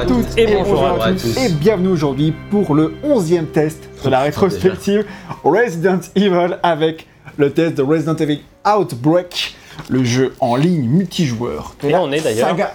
à 0.00 0.06
toutes 0.06 0.38
et 0.38 0.46
bonjour 0.46 1.02
à 1.02 1.12
tous 1.12 1.36
et 1.36 1.50
bienvenue 1.50 1.88
aujourd'hui 1.88 2.32
pour 2.50 2.74
le 2.74 2.94
11e 3.04 3.44
test 3.44 3.88
de 4.02 4.08
la 4.08 4.20
rétrospective 4.20 5.04
Resident 5.44 6.00
Evil 6.14 6.56
avec 6.62 7.06
le 7.36 7.52
test 7.52 7.74
de 7.74 7.82
Resident 7.82 8.14
Evil 8.16 8.40
Outbreak, 8.66 9.54
le 9.90 10.02
jeu 10.02 10.34
en 10.40 10.56
ligne 10.56 10.88
multijoueur. 10.88 11.74
Et 11.82 11.90
là 11.90 12.00
on 12.00 12.10
est 12.12 12.22
d'ailleurs. 12.22 12.48
Saga... 12.48 12.74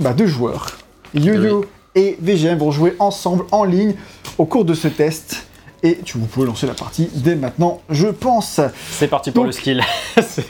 Bah 0.00 0.12
deux 0.12 0.26
joueurs. 0.26 0.78
Yo-Yo 1.14 1.66
et 1.94 2.16
VGM 2.20 2.58
vont 2.58 2.72
jouer 2.72 2.96
ensemble 2.98 3.44
en 3.52 3.62
ligne 3.62 3.94
au 4.36 4.44
cours 4.44 4.64
de 4.64 4.74
ce 4.74 4.88
test. 4.88 5.46
Et 5.84 5.98
tu 6.04 6.18
vous 6.18 6.26
pouvez 6.26 6.46
lancer 6.46 6.66
la 6.66 6.74
partie 6.74 7.08
dès 7.14 7.36
maintenant, 7.36 7.80
je 7.90 8.08
pense. 8.08 8.60
C'est 8.90 9.08
parti 9.08 9.30
pour 9.30 9.44
Donc- 9.44 9.46
le 9.46 9.52
skill. 9.52 9.82
C'est- 10.20 10.46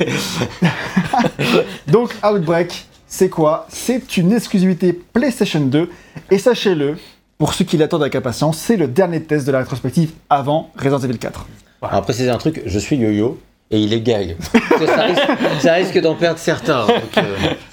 Donc 1.88 2.14
Outbreak, 2.24 2.86
c'est 3.12 3.28
quoi? 3.28 3.66
C'est 3.68 4.16
une 4.16 4.32
exclusivité 4.32 4.92
PlayStation 4.92 5.60
2. 5.60 5.90
Et 6.30 6.38
sachez-le, 6.38 6.96
pour 7.38 7.52
ceux 7.54 7.64
qui 7.64 7.76
l'attendent 7.76 8.02
avec 8.02 8.14
impatience, 8.14 8.56
c'est 8.56 8.76
le 8.76 8.86
dernier 8.86 9.20
test 9.20 9.46
de 9.46 9.52
la 9.52 9.58
rétrospective 9.58 10.12
avant 10.30 10.70
Resident 10.78 11.00
Evil 11.00 11.18
4. 11.18 11.44
Alors 11.82 11.94
après, 11.96 12.12
c'est 12.12 12.28
un 12.30 12.38
truc, 12.38 12.62
je 12.64 12.78
suis 12.78 12.96
yo-yo 12.96 13.38
et 13.72 13.80
il 13.80 13.92
est 13.92 14.00
gag. 14.00 14.36
ça, 15.60 15.72
risque, 15.74 16.00
d'en 16.00 16.14
perdre 16.14 16.38
certains. 16.38 16.86
donc, 16.86 17.18
euh, 17.18 17.22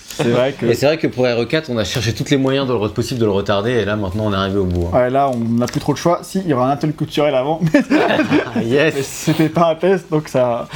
C'est 0.08 0.24
vrai 0.30 0.54
que... 0.60 0.66
Et 0.66 0.74
c'est 0.74 0.88
vrai 0.88 0.98
que 0.98 1.06
pour 1.06 1.24
RE4, 1.26 1.66
on 1.70 1.78
a 1.78 1.84
cherché 1.84 2.14
tous 2.14 2.32
les 2.32 2.38
moyens 2.38 2.68
de 2.68 2.74
le 2.74 2.90
possible 2.90 3.20
de 3.20 3.26
le 3.26 3.32
retarder 3.32 3.72
et 3.74 3.86
là 3.86 3.96
maintenant 3.96 4.26
on 4.26 4.34
est 4.34 4.38
arrivé 4.38 4.58
au 4.58 4.66
bout. 4.66 4.88
hein. 4.92 4.98
Ouais, 4.98 5.10
là, 5.12 5.30
on 5.30 5.38
n'a 5.38 5.68
plus 5.68 5.80
trop 5.80 5.94
de 5.94 6.00
choix. 6.00 6.22
Si, 6.24 6.40
il 6.40 6.48
y 6.48 6.54
aura 6.54 6.68
un 6.68 6.72
atelier 6.72 6.94
culturel 6.94 7.36
avant, 7.36 7.62
mais 7.62 8.66
yes 8.66 8.96
c'était 9.06 9.50
pas 9.50 9.70
un 9.70 9.76
test, 9.76 10.10
donc 10.10 10.30
ça... 10.30 10.68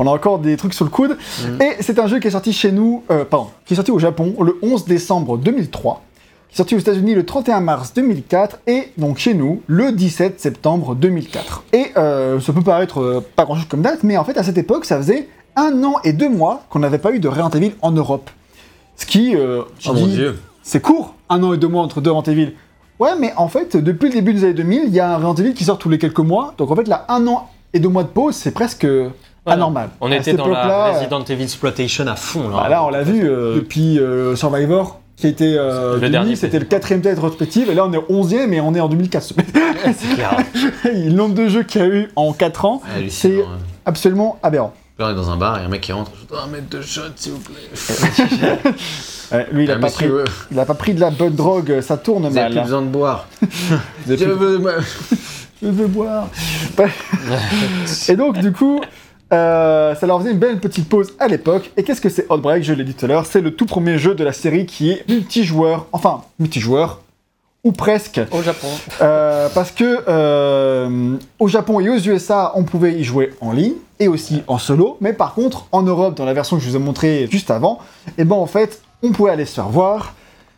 On 0.00 0.06
a 0.06 0.10
encore 0.10 0.38
des 0.38 0.56
trucs 0.56 0.72
sur 0.72 0.86
le 0.86 0.90
coude. 0.90 1.18
Et 1.60 1.76
c'est 1.80 1.98
un 1.98 2.06
jeu 2.06 2.20
qui 2.20 2.28
est 2.28 2.30
sorti 2.30 2.54
chez 2.54 2.72
nous, 2.72 3.02
euh, 3.10 3.26
pardon, 3.26 3.48
qui 3.66 3.74
est 3.74 3.76
sorti 3.76 3.90
au 3.90 3.98
Japon 3.98 4.34
le 4.40 4.56
11 4.62 4.86
décembre 4.86 5.36
2003, 5.36 6.02
qui 6.48 6.54
est 6.54 6.56
sorti 6.56 6.74
aux 6.74 6.78
États-Unis 6.78 7.14
le 7.14 7.26
31 7.26 7.60
mars 7.60 7.92
2004 7.92 8.60
et 8.66 8.92
donc 8.96 9.18
chez 9.18 9.34
nous 9.34 9.60
le 9.66 9.92
17 9.92 10.40
septembre 10.40 10.94
2004. 10.94 11.64
Et 11.74 11.88
euh, 11.98 12.40
ça 12.40 12.54
peut 12.54 12.62
paraître 12.62 12.98
euh, 12.98 13.22
pas 13.36 13.44
grand-chose 13.44 13.66
comme 13.66 13.82
date, 13.82 14.02
mais 14.02 14.16
en 14.16 14.24
fait 14.24 14.38
à 14.38 14.42
cette 14.42 14.56
époque, 14.56 14.86
ça 14.86 14.96
faisait 14.96 15.28
un 15.54 15.84
an 15.84 15.96
et 16.02 16.14
deux 16.14 16.30
mois 16.30 16.62
qu'on 16.70 16.78
n'avait 16.78 16.96
pas 16.96 17.12
eu 17.12 17.18
de 17.18 17.28
Resident 17.28 17.50
Evil 17.50 17.72
en 17.82 17.92
Europe. 17.92 18.30
Ce 18.96 19.04
qui, 19.04 19.36
euh, 19.36 19.64
Oh 19.86 19.92
mon 19.92 20.06
dis, 20.06 20.14
dieu 20.14 20.38
c'est 20.62 20.80
court, 20.80 21.14
un 21.28 21.42
an 21.42 21.52
et 21.52 21.58
deux 21.58 21.68
mois 21.68 21.82
entre 21.82 22.00
deux 22.00 22.10
Resident 22.10 22.32
Evil. 22.32 22.54
Ouais, 23.00 23.16
mais 23.18 23.34
en 23.36 23.48
fait, 23.48 23.76
depuis 23.76 24.08
le 24.08 24.14
début 24.14 24.32
des 24.32 24.44
années 24.44 24.54
2000, 24.54 24.84
il 24.86 24.94
y 24.94 25.00
a 25.00 25.10
un 25.10 25.16
Resident 25.16 25.34
Evil 25.34 25.52
qui 25.52 25.64
sort 25.64 25.76
tous 25.76 25.90
les 25.90 25.98
quelques 25.98 26.20
mois. 26.20 26.54
Donc 26.56 26.70
en 26.70 26.76
fait, 26.76 26.88
là, 26.88 27.04
un 27.10 27.26
an 27.26 27.50
et 27.74 27.80
deux 27.80 27.90
mois 27.90 28.02
de 28.02 28.08
pause, 28.08 28.34
c'est 28.34 28.50
presque 28.50 28.86
anormal. 29.46 29.90
On 30.00 30.10
À 30.12 30.16
était 30.16 30.32
dans 30.34 30.48
la 30.48 30.92
Resident 30.92 31.22
Evil 31.24 31.42
Exploitation 31.44 32.06
à 32.06 32.16
fond. 32.16 32.48
Là, 32.50 32.56
bah 32.62 32.68
là, 32.68 32.84
on 32.84 32.90
l'a 32.90 33.02
vu 33.02 33.22
euh, 33.28 33.56
depuis 33.56 33.98
euh, 33.98 34.36
Survivor, 34.36 35.00
qui 35.16 35.26
a 35.26 35.30
été 35.30 35.56
euh, 35.58 35.94
Le 35.94 36.00
2000, 36.00 36.10
dernier 36.12 36.36
c'était 36.36 36.58
le 36.58 36.64
quatrième 36.66 37.00
test 37.02 37.16
rétrospective, 37.20 37.70
et 37.70 37.74
là 37.74 37.84
on 37.86 37.92
est 37.92 37.96
au 37.98 38.24
11e 38.24 38.52
et 38.52 38.60
on 38.60 38.74
est 38.74 38.80
en 38.80 38.88
2004. 38.88 39.22
C'est 39.94 40.14
clair. 40.14 40.36
le 40.84 41.10
nombre 41.10 41.34
de 41.34 41.48
jeux 41.48 41.62
qu'il 41.62 41.80
y 41.80 41.84
a 41.84 41.88
eu 41.88 42.10
en 42.16 42.32
4 42.32 42.64
ans, 42.64 42.82
c'est 43.08 43.40
hein. 43.42 43.58
absolument 43.86 44.38
aberrant. 44.42 44.72
Là, 44.98 45.06
on 45.06 45.10
est 45.12 45.14
dans 45.14 45.30
un 45.30 45.36
bar 45.38 45.58
et 45.58 45.64
un 45.64 45.68
mec 45.68 45.80
qui 45.80 45.92
rentre. 45.92 46.10
Je 46.22 46.26
dois 46.28 46.42
un 46.42 46.48
mètre 46.48 46.68
de 46.68 46.82
shot, 46.82 47.00
s'il 47.16 47.32
vous 47.32 47.38
plaît. 47.40 48.58
Ouais, 49.32 49.46
lui, 49.52 49.62
il 49.62 49.70
a, 49.70 49.74
Ah, 49.76 49.78
pas 49.78 49.90
pris, 49.90 50.06
euh, 50.06 50.24
il 50.50 50.58
a 50.58 50.64
pas 50.64 50.74
pris 50.74 50.92
de 50.92 50.98
la 51.00 51.10
bonne 51.10 51.34
drogue, 51.36 51.80
ça 51.82 51.96
tourne 51.96 52.26
vous 52.26 52.34
mal. 52.34 52.50
plus 52.50 52.58
hein. 52.58 52.62
besoin 52.64 52.82
de 52.82 52.88
boire. 52.88 53.28
Vous 53.40 54.12
avez 54.12 54.18
Je 54.18 54.24
plus- 54.24 54.34
veux- 54.34 54.74
je 55.62 55.68
veux 55.68 55.86
boire. 55.86 56.26
et 58.08 58.16
donc, 58.16 58.38
du 58.38 58.50
coup, 58.50 58.80
euh, 59.32 59.94
ça 59.94 60.06
leur 60.06 60.18
faisait 60.20 60.32
une 60.32 60.38
belle 60.38 60.58
petite 60.58 60.88
pause 60.88 61.12
à 61.18 61.28
l'époque. 61.28 61.70
Et 61.76 61.82
qu'est-ce 61.82 62.00
que 62.00 62.08
c'est 62.08 62.30
Outbreak 62.30 62.64
Je 62.64 62.72
l'ai 62.72 62.84
dit 62.84 62.94
tout 62.94 63.04
à 63.04 63.08
l'heure, 63.08 63.26
c'est 63.26 63.40
le 63.40 63.54
tout 63.54 63.66
premier 63.66 63.98
jeu 63.98 64.14
de 64.14 64.24
la 64.24 64.32
série 64.32 64.66
qui 64.66 64.90
est 64.90 65.08
multijoueur, 65.08 65.86
enfin, 65.92 66.22
multijoueur, 66.38 67.00
ou 67.62 67.72
presque. 67.72 68.20
Au 68.32 68.42
Japon. 68.42 68.68
Euh, 69.02 69.48
parce 69.54 69.70
que 69.70 70.02
euh, 70.08 71.16
au 71.38 71.48
Japon 71.48 71.80
et 71.80 71.88
aux 71.88 71.98
USA, 71.98 72.52
on 72.54 72.64
pouvait 72.64 72.94
y 72.94 73.04
jouer 73.04 73.34
en 73.40 73.52
ligne 73.52 73.74
et 73.98 74.08
aussi 74.08 74.42
en 74.46 74.58
solo. 74.58 74.96
Mais 75.00 75.12
par 75.12 75.34
contre, 75.34 75.66
en 75.70 75.82
Europe, 75.82 76.16
dans 76.16 76.24
la 76.24 76.32
version 76.32 76.56
que 76.56 76.62
je 76.62 76.70
vous 76.70 76.76
ai 76.76 76.80
montrée 76.80 77.28
juste 77.30 77.50
avant, 77.50 77.78
et 78.16 78.24
ben 78.24 78.36
en 78.36 78.46
fait, 78.46 78.80
on 79.02 79.12
pouvait 79.12 79.30
aller 79.30 79.44
se 79.44 79.54
faire 79.54 79.68
voir. 79.68 80.14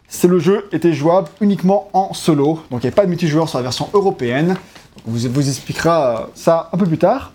C'est 0.09 0.29
le 0.29 0.39
jeu 0.39 0.69
était 0.73 0.93
jouable 0.93 1.29
uniquement 1.41 1.89
en 1.95 2.13
solo, 2.13 2.61
donc 2.71 2.83
il 2.83 2.87
n'y 2.87 2.87
avait 2.87 2.91
pas 2.91 3.05
de 3.05 3.09
multijoueur 3.09 3.49
sur 3.49 3.59
la 3.59 3.63
version 3.63 3.89
européenne. 3.95 4.57
On 5.07 5.11
vous, 5.11 5.29
vous 5.31 5.49
expliquera 5.49 6.29
ça 6.35 6.69
un 6.73 6.77
peu 6.77 6.87
plus 6.87 6.99
tard. 6.99 7.33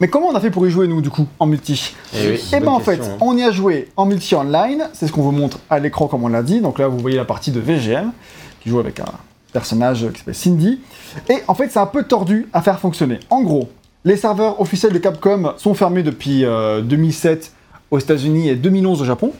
Mais 0.00 0.08
comment 0.08 0.28
on 0.28 0.34
a 0.34 0.40
fait 0.40 0.50
pour 0.50 0.66
y 0.66 0.70
jouer 0.70 0.88
nous 0.88 1.00
du 1.00 1.10
coup 1.10 1.26
en 1.38 1.46
multi? 1.46 1.94
Eh 2.14 2.30
oui, 2.30 2.44
Eh 2.52 2.60
ben 2.60 2.68
en 2.68 2.80
fait, 2.80 3.00
hein. 3.00 3.16
on 3.20 3.36
y 3.36 3.42
a 3.42 3.50
joué 3.50 3.88
en 3.96 4.06
multi 4.06 4.34
online, 4.34 4.88
c'est 4.92 5.06
ce 5.06 5.12
qu'on 5.12 5.22
vous 5.22 5.32
montre 5.32 5.58
à 5.70 5.78
l'écran 5.78 6.06
comme 6.08 6.24
on 6.24 6.28
l'a 6.28 6.42
dit. 6.42 6.60
Donc 6.60 6.78
là, 6.78 6.88
vous 6.88 6.98
voyez 6.98 7.16
la 7.16 7.24
partie 7.24 7.50
de 7.52 7.60
VGM 7.60 8.12
qui 8.60 8.70
joue 8.70 8.80
avec 8.80 9.00
un 9.00 9.04
personnage 9.52 10.06
qui 10.12 10.18
s'appelle 10.18 10.34
Cindy. 10.34 10.80
Et 11.28 11.38
en 11.46 11.54
fait, 11.54 11.70
c'est 11.70 11.78
un 11.78 11.86
peu 11.86 12.02
tordu 12.02 12.48
à 12.52 12.60
faire 12.60 12.80
fonctionner. 12.80 13.20
En 13.30 13.42
gros, 13.42 13.68
les 14.04 14.16
serveurs 14.16 14.60
officiels 14.60 14.92
de 14.92 14.98
Capcom 14.98 15.52
sont 15.56 15.74
fermés 15.74 16.02
depuis 16.02 16.44
euh, 16.44 16.82
2007 16.82 17.52
aux 17.90 17.98
États-Unis 17.98 18.48
et 18.48 18.56
2011 18.56 19.00
au 19.00 19.04
Japon. 19.04 19.32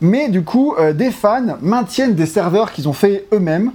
Mais 0.00 0.28
du 0.28 0.42
coup, 0.42 0.74
euh, 0.78 0.92
des 0.92 1.10
fans 1.10 1.58
maintiennent 1.60 2.14
des 2.14 2.26
serveurs 2.26 2.72
qu'ils 2.72 2.88
ont 2.88 2.92
fait 2.92 3.26
eux-mêmes 3.32 3.72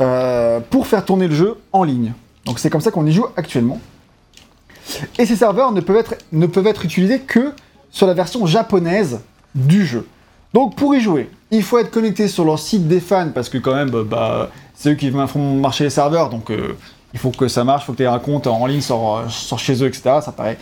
euh, 0.00 0.60
pour 0.70 0.86
faire 0.86 1.04
tourner 1.04 1.28
le 1.28 1.34
jeu 1.34 1.56
en 1.72 1.84
ligne. 1.84 2.12
Donc 2.46 2.58
c'est 2.58 2.70
comme 2.70 2.80
ça 2.80 2.90
qu'on 2.90 3.06
y 3.06 3.12
joue 3.12 3.26
actuellement. 3.36 3.78
Et 5.18 5.26
ces 5.26 5.36
serveurs 5.36 5.72
ne 5.72 5.80
peuvent 5.80 6.66
être, 6.66 6.84
utilisés 6.84 7.20
que 7.20 7.52
sur 7.90 8.06
la 8.06 8.14
version 8.14 8.46
japonaise 8.46 9.20
du 9.54 9.86
jeu. 9.86 10.06
Donc 10.52 10.76
pour 10.76 10.94
y 10.94 11.00
jouer, 11.00 11.30
il 11.50 11.62
faut 11.62 11.78
être 11.78 11.90
connecté 11.90 12.28
sur 12.28 12.44
leur 12.44 12.58
site 12.58 12.86
des 12.86 13.00
fans 13.00 13.30
parce 13.34 13.48
que 13.48 13.58
quand 13.58 13.74
même, 13.74 13.90
bah, 13.90 14.02
bah, 14.08 14.50
c'est 14.74 14.90
eux 14.90 14.94
qui 14.94 15.10
font 15.10 15.54
marcher 15.56 15.84
les 15.84 15.90
serveurs, 15.90 16.30
donc 16.30 16.50
euh, 16.50 16.76
il 17.12 17.18
faut 17.18 17.30
que 17.30 17.48
ça 17.48 17.64
marche, 17.64 17.84
il 17.84 17.86
faut 17.86 17.92
que 17.92 17.98
tu 17.98 18.02
aies 18.02 18.06
un 18.06 18.18
compte 18.18 18.46
en 18.46 18.66
ligne 18.66 18.80
sur, 18.80 19.24
sur 19.28 19.58
chez 19.58 19.82
eux, 19.82 19.86
etc. 19.86 20.18
Ça 20.24 20.32
paraît 20.32 20.58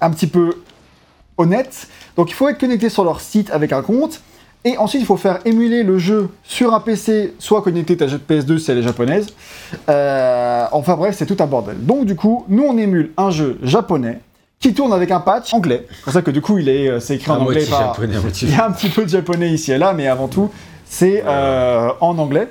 un 0.00 0.10
petit 0.10 0.26
peu 0.26 0.54
honnête. 1.38 1.88
Donc 2.16 2.30
il 2.30 2.34
faut 2.34 2.48
être 2.48 2.58
connecté 2.58 2.88
sur 2.88 3.04
leur 3.04 3.20
site 3.20 3.50
avec 3.50 3.72
un 3.72 3.82
compte. 3.82 4.20
Et 4.64 4.76
ensuite, 4.78 5.00
il 5.00 5.06
faut 5.06 5.16
faire 5.16 5.38
émuler 5.44 5.84
le 5.84 5.98
jeu 5.98 6.28
sur 6.42 6.74
un 6.74 6.80
PC, 6.80 7.34
soit 7.38 7.62
connecter 7.62 7.96
ta 7.96 8.06
PS2 8.06 8.58
si 8.58 8.70
elle 8.70 8.78
est 8.78 8.82
japonaise. 8.82 9.28
Euh, 9.88 10.64
enfin 10.72 10.96
bref, 10.96 11.14
c'est 11.18 11.26
tout 11.26 11.36
un 11.40 11.46
bordel. 11.46 11.76
Donc 11.84 12.04
du 12.04 12.16
coup, 12.16 12.44
nous 12.48 12.64
on 12.64 12.76
émule 12.76 13.12
un 13.16 13.30
jeu 13.30 13.58
japonais 13.62 14.20
qui 14.58 14.74
tourne 14.74 14.92
avec 14.92 15.10
un 15.10 15.20
patch 15.20 15.52
anglais. 15.54 15.86
C'est 15.90 16.02
pour 16.04 16.12
ça 16.12 16.22
que 16.22 16.30
du 16.30 16.40
coup, 16.40 16.58
il 16.58 16.68
est, 16.68 16.88
euh, 16.88 17.00
c'est 17.00 17.16
écrit 17.16 17.30
en 17.30 17.40
anglais. 17.40 17.64
par- 17.66 17.94
japonais. 17.94 18.16
Il 18.42 18.50
y 18.50 18.54
a 18.54 18.66
un 18.66 18.72
petit 18.72 18.88
peu 18.88 19.04
de 19.04 19.08
japonais 19.08 19.50
ici 19.50 19.70
et 19.72 19.78
là, 19.78 19.92
mais 19.92 20.08
avant 20.08 20.28
tout, 20.28 20.50
c'est 20.84 21.22
euh, 21.26 21.90
en 22.00 22.18
anglais, 22.18 22.48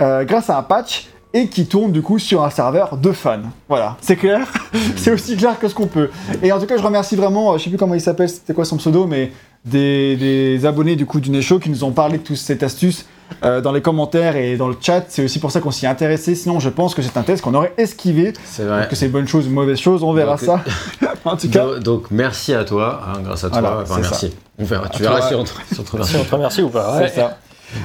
euh, 0.00 0.24
grâce 0.24 0.50
à 0.50 0.58
un 0.58 0.62
patch 0.62 1.06
et 1.32 1.48
qui 1.48 1.66
tourne 1.66 1.92
du 1.92 2.00
coup 2.02 2.18
sur 2.18 2.44
un 2.44 2.50
serveur 2.50 2.96
de 2.96 3.10
fans. 3.12 3.38
Voilà, 3.68 3.96
c'est 4.00 4.16
clair? 4.16 4.46
C'est 4.96 5.10
aussi 5.12 5.36
clair 5.36 5.58
que 5.58 5.68
ce 5.68 5.74
qu'on 5.74 5.86
peut. 5.88 6.10
Et 6.42 6.52
en 6.52 6.60
tout 6.60 6.66
cas, 6.66 6.76
je 6.76 6.82
remercie 6.82 7.16
vraiment, 7.16 7.56
je 7.58 7.64
sais 7.64 7.70
plus 7.70 7.78
comment 7.78 7.94
il 7.94 8.00
s'appelle, 8.00 8.28
c'était 8.28 8.54
quoi 8.54 8.64
son 8.64 8.76
pseudo, 8.76 9.06
mais 9.06 9.32
des, 9.64 10.16
des 10.16 10.66
abonnés 10.66 10.96
du 10.96 11.06
coup 11.06 11.20
du 11.20 11.42
Show 11.42 11.58
qui 11.58 11.70
nous 11.70 11.84
ont 11.84 11.92
parlé 11.92 12.18
de 12.18 12.22
toute 12.22 12.36
cette 12.36 12.62
astuce 12.62 13.06
euh, 13.42 13.60
dans 13.60 13.72
les 13.72 13.80
commentaires 13.80 14.36
et 14.36 14.56
dans 14.56 14.68
le 14.68 14.76
chat. 14.80 15.04
C'est 15.08 15.24
aussi 15.24 15.38
pour 15.38 15.50
ça 15.50 15.60
qu'on 15.60 15.70
s'y 15.70 15.86
est 15.86 15.88
intéressé. 15.88 16.34
Sinon, 16.34 16.60
je 16.60 16.68
pense 16.68 16.94
que 16.94 17.02
c'est 17.02 17.16
un 17.16 17.22
test 17.22 17.42
qu'on 17.42 17.54
aurait 17.54 17.72
esquivé. 17.76 18.32
C'est 18.44 18.64
vrai. 18.64 18.86
Que 18.88 18.96
c'est 18.96 19.08
bonne 19.08 19.26
chose 19.26 19.46
ou 19.46 19.50
mauvaise 19.50 19.78
chose, 19.78 20.02
on 20.02 20.12
verra 20.12 20.36
Donc, 20.36 20.40
ça. 20.40 20.64
en 21.24 21.36
tout 21.36 21.48
cas, 21.48 21.64
Donc, 21.64 21.78
donc, 21.80 22.10
merci 22.10 22.54
à 22.54 22.64
toi, 22.64 23.02
hein, 23.06 23.20
grâce 23.24 23.44
à 23.44 23.50
toi. 23.50 23.60
Voilà, 23.60 23.80
enfin, 23.82 23.94
c'est 23.96 24.00
merci. 24.02 24.34
On 24.58 24.64
verra. 24.64 24.88
Tu 24.88 25.02
verras 25.02 25.28
si 25.28 25.34
on 25.34 25.44
te 25.44 25.52
remercie. 25.52 25.74
Si 26.12 26.16
on 26.20 26.24
te 26.24 26.34
remercie 26.34 26.62
ou 26.62 26.68
pas 26.68 26.98
ouais. 26.98 27.08
C'est 27.08 27.20
ça. 27.20 27.38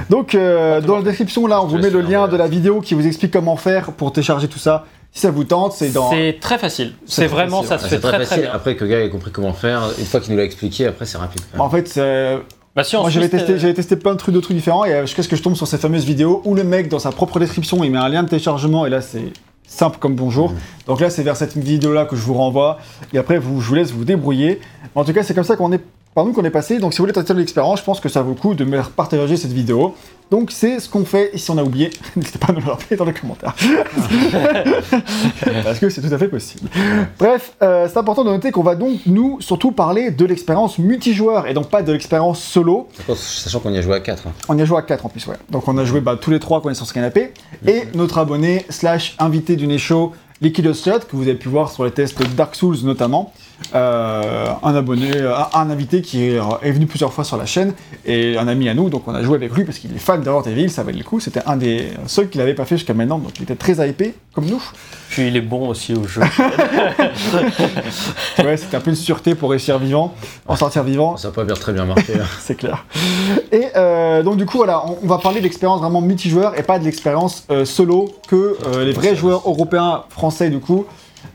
Donc, 0.09 0.35
euh, 0.35 0.81
dans 0.81 0.97
la 0.97 1.03
description, 1.03 1.47
là, 1.47 1.61
on 1.63 1.67
vous 1.67 1.77
met 1.77 1.89
le 1.89 2.01
lien 2.01 2.27
de 2.27 2.37
la 2.37 2.47
vidéo 2.47 2.81
qui 2.81 2.93
vous 2.93 3.07
explique 3.07 3.31
comment 3.31 3.55
faire 3.55 3.91
pour 3.93 4.11
télécharger 4.13 4.47
tout 4.47 4.59
ça. 4.59 4.85
Si 5.11 5.21
ça 5.21 5.31
vous 5.31 5.43
tente, 5.43 5.73
c'est 5.73 5.89
dans. 5.89 6.11
C'est 6.11 6.37
très 6.39 6.57
facile. 6.57 6.93
C'est 7.05 7.25
vraiment, 7.27 7.63
facile, 7.63 7.69
ça 7.69 7.77
se 7.79 7.83
C'est 7.85 7.89
fait 7.95 7.99
très 8.01 8.07
très 8.09 8.17
très 8.17 8.25
facile. 8.27 8.43
bien. 8.43 8.51
Après 8.53 8.75
que 8.75 8.83
le 8.83 8.89
gars 8.91 8.99
ait 9.03 9.09
compris 9.09 9.31
comment 9.31 9.53
faire, 9.53 9.81
une 9.97 10.05
fois 10.05 10.19
qu'il 10.19 10.31
nous 10.33 10.37
l'a 10.37 10.43
expliqué, 10.45 10.85
après 10.85 11.05
c'est 11.05 11.17
rapide. 11.17 11.41
En 11.57 11.69
fait, 11.69 11.87
c'est- 11.87 12.37
Bah, 12.75 12.83
si 12.83 12.95
moi 12.95 13.09
j'avais 13.09 13.27
testé, 13.29 13.53
euh, 13.53 13.57
j'avais 13.57 13.73
testé 13.73 13.95
plein 13.95 14.13
de 14.13 14.17
trucs, 14.17 14.35
de 14.35 14.39
trucs 14.39 14.55
différents 14.55 14.85
et 14.85 14.93
euh, 14.93 15.01
jusqu'à 15.01 15.23
ce 15.23 15.27
que 15.27 15.35
je 15.35 15.41
tombe 15.41 15.55
sur 15.55 15.67
ces 15.67 15.77
fameuses 15.79 16.05
vidéos 16.05 16.41
où 16.45 16.53
le 16.53 16.63
mec, 16.63 16.87
dans 16.87 16.99
sa 16.99 17.11
propre 17.11 17.39
description, 17.39 17.83
il 17.83 17.91
met 17.91 17.97
un 17.97 18.07
lien 18.07 18.21
de 18.23 18.29
téléchargement 18.29 18.85
et 18.85 18.89
là 18.91 19.01
c'est 19.01 19.33
simple 19.67 19.97
comme 19.99 20.15
bonjour. 20.15 20.53
Donc 20.87 20.99
là, 20.99 21.09
c'est 21.09 21.23
vers 21.23 21.35
cette 21.35 21.57
vidéo-là 21.57 22.05
que 22.05 22.15
je 22.15 22.21
vous 22.21 22.35
renvoie 22.35 22.77
et 23.13 23.17
après, 23.17 23.37
vous, 23.39 23.59
je 23.61 23.67
vous 23.67 23.75
laisse 23.75 23.91
vous 23.91 24.05
débrouiller. 24.05 24.59
En 24.95 25.03
tout 25.03 25.13
cas, 25.13 25.23
c'est 25.23 25.33
comme 25.33 25.43
ça 25.43 25.55
qu'on 25.55 25.71
est. 25.71 25.81
Par 26.15 26.25
nous 26.25 26.33
qu'on 26.33 26.43
est 26.43 26.49
passé, 26.49 26.79
donc 26.79 26.93
si 26.93 26.97
vous 26.97 27.03
voulez 27.03 27.13
tester 27.13 27.35
l'expérience, 27.35 27.79
je 27.79 27.83
pense 27.85 27.99
que 27.99 28.09
ça 28.09 28.23
vaut 28.23 28.31
le 28.31 28.35
coup 28.35 28.55
de 28.55 28.65
me 28.65 28.81
partager 28.81 29.37
cette 29.37 29.51
vidéo. 29.51 29.93
Donc 30.31 30.51
c'est 30.51 30.79
ce 30.79 30.87
qu'on 30.87 31.05
fait, 31.05 31.31
et 31.33 31.39
si 31.39 31.49
on 31.49 31.57
a 31.57 31.63
oublié, 31.63 31.89
n'hésitez 32.15 32.37
pas 32.37 32.49
à 32.49 32.53
nous 32.53 32.61
le 32.61 32.69
rappeler 32.69 32.95
dans 32.95 33.05
les 33.05 33.13
commentaires. 33.13 33.55
Parce 35.63 35.79
que 35.79 35.89
c'est 35.89 36.01
tout 36.01 36.13
à 36.13 36.17
fait 36.17 36.27
possible. 36.27 36.69
Bref, 37.17 37.53
euh, 37.63 37.87
c'est 37.91 37.97
important 37.97 38.23
de 38.23 38.29
noter 38.29 38.51
qu'on 38.51 38.61
va 38.61 38.75
donc, 38.75 38.99
nous, 39.07 39.41
surtout 39.41 39.71
parler 39.71 40.11
de 40.11 40.25
l'expérience 40.25 40.77
multijoueur, 40.77 41.47
et 41.47 41.53
donc 41.53 41.69
pas 41.69 41.81
de 41.81 41.91
l'expérience 41.91 42.41
solo. 42.41 42.87
Sachant 43.15 43.59
qu'on 43.59 43.73
y 43.73 43.77
a 43.77 43.81
joué 43.81 43.95
à 43.95 43.99
4. 43.99 44.23
On 44.49 44.57
y 44.57 44.61
a 44.61 44.65
joué 44.65 44.77
à 44.77 44.83
4 44.83 45.05
en 45.05 45.09
plus, 45.09 45.25
ouais. 45.27 45.35
Donc 45.49 45.67
on 45.67 45.77
a 45.77 45.85
joué 45.85 45.99
bah, 45.99 46.17
tous 46.19 46.31
les 46.31 46.39
trois 46.39 46.61
quand 46.61 46.67
on 46.67 46.71
est 46.71 46.75
sur 46.75 46.85
ce 46.85 46.93
canapé. 46.93 47.33
Et 47.65 47.83
notre 47.95 48.19
abonné 48.19 48.65
slash 48.69 49.15
invité 49.19 49.55
du 49.55 49.79
Show, 49.79 50.13
Liquid 50.41 50.73
Slot, 50.73 50.99
que 51.09 51.15
vous 51.15 51.23
avez 51.23 51.35
pu 51.35 51.49
voir 51.49 51.71
sur 51.71 51.85
les 51.85 51.91
tests 51.91 52.21
Dark 52.35 52.55
Souls 52.55 52.77
notamment. 52.83 53.33
Euh, 53.75 54.47
un 54.63 54.73
abonné, 54.75 55.11
un, 55.21 55.47
un 55.59 55.69
invité 55.69 56.01
qui 56.01 56.23
est, 56.23 56.39
est 56.63 56.71
venu 56.71 56.87
plusieurs 56.87 57.13
fois 57.13 57.23
sur 57.23 57.37
la 57.37 57.45
chaîne 57.45 57.73
et 58.05 58.37
un 58.37 58.47
ami 58.47 58.67
à 58.67 58.73
nous, 58.73 58.89
donc 58.89 59.07
on 59.07 59.13
a 59.13 59.21
joué 59.21 59.35
avec 59.35 59.53
lui 59.53 59.63
parce 59.63 59.77
qu'il 59.77 59.93
est 59.95 59.99
fan 59.99 60.21
de 60.23 60.29
Resident 60.29 60.55
Evil, 60.55 60.69
ça 60.69 60.81
valait 60.83 60.97
le 60.97 61.03
coup. 61.03 61.19
C'était 61.19 61.41
un 61.45 61.55
des 61.57 61.89
seuls 62.07 62.29
qui 62.29 62.37
l'avait 62.39 62.55
pas 62.55 62.65
fait 62.65 62.77
jusqu'à 62.77 62.93
maintenant, 62.95 63.19
donc 63.19 63.31
il 63.37 63.43
était 63.43 63.55
très 63.55 63.87
hypé 63.87 64.15
comme 64.33 64.45
nous. 64.45 64.61
Puis 65.09 65.27
il 65.27 65.35
est 65.37 65.41
bon 65.41 65.67
aussi 65.69 65.93
au 65.93 66.07
jeu. 66.07 66.21
Ouais, 68.43 68.57
c'était 68.57 68.77
un 68.77 68.79
peu 68.79 68.89
une 68.89 68.95
sûreté 68.95 69.35
pour 69.35 69.49
réussir 69.51 69.77
vivant, 69.79 70.13
en 70.47 70.55
sortir 70.55 70.83
vivant. 70.83 71.17
Ça 71.17 71.27
n'a 71.27 71.33
pas 71.33 71.43
bien 71.43 71.55
très 71.55 71.73
bien 71.73 71.85
marché. 71.85 72.13
hein. 72.15 72.25
c'est 72.39 72.55
clair. 72.55 72.85
Et 73.51 73.65
euh, 73.75 74.23
donc 74.23 74.37
du 74.37 74.45
coup 74.45 74.57
voilà, 74.57 74.83
on, 74.85 74.97
on 75.03 75.07
va 75.07 75.17
parler 75.17 75.39
de 75.39 75.43
l'expérience 75.43 75.81
vraiment 75.81 76.01
multijoueur 76.01 76.57
et 76.57 76.63
pas 76.63 76.79
de 76.79 76.85
l'expérience 76.85 77.43
euh, 77.51 77.65
solo 77.65 78.13
que 78.27 78.57
euh, 78.65 78.85
les 78.85 78.93
vrais 78.93 79.15
joueurs 79.15 79.41
européens, 79.45 80.03
français 80.09 80.49
du 80.49 80.59
coup, 80.59 80.85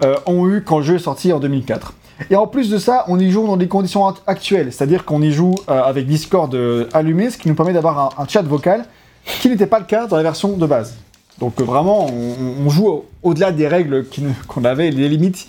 euh, 0.02 0.16
ont 0.26 0.48
eu 0.48 0.62
quand 0.62 0.78
le 0.78 0.84
jeu 0.84 0.94
est 0.96 1.00
sorti 1.00 1.32
en 1.32 1.38
2004. 1.40 1.92
Et 2.30 2.36
en 2.36 2.46
plus 2.46 2.70
de 2.70 2.78
ça, 2.78 3.04
on 3.08 3.18
y 3.18 3.30
joue 3.30 3.46
dans 3.46 3.56
des 3.56 3.68
conditions 3.68 4.06
act- 4.06 4.22
actuelles, 4.26 4.72
c'est-à-dire 4.72 5.04
qu'on 5.04 5.20
y 5.22 5.32
joue 5.32 5.54
euh, 5.68 5.82
avec 5.82 6.06
Discord 6.06 6.54
euh, 6.54 6.88
allumé, 6.92 7.30
ce 7.30 7.38
qui 7.38 7.48
nous 7.48 7.54
permet 7.54 7.72
d'avoir 7.72 8.14
un, 8.18 8.26
chat 8.28 8.42
vocal, 8.42 8.84
qui 9.24 9.48
n'était 9.48 9.66
pas 9.66 9.78
le 9.78 9.84
cas 9.84 10.06
dans 10.06 10.16
la 10.16 10.22
version 10.22 10.56
de 10.56 10.66
base. 10.66 10.96
Donc 11.40 11.60
euh, 11.60 11.64
vraiment, 11.64 12.06
on, 12.06 12.68
joue 12.70 12.86
au- 12.88 13.06
au-delà 13.22 13.50
des 13.52 13.66
règles 13.66 14.06
qu'on 14.46 14.64
avait, 14.64 14.90
les 14.90 15.08
limites 15.08 15.48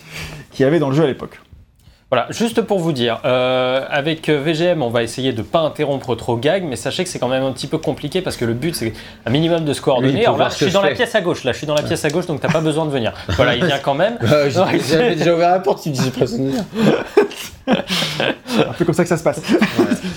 qu'il 0.51 0.63
y 0.63 0.67
avait 0.67 0.79
dans 0.79 0.89
le 0.89 0.95
jeu 0.95 1.03
à 1.03 1.07
l'époque. 1.07 1.39
Voilà, 2.15 2.27
juste 2.31 2.61
pour 2.61 2.79
vous 2.79 2.93
dire, 2.93 3.19
euh, 3.25 3.81
avec 3.89 4.29
VGM, 4.29 4.81
on 4.81 4.89
va 4.89 5.03
essayer 5.03 5.33
de 5.33 5.41
pas 5.41 5.59
interrompre 5.59 6.15
trop 6.15 6.37
Gag, 6.37 6.63
mais 6.63 6.77
sachez 6.77 7.03
que 7.03 7.09
c'est 7.09 7.19
quand 7.19 7.27
même 7.27 7.43
un 7.43 7.51
petit 7.51 7.67
peu 7.67 7.77
compliqué 7.77 8.21
parce 8.21 8.37
que 8.37 8.45
le 8.45 8.53
but 8.53 8.73
c'est 8.73 8.93
un 9.25 9.29
minimum 9.31 9.65
de 9.65 9.73
se 9.73 9.81
coordonner. 9.81 10.21
il 10.21 10.25
Alors 10.25 10.37
là, 10.37 10.47
je 10.49 10.63
suis 10.63 10.71
dans 10.71 10.81
la 10.81 10.91
pièce 10.91 11.13
à 11.13 11.19
gauche, 11.19 11.43
là, 11.43 11.51
je 11.51 11.57
suis 11.57 11.67
dans 11.67 11.75
la 11.75 11.83
pièce 11.83 12.05
à 12.05 12.09
gauche, 12.09 12.25
donc 12.25 12.39
t'as 12.39 12.47
pas 12.51 12.61
besoin 12.61 12.85
de 12.85 12.91
venir. 12.91 13.11
Voilà, 13.35 13.55
il 13.55 13.65
vient 13.65 13.79
quand 13.79 13.95
même. 13.95 14.17
J'ai- 14.21 14.79
J'avais 14.89 15.15
déjà 15.15 15.33
ouvert 15.35 15.49
la 15.51 15.59
porte, 15.59 15.83
tu 15.83 15.89
me 15.89 15.95
ne 15.95 16.51
vient. 16.51 16.65
Un 17.67 18.73
peu 18.77 18.85
comme 18.85 18.93
ça 18.95 19.03
que 19.03 19.09
ça 19.09 19.17
se 19.17 19.23
passe. 19.23 19.41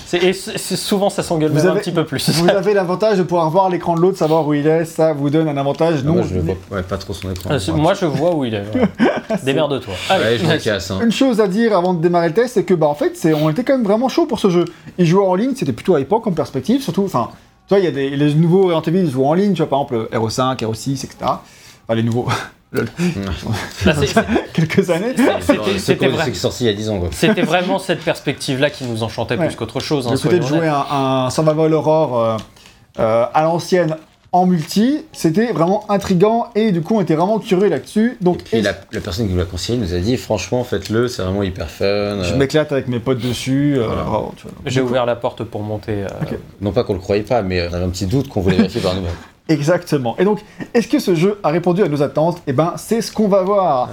C'est- 0.05 0.23
Et 0.23 0.33
souvent, 0.33 1.09
ça 1.09 1.23
s'engueule 1.23 1.51
Vous 1.51 1.57
même 1.57 1.67
un 1.69 1.75
petit 1.75 1.91
peu 1.91 2.05
plus. 2.05 2.29
Vous 2.29 2.49
avez 2.49 2.73
l'avantage 2.73 3.17
de 3.17 3.23
pouvoir 3.23 3.49
voir 3.49 3.69
l'écran 3.69 3.95
de 3.95 4.01
l'autre, 4.01 4.17
savoir 4.17 4.47
où 4.47 4.53
il 4.53 4.65
est, 4.67 4.85
ça 4.85 5.13
vous 5.13 5.29
donne 5.29 5.47
un 5.47 5.57
avantage. 5.57 6.03
Non, 6.03 6.11
Non, 6.11 6.17
moi, 6.19 6.25
je 6.29 6.35
le 6.35 6.41
vois 6.41 6.55
ouais, 6.71 6.83
pas 6.83 6.97
trop 6.97 7.13
son 7.13 7.31
écran. 7.31 7.49
Euh, 7.51 7.59
Moi, 7.73 7.93
je 7.95 8.05
vois 8.05 8.33
où 8.35 8.45
il 8.45 8.53
est. 8.53 8.63
voilà. 8.71 8.87
Démerde-toi. 9.43 9.93
Allez, 10.09 10.23
Ouais, 10.23 10.37
je 10.37 10.45
me 10.45 10.57
casse. 10.57 10.91
hein. 10.91 10.99
Une 11.03 11.11
chose 11.11 11.41
à 11.41 11.47
dire 11.47 11.75
avant 11.77 11.93
de 11.93 12.01
démarrer 12.01 12.29
le 12.29 12.33
test, 12.33 12.53
c'est 12.53 12.63
que 12.63 12.73
bah 12.73 12.87
en 12.87 12.95
fait, 12.95 13.15
c'est, 13.17 13.33
on 13.33 13.49
était 13.49 13.63
quand 13.63 13.73
même 13.73 13.83
vraiment 13.85 14.09
chaud 14.09 14.25
pour 14.25 14.39
ce 14.39 14.49
jeu. 14.49 14.65
Ils 14.97 15.05
jouaient 15.05 15.25
en 15.25 15.35
ligne, 15.35 15.51
c'était 15.55 15.73
plutôt 15.73 15.95
à 15.95 15.99
l'époque 15.99 16.25
en 16.27 16.31
perspective, 16.31 16.81
surtout, 16.81 17.03
enfin, 17.05 17.29
tu 17.67 17.73
vois, 17.75 17.79
il 17.79 17.85
y 17.85 17.87
a 17.87 17.91
des 17.91 18.09
les 18.11 18.33
nouveaux 18.33 18.63
Resident 18.63 18.81
Evil, 18.83 18.99
ils 19.05 19.11
jouent 19.11 19.25
en 19.25 19.33
ligne, 19.33 19.53
tu 19.53 19.61
vois, 19.63 19.69
par 19.69 19.81
exemple 19.81 20.07
RO5, 20.15 20.57
RO6, 20.57 20.91
etc. 21.05 21.15
Enfin, 21.21 21.95
les 21.95 22.03
nouveaux, 22.03 22.27
c'est- 23.83 24.15
quelques 24.53 24.89
années. 24.89 25.13
C'était- 25.15 25.57
C'est 25.73 25.79
c'était 25.79 26.07
quoi, 26.07 26.15
vrai. 26.17 26.25
c'est 26.27 26.33
sorti 26.35 26.63
il 26.65 26.67
y 26.67 26.69
a 26.69 26.73
10 26.73 26.89
ans. 26.89 26.99
Quoi. 26.99 27.09
C'était 27.11 27.41
vraiment 27.53 27.79
cette 27.79 28.01
perspective-là 28.01 28.69
qui 28.69 28.83
nous 28.85 29.03
enchantait 29.03 29.37
Ouais. 29.37 29.47
plus 29.47 29.55
qu'autre 29.55 29.79
chose. 29.79 30.07
hein, 30.07 30.11
Le 30.13 30.17
côté 30.19 30.39
de 30.39 30.45
jouer 30.45 30.67
un, 30.67 30.85
un 30.91 31.29
Survival 31.29 31.73
Horror 31.73 32.19
euh, 32.19 32.37
euh, 32.99 33.25
à 33.33 33.43
l'ancienne 33.43 33.95
en 34.31 34.45
multi, 34.45 35.05
c'était 35.11 35.51
vraiment 35.53 35.89
intriguant 35.89 36.49
et 36.53 36.71
du 36.71 36.81
coup, 36.83 36.95
on 36.95 37.01
était 37.01 37.15
vraiment 37.15 37.39
curieux 37.39 37.67
là-dessus. 37.67 38.15
Donc, 38.21 38.41
Et 38.41 38.57
puis 38.57 38.61
la, 38.61 38.73
la 38.91 39.01
personne 39.01 39.25
qui 39.25 39.33
nous 39.33 39.39
l'a 39.39 39.45
conseillé 39.45 39.79
nous 39.79 39.95
a 39.95 39.97
dit 39.97 40.17
franchement 40.17 40.63
faites-le, 40.63 41.07
c'est 41.07 41.23
vraiment 41.23 41.41
hyper 41.41 41.67
fun. 41.67 41.85
je 42.21 42.33
Euh, 42.33 42.37
m'éclate 42.37 42.71
avec 42.71 42.87
mes 42.87 42.99
potes 42.99 43.17
dessus. 43.17 43.73
euh, 43.79 43.87
Voilà. 43.87 44.27
J'ai 44.67 44.81
ouvert 44.81 45.07
la 45.07 45.15
porte 45.15 45.43
pour 45.43 45.63
monter. 45.63 46.03
euh. 46.03 46.35
Non 46.61 46.71
pas 46.71 46.83
qu'on 46.83 46.93
le 46.93 46.99
croyait 46.99 47.23
pas, 47.23 47.41
mais 47.41 47.67
on 47.67 47.73
avait 47.73 47.85
un 47.85 47.89
petit 47.89 48.05
doute 48.05 48.27
qu'on 48.27 48.41
voulait 48.41 48.57
vérifier 48.57 48.81
par 48.81 48.93
nous-mêmes. 48.93 49.09
Exactement. 49.49 50.15
Et 50.19 50.23
donc, 50.23 50.39
est-ce 50.73 50.87
que 50.87 50.99
ce 50.99 51.15
jeu 51.15 51.39
a 51.43 51.49
répondu 51.49 51.81
à 51.83 51.87
nos 51.89 52.01
attentes? 52.03 52.41
Eh 52.47 52.53
ben, 52.53 52.73
c'est 52.77 53.01
ce 53.01 53.11
qu'on 53.11 53.27
va 53.27 53.41
voir. 53.41 53.89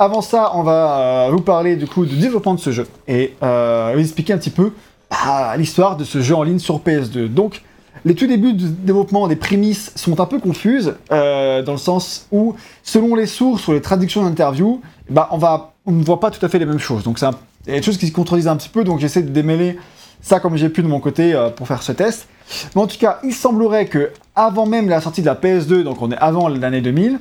Avant 0.00 0.20
ça, 0.20 0.50
on 0.54 0.62
va 0.64 0.98
euh, 0.98 1.28
vous 1.30 1.40
parler 1.40 1.76
du 1.76 1.86
coup 1.86 2.04
du 2.04 2.16
développement 2.16 2.54
de 2.54 2.60
ce 2.60 2.72
jeu 2.72 2.86
et 3.06 3.34
euh, 3.42 3.92
vous 3.94 4.00
expliquer 4.00 4.32
un 4.32 4.38
petit 4.38 4.50
peu 4.50 4.72
bah, 5.10 5.56
l'histoire 5.56 5.96
de 5.96 6.02
ce 6.04 6.20
jeu 6.20 6.34
en 6.34 6.42
ligne 6.42 6.58
sur 6.58 6.80
PS2. 6.80 7.28
Donc, 7.32 7.62
les 8.04 8.14
tout 8.16 8.26
débuts 8.26 8.52
de 8.52 8.66
développement 8.66 9.26
des 9.28 9.36
prémices 9.36 9.92
sont 9.94 10.20
un 10.20 10.26
peu 10.26 10.38
confuses 10.40 10.94
euh, 11.12 11.62
dans 11.62 11.72
le 11.72 11.78
sens 11.78 12.26
où, 12.32 12.54
selon 12.82 13.14
les 13.14 13.26
sources 13.26 13.66
ou 13.68 13.72
les 13.72 13.80
traductions 13.80 14.24
d'interviews, 14.24 14.80
bah, 15.08 15.28
on 15.30 15.38
va, 15.38 15.72
on 15.86 15.92
ne 15.92 16.04
voit 16.04 16.18
pas 16.20 16.30
tout 16.32 16.44
à 16.44 16.48
fait 16.48 16.58
les 16.58 16.66
mêmes 16.66 16.78
choses. 16.80 17.04
Donc, 17.04 17.18
c'est 17.20 17.26
un- 17.26 17.34
il 17.66 17.72
y 17.72 17.76
a 17.76 17.78
des 17.80 17.84
choses 17.86 17.96
qui 17.98 18.06
se 18.08 18.12
contredisent 18.12 18.48
un 18.48 18.56
petit 18.56 18.68
peu. 18.68 18.82
Donc, 18.84 18.98
j'essaie 19.00 19.22
de 19.22 19.30
démêler 19.30 19.78
ça 20.20 20.40
comme 20.40 20.56
j'ai 20.56 20.68
pu 20.68 20.82
de 20.82 20.88
mon 20.88 20.98
côté 20.98 21.32
euh, 21.34 21.48
pour 21.50 21.68
faire 21.68 21.82
ce 21.84 21.92
test. 21.92 22.26
Mais 22.74 22.82
en 22.82 22.86
tout 22.88 22.98
cas, 22.98 23.18
il 23.24 23.32
semblerait 23.32 23.86
que 23.86 24.10
avant 24.36 24.66
même 24.66 24.88
la 24.88 25.00
sortie 25.00 25.22
de 25.22 25.26
la 25.26 25.34
PS2, 25.34 25.82
donc 25.82 26.02
on 26.02 26.10
est 26.10 26.18
avant 26.18 26.48
l'année 26.48 26.82
2000, 26.82 27.18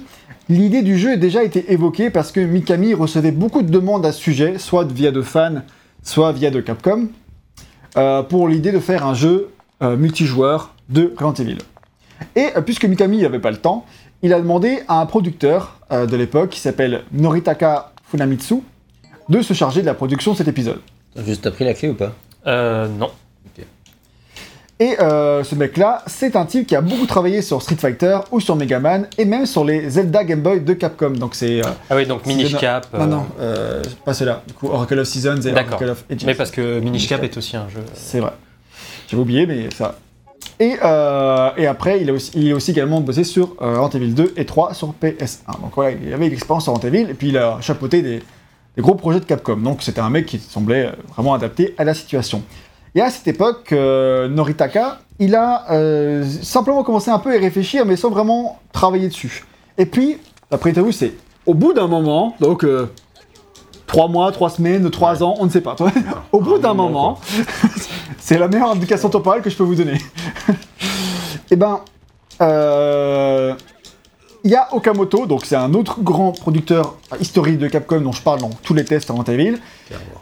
l'idée 0.50 0.84
du 0.84 0.98
jeu 0.98 1.14
a 1.14 1.18
déjà 1.18 1.44
été 1.44 1.72
évoquée 1.72 2.10
parce 2.10 2.32
que 2.32 2.42
Mikami 2.42 2.94
recevait 2.94 3.32
beaucoup 3.32 3.62
de 3.62 3.70
demandes 3.70 4.06
à 4.06 4.12
ce 4.12 4.20
sujet, 4.20 4.58
soit 4.58 4.86
via 4.86 5.12
de 5.12 5.22
fans, 5.22 5.62
soit 6.04 6.34
via 6.34 6.52
de 6.52 6.60
Capcom, 6.60 7.08
euh, 7.98 8.22
pour 8.22 8.48
l'idée 8.48 8.72
de 8.72 8.80
faire 8.80 9.08
un 9.08 9.14
jeu 9.14 9.50
euh, 9.82 9.96
multijoueur 9.96 10.76
de 10.90 11.14
Resident 11.18 11.34
Evil. 11.34 11.58
Et 12.36 12.50
euh, 12.56 12.62
puisque 12.62 12.86
Mikami 12.86 13.22
n'avait 13.22 13.40
pas 13.40 13.52
le 13.52 13.58
temps, 13.58 13.86
il 14.22 14.34
a 14.34 14.40
demandé 14.40 14.80
à 14.88 15.00
un 15.00 15.06
producteur 15.06 15.80
euh, 15.92 16.06
de 16.06 16.16
l'époque 16.16 16.50
qui 16.50 16.60
s'appelle 16.60 17.04
Noritaka 17.12 17.92
Funamitsu 18.10 18.56
de 19.30 19.42
se 19.42 19.54
charger 19.54 19.82
de 19.82 19.86
la 19.86 19.94
production 19.94 20.34
de 20.34 20.38
cet 20.38 20.48
épisode. 20.48 20.82
Juste, 21.16 21.44
t'as 21.44 21.52
pris 21.52 21.66
la 21.66 21.74
clé 21.74 21.90
ou 21.90 21.94
pas? 21.94 22.14
Euh, 22.48 22.88
non. 22.88 23.10
Et 24.78 25.00
euh, 25.00 25.42
ce 25.46 25.56
mec-là, 25.56 26.04
c'est 26.06 26.36
un 26.36 26.46
type 26.46 26.68
qui 26.68 26.76
a 26.76 26.82
beaucoup 26.82 27.06
travaillé 27.06 27.42
sur 27.42 27.62
Street 27.62 27.78
Fighter 27.78 28.18
ou 28.32 28.42
sur 28.42 28.58
Mega 28.58 28.80
Man 28.80 29.08
et 29.18 29.24
même 29.24 29.46
sur 29.46 29.64
les 29.64 29.90
Zelda 29.90 30.26
Game 30.26 30.42
Boy 30.42 30.60
de 30.60 30.74
Capcom. 30.74 31.12
Donc 31.12 31.34
c'est. 31.34 31.62
euh, 31.66 31.70
Ah 31.90 31.96
oui, 31.96 32.06
donc 32.06 32.26
Minish 32.26 32.58
Cap. 32.58 32.88
Non, 32.94 33.00
euh, 33.00 33.06
non, 33.06 33.26
euh, 33.40 33.84
pas 34.04 34.14
ceux-là. 34.14 34.44
Du 34.46 34.54
coup, 34.54 34.68
Oracle 34.68 35.00
of 35.00 35.08
Seasons 35.08 35.40
et. 35.42 35.52
Oracle 35.54 35.90
of 35.92 36.04
Ages. 36.12 36.26
Mais 36.26 36.36
parce 36.36 36.52
que 36.52 36.80
Minish 36.82 37.08
Cap 37.08 37.24
est 37.24 37.38
aussi 37.38 37.56
un 37.56 37.70
jeu. 37.70 37.80
C'est 37.94 38.20
vrai. 38.20 38.34
J'avais 39.08 39.22
oublié, 39.22 39.46
mais 39.46 39.70
ça. 39.74 39.96
Et, 40.60 40.76
euh, 40.84 41.50
et 41.58 41.68
après, 41.68 42.02
il 42.02 42.10
a, 42.10 42.14
aussi, 42.14 42.32
il 42.36 42.52
a 42.52 42.56
aussi 42.56 42.72
également 42.72 43.00
bossé 43.02 43.24
sur 43.24 43.56
euh, 43.62 43.80
Resident 43.80 44.04
Evil 44.04 44.14
2 44.14 44.34
et 44.36 44.46
3 44.46 44.74
sur 44.74 44.94
PS1. 45.02 45.62
Donc 45.62 45.72
voilà, 45.76 45.92
il 45.92 46.14
avait 46.14 46.28
une 46.28 46.34
expérience 46.34 46.64
sur 46.64 46.74
Resident 46.74 46.94
Evil 46.94 47.10
et 47.12 47.14
puis 47.14 47.30
il 47.30 47.38
a 47.38 47.58
chapeauté 47.62 48.02
des, 48.02 48.20
des 48.76 48.82
gros 48.82 48.96
projets 48.96 49.20
de 49.22 49.26
Capcom. 49.26 49.58
Donc 49.58 49.82
c'était 49.84 50.02
un 50.02 50.10
mec 50.10 50.26
qui 50.26 50.38
semblait 50.40 50.92
vraiment 51.14 51.34
adapté 51.34 51.74
à 51.78 51.84
la 51.86 51.94
situation. 51.94 52.42
Et 52.96 53.02
à 53.02 53.10
cette 53.10 53.28
époque, 53.28 53.74
euh, 53.74 54.30
Noritaka, 54.30 55.00
il 55.20 55.36
a 55.36 55.70
euh, 55.72 56.24
simplement 56.42 56.82
commencé 56.84 57.12
un 57.12 57.20
peu 57.20 57.32
à 57.32 57.36
y 57.36 57.40
réfléchir, 57.40 57.86
mais 57.86 57.98
sans 57.98 58.10
vraiment 58.10 58.60
travailler 58.72 59.10
dessus. 59.10 59.44
Et 59.78 59.86
puis, 59.86 60.18
après 60.50 60.70
interview, 60.70 60.94
c'est 60.94 61.12
au 61.46 61.54
bout 61.54 61.74
d'un 61.74 61.88
moment, 61.88 62.36
donc 62.40 62.64
euh, 62.64 62.90
trois 63.86 64.08
mois, 64.08 64.32
trois 64.32 64.50
semaines, 64.50 64.90
trois 64.92 65.22
ans, 65.24 65.36
on 65.40 65.46
ne 65.46 65.50
sait 65.50 65.60
pas. 65.60 65.76
au 66.32 66.40
bout 66.40 66.58
d'un 66.58 66.74
moment, 66.74 67.20
c'est 68.18 68.38
la 68.38 68.48
meilleure 68.48 68.72
indication 68.72 69.10
temporelle 69.10 69.42
que 69.42 69.50
je 69.50 69.58
peux 69.58 69.64
vous 69.64 69.76
donner. 69.76 70.00
Eh 71.52 71.56
ben, 71.56 71.82
il 74.46 74.52
y 74.52 74.56
a 74.56 74.68
Okamoto, 74.74 75.26
donc 75.26 75.44
c'est 75.44 75.56
un 75.56 75.74
autre 75.74 76.02
grand 76.02 76.32
producteur 76.32 76.96
historique 77.20 77.58
de 77.58 77.68
Capcom 77.68 78.00
dont 78.00 78.12
je 78.12 78.22
parle 78.22 78.40
dans 78.40 78.52
tous 78.62 78.76
les 78.76 78.86
tests 78.86 79.10
Resident 79.10 79.34
Evil, 79.34 79.58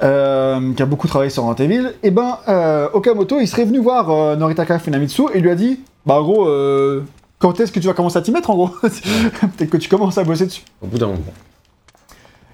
euh, 0.02 0.74
qui 0.74 0.82
a 0.82 0.86
beaucoup 0.86 1.10
travaillé 1.10 1.30
sur 1.30 1.44
Resident 1.44 1.66
Evil. 1.66 1.90
Et 2.04 2.10
ben, 2.10 2.38
euh, 2.48 2.88
Okamoto, 2.94 3.42
il 3.42 3.48
serait 3.48 3.66
venu 3.66 3.80
voir 3.80 4.10
euh, 4.10 4.38
Noritaka 4.38 4.80
Funamitsu 4.80 5.24
et 5.34 5.42
lui 5.42 5.50
a 5.50 5.56
dit, 5.56 5.82
bah 6.06 6.16
en 6.16 6.24
gros, 6.24 6.48
euh, 6.48 7.04
quand 7.38 7.60
est-ce 7.60 7.74
que 7.74 7.82
tu 7.82 7.88
vas 7.88 7.94
commencer 7.94 8.18
à 8.18 8.22
t'y 8.22 8.32
mettre 8.32 8.50
en 8.50 8.56
gros? 8.56 8.68
Peut-être 8.82 9.70
que 9.70 9.78
tu 9.78 9.90
commences 9.90 10.18
à 10.18 10.24
bosser 10.24 10.46
dessus. 10.46 10.64
Au 10.82 10.88
bout 10.88 10.98
d'un 10.98 11.08
moment. 11.08 11.20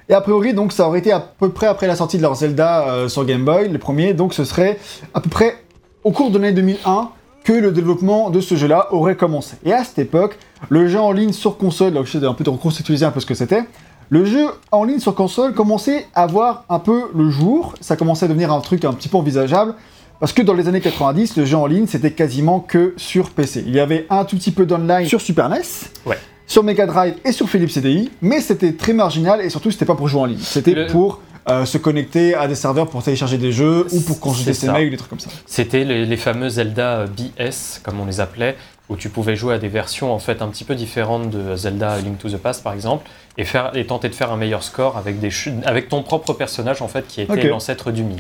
Et 0.10 0.16
a 0.16 0.22
priori, 0.22 0.56
donc, 0.56 0.74
ça 0.74 0.88
aurait 0.88 1.00
été 1.00 1.12
à 1.12 1.20
peu 1.20 1.50
près 1.50 1.68
après 1.68 1.86
la 1.86 1.96
sortie 1.96 2.18
de 2.18 2.24
leur 2.24 2.34
Zelda 2.34 2.90
euh, 2.90 3.10
sur 3.10 3.26
Game 3.26 3.46
Boy, 3.46 3.70
le 3.70 3.78
premier, 3.78 4.16
donc 4.16 4.34
ce 4.34 4.44
serait 4.44 4.80
à 5.14 5.22
peu 5.22 5.30
près 5.30 5.64
au 6.04 6.12
cours 6.12 6.32
de 6.32 6.40
l'année 6.40 6.54
2001 6.54 7.10
que 7.44 7.54
le 7.54 7.72
développement 7.72 8.30
de 8.30 8.42
ce 8.42 8.56
jeu-là 8.56 8.88
aurait 8.92 9.16
commencé. 9.16 9.56
Et 9.66 9.74
à 9.74 9.84
cette 9.84 10.00
époque, 10.00 10.38
le 10.70 10.88
jeu 10.88 11.00
en 11.00 11.12
ligne 11.12 11.32
sur 11.34 11.58
console, 11.58 11.94
donc 11.94 12.06
j'essaie 12.06 12.26
un 12.26 12.34
peu 12.34 12.44
de 12.44 12.50
reconstituer 12.50 13.02
un 13.04 13.12
peu 13.12 13.20
ce 13.20 13.26
que 13.26 13.34
c'était, 13.34 13.64
le 14.10 14.26
jeu 14.26 14.48
en 14.72 14.84
ligne 14.84 15.00
sur 15.00 15.14
console 15.16 15.54
commençait 15.54 16.08
à 16.16 16.26
voir 16.28 16.66
un 16.70 16.80
peu 16.80 17.04
le 17.16 17.30
jour, 17.30 17.76
ça 17.80 17.96
commençait 17.96 18.26
à 18.26 18.28
devenir 18.28 18.52
un 18.52 18.60
truc 18.60 18.84
un 18.86 18.94
petit 18.94 19.08
peu 19.08 19.18
envisageable, 19.18 19.76
parce 20.20 20.34
que 20.34 20.42
dans 20.42 20.54
les 20.54 20.68
années 20.68 20.82
90, 20.82 21.38
le 21.38 21.46
jeu 21.46 21.56
en 21.58 21.66
ligne, 21.66 21.88
c'était 21.88 22.12
quasiment 22.12 22.60
que 22.60 22.94
sur 22.98 23.30
PC. 23.30 23.64
Il 23.66 23.74
y 23.74 23.80
avait 23.80 24.06
un 24.10 24.26
tout 24.26 24.36
petit 24.36 24.52
peu 24.52 24.66
d'online 24.66 25.06
sur 25.08 25.22
Super 25.22 25.48
NES, 25.50 25.62
Ouais. 26.06 26.18
sur 26.46 26.64
Mega 26.64 26.86
Drive 26.88 27.16
et 27.24 27.32
sur 27.32 27.48
Philips 27.50 27.70
CDI, 27.72 28.10
mais 28.22 28.42
c'était 28.42 28.74
très 28.74 28.94
marginal 28.94 29.42
et 29.42 29.50
surtout 29.50 29.72
c'était 29.72 29.86
pas 29.86 29.96
pour 29.96 30.08
jouer 30.08 30.22
en 30.22 30.26
ligne. 30.26 30.40
C'était 30.42 30.74
Le- 30.74 30.88
pour 30.88 31.22
euh, 31.50 31.66
se 31.66 31.78
connecter 31.78 32.36
à 32.36 32.48
des 32.48 32.56
serveurs 32.56 32.88
pour 32.90 33.02
télécharger 33.04 33.38
des 33.38 33.52
jeux 33.52 33.86
ou 33.92 34.02
pour 34.02 34.20
consulter 34.20 34.54
ses 34.54 34.70
mails 34.72 34.88
ou 34.88 34.92
des 34.92 34.98
trucs 34.98 35.10
comme 35.10 35.20
ça. 35.20 35.30
C'était 35.46 35.84
les, 35.84 36.06
les 36.06 36.18
fameux 36.18 36.50
Zelda 36.50 37.06
BS, 37.06 37.80
comme 37.84 38.00
on 38.00 38.06
les 38.06 38.20
appelait, 38.20 38.56
où 38.90 38.96
tu 38.96 39.10
pouvais 39.10 39.36
jouer 39.36 39.54
à 39.56 39.60
des 39.60 39.68
versions 39.68 40.12
en 40.14 40.20
fait 40.20 40.42
un 40.42 40.48
petit 40.48 40.64
peu 40.64 40.76
différentes 40.76 41.30
de 41.30 41.56
Zelda 41.56 41.98
Link 42.00 42.18
to 42.20 42.30
the 42.30 42.38
Past 42.38 42.64
par 42.64 42.74
exemple, 42.74 43.10
et, 43.38 43.46
faire, 43.46 43.72
et 43.76 43.86
tenter 43.86 44.10
de 44.10 44.16
faire 44.16 44.32
un 44.32 44.38
meilleur 44.38 44.64
score 44.64 44.98
avec, 44.98 45.20
des 45.20 45.30
avec 45.66 45.90
ton 45.90 46.04
propre 46.04 46.34
personnage 46.34 46.82
en 46.82 46.88
fait 46.88 47.08
qui 47.08 47.22
était 47.22 47.48
l'ancêtre 47.50 47.92
du 47.92 48.04
Mi. 48.04 48.18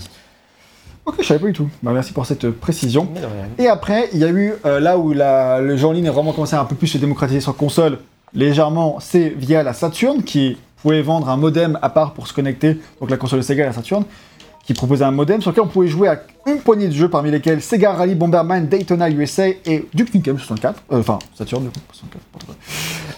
Ok, 1.05 1.15
je 1.19 1.25
savais 1.25 1.39
pas 1.39 1.47
du 1.47 1.53
tout. 1.53 1.69
Bah, 1.81 1.91
merci 1.91 2.13
pour 2.13 2.25
cette 2.27 2.49
précision. 2.51 3.05
De 3.05 3.19
rien. 3.19 3.47
Et 3.57 3.67
après, 3.67 4.09
il 4.13 4.19
y 4.19 4.23
a 4.23 4.29
eu 4.29 4.53
euh, 4.65 4.79
là 4.79 4.97
où 4.99 5.11
la- 5.11 5.59
le 5.59 5.75
jeu 5.75 5.87
en 5.87 5.91
ligne 5.91 6.07
a 6.07 6.11
vraiment 6.11 6.33
commencé 6.33 6.55
à 6.55 6.61
un 6.61 6.65
peu 6.65 6.75
plus 6.75 6.87
se 6.87 6.97
démocratiser 6.99 7.41
sur 7.41 7.55
console, 7.57 7.97
légèrement, 8.35 8.97
c'est 8.99 9.29
via 9.29 9.63
la 9.63 9.73
Saturn, 9.73 10.21
qui 10.23 10.57
pouvait 10.81 11.01
vendre 11.01 11.29
un 11.29 11.37
modem 11.37 11.77
à 11.81 11.89
part 11.89 12.13
pour 12.13 12.27
se 12.27 12.33
connecter, 12.33 12.79
donc 12.99 13.09
la 13.09 13.17
console 13.17 13.39
de 13.39 13.43
Sega 13.43 13.63
et 13.63 13.67
la 13.67 13.73
Saturn, 13.73 14.03
qui 14.65 14.73
proposait 14.73 15.05
un 15.05 15.11
modem 15.11 15.41
sur 15.41 15.51
lequel 15.51 15.63
on 15.63 15.67
pouvait 15.67 15.87
jouer 15.87 16.09
à 16.09 16.21
une 16.45 16.59
poignée 16.59 16.87
de 16.87 16.93
jeux, 16.93 17.09
parmi 17.09 17.31
lesquels 17.31 17.61
Sega 17.61 17.93
Rally 17.93 18.15
Bomberman, 18.15 18.67
Daytona 18.67 19.09
USA 19.09 19.47
et 19.49 19.87
Duke 19.93 20.13
Nukem 20.13 20.37
64. 20.37 20.83
Euh, 20.91 20.99
Enfin, 20.99 21.19
Saturn, 21.35 21.63
du 21.63 21.69
coup, 21.69 21.79
64, 21.91 22.21
n'importe 22.23 22.45
quoi. 22.45 22.55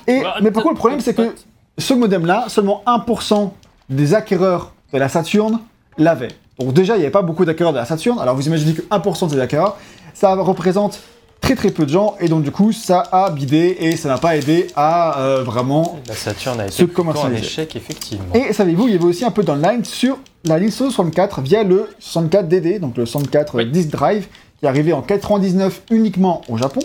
Et, 0.08 0.22
Bah, 0.22 0.36
mais 0.42 0.52
par 0.52 0.64
contre, 0.64 0.76
le 0.76 0.80
problème, 0.80 1.02
c'est 1.02 1.14
que 1.14 1.36
ce 1.78 1.94
modem-là, 1.94 2.46
seulement 2.48 2.84
1% 2.86 3.52
des 3.90 4.14
acquéreurs 4.14 4.74
de 4.94 4.98
la 4.98 5.10
Saturn 5.10 5.60
l'avaient. 5.98 6.30
Donc 6.60 6.74
déjà, 6.74 6.96
il 6.96 7.00
n'y 7.00 7.04
avait 7.04 7.12
pas 7.12 7.22
beaucoup 7.22 7.44
d'acquéreurs 7.44 7.74
de 7.74 7.78
la 7.80 7.86
Saturn. 7.86 8.20
Alors 8.20 8.36
vous 8.36 8.48
imaginez 8.48 8.74
que 8.74 8.82
1% 8.84 9.28
de 9.28 9.34
ces 9.34 9.40
acquéreurs, 9.40 9.78
ça 10.14 10.36
représente 10.36 11.00
très 11.42 11.56
très 11.56 11.72
peu 11.72 11.86
de 11.86 11.90
gens, 11.92 12.16
et 12.20 12.28
donc 12.30 12.44
du 12.44 12.52
coup, 12.52 12.72
ça 12.72 13.04
a 13.12 13.30
bidé 13.32 13.76
et 13.80 13.98
ça 13.98 14.08
n'a 14.10 14.18
pas 14.18 14.38
aidé 14.38 14.68
à 14.76 15.20
euh, 15.20 15.44
vraiment 15.44 16.00
La 16.08 16.16
Saturn 16.16 16.60
a 16.60 16.68
été 16.68 16.84
un 16.84 17.34
échec, 17.34 17.76
effectivement. 17.76 18.34
et 18.34 18.54
savez-vous, 18.54 18.88
il 18.88 18.94
y 18.94 18.96
avait 18.96 19.06
aussi 19.06 19.26
un 19.26 19.32
peu 19.32 19.44
d'online 19.44 19.84
sur 19.84 20.18
la 20.46 20.58
ligne 20.60 20.72
64 20.72 21.42
via 21.42 21.64
le 21.64 21.90
64DD, 22.02 22.80
donc 22.80 22.96
le 22.98 23.06
64 23.06 23.56
Oui. 23.58 23.66
Disk 23.70 23.90
Drive, 23.90 24.28
qui 24.60 24.66
est 24.66 24.70
arrivé 24.70 24.94
en 24.94 25.02
99 25.02 25.82
uniquement 25.92 26.42
au 26.48 26.58
Japon. 26.58 26.82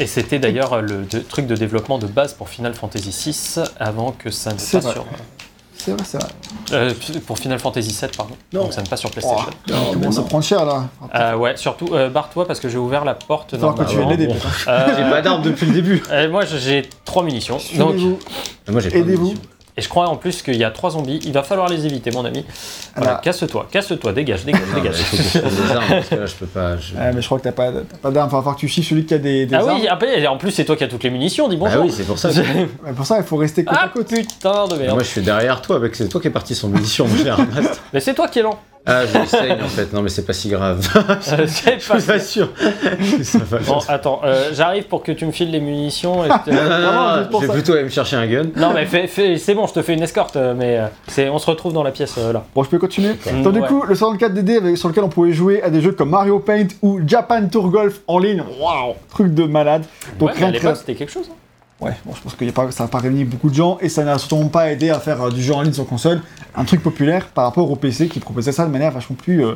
Et 0.00 0.06
c'était 0.06 0.38
d'ailleurs 0.38 0.80
le 0.80 1.02
de- 1.10 1.18
truc 1.18 1.48
de 1.48 1.56
développement 1.56 1.98
de 1.98 2.06
base 2.06 2.32
pour 2.32 2.48
Final 2.48 2.72
Fantasy 2.74 3.10
VI 3.10 3.62
avant 3.80 4.12
que 4.12 4.30
ça 4.30 4.50
ne 4.50 4.54
passe 4.56 4.92
sur. 4.92 5.04
C'est 5.96 6.18
vrai, 6.18 6.28
c'est 6.68 6.72
vrai. 6.72 6.90
euh, 7.12 7.20
pour 7.26 7.38
Final 7.38 7.58
Fantasy 7.58 7.90
VII, 8.00 8.10
pardon. 8.16 8.34
Non. 8.52 8.64
Donc 8.64 8.72
ça 8.72 8.82
ne 8.82 8.86
passe 8.86 9.00
sur 9.00 9.10
Oh, 9.10 9.12
PlayStation. 9.12 9.92
commence 9.92 10.18
à 10.18 10.22
prendre 10.22 10.44
cher 10.44 10.64
là. 10.64 10.84
Euh, 11.14 11.36
ouais, 11.36 11.56
surtout, 11.56 11.88
euh, 11.92 12.08
barre-toi 12.10 12.46
parce 12.46 12.60
que 12.60 12.68
j'ai 12.68 12.78
ouvert 12.78 13.04
la 13.04 13.14
porte. 13.14 13.50
Il 13.54 13.58
que 13.58 13.84
tu 13.84 13.96
viennes 13.96 14.08
l'aider. 14.10 14.26
bon. 14.26 14.34
peut-être. 14.34 14.68
Euh, 14.68 14.86
J'ai 14.96 15.10
pas 15.10 15.22
d'arme 15.22 15.42
depuis 15.42 15.66
le 15.66 15.72
début. 15.72 16.02
euh, 16.10 16.30
moi, 16.30 16.44
j'ai 16.44 16.88
trois 17.04 17.22
munitions. 17.22 17.56
Donc, 17.56 17.62
Suivez-vous. 17.96 18.18
Moi, 18.68 18.80
j'ai 18.80 18.90
pas 18.90 18.96
de 18.98 19.02
Aidez-vous. 19.02 19.34
Et 19.78 19.80
je 19.80 19.88
crois 19.88 20.08
en 20.08 20.16
plus 20.16 20.42
qu'il 20.42 20.56
y 20.56 20.64
a 20.64 20.70
trois 20.70 20.90
zombies. 20.90 21.20
Il 21.24 21.32
va 21.32 21.42
falloir 21.44 21.68
les 21.68 21.86
éviter, 21.86 22.10
mon 22.10 22.24
ami. 22.24 22.44
Voilà, 22.96 23.20
casse-toi, 23.22 23.68
casse-toi, 23.70 24.12
dégage, 24.12 24.44
dégage, 24.44 24.60
Non, 24.62 24.66
mais 24.74 24.80
dégage. 24.80 24.96
il 24.98 25.04
faut 25.04 25.16
que 25.16 25.22
je 25.22 25.38
prenne 25.38 25.54
des 25.54 25.70
armes 25.72 25.84
parce 25.88 26.08
que 26.08 26.14
là, 26.16 26.26
je 26.26 26.34
peux 26.34 26.46
pas. 26.46 26.76
je- 26.76 26.94
Ouais, 26.94 27.12
mais 27.14 27.20
je 27.22 27.26
crois 27.26 27.38
que 27.38 27.44
t'as 27.44 27.52
pas, 27.52 27.70
t'as 27.70 27.96
pas 28.02 28.10
d'armes. 28.10 28.26
Enfin, 28.26 28.36
il 28.36 28.38
va 28.38 28.42
falloir 28.42 28.54
que 28.56 28.60
tu 28.60 28.68
chiffres 28.68 28.88
celui 28.90 29.06
qui 29.06 29.14
a 29.14 29.18
des, 29.18 29.46
des 29.46 29.54
Ah 29.54 29.60
armes. 29.60 29.78
oui, 29.80 29.86
après, 29.88 30.26
en 30.26 30.36
plus, 30.36 30.50
c'est 30.50 30.64
toi 30.64 30.74
qui 30.76 30.82
as 30.84 30.88
toutes 30.88 31.04
les 31.04 31.10
munitions, 31.10 31.48
dis 31.48 31.56
bonjour. 31.56 31.84
oui, 31.84 31.92
c'est 31.96 32.04
pour 32.04 32.18
ça. 32.18 32.28
que- 32.32 32.92
pour 32.92 33.06
ça, 33.06 33.18
il 33.18 33.24
faut 33.24 33.36
rester 33.36 33.64
côte 33.64 33.76
à 33.76 33.80
ah 33.84 33.88
côte. 33.88 34.08
putain 34.08 34.66
de 34.66 34.74
Mais 34.74 34.80
merde. 34.80 34.94
Moi, 34.94 35.02
je 35.04 35.08
suis 35.08 35.22
derrière 35.22 35.62
toi, 35.62 35.78
mec. 35.78 35.94
C'est 35.94 36.08
toi 36.08 36.20
qui 36.20 36.26
es 36.26 36.30
parti 36.30 36.54
sans 36.56 36.68
munitions. 36.68 37.06
Les 37.22 37.30
ramasse. 37.30 37.80
Mais 37.92 38.00
c'est 38.00 38.14
toi 38.14 38.26
qui 38.26 38.40
es 38.40 38.42
lent. 38.42 38.58
Ah, 38.88 39.04
je 39.06 39.26
saigne 39.28 39.58
en 39.62 39.68
fait. 39.68 39.92
Non, 39.92 40.02
mais 40.02 40.08
c'est 40.08 40.24
pas 40.24 40.32
si 40.32 40.48
grave. 40.48 40.80
Euh, 40.98 41.44
c'est 41.46 41.78
Je 41.80 41.88
pas 41.88 41.98
suis 42.00 42.06
pas 42.10 42.18
sûr. 42.18 42.48
Ça 43.22 43.38
va. 43.38 43.58
Bon, 43.58 43.78
attends, 43.86 44.20
euh, 44.24 44.50
j'arrive 44.52 44.84
pour 44.84 45.02
que 45.02 45.12
tu 45.12 45.26
me 45.26 45.30
files 45.32 45.50
les 45.50 45.60
munitions. 45.60 46.24
et 46.24 46.28
je 46.28 46.44
te- 46.44 46.50
Non, 46.50 46.62
non, 46.62 46.68
non, 46.68 46.76
Vraiment, 46.86 47.08
non, 47.10 47.16
juste 47.18 47.30
pour 47.30 47.40
je 47.42 47.46
vais 47.46 47.52
ça. 47.52 47.58
plutôt 47.58 47.72
aller 47.74 47.84
me 47.84 47.88
chercher 47.90 48.16
un 48.16 48.26
gun. 48.26 48.42
non, 48.56 48.72
mais 48.72 48.86
fais- 48.86 49.06
fais- 49.06 49.36
c'est 49.36 49.54
bon, 49.54 49.66
je 49.66 49.74
te 49.74 49.82
fais 49.82 49.94
une 49.94 50.02
escorte, 50.02 50.36
euh, 50.36 50.54
mais 50.56 50.78
euh, 50.78 50.86
c'est, 51.06 51.28
on 51.28 51.38
se 51.38 51.46
retrouve 51.46 51.72
dans 51.72 51.82
la 51.82 51.90
pièce 51.90 52.14
euh, 52.18 52.32
là. 52.32 52.44
Bon, 52.54 52.62
je 52.62 52.70
peux 52.70 52.78
continuer. 52.78 53.14
Mm, 53.32 53.42
Donc, 53.42 53.52
du 53.54 53.60
ouais. 53.60 53.68
coup, 53.68 53.82
le 53.86 53.94
64DD 53.94 54.56
avec- 54.56 54.76
sur 54.78 54.88
lequel 54.88 55.04
on 55.04 55.08
pouvait 55.08 55.32
jouer 55.32 55.62
à 55.62 55.70
des 55.70 55.80
jeux 55.82 55.92
comme 55.92 56.10
Mario 56.10 56.38
Paint 56.38 56.68
ou 56.82 57.00
Japan 57.06 57.46
Tour 57.48 57.68
Golf 57.70 58.00
en 58.06 58.18
ligne. 58.18 58.42
Waouh, 58.60 58.94
truc 59.10 59.34
de 59.34 59.44
malade. 59.44 59.84
Donc 60.18 60.30
ouais, 60.30 60.34
mais 60.34 60.40
rien 60.40 60.48
à 60.48 60.52
que 60.52 60.56
l'époque, 60.62 60.76
c'était 60.76 60.94
quelque 60.94 61.12
chose. 61.12 61.28
hein. 61.30 61.34
Ouais, 61.80 61.92
bon, 62.04 62.12
je 62.14 62.20
pense 62.22 62.34
que 62.34 62.44
y 62.44 62.48
a 62.48 62.52
pas, 62.52 62.70
ça 62.72 62.84
n'a 62.84 62.88
pas 62.88 62.98
réuni 62.98 63.24
beaucoup 63.24 63.48
de 63.50 63.54
gens 63.54 63.78
et 63.80 63.88
ça 63.88 64.02
n'a 64.02 64.18
surtout 64.18 64.48
pas 64.48 64.72
aidé 64.72 64.90
à 64.90 64.98
faire 64.98 65.22
euh, 65.22 65.30
du 65.30 65.40
jeu 65.42 65.54
en 65.54 65.62
ligne 65.62 65.72
sur 65.72 65.86
console, 65.86 66.20
un 66.56 66.64
truc 66.64 66.82
populaire 66.82 67.26
par 67.28 67.44
rapport 67.44 67.70
au 67.70 67.76
PC 67.76 68.08
qui 68.08 68.18
proposait 68.18 68.50
ça 68.52 68.66
de 68.66 68.70
manière 68.72 68.90
vachement 68.90 69.14
plus 69.16 69.44
euh, 69.44 69.54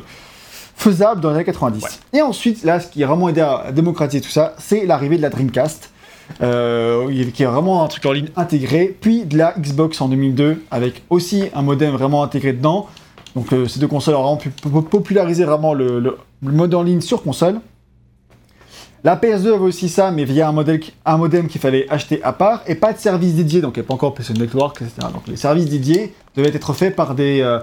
faisable 0.75 1.19
dans 1.19 1.29
les 1.29 1.35
années 1.35 1.43
90. 1.45 1.83
Et 2.13 2.21
ensuite, 2.21 2.63
là, 2.63 2.79
ce 2.79 2.87
qui 2.87 3.03
a 3.03 3.07
vraiment 3.07 3.27
aidé 3.27 3.41
à 3.41 3.71
démocratiser 3.73 4.21
tout 4.21 4.29
ça, 4.29 4.55
c'est 4.57 4.85
l'arrivée 4.85 5.17
de 5.17 5.21
la 5.21 5.29
Dreamcast, 5.29 5.89
euh, 6.41 7.11
qui 7.33 7.43
est 7.43 7.45
vraiment 7.45 7.83
un 7.83 7.87
truc 7.87 8.05
en 8.05 8.13
ligne 8.13 8.29
intégré, 8.37 8.95
puis 9.01 9.25
de 9.25 9.37
la 9.37 9.53
Xbox 9.59 9.99
en 9.99 10.07
2002 10.07 10.63
avec 10.71 11.03
aussi 11.09 11.43
un 11.53 11.61
modem 11.61 11.91
vraiment 11.91 12.23
intégré 12.23 12.53
dedans. 12.53 12.87
Donc 13.35 13.47
ces 13.67 13.79
deux 13.79 13.87
consoles 13.87 14.15
ont 14.15 14.21
vraiment 14.21 14.37
pu 14.37 14.49
po- 14.49 14.81
populariser 14.81 15.43
vraiment 15.43 15.73
le, 15.73 15.99
le- 15.99 16.17
le 16.45 16.51
mode 16.51 16.73
en 16.73 16.83
ligne 16.83 17.01
sur 17.01 17.21
console. 17.23 17.59
La 19.03 19.17
PS2 19.17 19.47
avait 19.55 19.57
aussi 19.65 19.89
ça, 19.89 20.11
mais 20.11 20.23
via 20.23 20.47
un, 20.47 20.53
modèle 20.53 20.79
qui- 20.79 20.93
un 21.05 21.17
modem 21.17 21.47
qu'il 21.47 21.59
fallait 21.59 21.85
acheter 21.89 22.23
à 22.23 22.31
part, 22.31 22.61
et 22.67 22.75
pas 22.75 22.93
de 22.93 22.99
service 22.99 23.33
dédié, 23.35 23.59
donc 23.59 23.75
il 23.75 23.79
n'y 23.81 23.85
a 23.85 23.87
pas 23.87 23.93
encore 23.95 24.13
PC 24.13 24.33
Network, 24.33 24.81
etc. 24.81 25.07
Donc 25.13 25.23
les 25.27 25.35
services 25.35 25.65
dédiés 25.69 26.13
devaient 26.37 26.55
être 26.55 26.71
faits 26.73 26.95
par 26.95 27.13
des 27.13 27.41
euh, 27.41 27.59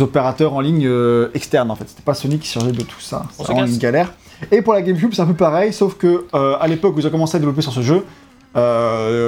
opérateurs 0.00 0.54
en 0.54 0.60
ligne 0.60 0.86
euh, 0.86 1.28
externes, 1.34 1.70
en 1.70 1.74
fait. 1.76 1.84
C'était 1.88 2.02
pas 2.02 2.14
Sony 2.14 2.38
qui 2.38 2.48
chargeait 2.48 2.72
de 2.72 2.82
tout 2.82 3.00
ça. 3.00 3.24
Se 3.36 3.42
vraiment 3.42 3.60
une 3.66 3.78
galère. 3.78 4.14
Et 4.50 4.62
pour 4.62 4.72
la 4.72 4.80
GameCube, 4.82 5.12
c'est 5.12 5.20
un 5.20 5.26
peu 5.26 5.34
pareil, 5.34 5.72
sauf 5.74 5.94
que 5.96 6.24
euh, 6.34 6.56
à 6.58 6.66
l'époque 6.68 6.96
où 6.96 7.00
ils 7.00 7.06
ont 7.06 7.10
commencé 7.10 7.36
à 7.36 7.40
développer 7.40 7.60
sur 7.62 7.72
ce 7.72 7.82
jeu, 7.82 8.04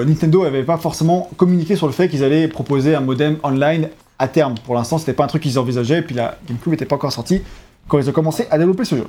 Nintendo 0.07 0.43
n'avait 0.45 0.63
pas 0.63 0.77
forcément 0.77 1.29
communiqué 1.37 1.77
sur 1.77 1.87
le 1.87 1.93
fait 1.93 2.09
qu'ils 2.09 2.25
allaient 2.25 2.49
proposer 2.49 2.95
un 2.95 3.01
modem 3.01 3.37
online 3.43 3.89
à 4.19 4.29
terme. 4.29 4.55
Pour 4.65 4.75
l'instant, 4.75 4.99
c'était 4.99 5.13
pas 5.13 5.25
un 5.25 5.29
truc 5.29 5.43
qu'ils 5.43 5.59
envisageaient, 5.59 5.99
et 5.99 6.03
puis 6.03 6.15
la 6.15 6.37
GameCube 6.49 6.71
n'était 6.73 6.85
pas 6.87 6.97
encore 6.97 7.13
sortie 7.13 7.43
quand 7.89 7.99
ils 7.99 8.09
ont 8.09 8.13
commencé 8.13 8.47
à 8.51 8.59
développer 8.59 8.85
ce 8.85 8.97
jeu. 8.97 9.07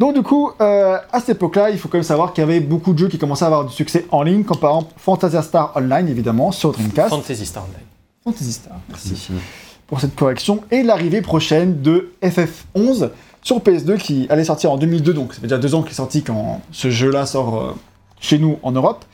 Donc 0.00 0.14
du 0.14 0.22
coup, 0.22 0.50
euh, 0.62 0.96
à 1.12 1.20
cette 1.20 1.36
époque-là, 1.36 1.68
il 1.68 1.78
faut 1.78 1.90
quand 1.90 1.98
même 1.98 2.02
savoir 2.02 2.32
qu'il 2.32 2.40
y 2.40 2.46
avait 2.46 2.60
beaucoup 2.60 2.94
de 2.94 2.98
jeux 2.98 3.08
qui 3.08 3.18
commençaient 3.18 3.44
à 3.44 3.48
avoir 3.48 3.66
du 3.66 3.74
succès 3.74 4.06
en 4.10 4.22
ligne, 4.22 4.44
comme 4.44 4.56
par 4.56 4.70
exemple 4.70 4.94
Fantasia 4.96 5.42
Star 5.42 5.76
Online, 5.76 6.08
évidemment, 6.08 6.52
sur 6.52 6.72
Dreamcast. 6.72 7.10
Fantasy 7.10 7.44
Star 7.44 7.64
Online. 7.64 7.86
Fantasy 8.24 8.52
Star, 8.52 8.78
merci 8.88 9.28
pour 9.86 10.00
cette 10.00 10.16
correction. 10.16 10.62
Et 10.70 10.82
l'arrivée 10.82 11.20
prochaine 11.20 11.82
de 11.82 12.12
FF11 12.22 13.10
sur 13.42 13.58
PS2 13.58 13.98
qui 13.98 14.26
allait 14.30 14.44
sortir 14.44 14.72
en 14.72 14.78
2002, 14.78 15.12
donc 15.12 15.34
ça 15.34 15.40
fait 15.42 15.48
déjà 15.48 15.58
deux 15.58 15.74
ans 15.74 15.82
qu'il 15.82 15.90
est 15.90 15.96
sorti 15.96 16.22
quand 16.22 16.62
ce 16.72 16.88
jeu-là 16.88 17.26
sort 17.26 17.60
euh, 17.60 17.74
chez 18.20 18.38
nous 18.38 18.58
en 18.62 18.72
Europe. 18.72 19.04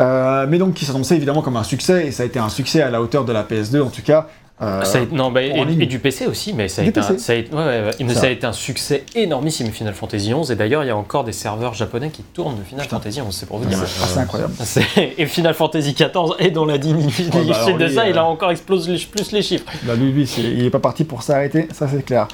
Euh, 0.00 0.46
mais 0.48 0.58
donc 0.58 0.74
qui 0.74 0.86
s'annonçait 0.86 1.14
évidemment 1.14 1.42
comme 1.42 1.56
un 1.56 1.62
succès, 1.62 2.04
et 2.04 2.10
ça 2.10 2.24
a 2.24 2.26
été 2.26 2.40
un 2.40 2.48
succès 2.48 2.82
à 2.82 2.90
la 2.90 3.00
hauteur 3.00 3.24
de 3.24 3.32
la 3.32 3.44
PS2 3.44 3.80
en 3.80 3.90
tout 3.90 4.02
cas. 4.02 4.26
Euh, 4.62 4.82
Ça 4.84 4.98
a 4.98 5.00
été- 5.02 5.14
non, 5.14 5.30
bah, 5.30 5.42
et, 5.42 5.86
du 5.86 5.98
PC 5.98 6.26
aussi, 6.26 6.54
mais 6.54 6.68
ça 6.68 6.80
a, 6.80 6.86
été 6.86 6.98
un, 6.98 7.18
ça, 7.18 7.32
a 7.34 7.36
été, 7.36 7.54
ouais, 7.54 7.58
ouais, 7.62 7.66
ouais, 7.82 7.90
mais 8.00 8.14
Ça. 8.14 8.20
ça 8.20 8.26
a 8.26 8.30
été 8.30 8.46
un 8.46 8.54
succès 8.54 9.04
énormissime 9.14 9.70
Final 9.70 9.92
Fantasy 9.92 10.32
XI. 10.32 10.50
Et 10.52 10.56
d'ailleurs, 10.56 10.82
il 10.82 10.86
y 10.86 10.90
a 10.90 10.96
encore 10.96 11.24
des 11.24 11.32
serveurs 11.32 11.74
japonais 11.74 12.08
qui 12.08 12.22
tournent 12.22 12.56
de 12.56 12.62
Final 12.62 12.86
Putain. 12.86 12.96
Fantasy 12.96 13.20
XI, 13.20 13.26
c'est 13.32 13.46
pour 13.46 13.58
vous 13.58 13.64
c'est 13.64 13.76
dire. 13.76 13.82
assez 13.82 14.18
incroyable. 14.18 14.54
C'est- 14.64 15.14
Et 15.18 15.26
Final 15.26 15.52
Fantasy 15.52 15.92
XIV 15.92 16.08
est 16.38 16.50
dans 16.50 16.64
la 16.64 16.78
dynamique 16.78 17.28
bah, 17.30 17.38
alors 17.54 17.78
de 17.78 17.84
lui, 17.84 17.94
ça, 17.94 18.02
euh, 18.04 18.08
il 18.08 18.16
a 18.16 18.24
encore 18.24 18.50
explosé 18.50 18.92
les- 18.92 18.98
plus 18.98 19.30
les 19.32 19.42
chiffres. 19.42 19.66
Bah, 19.82 19.94
lui, 19.94 20.10
lui, 20.10 20.26
c'est- 20.26 20.40
il 20.40 20.64
est 20.64 20.70
pas 20.70 20.78
parti 20.80 21.04
pour 21.04 21.22
s'arrêter, 21.22 21.68
ça 21.74 21.86
c'est 21.86 22.02
clair. 22.02 22.26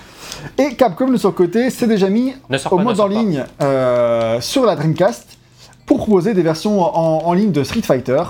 Et 0.59 0.76
Capcom 0.76 1.11
de 1.11 1.17
son 1.17 1.33
côté 1.33 1.71
s'est 1.71 1.88
déjà 1.88 2.09
mis 2.09 2.35
au 2.71 2.79
mode 2.79 3.00
en 3.00 3.09
ligne 3.09 3.45
euh, 3.62 4.41
sur 4.41 4.64
la 4.64 4.76
Dreamcast 4.76 5.38
pour 5.87 5.99
proposer 5.99 6.35
des 6.35 6.43
versions 6.43 6.81
en, 6.81 7.25
en 7.26 7.33
ligne 7.33 7.50
de 7.50 7.64
Street 7.64 7.83
Fighter 7.83 8.23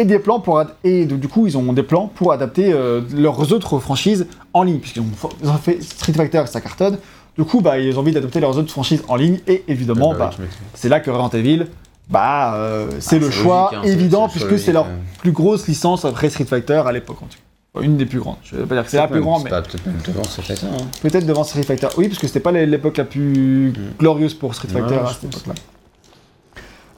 et 0.00 0.04
des 0.04 0.18
plans 0.18 0.40
pour 0.40 0.62
et 0.84 1.04
du 1.04 1.28
coup 1.28 1.46
ils 1.46 1.56
ont 1.58 1.72
des 1.72 1.82
plans 1.82 2.06
pour 2.14 2.32
adapter 2.32 2.72
euh, 2.72 3.00
leurs 3.14 3.52
autres 3.52 3.78
franchises 3.78 4.26
en 4.54 4.62
ligne 4.62 4.78
puisqu'ils 4.78 5.02
ont, 5.02 5.14
fa- 5.14 5.28
ils 5.42 5.48
ont 5.48 5.54
fait 5.58 5.82
Street 5.82 6.12
Fighter 6.14 6.42
ça 6.46 6.60
cartonne. 6.60 6.98
Du 7.36 7.44
coup 7.44 7.60
bah 7.60 7.78
ils 7.78 7.96
ont 7.96 8.00
envie 8.00 8.12
d'adapter 8.12 8.40
leurs 8.40 8.56
autres 8.58 8.70
franchises 8.70 9.02
en 9.08 9.16
ligne 9.16 9.38
et 9.46 9.62
évidemment 9.68 10.14
bah, 10.14 10.30
c'est 10.74 10.88
là 10.88 11.00
que 11.00 11.10
Resident 11.10 11.30
Evil 11.38 11.66
bah 12.08 12.54
euh, 12.54 12.88
c'est 12.98 13.18
le 13.18 13.30
choix 13.30 13.70
évident 13.84 14.28
puisque 14.28 14.58
c'est 14.58 14.72
leur 14.72 14.86
plus 15.20 15.32
grosse 15.32 15.68
licence 15.68 16.04
après 16.04 16.30
Street 16.30 16.44
Fighter 16.44 16.82
à 16.86 16.92
l'époque 16.92 17.18
en 17.22 17.26
tout 17.26 17.36
cas. 17.38 17.80
Une 17.82 17.96
des 17.96 18.04
plus 18.06 18.18
grandes. 18.18 18.34
Je 18.42 18.56
vais 18.56 18.64
pas 18.66 18.74
dire 18.74 18.84
que 18.84 18.90
c'est 18.90 18.96
la 18.96 19.06
plus 19.06 19.20
grande 19.20 19.44
mais 19.44 19.50
Peut-être 19.50 19.86
même 19.86 20.00
devant 20.04 20.24
ce 20.24 20.40
fait 20.40 20.64
hein. 20.64 20.86
Peut-être 21.02 21.24
devant 21.26 21.44
Street 21.44 21.62
Fighter. 21.62 21.86
Oui, 21.98 22.08
parce 22.08 22.18
que 22.18 22.26
c'était 22.26 22.40
pas 22.40 22.50
l'époque 22.50 22.96
la 22.96 23.04
plus 23.04 23.72
glorieuse 23.98 24.34
pour 24.34 24.54
Street 24.56 24.68
Ouais, 24.74 24.80
Fighter 24.80 24.96
à 24.96 25.06
cette 25.12 25.24
époque-là. 25.32 25.54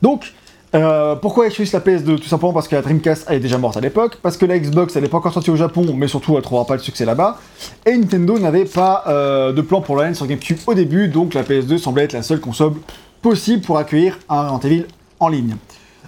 Donc, 0.01 0.33
euh, 0.75 1.17
pourquoi 1.17 1.47
ils 1.47 1.53
choisissent 1.53 1.75
la 1.75 1.81
PS2? 1.81 2.19
Tout 2.19 2.29
simplement 2.29 2.53
parce 2.53 2.67
que 2.67 2.75
la 2.75 2.83
Dreamcast 2.83 3.31
est 3.31 3.41
déjà 3.41 3.59
morte 3.59 3.77
à 3.77 3.81
l'époque, 3.81 4.19
parce 4.23 4.37
que 4.37 4.47
la 4.47 4.59
Xbox 4.59 4.97
n'est 4.97 5.09
pas 5.09 5.19
encore 5.19 5.33
sortie 5.33 5.51
au 5.51 5.57
Japon, 5.57 5.87
mais 5.95 6.09
surtout 6.09 6.37
elle 6.37 6.43
trouvera 6.43 6.67
pas 6.67 6.77
de 6.77 6.83
succès 6.83 7.05
là-bas, 7.05 7.39
et 7.85 7.97
Nintendo 7.97 8.39
n'avait 8.39 8.65
pas 8.65 9.05
euh, 9.07 9.53
de 9.53 9.61
plan 9.61 9.83
pour 9.83 9.97
l'ON 9.97 10.15
sur 10.15 10.27
GameCube 10.27 10.59
au 10.67 10.75
début, 10.75 11.09
donc 11.09 11.35
la 11.35 11.43
PS2 11.43 11.77
semblait 11.77 12.05
être 12.05 12.15
la 12.15 12.23
seule 12.23 12.41
console 12.41 12.73
possible 13.21 13.63
pour 13.63 13.77
accueillir 13.77 14.19
un 14.29 14.49
Resident 14.49 14.87
en 15.21 15.29
ligne. 15.29 15.57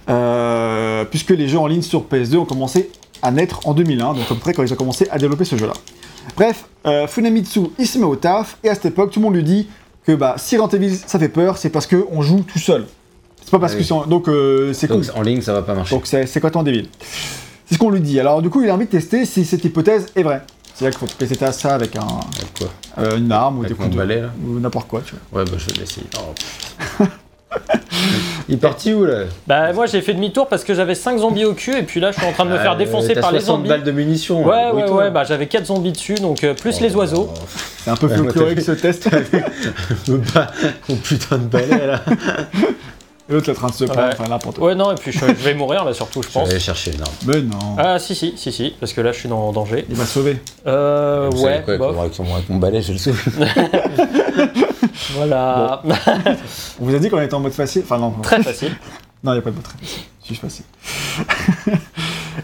Euh, 0.09 1.05
puisque 1.05 1.31
les 1.31 1.47
jeux 1.47 1.59
en 1.59 1.67
ligne 1.67 1.81
sur 1.81 2.03
PS2 2.03 2.37
ont 2.37 2.45
commencé 2.45 2.91
à 3.21 3.31
naître 3.31 3.67
en 3.67 3.73
2001, 3.73 4.13
donc 4.13 4.23
à 4.23 4.33
peu 4.33 4.35
près 4.35 4.53
quand 4.53 4.63
ils 4.63 4.73
ont 4.73 4.77
commencé 4.77 5.07
à 5.11 5.19
développer 5.19 5.45
ce 5.45 5.57
jeu-là. 5.57 5.73
Bref, 6.35 6.65
Funamitsu, 7.07 7.61
il 7.77 7.87
se 7.87 7.99
met 7.99 8.05
au 8.05 8.15
taf, 8.15 8.57
et 8.63 8.69
à 8.69 8.75
cette 8.75 8.85
époque, 8.85 9.11
tout 9.11 9.19
le 9.19 9.25
monde 9.25 9.35
lui 9.35 9.43
dit 9.43 9.67
que 10.05 10.11
bah, 10.11 10.35
si 10.37 10.57
Resident 10.57 10.95
ça 11.05 11.19
fait 11.19 11.29
peur, 11.29 11.57
c'est 11.57 11.69
parce 11.69 11.87
qu'on 11.87 12.21
joue 12.21 12.41
tout 12.41 12.59
seul. 12.59 12.85
C'est 13.45 13.51
pas 13.51 13.59
parce 13.59 13.73
Ah 13.73 13.75
que 13.75 13.81
oui. 13.81 13.87
c'est... 14.03 14.09
Donc 14.09 14.27
euh, 14.27 14.73
c'est 14.73 14.87
con. 14.87 14.95
Donc 14.95 15.05
en 15.15 15.21
ligne, 15.21 15.41
ça 15.41 15.53
va 15.53 15.61
pas 15.61 15.73
marcher. 15.75 15.95
Donc 15.95 16.07
c'est 16.07 16.25
c'est 16.25 16.41
quoi 16.41 16.51
ton 16.51 16.63
débile? 16.63 16.87
C'est 17.67 17.75
ce 17.75 17.79
qu'on 17.79 17.89
lui 17.91 18.01
dit. 18.01 18.19
Alors 18.19 18.41
du 18.41 18.49
coup, 18.49 18.61
il 18.63 18.69
a 18.69 18.73
envie 18.73 18.85
de 18.85 18.91
tester 18.91 19.25
si 19.25 19.45
cette 19.45 19.63
hypothèse 19.63 20.07
est 20.15 20.23
vraie. 20.23 20.41
C'est-à-dire 20.73 20.99
qu'il 20.99 21.07
faut 21.07 21.15
tester 21.17 21.51
ça 21.53 21.73
avec 21.75 21.95
un, 21.95 22.01
Avec 22.01 22.53
quoi? 22.59 22.67
euh, 22.97 23.17
une 23.17 23.31
arme 23.31 23.59
ou 23.59 23.65
des 23.65 23.73
coups 23.73 23.89
de... 23.91 23.95
balai 23.95 24.21
là? 24.21 24.29
ou 24.45 24.59
n'importe 24.59 24.87
quoi, 24.89 25.01
tu 25.05 25.13
vois. 25.31 25.39
Ouais, 25.43 25.49
bah 25.49 25.57
je 25.57 25.67
vais 25.67 25.79
l'essayer. 25.79 26.05
Oh. 26.19 27.03
Il 28.49 28.55
est 28.55 28.57
parti 28.57 28.93
où 28.93 29.05
là? 29.05 29.23
Bah, 29.47 29.71
moi 29.71 29.85
j'ai 29.85 30.01
fait 30.01 30.13
demi-tour 30.13 30.47
parce 30.47 30.63
que 30.65 30.73
j'avais 30.73 30.93
5 30.95 31.19
zombies 31.19 31.45
au 31.45 31.53
cul, 31.53 31.75
et 31.77 31.83
puis 31.83 31.99
là 32.01 32.11
je 32.11 32.17
suis 32.17 32.27
en 32.27 32.33
train 32.33 32.45
de 32.45 32.49
me 32.51 32.57
faire 32.57 32.73
Euh, 32.73 32.77
défoncer 32.77 33.13
par 33.15 33.31
les 33.31 33.39
60 33.39 33.57
zombies. 33.57 33.69
balles 33.69 33.83
de 33.83 33.91
munitions. 33.91 34.45
Ouais, 34.45 34.53
hein, 34.63 34.73
ouais, 34.73 34.89
ouais, 34.89 35.11
bah 35.11 35.23
j'avais 35.23 35.47
4 35.47 35.67
zombies 35.67 35.93
dessus, 35.93 36.15
donc 36.15 36.43
euh, 36.43 36.53
plus 36.53 36.81
les 36.81 36.93
oiseaux. 36.95 37.29
Oh, 37.33 37.39
C'est 37.83 37.91
un 37.91 37.95
peu 37.95 38.07
moi, 38.07 38.17
folklorique 38.17 38.61
ce 38.61 38.73
test. 38.73 39.09
pas 40.33 40.47
mon 40.89 40.95
putain 40.97 41.37
de 41.37 41.43
balai 41.45 41.87
là. 41.87 42.01
Et 43.27 43.33
l'autre 43.33 43.49
est 43.49 43.51
en 43.53 43.55
train 43.55 43.67
de 43.69 43.73
se 43.73 43.85
prendre, 43.85 44.01
Ouais. 44.07 44.13
enfin 44.13 44.29
n'importe 44.29 44.59
quoi. 44.59 44.67
Ouais, 44.67 44.75
non, 44.75 44.91
et 44.91 44.95
puis 44.95 45.11
je, 45.11 45.19
je 45.19 45.25
vais 45.25 45.55
mourir 45.55 45.83
là 45.83 45.93
surtout, 45.95 46.21
je 46.21 46.27
Je 46.27 46.33
pense. 46.33 46.47
vais 46.47 46.51
aller 46.53 46.59
chercher 46.63 46.93
une 46.93 47.01
arme. 47.01 47.11
Mais 47.25 47.41
non, 47.41 47.75
Ah, 47.77 47.97
si, 47.97 48.13
si, 48.13 48.33
si, 48.37 48.51
si, 48.51 48.75
parce 48.79 48.93
que 48.93 49.01
là 49.01 49.11
je 49.11 49.19
suis 49.19 49.29
dans 49.29 49.39
en 49.47 49.51
danger. 49.51 49.85
il 49.89 49.95
va 49.95 50.05
sauver. 50.05 50.39
Euh, 50.67 51.29
Vous 51.31 51.37
savez 51.41 51.55
ouais, 51.57 51.63
quoi, 51.65 51.77
bof, 51.77 51.97
avec, 51.99 52.19
mon, 52.19 52.35
avec 52.35 52.49
mon 52.49 52.57
balai, 52.57 52.81
je 52.83 52.91
le 52.91 52.97
sauve. 52.99 53.19
voilà. 55.15 55.81
On 56.79 56.85
vous 56.85 56.95
a 56.95 56.99
dit 56.99 57.09
qu'on 57.09 57.19
était 57.21 57.33
en 57.33 57.39
mode 57.39 57.53
facile? 57.53 57.81
Enfin 57.83 57.97
non, 57.97 58.09
non. 58.11 58.21
Très 58.21 58.43
facile. 58.43 58.71
Non, 59.23 59.31
il 59.31 59.35
n'y 59.37 59.39
a 59.39 59.41
pas 59.41 59.49
de 59.49 59.55
mot 59.55 59.61
très 59.63 59.77
facile. 59.79 60.03
C'est 60.21 60.29
juste 60.29 60.41
facile. 60.41 60.65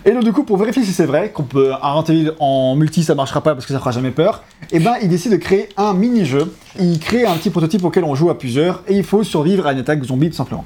et 0.05 0.11
donc, 0.11 0.23
du 0.23 0.31
coup, 0.31 0.43
pour 0.43 0.57
vérifier 0.57 0.83
si 0.83 0.93
c'est 0.93 1.05
vrai, 1.05 1.31
qu'on 1.31 1.43
peut 1.43 1.71
Evil 2.07 2.31
en 2.39 2.75
multi, 2.75 3.03
ça 3.03 3.15
marchera 3.15 3.41
pas 3.41 3.53
parce 3.53 3.65
que 3.65 3.73
ça 3.73 3.79
fera 3.79 3.91
jamais 3.91 4.11
peur, 4.11 4.43
et 4.71 4.79
ben, 4.79 4.95
il 5.01 5.09
décide 5.09 5.31
de 5.31 5.37
créer 5.37 5.69
un 5.77 5.93
mini-jeu. 5.93 6.53
Il 6.79 6.99
crée 6.99 7.25
un 7.25 7.35
petit 7.35 7.49
prototype 7.49 7.83
auquel 7.83 8.03
on 8.03 8.15
joue 8.15 8.29
à 8.29 8.37
plusieurs, 8.37 8.83
et 8.87 8.95
il 8.95 9.03
faut 9.03 9.23
survivre 9.23 9.67
à 9.67 9.73
une 9.73 9.79
attaque 9.79 10.03
zombie, 10.03 10.29
tout 10.29 10.35
simplement. 10.35 10.65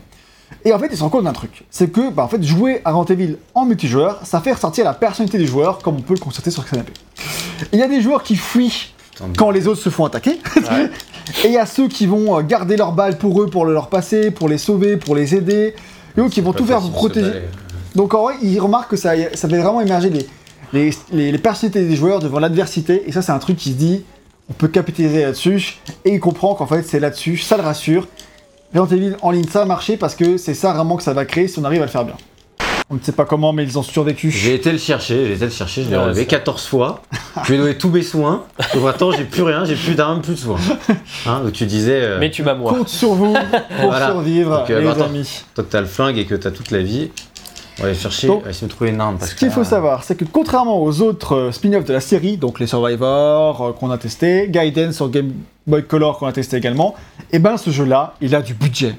Et 0.64 0.74
en 0.74 0.80
fait, 0.80 0.88
il 0.92 0.98
se 0.98 1.04
rend 1.04 1.10
compte 1.10 1.24
d'un 1.24 1.34
truc. 1.34 1.64
C'est 1.70 1.92
que, 1.92 2.12
bah, 2.12 2.24
en 2.24 2.28
fait, 2.28 2.42
jouer 2.44 2.82
à 2.86 2.92
Resident 2.92 3.14
Evil 3.14 3.38
en 3.54 3.66
multijoueur, 3.66 4.20
ça 4.24 4.42
fait 4.42 4.54
ressortir 4.54 4.86
la 4.86 4.94
personnalité 4.94 5.38
des 5.38 5.46
joueurs, 5.46 5.80
comme 5.80 5.96
on 5.96 6.02
peut 6.02 6.14
le 6.14 6.20
constater 6.20 6.52
sur 6.52 6.64
le 6.64 6.70
canapé. 6.70 6.94
Il 7.72 7.80
y 7.80 7.84
a 7.84 7.88
des 7.88 8.02
joueurs 8.02 8.24
qui 8.24 8.36
fuient 8.36 8.94
quand 9.38 9.50
les 9.50 9.68
autres 9.68 9.82
se 9.82 9.90
font 9.90 10.06
attaquer. 10.06 10.40
Ouais. 10.56 10.90
Et 11.44 11.48
il 11.48 11.54
y 11.54 11.58
a 11.58 11.66
ceux 11.66 11.88
qui 11.88 12.06
vont 12.06 12.38
euh, 12.38 12.42
garder 12.42 12.78
leurs 12.78 12.92
balles 12.92 13.18
pour 13.18 13.42
eux, 13.42 13.48
pour 13.48 13.66
le 13.66 13.74
leur 13.74 13.88
passer, 13.88 14.30
pour 14.30 14.48
les 14.48 14.58
sauver, 14.58 14.98
pour 14.98 15.16
les 15.16 15.36
aider. 15.36 15.74
Et 16.18 16.22
eux 16.22 16.30
qui 16.30 16.42
vont 16.42 16.54
tout 16.54 16.66
faire 16.66 16.82
pour 16.82 16.92
protéger. 16.92 17.44
Donc 17.96 18.14
en 18.14 18.24
vrai, 18.24 18.36
il 18.42 18.60
remarque 18.60 18.92
que 18.92 18.98
ça, 18.98 19.12
ça 19.34 19.48
fait 19.50 19.58
vraiment 19.58 19.82
émerger 19.82 20.10
les, 20.10 20.28
les, 20.74 20.90
les, 21.12 21.32
les 21.32 21.38
personnalités 21.38 21.88
des 21.88 21.96
joueurs 21.96 22.20
devant 22.20 22.40
l'adversité. 22.40 23.04
Et 23.08 23.12
ça, 23.12 23.22
c'est 23.22 23.32
un 23.32 23.40
truc 23.40 23.58
qui 23.58 23.70
se 23.72 23.76
dit, 23.78 24.04
on 24.50 24.54
peut 24.54 24.68
capitaliser 24.68 25.22
là-dessus. 25.24 25.78
Et 26.04 26.14
il 26.14 26.20
comprend 26.20 26.56
qu'en 26.56 26.68
fait, 26.68 26.84
c'est 26.84 27.00
là-dessus, 27.00 27.38
ça 27.38 27.58
le 27.58 27.64
rassure. 27.64 28.08
Resident 28.74 28.98
Evil 28.98 29.16
en 29.22 29.32
ligne, 29.32 29.48
ça 29.48 29.62
a 29.62 29.66
marché 29.66 29.96
parce 29.96 30.16
que 30.16 30.38
c'est 30.38 30.54
ça 30.54 30.74
vraiment 30.74 30.98
que 30.98 31.04
ça 31.04 31.14
va 31.14 31.24
créer 31.26 31.48
si 31.48 31.58
on 31.60 31.64
arrive 31.64 31.82
à 31.82 31.86
le 31.86 31.92
faire 31.92 32.04
bien. 32.04 32.16
On 32.90 32.96
ne 32.96 33.00
sait 33.02 33.14
pas 33.14 33.26
comment, 33.26 33.52
mais 33.52 33.64
ils 33.64 33.80
ont 33.80 33.84
survécu. 33.84 34.30
J'ai 34.30 34.54
été 34.54 34.72
le 34.72 34.78
chercher, 34.78 35.26
j'ai 35.26 35.34
été 35.34 35.46
le 35.46 35.52
chercher, 35.52 35.84
je 35.84 35.90
l'ai 35.90 35.98
relevé 35.98 36.22
c'est- 36.22 36.28
14 36.28 36.66
fois. 36.68 37.02
je 37.44 37.48
lui 37.48 37.56
ai 37.56 37.58
donné 37.58 37.78
tous 37.78 37.90
mes 37.90 38.04
soins. 38.04 38.44
Et 38.76 38.80
maintenant, 38.80 39.12
j'ai 39.12 39.24
plus 39.24 39.42
rien, 39.42 39.66
j'ai 39.66 39.76
plus 39.76 39.96
d'armes, 39.96 40.22
plus 40.22 40.34
de 40.34 40.40
soins. 40.40 40.60
Hein, 41.26 41.42
donc 41.44 41.54
tu 41.54 41.66
disais, 41.66 42.00
euh, 42.02 42.18
Mais 42.20 42.30
tu 42.30 42.44
m'as 42.44 42.54
moi. 42.54 42.74
Compte 42.74 42.90
sur 42.90 43.14
vous 43.16 43.34
pour 43.34 43.90
Voilà. 43.90 44.08
survivre, 44.12 44.60
Donc, 44.60 44.70
euh, 44.70 44.80
les 44.82 44.86
bah, 44.86 44.92
attends. 44.92 45.06
amis. 45.06 45.44
toi 45.56 45.64
que 45.64 45.70
t'as 45.72 45.82
le 45.82 45.88
flingue 45.88 46.18
et 46.20 46.26
que 46.26 46.36
t'as 46.36 46.52
toute 46.52 46.70
la 46.70 46.84
vie, 46.84 47.10
on 47.80 47.82
va 47.84 47.90
aller 47.90 47.98
chercher, 47.98 48.28
Donc, 48.28 48.42
on 48.42 48.46
va 48.46 48.50
essayer 48.52 48.68
de 48.68 48.72
trouver 48.72 48.90
une 48.92 49.02
arme. 49.02 49.18
Parce 49.18 49.32
Ce 49.32 49.36
qu'il 49.36 49.50
faut 49.52 49.64
savoir, 49.64 50.04
c'est 50.04 50.16
que 50.16 50.26
contrairement 50.26 50.82
aux 50.82 51.02
autres 51.02 51.36
euh, 51.36 51.52
spin-offs 51.52 51.86
de 51.86 51.94
la 51.94 52.00
série, 52.00 52.38
donc 52.38 52.60
les 52.60 52.68
Survivors 52.68 53.62
euh, 53.62 53.72
qu'on 53.74 53.92
a 53.92 53.98
testé, 53.98 54.48
Gaiden 54.50 54.94
sur 54.94 55.10
Game 55.10 55.34
Boy 55.68 55.84
Color 55.84 56.18
qu'on 56.18 56.28
a 56.28 56.32
testé 56.32 56.58
également, 56.58 56.96
et 57.32 57.40
ben 57.40 57.58
ce 57.58 57.70
jeu-là, 57.72 58.14
il 58.22 58.34
a 58.36 58.42
du 58.42 58.54
budget. 58.54 58.96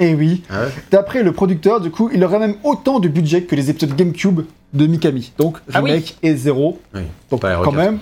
Et 0.00 0.14
oui, 0.14 0.42
Ah 0.48 0.60
ouais? 0.62 0.68
D'après 0.92 1.22
le 1.24 1.32
producteur, 1.32 1.80
du 1.80 1.90
coup, 1.90 2.08
il 2.14 2.22
aurait 2.22 2.38
même 2.38 2.54
autant 2.62 3.00
de 3.00 3.08
budget 3.08 3.42
que 3.42 3.56
les 3.56 3.68
épisodes 3.68 3.96
GameCube 3.96 4.42
de 4.72 4.86
Mikami. 4.86 5.32
Donc 5.38 5.58
Ah 5.74 5.82
oui. 5.82 5.90
remake 5.90 6.16
et 6.22 6.36
zéro. 6.36 6.78
Oui. 6.94 7.00
Donc 7.30 7.40
Pas 7.40 7.56
quand 7.56 7.72
RE4. 7.72 7.76
même, 7.76 7.98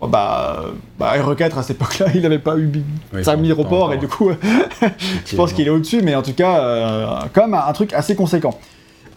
oh, 0.00 0.08
bah, 0.08 0.64
bah 0.98 1.12
RE4 1.16 1.56
à 1.56 1.62
cette 1.62 1.76
époque-là, 1.76 2.06
il 2.14 2.22
n'avait 2.22 2.40
pas 2.40 2.56
eu 2.58 2.68
Oui, 3.14 3.24
5000 3.24 3.50
pas- 3.50 3.56
pas 3.56 3.62
reports 3.62 3.92
et 3.94 3.98
du 3.98 4.08
coup, 4.08 4.30
je 5.24 5.36
pense 5.36 5.52
qu'il 5.52 5.66
est 5.66 5.70
au-dessus, 5.70 6.02
mais 6.02 6.14
en 6.16 6.22
tout 6.22 6.32
cas, 6.34 6.58
euh, 6.58 7.06
quand 7.32 7.42
même 7.46 7.54
un 7.54 7.72
truc 7.72 7.92
assez 7.92 8.16
conséquent. 8.16 8.58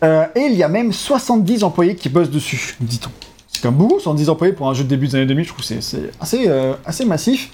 Euh, 0.03 0.25
et 0.35 0.41
il 0.41 0.53
y 0.55 0.63
a 0.63 0.67
même 0.69 0.93
70 0.93 1.63
employés 1.63 1.95
qui 1.95 2.09
bossent 2.09 2.29
dessus, 2.29 2.75
dit-on. 2.79 3.09
C'est 3.47 3.63
même 3.65 3.73
beaucoup, 3.73 3.99
70 3.99 4.29
employés 4.29 4.53
pour 4.53 4.69
un 4.69 4.73
jeu 4.73 4.83
de 4.85 4.89
début 4.89 5.07
des 5.07 5.15
années 5.15 5.25
2000, 5.25 5.43
je 5.43 5.49
trouve 5.49 5.65
que 5.65 5.81
c'est- 5.81 6.11
assez, 6.21 6.45
euh, 6.47 6.73
assez 6.85 7.03
massif. 7.03 7.49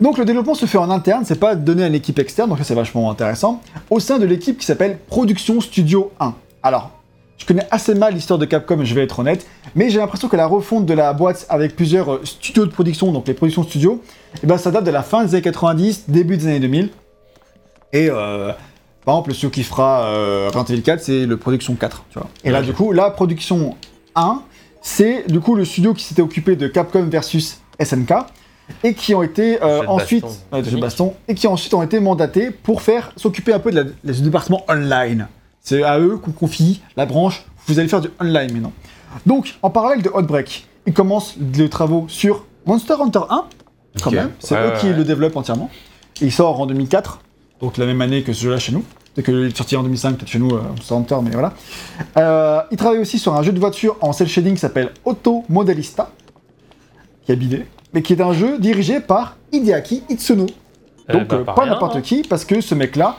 Donc 0.00 0.18
le 0.18 0.24
développement 0.26 0.54
se 0.54 0.66
fait 0.66 0.76
en 0.76 0.90
interne, 0.90 1.24
c'est 1.24 1.38
pas 1.40 1.54
donné 1.54 1.84
à 1.84 1.86
une 1.86 1.94
équipe 1.94 2.18
externe, 2.18 2.50
donc 2.50 2.58
ça 2.58 2.64
c'est 2.64 2.74
vachement 2.74 3.10
intéressant, 3.10 3.62
au 3.88 4.00
sein 4.00 4.18
de 4.18 4.26
l'équipe 4.26 4.58
qui 4.58 4.66
s'appelle 4.66 4.98
Production 5.06 5.60
Studio 5.62 6.12
1. 6.20 6.34
Alors, 6.62 6.90
je 7.38 7.46
connais 7.46 7.66
assez 7.70 7.94
mal 7.94 8.12
l'histoire 8.14 8.38
de 8.38 8.44
Capcom, 8.44 8.84
je 8.84 8.94
vais 8.94 9.02
être 9.04 9.18
honnête, 9.20 9.46
mais 9.74 9.88
j'ai 9.88 9.98
l'impression 9.98 10.28
que 10.28 10.36
la 10.36 10.46
refonte 10.46 10.84
de 10.84 10.92
la 10.94 11.12
boîte 11.14 11.46
avec 11.48 11.74
plusieurs 11.76 12.12
euh, 12.12 12.20
studios 12.24 12.66
de 12.66 12.70
production, 12.70 13.10
donc 13.12 13.26
les 13.26 13.34
productions 13.34 13.62
studios, 13.62 14.02
eh 14.42 14.46
ben, 14.46 14.58
ça 14.58 14.70
date 14.70 14.84
de 14.84 14.90
la 14.90 15.02
fin 15.02 15.24
des 15.24 15.34
années 15.34 15.42
90, 15.42 16.04
début 16.08 16.36
des 16.36 16.46
années 16.48 16.60
2000. 16.60 16.90
Et 17.92 18.10
par 19.04 19.14
exemple, 19.16 19.30
le 19.30 19.34
studio 19.34 19.50
qui 19.50 19.62
fera 19.62 20.04
euh, 20.04 20.46
Resident 20.46 20.64
Evil 20.74 20.82
4, 20.82 21.00
c'est 21.02 21.26
le 21.26 21.36
Production 21.36 21.74
4. 21.74 22.04
Tu 22.10 22.18
vois. 22.18 22.28
Et 22.44 22.50
là, 22.50 22.62
du 22.62 22.72
coup, 22.72 22.92
la 22.92 23.10
Production 23.10 23.74
1, 24.14 24.42
c'est 24.82 25.30
du 25.30 25.40
coup 25.40 25.54
le 25.54 25.64
studio 25.64 25.94
qui 25.94 26.04
s'était 26.04 26.22
occupé 26.22 26.56
de 26.56 26.66
Capcom 26.68 27.04
versus 27.04 27.58
SNK 27.82 28.12
et 28.82 28.94
qui 28.94 29.14
ont 29.14 29.22
été 29.22 29.62
euh, 29.62 29.82
ensuite 29.86 30.24
baston. 30.50 30.70
Nick. 30.70 30.80
baston 30.80 31.14
et 31.28 31.34
qui 31.34 31.46
ensuite 31.46 31.74
ont 31.74 31.82
été 31.82 32.00
mandatés 32.00 32.50
pour 32.50 32.80
faire 32.82 33.12
s'occuper 33.16 33.52
un 33.52 33.58
peu 33.58 33.70
de 33.70 33.76
la, 33.76 33.84
la- 34.04 34.12
du 34.12 34.22
département 34.22 34.64
online. 34.68 35.28
C'est 35.60 35.82
à 35.82 35.98
eux 35.98 36.16
qu'on 36.16 36.32
confie 36.32 36.82
la 36.96 37.06
branche. 37.06 37.44
Vous 37.66 37.78
allez 37.78 37.88
faire 37.88 38.00
du 38.02 38.08
online 38.20 38.52
maintenant. 38.52 38.72
Donc, 39.26 39.54
en 39.62 39.70
parallèle 39.70 40.02
de 40.02 40.10
Outbreak, 40.10 40.66
ils 40.86 40.92
commencent 40.92 41.36
les 41.54 41.68
travaux 41.70 42.04
sur 42.08 42.44
Monster 42.66 42.94
Hunter 43.00 43.20
1, 43.30 43.44
quand 44.02 44.10
même. 44.10 44.30
C'est 44.38 44.54
Ouais, 44.54 44.66
eux 44.66 44.72
ouais, 44.72 44.78
qui 44.80 44.88
le 44.88 45.04
développent 45.04 45.36
entièrement. 45.36 45.70
Et 46.20 46.26
il 46.26 46.32
sort 46.32 46.60
en 46.60 46.66
2004, 46.66 47.20
donc 47.64 47.78
la 47.78 47.86
même 47.86 48.00
année 48.00 48.22
que 48.22 48.32
ce 48.32 48.42
jeu-là 48.42 48.58
chez 48.58 48.72
nous. 48.72 48.84
Peut-être 49.14 49.26
qu'il 49.26 49.44
est 49.44 49.56
sorti 49.56 49.76
en 49.76 49.82
2005, 49.82 50.16
peut-être 50.16 50.28
chez 50.28 50.38
nous, 50.38 50.54
euh, 50.54 50.60
Monster 50.76 50.94
Hunter, 50.94 51.16
mais 51.22 51.30
voilà. 51.30 51.52
Euh, 52.18 52.60
ils 52.70 52.76
travaillent 52.76 52.98
aussi 52.98 53.18
sur 53.18 53.34
un 53.34 53.42
jeu 53.42 53.52
de 53.52 53.60
voiture 53.60 53.96
en 54.00 54.12
cel 54.12 54.28
shading 54.28 54.54
qui 54.54 54.60
s'appelle 54.60 54.90
Auto 55.04 55.44
Modelista, 55.48 56.10
qui 57.24 57.32
est 57.32 57.36
bidé, 57.36 57.64
mais 57.92 58.02
qui 58.02 58.12
est 58.12 58.20
un 58.20 58.32
jeu 58.32 58.58
dirigé 58.58 59.00
par 59.00 59.36
Hideaki 59.52 60.02
Itsuno. 60.10 60.46
Eh 61.08 61.12
Donc 61.12 61.28
bah, 61.28 61.36
euh, 61.36 61.44
pas 61.44 61.66
n'importe 61.66 61.96
hein. 61.96 62.00
qui, 62.00 62.22
parce 62.22 62.44
que 62.44 62.60
ce 62.60 62.74
mec-là, 62.74 63.16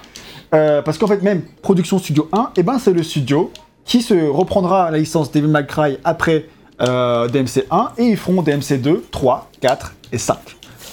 euh, 0.53 0.81
parce 0.81 0.97
qu'en 0.97 1.07
fait 1.07 1.21
même 1.21 1.41
Production 1.61 1.97
Studio 1.97 2.29
1, 2.31 2.51
et 2.57 2.63
ben 2.63 2.77
c'est 2.77 2.93
le 2.93 3.03
studio 3.03 3.51
qui 3.85 4.01
se 4.01 4.13
reprendra 4.27 4.91
la 4.91 4.97
licence 4.97 5.31
Devil 5.31 5.47
May 5.47 5.65
Cry 5.65 5.97
après 6.03 6.45
euh, 6.81 7.27
DMC 7.27 7.65
1 7.69 7.91
et 7.97 8.05
ils 8.05 8.17
feront 8.17 8.41
DMC 8.41 8.81
2, 8.81 9.05
3, 9.11 9.49
4 9.61 9.95
et 10.11 10.17
5. 10.17 10.37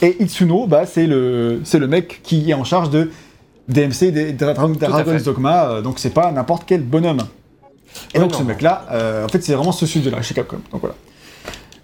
Et 0.02 0.22
Itsuno, 0.22 0.66
bah, 0.66 0.84
c'est 0.84 1.06
le, 1.06 1.60
c'est 1.64 1.78
le 1.78 1.86
mec 1.86 2.20
qui 2.22 2.50
est 2.50 2.54
en 2.54 2.64
charge 2.64 2.90
de 2.90 3.10
DMC, 3.68 4.10
des 4.10 4.32
Dragon's. 4.32 5.22
Dogma, 5.24 5.64
euh, 5.64 5.82
donc 5.82 5.98
c'est 5.98 6.10
pas 6.10 6.30
n'importe 6.32 6.64
quel 6.66 6.82
bonhomme. 6.82 7.22
Et 8.14 8.18
donc 8.18 8.34
ce 8.34 8.42
mec-là, 8.42 8.86
euh, 8.90 9.24
en 9.24 9.28
fait 9.28 9.42
c'est 9.42 9.54
vraiment 9.54 9.72
ce 9.72 9.86
studio-là 9.86 10.22
chez 10.22 10.34
Capcom. 10.34 10.60
Donc 10.70 10.80
voilà. 10.80 10.94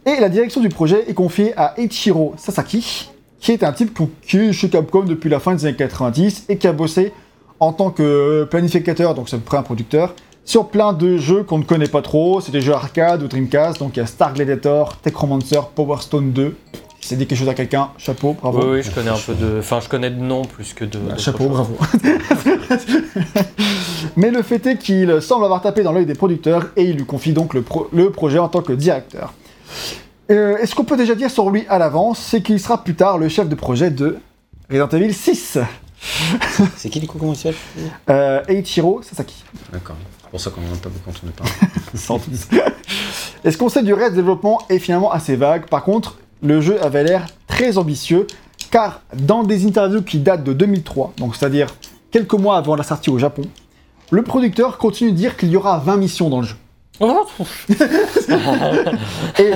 Et 0.07 0.21
la 0.21 0.29
direction 0.29 0.61
du 0.61 0.71
projet 0.71 1.05
est 1.09 1.15
confiée 1.15 1.53
à 1.57 1.75
Eiichiro 1.79 2.35
Sasaki, 2.39 3.11
qui 3.41 3.53
est 3.53 3.63
un 3.63 3.73
type 3.73 3.99
qui 4.23 4.39
est 4.39 4.53
chez 4.53 4.71
Capcom 4.71 5.05
depuis 5.05 5.29
la 5.29 5.39
fin 5.39 5.55
des 5.55 5.67
années 5.67 5.77
90 5.77 6.47
et 6.49 6.57
qui 6.57 6.67
a 6.67 6.73
bossé 6.73 7.13
en 7.61 7.73
tant 7.73 7.91
que 7.91 8.45
planificateur, 8.45 9.15
donc 9.15 9.29
c'est 9.29 9.37
à 9.37 9.39
peu 9.39 9.45
près 9.45 9.57
un 9.59 9.63
producteur, 9.63 10.15
sur 10.45 10.69
plein 10.69 10.95
de 10.95 11.19
jeux 11.19 11.43
qu'on 11.43 11.59
ne 11.59 11.65
connaît 11.65 11.89
pas 11.89 12.01
trop. 12.01 12.41
C'est 12.41 12.53
des 12.53 12.63
jeux 12.63 12.73
arcade 12.73 13.23
ou 13.23 13.29
Dreamcast, 13.29 13.81
donc 13.81 13.97
il 13.97 14.01
y 14.01 14.03
a 14.03 14.07
Star 14.07 14.33
Gladiator, 14.33 14.97
Techromancer, 14.97 15.61
Power 15.75 15.99
Stone 16.01 16.33
2. 16.33 16.57
Si 17.01 17.09
ça 17.11 17.17
dit 17.17 17.27
quelque 17.27 17.39
chose 17.39 17.49
à 17.49 17.55
quelqu'un, 17.55 17.91
chapeau, 17.97 18.35
bravo. 18.41 18.59
Oui, 18.61 18.67
oui, 18.79 18.83
je 18.83 18.91
connais 18.91 19.11
un 19.11 19.17
peu 19.17 19.35
de. 19.35 19.59
Enfin, 19.61 19.81
je 19.81 19.89
connais 19.89 20.11
de 20.11 20.21
nom 20.21 20.45
plus 20.45 20.75
que 20.75 20.85
de. 20.85 20.99
Bah, 20.99 21.17
chapeau, 21.17 21.49
bravo. 21.49 21.77
Mais 24.17 24.31
le 24.31 24.43
fait 24.43 24.65
est 24.67 24.79
qu'il 24.79 25.21
semble 25.23 25.45
avoir 25.45 25.63
tapé 25.63 25.83
dans 25.83 25.93
l'œil 25.93 26.07
des 26.07 26.15
producteurs 26.15 26.67
et 26.77 26.85
il 26.85 26.97
lui 26.97 27.05
confie 27.07 27.33
donc 27.33 27.55
le, 27.55 27.63
pro- 27.63 27.89
le 27.93 28.11
projet 28.11 28.39
en 28.39 28.49
tant 28.49 28.63
que 28.63 28.73
directeur. 28.73 29.33
Euh, 30.31 30.57
et 30.61 30.67
ce 30.67 30.75
qu'on 30.75 30.85
peut 30.85 30.97
déjà 30.97 31.15
dire 31.15 31.31
sur 31.31 31.51
lui 31.51 31.65
à 31.69 31.79
l'avance, 31.79 32.19
c'est 32.19 32.43
qu'il 32.43 32.61
sera 32.61 32.83
plus 32.83 32.95
tard 32.95 33.19
le 33.19 33.29
chef 33.29 33.49
de 33.49 33.55
projet 33.55 33.91
de 33.91 34.19
Resident 34.71 34.89
Evil 34.89 35.15
6, 35.15 35.59
C'est 36.77 36.91
qui 36.91 37.01
du 37.01 37.07
coup, 37.07 37.19
comment 37.19 37.33
il 37.33 37.37
s'appelle 37.37 37.57
euh, 38.11 38.43
Eiichiro 38.49 39.01
Sasaki. 39.03 39.45
D'accord. 39.73 39.97
C'est 40.23 40.31
pour 40.31 40.41
ça 40.41 40.51
qu'on 40.51 40.61
n'en 40.61 40.75
a 40.75 40.77
pas 40.77 40.91
beaucoup 40.91 41.11
entendu 41.11 41.33
parler. 41.33 41.53
Sans 41.95 42.19
doute. 42.19 42.63
Et 43.45 43.51
ce 43.51 43.57
qu'on 43.57 43.69
sait 43.69 43.83
du 43.83 43.95
reste 43.95 44.15
développement 44.15 44.61
est 44.69 44.79
finalement 44.79 45.11
assez 45.11 45.37
vague? 45.37 45.67
Par 45.69 45.85
contre, 45.85 46.19
le 46.43 46.61
jeu 46.61 46.83
avait 46.83 47.05
l'air 47.05 47.27
très 47.47 47.79
ambitieux, 47.79 48.27
car 48.71 49.01
dans 49.15 49.45
des 49.45 49.67
interviews 49.67 50.03
qui 50.03 50.19
datent 50.19 50.45
de 50.45 50.53
2003, 50.53 51.13
donc 51.19 51.37
c'est-à-dire 51.37 51.69
quelques 52.11 52.35
mois 52.35 52.57
avant 52.57 52.77
la 52.77 52.83
sortie 52.83 53.11
au 53.11 53.19
Japon, 53.19 53.43
le 54.11 54.23
producteur 54.23 54.79
continue 54.79 55.13
de 55.13 55.17
dire 55.17 55.37
qu'il 55.37 55.51
y 55.51 55.57
aura 55.57 55.79
20 55.79 55.97
missions 55.97 56.29
dans 56.31 56.41
le 56.41 56.47
jeu. 56.47 56.57
Et 59.39 59.53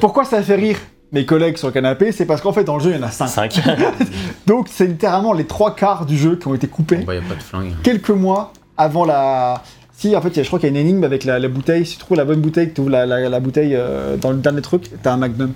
pourquoi 0.00 0.24
ça 0.24 0.42
fait 0.42 0.56
rire 0.56 0.78
mes 1.12 1.24
collègues 1.24 1.56
sur 1.56 1.68
le 1.68 1.72
canapé 1.72 2.12
C'est 2.12 2.26
parce 2.26 2.40
qu'en 2.40 2.52
fait, 2.52 2.64
dans 2.64 2.76
le 2.76 2.82
jeu, 2.82 2.90
il 2.90 2.96
y 2.96 2.98
en 2.98 3.02
a 3.06 3.10
5. 3.10 3.26
5. 3.28 3.60
Donc, 4.46 4.66
c'est 4.70 4.86
littéralement 4.86 5.32
les 5.32 5.46
trois 5.46 5.74
quarts 5.74 6.06
du 6.06 6.16
jeu 6.18 6.36
qui 6.36 6.48
ont 6.48 6.54
été 6.54 6.66
coupés 6.68 6.98
bah, 6.98 7.14
y 7.14 7.18
a 7.18 7.22
pas 7.22 7.34
de 7.34 7.42
flingue. 7.42 7.72
quelques 7.82 8.10
mois 8.10 8.52
avant 8.76 9.04
la. 9.04 9.62
Si, 9.96 10.14
en 10.14 10.20
fait, 10.20 10.28
il 10.28 10.36
y 10.36 10.40
a- 10.40 10.42
je 10.42 10.48
crois 10.48 10.58
qu'il 10.58 10.70
y 10.70 10.76
a 10.76 10.80
une 10.80 10.86
énigme 10.86 11.04
avec 11.04 11.24
la, 11.24 11.38
la 11.38 11.48
bouteille. 11.48 11.86
Si 11.86 11.94
tu 11.94 11.98
trouves 12.00 12.18
la 12.18 12.26
bonne 12.26 12.40
bouteille, 12.40 12.72
tu 12.74 12.82
ouvres 12.82 12.90
la, 12.90 13.06
la- 13.06 13.28
la 13.30 13.40
bouteille 13.40 13.74
euh, 13.74 14.16
dans 14.18 14.30
le 14.30 14.36
dernier 14.38 14.60
truc, 14.60 14.90
t'as 15.02 15.12
un 15.12 15.16
magnum. 15.16 15.52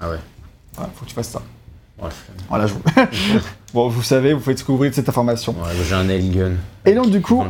Ah 0.00 0.10
ouais. 0.10 0.18
Voilà, 0.74 0.90
faut 0.94 1.04
que 1.04 1.10
tu 1.10 1.14
fasses 1.14 1.30
ça. 1.30 1.42
Voilà, 2.48 2.66
je 2.66 2.74
vous... 2.74 2.80
bon, 3.74 3.88
vous 3.88 4.02
savez, 4.02 4.32
vous 4.32 4.40
faites 4.40 4.58
découvrir 4.58 4.90
de 4.90 4.94
cette 4.94 5.08
information. 5.08 5.52
Ouais, 5.52 5.72
j'ai 5.86 5.94
un 5.94 6.04
nail 6.04 6.30
gun. 6.30 6.52
Et 6.84 6.94
donc, 6.94 7.10
du 7.10 7.20
coup, 7.20 7.42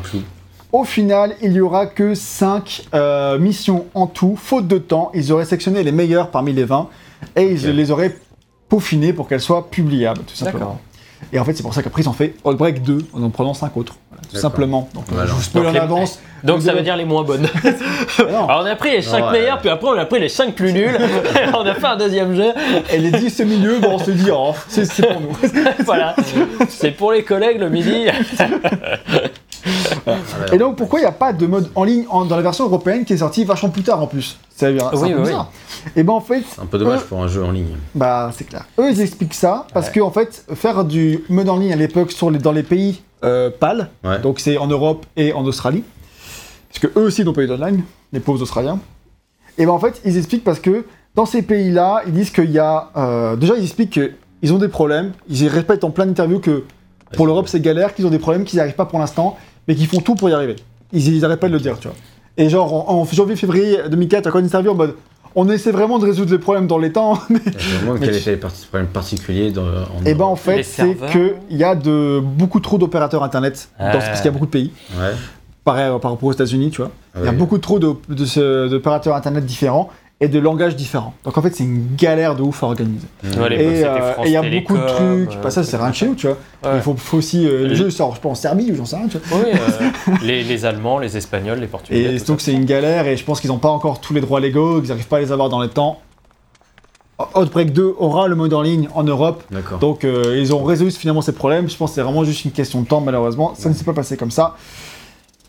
au 0.72 0.84
final, 0.84 1.34
il 1.42 1.52
y 1.52 1.60
aura 1.60 1.86
que 1.86 2.14
5 2.14 2.88
missions 3.38 3.86
en 3.94 4.06
tout, 4.06 4.36
faute 4.36 4.66
de 4.66 4.78
temps. 4.78 5.10
Ils 5.14 5.32
auraient 5.32 5.44
sectionné 5.44 5.82
les 5.82 5.92
meilleures 5.92 6.30
parmi 6.30 6.52
les 6.52 6.64
20 6.64 6.88
et 7.36 7.52
ils 7.52 7.70
les 7.70 7.90
auraient 7.90 8.16
peaufinées 8.68 9.12
pour 9.12 9.28
qu'elles 9.28 9.40
soient 9.40 9.70
publiables, 9.70 10.22
tout 10.22 10.36
simplement. 10.36 10.80
Et 11.32 11.38
en 11.38 11.44
fait, 11.44 11.52
c'est 11.54 11.62
pour 11.62 11.74
ça 11.74 11.82
qu'après, 11.82 12.02
ils 12.02 12.08
ont 12.08 12.12
fait 12.14 12.34
Outbreak 12.44 12.82
2 12.82 12.98
en 13.12 13.22
en 13.22 13.30
prenant 13.30 13.52
5 13.54 13.76
autres. 13.76 13.96
Voilà, 14.10 14.22
tout 14.30 14.36
simplement. 14.36 14.88
Donc, 14.94 15.04
Voilà. 15.08 15.26
je 15.26 15.32
vous 15.34 15.42
spoil 15.42 15.64
Donc, 15.64 15.70
en 15.70 15.74
les- 15.74 15.80
avance. 15.80 16.18
Donc 16.44 16.62
ça 16.62 16.70
avez- 16.70 16.78
veut 16.78 16.84
dire 16.84 16.96
les 16.96 17.04
moins 17.04 17.24
bonnes. 17.24 17.48
Non. 18.20 18.48
Alors 18.48 18.62
on 18.62 18.66
a 18.66 18.76
pris 18.76 18.92
les 18.92 19.02
5 19.02 19.24
Ouais. 19.26 19.32
meilleurs, 19.40 19.58
puis 19.58 19.68
après 19.70 19.88
on 19.88 19.98
a 19.98 20.04
pris 20.06 20.20
les 20.20 20.28
5 20.28 20.54
plus 20.54 20.72
nuls. 20.72 20.96
on 21.54 21.66
a 21.66 21.74
fait 21.74 21.86
un 21.86 21.96
deuxième 21.96 22.34
jeu. 22.36 22.52
Et 22.92 22.98
les 22.98 23.10
10 23.10 23.40
au 23.40 23.44
milieu, 23.44 23.78
bon, 23.80 23.94
on 23.94 23.98
se 23.98 24.10
dit, 24.12 24.30
oh, 24.32 24.54
c'est 24.68 25.06
pour 25.06 25.20
nous. 25.20 25.36
voilà. 25.84 26.14
C'est 26.68 26.92
pour 26.92 27.12
les 27.12 27.24
collègues 27.24 27.58
le 27.58 27.68
midi. 27.70 28.06
Et 30.52 30.58
donc, 30.58 30.76
pourquoi 30.76 30.98
il 31.00 31.02
n'y 31.02 31.08
a 31.08 31.12
pas 31.12 31.32
de 31.32 31.46
mode 31.46 31.70
en 31.74 31.84
ligne 31.84 32.04
en- 32.10 32.24
dans 32.24 32.36
la 32.36 32.42
version 32.42 32.64
européenne 32.64 33.04
qui 33.04 33.12
est 33.12 33.18
sortie 33.18 33.44
vachement 33.44 33.68
plus 33.70 33.82
tard 33.82 34.02
en 34.02 34.06
plus 34.06 34.38
C'est 34.54 34.76
c'est 34.78 34.82
un 34.84 34.90
Oui, 34.94 35.12
peu 35.12 35.18
oui, 35.18 35.22
bizarre. 35.26 35.50
Et 35.96 36.02
ben 36.02 36.12
en 36.12 36.20
fait, 36.20 36.42
C'est 36.54 36.60
un 36.62 36.66
peu 36.66 36.78
dommage 36.78 37.00
eux- 37.00 37.04
pour 37.08 37.22
un 37.22 37.28
jeu 37.28 37.44
en 37.44 37.50
ligne. 37.50 37.76
bah 37.94 38.30
c'est 38.36 38.44
clair. 38.44 38.64
Eux 38.78 38.90
ils 38.90 39.00
expliquent 39.00 39.34
ça 39.34 39.66
parce 39.72 39.86
Ouais. 39.88 39.92
que 39.94 40.00
en 40.00 40.10
fait, 40.10 40.44
faire 40.54 40.84
du 40.84 41.24
mode 41.28 41.48
en 41.48 41.58
ligne 41.58 41.72
à 41.72 41.76
l'époque 41.76 42.12
sur 42.12 42.30
les, 42.30 42.38
dans 42.38 42.52
les 42.52 42.62
pays 42.62 43.02
euh, 43.24 43.50
pâles, 43.50 43.88
Ouais. 44.04 44.18
donc 44.20 44.38
c'est 44.40 44.58
en 44.58 44.66
Europe 44.68 45.04
et 45.16 45.32
en 45.32 45.44
Australie, 45.44 45.82
parce 46.68 46.78
que 46.80 46.98
eux 46.98 47.04
aussi 47.04 47.24
n'ont 47.24 47.32
pas 47.32 47.42
eu 47.42 47.46
d'online, 47.48 47.82
les 48.12 48.20
pauvres 48.20 48.40
Australiens. 48.42 48.78
Et 49.58 49.66
ben 49.66 49.72
en 49.72 49.78
fait, 49.80 50.00
ils 50.04 50.16
expliquent 50.16 50.44
parce 50.44 50.60
que 50.60 50.84
dans 51.16 51.26
ces 51.26 51.42
pays-là, 51.42 52.02
ils 52.06 52.12
disent 52.12 52.30
qu'il 52.30 52.50
y 52.52 52.58
a. 52.60 52.90
euh, 52.96 53.34
déjà, 53.36 53.54
ils 53.56 53.64
expliquent 53.64 53.90
qu'ils 53.90 54.52
ont 54.52 54.58
des 54.58 54.68
problèmes. 54.68 55.12
Ils 55.28 55.48
répètent 55.48 55.82
en 55.82 55.90
plein 55.90 56.06
d'interviews 56.06 56.38
que 56.38 56.62
pour 57.16 57.26
l'Europe 57.26 57.48
c'est 57.48 57.60
galère, 57.60 57.94
qu'ils 57.94 58.06
ont 58.06 58.10
des 58.10 58.18
problèmes, 58.20 58.44
qu'ils 58.44 58.58
n'y 58.58 58.60
arrivent 58.60 58.74
pas 58.76 58.84
pour 58.84 58.98
l'instant, 59.00 59.36
mais 59.68 59.74
qu'ils 59.76 59.86
font 59.86 60.00
tout 60.00 60.14
pour 60.14 60.28
y 60.30 60.32
arriver. 60.32 60.56
Ils, 60.92 61.14
ils 61.14 61.24
arrêtent 61.24 61.38
pas 61.40 61.48
de 61.48 61.52
le 61.52 61.60
dire, 61.60 61.78
tu 61.78 61.86
vois. 61.88 61.96
Et 62.38 62.48
genre 62.48 62.90
en, 62.90 63.00
en 63.00 63.04
janvier-février 63.04 63.78
2004, 63.90 64.26
encore 64.26 64.40
une 64.40 64.46
interview 64.46 64.70
en 64.72 64.74
mode. 64.74 64.94
On 65.34 65.48
essaie 65.50 65.70
vraiment 65.70 65.98
de 65.98 66.06
résoudre 66.06 66.32
les 66.32 66.38
problèmes 66.38 66.66
dans 66.66 66.78
les 66.78 66.90
temps, 66.90 67.18
mais 67.28 67.38
Je 67.58 67.74
me 67.76 67.80
demande 67.82 67.98
Mais 68.00 68.06
quel 68.06 68.14
tu- 68.16 68.20
était 68.22 68.32
le 68.32 68.38
problème 68.68 68.88
particulier 68.88 69.52
dans, 69.52 69.62
en 69.66 70.04
Et 70.06 70.14
ben 70.14 70.24
en 70.24 70.36
fait, 70.36 70.62
c'est 70.62 70.96
qu'il 71.12 71.56
y 71.58 71.62
a 71.64 71.74
de, 71.74 72.18
beaucoup 72.20 72.60
trop 72.60 72.78
d'opérateurs 72.78 73.22
internet, 73.22 73.68
dans, 73.78 73.92
parce 73.92 74.16
qu'il 74.20 74.24
y 74.24 74.28
a 74.28 74.32
beaucoup 74.32 74.46
de 74.46 74.50
pays, 74.50 74.72
Ouais. 74.98 75.12
pareil 75.64 75.90
par 76.00 76.12
rapport 76.12 76.24
aux 76.24 76.32
États-Unis, 76.32 76.70
tu 76.70 76.80
vois. 76.80 76.90
Il 77.18 77.24
y 77.24 77.28
a 77.28 77.32
beaucoup 77.32 77.58
trop 77.58 77.78
de- 77.78 77.94
de 78.08 78.68
d'opérateurs 78.68 79.14
internet 79.14 79.44
différents 79.44 79.90
et 80.20 80.26
de 80.28 80.38
langages 80.40 80.74
différents. 80.74 81.14
Donc 81.24 81.38
en 81.38 81.42
fait, 81.42 81.54
c'est 81.54 81.62
une 81.62 81.94
galère 81.96 82.34
de 82.34 82.42
ouf 82.42 82.62
à 82.64 82.66
organiser. 82.66 83.06
Mmh. 83.22 83.28
Ouais, 83.40 83.54
Et 83.54 83.84
euh, 83.84 84.12
et 84.24 84.26
il 84.26 84.32
y 84.32 84.36
a 84.36 84.42
beaucoup 84.42 84.76
de 84.76 84.86
trucs, 84.86 85.36
euh, 85.36 85.40
bah, 85.42 85.50
ça 85.50 85.62
c'est 85.62 85.76
rien 85.76 85.90
de 85.90 85.94
chez 85.94 86.06
nous, 86.08 86.14
tu 86.16 86.26
vois. 86.26 86.36
Ouais. 86.64 86.76
Il 86.76 86.82
faut, 86.82 86.96
faut 86.96 87.18
aussi. 87.18 87.46
euh, 87.46 87.62
Les- 87.62 87.68
le 87.68 87.74
jeu 87.76 87.90
sort, 87.90 88.14
je 88.16 88.20
pense, 88.20 88.38
en 88.38 88.40
Serbie 88.42 88.72
ou 88.72 88.76
j'en 88.76 88.84
sais 88.84 88.96
rien, 88.96 89.06
tu 89.06 89.18
vois. 89.18 89.38
Oui, 89.38 89.50
euh, 89.54 90.12
les, 90.24 90.42
les 90.42 90.64
Allemands, 90.64 90.98
les 90.98 91.16
Espagnols, 91.16 91.60
les 91.60 91.68
Portugais. 91.68 92.16
Et 92.16 92.18
tout 92.18 92.24
donc 92.26 92.40
c'est 92.40 92.52
une 92.52 92.64
galère 92.64 93.06
et 93.06 93.16
je 93.16 93.22
pense 93.24 93.40
qu'ils 93.40 93.50
n'ont 93.50 93.58
pas 93.58 93.68
encore 93.68 94.00
tous 94.00 94.12
les 94.12 94.20
droits 94.20 94.40
légaux, 94.40 94.80
qu'ils 94.80 94.88
n'arrivent 94.90 95.06
pas 95.06 95.18
à 95.18 95.20
les 95.20 95.30
avoir 95.30 95.48
dans 95.50 95.62
les 95.62 95.68
temps. 95.68 96.00
Outbreak 97.34 97.72
2 97.72 97.94
aura 97.98 98.28
le 98.28 98.36
mode 98.36 98.54
en 98.54 98.62
ligne 98.62 98.88
en 98.94 99.02
Europe, 99.02 99.42
D'accord. 99.50 99.80
Donc 99.80 100.04
euh, 100.04 100.36
ils 100.38 100.54
ont 100.54 100.62
résolu 100.62 100.92
finalement 100.92 101.20
ces 101.22 101.32
problèmes. 101.32 101.68
Je 101.68 101.76
pense 101.76 101.90
que 101.90 101.94
c'est 101.96 102.02
vraiment 102.02 102.22
juste 102.24 102.44
une 102.44 102.52
question 102.52 102.80
de 102.80 102.86
temps 102.86 103.00
malheureusement. 103.00 103.54
Ça 103.56 103.68
ne 103.68 103.74
s'est 103.74 103.84
pas 103.84 103.92
passé 103.92 104.16
comme 104.16 104.30
ça. 104.30 104.54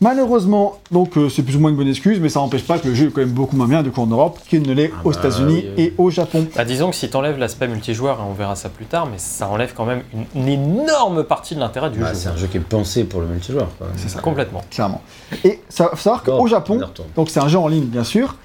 Malheureusement, 0.02 0.78
donc 0.90 1.18
euh, 1.18 1.28
c'est 1.28 1.42
plus 1.42 1.56
ou 1.56 1.60
moins 1.60 1.70
une 1.70 1.76
bonne 1.76 1.86
excuse, 1.88 2.20
mais 2.20 2.30
ça 2.30 2.40
n'empêche 2.40 2.64
pas 2.66 2.78
que 2.78 2.88
le 2.88 2.94
jeu 2.94 3.08
est 3.08 3.10
quand 3.10 3.20
même 3.20 3.32
beaucoup 3.32 3.54
moins 3.54 3.68
bien 3.68 3.82
du 3.82 3.90
coup 3.90 4.00
en 4.00 4.06
Europe 4.06 4.38
qu'il 4.48 4.62
ne 4.62 4.72
l'est 4.72 4.90
Ah 4.96 5.00
aux 5.04 5.10
bah, 5.10 5.16
États-Unis 5.18 5.62
oui, 5.66 5.70
oui. 5.76 5.82
et 5.82 5.94
au 5.98 6.08
Japon. 6.08 6.46
Bah, 6.56 6.64
disons 6.64 6.88
que 6.88 6.96
si 6.96 7.10
t'enlèves 7.10 7.36
l'aspect 7.38 7.68
multijoueur, 7.68 8.18
et 8.18 8.22
on 8.22 8.32
verra 8.32 8.56
ça 8.56 8.70
plus 8.70 8.86
tard, 8.86 9.06
mais 9.06 9.18
ça 9.18 9.46
enlève 9.48 9.74
quand 9.76 9.84
même 9.84 10.02
une, 10.14 10.24
une 10.42 10.48
énorme 10.48 11.22
partie 11.24 11.54
de 11.54 11.60
l'intérêt 11.60 11.90
du 11.90 11.98
Bah, 11.98 12.08
jeu. 12.08 12.14
c'est 12.14 12.28
un 12.30 12.36
jeu 12.36 12.46
qui 12.46 12.56
est 12.56 12.60
pensé 12.60 13.04
pour 13.04 13.20
le 13.20 13.26
multijoueur. 13.26 13.68
C'est 13.96 14.08
ça. 14.08 14.20
Complètement. 14.20 14.62
Clairement. 14.70 15.02
Et 15.44 15.60
ça 15.68 15.90
faut 15.90 15.96
savoir 15.96 16.22
qu'au 16.22 16.46
Japon, 16.46 16.80
donc 17.14 17.28
c'est 17.28 17.40
un 17.40 17.48
jeu 17.48 17.58
en 17.58 17.68
ligne 17.68 17.84
bien 17.84 18.04
sûr, 18.04 18.36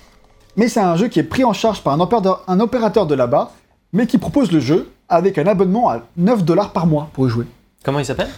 mais 0.58 0.68
c'est 0.68 0.82
un 0.82 0.98
jeu 0.98 1.08
qui 1.08 1.20
est 1.20 1.24
pris 1.24 1.46
en 1.46 1.54
charge 1.54 1.82
par 1.82 1.94
un 1.94 2.02
opérateur, 2.02 2.44
un 2.50 2.60
opérateur 2.60 3.06
de 3.08 3.16
là-bas, 3.16 3.52
mais 3.94 4.08
qui 4.08 4.18
propose 4.18 4.52
le 4.52 4.60
jeu 4.60 4.90
avec 5.08 5.38
un 5.38 5.48
abonnement 5.48 5.90
à 5.90 6.02
9 6.18 6.44
dollars 6.44 6.74
par 6.74 6.86
mois 6.86 7.10
pour 7.14 7.28
y 7.28 7.30
jouer. 7.30 7.46
Comment 7.86 8.00
il 8.00 8.06
s'appelle? 8.06 8.30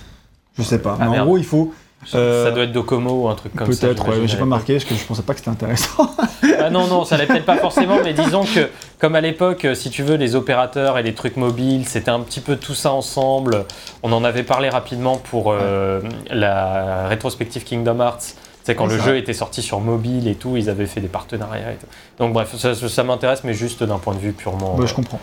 Je 0.55 0.61
sais 0.61 0.77
pas. 0.79 0.97
Ah, 0.99 1.07
mais 1.09 1.19
en 1.19 1.25
gros, 1.25 1.37
il 1.39 1.43
faut. 1.43 1.73
Euh, 2.15 2.45
Ça 2.45 2.51
doit 2.51 2.63
être 2.63 2.71
Docomo 2.71 3.23
ou 3.23 3.27
un 3.27 3.35
truc 3.35 3.53
comme 3.55 3.71
ça. 3.71 3.87
Peut-être, 3.87 4.07
ouais, 4.07 4.27
j'ai 4.27 4.37
pas 4.37 4.45
marqué 4.45 4.73
parce 4.73 4.85
que 4.85 4.95
je 4.95 5.03
pensais 5.03 5.21
pas 5.23 5.33
que 5.33 5.39
c'était 5.39 5.51
intéressant. 5.51 6.11
Ah 6.59 6.69
non, 6.69 6.87
non, 6.87 7.05
ça 7.05 7.17
l'est 7.17 7.25
peut-être 7.25 7.45
pas 7.45 7.57
forcément, 7.57 7.97
mais 8.03 8.13
disons 8.13 8.43
que, 8.43 8.69
comme 8.99 9.15
à 9.15 9.21
l'époque, 9.21 9.65
euh, 9.65 9.75
si 9.75 9.89
tu 9.89 10.03
veux, 10.03 10.15
les 10.15 10.35
opérateurs 10.35 10.97
et 10.97 11.03
les 11.03 11.13
trucs 11.13 11.37
mobiles, 11.37 11.87
c'était 11.87 12.11
un 12.11 12.19
petit 12.21 12.39
peu 12.39 12.55
tout 12.55 12.73
ça 12.73 12.91
ensemble. 12.91 13.65
On 14.03 14.11
en 14.11 14.23
avait 14.23 14.43
parlé 14.43 14.69
rapidement 14.69 15.17
pour 15.17 15.51
euh, 15.51 16.01
la 16.29 17.07
rétrospective 17.07 17.63
Kingdom 17.63 17.99
Hearts. 17.99 18.35
C'est 18.63 18.75
quand 18.75 18.85
le 18.85 18.99
jeu 18.99 19.15
était 19.15 19.33
sorti 19.33 19.61
sur 19.61 19.79
mobile 19.79 20.27
et 20.27 20.35
tout, 20.35 20.57
ils 20.57 20.69
avaient 20.69 20.87
fait 20.87 20.99
des 20.99 21.07
partenariats 21.07 21.71
et 21.71 21.75
tout. 21.75 21.87
Donc 22.19 22.33
bref, 22.33 22.53
ça, 22.57 22.75
ça 22.75 23.03
m'intéresse, 23.03 23.45
mais 23.45 23.53
juste 23.53 23.81
d'un 23.81 23.97
point 23.97 24.13
de 24.13 24.19
vue 24.19 24.33
purement. 24.33 24.75
Bah, 24.75 24.85
je 24.85 24.93
comprends. 24.93 25.21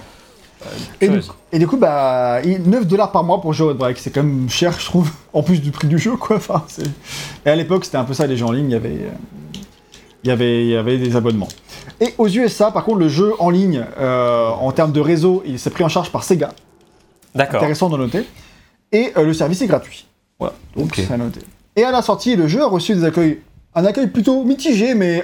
Et 1.00 1.08
du, 1.08 1.16
chose. 1.16 1.32
et 1.52 1.58
du 1.58 1.66
coup, 1.66 1.76
bah, 1.76 2.40
il- 2.44 2.62
9 2.62 2.86
dollars 2.86 3.12
par 3.12 3.24
mois 3.24 3.40
pour 3.40 3.52
jouer 3.52 3.68
Outbreak, 3.72 3.98
c'est 3.98 4.10
quand 4.10 4.22
même 4.22 4.48
cher, 4.48 4.78
je 4.78 4.84
trouve, 4.84 5.10
en 5.32 5.42
plus 5.42 5.60
du 5.60 5.70
prix 5.70 5.88
du 5.88 5.98
jeu, 5.98 6.16
quoi. 6.16 6.36
Enfin, 6.36 6.64
c'est- 6.68 6.82
et 7.44 7.50
à 7.50 7.56
l'époque, 7.56 7.84
c'était 7.84 7.96
un 7.98 8.04
peu 8.04 8.14
ça, 8.14 8.26
les 8.26 8.36
jeux 8.36 8.46
en 8.46 8.52
ligne, 8.52 8.66
il 8.70 8.72
y 8.72 8.76
avait, 8.76 8.98
il 10.24 10.28
y 10.28 10.30
avait, 10.30 10.64
il 10.64 10.70
y 10.70 10.76
avait 10.76 10.98
des 10.98 11.16
abonnements. 11.16 11.48
Et 12.00 12.14
aux 12.18 12.28
USA, 12.28 12.70
par 12.70 12.84
contre, 12.84 12.98
le 12.98 13.08
jeu 13.08 13.32
en 13.38 13.50
ligne, 13.50 13.84
euh, 13.98 14.48
en 14.48 14.72
termes 14.72 14.92
de 14.92 15.00
réseau, 15.00 15.42
il 15.46 15.58
s'est 15.58 15.70
pris 15.70 15.84
en 15.84 15.88
charge 15.88 16.10
par 16.10 16.24
Sega, 16.24 16.52
D'accord. 17.34 17.56
intéressant 17.56 17.88
de 17.90 17.96
noter. 17.98 18.24
Et 18.92 19.12
euh, 19.16 19.24
le 19.24 19.34
service 19.34 19.60
est 19.62 19.66
gratuit. 19.66 20.06
Voilà, 20.38 20.54
donc 20.76 20.94
c'est 20.96 21.10
à 21.12 21.16
noter. 21.16 21.40
Et 21.76 21.82
à 21.84 21.90
la 21.90 22.02
sortie, 22.02 22.36
le 22.36 22.48
jeu 22.48 22.62
a 22.62 22.66
reçu 22.66 22.94
des 22.94 23.04
accueils, 23.04 23.40
un 23.74 23.84
accueil 23.84 24.06
plutôt 24.08 24.44
mitigé, 24.44 24.94
mais 24.94 25.22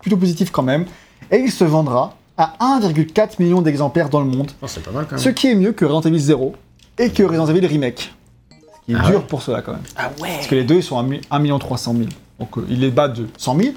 plutôt 0.00 0.16
positif 0.16 0.50
quand 0.50 0.62
même. 0.62 0.86
Et 1.30 1.38
il 1.38 1.50
se 1.52 1.64
vendra 1.64 2.16
à 2.42 2.80
1,4 2.80 3.40
million 3.40 3.62
d'exemplaires 3.62 4.08
dans 4.08 4.20
le 4.20 4.26
monde. 4.26 4.50
Oh, 4.60 4.66
c'est 4.66 4.82
pas 4.82 4.90
mal 4.90 5.04
quand 5.04 5.12
même. 5.16 5.20
Ce 5.24 5.28
qui 5.28 5.48
est 5.48 5.54
mieux 5.54 5.72
que 5.72 5.84
Resident 5.84 6.10
Evil 6.14 6.20
0 6.20 6.54
et 6.98 7.10
que 7.10 7.22
Resident 7.22 7.46
Evil 7.46 7.66
Remake. 7.66 8.12
Ce 8.50 8.86
qui 8.86 8.92
est 8.92 8.96
Ah 9.00 9.06
dur 9.10 9.20
ouais 9.20 9.26
pour 9.28 9.42
cela 9.42 9.62
quand 9.62 9.72
même. 9.72 9.82
Ah 9.96 10.10
ouais 10.20 10.34
Parce 10.34 10.46
que 10.48 10.54
les 10.56 10.64
deux 10.64 10.76
ils 10.76 10.82
sont 10.82 10.98
à 10.98 11.36
1 11.36 11.58
300 11.58 11.94
000. 11.96 12.08
Donc 12.40 12.58
euh, 12.58 12.66
il 12.68 12.82
est 12.84 12.90
bas 12.90 13.08
de 13.08 13.28
100 13.36 13.56
000, 13.56 13.74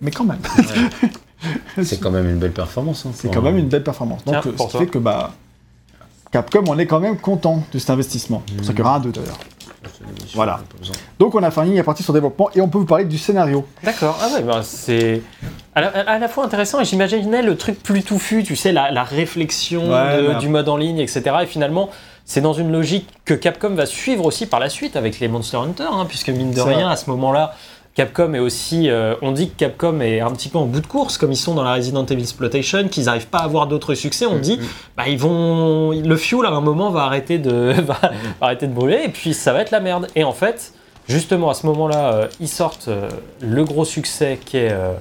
mais 0.00 0.10
quand 0.10 0.24
même. 0.24 0.38
C'est 1.82 2.00
quand 2.00 2.10
même 2.10 2.28
une 2.28 2.38
belle 2.38 2.52
performance. 2.52 3.04
hein, 3.06 3.10
C'est 3.14 3.32
quand 3.32 3.42
même 3.42 3.58
une 3.58 3.68
belle 3.68 3.82
performance. 3.84 4.24
Donc 4.24 4.36
Tiens, 4.42 4.50
euh, 4.52 4.56
pour 4.56 4.70
fait 4.70 4.86
que 4.86 4.98
bah, 4.98 5.32
Capcom 6.32 6.64
on 6.68 6.78
est 6.78 6.86
quand 6.86 7.00
même 7.00 7.18
content 7.18 7.62
de 7.72 7.78
cet 7.78 7.90
investissement. 7.90 8.42
Pour 8.56 8.64
ça 8.66 8.72
qu'il 8.72 8.80
y 8.80 8.82
aura 8.82 8.96
un 8.96 9.00
2 9.00 9.10
d'ailleurs. 9.12 9.38
Voilà. 10.34 10.60
Donc 11.18 11.34
on 11.34 11.42
a 11.42 11.50
fini, 11.50 11.72
il 11.72 11.78
est 11.78 11.82
parti 11.82 12.02
sur 12.02 12.12
développement 12.12 12.50
et 12.54 12.60
on 12.60 12.68
peut 12.68 12.78
vous 12.78 12.84
parler 12.86 13.04
du 13.04 13.18
scénario. 13.18 13.66
D'accord, 13.82 14.18
ah 14.22 14.28
ouais, 14.34 14.42
bah, 14.42 14.60
c'est 14.62 15.22
à 15.74 15.80
la, 15.80 15.88
à 15.88 16.18
la 16.18 16.28
fois 16.28 16.44
intéressant 16.44 16.80
et 16.80 16.84
j'imaginais 16.84 17.42
le 17.42 17.56
truc 17.56 17.82
plus 17.82 18.02
touffu, 18.02 18.42
tu 18.44 18.56
sais, 18.56 18.72
la, 18.72 18.90
la 18.90 19.04
réflexion 19.04 19.90
Ouais, 19.92 20.22
de- 20.22 20.28
mais 20.28 20.34
du 20.36 20.48
mode 20.48 20.68
en 20.68 20.76
ligne, 20.76 20.98
etc. 20.98 21.22
Et 21.42 21.46
finalement, 21.46 21.90
c'est 22.24 22.40
dans 22.40 22.52
une 22.54 22.72
logique 22.72 23.08
que 23.24 23.34
Capcom 23.34 23.74
va 23.74 23.86
suivre 23.86 24.24
aussi 24.24 24.46
par 24.46 24.58
la 24.60 24.68
suite 24.68 24.96
avec 24.96 25.20
les 25.20 25.28
Monster 25.28 25.58
Hunter, 25.58 25.86
hein, 25.90 26.06
puisque 26.08 26.28
mine 26.30 26.50
de 26.52 26.60
rien, 26.60 26.84
vrai. 26.84 26.92
à 26.92 26.96
ce 26.96 27.08
moment-là, 27.10 27.54
Capcom 27.96 28.34
est 28.34 28.38
aussi. 28.38 28.88
euh, 28.90 29.14
on 29.22 29.32
dit 29.32 29.48
que 29.50 29.56
Capcom 29.56 30.00
est 30.00 30.20
un 30.20 30.30
petit 30.30 30.48
peu 30.48 30.58
en 30.58 30.66
bout 30.66 30.80
de 30.80 30.86
course, 30.86 31.16
comme 31.18 31.32
ils 31.32 31.36
sont 31.36 31.54
dans 31.54 31.62
la 31.64 31.74
Resident 31.74 32.04
Evil 32.06 32.22
Exploitation, 32.22 32.88
qu'ils 32.88 33.06
n'arrivent 33.06 33.26
pas 33.28 33.38
à 33.38 33.44
avoir 33.44 33.66
d'autres 33.66 33.94
succès. 33.94 34.26
On 34.26 34.38
dit, 34.38 34.60
bah, 34.96 35.04
ils 35.08 35.18
vont. 35.18 35.90
Le 35.92 36.16
fuel 36.16 36.44
à 36.46 36.50
un 36.50 36.60
moment 36.60 36.90
va 36.90 37.02
arrêter 37.04 37.38
de, 37.38 37.50
va, 37.80 37.94
va 37.94 38.10
arrêter 38.42 38.66
de 38.66 38.72
brûler, 38.74 39.00
et 39.06 39.08
puis 39.08 39.32
ça 39.34 39.52
va 39.52 39.62
être 39.62 39.70
la 39.70 39.80
merde. 39.80 40.08
Et 40.14 40.24
en 40.24 40.32
fait, 40.34 40.74
justement, 41.08 41.48
à 41.50 41.54
ce 41.54 41.64
moment-là, 41.66 42.12
euh, 42.12 42.28
ils 42.38 42.48
sortent 42.48 42.88
euh, 42.88 43.08
le 43.40 43.64
gros 43.64 43.84
succès 43.86 44.38
qui 44.44 44.58
est 44.58 44.70
euh, 44.72 44.92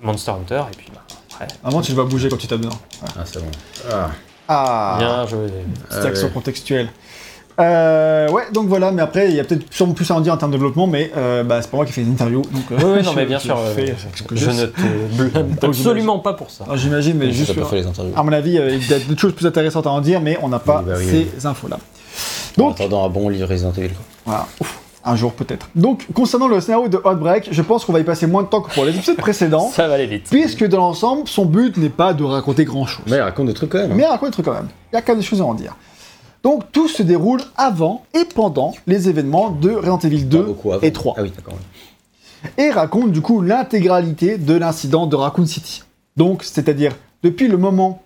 Monster 0.00 0.30
Hunter, 0.30 0.62
et 0.72 0.76
puis 0.76 0.86
bah, 0.94 1.02
après, 1.32 1.48
Vraiment 1.62 1.80
tu 1.82 1.90
le 1.90 1.96
vois 1.96 2.04
bouger 2.04 2.28
quand 2.28 2.36
tu 2.36 2.46
tapes 2.46 2.60
dedans. 2.60 2.78
Ah, 3.02 3.22
c'est 3.24 3.40
bon. 3.40 3.50
Ah, 3.90 4.10
Ah 4.48 4.96
bien 4.98 5.26
joué. 5.26 5.46
Petite 5.48 6.04
Ah 6.04 6.06
action 6.06 6.26
ouais. 6.28 6.32
contextuelle. 6.34 6.88
Euh, 7.60 8.28
ouais, 8.30 8.44
donc 8.52 8.68
voilà, 8.68 8.90
mais 8.92 9.02
après, 9.02 9.28
il 9.28 9.36
y 9.36 9.40
a 9.40 9.44
peut-être 9.44 9.64
sûrement 9.72 9.92
plus 9.92 10.10
à 10.10 10.14
en 10.14 10.20
dire 10.20 10.32
en 10.32 10.36
termes 10.36 10.50
de 10.50 10.56
développement, 10.56 10.86
mais 10.86 11.10
euh, 11.16 11.44
bah, 11.44 11.60
c'est 11.62 11.70
pas 11.70 11.76
moi 11.76 11.86
qui 11.86 11.92
fais 11.92 12.00
les 12.02 12.10
interviews. 12.10 12.42
Donc, 12.42 12.62
euh, 12.72 12.76
Oui, 12.78 12.92
oui, 12.98 13.02
non, 13.04 13.12
mais 13.14 13.26
bien 13.26 13.38
sûr, 13.38 13.58
fais 13.74 13.90
euh, 13.90 13.94
ce 14.14 14.22
que 14.22 14.34
je 14.36 14.46
je 14.46 14.50
ne 14.50 14.66
te 14.66 15.22
blâme 15.30 15.56
absolument 15.62 16.18
pas 16.20 16.32
pour 16.32 16.50
ça. 16.50 16.64
Ah, 16.70 16.76
J'imagine, 16.76 17.16
mais 17.18 17.26
mais 17.26 17.32
juste. 17.32 17.54
pas 17.54 17.64
fait 17.66 17.76
les 17.76 17.86
interviews. 17.86 18.14
À 18.16 18.22
mon 18.22 18.32
avis, 18.32 18.52
il 18.54 18.88
y 18.90 18.94
a 18.94 18.98
des 18.98 19.16
choses 19.16 19.34
plus 19.34 19.46
intéressantes 19.46 19.86
à 19.86 19.90
en 19.90 20.00
dire, 20.00 20.20
mais 20.20 20.38
on 20.42 20.48
n'a 20.48 20.58
pas 20.58 20.82
Oui, 20.86 20.92
bah 20.92 20.98
oui, 20.98 21.26
ces 21.38 21.46
infos-là. 21.46 21.78
En 22.58 22.70
attendant 22.70 23.04
un 23.04 23.08
bon 23.08 23.28
livre 23.28 23.48
Resident 23.48 23.72
Evil. 23.72 23.90
quoi. 23.90 23.96
voilà. 24.26 24.46
Ouf, 24.60 24.78
un 25.04 25.16
jour 25.16 25.32
peut-être. 25.32 25.68
Donc, 25.74 26.06
concernant 26.12 26.48
le 26.48 26.60
scénario 26.60 26.88
de 26.88 26.98
Outbreak, 26.98 27.48
je 27.50 27.62
pense 27.62 27.84
qu'on 27.84 27.92
va 27.92 28.00
y 28.00 28.04
passer 28.04 28.26
moins 28.26 28.42
de 28.42 28.48
temps 28.48 28.60
que 28.60 28.72
pour 28.74 28.84
les 28.84 28.94
épisodes 28.94 29.16
précédents, 29.16 29.70
Ça 29.72 29.88
va 29.88 29.94
aller 29.94 30.06
vite. 30.06 30.26
puisque 30.30 30.66
dans 30.66 30.78
l'ensemble, 30.78 31.22
son 31.26 31.46
but 31.46 31.76
n'est 31.78 31.88
pas 31.88 32.12
de 32.12 32.24
raconter 32.24 32.64
grand-chose. 32.64 33.04
Mais 33.06 33.16
il 33.16 33.20
raconte 33.20 33.46
des 33.46 33.54
trucs 33.54 33.70
quand 33.70 33.78
même. 33.78 33.92
hein. 33.92 33.94
Mais 33.96 34.02
il 34.02 34.06
raconte 34.06 34.28
des 34.30 34.32
trucs 34.32 34.46
quand 34.46 34.52
même. 34.54 34.68
Il 34.92 34.96
y 34.96 34.98
a 34.98 35.02
quand 35.02 35.12
même 35.12 35.20
des 35.20 35.26
choses 35.26 35.40
à 35.40 35.44
en 35.44 35.54
dire. 35.54 35.74
Donc, 36.42 36.72
tout 36.72 36.88
se 36.88 37.02
déroule 37.02 37.40
avant 37.56 38.04
et 38.14 38.24
pendant 38.24 38.74
les 38.86 39.08
événements 39.08 39.50
de 39.50 39.70
Resident 39.70 39.98
Evil 39.98 40.24
2 40.24 40.38
Pas 40.40 40.46
beaucoup 40.46 40.72
avant. 40.72 40.82
et 40.82 40.92
3. 40.92 41.14
Ah 41.18 41.22
oui, 41.22 41.32
d'accord. 41.36 41.54
et 42.56 42.70
raconte 42.70 43.12
du 43.12 43.20
coup 43.20 43.42
l'intégralité 43.42 44.38
de 44.38 44.54
l'incident 44.54 45.06
de 45.06 45.16
Raccoon 45.16 45.44
City. 45.46 45.82
Donc, 46.16 46.42
c'est-à-dire 46.44 46.92
depuis 47.22 47.46
le 47.48 47.58
moment 47.58 48.02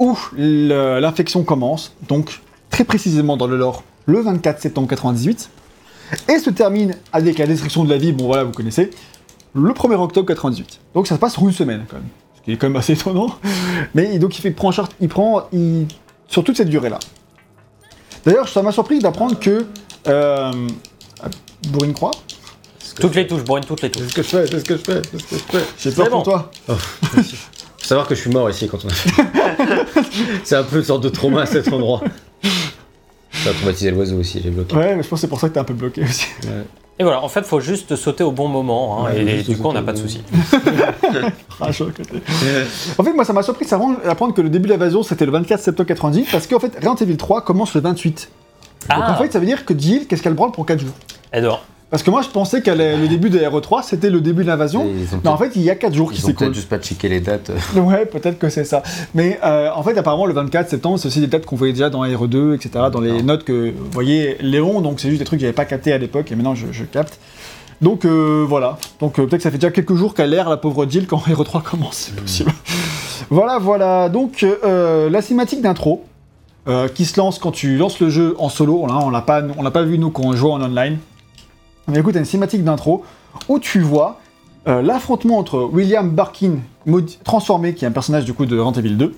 où 0.00 0.16
l'infection 0.36 1.44
commence, 1.44 1.92
donc 2.08 2.40
très 2.70 2.84
précisément 2.84 3.36
dans 3.36 3.46
le 3.46 3.56
lore, 3.56 3.84
le 4.06 4.20
24 4.20 4.60
septembre 4.60 4.88
98, 4.88 5.50
et 6.28 6.38
se 6.38 6.50
termine 6.50 6.96
avec 7.12 7.38
la 7.38 7.46
destruction 7.46 7.84
de 7.84 7.90
la 7.90 7.98
vie, 7.98 8.12
bon 8.12 8.26
voilà, 8.26 8.42
vous 8.44 8.52
connaissez, 8.52 8.90
le 9.54 9.70
1er 9.72 9.94
octobre 9.94 10.26
98. 10.26 10.80
Donc 10.94 11.06
ça 11.06 11.14
se 11.14 11.20
passe 11.20 11.34
sur 11.34 11.42
une 11.44 11.52
semaine 11.52 11.84
quand 11.88 11.96
même, 11.96 12.08
ce 12.36 12.42
qui 12.42 12.52
est 12.52 12.56
quand 12.56 12.68
même 12.68 12.76
assez 12.76 12.94
étonnant. 12.94 13.28
Mais 13.94 14.18
donc 14.18 14.36
il, 14.36 14.40
fait, 14.40 14.50
prend 14.50 14.68
en 14.68 14.72
charge, 14.72 14.88
il 15.00 15.08
prend 15.08 15.42
il- 15.52 15.86
sur 16.26 16.42
toute 16.42 16.56
cette 16.56 16.68
durée-là. 16.68 16.98
D'ailleurs, 18.24 18.48
ça 18.48 18.62
m'a 18.62 18.72
surpris 18.72 18.98
d'apprendre 18.98 19.38
que. 19.38 19.66
Euh, 20.08 20.52
Bourrine 21.68 21.92
Croix 21.92 22.10
Toutes 22.98 23.14
les 23.14 23.26
touches, 23.26 23.42
Bourrine, 23.44 23.64
toutes 23.64 23.82
les 23.82 23.90
touches. 23.90 24.04
C'est 24.04 24.10
ce 24.10 24.14
que 24.14 24.22
je 24.22 24.28
fais, 24.28 24.46
c'est 24.46 24.58
ce 24.60 24.64
que 24.64 24.76
je 24.76 24.82
fais, 24.82 25.02
c'est 25.10 25.18
ce 25.18 25.24
que 25.26 25.36
je 25.36 25.58
fais. 25.58 25.64
J'ai 25.78 25.90
peur 25.92 26.04
C'est 26.06 26.10
pour 26.10 26.18
bon. 26.18 26.22
toi. 26.24 26.50
Faut 26.66 27.22
savoir 27.86 28.06
que 28.08 28.14
je 28.14 28.20
suis 28.20 28.30
mort 28.30 28.48
ici 28.50 28.68
quand 28.68 28.78
on 28.84 28.88
a 28.88 28.92
fait. 28.92 29.22
c'est 30.44 30.56
un 30.56 30.62
peu 30.62 30.78
une 30.78 30.84
sorte 30.84 31.02
de 31.02 31.08
trauma 31.08 31.42
à 31.42 31.46
cet 31.46 31.72
endroit. 31.72 32.02
Ça 33.32 33.50
a 33.50 33.52
traumatisé 33.52 33.90
l'oiseau 33.90 34.18
aussi, 34.18 34.40
j'ai 34.42 34.50
bloqué. 34.50 34.74
Ouais, 34.76 34.96
mais 34.96 35.02
je 35.02 35.08
pense 35.08 35.18
que 35.18 35.20
c'est 35.22 35.28
pour 35.28 35.40
ça 35.40 35.48
que 35.48 35.54
t'es 35.54 35.60
un 35.60 35.64
peu 35.64 35.74
bloqué 35.74 36.02
aussi. 36.02 36.26
Ouais. 36.44 36.64
Et 37.00 37.02
voilà, 37.02 37.24
en 37.24 37.28
fait, 37.28 37.46
faut 37.46 37.60
juste 37.60 37.96
sauter 37.96 38.22
au 38.22 38.30
bon 38.30 38.46
moment, 38.46 38.98
hein, 39.06 39.10
Ouais, 39.14 39.38
et 39.38 39.42
du 39.42 39.56
coup, 39.56 39.68
on 39.68 39.72
n'a 39.72 39.80
pas 39.82 39.94
de 39.94 39.98
soucis. 39.98 40.20
Ah, 41.62 41.66
je 41.68 41.72
suis 41.72 41.84
à 41.84 41.86
côté. 41.86 42.22
En 42.98 43.02
fait, 43.02 43.12
moi, 43.14 43.24
ça 43.24 43.32
m'a 43.32 43.42
surpris 43.42 43.64
de 43.64 43.70
savoir- 43.70 43.96
d'apprendre 44.04 44.34
que 44.34 44.40
le 44.42 44.48
début 44.50 44.66
de 44.68 44.72
l'invasion, 44.72 45.02
c'était 45.02 45.24
le 45.26 45.32
24 45.32 45.60
septembre 45.60 45.86
90, 45.88 46.28
parce 46.30 46.46
qu'en 46.46 46.58
fait, 46.60 46.74
Resident 46.74 46.94
Evil 46.96 47.16
3 47.16 47.40
commence 47.42 47.74
le 47.74 47.80
28. 47.80 48.30
Donc 48.88 48.98
en 48.98 49.02
Ah, 49.02 49.14
fait, 49.16 49.32
ça 49.32 49.38
veut 49.38 49.46
dire 49.46 49.64
que 49.64 49.78
Jill, 49.78 50.06
qu'est-ce 50.06 50.22
qu'elle 50.22 50.34
branle 50.34 50.52
pour 50.52 50.64
4 50.66 50.80
jours? 50.80 50.94
Elle 51.32 51.42
dort. 51.44 51.64
Parce 51.90 52.04
que 52.04 52.10
moi, 52.10 52.22
je 52.22 52.28
pensais 52.28 52.62
que 52.62 52.70
le 52.70 53.08
début 53.08 53.30
de 53.30 53.38
RE3, 53.38 53.82
c'était 53.82 54.10
le 54.10 54.20
début 54.20 54.42
de 54.42 54.48
l'invasion. 54.48 54.86
Mais 55.24 55.28
en 55.28 55.36
fait, 55.36 55.52
il 55.56 55.62
y 55.62 55.70
a 55.70 55.74
4 55.74 55.92
jours 55.92 56.12
qui 56.12 56.18
ils 56.18 56.24
ont 56.24 56.26
peut-être 56.28 56.38
s'écoulent. 56.38 56.54
juste 56.54 56.68
pas 56.68 56.78
checké 56.78 57.08
les 57.08 57.20
dates. 57.20 57.50
Ouais, 57.74 58.06
peut-être 58.06 58.38
que 58.38 58.48
c'est 58.48 58.64
ça. 58.64 58.82
Mais 59.14 59.40
euh, 59.42 59.70
en 59.74 59.82
fait, 59.82 59.98
apparemment, 59.98 60.26
le 60.26 60.34
24 60.34 60.70
septembre, 60.70 60.98
c'est 60.98 61.08
aussi 61.08 61.20
des 61.20 61.26
dates 61.26 61.46
qu'on 61.46 61.56
voyait 61.56 61.72
déjà 61.72 61.90
dans 61.90 62.04
RE2, 62.04 62.54
etc., 62.54 62.86
dans 62.92 63.00
les 63.00 63.22
notes 63.22 63.42
que 63.42 63.70
vous 63.76 63.90
voyez 63.90 64.36
Léon, 64.40 64.80
donc 64.82 65.00
c'est 65.00 65.08
juste 65.08 65.18
des 65.18 65.24
trucs 65.24 65.40
que 65.40 65.42
j'avais 65.42 65.52
pas 65.52 65.64
capté 65.64 65.92
à 65.92 65.98
l'époque, 65.98 66.30
et 66.30 66.36
maintenant 66.36 66.54
je, 66.54 66.66
je 66.70 66.84
capte. 66.84 67.18
Donc 67.80 68.04
euh, 68.04 68.44
voilà. 68.48 68.78
Donc 69.00 69.18
euh, 69.18 69.26
peut-être 69.26 69.38
que 69.38 69.42
ça 69.42 69.50
fait 69.50 69.58
déjà 69.58 69.70
quelques 69.70 69.94
jours 69.94 70.14
qu'elle 70.14 70.32
erre, 70.34 70.48
la 70.48 70.58
pauvre 70.58 70.86
Jill, 70.88 71.06
quand 71.08 71.18
RE3 71.26 71.62
commence, 71.62 71.96
c'est 71.96 72.14
possible. 72.14 72.52
voilà, 73.30 73.58
voilà. 73.58 74.08
Donc 74.08 74.44
la 74.62 75.22
cinématique 75.22 75.62
d'intro, 75.62 76.04
qui 76.94 77.04
se 77.04 77.18
lance 77.18 77.40
quand 77.40 77.50
tu 77.50 77.76
lances 77.78 77.98
le 77.98 78.10
jeu 78.10 78.36
en 78.38 78.48
solo, 78.48 78.84
on 78.86 79.10
l'a 79.10 79.22
pas, 79.22 79.42
on 79.58 79.62
l'a 79.62 79.72
pas 79.72 79.82
vu 79.82 79.98
nous 79.98 80.10
quand 80.10 80.22
on 80.24 80.34
joue 80.34 80.50
en 80.50 80.62
online. 80.62 80.98
Mais 81.90 82.00
écoute, 82.00 82.16
une 82.16 82.24
cinématique 82.24 82.64
d'intro 82.64 83.04
où 83.48 83.58
tu 83.58 83.80
vois 83.80 84.20
euh, 84.68 84.82
l'affrontement 84.82 85.38
entre 85.38 85.68
William 85.72 86.10
Barkin, 86.10 86.58
transformé, 87.24 87.74
qui 87.74 87.84
est 87.84 87.88
un 87.88 87.92
personnage 87.92 88.24
du 88.24 88.34
coup 88.34 88.46
de 88.46 88.58
Resident 88.58 88.80
Evil 88.80 88.96
2, 88.96 89.14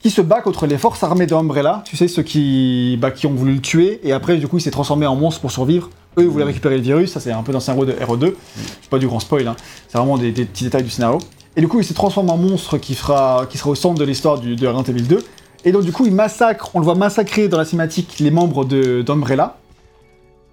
qui 0.00 0.10
se 0.10 0.20
bat 0.20 0.40
contre 0.40 0.66
les 0.66 0.78
forces 0.78 1.02
armées 1.02 1.26
de 1.26 1.34
Umbrella, 1.34 1.82
tu 1.84 1.96
sais, 1.96 2.08
ceux 2.08 2.22
qui, 2.22 2.98
bah, 3.00 3.10
qui 3.10 3.26
ont 3.26 3.34
voulu 3.34 3.54
le 3.54 3.60
tuer, 3.60 4.00
et 4.02 4.12
après, 4.12 4.36
du 4.36 4.48
coup, 4.48 4.58
il 4.58 4.60
s'est 4.60 4.70
transformé 4.70 5.06
en 5.06 5.16
monstre 5.16 5.40
pour 5.40 5.50
survivre. 5.50 5.90
Eux, 6.18 6.22
ils 6.22 6.28
voulaient 6.28 6.44
récupérer 6.44 6.76
le 6.76 6.82
virus, 6.82 7.12
ça 7.12 7.20
c'est 7.20 7.32
un 7.32 7.42
peu 7.42 7.52
dans 7.52 7.58
le 7.58 7.62
scénario 7.62 7.86
de 7.86 7.92
RE2, 7.92 8.34
c'est 8.54 8.90
pas 8.90 8.98
du 8.98 9.06
grand 9.06 9.20
spoil, 9.20 9.48
hein. 9.48 9.56
c'est 9.88 9.98
vraiment 9.98 10.16
des, 10.16 10.32
petits 10.32 10.64
détails 10.64 10.84
du 10.84 10.90
scénario. 10.90 11.18
Et 11.56 11.60
du 11.60 11.68
coup, 11.68 11.80
il 11.80 11.84
se 11.84 11.92
transforme 11.92 12.30
en 12.30 12.36
monstre 12.36 12.78
qui, 12.78 12.94
qui 12.94 12.98
sera 12.98 13.46
au 13.66 13.74
centre 13.74 13.98
de 13.98 14.04
l'histoire 14.04 14.38
de 14.40 14.66
Resident 14.66 14.82
Evil 14.82 15.02
2. 15.02 15.24
Et 15.64 15.72
donc, 15.72 15.82
du 15.82 15.92
coup, 15.92 16.06
il 16.06 16.14
massacre, 16.14 16.70
on 16.74 16.78
le 16.78 16.84
voit 16.84 16.94
massacrer 16.94 17.48
dans 17.48 17.58
la 17.58 17.64
cinématique 17.64 18.16
les 18.20 18.30
membres 18.30 18.64
d'Umbrella. 18.64 19.56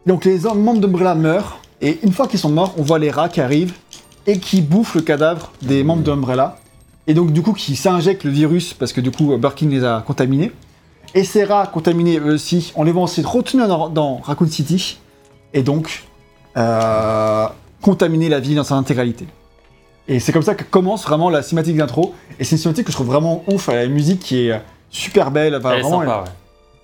Donc, 0.06 0.26
les 0.26 0.40
membres 0.40 0.80
d'Umbrella 0.80 1.16
meurent, 1.16 1.60
et 1.82 2.00
une 2.04 2.12
fois 2.12 2.28
qu'ils 2.28 2.40
sont 2.40 2.50
morts, 2.50 2.74
on 2.78 2.84
voit 2.84 3.00
les 3.00 3.12
rats 3.12 3.30
qui 3.30 3.42
arrivent 3.42 3.74
et 4.28 4.40
qui 4.40 4.62
bouffent 4.62 4.96
le 4.96 5.02
cadavre 5.02 5.52
des 5.62 5.84
membres 5.84 6.04
d'Umbrella. 6.04 6.58
Et 7.08 7.14
donc, 7.14 7.34
du 7.34 7.42
coup, 7.42 7.54
qui 7.54 7.76
s'injectent 7.76 8.24
le 8.24 8.32
virus 8.32 8.74
parce 8.74 8.94
que 8.94 9.02
du 9.02 9.12
coup, 9.12 9.36
Birkin 9.38 9.68
les 9.70 9.84
a 9.84 10.04
contaminés. 10.06 10.52
Et 11.14 11.24
ces 11.24 11.44
rats 11.44 11.68
contaminés, 11.68 12.20
eux 12.20 12.34
aussi, 12.34 12.72
on 12.76 12.84
les 12.84 12.92
voit 12.92 13.02
ensuite 13.02 13.26
retourner 13.26 13.68
dans, 13.68 13.90
dans 13.90 14.18
Raccoon 14.18 14.48
City 14.48 15.00
et 15.54 15.64
donc 15.64 16.04
euh, 16.58 17.48
contaminer 17.82 18.30
la 18.30 18.40
ville 18.40 18.56
dans 18.56 18.64
sa 18.64 18.76
intégralité. 18.76 19.28
Et 20.08 20.20
c'est 20.20 20.32
comme 20.32 20.44
ça 20.44 20.56
que 20.56 20.64
commence 20.64 21.04
vraiment 21.04 21.30
la 21.30 21.42
cinématique 21.42 21.76
d'intro. 21.76 22.14
Et 22.40 22.44
c'est 22.44 22.56
une 22.56 22.60
cinématique 22.60 22.86
que 22.86 22.92
je 22.92 22.98
trouve 22.98 23.08
vraiment 23.08 23.44
ouf. 23.48 23.70
Elle 23.70 23.78
a 23.78 23.84
une 23.84 23.94
musique 23.94 24.20
qui 24.20 24.48
est 24.48 24.62
super 24.90 25.32
belle. 25.32 25.56
Enfin, 25.56 25.72
Elle 25.72 25.80
est 25.80 25.82
vraiment, 25.82 26.00
sympa, 26.00 26.18
ouais. 26.20 26.24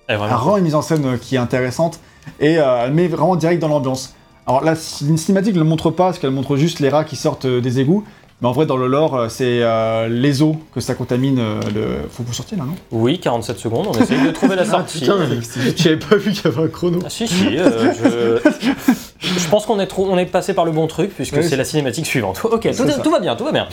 Elle 0.08 0.14
est 0.14 0.14
elle 0.14 0.14
a 0.14 0.18
vraiment 0.18 0.40
vraiment 0.40 0.56
une 0.58 0.64
mise 0.64 0.74
en 0.74 0.82
scène 0.82 1.04
euh, 1.06 1.16
qui 1.16 1.36
est 1.36 1.38
intéressante 1.38 2.00
et 2.40 2.58
euh, 2.58 2.84
elle 2.84 2.92
met 2.92 3.08
vraiment 3.08 3.36
direct 3.36 3.60
dans 3.60 3.68
l'ambiance. 3.68 4.14
Alors 4.46 4.64
la 4.64 4.74
une 5.06 5.18
cinématique 5.18 5.54
ne 5.54 5.58
le 5.58 5.64
montre 5.64 5.90
pas 5.90 6.04
parce 6.06 6.18
qu'elle 6.18 6.30
montre 6.30 6.56
juste 6.56 6.80
les 6.80 6.88
rats 6.88 7.04
qui 7.04 7.16
sortent 7.16 7.44
euh, 7.44 7.60
des 7.60 7.80
égouts. 7.80 8.04
Mais 8.40 8.46
en 8.46 8.52
vrai, 8.52 8.66
dans 8.66 8.76
le 8.76 8.86
lore, 8.86 9.16
euh, 9.16 9.28
c'est 9.28 9.62
euh, 9.64 10.06
les 10.08 10.42
eaux 10.42 10.54
que 10.72 10.78
ça 10.80 10.94
contamine. 10.94 11.40
euh, 11.40 11.60
le... 11.74 12.08
Faut 12.08 12.22
que 12.22 12.28
vous 12.28 12.32
sortiez 12.34 12.56
là, 12.56 12.62
non? 12.64 12.74
Oui, 12.92 13.18
47 13.18 13.58
secondes, 13.58 13.88
on 13.88 14.00
essaye 14.00 14.22
de 14.24 14.30
trouver 14.30 14.54
la 14.54 14.64
sortie. 14.64 15.04
J'avais 15.04 15.96
pas 15.96 16.14
vu 16.14 16.30
qu'il 16.30 16.44
y 16.44 16.46
avait 16.54 16.62
un 16.62 16.68
chrono. 16.68 17.00
Ah, 17.04 17.10
si, 17.10 17.26
si, 17.26 17.56
euh, 17.58 17.92
je... 18.00 18.92
je 19.20 19.48
pense 19.48 19.66
qu'on 19.66 19.80
est, 19.80 19.88
trop... 19.88 20.06
on 20.08 20.16
est 20.16 20.24
passé 20.26 20.54
par 20.54 20.64
le 20.64 20.70
bon 20.70 20.86
truc, 20.86 21.10
puisque 21.16 21.34
Oui, 21.34 21.42
c'est 21.42 21.56
la 21.56 21.64
cinématique 21.64 22.06
suivante. 22.06 22.40
Ok, 22.44 22.68
tout 23.02 23.10
va 23.10 23.18
bien, 23.18 23.34
tout 23.34 23.44
va 23.44 23.50
bien. 23.50 23.66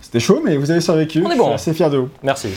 C'était 0.00 0.20
chaud, 0.20 0.40
mais 0.42 0.56
vous 0.56 0.70
avez 0.70 0.80
survécu. 0.80 1.22
On 1.22 1.30
est 1.30 1.36
bon. 1.36 1.42
Je 1.44 1.48
suis 1.48 1.54
assez 1.70 1.74
fier 1.74 1.90
de 1.90 1.98
vous. 1.98 2.08
Merci. 2.22 2.48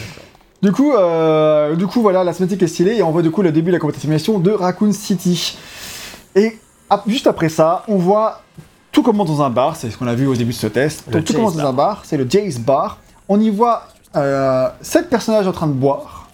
Du 0.61 0.71
coup, 0.73 0.91
euh, 0.93 1.75
du 1.75 1.87
coup, 1.87 2.01
voilà, 2.01 2.23
la 2.23 2.33
cinématique 2.33 2.61
est 2.63 2.67
stylée 2.67 2.95
et 2.97 3.03
on 3.03 3.11
voit 3.11 3.21
du 3.21 3.31
coup 3.31 3.41
le 3.41 3.51
début 3.51 3.67
de 3.71 3.75
la 3.75 3.79
compétition 3.79 4.39
de 4.39 4.51
Raccoon 4.51 4.91
City. 4.91 5.57
Et 6.35 6.57
ap- 6.89 7.03
juste 7.07 7.27
après 7.27 7.47
ça, 7.49 7.83
on 7.87 7.95
voit 7.95 8.41
tout 8.91 9.03
commence 9.03 9.27
dans 9.27 9.41
un 9.41 9.49
bar, 9.49 9.75
c'est 9.75 9.89
ce 9.89 9.97
qu'on 9.97 10.07
a 10.07 10.15
vu 10.15 10.27
au 10.27 10.35
début 10.35 10.51
de 10.51 10.57
ce 10.57 10.67
test. 10.67 11.03
Le 11.07 11.13
Donc 11.13 11.23
tout 11.25 11.33
commence 11.33 11.55
dans 11.55 11.65
un 11.69 11.73
bar, 11.73 12.01
c'est 12.03 12.17
le 12.17 12.27
Jay's 12.29 12.59
Bar. 12.59 12.97
On 13.29 13.39
y 13.39 13.49
voit 13.49 13.83
euh, 14.15 14.67
7 14.81 15.09
personnages 15.09 15.47
en 15.47 15.51
train 15.53 15.67
de 15.67 15.73
boire. 15.73 16.27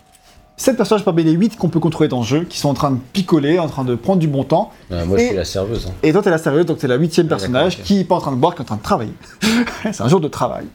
7 0.57 0.77
personnages 0.77 1.03
parmi 1.03 1.23
les 1.25 1.33
8 1.33 1.57
qu'on 1.57 1.67
peut 1.67 1.81
contrôler 1.81 2.07
dans 2.07 2.19
le 2.21 2.25
jeu, 2.25 2.45
qui 2.45 2.57
sont 2.57 2.69
en 2.69 2.73
train 2.73 2.91
de 2.91 2.97
picoler, 3.13 3.59
en 3.59 3.67
train 3.67 3.83
de 3.83 3.93
prendre 3.93 4.19
du 4.19 4.29
bon 4.29 4.45
temps. 4.45 4.71
Ah, 4.89 5.03
moi, 5.05 5.17
je 5.19 5.23
suis 5.27 5.35
la 5.35 5.43
serveuse. 5.45 5.85
hein. 5.87 5.93
Et 6.01 6.13
toi, 6.13 6.21
t'es 6.23 6.29
la 6.29 6.37
sérieuse, 6.37 6.65
donc 6.65 6.77
t'es 6.77 6.87
la 6.87 6.95
huitième 6.95 7.27
Ah, 7.27 7.29
personnage 7.29 7.83
qui 7.83 7.99
est 7.99 8.03
pas 8.05 8.15
en 8.15 8.21
train 8.21 8.31
de 8.31 8.37
boire, 8.37 8.55
qui 8.55 8.59
est 8.59 8.63
en 8.63 8.65
train 8.65 8.77
de 8.77 8.81
travailler. 8.81 9.13
c'est 9.91 10.01
un 10.01 10.07
jour 10.07 10.21
de 10.21 10.29
travail. 10.29 10.65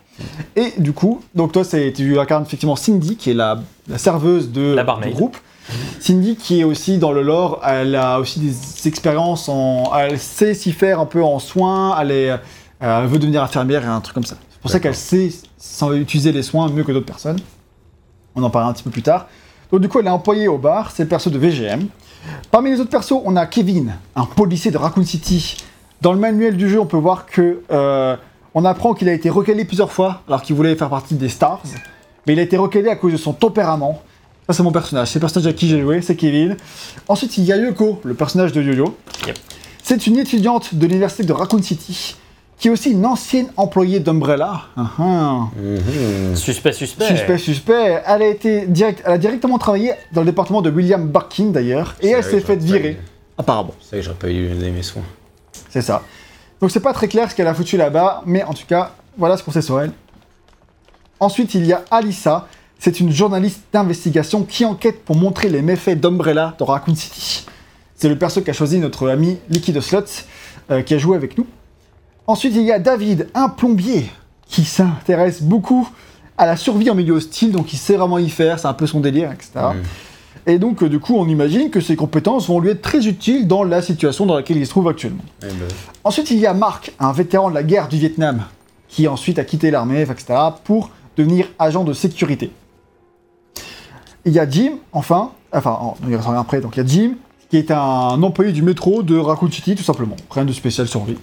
Et 0.56 0.72
du 0.78 0.92
coup, 0.92 1.20
donc 1.34 1.52
toi, 1.52 1.64
c'est, 1.64 1.92
tu 1.92 2.18
incarnes 2.18 2.42
effectivement 2.44 2.76
Cindy, 2.76 3.16
qui 3.16 3.30
est 3.30 3.34
la, 3.34 3.60
la 3.88 3.98
serveuse 3.98 4.50
de, 4.52 4.74
La 4.74 4.84
du 4.84 5.10
groupe. 5.10 5.36
Cindy, 6.00 6.36
qui 6.36 6.60
est 6.60 6.64
aussi 6.64 6.98
dans 6.98 7.12
le 7.12 7.22
lore, 7.22 7.60
elle 7.64 7.94
a 7.94 8.18
aussi 8.18 8.40
des 8.40 8.88
expériences 8.88 9.48
en. 9.48 9.90
Elle 9.96 10.18
sait 10.18 10.54
s'y 10.54 10.72
faire 10.72 10.98
un 11.00 11.06
peu 11.06 11.22
en 11.22 11.38
soins, 11.38 11.96
elle, 12.00 12.10
est, 12.10 12.30
euh, 12.30 12.38
elle 12.80 13.06
veut 13.06 13.18
devenir 13.18 13.42
infirmière 13.42 13.84
et 13.84 13.88
un 13.88 14.00
truc 14.00 14.14
comme 14.14 14.24
ça. 14.24 14.36
C'est 14.50 14.60
pour 14.60 14.70
ça 14.70 14.80
qu'elle 14.80 14.96
sait 14.96 15.30
s'en- 15.58 15.92
utiliser 15.92 16.32
les 16.32 16.42
soins 16.42 16.68
mieux 16.68 16.82
que 16.84 16.92
d'autres 16.92 17.06
personnes. 17.06 17.38
On 18.34 18.42
en 18.42 18.50
parlera 18.50 18.70
un 18.70 18.74
petit 18.74 18.82
peu 18.82 18.90
plus 18.90 19.02
tard. 19.02 19.26
Donc, 19.70 19.80
du 19.80 19.88
coup, 19.88 20.00
elle 20.00 20.06
est 20.06 20.10
employée 20.10 20.48
au 20.48 20.58
bar, 20.58 20.90
c'est 20.90 21.04
le 21.04 21.08
perso 21.08 21.30
de 21.30 21.38
VGM. 21.38 21.86
Parmi 22.50 22.70
les 22.70 22.80
autres 22.80 22.90
persos, 22.90 23.20
on 23.24 23.36
a 23.36 23.46
Kevin, 23.46 23.94
un 24.16 24.24
policier 24.26 24.70
de 24.70 24.76
Raccoon 24.78 25.04
City. 25.04 25.56
Dans 26.00 26.12
le 26.12 26.18
manuel 26.18 26.56
du 26.56 26.68
jeu, 26.68 26.80
on 26.80 26.86
peut 26.86 26.96
voir 26.96 27.26
que 27.26 27.60
euh, 27.70 28.16
on 28.54 28.64
apprend 28.64 28.94
qu'il 28.94 29.08
a 29.08 29.12
été 29.12 29.30
recalé 29.30 29.64
plusieurs 29.64 29.92
fois 29.92 30.22
alors 30.26 30.42
qu'il 30.42 30.56
voulait 30.56 30.74
faire 30.74 30.90
partie 30.90 31.14
des 31.14 31.28
Stars, 31.28 31.62
mais 32.26 32.32
il 32.32 32.38
a 32.38 32.42
été 32.42 32.56
recalé 32.56 32.88
à 32.88 32.96
cause 32.96 33.12
de 33.12 33.16
son 33.16 33.32
tempérament. 33.32 34.02
Ça, 34.46 34.54
c'est 34.54 34.62
mon 34.62 34.72
personnage. 34.72 35.08
C'est 35.08 35.18
le 35.18 35.20
personnage 35.20 35.46
à 35.46 35.52
qui 35.52 35.68
j'ai 35.68 35.80
joué, 35.80 36.02
c'est 36.02 36.16
Kevin. 36.16 36.56
Ensuite, 37.06 37.38
il 37.38 37.44
y 37.44 37.52
a 37.52 37.56
Yoko, 37.56 38.00
le 38.04 38.14
personnage 38.14 38.52
de 38.52 38.60
Yo-Yo. 38.60 38.96
Yep. 39.26 39.38
C'est 39.82 40.06
une 40.06 40.18
étudiante 40.18 40.74
de 40.74 40.86
l'université 40.86 41.22
de 41.22 41.32
Raccoon 41.32 41.62
City, 41.62 42.16
qui 42.58 42.68
est 42.68 42.70
aussi 42.70 42.90
une 42.90 43.06
ancienne 43.06 43.46
employée 43.56 44.00
d'Umbrella. 44.00 44.62
Ah, 44.76 44.90
ah. 44.98 45.48
Mhm. 45.56 46.34
Suspect, 46.34 46.72
suspect. 46.72 47.06
Suspect, 47.06 47.38
suspect. 47.38 48.02
Elle 48.06 48.22
a, 48.22 48.26
été 48.26 48.66
direct, 48.66 49.02
elle 49.04 49.12
a 49.12 49.18
directement 49.18 49.58
travaillé 49.58 49.92
dans 50.12 50.22
le 50.22 50.26
département 50.26 50.62
de 50.62 50.70
William 50.70 51.06
Barkin 51.06 51.46
d'ailleurs, 51.46 51.94
et 52.00 52.08
elle 52.08 52.24
s'est 52.24 52.40
faite 52.40 52.62
virer, 52.62 52.98
apparemment. 53.38 53.74
C'est 53.80 53.90
vrai 53.90 53.98
que 53.98 54.04
j'aurais 54.04 54.18
pas 54.18 54.30
eu 54.30 54.48
donner 54.48 54.70
mes 54.70 54.82
soins. 54.82 55.02
C'est 55.70 55.82
ça. 55.82 56.02
Donc 56.60 56.70
c'est 56.70 56.80
pas 56.80 56.92
très 56.92 57.08
clair 57.08 57.30
ce 57.30 57.34
qu'elle 57.34 57.46
a 57.46 57.54
foutu 57.54 57.76
là-bas, 57.76 58.22
mais 58.26 58.42
en 58.44 58.54
tout 58.54 58.66
cas, 58.66 58.92
voilà 59.16 59.36
ce 59.36 59.42
qu'on 59.42 59.50
sait 59.50 59.62
sur 59.62 59.80
elle. 59.80 59.92
Ensuite, 61.18 61.54
il 61.54 61.66
y 61.66 61.72
a 61.72 61.84
Alissa. 61.90 62.48
C'est 62.78 63.00
une 63.00 63.12
journaliste 63.12 63.62
d'investigation 63.72 64.44
qui 64.44 64.64
enquête 64.64 65.04
pour 65.04 65.16
montrer 65.16 65.50
les 65.50 65.60
méfaits 65.60 66.00
d'Umbrella 66.00 66.54
dans 66.58 66.64
Raccoon 66.64 66.94
City. 66.94 67.46
C'est 67.94 68.08
le 68.08 68.16
perso 68.16 68.40
qu'a 68.40 68.54
choisi 68.54 68.78
notre 68.78 69.08
ami 69.10 69.38
Liquid 69.50 69.78
Slot, 69.80 70.04
euh, 70.70 70.80
qui 70.82 70.94
a 70.94 70.98
joué 70.98 71.16
avec 71.16 71.36
nous. 71.36 71.46
Ensuite, 72.26 72.54
il 72.56 72.62
y 72.62 72.72
a 72.72 72.78
David, 72.78 73.28
un 73.34 73.50
plombier, 73.50 74.10
qui 74.46 74.64
s'intéresse 74.64 75.42
beaucoup 75.42 75.88
à 76.38 76.46
la 76.46 76.56
survie 76.56 76.88
en 76.88 76.94
milieu 76.94 77.12
hostile, 77.14 77.52
donc 77.52 77.72
il 77.72 77.76
sait 77.76 77.96
vraiment 77.96 78.18
y 78.18 78.30
faire, 78.30 78.58
c'est 78.58 78.66
un 78.66 78.74
peu 78.74 78.86
son 78.86 79.00
délire, 79.00 79.30
etc. 79.30 79.50
Et 80.46 80.58
donc, 80.58 80.82
euh, 80.82 80.88
du 80.88 80.98
coup, 80.98 81.16
on 81.16 81.28
imagine 81.28 81.70
que 81.70 81.80
ses 81.80 81.96
compétences 81.96 82.48
vont 82.48 82.60
lui 82.60 82.70
être 82.70 82.82
très 82.82 83.06
utiles 83.06 83.46
dans 83.46 83.62
la 83.62 83.82
situation 83.82 84.26
dans 84.26 84.34
laquelle 84.34 84.56
il 84.56 84.64
se 84.64 84.70
trouve 84.70 84.88
actuellement. 84.88 85.22
Eh 85.42 85.46
ben, 85.46 85.68
Ensuite, 86.04 86.30
il 86.30 86.38
y 86.38 86.46
a 86.46 86.54
Marc, 86.54 86.92
un 86.98 87.12
vétéran 87.12 87.50
de 87.50 87.54
la 87.54 87.62
guerre 87.62 87.88
du 87.88 87.98
Vietnam, 87.98 88.44
qui 88.88 89.06
ensuite 89.06 89.38
a 89.38 89.44
quitté 89.44 89.70
l'armée, 89.70 90.02
etc., 90.02 90.38
pour 90.64 90.90
devenir 91.16 91.46
agent 91.58 91.84
de 91.84 91.92
sécurité. 91.92 92.50
Il 94.24 94.32
y 94.32 94.38
a 94.38 94.48
Jim, 94.48 94.72
enfin, 94.92 95.32
enfin, 95.52 95.78
on 96.02 96.08
y 96.08 96.14
reviendra 96.14 96.40
après, 96.40 96.60
donc 96.60 96.76
il 96.76 96.80
y 96.80 96.82
a 96.82 96.86
Jim, 96.86 97.12
qui 97.50 97.56
est 97.56 97.70
un 97.70 98.22
employé 98.22 98.52
du 98.52 98.62
métro 98.62 99.02
de 99.02 99.16
Raccoon 99.16 99.50
City, 99.50 99.74
tout 99.74 99.82
simplement. 99.82 100.16
Rien 100.30 100.44
de 100.44 100.52
spécial 100.52 100.86
sur 100.88 101.04
lui. 101.04 101.18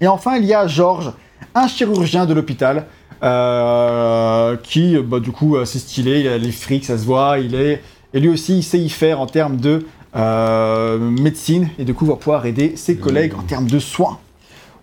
Et 0.00 0.06
enfin, 0.06 0.36
il 0.36 0.44
y 0.44 0.54
a 0.54 0.66
George, 0.66 1.12
un 1.54 1.68
chirurgien 1.68 2.26
de 2.26 2.34
l'hôpital, 2.34 2.86
euh, 3.22 4.56
qui, 4.62 4.98
bah, 4.98 5.20
du 5.20 5.30
coup, 5.30 5.56
c'est 5.64 5.78
stylé, 5.78 6.20
il 6.20 6.28
a 6.28 6.38
les 6.38 6.52
frics, 6.52 6.84
ça 6.84 6.98
se 6.98 7.04
voit, 7.04 7.38
il 7.38 7.54
est... 7.54 7.82
Et 8.14 8.20
lui 8.20 8.28
aussi, 8.28 8.58
il 8.58 8.62
sait 8.62 8.78
y 8.78 8.88
faire 8.88 9.20
en 9.20 9.26
termes 9.26 9.56
de 9.56 9.86
euh, 10.16 10.98
médecine, 10.98 11.70
et 11.78 11.84
du 11.84 11.94
coup, 11.94 12.04
va 12.04 12.16
pouvoir 12.16 12.44
aider 12.46 12.74
ses 12.76 12.96
collègues 12.96 13.34
en 13.34 13.42
termes 13.42 13.66
de 13.66 13.78
soins. 13.78 14.18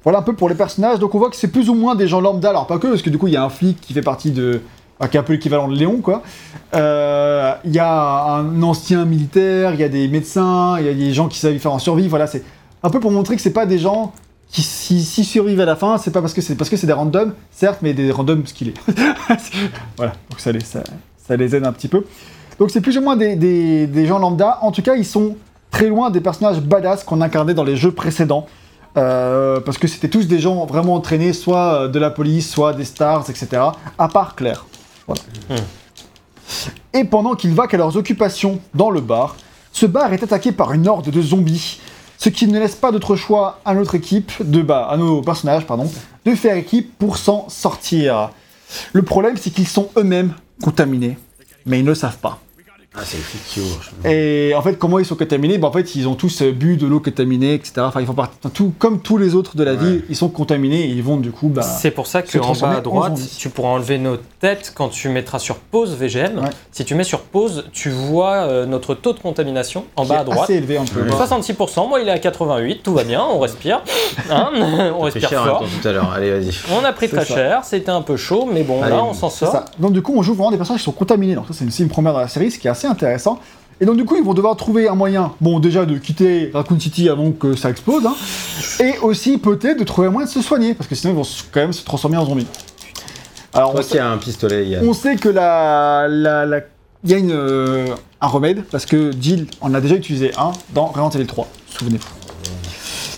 Voilà 0.03 0.19
un 0.19 0.23
peu 0.23 0.33
pour 0.33 0.49
les 0.49 0.55
personnages. 0.55 0.99
Donc 0.99 1.13
on 1.13 1.19
voit 1.19 1.29
que 1.29 1.35
c'est 1.35 1.49
plus 1.49 1.69
ou 1.69 1.73
moins 1.73 1.95
des 1.95 2.07
gens 2.07 2.21
lambda. 2.21 2.49
Alors 2.49 2.67
pas 2.67 2.77
que, 2.77 2.87
parce 2.87 3.01
que 3.01 3.09
du 3.09 3.17
coup 3.17 3.27
il 3.27 3.33
y 3.33 3.37
a 3.37 3.43
un 3.43 3.49
flic 3.49 3.79
qui 3.81 3.93
fait 3.93 4.01
partie 4.01 4.31
de, 4.31 4.61
qui 5.07 5.17
est 5.17 5.19
un 5.19 5.23
peu 5.23 5.33
l'équivalent 5.33 5.67
de 5.67 5.75
Léon, 5.75 6.01
quoi. 6.01 6.23
Euh, 6.73 7.53
Il 7.65 7.71
y 7.71 7.79
a 7.79 8.33
un 8.35 8.61
ancien 8.63 9.05
militaire, 9.05 9.73
il 9.73 9.79
y 9.79 9.83
a 9.83 9.89
des 9.89 10.07
médecins, 10.07 10.77
il 10.79 10.85
y 10.85 10.89
a 10.89 10.93
des 10.93 11.13
gens 11.13 11.27
qui 11.27 11.37
savent 11.37 11.57
faire 11.57 11.73
en 11.73 11.79
survie. 11.79 12.07
Voilà, 12.07 12.27
c'est 12.27 12.43
un 12.83 12.89
peu 12.89 12.99
pour 12.99 13.11
montrer 13.11 13.35
que 13.35 13.41
c'est 13.41 13.53
pas 13.53 13.65
des 13.65 13.77
gens 13.77 14.13
qui 14.49 14.63
s'y 14.63 15.23
survivent 15.23 15.59
à 15.59 15.65
la 15.65 15.75
fin, 15.75 15.99
c'est 15.99 16.09
pas 16.09 16.21
parce 16.21 16.33
que 16.33 16.41
c'est 16.41 16.55
parce 16.55 16.71
que 16.71 16.77
c'est 16.77 16.87
des 16.87 16.93
randoms, 16.93 17.33
certes, 17.51 17.79
mais 17.83 17.93
des 17.93 18.11
randoms 18.11 18.47
skillés. 18.47 18.73
voilà, 19.97 20.13
donc 20.29 20.39
ça 20.39 20.51
les, 20.51 20.61
ça, 20.61 20.81
ça 21.17 21.37
les 21.37 21.55
aide 21.55 21.67
un 21.67 21.71
petit 21.71 21.87
peu. 21.87 22.03
Donc 22.59 22.71
c'est 22.71 22.81
plus 22.81 22.97
ou 22.97 23.01
moins 23.01 23.15
des, 23.15 23.35
des- 23.35 23.87
des 23.87 24.05
gens 24.05 24.19
lambda. 24.19 24.59
En 24.61 24.71
tout 24.71 24.81
cas, 24.81 24.95
ils 24.95 25.05
sont 25.05 25.35
très 25.71 25.87
loin 25.87 26.09
des 26.09 26.19
personnages 26.21 26.59
badass 26.61 27.03
qu'on 27.03 27.21
incarnait 27.21 27.53
dans 27.53 27.63
les 27.63 27.75
jeux 27.77 27.91
précédents. 27.91 28.45
Euh, 28.97 29.59
parce 29.61 29.77
que 29.77 29.87
c'était 29.87 30.09
tous 30.09 30.27
des 30.27 30.39
gens 30.39 30.65
vraiment 30.65 30.95
entraînés, 30.95 31.31
soit 31.33 31.73
euh, 31.83 31.87
de 31.87 31.99
la 31.99 32.09
police, 32.09 32.49
soit 32.49 32.73
des 32.73 32.85
stars, 32.85 33.29
etc. 33.29 33.61
À 33.97 34.07
part 34.07 34.35
Claire. 34.35 34.65
Voilà. 35.07 35.21
Et 36.93 37.03
pendant 37.03 37.35
qu'ils 37.35 37.53
vaquent 37.53 37.75
à 37.75 37.77
leurs 37.77 37.95
occupations 37.97 38.59
dans 38.73 38.89
le 38.89 38.99
bar, 38.99 39.35
ce 39.71 39.85
bar 39.85 40.11
est 40.11 40.23
attaqué 40.23 40.51
par 40.51 40.73
une 40.73 40.87
horde 40.87 41.09
de 41.09 41.21
zombies, 41.21 41.79
ce 42.17 42.29
qui 42.29 42.47
ne 42.47 42.59
laisse 42.59 42.75
pas 42.75 42.91
d'autre 42.91 43.15
choix 43.15 43.59
à 43.63 43.75
notre 43.75 43.93
équipe, 43.95 44.31
de 44.43 44.61
bah, 44.63 44.87
à 44.89 44.97
nos 44.97 45.21
personnages, 45.21 45.65
pardon, 45.67 45.89
de 46.25 46.35
faire 46.35 46.57
équipe 46.57 46.97
pour 46.97 47.17
s'en 47.17 47.47
sortir. 47.47 48.31
Le 48.93 49.03
problème, 49.03 49.37
c'est 49.37 49.51
qu'ils 49.51 49.67
sont 49.67 49.89
eux-mêmes 49.97 50.33
contaminés, 50.63 51.17
mais 51.67 51.79
ils 51.79 51.83
ne 51.83 51.89
le 51.89 51.95
savent 51.95 52.17
pas. 52.17 52.39
Ah, 53.01 53.03
c'est 53.05 54.09
Et 54.09 54.53
en 54.55 54.61
fait, 54.61 54.75
comment 54.77 54.99
ils 54.99 55.05
sont 55.05 55.15
contaminés? 55.15 55.57
Bah, 55.57 55.67
En 55.67 55.71
fait, 55.71 55.95
ils 55.95 56.07
ont 56.07 56.15
tous 56.15 56.41
euh, 56.41 56.51
bu 56.51 56.77
de 56.77 56.85
l'eau 56.87 56.99
contaminée, 56.99 57.53
etc. 57.53 57.73
Enfin, 57.79 58.01
ils 58.01 58.07
font 58.07 58.13
partie, 58.13 58.35
enfin, 58.43 58.51
tout, 58.53 58.73
comme 58.79 58.99
tous 59.01 59.17
les 59.17 59.35
autres 59.35 59.55
de 59.55 59.63
la 59.63 59.71
Ouais. 59.73 59.77
ville, 59.77 60.03
ils 60.09 60.15
sont 60.15 60.29
contaminés 60.29 60.81
et 60.85 60.87
ils 60.89 61.03
vont 61.03 61.17
du 61.17 61.31
coup. 61.31 61.47
Bah, 61.49 61.61
C'est 61.61 61.91
pour 61.91 62.07
ça 62.07 62.21
qu'en 62.21 62.53
bas 62.53 62.77
à 62.77 62.81
droite, 62.81 63.19
tu 63.37 63.49
pourras 63.49 63.69
enlever 63.69 63.97
nos 63.97 64.17
têtes 64.39 64.73
quand 64.75 64.89
tu 64.89 65.09
mettras 65.09 65.39
sur 65.39 65.55
pause 65.57 65.95
VGM. 65.95 66.39
Ouais. 66.39 66.49
Si 66.71 66.83
tu 66.85 66.95
mets 66.95 67.03
sur 67.03 67.21
pause, 67.21 67.65
tu 67.71 67.89
vois 67.89 68.33
euh, 68.43 68.65
notre 68.65 68.95
taux 68.95 69.13
de 69.13 69.19
contamination 69.19 69.85
en 69.95 70.03
qui 70.03 70.09
bas 70.09 70.19
à 70.19 70.23
droite. 70.23 70.39
assez 70.43 70.55
élevé, 70.55 70.77
Ouais. 70.79 70.85
voir. 71.07 71.27
66%, 71.27 71.87
moi 71.87 71.99
il 72.01 72.07
est 72.07 72.11
à 72.11 72.19
88, 72.19 72.81
tout 72.83 72.93
va 72.93 73.03
bien, 73.03 73.23
on 73.23 73.39
respire. 73.39 73.81
Hein 74.29 74.49
on 74.97 75.01
respire 75.01 75.29
cher 75.29 75.43
fort. 75.45 75.63
tout 75.81 75.87
à 75.87 75.91
l'heure. 75.91 76.11
Allez, 76.13 76.31
vas-y. 76.31 76.51
On 76.73 76.83
a 76.83 76.91
pris 76.93 77.07
C'est 77.09 77.15
très 77.17 77.25
ça. 77.25 77.35
cher, 77.35 77.61
c'était 77.63 77.91
un 77.91 78.01
peu 78.01 78.17
chaud, 78.17 78.49
mais 78.51 78.63
bon, 78.63 78.81
Allez, 78.81 78.95
là 78.95 79.03
on 79.03 79.13
s'en 79.13 79.29
C'est 79.29 79.45
sort. 79.45 79.51
ça. 79.51 79.65
Donc 79.77 79.93
du 79.93 80.01
coup, 80.01 80.13
on 80.15 80.21
joue 80.23 80.33
vraiment 80.33 80.51
des 80.51 80.57
personnages 80.57 80.81
qui 80.81 80.85
sont 80.85 80.91
contaminés. 80.91 81.35
Donc 81.35 81.45
ça, 81.47 81.53
c'est 81.53 81.63
une, 81.65 81.71
c'est 81.71 81.83
une 81.83 81.89
première 81.89 82.13
dans 82.13 82.19
la 82.19 82.27
série, 82.27 82.49
ce 82.51 82.59
qui 82.59 82.67
est 82.67 82.71
assez 82.71 82.87
intéressant. 82.89 83.39
Et 83.81 83.85
donc 83.85 83.95
du 83.95 84.03
coup, 84.03 84.17
ils 84.17 84.23
vont 84.23 84.33
devoir 84.33 84.57
trouver 84.57 84.89
un 84.89 84.95
moyen, 84.95 85.31
bon 85.39 85.59
déjà 85.61 85.85
de 85.85 85.97
quitter 85.97 86.51
Raccoon 86.53 86.79
City 86.79 87.07
avant 87.07 87.31
que 87.31 87.55
ça 87.55 87.69
explose, 87.69 88.05
hein, 88.05 88.15
et 88.81 88.97
aussi 88.99 89.37
peut-être 89.37 89.79
de 89.79 89.85
trouver 89.85 90.07
un 90.09 90.11
moyen 90.11 90.27
de 90.27 90.31
se 90.31 90.41
soigner, 90.41 90.73
parce 90.73 90.89
que 90.89 90.95
sinon 90.95 91.13
ils 91.13 91.15
vont 91.15 91.27
quand 91.53 91.61
même 91.61 91.71
se 91.71 91.85
transformer 91.85 92.17
en 92.17 92.25
zombies. 92.25 92.47
Alors 93.53 93.73
on 93.73 93.81
sait, 93.81 93.91
qui 93.91 93.97
as 93.99 94.09
un 94.09 94.17
pistolet, 94.17 94.77
on 94.83 94.93
sait 94.93 95.15
que 95.15 95.29
la, 95.29 96.07
la, 96.09 96.45
la- 96.45 96.59
il 97.05 97.11
y 97.11 97.13
a 97.13 97.17
une, 97.17 97.31
euh, 97.31 97.95
un 98.19 98.27
remède, 98.27 98.63
parce 98.69 98.85
que 98.85 99.11
Jill 99.19 99.47
en 99.61 99.73
a 99.73 99.79
déjà 99.79 99.95
utilisé 99.95 100.31
un 100.37 100.51
dans 100.73 100.87
Resident 100.87 101.09
Evil 101.11 101.27
3, 101.27 101.47
souvenez-vous. 101.69 102.05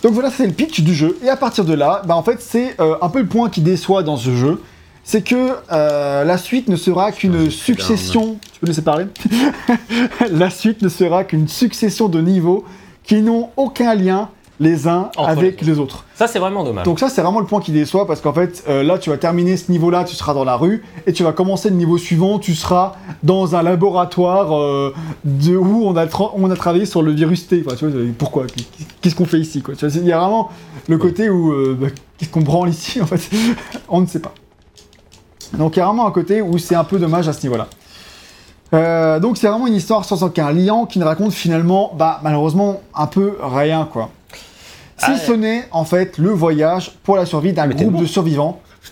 Donc 0.03 0.13
voilà, 0.13 0.29
c'est 0.29 0.45
le 0.45 0.53
pitch 0.53 0.81
du 0.81 0.93
jeu. 0.93 1.17
Et 1.23 1.29
à 1.29 1.35
partir 1.37 1.65
de 1.65 1.73
là, 1.73 2.01
bah 2.05 2.15
en 2.15 2.23
fait, 2.23 2.37
c'est 2.39 2.79
euh, 2.79 2.95
un 3.01 3.09
peu 3.09 3.19
le 3.19 3.27
point 3.27 3.49
qui 3.49 3.61
déçoit 3.61 4.03
dans 4.03 4.17
ce 4.17 4.35
jeu. 4.35 4.61
C'est 5.11 5.23
que 5.23 5.57
euh, 5.73 6.23
la 6.23 6.37
suite 6.37 6.69
ne 6.69 6.77
sera 6.77 7.11
qu'une 7.11 7.51
succession. 7.51 8.37
Tu 8.53 8.59
peux 8.61 8.67
laisser 8.67 8.81
parler 8.81 9.07
La 10.31 10.49
suite 10.49 10.81
ne 10.81 10.87
sera 10.87 11.25
qu'une 11.25 11.49
succession 11.49 12.07
de 12.07 12.21
niveaux 12.21 12.63
qui 13.03 13.21
n'ont 13.21 13.49
aucun 13.57 13.93
lien 13.93 14.29
les 14.61 14.87
uns 14.87 15.09
Entre 15.17 15.27
avec 15.27 15.59
les 15.59 15.73
les 15.73 15.79
autres. 15.79 16.05
Ça 16.15 16.27
c'est 16.27 16.39
vraiment 16.39 16.63
dommage. 16.63 16.85
Donc 16.85 16.97
ça 16.97 17.09
c'est 17.09 17.21
vraiment 17.21 17.41
le 17.41 17.45
point 17.45 17.59
qui 17.59 17.73
déçoit 17.73 18.07
parce 18.07 18.21
qu'en 18.21 18.31
fait 18.31 18.63
euh, 18.69 18.83
là 18.83 18.97
tu 18.99 19.09
vas 19.09 19.17
terminer 19.17 19.57
ce 19.57 19.69
niveau 19.69 19.89
là, 19.89 20.05
tu 20.05 20.15
seras 20.15 20.33
dans 20.33 20.45
la 20.45 20.55
rue 20.55 20.81
et 21.05 21.11
tu 21.11 21.23
vas 21.23 21.33
commencer 21.33 21.69
le 21.69 21.75
niveau 21.75 21.97
suivant, 21.97 22.39
tu 22.39 22.55
seras 22.55 22.93
dans 23.21 23.53
un 23.57 23.63
laboratoire 23.63 24.57
euh, 24.57 24.93
de 25.25 25.57
où 25.57 25.83
on 25.87 25.97
a, 25.97 26.05
tra- 26.05 26.31
on 26.37 26.49
a 26.49 26.55
travaillé 26.55 26.85
sur 26.85 27.01
le 27.01 27.11
virus 27.11 27.49
T. 27.49 27.63
Enfin, 27.67 27.75
tu 27.75 27.85
vois, 27.85 28.01
pourquoi? 28.17 28.45
Qu'est-ce 29.01 29.15
qu'on 29.15 29.25
fait 29.25 29.41
ici 29.41 29.61
quoi? 29.61 29.75
Tu 29.75 29.85
vois, 29.85 29.93
Il 29.93 30.07
y 30.07 30.13
a 30.13 30.19
vraiment 30.21 30.51
le 30.87 30.97
côté 30.97 31.29
où 31.29 31.51
euh, 31.51 31.77
bah, 31.77 31.87
qu'est-ce 32.17 32.29
qu'on 32.29 32.39
branle 32.39 32.69
ici 32.69 33.01
en 33.01 33.07
fait? 33.07 33.29
On 33.89 33.99
ne 33.99 34.05
sait 34.05 34.19
pas. 34.19 34.33
Donc 35.53 35.75
il 35.75 35.79
y 35.79 35.81
a 35.81 35.85
vraiment 35.85 36.07
un 36.07 36.11
côté 36.11 36.41
où 36.41 36.57
c'est 36.57 36.75
un 36.75 36.83
peu 36.83 36.97
dommage 36.99 37.27
à 37.27 37.33
ce 37.33 37.41
niveau-là. 37.43 37.67
Euh, 38.73 39.19
donc 39.19 39.37
c'est 39.37 39.47
vraiment 39.47 39.67
une 39.67 39.75
histoire 39.75 40.05
sans 40.05 40.23
aucun 40.23 40.51
lien 40.53 40.85
qui 40.89 40.97
ne 40.99 41.03
raconte 41.03 41.33
finalement, 41.33 41.91
bah 41.97 42.19
malheureusement, 42.23 42.81
un 42.95 43.07
peu 43.07 43.37
rien 43.41 43.87
quoi. 43.91 44.09
Si 44.97 45.05
Ah 45.09 45.17
ce 45.17 45.31
n'est 45.33 45.67
en 45.71 45.83
fait 45.83 46.17
le 46.17 46.29
voyage 46.29 46.91
pour 47.03 47.17
la 47.17 47.25
survie 47.25 47.53
d'un 47.53 47.67
groupe 47.67 47.97
de 47.97 48.05
survivants. 48.05 48.61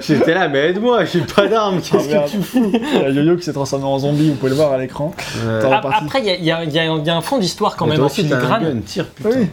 J'étais 0.00 0.34
là, 0.34 0.48
mais 0.48 0.70
aide-moi, 0.70 1.04
j'ai 1.04 1.20
pas 1.20 1.46
d'arme. 1.46 1.80
Qu'est-ce 1.80 2.08
que 2.08 2.30
tu 2.30 2.42
fous? 2.42 2.70
Il 2.72 3.00
y 3.00 3.04
a 3.04 3.10
Yo-Yo 3.10 3.36
qui 3.36 3.42
s'est 3.44 3.52
transformé 3.52 3.84
en 3.84 3.98
zombie, 3.98 4.30
vous 4.30 4.36
pouvez 4.36 4.50
le 4.50 4.56
voir 4.56 4.72
à 4.72 4.78
l'écran. 4.78 5.12
Euh, 5.44 5.60
partie. 5.80 6.04
Après, 6.04 6.20
il 6.20 6.26
y 6.26 6.30
a, 6.30 6.34
il 6.36 6.44
y 6.44 6.50
a- 6.50 6.64
il 6.64 6.72
y 6.72 6.78
a- 6.78 6.84
il 6.96 7.06
y 7.06 7.10
a 7.10 7.16
un 7.16 7.20
fond 7.20 7.38
d'histoire 7.38 7.76
quand 7.76 7.84
mais 7.84 7.90
même 7.90 7.98
toi 7.98 8.06
en 8.06 8.10
aussi, 8.10 8.26
t'as 8.28 8.36
un 8.36 8.40
filigrane. 8.40 8.62
gun, 8.74 8.80
tire, 8.80 9.06
putain. 9.08 9.28
Oui. 9.30 9.46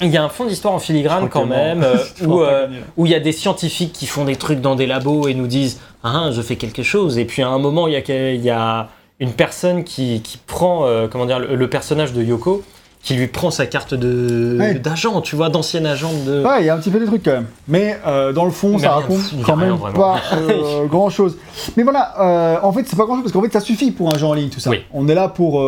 Il 0.00 0.10
y 0.10 0.16
a 0.16 0.22
un 0.24 0.28
fond 0.28 0.44
d'histoire 0.44 0.74
en 0.74 0.78
filigrane 0.78 1.28
quand 1.28 1.46
même, 1.46 1.82
euh, 1.84 1.96
où 2.26 2.40
euh, 2.40 2.66
où 2.96 3.06
il 3.06 3.12
y 3.12 3.14
a 3.14 3.20
des 3.20 3.32
scientifiques 3.32 3.92
qui 3.92 4.06
font 4.06 4.24
des 4.24 4.36
trucs 4.36 4.60
dans 4.60 4.76
des 4.76 4.86
labos 4.86 5.26
et 5.28 5.34
nous 5.34 5.46
disent 5.48 5.80
ah 6.04 6.30
je 6.32 6.40
fais 6.42 6.56
quelque 6.56 6.82
chose 6.82 7.18
et 7.18 7.24
puis 7.24 7.42
à 7.42 7.48
un 7.48 7.58
moment 7.58 7.88
il 7.88 7.94
y 7.94 7.96
a, 7.96 8.32
y 8.34 8.50
a 8.50 8.88
une 9.20 9.32
personne 9.32 9.82
qui, 9.84 10.20
qui 10.22 10.38
prend 10.38 10.84
euh, 10.86 11.08
comment 11.10 11.26
dire 11.26 11.40
le, 11.40 11.56
le 11.56 11.68
personnage 11.70 12.12
de 12.12 12.22
Yoko 12.22 12.62
qui 13.02 13.14
lui 13.14 13.26
prend 13.28 13.50
sa 13.52 13.66
carte 13.66 13.94
de 13.94 14.56
Ouais. 14.60 14.74
d'agent 14.74 15.20
tu 15.20 15.34
vois 15.36 15.48
d'ancien 15.50 15.84
agent 15.84 16.10
de 16.26 16.44
Ouais, 16.44 16.60
il 16.62 16.66
y 16.66 16.68
a 16.68 16.74
un 16.74 16.78
petit 16.78 16.90
peu 16.90 16.98
des 17.00 17.06
trucs 17.06 17.22
quand 17.24 17.30
même. 17.32 17.46
Mais 17.68 17.96
euh, 18.06 18.32
dans 18.32 18.44
le 18.44 18.50
fond, 18.50 18.70
Mais 18.72 18.78
ça 18.80 18.90
raconte 18.92 19.20
quand 19.44 19.56
même 19.56 19.70
vraiment. 19.74 19.96
pas 19.96 20.20
euh, 20.34 20.84
grand 20.90 21.08
chose. 21.08 21.36
Mais 21.76 21.84
voilà, 21.84 22.14
euh, 22.20 22.56
en 22.62 22.72
fait, 22.72 22.84
c'est 22.88 22.96
pas 22.96 23.04
grand 23.04 23.14
chose 23.14 23.22
parce 23.24 23.32
qu'en 23.32 23.42
fait, 23.42 23.52
ça 23.52 23.60
suffit 23.60 23.92
pour 23.92 24.12
un 24.12 24.18
jeu 24.18 24.26
en 24.26 24.34
ligne, 24.34 24.48
tout 24.50 24.58
ça. 24.60 24.70
Oui. 24.70 24.80
On 24.92 25.08
est 25.08 25.14
là 25.14 25.28
pour. 25.28 25.64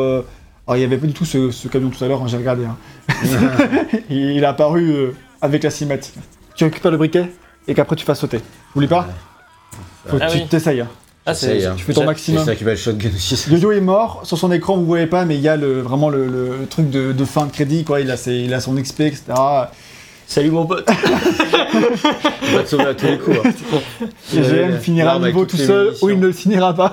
Alors, 0.71 0.79
il 0.79 0.83
y 0.83 0.85
avait 0.85 0.99
pas 0.99 1.07
du 1.09 1.13
tout 1.13 1.25
ce, 1.25 1.51
ce 1.51 1.67
camion 1.67 1.91
tout 1.91 2.05
à 2.05 2.07
l'heure, 2.07 2.23
hein, 2.23 2.27
j'ai 2.29 2.37
regardé. 2.37 2.65
hein. 2.65 2.77
il 4.09 4.39
est 4.39 4.45
apparu 4.47 4.91
euh, 4.93 5.11
avec 5.43 5.65
la 5.65 5.71
cinématique. 5.71 6.15
Tu 6.55 6.63
récupères 6.63 6.93
le 6.93 6.97
briquet 6.97 7.25
et 7.67 7.75
qu'après 7.75 7.97
tu 7.97 8.05
fasses 8.05 8.21
sauter. 8.21 8.39
Oublie 8.77 8.87
pas 8.87 9.09
Faut 10.07 10.17
que 10.17 10.23
Ah 10.23 10.29
tu 10.29 10.39
oui. 10.39 10.47
t'essayes. 10.49 10.83
hein. 10.83 10.89
ah 11.27 11.33
Essaye, 11.33 11.65
hein. 11.67 11.75
Tu 11.77 11.83
fais 11.85 11.93
ton 11.93 12.03
C'est 12.03 12.07
maximum. 12.07 12.45
ça 12.45 12.55
qui 12.55 12.63
va 12.63 12.71
le 12.71 12.77
shotgun 12.77 13.09
aussi. 13.13 13.51
Yo-Yo 13.51 13.73
est 13.73 13.81
mort, 13.81 14.21
sur 14.23 14.39
son 14.39 14.53
écran 14.53 14.77
vous 14.77 14.87
voyez 14.87 15.07
pas, 15.09 15.25
mais 15.25 15.35
il 15.35 15.41
y 15.41 15.49
a 15.49 15.57
le, 15.57 15.81
vraiment 15.81 16.09
le, 16.09 16.27
le- 16.29 16.57
le 16.61 16.67
truc 16.69 16.89
de, 16.89 17.11
de 17.11 17.25
fin 17.25 17.47
de 17.47 17.51
crédit, 17.51 17.83
quoi. 17.83 18.01
Il 18.01 18.09
a, 18.09 18.17
ses- 18.17 18.37
il 18.39 18.55
a 18.55 18.61
son 18.61 18.75
XP, 18.75 19.01
etc. 19.01 19.23
salut 20.31 20.51
mon 20.51 20.64
pote 20.64 20.88
Il 22.49 22.55
va 22.57 22.62
te 22.62 22.69
sauver 22.69 22.85
à 22.85 22.95
tous 22.95 23.07
les 23.07 23.19
coups. 23.19 23.37
hein. 23.45 24.07
GM 24.33 24.40
Ouais, 24.73 24.79
finira 24.81 25.12
avec 25.12 25.27
niveau 25.35 25.45
tout 25.45 25.57
seul 25.57 25.93
ou 26.03 26.11
il 26.11 26.19
ne 26.21 26.27
le 26.29 26.33
signera 26.33 26.73
pas. 26.73 26.93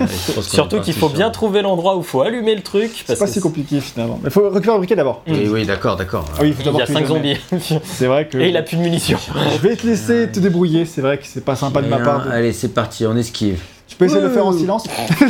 Ouais, 0.00 0.06
surtout 0.42 0.80
qu'il 0.80 0.94
faut 0.94 1.08
bien 1.10 1.30
trouver 1.30 1.60
l'endroit 1.62 1.96
où 1.96 2.02
faut 2.02 2.22
allumer 2.22 2.54
le 2.54 2.62
truc 2.62 3.04
C'est 3.06 3.18
pas 3.18 3.26
si 3.26 3.40
compliqué 3.40 3.80
finalement. 3.80 4.18
Mais 4.22 4.30
faut 4.30 4.48
récupérer 4.48 4.74
le 4.74 4.78
briquet 4.78 4.96
d'abord. 4.96 5.22
Oui, 5.28 5.48
oui, 5.50 5.66
d'accord, 5.66 5.96
d'accord. 5.96 6.24
Ah 6.34 6.38
oui, 6.42 6.48
il 6.48 6.54
faut 6.54 6.62
il 6.70 6.76
y 6.78 6.80
a 6.82 6.84
tuer 6.86 6.94
5 6.94 7.00
les 7.00 7.06
zombies 7.06 7.36
C'est 7.84 8.06
vrai 8.06 8.26
que. 8.26 8.38
et 8.38 8.48
il 8.48 8.56
a 8.56 8.62
plus 8.62 8.76
de 8.76 8.82
munitions 8.82 9.18
Je 9.52 9.58
vais 9.68 9.76
te 9.76 9.86
laisser 9.86 10.28
te 10.30 10.40
débrouiller, 10.40 10.84
c'est 10.86 11.00
vrai 11.02 11.18
que 11.18 11.24
c'est 11.26 11.44
pas 11.44 11.56
sympa 11.56 11.82
de 11.82 11.88
ma 11.88 11.98
part. 11.98 12.24
de- 12.26 12.30
Allez, 12.30 12.52
c'est 12.52 12.68
parti, 12.74 13.06
on 13.06 13.16
esquive. 13.16 13.60
Tu 13.86 13.96
peux 13.96 14.04
essayer 14.06 14.20
de 14.20 14.26
le 14.26 14.32
faire 14.32 14.46
en 14.46 14.52
silence 14.52 14.84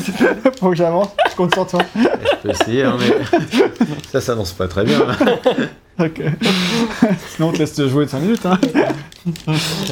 Faut 0.61 0.71
que 0.71 0.77
j'avance, 0.77 1.09
je 1.31 1.37
compte 1.37 1.53
sur 1.55 1.67
toi. 1.67 1.81
Je 1.95 2.37
peux 2.43 2.51
essayer, 2.51 2.85
hein, 2.85 2.97
mais 2.99 3.39
ça 4.11 4.21
s'annonce 4.21 4.53
pas 4.53 4.67
très 4.69 4.85
bien. 4.85 4.99
Ok. 5.99 6.21
Sinon 7.35 7.49
on 7.49 7.53
te 7.53 7.57
laisse 7.59 7.73
te 7.73 7.89
jouer 7.89 8.05
de 8.05 8.11
5 8.11 8.21
minutes. 8.21 8.45
Hein. 8.45 8.59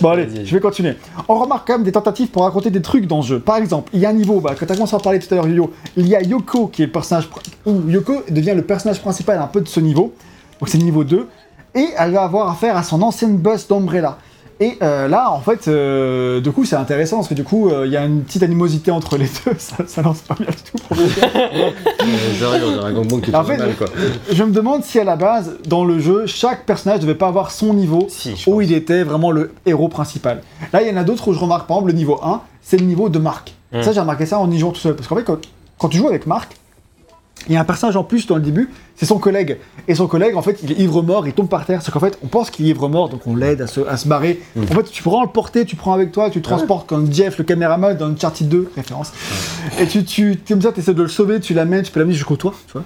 bon 0.03 0.11
allez, 0.11 0.27
Vas-y. 0.27 0.45
je 0.45 0.55
vais 0.55 0.61
continuer. 0.61 0.97
On 1.29 1.37
remarque 1.39 1.67
quand 1.67 1.73
même 1.77 1.83
des 1.83 1.93
tentatives 1.93 2.29
pour 2.29 2.43
raconter 2.43 2.69
des 2.69 2.83
trucs 2.83 3.07
dans 3.07 3.23
ce 3.23 3.29
jeu. 3.29 3.41
Par 3.41 3.57
exemple, 3.57 3.89
il 3.95 4.01
y 4.01 4.05
a 4.05 4.11
un 4.11 4.13
niveau, 4.13 4.39
bah, 4.41 4.51
quand 4.59 4.67
tu 4.67 4.73
as 4.73 4.75
commencé 4.75 4.93
à 4.95 4.99
en 4.99 5.01
parler 5.01 5.19
tout 5.19 5.33
à 5.33 5.37
l'heure, 5.37 5.49
Yo-Yo, 5.49 5.73
il 5.97 6.07
y 6.07 6.15
a 6.15 6.21
Yoko 6.21 6.67
qui 6.67 6.83
est 6.83 6.87
le 6.87 6.93
personnage. 6.93 7.25
pr- 7.31 7.41
Ou 7.71 7.89
Yoko 7.89 8.23
devient 8.29 8.53
le 8.55 8.61
personnage 8.61 9.01
principal 9.01 9.39
un 9.39 9.47
peu 9.47 9.63
de 9.63 9.69
ce 9.69 9.81
niveau. 9.81 10.13
Donc 10.61 10.69
c'est 10.69 10.77
le 10.77 10.85
niveau 10.85 11.05
2. 11.05 11.27
Et 11.75 11.87
elle 11.97 12.11
va 12.13 12.25
avoir 12.25 12.51
affaire 12.51 12.77
à 12.77 12.83
son 12.83 13.01
ancienne 13.01 13.39
boss 13.39 13.67
d'Umbrella. 13.67 14.19
Et 14.61 14.79
euh, 14.83 15.09
là, 15.09 15.31
en 15.31 15.41
fait, 15.41 15.67
euh, 15.67 16.41
du 16.41 16.53
coup, 16.53 16.65
c'est 16.65 16.77
intéressant 16.77 17.17
parce 17.17 17.29
que 17.29 17.35
du 17.35 17.43
coup, 17.43 17.69
euh, 17.69 17.87
il 17.87 17.93
y 17.93 17.97
a 17.97 18.05
une 18.05 18.23
petite 18.23 18.43
animosité 18.43 18.91
entre 18.91 19.17
les 19.17 19.25
deux. 19.47 19.55
Ça, 19.59 19.77
ça 19.87 20.03
lance 20.03 20.21
pas 20.21 20.35
bien 20.35 20.47
du 20.47 20.71
tout. 20.71 20.79
pour 20.89 20.97
gangbang 22.93 23.21
qui 23.21 23.35
En 23.35 23.45
fait, 23.45 23.57
mal, 23.57 23.75
quoi. 23.75 23.89
Je 24.31 24.45
me 24.45 24.53
demande 24.53 24.85
si 24.85 25.01
à 25.01 25.05
la 25.05 25.17
base, 25.17 25.57
dans 25.67 25.85
le 25.85 25.99
jeu, 25.99 26.27
chaque 26.27 26.67
personnage 26.67 27.01
devait 27.01 27.17
pas 27.17 27.29
avoir 27.29 27.51
son 27.51 27.75
niveau 27.75 28.07
si 28.09 28.33
où 28.47 28.57
pense. 28.57 28.65
il 28.65 28.73
était 28.73 29.03
vraiment 29.03 29.33
le 29.33 29.53
héros 29.67 29.89
principal. 29.89 30.43
Là, 30.73 30.83
il 30.83 30.89
y 30.89 30.91
en 30.93 30.97
a 30.97 31.05
d'autres 31.05 31.29
où 31.29 31.33
je 31.33 31.41
remarque, 31.41 31.67
par 31.67 31.79
exemple, 31.79 31.93
le 31.93 31.99
niveau 31.99 32.21
1, 32.23 32.41
c'est 32.63 32.77
le 32.77 32.87
niveau 32.87 33.09
de 33.09 33.19
Marc. 33.19 33.55
Mm. 33.73 33.83
Ça, 33.83 33.93
j'ai 33.93 34.01
remarqué 34.01 34.25
ça 34.25 34.39
en 34.39 34.51
y 34.51 34.59
jouant 34.59 34.71
tout 34.71 34.81
seul. 34.81 34.95
Parce 34.95 35.09
qu'en 35.09 35.17
fait, 35.17 35.25
quand, 35.25 35.39
quand 35.79 35.89
tu 35.89 35.97
joues 35.99 36.09
avec 36.09 36.27
Marc, 36.27 36.57
il 37.49 37.55
y 37.55 37.57
a 37.57 37.61
un 37.61 37.65
personnage 37.65 37.97
en 37.97 38.05
plus 38.05 38.27
dans 38.27 38.37
le 38.37 38.43
début, 38.43 38.71
c'est 38.97 39.07
son 39.07 39.19
collègue. 39.19 39.59
Et 39.89 39.95
son 39.95 40.07
collègue, 40.07 40.37
en 40.37 40.43
fait, 40.43 40.61
il 40.63 40.73
est 40.73 40.77
ivre-mort, 40.77 41.27
il 41.27 41.33
tombe 41.33 41.49
par 41.49 41.67
terre. 41.67 41.83
C'est 41.83 41.93
qu'en 41.93 42.01
fait, 42.01 42.19
on 42.23 42.29
pense 42.29 42.51
qu'il 42.51 42.67
est 42.67 42.71
ivre-mort, 42.71 43.09
donc 43.09 43.27
on 43.27 43.37
l'aide 43.37 43.61
à 43.63 43.67
se, 43.67 43.81
à 43.81 43.97
se 43.97 44.09
barrer. 44.09 44.41
Mm. 44.57 44.63
En 44.63 44.67
fait, 44.67 44.85
tu 44.85 45.03
prends 45.03 45.23
le 45.23 45.29
porter, 45.29 45.65
tu 45.65 45.77
prends 45.77 45.93
avec 45.93 46.13
toi, 46.13 46.31
tu 46.31 46.39
le 46.39 46.45
transportes 46.45 46.89
comme 46.89 47.13
Jeff, 47.13 47.39
le 47.39 47.45
caméraman, 47.45 47.97
dans 47.97 48.07
Uncharted 48.07 48.49
2, 48.49 48.73
référence. 48.77 49.13
Et 49.79 49.87
tu, 49.87 50.05
tu, 50.05 50.39
comme 50.49 50.63
ça, 50.63 50.73
tu 50.73 50.81
essaies 50.81 50.95
de 50.95 51.03
le 51.03 51.09
sauver, 51.09 51.41
tu 51.41 51.55
l'amènes, 51.55 51.83
tu 51.83 51.93
peux 51.93 52.01
l'amener 52.01 52.15
jusqu'au 52.15 52.37
toit, 52.37 52.55
tu 52.67 52.73
vois. 52.73 52.85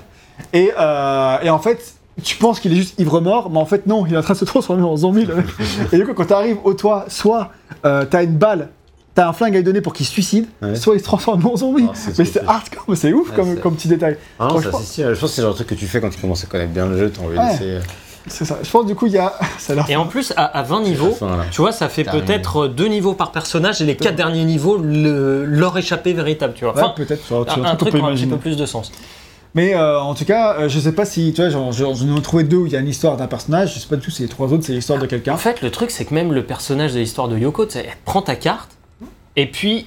Et, 0.52 0.70
euh, 0.78 1.38
et 1.42 1.50
en 1.50 1.58
fait, 1.58 1.94
tu 2.22 2.36
penses 2.36 2.60
qu'il 2.60 2.72
est 2.72 2.76
juste 2.76 2.98
ivre 2.98 3.20
mort, 3.20 3.50
mais 3.50 3.58
en 3.58 3.66
fait 3.66 3.86
non, 3.86 4.06
il 4.06 4.14
est 4.14 4.16
en 4.16 4.22
train 4.22 4.34
de 4.34 4.38
se 4.38 4.44
transformer 4.44 4.82
en 4.82 4.96
zombie. 4.96 5.26
et 5.92 5.96
du 5.96 6.04
coup, 6.04 6.14
quand 6.14 6.26
t'arrives 6.26 6.58
au 6.64 6.74
toit, 6.74 7.06
soit 7.08 7.52
euh, 7.84 8.04
t'as 8.08 8.24
une 8.24 8.36
balle, 8.36 8.70
t'as 9.18 9.28
un 9.28 9.32
flingue 9.32 9.54
à 9.54 9.58
lui 9.58 9.64
donner 9.64 9.80
pour 9.80 9.92
qu'il 9.94 10.06
se 10.06 10.12
suicide, 10.12 10.46
Ouais. 10.62 10.76
soit 10.76 10.94
il 10.94 11.00
se 11.00 11.04
transforme 11.04 11.44
en 11.44 11.56
zombie. 11.56 11.86
Oh, 11.88 11.92
c'est 11.92 12.16
mais 12.18 12.24
c'est 12.24 12.46
hardcore, 12.46 12.84
mais 12.86 12.94
c'est 12.94 13.12
ouf 13.12 13.30
Ouais, 13.36 13.56
comme, 13.60 13.74
petit 13.74 13.88
détail. 13.88 14.16
Ah 14.38 14.48
non, 14.48 14.60
ça. 14.60 14.66
Je 14.66 14.68
pense 14.70 14.82
que 14.82 14.86
c'est 14.86 15.02
le 15.02 15.14
genre 15.14 15.50
de 15.50 15.54
truc 15.56 15.66
que 15.66 15.74
tu 15.74 15.86
fais 15.86 16.00
quand 16.00 16.10
tu 16.10 16.20
commences 16.20 16.44
à 16.44 16.46
connaître 16.46 16.70
bien 16.72 16.86
le 16.86 16.96
jeu, 16.96 17.10
t'as 17.10 17.22
envie 17.22 17.36
Ouais. 17.36 17.50
d'essayer. 17.50 17.78
C'est 18.28 18.44
ça. 18.44 18.58
Je 18.62 18.70
pense 18.70 18.86
du 18.86 18.94
coup, 18.94 19.06
il 19.06 19.12
y 19.14 19.18
a. 19.18 19.32
Ça 19.58 19.72
a 19.72 19.90
Et 19.90 19.96
en 19.96 20.06
plus, 20.06 20.32
à, 20.36 20.44
à 20.44 20.62
20 20.62 20.82
niveaux, 20.82 21.16
tu 21.50 21.60
vois, 21.62 21.72
ça 21.72 21.88
fait 21.88 22.04
peut-être 22.04 22.68
deux 22.68 22.86
niveaux 22.86 23.14
par 23.14 23.32
personnage 23.32 23.82
et 23.82 23.84
les 23.86 23.96
quatre 23.96 24.14
derniers 24.16 24.44
niveaux, 24.44 24.76
le- 24.78 25.44
leur 25.44 25.76
échappée 25.76 26.12
véritable, 26.12 26.52
tu 26.54 26.64
vois. 26.64 26.74
Enfin, 26.74 26.92
peut-être, 26.94 27.22
un, 27.32 27.64
un 27.64 27.74
truc 27.76 27.94
qui 27.94 28.00
a 28.00 28.04
un 28.04 28.14
petit 28.14 28.26
peu 28.26 28.36
plus 28.36 28.56
de 28.56 28.66
sens. 28.66 28.92
Mais 29.54 29.74
euh, 29.74 29.98
en 29.98 30.14
tout 30.14 30.26
cas, 30.26 30.56
euh, 30.60 30.68
je 30.68 30.78
sais 30.78 30.92
pas 30.92 31.06
si, 31.06 31.32
tu 31.34 31.40
vois, 31.42 31.50
j'en 31.72 32.16
ai 32.16 32.22
trouvé 32.22 32.44
deux 32.44 32.58
où 32.58 32.66
il 32.66 32.72
y 32.72 32.76
a 32.76 32.80
une 32.80 32.86
histoire 32.88 33.16
d'un 33.16 33.26
personnage, 33.26 33.74
je 33.74 33.80
sais 33.80 33.88
pas 33.88 33.96
du 33.96 34.02
tout 34.02 34.10
si 34.12 34.22
les 34.22 34.28
trois 34.28 34.52
autres 34.52 34.62
c'est 34.64 34.74
l'histoire 34.74 34.98
de 35.00 35.06
quelqu'un. 35.06 35.32
En 35.32 35.38
fait, 35.38 35.62
le 35.62 35.70
truc, 35.70 35.90
c'est 35.90 36.04
que 36.04 36.14
même 36.14 36.32
le 36.32 36.44
personnage 36.44 36.92
de 36.92 36.98
l'histoire 37.00 37.28
de 37.28 37.36
Yoko, 37.38 37.64
tu 37.66 37.72
sais, 37.72 37.86
elle 37.88 37.96
prend 38.04 38.20
ta 38.22 38.36
carte 38.36 38.72
et 39.40 39.46
puis. 39.46 39.86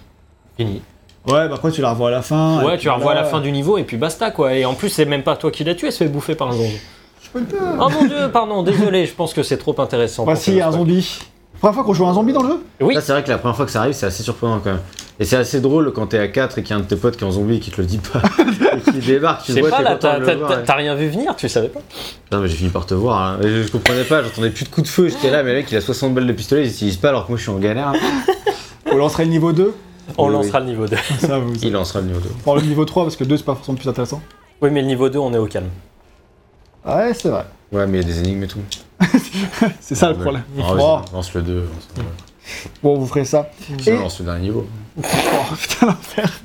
Fini. 0.58 0.82
Ouais, 1.28 1.47
bah 1.47 1.54
après 1.56 1.72
tu 1.72 1.82
la 1.82 1.91
revois 1.91 2.08
à 2.08 2.12
la 2.12 2.22
fin. 2.24 2.64
Ouais, 2.64 2.78
tu 2.80 2.88
la 2.88 2.93
revois 2.93 3.12
à 3.12 3.16
la 3.16 3.24
fin 3.26 3.39
du 3.41 3.52
niveau 3.52 3.78
et 3.78 3.84
puis 3.84 3.97
basta 3.97 4.32
quoi. 4.32 4.56
Et 4.56 4.66
en 4.66 4.74
plus, 4.74 4.89
c'est 4.89 5.06
même 5.06 5.22
pas 5.24 5.36
toi 5.36 5.52
qui 5.52 5.64
l'as 5.64 5.76
tué, 5.76 5.88
elle 5.88 5.93
se 5.93 6.04
fait 6.04 6.10
bouffer 6.10 6.34
par 6.36 6.47
un 6.49 6.54
zombie. 6.54 6.80
Je 7.22 7.30
peux 7.30 7.41
pas. 7.45 7.76
Oh 7.80 7.89
mon 7.89 8.06
dieu, 8.06 8.30
pardon, 8.34 8.64
désolé, 8.64 9.06
je 9.06 9.14
pense 9.14 9.34
que 9.34 9.43
c'est 9.43 9.58
trop 9.58 9.80
intéressant. 9.80 10.26
Bah 10.26 10.36
si, 10.36 10.52
que 10.54 10.58
je 10.58 10.64
un 10.64 10.72
spoil. 10.72 10.80
zombie. 10.80 11.20
Première 11.60 11.76
fois 11.76 11.84
qu'on 11.84 11.93
joue 11.93 12.08
un 12.08 12.14
zombie 12.16 12.34
dans 12.34 12.41
le 12.41 12.49
jeu? 12.49 12.64
Oui, 12.82 12.95
Là, 12.95 13.02
c'est 13.02 13.12
vrai 13.12 13.24
que 13.24 13.30
la 13.30 13.38
première 13.38 13.56
fois 13.56 13.66
que 13.68 13.72
ça 13.72 13.82
arrive, 13.82 13.93
c'est 13.93 14.08
assez 14.08 14.24
surprenant 14.24 14.60
quand 14.64 14.72
même. 14.72 14.80
Et 15.20 15.26
c'est 15.26 15.36
assez 15.36 15.62
drôle 15.62 15.93
quand 15.93 16.08
t'es 16.08 16.18
à 16.18 16.28
4 16.28 16.58
et 16.58 16.64
qu'il 16.64 16.72
y 16.72 16.74
a 16.74 16.78
un 16.78 16.80
de 16.84 16.88
tes 16.88 16.95
potes 16.95 17.18
qui 17.18 17.24
est 17.24 17.28
en 17.28 17.32
zombie 17.32 17.58
et 17.58 17.60
qui 17.60 17.70
te 17.70 17.80
le 17.80 17.86
dit 17.86 17.99
pas. 17.99 18.24
et 18.76 18.91
qui 18.91 18.97
débarque, 18.97 19.43
tu 19.45 19.52
je 19.52 19.58
le 19.58 19.64
sais 19.66 19.70
vois, 19.70 19.78
pas, 19.78 19.84
là, 19.84 19.95
t'as 19.95 20.20
ouais. 20.20 20.64
rien 20.76 20.95
vu 20.95 21.10
venir, 21.10 21.36
tu 21.36 21.47
savais 21.47 21.68
pas. 21.68 21.82
Non, 22.32 22.39
mais 22.39 22.47
j'ai 22.47 22.56
fini 22.56 22.72
par 22.72 22.88
te 22.88 22.95
voir. 22.95 23.22
hein. 23.22 23.38
Je 23.43 23.70
comprenais 23.72 24.06
pas, 24.06 24.24
j'entendais 24.24 24.49
plus 24.49 24.64
de 24.66 24.70
coups 24.70 24.88
de 24.88 24.91
feu. 24.91 25.10
J'étais 25.10 25.30
là, 25.30 25.43
mais 25.43 25.52
le 25.52 25.58
mec, 25.60 25.72
il 25.72 25.78
a 25.78 25.82
60 25.82 26.16
balles 26.16 26.26
de 26.26 26.34
pistolet, 26.34 26.64
il 26.64 26.72
utilise 26.72 26.97
pas 26.97 27.10
alors 27.10 27.26
que 27.26 27.30
moi 27.30 27.38
je 27.38 27.43
suis 27.43 27.52
en 27.52 27.60
galère. 27.60 27.89
hein. 27.89 27.93
On 28.92 28.98
lancerait 28.98 29.26
le 29.26 29.32
niveau 29.32 29.52
2 29.54 29.74
On 30.18 30.28
Oui, 30.28 30.34
lancera 30.34 30.60
le 30.60 30.66
niveau 30.68 30.88
2. 30.88 30.96
Ça, 31.20 31.39
vous. 31.39 31.54
Il 31.62 31.72
lancera 31.72 32.02
le 32.02 32.08
niveau 32.08 32.20
2. 32.20 32.30
Prends 32.44 32.56
le 32.56 32.62
niveau 32.62 32.86
3 32.86 33.04
parce 33.04 33.16
que 33.16 33.24
le 33.24 33.30
2 33.30 33.38
c'est 33.38 33.44
pas 33.46 33.56
forcément 33.56 33.78
plus 33.78 33.88
intéressant. 33.89 34.22
Oui, 34.62 34.70
mais 34.72 34.82
le 34.82 34.88
niveau 34.88 35.10
2, 35.10 35.18
on 35.20 35.34
est 35.34 35.38
au 35.38 35.46
calme. 35.48 35.70
Ouais, 36.86 37.14
c'est 37.14 37.30
vrai. 37.30 37.46
Ouais, 37.72 37.88
mais 37.88 38.00
il 38.00 38.08
y 38.08 38.12
a 38.12 38.14
des 38.14 38.20
énigmes 38.20 38.44
et 38.44 38.48
tout. 38.48 38.60
C'est 39.80 39.96
ça 39.96 40.10
le 40.10 40.16
problème. 40.16 40.44
Ah, 40.60 40.64
Oh, 40.72 40.76
vas-y, 40.76 41.14
lance 41.14 41.34
le 41.34 41.42
2. 41.42 41.56
lance 41.56 41.68
le- 41.98 42.04
Bon, 42.84 42.98
vous 42.98 43.06
ferez 43.08 43.24
ça. 43.26 43.50
Et- 43.88 43.92
lance 43.92 44.20
le 44.20 44.26
dernier 44.26 44.42
niveau. 44.42 44.66
Oh 45.04 45.56
putain 45.56 45.86
l'enfer. 45.88 46.39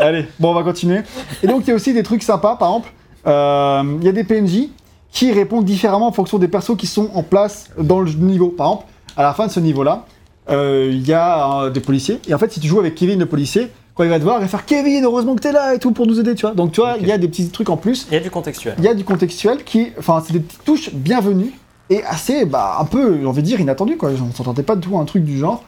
Allez, 0.00 0.26
bon 0.38 0.50
on 0.52 0.54
va 0.54 0.62
continuer. 0.62 1.00
Et 1.42 1.46
donc 1.48 1.62
il 1.64 1.68
y 1.68 1.72
a 1.72 1.74
aussi 1.74 1.92
des 1.92 2.02
trucs 2.04 2.22
sympas, 2.22 2.56
par 2.56 2.68
exemple, 2.68 2.92
euh, 3.26 3.96
il 4.00 4.04
y 4.06 4.08
a 4.08 4.12
des 4.12 4.24
PNJ 4.24 4.68
qui 5.10 5.32
répondent 5.32 5.64
différemment 5.64 6.06
en 6.06 6.12
fonction 6.12 6.38
des 6.38 6.48
persos 6.48 6.76
qui 6.76 6.86
sont 6.86 7.10
en 7.14 7.22
place 7.24 7.68
dans 7.76 8.00
le 8.00 8.10
niveau. 8.12 8.48
Par 8.48 8.66
exemple, 8.68 8.84
à 9.16 9.22
la 9.24 9.34
fin 9.34 9.46
de 9.48 9.52
ce 9.52 9.60
niveau-là, 9.60 10.06
il 10.50 11.06
y 11.06 11.12
a 11.12 11.62
euh, 11.62 11.70
des 11.70 11.80
policiers. 11.80 12.20
Et 12.28 12.34
en 12.34 12.38
fait, 12.38 12.52
si 12.52 12.60
tu 12.60 12.68
joues 12.68 12.80
avec 12.80 12.94
Kevin 12.94 13.18
le 13.18 13.26
policier, 13.26 13.70
quand 13.94 14.04
il 14.04 14.10
va 14.10 14.18
te 14.18 14.24
voir, 14.24 14.38
il 14.38 14.42
va 14.42 14.48
faire 14.48 14.64
Kevin, 14.64 15.04
heureusement 15.04 15.34
que 15.34 15.40
t'es 15.40 15.52
là 15.52 15.74
et 15.74 15.78
tout 15.78 15.92
pour 15.92 16.06
nous 16.06 16.18
aider, 16.18 16.34
tu 16.34 16.42
vois. 16.42 16.54
Donc 16.54 16.72
tu 16.72 16.80
vois, 16.80 16.96
il 17.00 17.06
y 17.06 17.12
a 17.12 17.18
des 17.18 17.28
petits 17.28 17.48
trucs 17.50 17.68
en 17.68 17.76
plus. 17.76 18.06
Il 18.10 18.14
y 18.14 18.16
a 18.16 18.20
du 18.20 18.30
contextuel. 18.30 18.74
Il 18.78 18.84
y 18.84 18.88
a 18.88 18.94
du 18.94 19.04
contextuel 19.04 19.64
qui, 19.64 19.92
enfin, 19.98 20.22
c'est 20.26 20.32
des 20.32 20.40
petites 20.40 20.64
touches 20.64 20.90
bienvenues 20.92 21.52
et 21.90 22.02
assez, 22.04 22.44
bah, 22.44 22.76
un 22.80 22.84
peu, 22.84 23.18
j'ai 23.20 23.26
envie 23.26 23.42
de 23.42 23.46
dire, 23.46 23.60
inattendu 23.60 23.96
quoi. 23.96 24.10
On 24.10 24.32
s'entendait 24.34 24.62
pas 24.62 24.76
du 24.76 24.88
tout 24.88 24.96
à 24.96 25.00
un 25.00 25.04
truc 25.04 25.24
du 25.24 25.38
genre. 25.38 25.64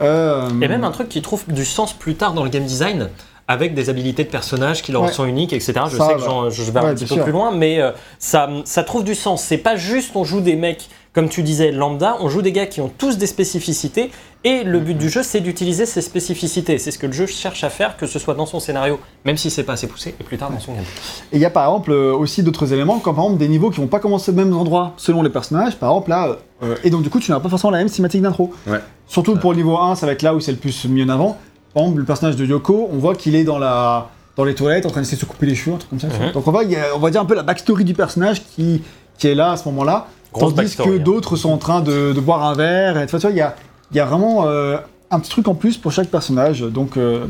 Euh, 0.00 0.48
Et 0.60 0.68
même 0.68 0.84
un 0.84 0.90
truc 0.90 1.08
qui 1.08 1.22
trouve 1.22 1.44
du 1.48 1.64
sens 1.64 1.92
plus 1.92 2.14
tard 2.14 2.34
dans 2.34 2.44
le 2.44 2.50
game 2.50 2.64
design, 2.64 3.08
avec 3.48 3.74
des 3.74 3.90
habilités 3.90 4.24
de 4.24 4.28
personnages 4.30 4.82
qui 4.82 4.92
leur 4.92 5.02
Ouais. 5.02 5.12
sont 5.12 5.24
uniques, 5.24 5.52
etc. 5.52 5.72
Je 5.90 5.96
Ça, 5.96 6.08
sais 6.08 6.14
que 6.14 6.20
j'en- 6.20 6.48
je 6.50 6.62
vais 6.62 6.80
Ouais, 6.80 6.86
un 6.86 6.94
petit 6.94 7.04
peu 7.06 7.14
sûr. 7.14 7.24
plus 7.24 7.32
loin, 7.32 7.50
mais 7.52 7.80
euh, 7.80 7.90
ça, 8.18 8.48
ça 8.64 8.82
trouve 8.84 9.04
du 9.04 9.14
sens. 9.14 9.42
C'est 9.42 9.58
pas 9.58 9.76
juste 9.76 10.12
on 10.14 10.24
joue 10.24 10.40
des 10.40 10.56
mecs, 10.56 10.88
comme 11.12 11.28
tu 11.28 11.42
disais, 11.42 11.72
lambda, 11.72 12.16
on 12.20 12.28
joue 12.28 12.40
des 12.40 12.52
gars 12.52 12.66
qui 12.66 12.80
ont 12.80 12.90
tous 12.96 13.18
des 13.18 13.26
spécificités, 13.26 14.10
et 14.44 14.64
le 14.64 14.80
but 14.80 14.96
du 14.96 15.08
jeu, 15.10 15.22
c'est 15.22 15.40
d'utiliser 15.40 15.86
ces 15.86 16.00
spécificités. 16.00 16.78
C'est 16.78 16.90
ce 16.90 16.98
que 16.98 17.06
le 17.06 17.12
jeu 17.12 17.26
cherche 17.26 17.62
à 17.64 17.70
faire, 17.70 17.96
que 17.96 18.06
ce 18.06 18.18
soit 18.18 18.34
dans 18.34 18.46
son 18.46 18.60
scénario, 18.60 18.98
même 19.24 19.36
si 19.36 19.50
c'est 19.50 19.62
pas 19.64 19.74
assez 19.74 19.86
poussé, 19.86 20.14
et 20.18 20.24
plus 20.24 20.38
tard 20.38 20.50
dans 20.50 20.58
son 20.60 20.72
gameplay. 20.72 20.90
Et 21.32 21.36
il 21.36 21.40
y 21.40 21.44
a 21.44 21.50
par 21.50 21.64
exemple 21.68 21.92
euh, 21.92 22.14
aussi 22.14 22.42
d'autres 22.42 22.72
éléments, 22.72 22.98
comme 23.00 23.14
par 23.16 23.24
exemple 23.24 23.40
des 23.40 23.48
niveaux 23.48 23.70
qui 23.70 23.80
vont 23.80 23.86
pas 23.88 24.00
commencer 24.00 24.30
au 24.30 24.34
même 24.34 24.56
endroit 24.56 24.94
selon 24.96 25.22
les 25.22 25.30
personnages. 25.30 25.76
Par 25.76 25.90
exemple 25.90 26.10
là, 26.10 26.38
euh, 26.62 26.76
et 26.84 26.90
donc 26.90 27.02
du 27.02 27.10
coup 27.10 27.20
tu 27.20 27.30
n'as 27.30 27.40
pas 27.40 27.48
forcément 27.48 27.70
la 27.72 27.78
même 27.78 27.88
cinématique 27.88 28.22
d'intro. 28.22 28.52
Ouais. 28.66 28.78
Surtout 29.06 29.36
pour 29.36 29.50
le 29.52 29.58
niveau 29.58 29.76
1, 29.78 29.94
ça 29.96 30.06
va 30.06 30.12
être 30.12 30.22
là 30.22 30.34
où 30.34 30.40
c'est 30.40 30.52
le 30.52 30.58
plus 30.58 30.86
mis 30.86 31.02
en 31.04 31.08
avant. 31.10 31.36
Par 31.74 31.82
exemple, 31.82 32.00
le 32.00 32.04
personnage 32.04 32.36
de 32.36 32.44
Yoko, 32.44 32.88
on 32.92 32.98
voit 32.98 33.14
qu'il 33.14 33.34
est 33.34 33.44
dans 33.44 33.58
la 33.58 34.08
dans 34.36 34.44
les 34.44 34.54
toilettes 34.54 34.86
en 34.86 34.90
train 34.90 35.00
d'essayer 35.00 35.16
de 35.16 35.20
se 35.20 35.26
couper 35.26 35.46
les 35.46 35.54
cheveux, 35.54 35.74
un 35.74 35.78
truc 35.78 35.90
comme 35.90 36.00
ça. 36.00 36.08
Mhm. 36.08 36.32
Donc 36.32 36.46
on 36.46 36.50
va, 36.50 36.60
on 36.94 36.98
va 36.98 37.10
dire 37.10 37.20
un 37.20 37.26
peu 37.26 37.34
la 37.34 37.42
backstory 37.42 37.84
du 37.84 37.94
personnage 37.94 38.42
qui, 38.44 38.82
qui 39.18 39.28
est 39.28 39.34
là 39.34 39.52
à 39.52 39.56
ce 39.56 39.68
moment-là. 39.68 40.06
Grosse 40.32 40.54
Tandis 40.54 40.76
que 40.76 40.98
hein. 40.98 41.02
d'autres 41.02 41.36
sont 41.36 41.50
en 41.50 41.58
train 41.58 41.82
de, 41.82 42.12
de 42.12 42.20
boire 42.20 42.42
un 42.44 42.54
verre. 42.54 42.98
Et, 42.98 43.06
tu 43.06 43.16
vois, 43.16 43.30
il 43.30 43.36
y 43.36 43.42
a, 43.42 43.54
y 43.92 44.00
a 44.00 44.06
vraiment 44.06 44.46
euh, 44.46 44.78
un 45.10 45.20
petit 45.20 45.30
truc 45.30 45.48
en 45.48 45.54
plus 45.54 45.76
pour 45.76 45.92
chaque 45.92 46.08
personnage. 46.08 46.60
Donc, 46.60 46.96
euh, 46.96 47.26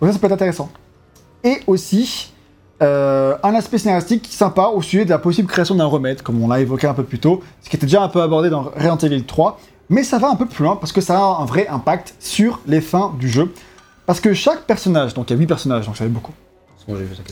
donc 0.00 0.08
ça, 0.08 0.12
ça 0.12 0.18
peut 0.18 0.26
être 0.26 0.32
intéressant. 0.32 0.68
Et 1.42 1.60
aussi, 1.66 2.32
euh, 2.82 3.36
un 3.42 3.54
aspect 3.54 3.78
scénaristique 3.78 4.28
sympa 4.30 4.66
au 4.66 4.82
sujet 4.82 5.06
de 5.06 5.10
la 5.10 5.18
possible 5.18 5.48
création 5.48 5.74
d'un 5.74 5.86
remède, 5.86 6.20
comme 6.20 6.42
on 6.42 6.48
l'a 6.48 6.60
évoqué 6.60 6.86
un 6.86 6.94
peu 6.94 7.04
plus 7.04 7.18
tôt, 7.18 7.42
ce 7.62 7.70
qui 7.70 7.76
était 7.76 7.86
déjà 7.86 8.02
un 8.02 8.08
peu 8.08 8.20
abordé 8.20 8.50
dans 8.50 8.62
Resident 8.62 8.98
Evil 8.98 9.24
3. 9.24 9.58
Mais 9.88 10.02
ça 10.02 10.18
va 10.18 10.28
un 10.28 10.36
peu 10.36 10.46
plus 10.46 10.64
loin 10.64 10.76
parce 10.76 10.92
que 10.92 11.00
ça 11.00 11.18
a 11.18 11.22
un 11.40 11.44
vrai 11.44 11.68
impact 11.68 12.14
sur 12.18 12.60
les 12.66 12.80
fins 12.80 13.14
du 13.18 13.28
jeu. 13.28 13.52
Parce 14.04 14.20
que 14.20 14.34
chaque 14.34 14.62
personnage, 14.62 15.14
donc 15.14 15.30
il 15.30 15.34
y 15.34 15.36
a 15.36 15.38
8 15.38 15.46
personnages, 15.46 15.86
donc 15.86 15.96
ça 15.96 16.04
fait 16.04 16.10
beaucoup. 16.10 16.32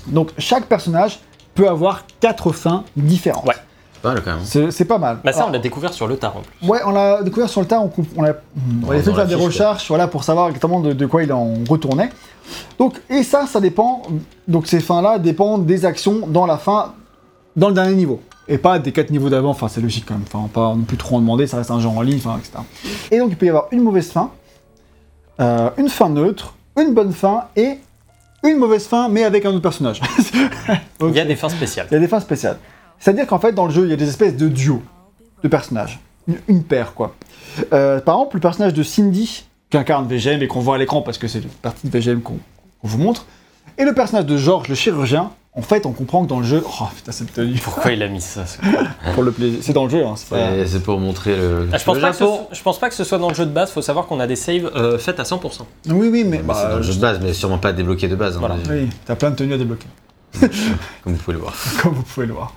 Donc 0.09 0.31
chaque 0.39 0.67
personnage 0.67 1.21
peut 1.55 1.69
avoir 1.69 2.05
4 2.21 2.53
fins 2.53 2.85
différentes. 2.97 3.47
Ouais. 3.47 3.55
Pas 4.03 4.13
mal 4.13 4.23
quand 4.23 4.37
même. 4.37 4.71
C'est 4.71 4.85
pas 4.85 4.99
mal. 4.99 5.19
Bah 5.25 5.33
ça, 5.33 5.47
on 5.47 5.51
l'a 5.51 5.59
découvert 5.59 5.95
sur 5.95 6.07
le 6.07 6.19
tard 6.19 6.37
en 6.37 6.41
plus. 6.41 6.69
Ouais, 6.69 6.81
on 6.85 6.91
l'a 6.91 7.23
découvert 7.23 7.49
sur 7.49 7.63
le 7.63 7.67
tas, 7.67 7.81
on, 7.81 7.87
a, 7.87 7.93
on 8.19 8.25
a 8.25 8.33
Dans 8.35 8.89
fait 8.89 9.03
faire 9.03 9.27
des 9.27 9.35
fiche, 9.35 9.45
recherches 9.45 9.89
voilà, 9.89 10.09
pour 10.09 10.25
savoir 10.25 10.49
exactement 10.49 10.81
de, 10.81 10.93
de 10.93 11.07
quoi 11.07 11.23
il 11.23 11.33
en 11.33 11.55
retournait. 11.67 12.11
Donc, 12.79 13.01
et 13.09 13.23
ça, 13.23 13.47
ça 13.47 13.61
dépend, 13.61 14.03
donc 14.47 14.67
ces 14.67 14.81
fins-là 14.81 15.19
dépendent 15.19 15.65
des 15.65 15.87
actions 15.87 16.27
dans 16.27 16.45
la 16.45 16.59
fin, 16.59 16.93
dans 17.57 17.69
le 17.69 17.75
dernier 17.75 17.95
niveau. 17.95 18.21
Et 18.47 18.59
pas 18.59 18.79
des 18.79 18.93
quatre 18.93 19.11
niveaux 19.11 19.31
d'avant, 19.31 19.51
enfin 19.51 19.69
c'est 19.69 19.81
logique 19.81 20.05
quand 20.07 20.15
même, 20.15 20.25
enfin 20.27 20.49
pas 20.53 20.75
non 20.75 20.83
plus 20.83 20.99
trop 20.99 21.17
en 21.17 21.21
demander, 21.21 21.47
ça 21.47 21.57
reste 21.57 21.71
un 21.71 21.81
jeu 21.81 21.89
en 21.89 22.03
ligne, 22.03 22.19
enfin 22.19 22.39
etc. 22.39 22.59
Et 23.11 23.19
donc 23.19 23.31
il 23.31 23.37
peut 23.37 23.47
y 23.47 23.49
avoir 23.49 23.69
une 23.71 23.81
mauvaise 23.81 24.11
fin, 24.11 24.31
euh, 25.41 25.71
une 25.79 25.89
fin 25.89 26.11
neutre, 26.11 26.55
une 26.79 26.93
bonne 26.93 27.13
fin 27.13 27.45
et 27.57 27.79
une 28.43 28.59
mauvaise 28.59 28.87
fin 28.87 29.09
mais 29.09 29.25
avec 29.25 29.47
un 29.47 29.51
autre 29.51 29.63
personnage. 29.63 30.03
Il 31.01 31.15
y 31.15 31.21
a 31.21 31.25
des 31.25 31.37
fins 31.37 31.49
spéciales. 31.49 31.87
il 31.91 31.95
y 31.95 31.97
a 31.97 32.01
des 32.01 32.09
fins 32.09 32.21
spéciales. 32.21 32.59
C'est-à-dire 32.99 33.27
qu'en 33.27 33.39
fait, 33.39 33.53
dans 33.53 33.67
le 33.67 33.73
jeu, 33.73 33.85
il 33.85 33.91
y 33.91 33.93
a 33.93 33.97
des 33.97 34.09
espèces 34.09 34.37
de 34.37 34.49
duos 34.49 34.83
de 35.43 35.49
personnages. 35.49 36.01
Une, 36.27 36.39
une 36.49 36.63
paire, 36.63 36.95
quoi. 36.95 37.15
Euh, 37.73 38.01
par 38.01 38.17
exemple, 38.17 38.37
le 38.37 38.41
personnage 38.41 38.73
de 38.73 38.83
Cindy, 38.83 39.45
qu'incarne 39.69 40.07
VGM 40.07 40.43
et 40.43 40.49
qu'on 40.49 40.61
voit 40.61 40.77
à 40.77 40.79
l'écran 40.79 41.03
parce 41.03 41.19
que 41.19 41.29
c'est 41.29 41.41
une 41.41 41.49
partie 41.49 41.89
de 41.89 41.93
VGM 41.93 42.21
qu'on 42.23 42.39
vous 42.83 42.99
montre, 42.99 43.27
et 43.77 43.85
le 43.85 43.93
personnage 43.93 44.27
de 44.27 44.37
George, 44.37 44.69
le 44.69 44.75
chirurgien, 44.75 45.33
en 45.57 45.63
fait, 45.63 45.87
on 45.87 45.93
comprend 45.93 46.25
que 46.25 46.29
dans 46.29 46.41
le 46.41 46.45
jeu... 46.47 46.63
Oh, 46.67 46.85
putain, 46.97 47.13
cette 47.13 47.33
tenue, 47.33 47.55
Pourquoi 47.63 47.93
il 47.93 48.03
a 48.03 48.09
mis 48.09 48.21
ça 48.21 48.45
ce- 48.45 48.59
pour 49.15 49.23
le 49.23 49.31
plaisir. 49.31 49.61
C'est 49.63 49.73
dans 49.73 49.85
le 49.85 49.91
jeu, 49.91 50.05
hein, 50.05 50.15
c'est 50.17 50.29
pas... 50.29 50.37
C'est- 50.51 50.67
C'est 50.67 50.81
pour 50.83 50.99
montrer 50.99 51.37
le. 51.37 51.69
Ah, 51.73 51.79
je, 51.79 51.85
pense 51.85 51.95
le 51.97 52.01
pas 52.03 52.11
que 52.11 52.17
ce, 52.17 52.25
Japon. 52.25 52.47
je 52.51 52.63
pense 52.63 52.79
pas 52.81 52.89
que 52.89 52.95
ce 52.97 53.05
soit 53.05 53.19
dans 53.19 53.29
le 53.29 53.35
jeu 53.35 53.47
de 53.47 53.53
base, 53.53 53.71
faut 53.71 53.81
savoir 53.83 54.07
qu'on 54.07 54.19
a 54.19 54.27
des 54.27 54.35
saves 54.37 54.71
euh, 54.75 54.99
faites 54.99 55.21
à 55.21 55.23
100%. 55.23 55.61
Oui, 55.91 56.09
oui, 56.11 56.25
mais... 56.27 56.39
Bah, 56.39 56.55
c'est 56.61 56.71
dans 56.71 56.77
le 56.79 56.83
jeu 56.83 56.95
de 56.95 57.01
base, 57.01 57.21
mais 57.23 57.33
sûrement 57.33 57.59
pas 57.59 57.73
débloqué 57.73 58.09
de 58.09 58.17
base. 58.17 58.37
hein, 58.37 58.41
Voilà. 58.41 58.57
Oui, 58.69 58.89
t'as 59.07 59.15
plein 59.15 59.31
de 59.31 59.37
tenues 59.37 59.55
à 59.55 59.59
débloquer, 59.59 59.87
Comme 60.41 61.13
vous 61.13 61.19
pouvez 61.23 61.37
le 61.37 61.43
voir. 61.43 61.55
comme 61.83 61.95
vous 61.95 62.03
pouvez 62.03 62.27
le 62.27 62.33
voir. 62.33 62.53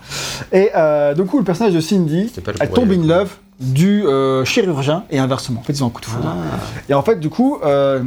Et 0.52 0.72
euh, 0.76 1.14
du 1.14 1.24
coup, 1.26 1.38
le 1.38 1.44
personnage 1.44 1.74
de 1.74 1.82
Cindy, 1.82 2.30
C'était 2.30 2.42
pas 2.42 2.52
le 2.54 2.58
elle 2.62 2.72
tombe 2.72 2.92
in 2.92 3.06
love 3.06 3.30
du 3.60 4.06
euh, 4.08 4.44
chirurgien 4.44 5.04
et 5.12 5.20
inversement. 5.20 5.60
En 5.60 5.64
fait, 5.64 5.74
ils 5.74 5.84
ont 5.84 5.88
un 5.88 5.92
coup 5.92 6.02
de 6.02 6.06
foudre. 6.08 6.28
Ah. 6.36 6.58
Et 6.90 6.96
en 6.96 7.04
fait, 7.04 7.20
du 7.20 7.30
coup, 7.30 7.60
euh, 7.64 8.02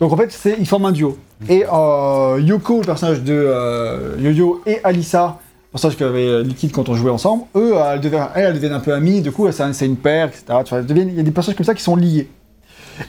donc 0.00 0.12
en 0.12 0.16
fait, 0.16 0.30
c'est 0.32 0.56
ils 0.58 0.66
forment 0.66 0.86
un 0.86 0.92
duo. 0.92 1.18
Et 1.48 1.64
euh, 1.72 2.40
Yoko, 2.40 2.80
le 2.80 2.86
personnage 2.86 3.22
de 3.22 3.32
euh, 3.34 4.16
Yo-Yo, 4.18 4.62
et 4.66 4.80
Alissa, 4.84 5.38
le 5.68 5.72
personnage 5.72 5.96
qu'avait 5.96 6.42
Liquid 6.42 6.72
quand 6.72 6.88
on 6.88 6.94
jouait 6.94 7.10
ensemble, 7.10 7.44
eux, 7.54 7.74
elles 7.74 8.00
deviennent, 8.00 8.28
elles, 8.34 8.54
deviennent 8.54 8.72
un 8.72 8.80
peu 8.80 8.94
amies. 8.94 9.20
Du 9.22 9.32
coup, 9.32 9.50
c'est 9.50 9.86
une 9.86 9.96
paire, 9.96 10.28
etc. 10.28 10.44
Il 10.88 11.14
y 11.16 11.20
a 11.20 11.22
des 11.22 11.30
personnages 11.30 11.56
comme 11.56 11.66
ça 11.66 11.74
qui 11.74 11.82
sont 11.82 11.96
liés. 11.96 12.28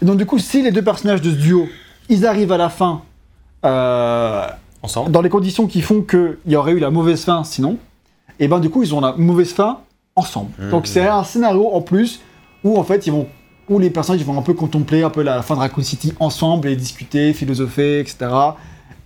Et 0.01 0.05
donc, 0.05 0.17
du 0.17 0.25
coup, 0.25 0.39
si 0.39 0.61
les 0.61 0.71
deux 0.71 0.83
personnages 0.83 1.21
de 1.21 1.31
ce 1.31 1.35
duo, 1.35 1.67
ils 2.09 2.25
arrivent 2.25 2.51
à 2.51 2.57
la 2.57 2.69
fin 2.69 3.01
euh, 3.65 4.47
Ensemble. 4.81 5.11
dans 5.11 5.21
les 5.21 5.29
conditions 5.29 5.67
qui 5.67 5.81
font 5.81 6.01
qu'il 6.01 6.37
y 6.47 6.55
aurait 6.55 6.73
eu 6.73 6.79
la 6.79 6.89
mauvaise 6.89 7.23
fin 7.23 7.43
sinon, 7.43 7.77
et 8.39 8.47
ben 8.47 8.59
du 8.59 8.69
coup 8.69 8.83
ils 8.83 8.95
ont 8.95 9.01
la 9.01 9.13
mauvaise 9.17 9.53
fin 9.53 9.79
ensemble. 10.15 10.51
Mhm. 10.57 10.69
Donc 10.71 10.87
c'est 10.87 11.07
un 11.07 11.23
scénario 11.23 11.69
en 11.71 11.81
plus 11.81 12.21
où 12.63 12.77
en 12.77 12.83
fait 12.83 13.05
ils 13.05 13.11
vont 13.11 13.27
où 13.69 13.79
les 13.79 13.89
personnages 13.89 14.23
vont 14.25 14.37
un 14.37 14.41
peu 14.41 14.53
contempler 14.53 15.03
un 15.03 15.09
peu 15.09 15.21
la 15.21 15.41
fin 15.41 15.55
de 15.55 15.59
Raccoon 15.59 15.83
City 15.83 16.13
ensemble 16.19 16.67
et 16.69 16.75
discuter, 16.75 17.33
philosopher, 17.33 17.99
etc. 17.99 18.17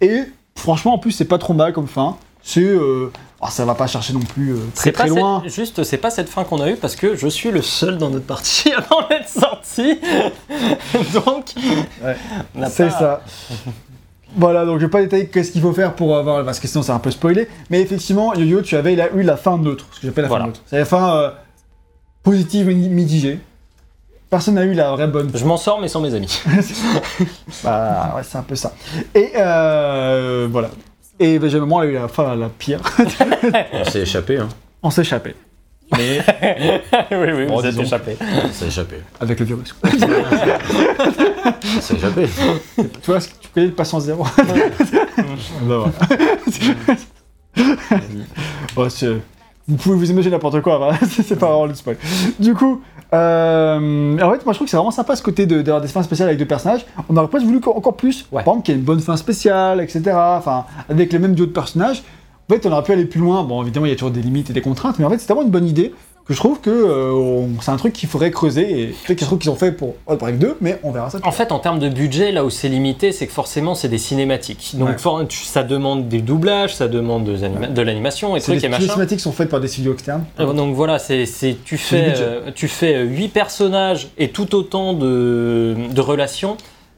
Et 0.02 0.22
franchement 0.56 0.94
en 0.96 0.98
plus 0.98 1.12
c'est 1.12 1.26
pas 1.26 1.38
trop 1.38 1.54
mal 1.54 1.74
comme 1.74 1.88
fin. 1.88 2.18
C'est 2.42 2.62
euh, 2.62 3.12
ah, 3.42 3.50
ça 3.50 3.64
va 3.66 3.74
pas 3.76 3.88
chercher 3.88 4.14
non 4.14 4.20
plus 4.20 4.52
euh, 4.52 4.58
très 4.76 4.92
très 4.92 5.08
loin. 5.08 5.42
cette- 5.46 5.54
juste, 5.56 5.84
c'est 5.84 5.98
pas 5.98 6.10
cette 6.10 6.30
fin 6.30 6.44
qu'on 6.46 6.62
a 6.62 6.70
eue 6.70 6.76
parce 6.78 6.96
que 6.96 7.16
je 7.16 7.28
suis 7.28 7.52
le 7.52 7.62
seul 7.62 7.98
dans 7.98 8.10
notre 8.10 8.26
partie 8.26 8.72
à 8.74 8.80
en 8.94 9.10
être 9.10 9.28
sorti. 9.30 10.00
Donc, 11.14 11.54
Ouais. 12.04 12.16
C'est 12.70 12.86
pas- 12.90 12.92
ça. 12.92 13.22
Voilà, 14.36 14.66
donc 14.66 14.80
je 14.80 14.86
vais 14.86 14.90
pas 14.90 15.02
détailler 15.02 15.28
qu'est-ce 15.28 15.52
qu'il 15.52 15.62
faut 15.62 15.74
faire 15.74 15.94
pour 15.94 16.18
avoir. 16.18 16.44
Parce 16.44 16.60
que 16.60 16.68
sinon, 16.68 16.82
c'est 16.82 16.92
un 16.92 16.98
peu 17.00 17.12
spoilé. 17.12 17.48
Mais 17.70 17.82
effectivement, 17.82 18.34
Yo-Yo, 18.34 18.62
tu 18.64 18.76
avais 18.76 18.96
là, 18.96 19.10
eu 19.16 19.22
la 19.22 19.38
fin 19.38 19.60
neutre. 19.60 19.86
Ce 19.92 20.00
que 20.02 20.08
j'appelle 20.08 20.24
la 20.24 20.28
Voilà. 20.30 20.46
fin 20.46 20.48
neutre. 20.48 20.62
C'est 20.66 20.80
la 20.80 20.86
fin 20.86 21.16
euh, 21.18 21.30
positive 22.24 22.68
mitigée. 22.68 23.40
Personne 24.34 24.56
n'a 24.56 24.64
eu 24.64 24.74
la 24.74 24.90
vraie 24.94 25.06
bonne. 25.06 25.30
Je 25.32 25.46
m'en 25.46 25.58
sors, 25.58 25.80
mais 25.80 25.88
sans 25.88 26.02
mes 26.02 26.12
amis. 26.16 26.42
Bah, 27.64 28.14
ouais, 28.16 28.24
c'est 28.24 28.40
un 28.40 28.42
peu 28.42 28.56
ça. 28.56 28.74
Et 29.14 29.30
euh, 29.38 30.48
voilà. 30.50 30.72
Et 31.20 31.38
Benjamin 31.38 31.68
Moore 31.68 31.82
a 31.82 31.86
eu 31.86 31.94
la 31.94 32.08
fin 32.08 32.36
la 32.36 32.50
pire. 32.50 32.80
On 33.74 33.84
s'est 33.86 34.02
échappé, 34.02 34.38
hein. 34.40 34.50
On 34.82 34.90
s'échappait. 34.90 35.36
Mais 35.96 36.20
oui, 37.12 37.28
oui, 37.36 37.46
Bon, 37.46 37.60
vous 37.60 37.66
êtes 37.68 37.78
échappé. 37.78 38.18
On 38.44 38.52
s'est 38.52 38.66
échappé. 38.70 38.96
avec 39.20 39.40
le 39.40 39.46
virus. 39.46 39.76
On 39.84 39.88
s'est 41.80 41.96
échappé. 41.96 42.28
tu 42.76 43.12
vois, 43.12 43.20
tu 43.20 43.50
connais 43.54 43.68
le 43.68 43.74
patient 43.74 44.00
zéro. 44.00 44.24
bah, 45.62 45.92
voilà. 48.76 48.90
C'est- 48.90 49.16
vous 49.68 49.78
pouvez 49.78 49.96
vous 49.96 50.12
imaginer 50.12 50.32
n'importe 50.36 50.62
quoi, 50.62 50.92
c'est 51.10 51.24
c'est 51.28 51.36
pas 51.40 51.48
vraiment 51.48 51.66
le 51.68 51.74
spoil. 51.74 51.96
Du 52.38 52.54
coup, 52.54 52.82
euh, 53.14 54.18
en 54.20 54.32
fait, 54.32 54.44
moi 54.46 54.54
je 54.54 54.58
trouve 54.58 54.66
que 54.66 54.70
c'est 54.72 54.78
vraiment 54.78 54.92
sympa 54.92 55.16
ce 55.16 55.22
côté 55.24 55.46
de- 55.46 55.62
d'avoir 55.62 55.82
des 55.82 55.88
fins 55.88 56.04
spéciales 56.04 56.28
avec 56.30 56.40
deux 56.40 56.46
personnages. 56.48 56.86
On 57.10 57.16
aurait 57.18 57.28
presque 57.28 57.46
voulu 57.46 57.60
encore 57.66 57.96
plus, 57.96 58.26
Ouais. 58.32 58.44
par 58.44 58.54
exemple, 58.54 58.66
qu'il 58.66 58.74
y 58.74 58.78
ait 58.78 58.80
une 58.80 58.86
bonne 58.86 59.00
fin 59.00 59.18
spéciale, 59.18 59.82
etc. 59.82 60.02
Enfin, 60.16 60.66
avec 60.90 61.14
les 61.14 61.20
mêmes 61.20 61.36
duos 61.36 61.46
de 61.46 61.52
personnages. 61.52 62.04
En 62.50 62.54
fait, 62.54 62.66
on 62.66 62.72
aurait 62.72 62.84
pu 62.84 62.92
aller 62.92 63.06
plus 63.06 63.22
loin. 63.22 63.44
Bon, 63.44 63.62
évidemment, 63.62 63.86
il 63.86 63.90
y 63.90 63.94
a 63.94 63.96
toujours 63.96 64.12
des 64.12 64.22
limites 64.22 64.50
et 64.50 64.54
des 64.54 64.62
contraintes, 64.62 65.00
mais 65.00 65.06
en 65.06 65.10
fait, 65.10 65.18
c'est 65.20 65.28
vraiment 65.28 65.44
une 65.44 65.52
bonne 65.52 65.68
idée 65.68 65.94
que 66.26 66.34
je 66.34 66.40
trouve 66.40 66.62
que 66.62 66.70
euh, 66.70 67.46
c'est 67.62 67.72
un 67.72 67.76
truc 67.76 67.92
qu'il 67.94 68.08
faudrait 68.08 68.32
creuser 68.32 68.62
et 68.82 68.86
peut-être 68.88 69.06
qu'il 69.06 69.10
y 69.10 69.12
a 69.12 69.16
des 69.16 69.26
trucs 69.26 69.42
qu'ils 69.42 69.50
ont 69.52 69.56
fait 69.56 69.74
pour 69.74 69.96
Outbreak 70.08 70.40
2, 70.40 70.58
mais 70.62 70.80
on 70.84 70.92
verra 70.92 71.10
ça. 71.10 71.20
En 71.24 71.32
fait, 71.34 71.52
en 71.52 71.60
termes 71.60 71.80
de 71.80 71.90
budget, 71.90 72.32
là 72.32 72.46
où 72.46 72.50
c'est 72.50 72.70
limité, 72.70 73.12
c'est 73.12 73.28
que 73.28 73.34
forcément, 73.34 73.76
c'est 73.76 73.90
des 73.90 73.98
cinématiques. 73.98 74.72
Donc, 74.76 74.88
Ouais. 74.90 74.98
for- 74.98 75.22
ça 75.30 75.64
demande 75.64 76.08
des 76.08 76.22
doublages, 76.22 76.76
ça 76.76 76.88
demande 76.88 77.26
des 77.26 77.44
anima- 77.44 77.68
de 77.68 77.82
l'animation 77.82 78.36
et 78.36 78.40
des 78.40 78.44
trucs 78.46 78.58
et 78.60 78.62
les 78.62 78.70
machin. 78.70 78.84
cinématiques 78.84 79.20
sont 79.20 79.34
faites 79.34 79.50
par 79.50 79.60
des 79.60 79.68
studios 79.68 79.94
externes. 79.94 80.24
Euh, 80.40 80.54
Donc 80.54 80.74
voilà, 80.76 80.98
c'est 81.00 81.26
tu 81.66 81.78
fais 81.78 82.14
euh, 82.18 82.52
tu 82.56 82.68
fais 82.70 83.02
8 83.04 83.28
personnages 83.30 84.08
et 84.18 84.30
tout 84.30 84.56
autant 84.56 84.94
de, 84.94 85.76
de 85.92 86.02
relations, 86.02 86.56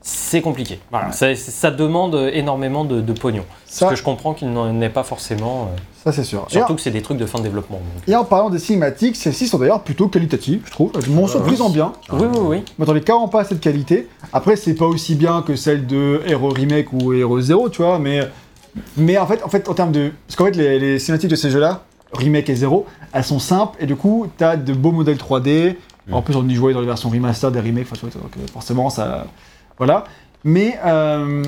c'est 0.07 0.41
compliqué. 0.41 0.79
Voilà, 0.91 1.11
ça, 1.11 1.35
ça 1.35 1.71
demande 1.71 2.29
énormément 2.31 2.85
de, 2.85 3.01
de 3.01 3.11
pognon. 3.13 3.43
Ça, 3.65 3.87
Ce 3.87 3.89
que 3.91 3.95
je 3.97 4.03
comprends 4.03 4.35
qu'il 4.35 4.51
n'en 4.51 4.79
est 4.79 4.89
pas 4.89 5.01
forcément. 5.01 5.63
euh, 5.73 5.77
ça 6.03 6.11
c'est 6.11 6.23
sûr. 6.23 6.45
Surtout 6.47 6.73
en, 6.73 6.75
que 6.75 6.81
c'est 6.81 6.91
des 6.91 7.01
trucs 7.01 7.17
de 7.17 7.25
fin 7.25 7.39
de 7.39 7.43
développement. 7.43 7.77
donc. 7.77 8.03
et 8.07 8.15
en 8.15 8.23
parlant 8.23 8.51
des 8.51 8.59
cinématiques, 8.59 9.15
celles-ci 9.15 9.47
sont 9.47 9.57
d'ailleurs 9.57 9.81
plutôt 9.81 10.07
qualitatives, 10.07 10.61
je 10.65 10.69
trouve. 10.71 10.91
Elles 10.95 11.09
m'ont 11.09 11.25
surpris 11.25 11.59
en 11.59 11.69
bien. 11.71 11.91
Oui, 12.11 12.19
oui, 12.31 12.37
oui. 12.39 12.57
Je 12.67 12.73
m'attendais 12.77 13.01
carrément 13.01 13.29
pas 13.29 13.41
à 13.41 13.43
cette 13.45 13.59
qualité. 13.61 14.07
Après, 14.31 14.55
c'est 14.57 14.75
pas 14.75 14.85
aussi 14.85 15.15
bien 15.15 15.41
que 15.41 15.55
celle 15.55 15.87
de 15.87 16.21
Hero 16.27 16.49
Remake 16.49 16.93
ou 16.93 17.11
Hero 17.13 17.41
Zero, 17.41 17.69
tu 17.69 17.81
vois, 17.81 17.97
mais, 17.97 18.19
mais 18.97 19.17
en 19.17 19.25
fait, 19.25 19.43
en 19.43 19.49
fait, 19.49 19.67
en 19.69 19.73
termes 19.73 19.91
de, 19.91 20.11
parce 20.27 20.35
qu'en 20.35 20.45
fait, 20.45 20.55
les, 20.55 20.77
les 20.77 20.99
cinématiques 20.99 21.31
de 21.31 21.35
ces 21.35 21.49
jeux-là, 21.49 21.81
Remake 22.13 22.47
et 22.51 22.55
Zero, 22.55 22.85
elles 23.11 23.23
sont 23.23 23.39
simples 23.39 23.75
et 23.81 23.87
du 23.87 23.95
coup, 23.95 24.27
t'as 24.37 24.55
de 24.55 24.71
beaux 24.73 24.91
modèles 24.91 25.17
3D. 25.17 25.75
En 26.11 26.21
plus, 26.21 26.35
on 26.35 26.47
y 26.47 26.53
jouait 26.53 26.73
dans 26.75 26.81
les 26.81 26.85
versions 26.85 27.09
remaster 27.09 27.51
des 27.51 27.59
remakes, 27.59 27.87
enfin, 27.91 27.95
tu 27.99 28.05
vois, 28.05 28.21
donc 28.21 28.31
euh, 28.37 28.45
forcément, 28.53 28.91
ça, 28.91 29.25
voilà. 29.78 30.03
Mais 30.43 30.80
euh, 30.86 31.43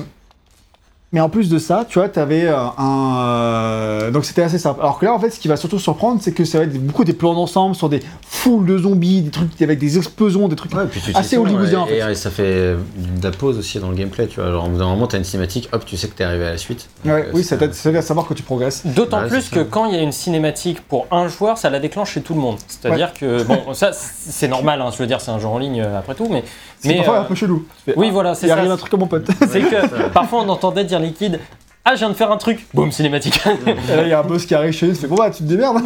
mais 1.12 1.20
en 1.20 1.28
plus 1.28 1.48
de 1.48 1.58
ça, 1.58 1.86
tu 1.88 1.98
vois, 1.98 2.08
t'avais 2.08 2.44
euh, 2.46 2.56
un. 2.76 3.18
euh, 3.18 4.10
donc 4.10 4.24
c'était 4.24 4.42
assez 4.42 4.58
simple. 4.58 4.80
Alors 4.80 4.98
que 4.98 5.06
là, 5.06 5.14
en 5.14 5.18
fait, 5.18 5.30
ce 5.30 5.40
qui 5.40 5.48
va 5.48 5.56
surtout 5.56 5.78
surprendre, 5.78 6.20
c'est 6.22 6.32
que 6.32 6.44
ça 6.44 6.58
va 6.58 6.64
être 6.64 6.74
beaucoup 6.84 7.04
des 7.04 7.12
plans 7.14 7.34
d'ensemble 7.34 7.74
sur 7.74 7.88
des 7.88 8.00
foules 8.26 8.66
de 8.66 8.78
zombies, 8.78 9.22
des 9.22 9.30
trucs 9.30 9.60
avec 9.62 9.78
des 9.78 9.96
explosions, 9.96 10.48
des 10.48 10.56
trucs. 10.56 10.74
Ouais, 10.74 10.86
puis 10.90 11.00
tu 11.00 11.10
Assez 11.14 11.30
sais 11.30 11.36
ça, 11.36 11.42
hollywoodien, 11.42 11.80
en 11.80 11.86
et, 11.86 12.00
fait. 12.00 12.12
et 12.12 12.14
ça 12.14 12.30
fait 12.30 12.74
de 12.74 13.22
la 13.24 13.30
pause 13.30 13.58
aussi 13.58 13.78
dans 13.78 13.88
le 13.90 13.94
gameplay, 13.96 14.26
tu 14.26 14.40
vois. 14.40 14.50
Genre, 14.50 14.64
au 14.66 14.68
bout 14.68 14.78
d'un 14.78 14.86
moment, 14.86 15.06
t'as 15.06 15.18
une 15.18 15.24
cinématique, 15.24 15.68
hop, 15.72 15.84
tu 15.86 15.96
sais 15.96 16.08
que 16.08 16.14
t'es 16.14 16.24
arrivé 16.24 16.46
à 16.46 16.50
la 16.52 16.58
suite. 16.58 16.88
Ouais, 17.04 17.10
euh, 17.12 17.30
oui, 17.32 17.42
c'est- 17.42 17.56
ça 17.58 17.68
t'aide 17.68 17.96
à 17.96 18.02
savoir 18.02 18.26
que 18.26 18.34
tu 18.34 18.42
progresses. 18.42 18.84
D'autant 18.86 19.22
Ouais, 19.22 19.28
plus 19.28 19.48
que 19.48 19.60
ça. 19.60 19.66
quand 19.70 19.86
il 19.86 19.94
y 19.94 19.98
a 19.98 20.02
une 20.02 20.12
cinématique 20.12 20.80
pour 20.82 21.06
un 21.10 21.28
joueur, 21.28 21.56
ça 21.58 21.70
la 21.70 21.80
déclenche 21.80 22.12
chez 22.12 22.20
tout 22.20 22.34
le 22.34 22.40
monde. 22.40 22.56
C'est-à-dire 22.68 23.14
que, 23.14 23.42
bon, 23.44 23.72
ça 23.74 23.90
c'est 23.92 24.48
normal, 24.48 24.80
hein, 24.82 24.90
je 24.92 24.98
veux 24.98 25.06
dire, 25.06 25.20
c'est 25.20 25.30
un 25.30 25.38
jeu 25.38 25.46
en 25.48 25.58
ligne 25.58 25.80
euh, 25.80 25.98
après 25.98 26.14
tout, 26.14 26.28
mais. 26.30 26.44
C'est 26.80 26.94
parfois 26.94 27.14
euh, 27.16 27.20
un 27.22 27.24
peu 27.24 27.34
chelou. 27.34 27.66
Tu 27.84 27.90
fais, 27.92 27.98
oui, 27.98 28.06
ah, 28.08 28.12
voilà, 28.12 28.34
c'est 28.36 28.46
Il 28.46 28.50
ça. 28.50 28.56
arrive 28.56 28.70
un 28.70 28.76
truc 28.76 28.94
à 28.94 28.96
mon 28.98 29.08
pote. 29.08 29.26
C'est 29.50 29.60
que 29.62 30.08
parfois 30.12 30.42
on 30.44 30.48
entendait 30.48 30.84
dire 30.84 30.97
liquide 30.98 31.40
Ah, 31.84 31.94
je 31.94 32.00
viens 32.00 32.10
de 32.10 32.14
faire 32.14 32.30
un 32.30 32.36
truc 32.36 32.66
Boum, 32.74 32.92
cinématique 32.92 33.40
Et 33.66 33.96
là, 33.96 34.02
il 34.02 34.08
y 34.08 34.12
a 34.12 34.20
un 34.20 34.22
boss 34.22 34.46
qui 34.46 34.54
arrive 34.54 34.72
chez 34.72 34.86
lui, 34.86 34.94
fais 34.94 35.06
bon 35.06 35.16
bah, 35.16 35.30
tu 35.30 35.42
te 35.42 35.48
démerdes. 35.48 35.78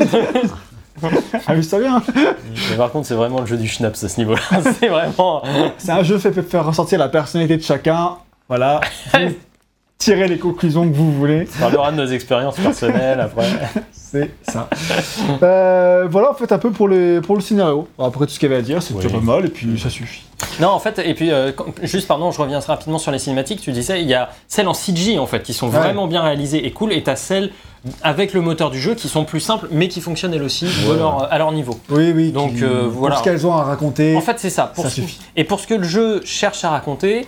Amuse-toi 1.46 1.80
bien. 1.80 2.02
Mais 2.70 2.76
par 2.76 2.90
contre, 2.90 3.08
c'est 3.08 3.14
vraiment 3.14 3.40
le 3.40 3.46
jeu 3.46 3.56
du 3.56 3.66
schnaps 3.66 4.04
à 4.04 4.08
ce 4.08 4.18
niveau-là. 4.18 4.40
C'est 4.78 4.88
vraiment. 4.88 5.42
C'est 5.78 5.90
un 5.90 6.02
jeu 6.02 6.18
fait 6.18 6.30
pour 6.30 6.44
faire 6.44 6.64
ressortir 6.64 6.98
la 6.98 7.08
personnalité 7.08 7.56
de 7.56 7.62
chacun. 7.62 8.16
Voilà. 8.48 8.80
Tirez 9.99 10.26
les 10.26 10.38
conclusions 10.38 10.88
que 10.88 10.95
vous 10.95 11.12
voulez. 11.12 11.47
On 11.57 11.61
parlera 11.61 11.93
de 11.93 11.97
nos 11.99 12.07
expériences 12.07 12.57
personnelles 12.57 13.20
après. 13.20 13.47
C'est 13.93 14.30
ça. 14.43 14.68
Euh, 15.43 16.07
voilà, 16.11 16.32
en 16.32 16.34
fait, 16.34 16.51
un 16.53 16.59
peu 16.59 16.70
pour, 16.70 16.86
les, 16.88 17.20
pour 17.22 17.34
le 17.36 17.40
scénario. 17.40 17.86
Après, 17.99 18.26
tout 18.26 18.32
ce 18.32 18.38
qu'il 18.38 18.51
y 18.51 18.53
avait 18.53 18.61
à 18.61 18.64
dire, 18.64 18.82
c'est 18.82 18.93
Oui. 18.95 19.07
mal, 19.22 19.47
et 19.47 19.49
puis 19.49 19.78
ça 19.78 19.88
suffit. 19.88 20.24
Non, 20.61 20.68
en 20.68 20.78
fait, 20.80 20.99
et 20.99 21.14
puis, 21.14 21.30
euh, 21.32 21.53
juste, 21.84 22.09
pardon, 22.09 22.30
je 22.30 22.38
reviens 22.43 22.59
rapidement 22.61 22.99
sur 22.99 23.11
les 23.11 23.18
cinématiques. 23.18 23.62
Tu 23.62 23.72
disais, 23.72 24.03
il 24.03 24.09
y 24.09 24.12
a 24.12 24.28
celles 24.49 24.68
en 24.68 24.74
CG, 24.74 25.18
en 25.18 25.26
fait, 25.26 25.43
qui 25.43 25.55
sont 25.55 25.68
Ouais. 25.70 25.78
vraiment 25.78 26.07
bien 26.09 26.20
réalisées 26.20 26.66
et 26.66 26.72
cool, 26.72 26.93
et 26.93 27.03
t'as 27.03 27.16
celles 27.16 27.51
avec 28.03 28.34
le 28.34 28.43
moteur 28.43 28.70
du 28.70 28.78
jeu 28.80 28.95
qui 28.95 29.09
sont 29.09 29.24
plus 29.24 29.40
simples, 29.40 29.68
mais 29.70 29.88
qui 29.88 30.03
fonctionnent 30.03 30.34
elles 30.34 30.43
aussi 30.43 30.66
Ouais. 30.66 30.97
leur- 30.97 31.32
à 31.32 31.38
leur 31.38 31.51
niveau. 31.53 31.80
Oui, 31.88 32.12
oui. 32.14 32.32
Donc, 32.32 32.57
qui- 32.57 32.64
euh, 32.64 32.82
pour 32.90 32.99
voilà. 32.99 33.16
ce 33.16 33.22
qu'elles 33.22 33.47
ont 33.47 33.55
à 33.55 33.62
raconter, 33.62 34.14
En 34.16 34.20
fait, 34.20 34.38
c'est 34.38 34.51
ça. 34.51 34.66
Pour 34.74 34.84
ça 34.84 34.90
ce- 34.90 34.97
suffit. 34.97 35.20
Et 35.36 35.45
pour 35.45 35.59
ce 35.59 35.66
que 35.66 35.74
le 35.74 35.84
jeu 35.84 36.20
cherche 36.24 36.64
à 36.64 36.70
raconter, 36.70 37.26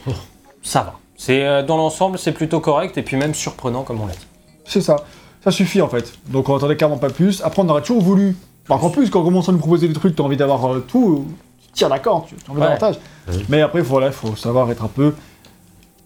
ça 0.60 0.80
va. 0.82 0.94
C'est 1.16 1.44
euh, 1.46 1.62
dans 1.62 1.76
l'ensemble, 1.76 2.18
c'est 2.18 2.32
plutôt 2.32 2.60
correct 2.60 2.98
et 2.98 3.02
puis 3.02 3.16
même 3.16 3.34
surprenant, 3.34 3.82
comme 3.82 4.00
on 4.00 4.06
l'a 4.06 4.12
dit. 4.14 4.26
c'est 4.64 4.80
ça. 4.80 4.96
Ça 5.42 5.50
suffit, 5.50 5.82
en 5.82 5.88
fait. 5.88 6.12
Donc, 6.28 6.48
on 6.48 6.56
attendait 6.56 6.76
clairement 6.76 6.96
pas 6.96 7.10
plus. 7.10 7.42
Après, 7.44 7.60
on 7.62 7.68
aurait 7.68 7.82
toujours 7.82 8.02
voulu. 8.02 8.34
Encore 8.70 8.92
plus, 8.92 9.10
quand 9.10 9.20
on 9.20 9.24
commence 9.24 9.48
à 9.48 9.52
nous 9.52 9.58
proposer 9.58 9.86
des 9.88 9.92
trucs, 9.94 10.16
t'as 10.16 10.22
envie 10.22 10.38
d'avoir 10.38 10.72
euh, 10.72 10.78
tout. 10.88 11.26
Tu 11.66 11.72
tires 11.72 11.90
d'accord, 11.90 12.24
tu 12.26 12.34
as 12.34 12.50
envie 12.50 12.60
Ouais. 12.60 12.66
davantage. 12.66 12.94
Oui. 13.28 13.44
Mais 13.50 13.60
après, 13.60 13.82
voilà, 13.82 14.06
il 14.06 14.12
faut 14.14 14.34
savoir 14.36 14.70
être 14.70 14.82
un 14.84 14.88
peu. 14.88 15.14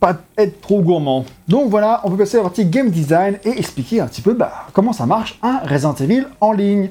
Pas 0.01 0.17
être 0.37 0.61
trop 0.61 0.81
gourmand. 0.81 1.25
Donc 1.47 1.71
voilà, 1.71 2.01
on 2.05 2.11
peut 2.11 2.17
passer 2.17 2.37
à 2.37 2.39
la 2.41 2.45
partie 2.45 2.65
game 2.65 2.91
design 2.91 3.39
et 3.45 3.51
expliquer 3.51 4.01
un 4.01 4.07
petit 4.09 4.23
peu 4.23 4.33
bah, 4.35 4.67
comment 4.73 4.93
ça 4.93 5.07
marche 5.07 5.39
un 5.43 5.59
Resident 5.65 5.95
Evil 5.95 6.27
en 6.41 6.53
ligne. 6.53 6.91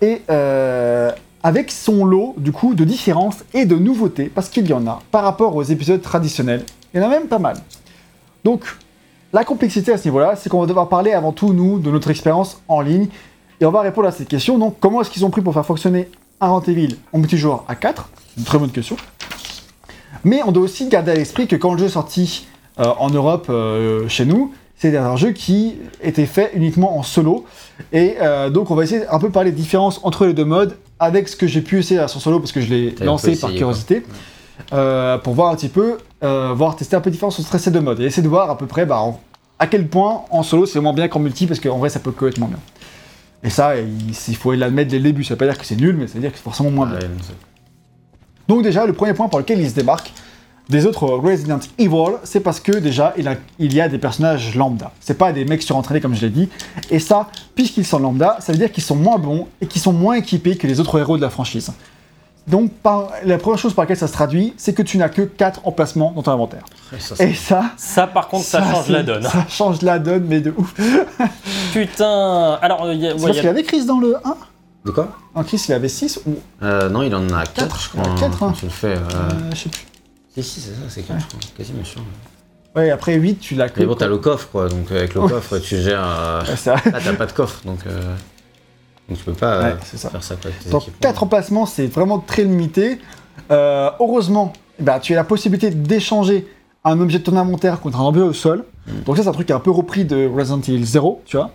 Et 0.00 0.22
euh, 0.30 1.10
avec 1.46 1.70
son 1.70 2.04
lot, 2.04 2.34
du 2.38 2.50
coup, 2.50 2.74
de 2.74 2.82
différences 2.82 3.44
et 3.54 3.66
de 3.66 3.76
nouveautés, 3.76 4.24
parce 4.24 4.48
qu'il 4.48 4.66
y 4.66 4.72
en 4.72 4.84
a, 4.88 5.00
par 5.12 5.22
rapport 5.22 5.54
aux 5.54 5.62
épisodes 5.62 6.02
traditionnels. 6.02 6.64
Il 6.92 7.00
y 7.00 7.04
en 7.04 7.06
a 7.06 7.08
même 7.08 7.28
pas 7.28 7.38
mal. 7.38 7.56
Donc, 8.42 8.64
la 9.32 9.44
complexité 9.44 9.92
à 9.92 9.96
ce 9.96 10.06
niveau-là, 10.06 10.34
c'est 10.34 10.48
qu'on 10.48 10.58
va 10.58 10.66
devoir 10.66 10.88
parler 10.88 11.12
avant 11.12 11.30
tout, 11.30 11.52
nous, 11.52 11.78
de 11.78 11.88
notre 11.88 12.10
expérience 12.10 12.60
en 12.66 12.80
ligne. 12.80 13.06
Et 13.60 13.64
on 13.64 13.70
va 13.70 13.82
répondre 13.82 14.08
à 14.08 14.10
cette 14.10 14.26
question. 14.26 14.58
Donc, 14.58 14.78
comment 14.80 15.00
est-ce 15.02 15.10
qu'ils 15.10 15.24
ont 15.24 15.30
pris 15.30 15.40
pour 15.40 15.54
faire 15.54 15.64
fonctionner 15.64 16.10
un 16.40 16.48
Resident 16.48 16.72
Evil 16.72 16.96
en 17.12 17.18
multijoueur 17.18 17.62
à 17.68 17.76
4 17.76 18.08
C'est 18.16 18.40
une 18.40 18.44
très 18.44 18.58
bonne 18.58 18.72
question. 18.72 18.96
Mais 20.24 20.42
on 20.42 20.50
doit 20.50 20.64
aussi 20.64 20.88
garder 20.88 21.12
à 21.12 21.14
l'esprit 21.14 21.46
que 21.46 21.54
quand 21.54 21.74
le 21.74 21.78
jeu 21.78 21.86
est 21.86 21.90
sorti 21.90 22.48
euh, 22.80 22.92
en 22.98 23.10
Europe, 23.10 23.46
euh, 23.50 24.08
chez 24.08 24.24
nous, 24.24 24.52
c'est 24.76 24.96
un 24.96 25.16
jeu 25.16 25.30
qui 25.32 25.76
était 26.02 26.26
fait 26.26 26.50
uniquement 26.54 26.98
en 26.98 27.02
solo. 27.02 27.46
Et 27.92 28.16
euh, 28.20 28.50
donc, 28.50 28.70
on 28.70 28.74
va 28.74 28.84
essayer 28.84 29.06
un 29.08 29.18
peu 29.18 29.30
parler 29.30 29.50
des 29.50 29.56
différences 29.56 30.00
entre 30.02 30.26
les 30.26 30.34
deux 30.34 30.44
modes 30.44 30.76
avec 30.98 31.28
ce 31.28 31.36
que 31.36 31.46
j'ai 31.46 31.60
pu 31.62 31.78
essayer 31.78 32.00
à 32.00 32.08
son 32.08 32.20
solo 32.20 32.40
parce 32.40 32.52
que 32.52 32.60
je 32.60 32.68
l'ai 32.68 32.90
lancé 33.06 33.28
par 33.40 33.50
curiosité. 33.58 34.02
euh, 34.72 35.18
pour 35.18 35.34
voir 35.34 35.52
un 35.52 35.56
petit 35.56 35.68
peu, 35.68 35.98
euh, 36.24 36.52
voir 36.54 36.76
tester 36.76 36.96
un 36.96 37.00
peu 37.00 37.10
différence 37.10 37.38
entre 37.38 37.58
ces 37.58 37.70
deux 37.70 37.80
modes 37.80 38.00
et 38.00 38.04
essayer 38.04 38.22
de 38.22 38.28
voir 38.28 38.50
à 38.50 38.56
peu 38.56 38.66
près 38.66 38.86
bah, 38.86 38.98
en- 39.00 39.20
à 39.58 39.66
quel 39.66 39.86
point 39.86 40.22
en 40.30 40.42
solo 40.42 40.64
c'est 40.66 40.80
moins 40.80 40.94
bien 40.94 41.08
qu'en 41.08 41.18
multi 41.20 41.46
parce 41.46 41.60
qu'en 41.60 41.76
vrai 41.78 41.88
ça 41.90 41.98
peut 42.00 42.10
que 42.12 42.24
être 42.26 42.38
moins 42.38 42.48
bien. 42.48 42.58
Et 43.42 43.50
ça, 43.50 43.76
il, 43.78 44.10
il 44.10 44.36
faut 44.36 44.52
l'admettre 44.54 44.90
dès 44.90 44.96
le 44.98 45.04
début. 45.04 45.22
Ça 45.24 45.34
veut 45.34 45.38
pas 45.38 45.44
dire 45.46 45.58
que 45.58 45.64
c'est 45.66 45.76
nul, 45.76 45.94
mais 45.96 46.06
ça 46.06 46.14
veut 46.14 46.20
dire 46.20 46.30
que 46.32 46.38
c'est 46.38 46.42
forcément 46.44 46.70
moins 46.70 46.86
bien. 46.86 46.96
Ouais, 46.96 47.04
non, 47.04 47.20
c'est- 47.22 47.34
Donc 48.48 48.62
déjà, 48.62 48.86
le 48.86 48.92
premier 48.94 49.12
point 49.14 49.28
pour 49.28 49.38
lequel 49.38 49.60
il 49.60 49.68
se 49.68 49.74
démarque 49.74 50.12
des 50.68 50.84
autres 50.86 51.06
Resident 51.06 51.60
Evil, 51.78 52.16
c'est 52.24 52.40
parce 52.40 52.58
que 52.60 52.72
déjà, 52.72 53.14
il, 53.16 53.28
a- 53.28 53.36
il 53.58 53.72
y 53.72 53.80
a 53.80 53.88
des 53.88 53.98
personnages 53.98 54.54
lambda. 54.56 54.90
C'est 55.00 55.16
pas 55.16 55.32
des 55.32 55.44
mecs 55.44 55.62
surentraînés 55.62 56.00
comme 56.00 56.14
je 56.14 56.22
l'ai 56.22 56.30
dit. 56.30 56.48
Et 56.90 56.98
ça, 56.98 57.28
puisqu'ils 57.54 57.86
sont 57.86 57.98
lambda, 58.00 58.36
ça 58.40 58.52
veut 58.52 58.58
dire 58.58 58.72
qu'ils 58.72 58.82
sont 58.82 58.96
moins 58.96 59.18
bons 59.18 59.46
et 59.60 59.66
qu'ils 59.66 59.80
sont 59.82 59.92
moins 59.92 60.14
équipés 60.16 60.56
que 60.56 60.66
les 60.66 60.80
autres 60.80 60.98
héros 60.98 61.16
de 61.16 61.22
la 61.22 61.30
franchise. 61.30 61.70
Donc 62.48 62.72
par- 62.74 63.10
la 63.24 63.38
première 63.38 63.58
chose 63.58 63.74
par 63.74 63.84
laquelle 63.84 63.96
ça 63.96 64.06
se 64.06 64.12
traduit, 64.12 64.54
c'est 64.56 64.72
que 64.72 64.82
tu 64.82 64.98
n'as 64.98 65.08
que 65.08 65.22
4 65.22 65.60
emplacements 65.64 66.12
dans 66.14 66.22
ton 66.22 66.30
inventaire. 66.32 66.64
Ça, 66.98 67.24
Et 67.24 67.34
ça, 67.34 67.64
Ça, 67.76 68.06
par 68.06 68.28
contre, 68.28 68.44
ça, 68.44 68.60
change 68.62 68.88
la 68.88 69.02
donne. 69.02 69.22
Ça 69.24 69.44
change 69.48 69.82
la 69.82 69.98
donne, 69.98 70.24
mais 70.28 70.40
de 70.40 70.54
ouf. 70.56 70.72
Putain 71.72 72.58
Alors, 72.62 72.84
euh, 72.84 72.94
il 72.94 73.00
y 73.00 73.06
a- 73.06 73.10
C'est 73.10 73.16
ouais, 73.16 73.20
parce 73.22 73.32
il 73.32 73.36
y 73.36 73.38
a- 73.38 73.40
qu'il 73.40 73.48
avait 73.50 73.62
Chris 73.62 73.84
dans 73.84 73.98
le 73.98 74.16
1 74.24 74.36
De 74.84 74.90
quoi? 74.92 75.08
En 75.34 75.42
Chris, 75.42 75.62
il 75.68 75.72
avait 75.72 75.88
6 75.88 76.20
ou... 76.26 76.34
Euh, 76.62 76.88
Non, 76.88 77.02
il 77.02 77.14
en 77.14 77.28
a 77.30 77.44
4, 77.46 77.80
je 77.80 77.88
Il 77.94 78.00
en 78.00 78.02
crois. 78.02 78.12
a 78.12 78.16
hein, 78.16 78.20
quatre, 78.20 78.38
quand 78.38 78.48
hein. 78.48 78.54
tu 78.58 78.64
le 78.66 78.70
fais. 78.70 78.86
euh, 78.94 78.98
Euh, 79.14 79.30
je 79.52 79.56
sais 79.62 79.68
plus. 79.68 79.82
Si, 80.36 80.42
si, 80.42 80.60
c'est 80.60 80.70
ça, 80.70 80.76
c'est 80.88 81.02
4, 81.02 81.18
je 81.20 81.26
crois. 81.26 81.40
Quasiment 81.56 81.84
sûr. 81.84 82.02
Ouais, 82.74 82.90
après 82.90 83.14
8, 83.14 83.36
tu 83.40 83.54
l'as 83.54 83.70
que... 83.70 83.80
Mais 83.80 83.86
bon, 83.86 83.94
t'as 83.94 84.06
le 84.06 84.18
coffre, 84.18 84.48
quoi. 84.52 84.68
Donc, 84.68 84.90
avec 84.90 85.14
le 85.14 85.22
coffre, 85.22 85.58
tu 85.58 85.78
gères. 85.80 86.02
euh, 86.04 86.42
Ouais, 86.48 86.56
ça- 86.56 86.74
Là, 86.74 86.98
t'as 87.02 87.12
pas 87.14 87.24
de 87.26 87.32
coffre, 87.32 87.60
donc. 87.64 87.78
euh, 87.86 88.14
Donc, 89.08 89.16
tu 89.18 89.24
peux 89.24 89.32
pas 89.32 89.54
euh, 89.54 89.62
Ouais, 89.72 89.76
c'est 89.84 89.96
ça. 89.96 90.10
faire 90.10 90.22
ça 90.22 90.36
quoi, 90.36 90.50
avec 90.50 90.62
tes 90.62 90.70
Donc 90.70 90.82
équipements. 90.82 90.98
4 91.00 91.22
emplacements, 91.22 91.64
c'est 91.66 91.86
vraiment 91.86 92.18
très 92.18 92.42
limité. 92.44 92.98
Euh, 93.50 93.90
heureusement, 93.98 94.52
ben, 94.78 94.98
tu 95.00 95.14
as 95.14 95.16
la 95.16 95.24
possibilité 95.24 95.70
d'échanger 95.70 96.46
un 96.84 97.00
objet 97.00 97.18
de 97.18 97.24
ton 97.24 97.36
inventaire 97.36 97.80
contre 97.80 97.98
un 98.00 98.04
objet 98.06 98.22
au 98.22 98.32
sol. 98.34 98.64
Donc 99.06 99.16
ça, 99.16 99.22
c'est 99.22 99.28
un 99.30 99.32
truc 99.32 99.46
qui 99.46 99.52
est 99.52 99.56
un 99.56 99.60
peu 99.60 99.70
repris 99.70 100.04
de 100.04 100.28
Resident 100.28 100.60
Evil 100.60 100.84
0, 100.84 101.22
tu 101.24 101.38
vois. 101.38 101.50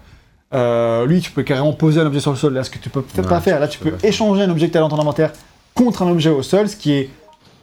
Lui, 1.06 1.22
tu 1.22 1.32
peux 1.32 1.44
carrément 1.44 1.72
poser 1.74 2.02
un 2.02 2.06
objet 2.08 2.20
sur 2.20 2.32
le 2.32 2.38
sol, 2.38 2.54
là, 2.54 2.64
ce 2.64 2.70
que 2.72 2.80
tu 2.80 2.90
peux 2.90 3.02
peut-être 3.04 3.26
Ouais, 3.26 3.30
pas 3.30 3.42
faire. 3.42 3.60
Là, 3.60 3.68
tu 3.68 3.78
peux 3.80 3.92
peux 3.92 4.08
échanger 4.08 4.42
un 4.42 4.50
objet 4.50 4.68
que 4.68 4.72
tu 4.74 4.78
as 4.78 4.82
dans 4.82 4.90
ton 4.90 5.00
inventaire 5.00 5.32
contre 5.76 6.02
un 6.02 6.10
objet 6.12 6.30
au 6.32 6.42
sol, 6.44 6.68
ce 6.68 6.76
qui 6.76 6.92
est 6.94 7.10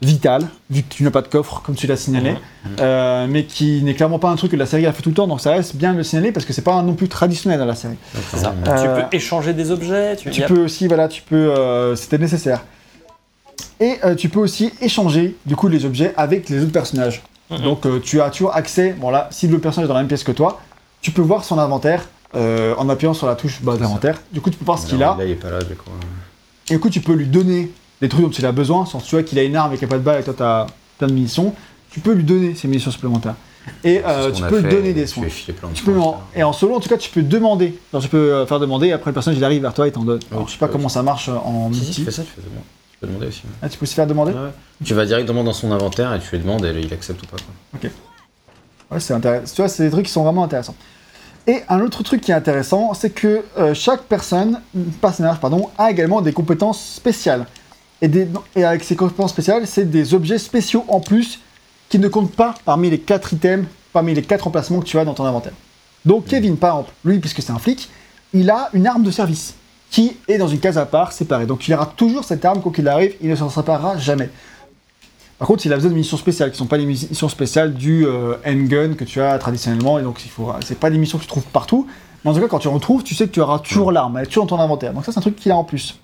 vital, 0.00 0.46
vu 0.70 0.82
que 0.82 0.88
tu 0.94 1.02
n'as 1.02 1.10
pas 1.10 1.22
de 1.22 1.28
coffre, 1.28 1.60
comme 1.64 1.74
tu 1.74 1.86
l'as 1.86 1.96
signalé. 1.96 2.34
Euh, 2.80 3.26
mais 3.28 3.44
qui 3.44 3.82
n'est 3.82 3.94
clairement 3.94 4.18
pas 4.18 4.30
un 4.30 4.36
truc 4.36 4.52
que 4.52 4.56
la 4.56 4.66
série 4.66 4.86
a 4.86 4.92
fait 4.92 5.02
tout 5.02 5.08
le 5.08 5.14
temps, 5.14 5.26
donc 5.26 5.40
ça 5.40 5.50
reste 5.50 5.74
bien 5.76 5.92
de 5.92 5.98
le 5.98 6.04
signaler 6.04 6.30
parce 6.32 6.46
que 6.46 6.52
c'est 6.52 6.62
pas 6.62 6.74
un 6.74 6.82
non 6.82 6.94
plus 6.94 7.08
traditionnel 7.08 7.58
dans 7.58 7.64
la 7.66 7.74
série. 7.74 7.96
Ça. 8.34 8.54
Tu 8.64 8.70
Euh, 8.70 9.02
peux 9.02 9.16
échanger 9.16 9.52
des 9.54 9.70
objets. 9.70 10.16
Tu, 10.16 10.30
Tu 10.30 10.40
y 10.40 10.44
a- 10.44 10.46
peux 10.46 10.64
aussi, 10.64 10.86
voilà, 10.86 11.08
tu 11.08 11.22
peux, 11.22 11.34
euh, 11.36 11.96
c'était 11.96 12.18
nécessaire. 12.18 12.64
Et 13.80 13.96
euh, 14.04 14.14
tu 14.14 14.28
peux 14.28 14.40
aussi 14.40 14.72
échanger, 14.80 15.36
du 15.46 15.56
coup, 15.56 15.68
les 15.68 15.84
objets 15.84 16.12
avec 16.16 16.48
les 16.48 16.62
autres 16.62 16.72
personnages. 16.72 17.22
Mhm. 17.50 17.58
Donc, 17.62 17.86
euh, 17.86 18.00
tu 18.02 18.20
as 18.20 18.30
toujours 18.30 18.54
accès, 18.54 18.92
bon 18.92 19.10
là, 19.10 19.28
si 19.32 19.46
le 19.48 19.58
personnage 19.58 19.86
est 19.86 19.88
dans 19.88 19.94
la 19.94 20.00
même 20.00 20.08
pièce 20.08 20.24
que 20.24 20.32
toi, 20.32 20.60
tu 21.00 21.10
peux 21.12 21.22
voir 21.22 21.44
son 21.44 21.58
inventaire 21.58 22.08
euh, 22.34 22.74
en 22.76 22.88
appuyant 22.88 23.14
sur 23.14 23.26
la 23.26 23.34
touche 23.36 23.62
bas 23.62 23.74
de 23.76 23.80
l'inventaire. 23.80 24.20
Du 24.32 24.40
coup, 24.40 24.50
tu 24.50 24.58
peux 24.58 24.64
voir 24.64 24.78
ce 24.78 24.86
qu'il 24.86 25.02
a. 25.02 25.16
Là, 25.16 25.24
il 25.24 25.30
est 25.30 25.34
pas 25.34 25.50
là, 25.50 25.58
je 25.60 25.74
crois. 25.74 25.92
Et 26.68 26.74
du 26.74 26.80
coup, 26.80 26.90
tu 26.90 27.00
peux 27.00 27.14
lui 27.14 27.26
donner 27.26 27.70
des 28.00 28.08
trucs 28.08 28.24
dont 28.24 28.30
il 28.30 28.46
a 28.46 28.52
besoin. 28.52 28.86
Sans 28.86 28.98
tu 29.00 29.14
vois 29.14 29.22
qu'il 29.22 29.38
a 29.38 29.42
une 29.42 29.56
arme 29.56 29.72
et 29.72 29.76
qu'il 29.78 29.86
n'y 29.86 29.92
a 29.92 29.94
pas 29.94 29.98
de 29.98 30.04
balle 30.04 30.20
et 30.20 30.24
toi, 30.24 30.34
tu 30.36 30.42
as 30.42 30.66
plein 30.98 31.08
de 31.08 31.12
munitions. 31.12 31.54
Tu 31.90 32.00
peux 32.00 32.12
lui 32.12 32.24
donner 32.24 32.54
ces 32.54 32.68
munitions 32.68 32.90
supplémentaires. 32.90 33.34
Et 33.84 34.02
euh, 34.04 34.32
ce 34.32 34.36
tu 34.38 34.42
peux 34.44 34.60
lui 34.60 34.70
donner 34.70 34.92
des 34.94 35.06
soins. 35.06 35.24
Tu 35.74 35.82
peux 35.84 35.98
en- 35.98 36.20
et 36.34 36.42
en 36.42 36.52
solo, 36.54 36.74
en 36.76 36.80
tout 36.80 36.88
cas, 36.88 36.96
tu 36.96 37.10
peux 37.10 37.22
demander. 37.22 37.78
Genre, 37.92 38.00
tu 38.02 38.08
peux 38.08 38.32
euh, 38.32 38.46
faire 38.46 38.60
demander 38.60 38.88
et 38.88 38.92
après 38.92 39.10
le 39.10 39.14
personnage 39.14 39.38
il 39.38 39.44
arrive 39.44 39.60
vers 39.62 39.74
toi 39.74 39.86
et 39.86 39.92
t'en 39.92 40.04
donne. 40.04 40.20
Alors, 40.30 40.44
tu 40.44 40.48
je 40.48 40.52
sais 40.54 40.58
pas 40.58 40.68
peux. 40.68 40.72
comment 40.72 40.88
ça 40.88 41.02
marche 41.02 41.28
euh, 41.28 41.34
en 41.34 41.70
Si, 41.72 41.84
si, 41.84 41.92
tu 41.92 42.04
fais 42.04 42.10
ça, 42.10 42.22
tu 42.22 42.30
fais 42.30 42.40
demander. 42.42 42.64
Tu 42.92 42.98
peux 43.00 43.06
demander 43.08 43.26
aussi. 43.26 43.42
Ah, 43.60 43.68
tu 43.68 43.76
peux 43.78 43.84
aussi 43.84 43.94
faire 43.94 44.06
demander 44.06 44.32
Ouais, 44.32 44.38
ouais. 44.38 44.50
Tu 44.84 44.94
vas 44.94 45.04
directement 45.04 45.44
dans 45.44 45.52
son 45.52 45.70
inventaire 45.72 46.14
et 46.14 46.18
tu 46.20 46.34
lui 46.34 46.42
demandes 46.42 46.64
et 46.64 46.72
il 46.80 46.92
accepte 46.94 47.22
ou 47.22 47.26
pas. 47.26 47.36
Quoi. 47.80 47.90
Ouais, 48.90 49.00
c'est 49.00 49.12
intéressant. 49.14 49.54
Tu 49.54 49.60
vois, 49.60 49.68
c'est 49.68 49.84
des 49.84 49.90
trucs 49.90 50.06
qui 50.06 50.12
sont 50.12 50.24
vraiment 50.24 50.44
intéressants. 50.44 50.74
Et 51.46 51.62
un 51.68 51.80
autre 51.80 52.02
truc 52.02 52.20
qui 52.20 52.30
est 52.30 52.34
intéressant, 52.34 52.94
c'est 52.94 53.10
que 53.10 53.42
euh, 53.58 53.74
chaque 53.74 54.02
personne, 54.02 54.60
personnage, 55.00 55.38
pardon, 55.40 55.68
a 55.78 55.90
également 55.90 56.20
des 56.20 56.32
compétences 56.32 56.82
spéciales. 56.94 57.46
Et, 58.00 58.08
des- 58.08 58.28
et 58.54 58.64
avec 58.64 58.84
ces 58.84 58.94
compétences 58.96 59.30
spéciales, 59.30 59.66
c'est 59.66 59.90
des 59.90 60.14
objets 60.14 60.38
spéciaux 60.38 60.84
en 60.88 61.00
plus 61.00 61.40
qui 61.88 61.98
ne 61.98 62.08
comptent 62.08 62.34
pas 62.34 62.54
parmi 62.64 62.90
les 62.90 62.98
quatre 63.00 63.32
items, 63.32 63.66
parmi 63.92 64.14
les 64.14 64.22
quatre 64.22 64.46
emplacements 64.46 64.80
que 64.80 64.84
tu 64.86 64.98
as 64.98 65.04
dans 65.04 65.14
ton 65.14 65.24
inventaire. 65.24 65.52
Donc 66.04 66.26
Kevin, 66.26 66.56
par 66.56 66.70
exemple, 66.78 66.92
lui, 67.04 67.18
puisque 67.18 67.42
c'est 67.42 67.50
un 67.52 67.58
flic, 67.58 67.88
il 68.32 68.50
a 68.50 68.68
une 68.72 68.86
arme 68.86 69.02
de 69.02 69.10
service 69.10 69.54
qui 69.90 70.16
est 70.28 70.38
dans 70.38 70.48
une 70.48 70.60
case 70.60 70.78
à 70.78 70.86
part, 70.86 71.12
séparée. 71.12 71.46
Donc 71.46 71.66
il 71.66 71.74
aura 71.74 71.86
toujours 71.86 72.22
cette 72.24 72.44
arme, 72.44 72.60
quoi 72.60 72.70
qu'il 72.72 72.86
arrive, 72.88 73.14
il 73.20 73.30
ne 73.30 73.34
s'en 73.36 73.48
séparera 73.48 73.96
jamais. 73.98 74.28
Par 75.38 75.48
contre, 75.48 75.64
il 75.66 75.72
a 75.72 75.76
besoin 75.76 75.90
de 75.90 75.96
missions 75.96 76.16
spéciales, 76.16 76.50
qui 76.50 76.54
ne 76.54 76.58
sont 76.58 76.66
pas 76.66 76.76
les 76.76 76.84
missions 76.84 77.28
spéciales 77.28 77.72
du 77.72 78.04
euh, 78.06 78.34
handgun 78.46 78.94
que 78.94 79.04
tu 79.04 79.20
as 79.20 79.38
traditionnellement, 79.38 79.98
et 79.98 80.02
donc 80.02 80.24
il 80.24 80.30
faut, 80.30 80.52
c'est 80.64 80.78
pas 80.78 80.90
des 80.90 80.98
missions 80.98 81.16
que 81.16 81.22
tu 81.22 81.28
trouves 81.28 81.44
partout. 81.44 81.86
Mais 82.24 82.30
en 82.30 82.34
tout 82.34 82.40
cas, 82.40 82.48
quand 82.48 82.58
tu 82.58 82.68
en 82.68 82.72
retrouves, 82.74 83.02
tu 83.02 83.14
sais 83.14 83.26
que 83.28 83.32
tu 83.32 83.40
auras 83.40 83.60
toujours 83.60 83.92
l'arme, 83.92 84.16
elle 84.18 84.24
est 84.24 84.26
toujours 84.26 84.46
dans 84.46 84.56
ton 84.56 84.62
inventaire. 84.62 84.92
Donc 84.92 85.04
ça, 85.04 85.12
c'est 85.12 85.18
un 85.18 85.22
truc 85.22 85.36
qu'il 85.36 85.50
a 85.52 85.56
en 85.56 85.64
plus. 85.64 85.98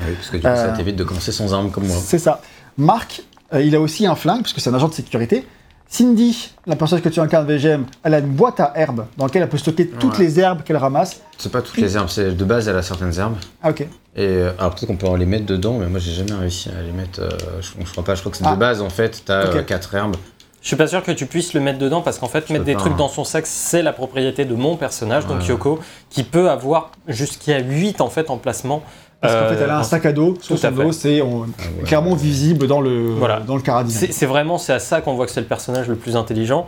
Ah 0.00 0.04
oui, 0.08 0.14
parce 0.14 0.28
que 0.30 0.36
du 0.36 0.42
coup, 0.42 0.48
ça 0.48 0.72
Euh, 0.72 0.76
t'évite 0.76 0.96
de 0.96 1.04
commencer 1.04 1.32
sans 1.32 1.52
arme 1.54 1.70
comme 1.70 1.86
moi. 1.86 1.96
C'est 2.02 2.18
ça. 2.18 2.40
Marc, 2.78 3.22
euh, 3.52 3.62
il 3.62 3.74
a 3.76 3.80
aussi 3.80 4.06
un 4.06 4.14
flingue, 4.14 4.42
parce 4.42 4.52
que 4.52 4.60
c'est 4.60 4.70
un 4.70 4.74
agent 4.74 4.88
de 4.88 4.94
sécurité. 4.94 5.46
Cindy, 5.88 6.52
la 6.66 6.76
personnage 6.76 7.02
que 7.02 7.08
tu 7.08 7.18
incarnes 7.18 7.46
VGM, 7.46 7.84
elle 8.04 8.14
a 8.14 8.20
une 8.20 8.28
boîte 8.28 8.60
à 8.60 8.72
herbes 8.76 9.06
dans 9.16 9.24
laquelle 9.26 9.42
elle 9.42 9.48
peut 9.48 9.58
stocker 9.58 9.88
toutes 9.88 10.18
Ouais. 10.18 10.24
les 10.24 10.38
herbes 10.38 10.62
qu'elle 10.62 10.76
ramasse. 10.76 11.20
C'est 11.36 11.50
pas 11.50 11.62
toutes 11.62 11.78
les 11.78 11.96
herbes, 11.96 12.08
c'est 12.08 12.36
de 12.36 12.44
base 12.44 12.68
elle 12.68 12.76
a 12.76 12.82
certaines 12.82 13.18
herbes. 13.18 13.34
Ah 13.60 13.70
ok. 13.70 13.80
Et 13.80 13.88
euh, 14.18 14.52
alors 14.58 14.70
peut-être 14.74 14.86
qu'on 14.86 14.96
peut 14.96 15.08
en 15.08 15.16
les 15.16 15.26
mettre 15.26 15.46
dedans, 15.46 15.78
mais 15.78 15.86
moi 15.88 15.98
j'ai 15.98 16.12
jamais 16.12 16.32
réussi 16.34 16.68
à 16.68 16.80
les 16.82 16.92
mettre. 16.92 17.20
euh, 17.20 17.28
je, 17.60 17.70
je 17.84 17.90
crois 17.90 18.04
pas, 18.04 18.14
je 18.14 18.20
crois 18.20 18.30
que 18.30 18.38
c'est 18.38 18.44
Ah. 18.46 18.54
de 18.54 18.60
base 18.60 18.80
en 18.82 18.88
fait, 18.90 19.22
t'as 19.24 19.48
Ok. 19.50 19.56
euh, 19.56 19.62
quatre 19.62 19.92
herbes. 19.96 20.14
Je 20.62 20.68
suis 20.68 20.76
pas 20.76 20.86
sûr 20.86 21.02
que 21.02 21.10
tu 21.10 21.26
puisses 21.26 21.54
le 21.54 21.60
mettre 21.60 21.78
dedans 21.80 22.02
parce 22.02 22.18
qu'en 22.20 22.28
fait, 22.28 22.50
mettre 22.50 22.64
des 22.64 22.74
pas, 22.74 22.80
trucs 22.80 22.92
hein. 22.92 22.96
dans 22.98 23.08
son 23.08 23.24
sac, 23.24 23.46
c'est 23.48 23.82
la 23.82 23.92
propriété 23.92 24.44
de 24.44 24.54
mon 24.54 24.76
personnage, 24.76 25.26
donc. 25.26 25.44
Yoko, 25.48 25.80
qui 26.10 26.22
peut 26.22 26.50
avoir 26.50 26.92
jusqu'à 27.08 27.58
8 27.58 28.00
en 28.00 28.10
fait 28.10 28.30
emplacements. 28.30 28.84
Parce 29.20 29.34
qu'en 29.34 29.40
Euh, 29.40 29.54
fait, 29.54 29.62
elle 29.64 29.70
a 29.70 29.74
un 29.76 29.78
dans- 29.78 29.84
sac 29.84 30.06
à 30.06 30.12
dos 30.12 30.36
sur 30.40 30.58
Tout 30.58 30.66
à 30.66 30.70
son 30.70 30.76
fait. 30.76 30.82
dos, 30.84 30.92
c'est 30.92 31.20
Ah 31.20 31.24
ouais. 31.24 31.84
clairement 31.84 32.14
visible 32.14 32.66
dans 32.66 32.80
le, 32.80 33.10
Voilà. 33.10 33.40
dans 33.40 33.56
le 33.56 33.62
caradine. 33.62 33.94
C'est 34.10 34.26
vraiment 34.26 34.56
c'est 34.58 34.72
à 34.72 34.78
ça 34.78 35.00
qu'on 35.02 35.14
voit 35.14 35.26
que 35.26 35.32
c'est 35.32 35.40
le 35.40 35.46
personnage 35.46 35.88
le 35.88 35.96
plus 35.96 36.16
intelligent. 36.16 36.66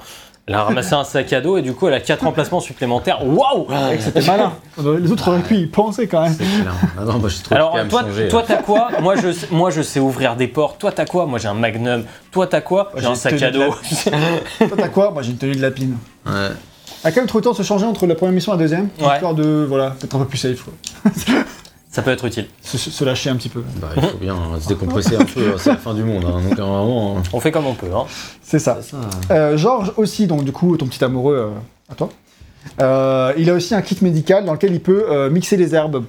Elle 0.48 0.54
a 0.56 0.64
ramassé 0.64 0.92
un 0.94 1.04
sac 1.04 1.32
à 1.32 1.40
dos 1.40 1.56
et 1.56 1.62
du 1.62 1.72
coup 1.72 1.86
elle 1.86 1.94
a 1.94 2.00
4 2.00 2.26
emplacements 2.26 2.58
supplémentaires. 2.58 3.24
Waouh 3.24 3.66
que 3.66 4.00
c'était 4.02 4.22
malin. 4.22 4.52
Les 5.00 5.12
autres 5.12 5.28
auraient 5.28 5.38
pu 5.40 5.54
y 5.54 5.66
penser 5.66 6.08
quand 6.08 6.20
même. 6.22 6.34
Ah 6.98 7.04
non, 7.04 7.18
moi 7.20 7.28
j'ai 7.28 7.42
trop 7.44 7.54
Alors 7.54 7.76
à 7.76 7.84
toi, 7.84 8.02
toi 8.28 8.42
t'as 8.46 8.56
quoi? 8.56 8.88
Moi 9.00 9.14
je, 9.16 9.30
sais- 9.32 9.46
moi 9.52 9.70
je 9.70 9.82
sais 9.82 10.00
ouvrir 10.00 10.34
des 10.34 10.48
portes. 10.48 10.78
Toi 10.80 10.90
t'as 10.90 11.04
quoi? 11.06 11.26
Moi 11.26 11.38
j'ai 11.38 11.46
un 11.48 11.54
magnum. 11.54 12.02
Toi 12.32 12.48
t'as 12.48 12.60
quoi? 12.60 12.90
J'ai 12.96 13.02
j'ai 13.02 13.06
un 13.06 13.14
sac 13.14 13.40
à 13.40 13.50
de 13.52 13.58
dos. 13.60 13.74
Toi, 14.58 14.68
t'as 14.76 14.88
quoi? 14.88 15.10
Moi, 15.12 15.22
j'ai 15.22 15.30
une 15.30 15.36
tenue 15.38 15.54
de 15.54 15.62
lapine. 15.62 15.96
Ouais. 16.26 16.32
A 17.04 17.10
quand 17.12 17.20
même 17.20 17.26
trop 17.28 17.38
le 17.38 17.44
temps 17.44 17.52
de 17.52 17.56
se 17.56 17.62
changer 17.62 17.86
entre 17.86 18.06
la 18.06 18.14
première 18.16 18.34
mission 18.34 18.52
et 18.52 18.56
la 18.56 18.62
deuxième, 18.62 18.88
Ouais. 19.00 19.14
histoire 19.14 19.34
de, 19.34 19.64
voilà, 19.68 19.94
d'être 20.00 20.14
un 20.14 20.18
peu 20.20 20.24
plus 20.26 20.38
safe, 20.38 20.62
quoi. 20.64 20.72
Ça 21.92 22.00
peut 22.00 22.10
être 22.10 22.24
utile. 22.24 22.46
Se, 22.62 23.04
lâcher 23.04 23.28
un 23.28 23.36
petit 23.36 23.50
peu. 23.50 23.62
Bah, 23.76 23.90
il 23.94 24.02
faut 24.02 24.16
bien 24.16 24.34
se 24.58 24.66
décompresser 24.66 25.14
un 25.14 25.26
peu, 25.26 25.58
c'est 25.58 25.70
la 25.70 25.76
fin 25.76 25.92
du 25.92 26.02
monde. 26.02 26.24
Hein, 26.24 26.40
donc 26.40 26.58
vraiment. 26.58 27.18
hein. 27.18 27.22
On 27.34 27.38
fait 27.38 27.52
comme 27.52 27.66
on 27.66 27.74
peut. 27.74 27.94
Hein. 27.94 28.06
C'est 28.42 28.58
ça. 28.58 28.80
Euh, 29.30 29.58
Georges 29.58 29.92
aussi, 29.98 30.26
donc 30.26 30.42
du 30.42 30.52
coup, 30.52 30.74
ton 30.78 30.86
petit 30.86 31.04
amoureux, 31.04 31.36
euh, 31.36 31.92
à 31.92 31.94
toi. 31.94 32.08
Euh, 32.80 33.34
il 33.36 33.50
a 33.50 33.54
aussi 33.54 33.74
un 33.74 33.82
kit 33.82 33.98
médical 34.00 34.46
dans 34.46 34.54
lequel 34.54 34.72
il 34.72 34.80
peut 34.80 35.04
euh, 35.10 35.28
mixer 35.28 35.58
les 35.58 35.74
herbes. 35.74 36.04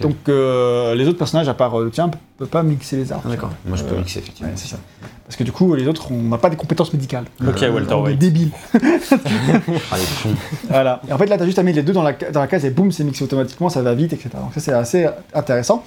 Donc 0.00 0.16
euh, 0.28 0.94
les 0.94 1.06
autres 1.08 1.18
personnages, 1.18 1.48
à 1.48 1.54
part 1.54 1.78
euh, 1.78 1.90
tiens, 1.92 2.10
peuvent 2.38 2.48
pas 2.48 2.62
mixer 2.62 2.96
les 2.96 3.10
herbes. 3.12 3.22
Ah, 3.24 3.28
d'accord. 3.30 3.50
Moi 3.66 3.76
je 3.76 3.84
peux 3.84 3.94
Euh, 3.94 3.98
mixer 3.98 4.18
effectivement. 4.20 4.50
Ouais, 4.50 4.56
c'est 4.56 4.68
ça. 4.68 4.76
Parce 5.24 5.36
que 5.36 5.42
du 5.44 5.50
coup, 5.52 5.74
les 5.74 5.88
autres, 5.88 6.12
on 6.12 6.22
n'a 6.22 6.38
pas 6.38 6.50
des 6.50 6.56
compétences 6.56 6.92
médicales. 6.92 7.24
Ok 7.46 7.56
Walter 7.60 7.94
On 7.94 8.04
est 8.06 8.10
White. 8.10 8.18
débiles. 8.18 8.50
Ah 9.90 9.96
les 9.98 10.04
cons. 10.22 10.34
Voilà. 10.68 11.00
Et 11.08 11.12
en 11.12 11.18
fait, 11.18 11.26
là, 11.26 11.36
t'as 11.38 11.44
juste 11.44 11.58
à 11.58 11.62
mettre 11.62 11.76
les 11.76 11.82
deux 11.82 11.92
dans 11.92 12.02
la, 12.02 12.12
dans 12.12 12.40
la 12.40 12.46
case 12.46 12.64
et 12.64 12.70
boum, 12.70 12.92
c'est 12.92 13.04
mixé 13.04 13.24
automatiquement, 13.24 13.68
ça 13.68 13.82
va 13.82 13.94
vite, 13.94 14.12
etc. 14.12 14.30
Donc 14.34 14.52
ça, 14.54 14.60
c'est 14.60 14.72
assez 14.72 15.08
intéressant. 15.34 15.82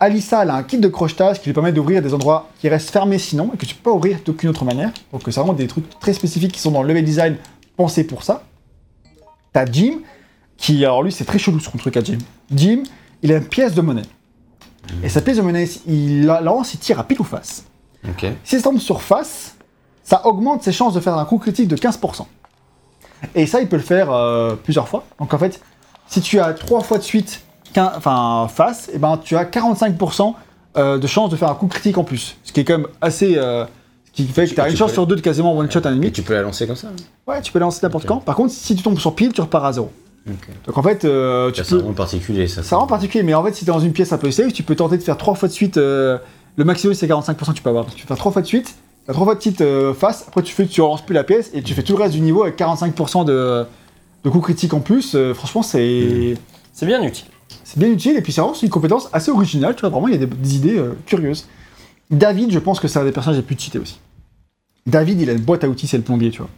Alissa, 0.00 0.42
elle 0.44 0.50
a 0.50 0.54
un 0.54 0.62
kit 0.62 0.78
de 0.78 0.88
crochetage 0.88 1.40
qui 1.40 1.46
lui 1.46 1.52
permet 1.54 1.72
d'ouvrir 1.72 2.00
des 2.02 2.14
endroits 2.14 2.48
qui 2.60 2.68
restent 2.68 2.90
fermés 2.90 3.18
sinon 3.18 3.50
et 3.52 3.56
que 3.56 3.66
tu 3.66 3.74
peux 3.74 3.90
pas 3.90 3.96
ouvrir 3.96 4.18
d'aucune 4.24 4.48
autre 4.48 4.64
manière. 4.64 4.90
Donc 5.12 5.22
c'est 5.24 5.32
vraiment 5.32 5.52
des 5.54 5.66
trucs 5.66 5.98
très 5.98 6.12
spécifiques 6.12 6.52
qui 6.52 6.60
sont 6.60 6.70
dans 6.70 6.82
le 6.82 6.88
level 6.88 7.04
design 7.04 7.36
pensés 7.76 8.04
pour 8.04 8.22
ça. 8.22 8.44
T'as 9.52 9.66
Jim, 9.70 9.98
qui, 10.56 10.84
alors 10.84 11.02
lui, 11.02 11.10
c'est 11.12 11.24
très 11.24 11.38
chelou 11.38 11.58
son 11.60 11.76
truc 11.78 11.96
à 11.96 12.02
Jim. 12.02 12.18
Jim, 12.54 12.82
il 13.22 13.32
a 13.32 13.36
une 13.36 13.44
pièce 13.46 13.74
de 13.74 13.80
monnaie. 13.80 14.02
Et 15.02 15.08
sa 15.08 15.20
pièce 15.20 15.36
de 15.36 15.42
monnaie, 15.42 15.68
il 15.86 16.24
la 16.26 16.40
lance, 16.40 16.72
il 16.74 16.78
tire 16.78 16.98
à 16.98 17.04
pile 17.04 17.20
ou 17.20 17.24
face. 17.24 17.64
Ok. 18.08 18.26
Si 18.44 18.56
ça 18.56 18.62
tombe 18.62 18.78
sur 18.78 19.02
face, 19.02 19.56
ça 20.02 20.26
augmente 20.26 20.62
ses 20.62 20.72
chances 20.72 20.94
de 20.94 21.00
faire 21.00 21.16
un 21.18 21.24
coup 21.24 21.38
critique 21.38 21.68
de 21.68 21.76
15%. 21.76 22.24
Et 23.34 23.46
ça, 23.46 23.60
il 23.60 23.68
peut 23.68 23.76
le 23.76 23.82
faire 23.82 24.10
euh, 24.12 24.54
plusieurs 24.54 24.88
fois. 24.88 25.04
Donc 25.18 25.34
en 25.34 25.38
fait, 25.38 25.60
si 26.06 26.20
tu 26.20 26.38
as 26.40 26.52
trois 26.54 26.80
fois 26.80 26.98
de 26.98 27.02
suite 27.02 27.42
enfin, 27.76 28.48
face, 28.52 28.88
et 28.94 28.98
ben, 28.98 29.18
tu 29.22 29.36
as 29.36 29.44
45% 29.44 30.34
euh, 30.76 30.98
de 30.98 31.06
chances 31.06 31.30
de 31.30 31.36
faire 31.36 31.50
un 31.50 31.54
coup 31.54 31.66
critique 31.66 31.98
en 31.98 32.04
plus. 32.04 32.36
Ce 32.44 32.52
qui 32.52 32.60
est 32.60 32.64
quand 32.64 32.78
même 32.78 32.86
assez... 33.00 33.36
euh, 33.36 33.64
ce 34.06 34.12
qui 34.12 34.26
fait 34.26 34.46
que 34.46 34.54
tu- 34.54 34.60
as 34.60 34.68
une 34.70 34.76
chance 34.76 34.92
sur 34.92 35.06
deux 35.06 35.16
de 35.16 35.20
quasiment 35.20 35.56
one-shot 35.56 35.80
à 35.80 35.82
la 35.84 35.90
Et 35.90 35.94
limite. 35.94 36.14
tu 36.14 36.22
peux 36.22 36.34
la 36.34 36.42
lancer 36.42 36.66
comme 36.66 36.76
ça 36.76 36.88
Ouais, 37.26 37.40
tu 37.42 37.52
peux 37.52 37.58
la 37.58 37.66
lancer 37.66 37.80
n'importe 37.82 38.06
quand. 38.06 38.18
Par 38.18 38.36
contre, 38.36 38.52
si 38.52 38.74
tu 38.74 38.82
tombes 38.82 38.98
sur 38.98 39.14
pile, 39.14 39.32
tu 39.32 39.40
repars 39.40 39.64
à 39.64 39.72
zéro. 39.72 39.90
Donc 40.66 40.76
en 40.78 40.82
fait, 40.82 41.04
euh, 41.04 41.50
tu 41.50 41.58
Ça, 41.58 41.64
C'est 41.64 41.70
peux... 41.70 41.76
vraiment 41.80 41.94
particulier 41.94 42.46
ça. 42.48 42.62
Ça 42.62 42.76
rend 42.76 42.86
particulier, 42.86 43.22
mais 43.24 43.34
en 43.34 43.42
fait, 43.44 43.54
si 43.54 43.64
t'es 43.64 43.70
dans 43.72 43.80
une 43.80 43.92
pièce 43.92 44.12
un 44.12 44.18
peu 44.18 44.30
safe, 44.30 44.52
tu 44.52 44.62
peux 44.62 44.74
tenter 44.76 44.96
de 44.98 45.02
faire 45.02 45.16
trois 45.16 45.34
fois 45.34 45.48
de 45.48 45.52
suite. 45.54 45.76
euh, 45.76 46.18
le 46.56 46.64
maximum, 46.64 46.94
c'est 46.94 47.06
45% 47.06 47.34
que 47.34 47.52
tu 47.52 47.62
peux 47.62 47.70
avoir. 47.70 47.84
Donc, 47.84 47.94
tu 47.94 48.02
peux 48.02 48.08
faire 48.08 48.16
trois 48.16 48.32
fois 48.32 48.42
de 48.42 48.46
suite, 48.46 48.74
t'as 49.06 49.12
trois 49.12 49.24
fois 49.26 49.34
de 49.36 49.40
suite 49.40 49.60
euh, 49.60 49.94
face, 49.94 50.24
après 50.26 50.42
tu 50.42 50.52
fais, 50.52 50.66
tu 50.66 50.80
relances 50.80 51.04
plus 51.06 51.14
la 51.14 51.22
pièce 51.24 51.50
et 51.54 51.62
tu 51.62 51.72
fais 51.74 51.82
tout 51.82 51.96
le 51.96 52.02
reste 52.02 52.14
du 52.14 52.20
niveau 52.20 52.42
avec 52.42 52.58
45% 52.58 53.24
de, 53.24 53.64
de 54.24 54.30
coups 54.30 54.44
critiques 54.44 54.74
en 54.74 54.80
plus. 54.80 55.14
Euh, 55.14 55.34
franchement, 55.34 55.62
c'est 55.62 56.34
C'est 56.72 56.86
bien 56.86 57.00
utile. 57.02 57.26
c'est 57.64 57.78
bien 57.78 57.88
utile 57.90 58.16
et 58.16 58.22
puis 58.22 58.32
c'est 58.32 58.40
vraiment 58.40 58.56
une 58.60 58.68
compétence 58.70 59.08
assez 59.12 59.30
originale. 59.30 59.74
Tu 59.76 59.80
vois, 59.82 59.90
vraiment, 59.90 60.08
il 60.08 60.14
y 60.14 60.16
a 60.16 60.18
des, 60.18 60.26
des 60.26 60.56
idées 60.56 60.78
euh, 60.78 60.96
curieuses. 61.06 61.46
David, 62.10 62.50
je 62.50 62.58
pense 62.58 62.80
que 62.80 62.88
c'est 62.88 62.98
un 62.98 63.04
des 63.04 63.12
personnages 63.12 63.36
les 63.38 63.42
plus 63.46 63.56
cheatés 63.58 63.78
aussi. 63.78 63.98
David, 64.86 65.20
il 65.20 65.28
a 65.30 65.34
une 65.34 65.40
boîte 65.40 65.62
à 65.64 65.68
outils, 65.68 65.86
c'est 65.86 65.98
le 65.98 66.02
plombier, 66.02 66.30
tu 66.30 66.38
vois. 66.38 66.48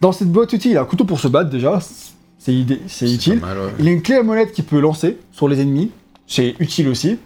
Dans 0.00 0.10
cette 0.12 0.30
boîte 0.30 0.52
à 0.52 0.56
outils, 0.56 0.70
il 0.72 0.76
a 0.76 0.82
un 0.82 0.84
couteau 0.84 1.04
pour 1.04 1.20
se 1.20 1.28
battre 1.28 1.48
déjà, 1.48 1.78
c'est 2.44 3.12
utile. 3.12 3.38
pas 3.40 3.48
mal, 3.48 3.58
ouais. 3.58 3.72
Il 3.78 3.88
a 3.88 3.90
une 3.90 4.02
clé 4.02 4.16
à 4.16 4.22
molette 4.22 4.52
qu'il 4.52 4.64
peut 4.64 4.80
lancer 4.80 5.18
sur 5.30 5.48
les 5.48 5.60
ennemis, 5.60 5.90
c'est 6.26 6.54
utile 6.58 6.88
aussi. 6.88 7.18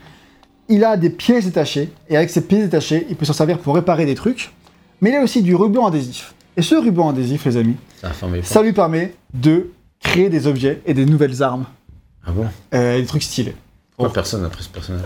Il 0.69 0.85
a 0.85 0.97
des 0.97 1.11
pièces 1.11 1.45
détachées, 1.45 1.91
et 2.09 2.17
avec 2.17 2.29
ces 2.31 2.41
pièces 2.43 2.65
détachées, 2.65 3.07
il 3.09 3.17
peut 3.17 3.25
s'en 3.25 3.33
servir 3.33 3.59
pour 3.59 3.75
réparer 3.75 4.05
des 4.05 4.15
trucs. 4.15 4.53
Mais 5.01 5.11
il 5.11 5.17
a 5.17 5.23
aussi 5.23 5.43
du 5.43 5.55
ruban 5.55 5.87
adhésif. 5.87 6.35
Et 6.57 6.63
ce 6.63 6.75
ruban 6.75 7.11
adhésif, 7.11 7.45
les 7.45 7.57
amis, 7.57 7.77
Ça 8.43 8.63
lui 8.63 8.73
permet 8.73 9.15
de 9.35 9.71
créer 10.01 10.29
des 10.29 10.47
objets 10.47 10.81
et 10.87 10.95
des 10.95 11.07
nouvelles 11.07 11.43
armes, 11.43 11.67
Ah 12.27 12.33
bon? 12.33 12.47
Euh, 12.75 12.99
des 13.01 13.07
trucs 13.07 13.23
stylés. 13.23 13.55
Pourquoi 13.97 14.13
personne 14.13 14.45
après 14.45 14.63
ce 14.63 14.69
personnage 14.69 15.03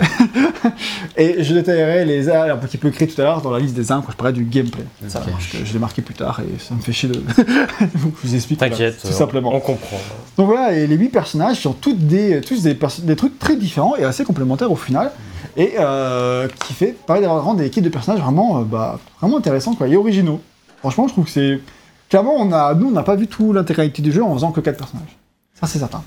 Et 1.16 1.45
je 1.45 1.55
détaillerai 1.55 2.05
les 2.05 2.28
armes 2.28 2.59
qu'il 2.66 2.80
peut 2.80 2.91
créer 2.91 3.07
tout 3.07 3.20
à 3.20 3.24
l'heure 3.24 3.41
dans 3.41 3.53
la 3.53 3.61
liste 3.61 3.76
des 3.76 3.93
armes 3.93 4.03
quand 4.05 4.11
je 4.11 4.16
parlerai 4.16 4.32
du 4.32 4.45
gameplay. 4.45 4.84
Ça, 5.07 5.20
que 5.20 5.64
je 5.64 5.72
l'ai 5.72 5.78
marqué 5.78 6.03
plus 6.03 6.14
tard 6.14 6.41
et 6.41 6.59
ça 6.59 6.74
me 6.74 6.80
fait 6.80 6.93
chier 6.93 7.09
de. 7.09 7.22
Je 7.80 7.99
vous 7.99 8.34
explique. 8.34 8.59
voilà, 8.59 8.74
T'inquiète. 8.74 9.01
tout 9.01 9.12
simplement. 9.12 9.55
On 9.55 9.61
comprend. 9.61 9.97
Donc 10.36 10.47
voilà, 10.47 10.72
et 10.72 10.88
les 10.88 10.97
huit 10.97 11.11
personnages 11.11 11.61
qui 11.61 11.68
ont 11.68 11.72
toutes 11.72 12.05
des, 12.05 12.41
tous 12.41 12.62
des, 12.62 12.76
trucs 13.16 13.38
très 13.38 13.55
différents 13.55 13.95
et 13.95 14.03
assez 14.03 14.24
complémentaires 14.24 14.72
au 14.72 14.76
final, 14.76 15.12
et 15.57 15.74
euh, 15.78 16.49
qui 16.66 16.72
fait 16.72 16.97
pareil 17.07 17.22
d'avoir 17.22 17.43
vraiment 17.43 17.55
des 17.55 17.66
équipes 17.66 17.84
de 17.84 17.91
personnages 17.91 18.20
vraiment, 18.20 18.59
euh, 18.59 18.64
bah, 18.64 18.99
vraiment 19.20 19.38
intéressants 19.38 19.74
quoi, 19.74 19.86
et 19.86 19.97
originaux. 19.97 20.41
Franchement, 20.78 21.07
je 21.07 21.12
trouve 21.12 21.26
que 21.26 21.30
c'est. 21.30 21.61
Clairement, 22.09 22.34
on 22.36 22.51
a... 22.51 22.74
nous, 22.74 22.88
on 22.88 22.91
n'a 22.91 23.05
pas 23.05 23.14
vu 23.14 23.28
tout 23.28 23.53
l'intégralité 23.53 24.03
du 24.03 24.11
jeu 24.11 24.24
en 24.24 24.34
faisant 24.34 24.51
que 24.51 24.61
4 24.61 24.76
personnages. 24.76 25.16
Ça, 25.55 25.68
c'est 25.68 25.78
certain. 25.78 26.03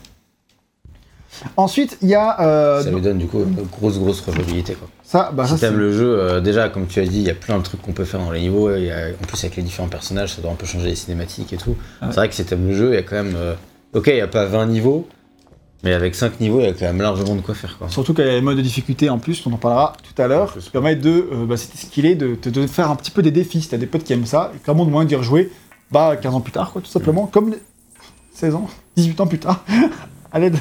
Ensuite, 1.58 1.98
il 2.02 2.10
y 2.10 2.16
a. 2.16 2.40
euh, 2.42 2.84
Ça 2.84 2.92
lui 2.92 3.02
donne 3.02 3.18
du 3.18 3.28
coup 3.28 3.40
une 3.44 3.56
grosse, 3.72 3.98
grosse 4.00 4.22
rejouabilité. 4.22 4.74
Quoi. 4.74 4.88
ça, 5.04 5.32
bah, 5.34 5.46
ça 5.46 5.54
si 5.56 5.60
c'est. 5.60 5.68
t'aimes 5.70 5.80
le 5.80 5.92
jeu, 5.92 6.20
euh, 6.20 6.42
déjà, 6.42 6.70
comme 6.70 6.88
tu 6.88 7.00
as 7.00 7.06
dit, 7.06 7.18
il 7.20 7.24
y 7.28 7.30
a 7.30 7.36
plein 7.36 7.58
de 7.58 7.64
trucs 7.64 7.82
qu'on 7.82 7.92
peut 7.94 8.06
faire 8.06 8.20
dans 8.20 8.32
les 8.32 8.42
niveaux. 8.42 8.68
a- 8.68 8.74
en 8.74 9.26
plus, 9.28 9.44
avec 9.44 9.56
les 9.56 9.64
différents 9.64 9.88
personnages, 9.90 10.34
ça 10.36 10.42
doit 10.42 10.52
un 10.52 10.56
peu 10.56 10.66
changer 10.66 10.88
les 10.88 10.96
cinématiques 10.96 11.52
et 11.54 11.58
tout. 11.58 11.72
Ouais. 12.02 12.08
C'est 12.10 12.16
vrai 12.16 12.30
que 12.30 12.36
si 12.36 12.44
t'aimes 12.46 12.68
le 12.68 12.74
jeu, 12.76 12.90
il 12.92 12.96
y 12.96 12.98
a 12.98 13.04
quand 13.04 13.16
même. 13.16 13.34
euh, 13.36 13.54
ok, 13.94 14.08
il 14.08 14.16
n'y 14.16 14.22
a 14.22 14.28
pas 14.28 14.46
20 14.46 14.66
niveaux, 14.68 15.08
mais 15.84 15.94
avec 15.94 16.16
5 16.16 16.40
niveaux, 16.40 16.60
il 16.60 16.66
y 16.66 16.70
a 16.70 16.74
quand 16.74 16.86
même 16.86 17.02
largement 17.02 17.36
de 17.36 17.42
quoi 17.42 17.56
faire. 17.56 17.78
Quoi. 17.78 17.90
Surtout 17.90 18.14
qu'il 18.14 18.26
y 18.26 18.30
a 18.30 18.32
les 18.34 18.42
modes 18.42 18.58
de 18.58 18.62
difficulté 18.62 19.10
en 19.10 19.20
plus, 19.20 19.46
on 19.46 19.52
en 19.54 19.58
parlera 19.58 19.94
tout 20.02 20.22
à 20.22 20.28
l'heure, 20.28 20.54
qui 20.58 20.70
permettent 20.70 21.02
de, 21.02 21.28
euh, 21.32 21.46
bah, 21.46 21.58
c'était 21.58 21.78
ce 21.78 21.86
qu'il 21.88 22.06
est, 22.06 22.16
de, 22.16 22.38
de, 22.42 22.50
de 22.50 22.68
faire 22.68 22.90
un 22.90 22.96
petit 22.96 23.12
peu 23.12 23.22
des 23.22 23.32
défis. 23.32 23.62
Si 23.62 23.70
t'as 23.70 23.78
des 23.78 23.86
potes 23.88 24.04
qui 24.04 24.14
aiment 24.14 24.26
ça, 24.26 24.52
et 24.56 24.60
clairement 24.60 24.86
de 24.86 24.92
moyen 24.92 25.06
d'y 25.08 25.16
rejouer, 25.16 25.52
bah 25.92 26.16
15 26.16 26.34
ans 26.36 26.42
plus 26.42 26.54
tard, 26.54 26.72
quoi, 26.72 26.82
tout 26.82 26.90
simplement, 26.90 27.26
comme 27.28 27.50
les 27.52 27.58
16 28.34 28.56
ans, 28.56 28.68
18 28.96 29.20
ans 29.22 29.28
plus 29.28 29.40
tard. 29.40 29.64
à 30.34 30.40
l'aide. 30.40 30.58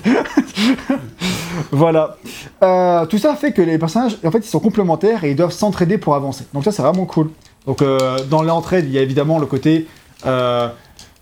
voilà. 1.72 2.16
Euh, 2.62 3.06
tout 3.06 3.18
ça 3.18 3.34
fait 3.34 3.52
que 3.52 3.62
les 3.62 3.78
personnages, 3.78 4.18
en 4.24 4.30
fait, 4.30 4.38
ils 4.38 4.44
sont 4.44 4.60
complémentaires 4.60 5.24
et 5.24 5.30
ils 5.30 5.36
doivent 5.36 5.52
s'entraider 5.52 5.98
pour 5.98 6.14
avancer. 6.14 6.44
Donc 6.52 6.62
ça, 6.64 6.70
c'est 6.70 6.82
vraiment 6.82 7.06
cool. 7.06 7.30
Donc 7.66 7.80
euh, 7.80 8.18
dans 8.30 8.42
l'entraide, 8.42 8.84
il 8.86 8.92
y 8.92 8.98
a 8.98 9.02
évidemment 9.02 9.38
le 9.38 9.46
côté, 9.46 9.86
euh, 10.26 10.68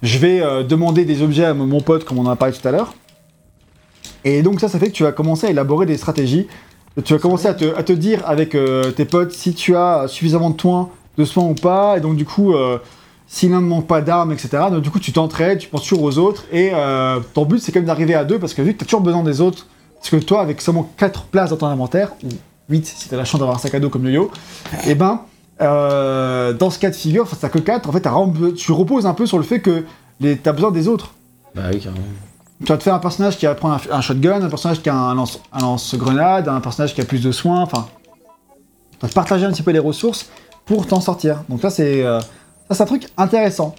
je 0.03 0.19
vais 0.19 0.65
demander 0.65 1.05
des 1.05 1.23
objets 1.23 1.45
à 1.45 1.55
mon 1.55 1.81
pote, 1.81 2.05
comme 2.05 2.19
on 2.19 2.27
en 2.27 2.31
a 2.31 2.37
parlé 2.37 2.55
tout 2.55 2.67
à 2.67 2.73
l'heure. 2.73 2.95
Et 4.25 4.43
donc 4.43 4.61
ça, 4.61 4.69
ça 4.69 4.79
fait 4.79 4.89
que 4.89 4.93
tu 4.93 5.05
vas 5.05 5.13
commencer 5.13 5.47
à 5.47 5.51
élaborer 5.51 5.87
des 5.87 5.97
stratégies. 5.97 6.49
Tu 7.05 7.13
vas 7.13 7.19
commencer 7.19 7.47
à 7.47 7.55
te, 7.55 7.93
dire 7.93 8.23
avec 8.27 8.57
tes 8.97 9.05
potes 9.05 9.33
si 9.33 9.55
tu 9.55 9.77
as 9.77 10.07
suffisamment 10.09 10.51
de 10.51 10.61
soins, 10.61 10.91
de 11.17 11.25
soins 11.25 11.45
ou 11.45 11.55
pas. 11.55 11.99
Et 11.99 12.01
donc 12.01 12.17
du 12.17 12.25
coup, 12.25 12.55
euh, 13.31 13.33
si 13.33 13.49
l'un 13.49 13.61
ne 13.61 13.67
manque 13.67 13.87
pas 13.87 14.01
d'armes, 14.01 14.33
etc. 14.33 14.51
Donc 14.71 14.83
du 14.83 14.91
coup, 14.91 14.99
tu 14.99 15.13
t'entraides, 15.13 15.59
tu 15.59 15.69
penses 15.69 15.83
toujours 15.83 16.03
aux 16.03 16.19
autres. 16.19 16.45
Et 16.53 16.71
euh, 16.75 17.21
ton 17.35 17.45
but, 17.45 17.61
c'est 17.61 17.71
quand 17.73 17.79
même 17.81 17.87
d'arriver 17.87 18.15
à 18.15 18.25
deux 18.25 18.39
parce 18.39 18.55
que 18.55 18.63
vu 18.63 18.73
que 18.73 18.79
tu 18.79 18.85
as 18.85 18.87
toujours 18.87 19.01
besoin 19.03 19.23
des 19.23 19.41
autres, 19.41 19.67
parce 19.99 20.11
que 20.11 20.17
toi, 20.17 20.41
avec 20.43 20.61
seulement 20.61 20.91
4 20.97 21.25
places 21.25 21.51
dans 21.51 21.57
ton 21.57 21.67
inventaire, 21.67 22.13
ou 22.25 22.29
8 22.71 22.87
si 22.87 23.09
tu 23.09 23.15
as 23.15 23.19
la 23.19 23.25
chance 23.25 23.39
d'avoir 23.41 23.57
un 23.57 23.61
sac 23.61 23.75
à 23.75 23.81
dos 23.81 23.89
comme 23.91 24.05
yo-yo, 24.05 24.31
et 24.87 24.95
ben, 24.95 25.21
euh, 25.61 26.53
dans 26.55 26.71
ce 26.71 26.79
cas 26.79 26.91
de 26.91 26.95
figure, 26.97 27.23
enfin, 27.25 27.37
t'as 27.41 27.49
que 27.51 27.59
4, 27.59 27.89
en 27.89 27.93
fait, 27.93 28.09
tu 28.57 28.73
reposes 28.73 29.07
un 29.07 29.15
peu 29.15 29.27
sur 29.27 29.39
le 29.39 29.45
fait 29.45 29.61
que 29.61 29.85
tu 30.21 30.39
as 30.45 30.53
besoin 30.53 30.71
des 30.71 30.89
autres. 30.89 31.13
Bah 31.55 31.63
oui, 31.73 31.79
carrément. 31.81 32.05
Tu 32.61 32.67
vas 32.67 32.77
te 32.79 32.83
faire 32.83 32.95
un 32.95 32.99
personnage 32.99 33.39
qui 33.39 33.47
va 33.47 33.55
prendre 33.55 33.81
un, 33.91 33.97
un 33.97 34.01
shotgun, 34.01 34.43
un 34.43 34.49
personnage 34.49 34.83
qui 34.83 34.89
a 34.91 34.95
un 34.95 35.15
lance- 35.15 35.41
un 35.53 35.61
lance-grenade, 35.61 36.49
un 36.49 36.61
personnage 36.61 36.95
qui 36.95 37.01
a 37.01 37.05
plus 37.05 37.23
de 37.23 37.33
soins, 37.33 37.61
enfin. 37.63 37.87
Tu 38.93 38.99
vas 39.01 39.09
te 39.09 39.15
partager 39.15 39.47
un 39.47 39.51
petit 39.51 39.63
peu 39.63 39.71
les 39.71 39.79
ressources 39.79 40.29
pour 40.67 40.87
t'en 40.87 41.01
sortir. 41.01 41.43
Donc 41.49 41.63
ça 41.63 41.71
c'est 41.71 42.05
euh, 42.05 42.21
ça 42.71 42.77
c'est 42.77 42.83
un 42.85 42.87
truc 42.87 43.09
intéressant. 43.17 43.75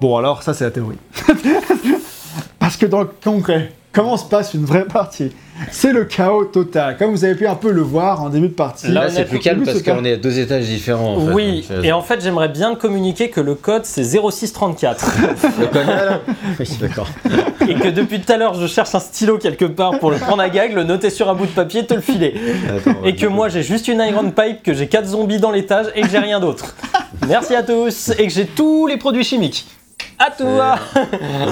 Bon 0.00 0.16
alors 0.16 0.42
ça 0.42 0.54
c'est 0.54 0.64
la 0.64 0.70
théorie. 0.70 0.96
Parce 2.58 2.76
que 2.76 2.86
dans 2.86 3.00
le 3.00 3.10
concret, 3.22 3.72
comment 3.92 4.16
se 4.16 4.24
passe 4.28 4.54
une 4.54 4.64
vraie 4.64 4.84
partie? 4.84 5.32
C'est 5.72 5.92
le 5.92 6.04
chaos 6.04 6.44
total. 6.44 6.96
Comme 6.96 7.10
vous 7.10 7.24
avez 7.24 7.34
pu 7.34 7.44
un 7.48 7.56
peu 7.56 7.72
le 7.72 7.80
voir 7.80 8.22
en 8.22 8.28
début 8.28 8.46
de 8.46 8.52
partie. 8.54 8.86
Là, 8.86 9.04
Là, 9.06 9.10
c'est 9.10 9.24
plus 9.24 9.40
calme 9.40 9.64
parce 9.64 9.82
qu'on 9.82 10.04
est 10.04 10.12
à 10.12 10.16
deux 10.16 10.38
étages 10.38 10.66
différents. 10.66 11.16
En 11.16 11.26
fait, 11.26 11.32
oui, 11.32 11.66
donc, 11.68 11.78
euh, 11.78 11.82
et 11.82 11.90
en 11.90 12.00
fait, 12.00 12.20
j'aimerais 12.22 12.48
bien 12.48 12.76
communiquer 12.76 13.28
que 13.28 13.40
le 13.40 13.56
code 13.56 13.84
c'est 13.84 14.04
0634 14.04 15.16
le 15.60 15.66
code 15.66 15.86
là, 15.86 16.20
Oui, 16.60 16.68
d'accord. 16.80 17.08
et 17.68 17.74
que 17.74 17.88
depuis 17.88 18.20
tout 18.20 18.32
à 18.32 18.36
l'heure, 18.36 18.54
je 18.54 18.68
cherche 18.68 18.94
un 18.94 19.00
stylo 19.00 19.36
quelque 19.38 19.64
part 19.64 19.98
pour 19.98 20.12
le 20.12 20.18
prendre 20.18 20.42
à 20.42 20.48
gag, 20.48 20.74
le 20.74 20.84
noter 20.84 21.10
sur 21.10 21.28
un 21.28 21.34
bout 21.34 21.46
de 21.46 21.50
papier, 21.50 21.84
te 21.84 21.94
le 21.94 22.00
filer. 22.02 22.34
Attends, 22.76 23.04
Et 23.04 23.16
que 23.16 23.26
moi, 23.26 23.48
j'ai 23.48 23.64
juste 23.64 23.88
une 23.88 23.98
Iron 24.00 24.30
Pipe, 24.30 24.62
que 24.62 24.74
j'ai 24.74 24.86
4 24.86 25.06
zombies 25.08 25.38
dans 25.40 25.50
l'étage 25.50 25.86
et 25.96 26.02
que 26.02 26.08
j'ai 26.08 26.18
rien 26.18 26.38
d'autre. 26.38 26.76
Merci 27.26 27.56
à 27.56 27.64
tous 27.64 28.10
et 28.16 28.28
que 28.28 28.32
j'ai 28.32 28.46
tous 28.46 28.86
les 28.86 28.96
produits 28.96 29.24
chimiques. 29.24 29.66
À 30.18 30.30
toi 30.32 30.76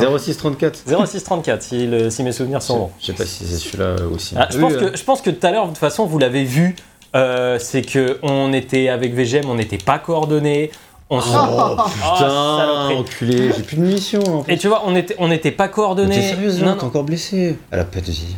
0634. 0.01 0.83
0634, 0.87 1.63
si, 1.63 1.87
le- 1.87 2.11
si 2.11 2.23
mes 2.23 2.33
souvenirs 2.33 2.63
sont 2.63 2.79
bons. 2.79 2.91
Je 3.01 3.07
sais 3.07 3.13
pas 3.13 3.25
si 3.25 3.45
c'est 3.45 3.57
celui-là 3.59 3.97
aussi. 4.13 4.35
Ah, 4.37 4.49
je, 4.51 4.59
pense 4.59 4.75
que, 4.75 4.97
je 4.97 5.05
pense 5.05 5.21
que 5.23 5.31
tout 5.31 5.47
à 5.47 5.51
l'heure, 5.53 5.65
de 5.65 5.69
toute 5.71 5.79
façon, 5.79 6.07
vous 6.07 6.19
l'avez 6.19 6.45
vu, 6.45 6.75
euh, 7.15 7.59
c'est 7.61 7.83
que 7.83 8.19
on 8.23 8.53
était 8.53 8.89
avec 8.89 9.15
VGM, 9.15 9.49
on 9.49 9.55
n'était 9.55 9.79
pas 9.79 9.99
coordonnés. 9.99 10.71
On 11.09 11.21
se... 11.21 11.29
Oh, 11.29 11.77
Oh, 11.79 11.83
putain, 11.85 12.57
saloperie. 12.59 12.97
enculé, 12.97 13.51
j'ai 13.57 13.63
plus 13.63 13.77
de 13.77 14.29
en 14.29 14.43
fait. 14.43 14.55
Et 14.55 14.59
tu 14.59 14.67
vois, 14.67 14.83
on 14.87 14.97
était, 14.97 15.15
on 15.19 15.29
n'était 15.29 15.53
pas 15.53 15.69
coordonnés. 15.69 16.17
T'es 16.17 16.23
sérieuse 16.31 16.61
là 16.61 16.67
Non, 16.67 16.77
T'es 16.77 16.85
encore 16.85 17.05
blessé 17.05 17.57
Elle 17.71 17.79
a 17.79 17.85
pas 17.85 18.01
de 18.01 18.11
vie. 18.11 18.35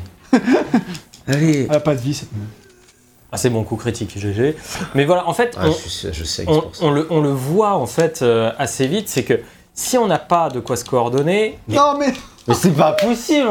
Allez. 1.27 1.67
Elle 1.71 1.77
a 1.77 1.81
pas 1.81 1.95
de 1.95 2.01
vie. 2.01 2.13
c'est- 2.15 2.27
Ah, 3.33 3.37
c'est 3.39 3.51
mon 3.51 3.63
coup 3.63 3.77
critique, 3.77 4.19
GG. 4.19 4.57
Mais 4.95 5.05
voilà, 5.07 5.27
en 5.29 5.35
fait, 5.35 5.57
Ah, 5.59 5.67
je, 5.69 6.09
je 6.13 6.25
sais 6.25 6.45
on 6.83 6.91
le, 6.91 7.07
on 7.11 7.21
le 7.21 7.31
voit 7.31 7.75
en 7.75 7.87
fait 7.87 8.21
euh, 8.23 8.51
assez 8.59 8.87
vite, 8.87 9.09
c'est 9.09 9.23
que 9.25 9.41
si 9.81 9.97
on 9.97 10.07
n'a 10.09 10.19
pas 10.19 10.49
de 10.49 10.59
quoi 10.61 10.77
se 10.77 10.85
coordonner, 10.85 11.59
Non 11.69 11.97
mais 11.99 12.13
Mais 12.49 12.55
c'est 12.55 12.71
pas 12.73 12.93
possible 12.93 13.51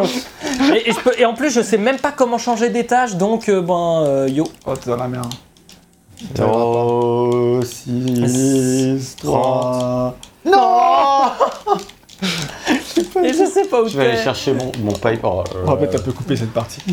et, 0.73 0.89
et 0.89 0.91
je 0.91 0.99
peux- 0.99 1.17
et 1.17 1.25
en 1.25 1.33
plus 1.33 1.51
je 1.51 1.61
sais 1.61 1.77
même 1.77 1.97
pas 1.99 2.11
comment 2.11 2.37
changer 2.37 2.69
d'étage, 2.69 3.15
donc 3.15 3.47
euh, 3.47 3.61
ben 3.61 4.03
euh, 4.05 4.27
yo. 4.29 4.43
oh 4.65 4.75
t'es 4.75 4.89
dans 4.89 4.97
la 4.97 5.07
merde. 5.07 5.33
Oh, 6.41 7.61
6, 7.63 9.15
3... 9.21 10.15
Non 10.45 11.31
Et 13.23 13.29
je 13.33 13.45
sais 13.51 13.65
pas 13.65 13.81
où 13.81 13.87
Je 13.87 13.97
vais 13.97 14.09
aller 14.09 14.23
chercher 14.23 14.53
mon, 14.53 14.71
mon 14.79 14.91
pipe. 14.93 15.19
Oh, 15.23 15.43
On 15.65 15.71
va 15.71 15.77
peut-être 15.77 15.99
un 15.99 16.03
peu 16.03 16.11
couper 16.11 16.35
cette 16.35 16.51
partie. 16.53 16.81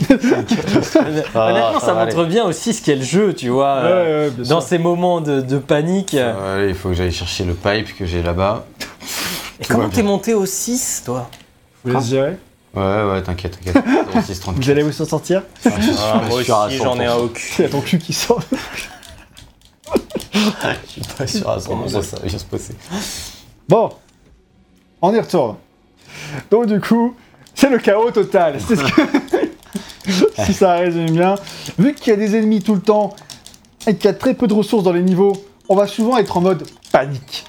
Ah, 1.35 1.49
Honnêtement, 1.51 1.81
ça 1.81 1.95
montre 1.95 2.18
aller. 2.20 2.29
bien 2.29 2.45
aussi 2.45 2.72
ce 2.72 2.83
qu'est 2.83 2.97
le 2.97 3.03
jeu, 3.05 3.35
tu 3.35 3.49
vois. 3.49 3.83
Ouais, 3.83 3.89
euh, 3.91 4.29
ouais, 4.31 4.45
Dans 4.45 4.61
sûr. 4.61 4.68
ces 4.68 4.79
moments 4.79 5.20
de, 5.20 5.41
de 5.41 5.59
panique. 5.59 6.14
Euh, 6.14 6.66
il 6.68 6.75
faut 6.75 6.91
que 6.91 6.95
j'aille 6.95 7.12
chercher 7.12 7.45
le 7.45 7.55
pipe 7.55 7.97
que 7.97 8.07
j'ai 8.07 8.22
là-bas. 8.22 8.64
Et 9.61 9.64
comment 9.66 9.89
t'es 9.89 10.03
monté 10.03 10.35
au 10.35 10.47
6, 10.47 11.03
toi 11.07 11.29
vous 11.85 11.93
laisse 11.95 12.07
gérer. 12.09 12.37
Ouais, 12.75 12.83
ouais, 13.05 13.22
t'inquiète, 13.22 13.59
t'inquiète. 13.62 13.85
06, 14.25 14.41
34. 14.41 14.57
Vous 14.64 14.70
allez 14.70 14.83
vous 14.83 15.03
en 15.03 15.05
sortir 15.05 15.43
Ah, 15.66 15.70
je 16.25 16.29
Moi 16.29 16.41
aussi, 16.41 16.77
j'en 16.79 16.99
ai 16.99 17.05
un 17.07 17.16
100%. 17.16 17.20
au 17.20 17.29
cul. 17.29 17.53
Il 17.59 17.62
y 17.62 17.64
a 17.66 17.68
ton 17.68 17.81
cul 17.83 17.99
qui 17.99 18.12
sort. 18.12 18.41
Je 19.95 20.91
suis 20.91 21.01
pas 21.16 21.27
sûr 21.27 21.49
à 21.49 21.59
100% 21.59 22.03
ça 22.03 22.16
va 22.16 22.27
bien 22.27 22.39
se 22.39 22.45
passer. 22.45 22.75
Bon, 23.68 23.91
on 25.03 25.12
y 25.14 25.20
retourne. 25.20 25.57
Donc 26.51 26.66
du 26.66 26.80
coup, 26.80 27.14
c'est 27.55 27.70
le 27.70 27.78
chaos 27.78 28.11
total. 28.11 28.59
C'est 28.61 28.76
ce 28.76 28.82
que... 28.84 30.22
si 30.45 30.53
ça 30.55 30.74
résume 30.74 31.11
bien. 31.11 31.34
Vu 31.78 31.95
qu'il 31.95 32.11
y 32.11 32.12
a 32.12 32.16
des 32.16 32.36
ennemis 32.36 32.62
tout 32.62 32.74
le 32.74 32.80
temps 32.80 33.14
et 33.86 33.95
qu'il 33.97 34.05
y 34.07 34.09
a 34.09 34.14
très 34.14 34.34
peu 34.34 34.47
de 34.47 34.55
ressources 34.55 34.84
dans 34.84 34.92
les 34.92 35.03
niveaux, 35.03 35.32
on 35.68 35.76
va 35.76 35.86
souvent 35.86 36.16
être 36.18 36.36
en 36.36 36.40
mode 36.40 36.66
panique. 36.92 37.45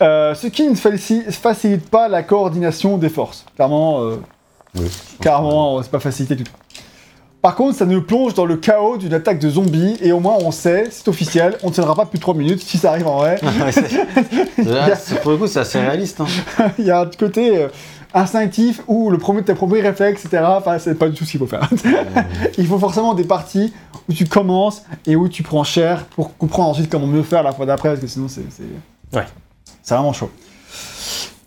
Euh, 0.00 0.34
ce 0.34 0.46
qui 0.48 0.66
ne 0.68 0.74
faci- 0.74 1.30
facilite 1.30 1.88
pas 1.88 2.08
la 2.08 2.22
coordination 2.22 2.98
des 2.98 3.08
forces. 3.08 3.44
Clairement, 3.54 4.02
euh, 4.02 4.16
Oui. 4.76 4.90
Carrément, 5.20 5.82
c'est 5.82 5.90
pas 5.90 6.00
facilité 6.00 6.34
du 6.34 6.44
tout. 6.44 6.52
Par 7.42 7.56
contre, 7.56 7.76
ça 7.76 7.84
nous 7.86 8.00
plonge 8.02 8.34
dans 8.34 8.46
le 8.46 8.56
chaos 8.56 8.96
d'une 8.96 9.12
attaque 9.14 9.40
de 9.40 9.50
zombies, 9.50 9.96
et 10.00 10.12
au 10.12 10.20
moins 10.20 10.36
on 10.44 10.52
sait, 10.52 10.86
c'est 10.92 11.08
officiel, 11.08 11.58
on 11.64 11.68
ne 11.70 11.72
tiendra 11.74 11.96
pas 11.96 12.06
plus 12.06 12.18
de 12.18 12.22
3 12.22 12.34
minutes 12.34 12.62
si 12.62 12.78
ça 12.78 12.90
arrive 12.90 13.08
en 13.08 13.16
vrai. 13.18 13.40
Là, 14.64 14.94
c'est- 14.94 15.20
pour 15.20 15.32
le 15.32 15.36
coup, 15.38 15.46
c'est 15.48 15.58
assez 15.58 15.80
réaliste. 15.80 16.20
Hein. 16.20 16.26
Il 16.78 16.84
y 16.84 16.90
a 16.92 17.00
un 17.00 17.06
côté 17.06 17.58
euh, 17.58 17.68
instinctif 18.14 18.82
où 18.86 19.10
le 19.10 19.18
premier, 19.18 19.42
tes 19.42 19.54
premiers 19.54 19.80
réflexes, 19.80 20.24
etc. 20.24 20.44
Enfin, 20.46 20.78
c'est 20.78 20.94
pas 20.94 21.08
du 21.08 21.16
tout 21.16 21.24
ce 21.24 21.32
qu'il 21.32 21.40
faut 21.40 21.46
faire. 21.46 21.68
Il 22.58 22.66
faut 22.68 22.78
forcément 22.78 23.12
des 23.14 23.24
parties 23.24 23.72
où 24.08 24.12
tu 24.12 24.24
commences 24.26 24.82
et 25.06 25.16
où 25.16 25.28
tu 25.28 25.42
prends 25.42 25.64
cher 25.64 26.04
pour 26.14 26.36
comprendre 26.36 26.68
ensuite 26.70 26.90
comment 26.90 27.08
mieux 27.08 27.22
faire 27.24 27.42
la 27.42 27.50
fois 27.52 27.66
d'après, 27.66 27.88
parce 27.90 28.00
que 28.00 28.06
sinon 28.06 28.28
c'est. 28.28 28.42
Ouais. 29.16 29.26
C'est 29.82 29.94
vraiment 29.94 30.12
chaud. 30.12 30.30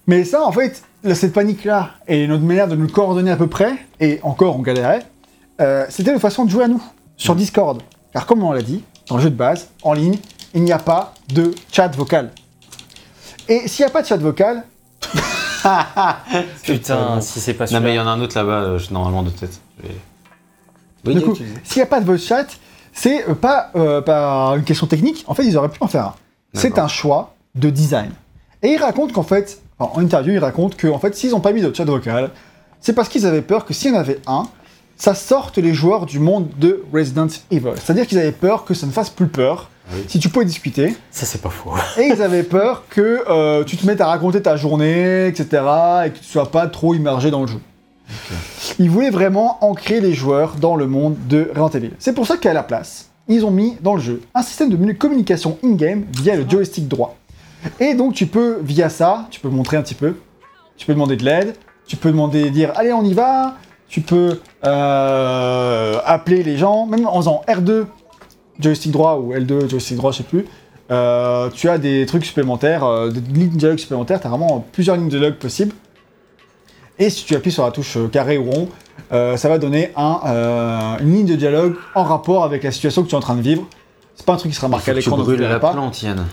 Mais 0.08 0.24
ça, 0.24 0.44
en 0.46 0.52
fait, 0.52 0.84
là, 1.04 1.16
cette 1.16 1.34
panique-là 1.34 1.92
et 2.08 2.28
notre 2.28 2.44
manière 2.44 2.68
de 2.68 2.76
nous 2.76 2.88
coordonner 2.90 3.32
à 3.32 3.38
peu 3.38 3.48
près, 3.48 3.72
et 4.00 4.20
encore 4.24 4.58
on 4.58 4.62
galérait, 4.62 5.04
euh, 5.62 5.86
c'était 5.90 6.12
une 6.12 6.20
façon 6.20 6.46
de 6.46 6.50
jouer 6.50 6.66
à 6.66 6.68
nous, 6.68 6.82
sur 7.18 7.36
Discord. 7.36 7.82
Car 8.14 8.26
comme 8.26 8.44
on 8.44 8.52
l'a 8.52 8.62
dit, 8.62 8.84
dans 9.08 9.18
le 9.18 9.22
jeu 9.24 9.30
de 9.30 9.36
base, 9.36 9.70
en 9.84 9.94
ligne, 9.94 10.18
il 10.54 10.64
n'y 10.64 10.72
a 10.72 10.80
pas 10.80 11.14
de 11.34 11.52
chat 11.72 11.88
vocal. 11.96 12.32
Et 13.48 13.68
s'il 13.68 13.86
n'y 13.86 13.90
a 13.90 13.94
pas 13.94 14.02
de 14.02 14.08
chat 14.08 14.18
vocal, 14.18 14.64
Putain, 16.64 17.22
si 17.22 17.40
c'est 17.40 17.54
pas 17.54 17.66
Non, 17.72 17.80
mais 17.80 17.94
il 17.94 17.96
y 17.96 18.00
en 18.00 18.08
a 18.08 18.12
un 18.12 18.22
autre 18.22 18.36
là-bas, 18.38 18.52
euh, 18.62 18.78
je- 18.80 18.94
normalement 18.94 19.24
de 19.24 19.30
tête. 19.32 19.60
Je 19.82 19.88
vais- 19.88 19.96
Oui, 21.06 21.16
du 21.16 21.22
coup, 21.22 21.36
s'il 21.36 21.78
n'y 21.78 21.82
a 21.82 21.86
pas 21.88 22.00
de 22.00 22.06
voice 22.06 22.18
chat, 22.20 22.46
c'est 22.94 23.28
euh, 23.30 23.34
pas, 23.36 23.72
euh, 23.76 24.02
pas 24.02 24.50
une 24.58 24.64
question 24.64 24.88
technique. 24.88 25.24
En 25.28 25.34
fait, 25.34 25.44
ils 25.46 25.58
auraient 25.58 25.70
pu 25.70 25.78
en 25.82 25.88
faire 25.88 26.06
un. 26.06 26.16
C'est 26.54 26.70
D'accord. 26.70 26.86
un 26.86 26.88
choix 26.88 27.34
de 27.56 27.70
design. 27.70 28.12
Et 28.62 28.70
ils 28.70 28.78
racontent 28.82 29.14
qu'en 29.14 29.24
fait, 29.24 29.62
en 29.80 30.00
interview, 30.00 30.34
ils 30.34 30.40
racontent 30.40 30.76
qu'en 30.80 31.00
fait, 31.00 31.16
s'ils 31.16 31.32
n'ont 31.32 31.42
pas 31.42 31.52
mis 31.52 31.62
de 31.62 31.74
chat 31.76 31.86
vocal, 31.86 32.32
c'est 32.80 32.94
parce 32.94 33.10
qu'ils 33.10 33.26
avaient 33.26 33.42
peur 33.42 33.66
que 33.66 33.74
s'il 33.74 33.92
y 33.92 33.96
en 33.96 34.00
avait 34.00 34.20
un, 34.28 34.44
ça 34.98 35.14
sorte 35.14 35.58
les 35.58 35.74
joueurs 35.74 36.06
du 36.06 36.20
monde 36.20 36.48
de 36.58 36.84
Resident 36.94 37.28
Evil. 37.52 37.72
C'est-à-dire 37.76 38.08
qu'ils 38.08 38.18
avaient 38.20 38.32
peur 38.32 38.66
que 38.66 38.74
ça 38.74 38.88
ne 38.88 38.92
fasse 38.92 39.10
plus 39.10 39.28
peur 39.28 39.70
Oui. 39.94 40.04
si 40.08 40.20
tu 40.20 40.30
pouvais 40.30 40.46
discuter. 40.46 40.96
Ça, 41.12 41.26
c'est 41.26 41.42
pas 41.42 41.50
faux. 41.50 41.72
Et 41.98 42.08
ils 42.08 42.22
avaient 42.22 42.44
peur 42.44 42.84
que 42.90 43.24
euh, 43.30 43.64
tu 43.64 43.76
te 43.78 43.86
mettes 43.86 44.02
à 44.02 44.08
raconter 44.08 44.42
ta 44.42 44.56
journée, 44.56 45.28
etc. 45.28 45.64
et 46.06 46.10
que 46.12 46.18
tu 46.20 46.24
sois 46.26 46.50
pas 46.50 46.68
trop 46.68 46.94
immergé 46.94 47.30
dans 47.32 47.42
le 47.42 47.48
jeu. 47.48 47.60
Ils 48.80 48.90
voulaient 48.90 49.10
vraiment 49.10 49.58
ancrer 49.64 50.00
les 50.00 50.14
joueurs 50.14 50.56
dans 50.56 50.76
le 50.76 50.88
monde 50.88 51.16
de 51.28 51.50
Resident 51.56 51.70
Evil. 51.70 51.92
C'est 52.00 52.14
pour 52.14 52.28
ça 52.28 52.38
qu'à 52.38 52.54
la 52.54 52.64
place, 52.64 53.10
ils 53.28 53.46
ont 53.46 53.52
mis 53.52 53.78
dans 53.82 53.96
le 53.96 54.02
jeu 54.02 54.22
un 54.34 54.44
système 54.44 54.70
de 54.70 54.92
communication 54.94 55.58
in-game 55.64 56.06
via 56.22 56.36
le 56.36 56.48
joystick 56.48 56.88
droit. 56.88 57.18
Et 57.80 57.96
donc 57.96 58.14
tu 58.14 58.28
peux, 58.28 58.60
via 58.62 58.90
ça, 58.90 59.28
tu 59.32 59.40
peux 59.40 59.50
montrer 59.50 59.78
un 59.78 59.82
petit 59.82 59.96
peu, 59.96 60.16
tu 60.78 60.86
peux 60.86 60.94
demander 60.94 61.16
de 61.16 61.26
l'aide, 61.26 61.56
tu 61.88 61.96
peux 61.96 62.10
demander, 62.12 62.52
dire 62.52 62.72
allez 62.76 62.94
on 62.94 63.04
y 63.04 63.14
va, 63.14 63.56
tu 63.88 64.02
peux 64.02 64.40
euh, 64.66 65.98
appeler 66.06 66.44
les 66.44 66.58
gens, 66.58 66.86
même 66.86 67.06
en 67.08 67.18
faisant 67.18 67.42
R2 67.48 67.86
joystick 68.60 68.92
droit 68.92 69.18
ou 69.18 69.34
L2 69.34 69.70
joystick 69.70 69.98
droit, 69.98 70.12
je 70.12 70.18
sais 70.18 70.24
plus, 70.24 70.46
euh, 70.92 71.50
tu 71.54 71.70
as 71.70 71.78
des 71.78 72.06
trucs 72.06 72.26
supplémentaires, 72.26 72.84
euh, 72.84 73.10
des 73.10 73.20
lignes 73.20 73.52
de 73.52 73.58
dialogue 73.58 73.78
supplémentaires, 73.80 74.20
tu 74.22 74.28
as 74.28 74.30
vraiment 74.30 74.66
plusieurs 74.72 74.96
lignes 74.96 75.10
de 75.10 75.18
dialogue 75.18 75.36
possibles. 75.36 75.74
Et 76.98 77.10
si 77.10 77.26
tu 77.26 77.36
appuies 77.36 77.52
sur 77.52 77.66
la 77.66 77.72
touche 77.72 77.98
carré 78.12 78.38
ou 78.38 78.50
rond, 78.50 78.70
ça 79.12 79.50
va 79.50 79.58
donner 79.58 79.92
un, 79.98 80.98
une 81.02 81.14
ligne 81.14 81.26
de 81.26 81.36
dialogue 81.36 81.76
en 81.94 82.04
rapport 82.04 82.46
avec 82.46 82.64
la 82.64 82.72
situation 82.72 83.04
que 83.04 83.10
tu 83.10 83.16
es 83.16 83.18
en 83.18 83.22
train 83.22 83.36
de 83.36 83.42
vivre. 83.42 83.64
C'est 84.16 84.26
pas 84.26 84.34
un 84.34 84.38
truc 84.38 84.52
qui 84.52 84.56
sera 84.56 84.70
marqué 84.70 84.92
à 84.92 84.94
l'écran, 84.94 85.18
tu 85.18 85.24
brûles 85.24 85.42
la 85.42 85.60
pas. 85.60 85.74
plante, 85.74 86.02
Yann. 86.02 86.26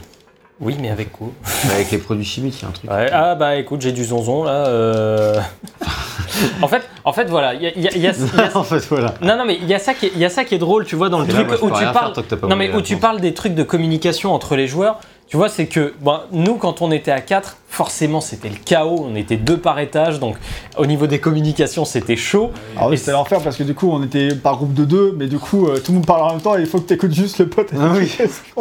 Oui, 0.64 0.76
mais 0.80 0.90
avec 0.90 1.10
quoi? 1.12 1.28
Bah, 1.44 1.74
Avec 1.74 1.90
les 1.90 1.98
produits 1.98 2.24
chimiques, 2.24 2.60
il 2.60 2.62
y 2.62 2.64
a 2.64 2.68
un 2.68 2.72
truc. 2.72 2.90
Ouais, 2.90 3.10
Ah 3.12 3.34
bah 3.34 3.56
écoute, 3.56 3.80
j'ai 3.80 3.90
du 3.92 4.04
zonzon 4.04 4.44
là. 4.44 4.68
euh. 4.68 5.40
en 6.62 6.68
fait, 6.68 6.82
en 7.04 7.12
fait 7.12 7.24
voilà, 7.24 7.54
il 7.54 7.62
y 7.62 7.66
a, 7.66 7.70
il 7.74 7.82
y 7.82 7.88
a- 7.88 7.90
il 7.94 8.00
y 8.00 8.06
a- 8.06 8.12
il 8.12 8.36
y 8.38 8.40
a- 8.40 8.50
en 8.56 8.62
fait, 8.62 8.78
voilà. 8.88 9.14
non 9.20 9.36
non 9.36 9.44
mais 9.44 9.56
il 9.60 9.66
y 9.68 9.74
a 9.74 9.78
ça 9.80 9.92
qui 9.94 10.06
est, 10.06 10.12
il 10.14 10.20
y 10.20 10.24
a 10.24 10.30
ça 10.30 10.44
qui 10.44 10.54
est 10.54 10.58
drôle, 10.58 10.84
tu 10.86 10.94
vois 10.96 11.08
dans 11.08 11.18
le 11.20 11.26
Là, 11.26 11.34
truc 11.34 11.48
moi, 11.48 11.56
où 11.62 11.66
tu 11.76 11.82
parles. 11.92 12.14
faire 12.14 12.48
non 12.48 12.56
mais 12.56 12.72
où 12.72 12.80
tu 12.80 12.96
parles 12.96 13.20
des 13.20 13.34
trucs 13.34 13.54
de 13.54 13.62
communication 13.64 14.32
entre 14.32 14.54
les 14.56 14.66
joueurs. 14.68 15.00
Tu 15.33 15.39
vois, 15.39 15.49
c'est 15.49 15.64
que 15.64 15.95
bon, 16.03 16.18
nous, 16.30 16.57
quand 16.57 16.83
on 16.83 16.93
était 16.93 17.11
à 17.11 17.22
4, 17.22 17.57
forcément, 17.66 18.20
c'était 18.20 18.51
le 18.51 18.57
chaos. 18.62 19.03
On 19.03 19.16
était 19.16 19.39
deux 19.39 19.57
par 19.57 19.78
étage, 19.78 20.20
donc 20.20 20.37
au 20.76 20.85
niveau 20.85 21.07
des 21.07 21.20
communications, 21.20 21.87
c'était 21.87 22.16
chaud. 22.16 22.51
Alors 22.76 22.91
oui, 22.91 22.97
Et 22.97 22.97
c'était 22.99 23.12
l'enfer 23.12 23.41
parce 23.43 23.57
que 23.57 23.62
du 23.62 23.72
coup 23.72 23.91
on 23.91 24.03
était 24.03 24.35
par 24.35 24.57
groupe 24.57 24.74
de 24.74 24.85
deux, 24.85 25.14
mais 25.16 25.28
du 25.28 25.39
coup 25.39 25.68
euh, 25.68 25.78
tout 25.78 25.93
le 25.93 25.97
monde 25.97 26.07
parle 26.07 26.20
en 26.20 26.33
même 26.33 26.43
temps 26.43 26.59
et 26.59 26.61
il 26.61 26.66
faut 26.66 26.80
que 26.80 26.89
tu 26.89 26.93
écoutes 26.93 27.14
juste 27.14 27.39
le 27.39 27.49
pote. 27.49 27.70
Ah 27.72 27.95
oui. 27.97 28.14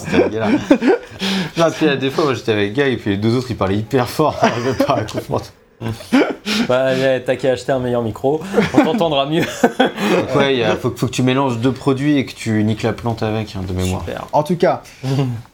C'était 0.00 0.18
la 0.18 0.28
galère. 0.28 0.60
Non, 1.56 1.66
puis, 1.70 1.96
des 1.96 2.10
fois, 2.10 2.24
moi 2.24 2.34
j'étais 2.34 2.50
avec 2.50 2.72
Guy 2.72 2.80
et 2.80 2.96
puis 2.96 3.10
les 3.10 3.18
deux 3.18 3.36
autres 3.36 3.46
ils 3.50 3.56
parlaient 3.56 3.76
hyper 3.76 4.08
fort. 4.08 4.36
On 4.42 4.84
pas 4.84 4.94
à 4.94 5.04
comprendre. 5.04 5.44
Bah, 6.68 6.86
ouais, 6.94 7.22
t'as 7.24 7.36
qu'à 7.36 7.52
acheter 7.52 7.72
un 7.72 7.78
meilleur 7.80 8.02
micro, 8.02 8.40
on 8.74 8.84
t'entendra 8.84 9.26
mieux. 9.26 9.42
Donc, 9.42 10.36
ouais, 10.36 10.56
il 10.56 10.62
a- 10.64 10.76
faut, 10.76 10.92
faut 10.96 11.06
que 11.06 11.12
tu 11.12 11.22
mélanges 11.22 11.58
deux 11.58 11.72
produits 11.72 12.16
et 12.18 12.24
que 12.24 12.32
tu 12.34 12.62
niques 12.64 12.82
la 12.82 12.92
plante 12.92 13.22
avec, 13.22 13.54
hein, 13.56 13.60
de 13.66 13.72
mémoire. 13.72 14.00
Super. 14.00 14.26
En 14.32 14.42
tout 14.42 14.56
cas, 14.56 14.82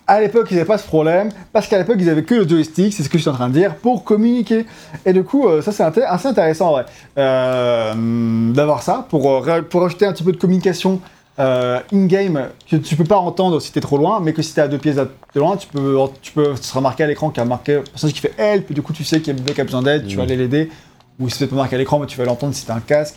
à 0.07 0.21
l'époque, 0.21 0.49
ils 0.51 0.55
n'avaient 0.55 0.67
pas 0.67 0.79
ce 0.79 0.87
problème, 0.87 1.31
parce 1.53 1.67
qu'à 1.67 1.79
l'époque, 1.79 1.97
ils 1.99 2.09
avaient 2.11 2.23
que 2.25 2.35
le 2.35 2.49
joystick, 2.49 2.93
c'est 2.93 3.03
ce 3.03 3.09
que 3.09 3.19
je 3.19 3.23
suis 3.23 3.31
en 3.31 3.35
train 3.35 3.49
de 3.49 3.55
dire, 3.55 3.75
pour 3.77 4.05
communiquer. 4.05 4.67
Et 5.07 5.13
du 5.13 5.25
coup, 5.25 5.49
euh, 5.49 5.61
ça, 5.63 5.73
c'est 5.73 5.83
assez 6.05 6.29
intéressant, 6.29 6.71
vrai, 6.73 6.85
euh, 7.19 8.53
d'avoir 8.53 8.83
ça, 8.83 9.07
pour, 9.09 9.49
euh, 9.49 9.63
pour 9.63 9.85
ajouter 9.85 10.07
un 10.07 10.13
petit 10.13 10.25
peu 10.25 10.33
de 10.33 10.37
communication 10.39 11.01
euh, 11.39 11.81
in-game, 11.93 12.49
que 12.71 12.77
tu 12.77 12.95
peux 12.97 13.05
pas 13.05 13.17
entendre 13.19 13.59
si 13.61 13.73
t'es 13.73 13.81
trop 13.81 13.97
loin, 13.97 14.21
mais 14.21 14.33
que 14.33 14.43
si 14.43 14.53
t'es 14.55 14.61
à 14.61 14.69
deux 14.69 14.79
pièces 14.79 14.97
de 14.97 15.09
loin, 15.41 15.57
tu 15.57 15.67
peux, 15.67 15.97
tu 16.21 16.33
peux, 16.33 16.55
ce 16.57 16.63
sera 16.65 16.81
marqué 16.81 17.05
à 17.05 17.07
l'écran 17.07 17.31
qu'il 17.31 17.39
y 17.39 17.41
a 17.43 17.45
marqué 17.47 17.77
un 17.77 17.81
personnage 17.83 18.15
qui 18.15 18.21
fait 18.21 18.35
help, 18.39 18.71
et 18.71 18.75
du 18.75 18.83
coup, 18.83 18.93
tu 18.93 19.03
sais 19.05 19.21
qu'il 19.21 19.35
y 19.35 19.39
a 19.39 19.41
un 19.41 19.45
mec 19.45 19.55
qui 19.55 19.61
a 19.61 19.65
besoin 19.65 19.83
d'aide, 19.83 20.07
tu 20.07 20.17
vas 20.17 20.25
Mhm. 20.25 20.29
aller 20.31 20.37
l'aider, 20.37 20.71
ou 21.19 21.29
si 21.29 21.39
c'est 21.39 21.47
pas 21.47 21.57
marqué 21.57 21.77
à 21.77 21.79
l'écran, 21.79 21.99
mais 21.99 22.07
tu 22.07 22.19
vas 22.19 22.25
l'entendre 22.25 22.55
si 22.55 22.67
t'as 22.67 22.75
un 22.75 22.81
casque, 22.81 23.17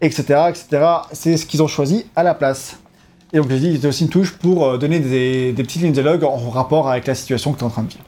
etc., 0.00 0.22
etc. 0.48 0.84
C'est 1.12 1.36
ce 1.36 1.46
qu'ils 1.46 1.62
ont 1.62 1.68
choisi 1.68 2.06
à 2.16 2.22
la 2.22 2.34
place. 2.34 2.78
Et 3.32 3.38
donc, 3.38 3.48
j'ai 3.50 3.58
dit, 3.58 3.78
il 3.80 3.86
aussi 3.86 4.04
une 4.04 4.10
touche 4.10 4.32
pour 4.32 4.64
euh, 4.64 4.78
donner 4.78 5.00
des, 5.00 5.52
des 5.52 5.62
petites 5.64 5.82
lignes 5.82 5.90
de 5.92 6.00
dialogue 6.02 6.22
en 6.24 6.36
rapport 6.50 6.88
avec 6.88 7.06
la 7.06 7.14
situation 7.14 7.52
que 7.52 7.58
tu 7.58 7.64
es 7.64 7.66
en 7.66 7.70
train 7.70 7.82
de 7.82 7.88
vivre. 7.88 8.04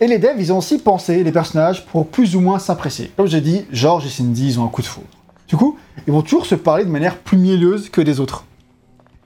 Et 0.00 0.08
les 0.08 0.18
devs, 0.18 0.34
ils 0.38 0.52
ont 0.52 0.58
aussi 0.58 0.78
pensé 0.78 1.22
les 1.22 1.30
personnages 1.32 1.86
pour 1.86 2.08
plus 2.08 2.34
ou 2.34 2.40
moins 2.40 2.58
s'apprécier. 2.58 3.12
Comme 3.16 3.28
j'ai 3.28 3.40
dit, 3.40 3.64
George 3.70 4.04
et 4.04 4.08
Cindy, 4.08 4.48
ils 4.48 4.58
ont 4.60 4.64
un 4.64 4.68
coup 4.68 4.82
de 4.82 4.86
foudre. 4.86 5.06
Du 5.48 5.56
coup, 5.56 5.78
ils 6.06 6.12
vont 6.12 6.22
toujours 6.22 6.46
se 6.46 6.54
parler 6.54 6.84
de 6.84 6.90
manière 6.90 7.16
plus 7.16 7.38
mielleuse 7.38 7.88
que 7.88 8.00
des 8.00 8.20
autres. 8.20 8.44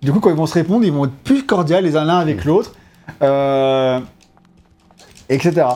Du 0.02 0.12
coup, 0.12 0.20
quand 0.20 0.30
ils 0.30 0.36
vont 0.36 0.46
se 0.46 0.54
répondre, 0.54 0.84
ils 0.84 0.92
vont 0.92 1.04
être 1.04 1.16
plus 1.24 1.44
cordiaux 1.44 1.80
les 1.80 1.96
uns 1.96 2.04
l'un 2.04 2.18
avec 2.18 2.44
l'autre, 2.44 2.74
euh, 3.22 4.00
etc. 5.28 5.66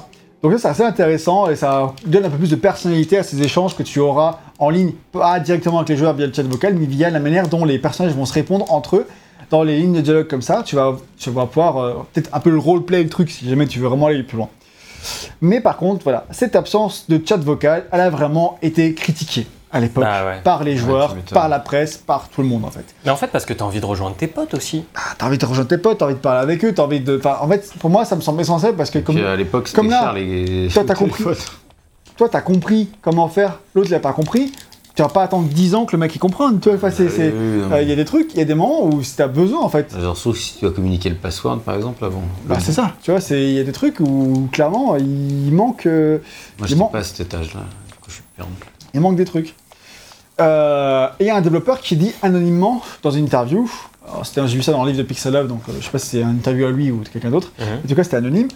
Donc 0.43 0.53
ça, 0.53 0.59
c'est 0.59 0.69
assez 0.69 0.83
intéressant 0.83 1.49
et 1.49 1.57
ça 1.57 1.95
donne 2.07 2.25
un 2.25 2.31
peu 2.31 2.37
plus 2.37 2.51
de 2.51 2.57
personnalité 2.57 3.19
à 3.19 3.23
ces 3.23 3.43
échanges 3.43 3.77
que 3.77 3.83
tu 3.83 4.01
auras 4.01 4.41
en 4.59 4.71
ligne, 4.71 4.93
pas 5.13 5.41
directement 5.41 5.79
avec 5.79 5.89
les 5.89 5.97
joueurs 5.97 6.15
via 6.15 6.27
le 6.27 6.33
chat 6.33 6.43
vocal, 6.43 6.75
mais 6.75 6.87
via 6.87 7.11
la 7.11 7.21
manière 7.21 7.49
dont 7.49 7.65
les 7.65 7.79
personnages 7.79 8.15
vont 8.15 8.27
se 8.27 8.35
répondre 8.35 8.71
entre 8.73 8.97
eux. 8.97 9.07
Dans 9.51 9.63
les 9.63 9.79
lignes 9.79 9.95
de 9.95 10.01
dialogue 10.01 10.27
comme 10.27 10.43
ça, 10.43 10.63
tu 10.65 10.77
vas, 10.77 10.97
tu 11.19 11.31
vas 11.31 11.47
pouvoir 11.47 11.77
euh, 11.79 11.95
peut-être 12.13 12.31
un 12.33 12.41
peu 12.41 12.51
le 12.51 12.59
roleplay 12.59 13.03
le 13.03 13.09
truc 13.09 13.31
si 13.31 13.49
jamais 13.49 13.67
tu 13.67 13.79
veux 13.79 13.89
vraiment 13.89 14.07
aller 14.07 14.23
plus 14.23 14.37
loin. 14.37 14.49
Mais 15.41 15.61
par 15.61 15.77
contre, 15.77 16.03
voilà, 16.03 16.27
cette 16.31 16.57
absence 16.57 17.07
de 17.09 17.21
chat 17.25 17.37
vocal, 17.37 17.85
elle 17.93 18.01
a 18.01 18.11
vraiment 18.11 18.59
été 18.63 18.95
critiquée 18.95 19.47
à 19.75 19.81
l'époque 19.81 20.05
Bah 20.05 20.25
ouais. 20.25 20.41
par 20.43 20.65
les 20.65 20.77
joueurs, 20.77 21.15
tu 21.27 21.35
par 21.35 21.49
la 21.51 21.59
presse, 21.59 21.99
par 21.99 22.29
tout 22.31 22.41
le 22.41 22.49
monde 22.49 22.65
en 22.65 22.71
fait. 22.71 22.85
Mais 23.05 23.11
en 23.11 23.17
fait, 23.17 23.27
parce 23.27 23.45
que 23.45 23.53
t'as 23.53 23.65
envie 23.67 23.81
de 23.81 23.85
rejoindre 23.87 24.17
tes 24.17 24.27
potes 24.29 24.55
aussi. 24.55 24.85
Ah, 24.95 25.01
t'as 25.19 25.27
envie 25.27 25.37
de 25.37 25.45
rejoindre 25.45 25.69
tes 25.69 25.79
potes, 25.79 25.99
t'as 25.99 26.07
envie 26.07 26.15
de 26.15 26.21
parler 26.21 26.41
avec 26.41 26.65
eux, 26.65 26.73
t'as 26.73 26.85
envie 26.85 27.01
de. 27.01 27.19
enfin, 27.19 27.37
en 27.41 27.49
fait, 27.49 27.71
pour 27.81 27.91
moi, 27.91 28.05
ça 28.07 28.17
me 28.17 28.21
semble 28.23 28.41
essentiel 28.41 28.75
parce 28.75 28.91
que 28.91 29.01
comme 29.01 29.17
Puis 29.17 29.25
à 29.25 29.37
l'époque, 29.37 29.69
c'était 29.69 29.77
comme 29.83 29.91
là, 29.91 30.01
cher 30.01 30.13
les. 30.15 30.69
toi, 30.73 30.85
t'as 30.87 30.95
compris. 30.95 31.25
toi, 32.17 32.29
t'as 32.29 32.41
compris 32.41 32.89
comment 33.03 33.29
faire, 33.29 33.59
l'autre, 33.75 33.89
il 33.91 33.95
a 33.95 34.01
pas 34.01 34.13
compris. 34.13 34.53
Tu 34.97 35.03
vas 35.03 35.09
pas 35.09 35.25
attendre 35.25 35.49
10 35.49 35.75
ans 35.75 35.87
que 35.87 35.91
le 35.97 35.99
mec 35.99 36.15
il 36.15 36.21
comprenne. 36.21 36.61
Tu 36.61 36.69
vois, 36.69 36.79
enfin, 36.79 36.89
c'est- 36.93 37.09
c'est- 37.09 37.33
Oui, 37.33 37.35
oui, 37.35 37.63
non, 37.69 37.73
euh, 37.75 37.83
il 37.83 37.89
y 37.89 37.93
a 37.93 37.97
des 37.97 38.05
trucs, 38.05 38.31
il 38.33 38.39
y 38.39 38.43
a 38.43 38.45
des 38.45 38.55
moments 38.55 38.85
où 38.85 39.03
si 39.03 39.17
t'as 39.17 39.27
besoin 39.27 39.61
en 39.61 39.69
fait. 39.69 39.93
Genre, 40.01 40.17
sauf 40.17 40.37
si 40.39 40.55
tu 40.55 40.61
dois 40.67 40.73
communiquer 40.73 41.09
le 41.09 41.17
password, 41.17 41.59
par 41.65 41.75
exemple, 41.75 42.05
avant. 42.05 42.23
Bah, 42.45 42.59
c'est 42.61 42.71
ça, 42.71 42.93
tu 43.03 43.11
vois, 43.11 43.21
c'est- 43.21 43.43
il 43.43 43.55
y 43.55 43.59
a 43.59 43.65
des 43.65 43.73
trucs 43.73 43.99
où 43.99 44.49
clairement 44.53 44.95
il 44.97 45.51
manque, 45.53 45.87
euh, 45.87 46.19
Moi, 46.59 46.67
Il 46.67 46.67
j'étais 46.69 46.79
manque- 46.79 46.93
pas 46.93 46.99
à 46.99 47.03
cet 47.03 47.19
étage-là. 47.19 47.63
Du 47.89 47.95
coup, 47.95 48.05
je 48.07 48.13
suis 48.15 48.23
perdu. 48.37 48.53
il 48.95 49.01
manque 49.01 49.17
des 49.17 49.25
trucs. 49.25 49.57
Euh, 50.41 51.07
et 51.21 51.25
il 51.25 51.27
y 51.27 51.31
a 51.31 51.37
un 51.37 51.41
développeur 51.41 51.81
qui 51.81 51.97
dit 51.97 52.13
anonymement 52.23 52.83
dans 53.03 53.11
une 53.11 53.25
interview, 53.25 53.71
j'ai 54.35 54.47
vu 54.47 54.63
ça 54.63 54.73
dans 54.73 54.83
le 54.85 54.91
livre 54.91 55.03
de 55.03 55.07
Pixel 55.07 55.33
Love, 55.33 55.47
donc 55.47 55.61
euh, 55.69 55.73
je 55.79 55.85
sais 55.85 55.91
pas 55.93 55.99
si 55.99 56.07
c'est 56.09 56.21
une 56.23 56.31
interview 56.31 56.67
à 56.67 56.71
lui 56.71 56.91
ou 56.91 57.03
de 57.05 57.09
quelqu'un 57.09 57.31
d'autre, 57.31 57.53
Mhm. 57.59 57.67
en 57.85 57.89
tout 57.89 57.95
cas 57.95 58.03
c'était 58.05 58.17
anonyme, 58.17 58.49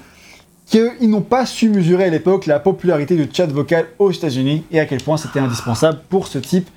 qu'ils 0.66 1.09
n'ont 1.09 1.20
pas 1.20 1.47
su 1.47 1.68
mesurer 1.70 2.05
à 2.05 2.11
l'époque 2.11 2.47
la 2.47 2.59
popularité 2.59 3.14
du 3.16 3.29
chat 3.33 3.47
vocal 3.47 3.87
aux 3.99 4.11
États-Unis 4.11 4.64
et 4.72 4.81
à 4.81 4.87
quel 4.87 5.01
point 5.03 5.16
c'était 5.16 5.39
indispensable 5.41 6.01
pour 6.09 6.26
ce 6.26 6.39
type 6.39 6.68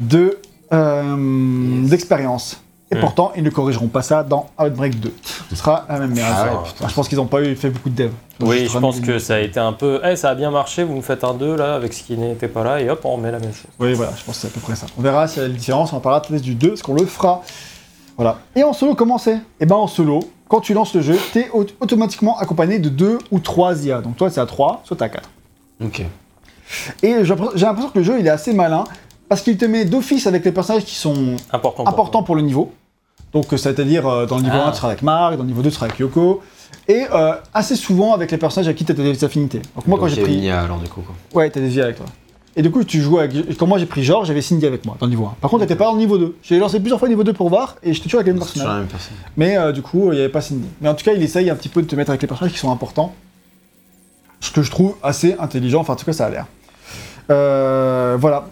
de 0.00 0.38
euh, 0.72 1.86
d'expérience. 1.86 2.58
Et 2.90 2.94
Mhm. 2.94 3.00
pourtant, 3.02 3.32
ils 3.36 3.42
ne 3.42 3.50
corrigeront 3.50 3.88
pas 3.88 4.00
ça 4.02 4.22
dans 4.22 4.48
Outbreak 4.58 4.98
2. 5.00 5.12
Ce 5.50 5.56
sera 5.56 5.84
la 5.88 5.98
même 5.98 6.14
merde. 6.14 6.34
Ah 6.34 6.44
ouais, 6.46 6.88
je 6.88 6.94
pense 6.94 7.08
qu'ils 7.08 7.18
n'ont 7.18 7.26
pas 7.26 7.42
eu 7.42 7.54
fait 7.56 7.68
beaucoup 7.68 7.90
de 7.90 7.94
devs. 8.04 8.10
Oui, 8.42 8.68
je 8.72 8.78
pense 8.78 9.00
que 9.00 9.12
des- 9.12 9.18
ça 9.18 9.34
a 9.36 9.38
été 9.40 9.58
un 9.60 9.72
peu. 9.72 10.00
Eh, 10.04 10.16
ça 10.16 10.30
a 10.30 10.34
bien 10.34 10.50
marché, 10.50 10.84
vous 10.84 10.94
me 10.96 11.00
faites 11.02 11.24
un 11.24 11.34
2 11.34 11.56
là 11.56 11.74
avec 11.74 11.92
ce 11.92 12.02
qui 12.02 12.16
n'était 12.16 12.48
pas 12.48 12.64
là, 12.64 12.80
et 12.80 12.88
hop, 12.90 13.00
on 13.04 13.12
remet 13.16 13.30
la 13.32 13.38
même 13.38 13.52
chose. 13.52 13.70
Oui, 13.78 13.92
voilà, 13.94 14.12
je 14.16 14.24
pense 14.24 14.36
que 14.36 14.40
c'est 14.42 14.46
à 14.48 14.50
peu 14.50 14.60
près 14.60 14.74
ça. 14.76 14.86
On 14.98 15.02
verra 15.02 15.26
s'il 15.28 15.42
y 15.42 15.44
a 15.44 15.48
une 15.48 15.54
différence, 15.54 15.92
on 15.92 15.96
en 15.96 16.00
parlera 16.00 16.22
peut-être 16.22 16.42
du 16.42 16.54
2, 16.54 16.68
parce 16.70 16.82
qu'on 16.82 16.94
le 16.94 17.06
fera. 17.06 17.42
Voilà. 18.16 18.38
Et 18.54 18.62
en 18.62 18.72
solo, 18.72 18.94
comment 18.94 19.18
c'est? 19.18 19.38
Eh 19.60 19.66
ben 19.66 19.76
en 19.76 19.86
solo, 19.86 20.20
quand 20.48 20.60
tu 20.60 20.74
lances 20.74 20.94
le 20.94 21.00
jeu, 21.00 21.18
t'es 21.32 21.48
au- 21.54 21.64
automatiquement 21.80 22.38
accompagné 22.38 22.78
de 22.78 22.88
2 22.90 23.18
ou 23.30 23.38
3 23.38 23.84
IA. 23.84 24.00
Donc 24.02 24.16
toi, 24.16 24.28
c'est 24.30 24.40
à 24.40 24.46
3, 24.46 24.82
soit 24.84 25.00
à 25.00 25.08
4. 25.08 25.28
Ok. 25.82 26.00
Et 27.02 27.14
j'ai 27.24 27.34
l'impression 27.34 27.90
que 27.90 27.98
le 27.98 28.02
jeu, 28.04 28.18
il 28.20 28.26
est 28.26 28.30
assez 28.30 28.52
malin, 28.52 28.84
parce 29.28 29.40
qu'il 29.42 29.56
te 29.56 29.64
met 29.64 29.84
d'office 29.84 30.26
avec 30.26 30.44
les 30.44 30.52
personnages 30.52 30.84
qui 30.84 30.94
sont 30.94 31.36
Important. 31.52 31.84
pour 31.84 31.88
importants 31.88 32.22
pour 32.22 32.36
le 32.36 32.42
niveau. 32.42 32.72
Donc, 33.32 33.50
euh, 33.52 33.56
c'est-à-dire, 33.56 34.06
euh, 34.06 34.26
dans 34.26 34.36
le 34.36 34.42
niveau 34.42 34.58
Ah. 34.60 34.68
1, 34.68 34.70
tu 34.72 34.76
seras 34.76 34.88
avec 34.88 35.02
Marc, 35.02 35.36
dans 35.36 35.42
le 35.42 35.48
niveau 35.48 35.62
2, 35.62 35.70
tu 35.70 35.74
seras 35.76 35.86
avec 35.86 35.98
Yoko. 35.98 36.42
Et 36.88 37.04
euh, 37.12 37.34
assez 37.54 37.76
souvent 37.76 38.12
avec 38.12 38.30
les 38.30 38.38
personnages 38.38 38.68
à 38.68 38.74
qui 38.74 38.84
tu 38.84 38.92
as 38.92 38.94
des 38.94 39.24
affinités. 39.24 39.62
Donc, 39.76 39.86
moi, 39.86 39.98
quand 39.98 40.08
j'ai 40.08 40.22
pris. 40.22 40.46
une 40.46 40.50
alors, 40.50 40.78
du 40.78 40.88
coup, 40.88 41.02
quoi. 41.02 41.14
Ouais, 41.32 41.50
t'as 41.50 41.60
des 41.60 41.76
IA 41.76 41.84
avec 41.84 41.96
toi. 41.96 42.06
Et 42.54 42.62
du 42.62 42.70
coup, 42.70 42.84
tu 42.84 43.00
joues 43.00 43.18
avec. 43.18 43.56
Quand 43.56 43.66
moi 43.66 43.78
j'ai 43.78 43.86
pris 43.86 44.04
Georges, 44.04 44.26
j'avais 44.26 44.42
Cindy 44.42 44.66
avec 44.66 44.84
moi 44.84 44.96
dans 45.00 45.06
le 45.06 45.10
niveau 45.10 45.24
1. 45.24 45.36
Par 45.40 45.50
contre, 45.50 45.62
t'étais 45.62 45.76
pas 45.76 45.86
dans 45.86 45.92
le 45.92 45.98
niveau 45.98 46.18
2. 46.18 46.36
J'ai 46.42 46.58
lancé 46.58 46.80
plusieurs 46.80 46.98
fois 46.98 47.08
le 47.08 47.14
niveau 47.14 47.24
2 47.24 47.32
pour 47.32 47.48
voir 47.48 47.76
et 47.82 47.94
j'étais 47.94 48.04
toujours 48.04 48.20
avec 48.20 48.26
les 48.26 48.32
mêmes 48.34 48.42
personnages. 48.42 48.78
même 48.78 48.86
personne. 48.88 49.14
Mais 49.38 49.56
euh, 49.56 49.72
du 49.72 49.80
coup, 49.80 50.12
il 50.12 50.16
n'y 50.16 50.20
avait 50.20 50.28
pas 50.28 50.42
Cindy. 50.42 50.68
Mais 50.82 50.88
en 50.90 50.94
tout 50.94 51.04
cas, 51.04 51.14
il 51.14 51.22
essaye 51.22 51.48
un 51.48 51.56
petit 51.56 51.70
peu 51.70 51.80
de 51.80 51.86
te 51.86 51.96
mettre 51.96 52.10
avec 52.10 52.20
les 52.20 52.28
personnages 52.28 52.52
qui 52.52 52.58
sont 52.58 52.70
importants. 52.70 53.14
Ce 54.40 54.50
que 54.50 54.60
je 54.60 54.70
trouve 54.70 54.96
assez 55.02 55.34
intelligent. 55.38 55.80
Enfin, 55.80 55.94
en 55.94 55.96
tout 55.96 56.04
cas, 56.04 56.12
ça 56.12 56.26
a 56.26 56.30
l'air. 56.30 56.46
Euh, 57.30 58.18
voilà. 58.20 58.48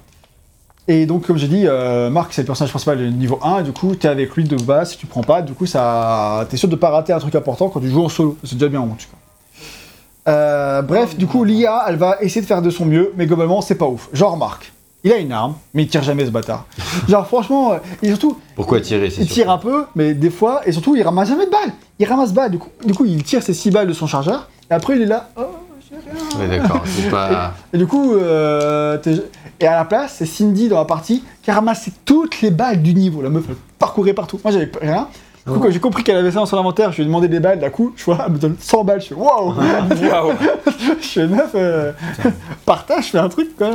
Et 0.93 1.07
donc, 1.07 1.25
comme 1.25 1.37
j'ai 1.37 1.47
dit, 1.47 1.69
euh, 1.69 2.11
Marc, 2.11 2.33
c'est 2.33 2.43
le 2.43 2.47
personnage 2.47 2.71
principal 2.71 2.99
du 2.99 3.11
niveau 3.13 3.39
1. 3.45 3.61
Et 3.61 3.63
du 3.63 3.71
coup, 3.71 3.95
t'es 3.95 4.09
avec 4.09 4.35
lui 4.35 4.43
de 4.43 4.57
base. 4.57 4.91
Si 4.91 4.97
tu 4.99 5.07
prends 5.07 5.23
pas, 5.23 5.41
du 5.41 5.53
coup, 5.53 5.65
ça, 5.65 6.45
t'es 6.51 6.57
sûr 6.57 6.69
de 6.69 6.75
pas 6.75 6.91
rater 6.91 7.13
un 7.13 7.21
truc 7.21 7.33
important 7.37 7.69
quand 7.69 7.79
tu 7.79 7.89
joues 7.89 8.05
en 8.05 8.09
solo. 8.09 8.37
C'est 8.43 8.57
déjà 8.57 8.69
bien 8.69 8.81
en 8.81 8.89
tout 8.89 9.07
cas. 9.07 10.31
Euh, 10.33 10.83
bref, 10.83 11.17
du 11.17 11.29
coup, 11.29 11.45
l'IA, 11.45 11.85
elle 11.87 11.95
va 11.95 12.17
essayer 12.21 12.41
de 12.41 12.47
faire 12.47 12.61
de 12.61 12.71
son 12.71 12.87
mieux, 12.87 13.13
mais 13.17 13.27
globalement, 13.27 13.61
c'est 13.61 13.77
pas 13.77 13.87
ouf. 13.87 14.09
Genre, 14.13 14.37
Marc, 14.37 14.73
il 15.05 15.13
a 15.13 15.17
une 15.19 15.31
arme, 15.31 15.55
mais 15.75 15.83
il 15.85 15.89
tire 15.89 16.03
jamais 16.03 16.27
ce 16.27 16.31
bâtard. 16.31 16.67
Genre, 17.09 17.25
franchement, 17.25 17.73
euh, 17.75 17.77
et 18.03 18.09
surtout, 18.09 18.37
Pourquoi 18.57 18.81
tirer 18.81 19.13
il 19.17 19.29
tire 19.29 19.49
un 19.49 19.59
peu, 19.59 19.85
mais 19.95 20.15
des 20.15 20.31
fois, 20.31 20.63
et 20.67 20.73
surtout, 20.73 20.97
il 20.97 21.03
ramasse 21.03 21.29
jamais 21.29 21.47
de 21.47 21.51
balles. 21.53 21.73
Il 22.01 22.07
ramasse 22.07 22.33
balles, 22.33 22.51
du 22.51 22.59
coup, 22.59 22.71
du 22.85 22.95
coup 22.95 23.05
il 23.05 23.23
tire 23.23 23.45
ses 23.45 23.55
6 23.55 23.71
balles 23.71 23.87
de 23.87 23.93
son 23.93 24.09
chargeur, 24.09 24.49
et 24.71 24.75
après, 24.75 24.97
il 24.97 25.03
est 25.03 25.07
là. 25.07 25.31
Oh, 25.37 25.43
j'ai 25.89 25.97
rien. 25.97 26.49
Ouais, 26.49 26.59
d'accord. 26.59 26.83
C'est 26.85 27.09
pas. 27.11 27.55
Et 27.73 27.79
du 27.79 27.87
coup, 27.87 28.15
euh, 28.15 28.97
t'es- 28.99 29.23
et 29.61 29.67
à 29.67 29.77
la 29.77 29.85
place, 29.85 30.15
c'est 30.19 30.27
Cindy 30.27 30.69
dans 30.69 30.79
la 30.79 30.85
partie 30.85 31.23
qui 31.43 31.51
a 31.51 31.55
ramassé 31.55 31.93
toutes 32.05 32.41
les 32.41 32.51
balles 32.51 32.83
du 32.83 32.95
niveau. 32.95 33.23
La 33.23 33.29
meuf, 33.31 33.45
elle 33.49 33.57
parcourait 33.79 34.15
partout. 34.15 34.41
Moi, 34.43 34.53
j'avais 34.53 34.71
rien. 34.81 35.09
Du 35.47 35.53
coup, 35.53 35.59
Oh. 35.59 35.63
quand 35.65 35.71
j'ai 35.71 35.81
compris 35.81 36.03
qu'elle 36.05 36.17
avait 36.19 36.31
ça 36.31 36.41
dans 36.41 36.47
son 36.47 36.59
inventaire, 36.59 36.93
je 36.93 36.97
lui 36.99 37.03
ai 37.05 37.07
demandé 37.07 37.27
des 37.27 37.41
balles. 37.41 37.59
D'un 37.59 37.71
coup, 37.71 37.93
je 37.97 38.05
vois, 38.05 38.19
elle 38.27 38.33
me 38.35 38.39
donne 38.39 38.57
100 38.61 38.85
balles. 38.85 39.01
Je 39.01 39.07
fais 39.09 39.15
waouh! 39.15 39.55
Waouh 39.55 40.33
Je 41.01 41.07
fais 41.09 41.27
meuf, 41.27 41.51
euh, 41.55 41.93
partage, 42.67 43.07
fais 43.07 43.19
un 43.19 43.29
truc 43.31 43.57
quoi. 43.57 43.71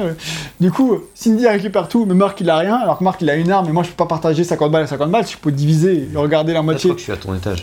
Du 0.60 0.72
coup, 0.72 0.98
Cindy 1.16 1.48
a 1.48 1.52
récupère 1.52 1.88
tout, 1.88 2.06
mais 2.06 2.14
Marc 2.14 2.40
il 2.42 2.50
a 2.50 2.58
rien, 2.58 2.76
alors 2.76 3.00
que 3.00 3.04
Marc 3.04 3.22
il 3.22 3.30
a 3.32 3.36
une 3.36 3.52
arme, 3.52 3.68
et 3.68 3.72
moi 3.72 3.82
je 3.84 3.90
peux 3.90 3.96
pas 3.96 4.06
partager 4.06 4.44
50 4.44 4.72
balles 4.72 4.84
à 4.84 4.88
50 4.88 5.10
balles, 5.12 5.26
je 5.28 5.38
peux 5.38 5.52
diviser 5.52 6.08
et 6.14 6.18
regarder 6.18 6.54
la 6.54 6.60
Je 6.60 6.66
moitié. 6.66 6.90
crois 6.92 6.96
que 6.96 7.00
je 7.00 7.04
suis 7.04 7.12
à 7.14 7.18
ton 7.18 7.34
étage. 7.36 7.62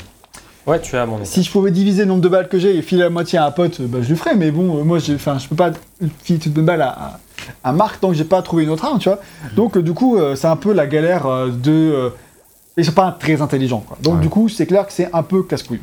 Ouais, 0.66 0.80
tu 0.80 0.96
as 0.96 1.06
mon 1.06 1.16
état. 1.18 1.24
Si 1.24 1.42
je 1.42 1.50
pouvais 1.50 1.70
diviser 1.70 2.02
le 2.02 2.08
nombre 2.08 2.20
de 2.22 2.28
balles 2.28 2.48
que 2.48 2.58
j'ai 2.58 2.76
et 2.76 2.82
filer 2.82 3.02
la 3.02 3.10
moitié 3.10 3.38
à 3.38 3.46
un 3.46 3.50
pote, 3.52 3.80
bah, 3.82 3.98
je 4.02 4.08
le 4.10 4.14
ferais. 4.16 4.34
Mais 4.36 4.50
bon, 4.50 4.78
euh, 4.78 4.84
moi, 4.84 4.98
je 4.98 5.14
peux 5.14 5.56
pas 5.56 5.70
filer 6.22 6.38
toutes 6.38 6.56
mes 6.56 6.62
balles 6.62 6.82
à, 6.82 6.88
à, 6.90 7.20
à 7.64 7.72
Marc 7.72 8.00
tant 8.00 8.08
que 8.08 8.14
j'ai 8.14 8.24
pas 8.24 8.42
trouvé 8.42 8.64
une 8.64 8.70
autre 8.70 8.84
arme, 8.84 8.98
tu 8.98 9.08
vois. 9.08 9.18
Donc, 9.56 9.76
euh, 9.76 9.82
du 9.82 9.92
coup, 9.94 10.16
euh, 10.16 10.34
c'est 10.36 10.46
un 10.46 10.56
peu 10.56 10.72
la 10.72 10.86
galère 10.86 11.26
euh, 11.26 11.48
de. 11.50 11.70
euh, 11.72 12.10
ils 12.76 12.84
sont 12.84 12.92
pas 12.92 13.12
très 13.18 13.40
intelligents, 13.42 13.84
quoi. 13.86 13.98
Donc, 14.02 14.14
Ouais. 14.16 14.20
du 14.20 14.28
coup, 14.28 14.48
c'est 14.48 14.66
clair 14.66 14.86
que 14.86 14.92
c'est 14.92 15.08
un 15.12 15.22
peu 15.22 15.42
casse-couille. 15.42 15.80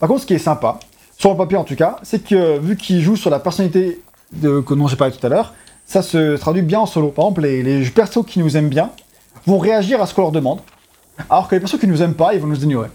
Par 0.00 0.08
contre, 0.08 0.22
ce 0.22 0.26
qui 0.26 0.34
est 0.34 0.38
sympa, 0.38 0.78
sur 1.16 1.30
le 1.30 1.36
papier 1.36 1.56
en 1.56 1.64
tout 1.64 1.76
cas, 1.76 1.96
c'est 2.02 2.22
que 2.24 2.34
euh, 2.34 2.58
vu 2.60 2.76
qu'ils 2.76 3.00
jouent 3.00 3.16
sur 3.16 3.30
la 3.30 3.38
personnalité 3.38 4.00
de, 4.32 4.60
que 4.60 4.74
dont 4.74 4.88
j'ai 4.88 4.96
parlé 4.96 5.14
tout 5.14 5.24
à 5.24 5.28
l'heure, 5.28 5.54
ça 5.86 6.02
se 6.02 6.36
traduit 6.36 6.62
bien 6.62 6.80
en 6.80 6.86
solo. 6.86 7.08
Par 7.08 7.26
exemple, 7.26 7.42
les, 7.42 7.62
les 7.62 7.88
persos 7.90 8.24
qui 8.26 8.38
nous 8.40 8.56
aiment 8.56 8.68
bien 8.68 8.90
vont 9.46 9.58
réagir 9.58 10.02
à 10.02 10.06
ce 10.06 10.14
qu'on 10.14 10.22
leur 10.22 10.32
demande, 10.32 10.60
alors 11.30 11.46
que 11.48 11.54
les 11.54 11.60
persos 11.60 11.78
qui 11.78 11.86
nous 11.86 12.02
aiment 12.02 12.14
pas, 12.14 12.34
ils 12.34 12.40
vont 12.40 12.48
nous 12.48 12.62
ignorer. 12.64 12.88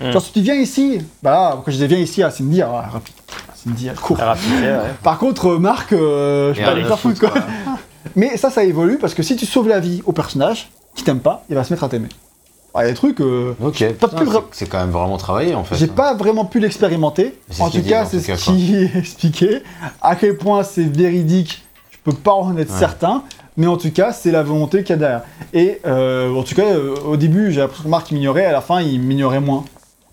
Hmm. 0.00 0.10
Genre, 0.10 0.22
si 0.22 0.32
tu 0.32 0.40
viens 0.40 0.54
ici, 0.54 1.00
bah 1.22 1.30
là, 1.30 1.62
quand 1.64 1.70
je 1.70 1.76
dis 1.76 1.86
viens 1.86 1.98
ici 1.98 2.22
à 2.22 2.30
Cindy, 2.30 2.62
ah, 2.62 2.88
rapide. 2.90 3.14
Elle 3.66 3.94
court. 3.94 4.18
Ouais. 4.18 4.78
Par 5.02 5.18
contre, 5.18 5.50
euh, 5.52 5.58
Marc, 5.58 5.92
euh, 5.92 6.52
je 6.54 6.60
peux 6.62 6.88
pas 6.88 6.96
foutre, 6.96 7.18
foutre, 7.18 7.32
quoi. 7.32 7.42
Mais 8.16 8.36
ça, 8.36 8.50
ça 8.50 8.64
évolue 8.64 8.98
parce 8.98 9.14
que 9.14 9.22
si 9.22 9.36
tu 9.36 9.46
sauves 9.46 9.68
la 9.68 9.80
vie 9.80 10.02
au 10.06 10.12
personnage 10.12 10.70
qui 10.94 11.04
t'aime 11.04 11.20
pas, 11.20 11.44
il 11.48 11.54
va 11.54 11.64
se 11.64 11.72
mettre 11.72 11.84
à 11.84 11.88
t'aimer. 11.88 12.08
Il 12.74 12.78
y 12.80 12.84
a 12.84 12.88
des 12.88 12.94
trucs, 12.94 13.20
euh, 13.20 13.54
Ok, 13.62 13.84
Pas 14.00 14.08
putain, 14.08 14.22
plus 14.24 14.30
c'est- 14.52 14.66
quand 14.66 14.78
même 14.80 14.90
vraiment 14.90 15.18
travaillé 15.18 15.54
en 15.54 15.62
fait. 15.62 15.76
j'ai 15.76 15.86
pas 15.86 16.14
vraiment 16.14 16.44
pu 16.46 16.58
l'expérimenter. 16.58 17.38
En 17.60 17.68
tout 17.70 17.82
cas, 17.82 18.06
c'est 18.06 18.20
ce 18.20 18.50
qui 18.50 18.74
est 18.76 18.90
expliqué. 18.96 19.62
À 20.00 20.16
quel 20.16 20.36
point 20.38 20.62
c'est 20.62 20.84
véridique, 20.84 21.62
je 21.90 21.98
peux 22.02 22.16
pas 22.16 22.32
en 22.32 22.56
être 22.56 22.72
Ouais. 22.72 22.78
certain. 22.78 23.22
Mais 23.58 23.66
en 23.66 23.76
tout 23.76 23.90
cas, 23.90 24.12
c'est 24.14 24.30
la 24.30 24.42
volonté 24.42 24.78
qu'il 24.82 24.90
y 24.90 24.92
a 24.94 24.96
derrière. 24.96 25.22
Et 25.52 25.80
euh, 25.86 26.34
en 26.34 26.42
tout 26.42 26.54
cas, 26.54 26.64
euh, 26.64 26.94
au 27.06 27.18
début, 27.18 27.52
j'ai 27.52 27.60
l'impression 27.60 27.84
que 27.84 27.88
Marc 27.90 28.10
il 28.10 28.14
m'ignorait, 28.14 28.46
à 28.46 28.52
la 28.52 28.62
fin, 28.62 28.80
il 28.80 28.98
m'ignorait 28.98 29.40
moins. 29.40 29.64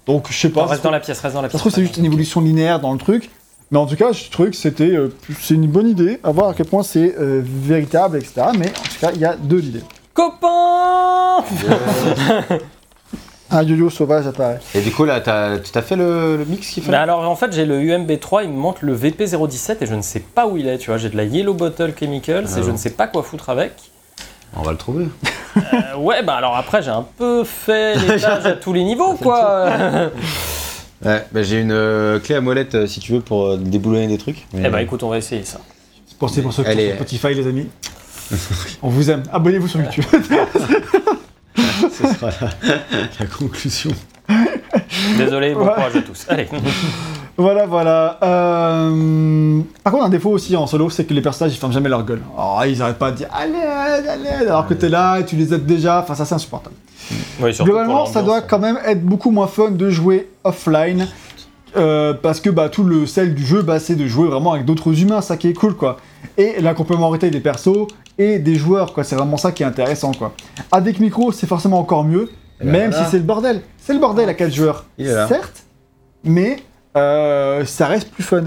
Donc, 0.05 0.27
je 0.29 0.37
sais 0.37 0.49
pas. 0.49 0.65
Reste 0.65 0.83
dans 0.83 0.91
la 0.91 0.99
pièce, 0.99 1.21
reste 1.21 1.35
dans 1.35 1.41
la 1.41 1.47
Ça 1.47 1.51
pièce. 1.51 1.61
se 1.61 1.63
trouve, 1.69 1.73
c'est 1.73 1.81
juste 1.81 1.95
une 1.97 2.05
évolution 2.05 2.41
linéaire 2.41 2.81
dans 2.81 2.91
le 2.91 2.97
truc. 2.99 3.29
Mais 3.71 3.77
en 3.77 3.85
tout 3.85 3.95
cas, 3.95 4.11
je 4.11 4.29
trouvais 4.31 4.49
que 4.49 4.55
c'était 4.55 4.95
euh, 4.95 5.09
c'est 5.41 5.53
une 5.53 5.67
bonne 5.67 5.87
idée, 5.87 6.19
à 6.23 6.31
voir 6.31 6.49
à 6.49 6.53
quel 6.53 6.65
point 6.65 6.81
c'est 6.83 7.15
euh, 7.19 7.41
véritable, 7.43 8.17
etc. 8.17 8.47
Mais 8.57 8.69
en 8.69 8.71
tout 8.71 8.99
cas, 8.99 9.11
il 9.13 9.21
y 9.21 9.25
a 9.25 9.35
deux 9.35 9.63
idées. 9.63 9.83
Copain 10.13 11.43
Un 13.51 13.63
yo-yo 13.63 13.89
sauvage 13.89 14.27
apparaît. 14.27 14.59
Et 14.75 14.81
du 14.81 14.91
coup 14.91 15.05
là, 15.05 15.19
tu 15.19 15.71
t'as 15.71 15.81
fait 15.81 15.95
le, 15.95 16.37
le 16.37 16.45
mix 16.45 16.69
qu'il 16.69 16.83
Bah 16.83 16.87
fallait 16.87 16.97
alors 17.03 17.27
en 17.27 17.35
fait 17.35 17.51
j'ai 17.51 17.65
le 17.65 17.79
UMB3, 17.79 18.43
il 18.43 18.49
me 18.49 18.55
montre 18.57 18.85
le 18.85 18.95
VP017 18.95 19.77
et 19.81 19.85
je 19.87 19.95
ne 19.95 20.03
sais 20.03 20.19
pas 20.19 20.45
où 20.45 20.57
il 20.57 20.67
est, 20.67 20.77
tu 20.77 20.91
vois, 20.91 20.97
j'ai 20.97 21.09
de 21.09 21.17
la 21.17 21.23
Yellow 21.23 21.55
Bottle 21.55 21.93
Chemicals 21.99 22.45
Ah 22.47 22.59
et 22.59 22.61
je 22.61 22.67
bon. 22.67 22.73
ne 22.73 22.77
sais 22.77 22.91
pas 22.91 23.07
quoi 23.07 23.23
foutre 23.23 23.49
avec. 23.49 23.71
On 24.55 24.61
va 24.61 24.71
le 24.71 24.77
trouver. 24.77 25.07
Euh, 25.57 25.97
ouais 25.97 26.21
bah 26.23 26.35
alors 26.35 26.55
après 26.55 26.83
j'ai 26.83 26.91
un 26.91 27.05
peu 27.17 27.43
fait 27.43 27.95
les 28.07 28.19
tâches 28.21 28.45
à 28.45 28.53
tous 28.53 28.71
les 28.73 28.83
niveaux 28.83 29.13
quoi. 29.15 29.65
Ouais, 31.05 31.25
bah, 31.31 31.43
j'ai 31.43 31.61
une 31.61 31.71
euh, 31.71 32.19
clé 32.19 32.35
à 32.35 32.41
molette 32.41 32.75
euh, 32.75 32.85
si 32.87 32.99
tu 32.99 33.13
veux 33.13 33.21
pour 33.21 33.45
euh, 33.47 33.57
déboulonner 33.57 34.07
des 34.07 34.17
trucs. 34.17 34.45
Mais- 34.53 34.63
eh 34.65 34.69
bah 34.69 34.81
écoute 34.81 35.01
on 35.03 35.09
va 35.09 35.17
essayer 35.17 35.43
ça. 35.45 35.59
Pensez 36.19 36.41
pour 36.41 36.51
ceux 36.51 36.63
qui 36.63 36.69
Elle 36.69 36.75
sont 36.75 36.81
est- 36.81 36.87
sur 36.87 36.95
Spotify, 36.95 37.33
les 37.35 37.47
amis. 37.47 37.67
On 38.81 38.89
vous 38.89 39.09
aime. 39.09 39.23
Abonnez-vous 39.31 39.67
sur 39.69 39.79
YouTube. 39.79 40.03
ce 41.55 42.07
sera 42.13 42.29
la, 42.41 42.49
la 43.19 43.25
conclusion. 43.25 43.91
Désolé, 45.17 45.53
bon 45.53 45.61
Ouais. 45.65 45.73
courage 45.73 45.95
à 45.95 46.01
tous. 46.01 46.25
Allez. 46.27 46.47
voilà, 47.37 47.65
voilà. 47.65 48.19
Euh, 48.21 49.61
Par 49.83 49.93
contre, 49.93 50.05
un 50.05 50.09
défaut 50.09 50.31
aussi 50.31 50.55
en 50.57 50.67
solo, 50.67 50.89
c'est 50.89 51.05
que 51.05 51.13
les 51.13 51.21
personnages 51.21 51.53
ils 51.55 51.57
ferment 51.59 51.73
jamais 51.73 51.89
leur 51.89 52.03
gueule. 52.05 52.21
Alors, 52.35 52.63
ils 52.65 52.81
arrêtent 52.81 52.99
pas 52.99 53.11
de 53.11 53.17
dire 53.17 53.29
allez, 53.31 53.53
allez, 53.55 54.07
allez, 54.09 54.45
alors 54.47 54.67
que 54.67 54.73
t'es 54.73 54.89
là 54.89 55.19
et 55.19 55.25
tu 55.25 55.35
les 55.37 55.53
aides 55.53 55.65
déjà. 55.65 56.01
Enfin, 56.01 56.15
ça 56.15 56.25
c'est 56.25 56.35
insupportable. 56.35 56.75
Ouais, 57.39 57.53
surtout 57.53 57.71
pour 57.71 57.79
Globalement, 57.79 58.05
ça 58.05 58.21
doit 58.21 58.35
l'ambiance. 58.35 58.49
quand 58.49 58.59
même 58.59 58.79
être 58.85 59.03
beaucoup 59.03 59.31
moins 59.31 59.47
fun 59.47 59.71
de 59.71 59.89
jouer 59.89 60.29
offline. 60.43 61.07
euh, 61.77 62.13
parce 62.19 62.41
que 62.41 62.49
bah, 62.49 62.67
tout 62.69 62.83
le 62.83 63.05
sel 63.05 63.35
du 63.35 63.45
jeu, 63.45 63.61
bah, 63.61 63.79
c'est 63.79 63.95
de 63.95 64.07
jouer 64.07 64.27
vraiment 64.27 64.53
avec 64.53 64.65
d'autres 64.65 64.99
humains, 65.01 65.21
ça 65.21 65.37
qui 65.37 65.47
est 65.49 65.53
cool 65.53 65.75
quoi. 65.75 65.97
Et 66.37 66.59
la 66.61 66.73
complémentarité 66.73 67.29
des 67.29 67.39
persos 67.41 67.87
et 68.17 68.39
des 68.39 68.55
joueurs, 68.55 68.91
quoi. 68.93 69.03
C'est 69.03 69.15
vraiment 69.15 69.37
ça 69.37 69.51
qui 69.51 69.61
est 69.63 69.67
intéressant 69.67 70.11
quoi. 70.11 70.33
Avec 70.71 70.99
micro, 70.99 71.31
c'est 71.31 71.45
forcément 71.47 71.77
encore 71.79 72.03
mieux, 72.03 72.29
ben 72.59 72.71
même 72.71 72.91
si 72.93 72.99
c'est 73.11 73.17
le 73.17 73.23
bordel. 73.23 73.61
C'est 73.77 73.93
le 73.93 73.99
bordel 73.99 74.27
à 74.29 74.33
4 74.33 74.51
joueurs, 74.53 74.85
certes, 75.27 75.63
mais 76.23 76.57
euh, 76.97 77.63
ça 77.65 77.85
reste 77.85 78.09
plus 78.11 78.23
fun. 78.23 78.45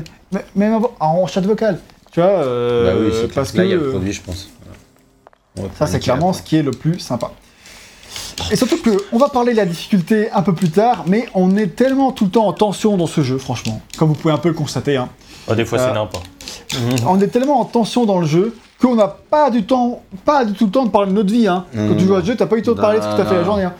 Même 0.57 0.75
en- 0.75 0.91
en 1.23 1.27
chat 1.29 1.43
vocal, 1.43 1.79
tu 2.11 2.21
vois. 2.21 2.29
euh, 2.29 2.93
bah 2.93 2.99
oui, 3.01 3.11
c'est 3.15 3.23
parce 3.33 3.35
parce 3.53 3.55
là, 3.55 3.65
il 3.65 3.71
y 3.71 3.73
a 3.73 3.77
le 3.77 3.83
que 3.83 3.91
produit, 3.91 4.13
je 4.13 4.21
pense. 4.23 4.51
Voilà. 5.55 5.71
Ça, 5.79 5.87
c'est 5.87 6.01
clairement 6.01 6.33
ce 6.33 6.43
qui 6.43 6.57
est 6.57 6.63
le 6.63 6.71
plus 6.73 6.99
sympa. 6.99 7.31
Et 8.51 8.57
surtout 8.57 8.78
que 8.78 8.91
on 9.12 9.18
va 9.18 9.28
parler 9.28 9.53
de 9.53 9.57
la 9.59 9.66
difficulté 9.66 10.30
un 10.33 10.43
peu 10.43 10.53
plus 10.55 10.70
tard, 10.70 11.05
mais 11.07 11.26
on 11.35 11.57
est 11.57 11.68
tellement 11.76 12.12
tout 12.12 12.24
le 12.24 12.30
temps 12.30 12.47
en 12.47 12.53
tension 12.53 12.97
dans 12.97 13.07
ce 13.07 13.22
jeu, 13.22 13.39
franchement. 13.39 13.80
Comme 13.99 14.09
vous 14.09 14.14
pouvez 14.14 14.35
un 14.35 14.39
peu 14.39 14.49
le 14.49 14.55
constater. 14.55 14.97
Hein. 14.97 15.09
Oh, 15.49 15.55
des 15.55 15.64
fois 15.64 15.78
Euh, 15.78 15.87
c'est 15.89 15.95
n'importe. 15.95 16.26
On 17.07 17.20
est 17.20 17.28
tellement 17.28 17.61
en 17.61 17.64
tension 17.64 18.05
dans 18.07 18.18
le 18.18 18.26
jeu 18.26 18.55
qu'on 18.80 18.95
n'a 18.97 19.09
pas 19.09 19.51
du 19.51 19.64
temps, 19.64 20.03
pas 20.24 20.45
du 20.45 20.53
tout 20.55 20.66
le 20.66 20.70
temps 20.72 20.85
de 20.85 20.91
parler 20.91 21.09
de 21.11 21.14
notre 21.14 21.33
vie. 21.33 21.47
Hein. 21.47 21.64
Mmh. 21.72 21.89
Quand 21.89 21.95
tu 21.97 22.05
joues 22.07 22.14
à 22.16 22.20
ce 22.22 22.26
jeu, 22.26 22.37
t'as 22.37 22.47
pas 22.47 22.57
eu 22.57 22.59
le 22.61 22.64
temps 22.64 22.72
de 22.72 22.80
parler 22.80 22.99
de 22.99 23.05
ce 23.05 23.09
que 23.09 23.16
t'as 23.16 23.24
fait 23.26 23.35
la 23.37 23.45
journée. 23.45 23.64
hein. 23.64 23.74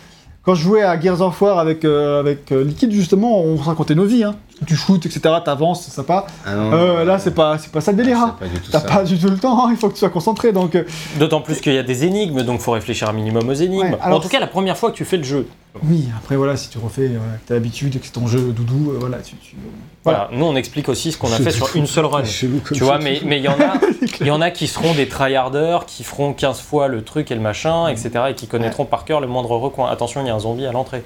Quand 0.45 0.55
je 0.55 0.63
jouais 0.63 0.83
à 0.83 1.01
Gears 1.01 1.21
of 1.21 1.41
War 1.41 1.59
avec, 1.59 1.85
euh, 1.85 2.19
avec 2.21 2.51
euh, 2.53 2.65
Liquid, 2.65 2.91
justement, 2.93 3.41
on 3.41 3.57
racontait 3.57 3.95
nos 3.95 4.05
vies. 4.05 4.25
Hein. 4.25 4.35
Tu 4.67 4.77
shootes, 4.77 5.07
etc., 5.07 5.21
t'avances, 5.45 5.85
c'est 5.85 5.91
sympa. 5.91 6.27
Ah 6.47 6.55
non, 6.55 6.73
Euh, 6.73 7.05
là, 7.05 7.19
c'est 7.19 7.35
pas, 7.35 7.59
c'est 7.59 7.71
pas 7.73 7.81
ça 7.81 7.91
le 7.93 7.97
délire. 7.99 8.19
hein. 8.19 8.37
C'est 8.41 8.49
pas 8.49 8.55
du 8.55 8.61
tout 8.61 8.71
T'as 8.71 8.81
pas 8.81 9.03
du 9.05 9.19
tout 9.19 9.29
le 9.29 9.39
temps, 9.39 9.67
hein, 9.67 9.69
il 9.71 9.77
faut 9.77 9.89
que 9.89 9.95
tu 9.95 9.99
sois 10.01 10.11
concentré. 10.11 10.53
Donc, 10.53 10.75
euh, 10.75 10.85
D'autant 11.19 11.41
plus 11.41 11.61
qu'il 11.61 11.75
y 11.75 11.79
a 11.79 11.83
des 11.83 12.05
énigmes, 12.05 12.43
donc 12.43 12.61
faut 12.61 12.73
réfléchir 12.73 13.09
un 13.09 13.13
minimum 13.13 13.49
aux 13.49 13.53
énigmes. 13.55 13.83
Ouais, 13.93 13.99
alors 14.01 14.19
en 14.19 14.21
tout 14.21 14.29
cas, 14.29 14.41
la 14.41 14.47
première 14.47 14.77
fois 14.77 14.91
que 14.91 14.97
tu 14.97 15.05
fais 15.05 15.17
le 15.17 15.25
jeu. 15.25 15.47
Oui, 15.85 16.09
après 16.19 16.37
voilà, 16.37 16.57
si 16.59 16.69
tu 16.69 16.77
refais, 16.79 17.03
euh, 17.07 17.17
que 17.17 17.49
t'as 17.49 17.55
l'habitude 17.55 17.97
et 17.97 17.99
que 17.99 18.05
c'est 18.05 18.13
ton 18.13 18.27
jeu 18.27 18.53
doudou, 18.53 18.91
euh, 18.93 18.99
voilà, 19.01 19.19
tu, 19.19 19.37
tu- 19.37 19.57
Voilà. 20.05 20.29
Nous, 20.33 20.45
on 20.45 20.55
explique 20.55 20.89
aussi 20.91 21.13
ce 21.13 21.17
qu'on 21.19 21.33
a 21.33 21.37
fait 21.37 21.51
sur 21.51 21.75
une 21.75 21.87
seule 21.87 22.05
run. 22.05 22.23
Tu 22.75 22.85
vois, 22.85 22.99
mais 22.99 23.21
mais 23.25 23.39
il 23.39 23.45
y 23.45 23.49
en 23.49 23.53
a, 23.59 23.81
il 24.21 24.27
y 24.27 24.31
en 24.31 24.43
a 24.43 24.51
qui 24.51 24.67
seront 24.67 24.93
des 24.93 25.09
tryharders, 25.09 25.87
qui 25.87 26.05
feront 26.05 26.35
15 26.35 26.61
fois 26.61 26.89
le 26.89 27.03
truc 27.03 27.31
et 27.31 27.35
le 27.35 27.41
machin, 27.41 27.89
etc., 27.89 28.11
et 28.31 28.35
qui 28.35 28.47
connaîtront 28.49 28.85
par 28.85 29.07
cœur 29.07 29.21
le 29.21 29.27
moindre 29.29 29.57
recoin. 29.57 29.89
Attention, 29.89 30.21
il 30.21 30.27
y 30.27 30.31
a 30.31 30.35
un 30.35 30.41
zombie 30.41 30.67
à 30.67 30.73
l'entrée. 30.73 31.03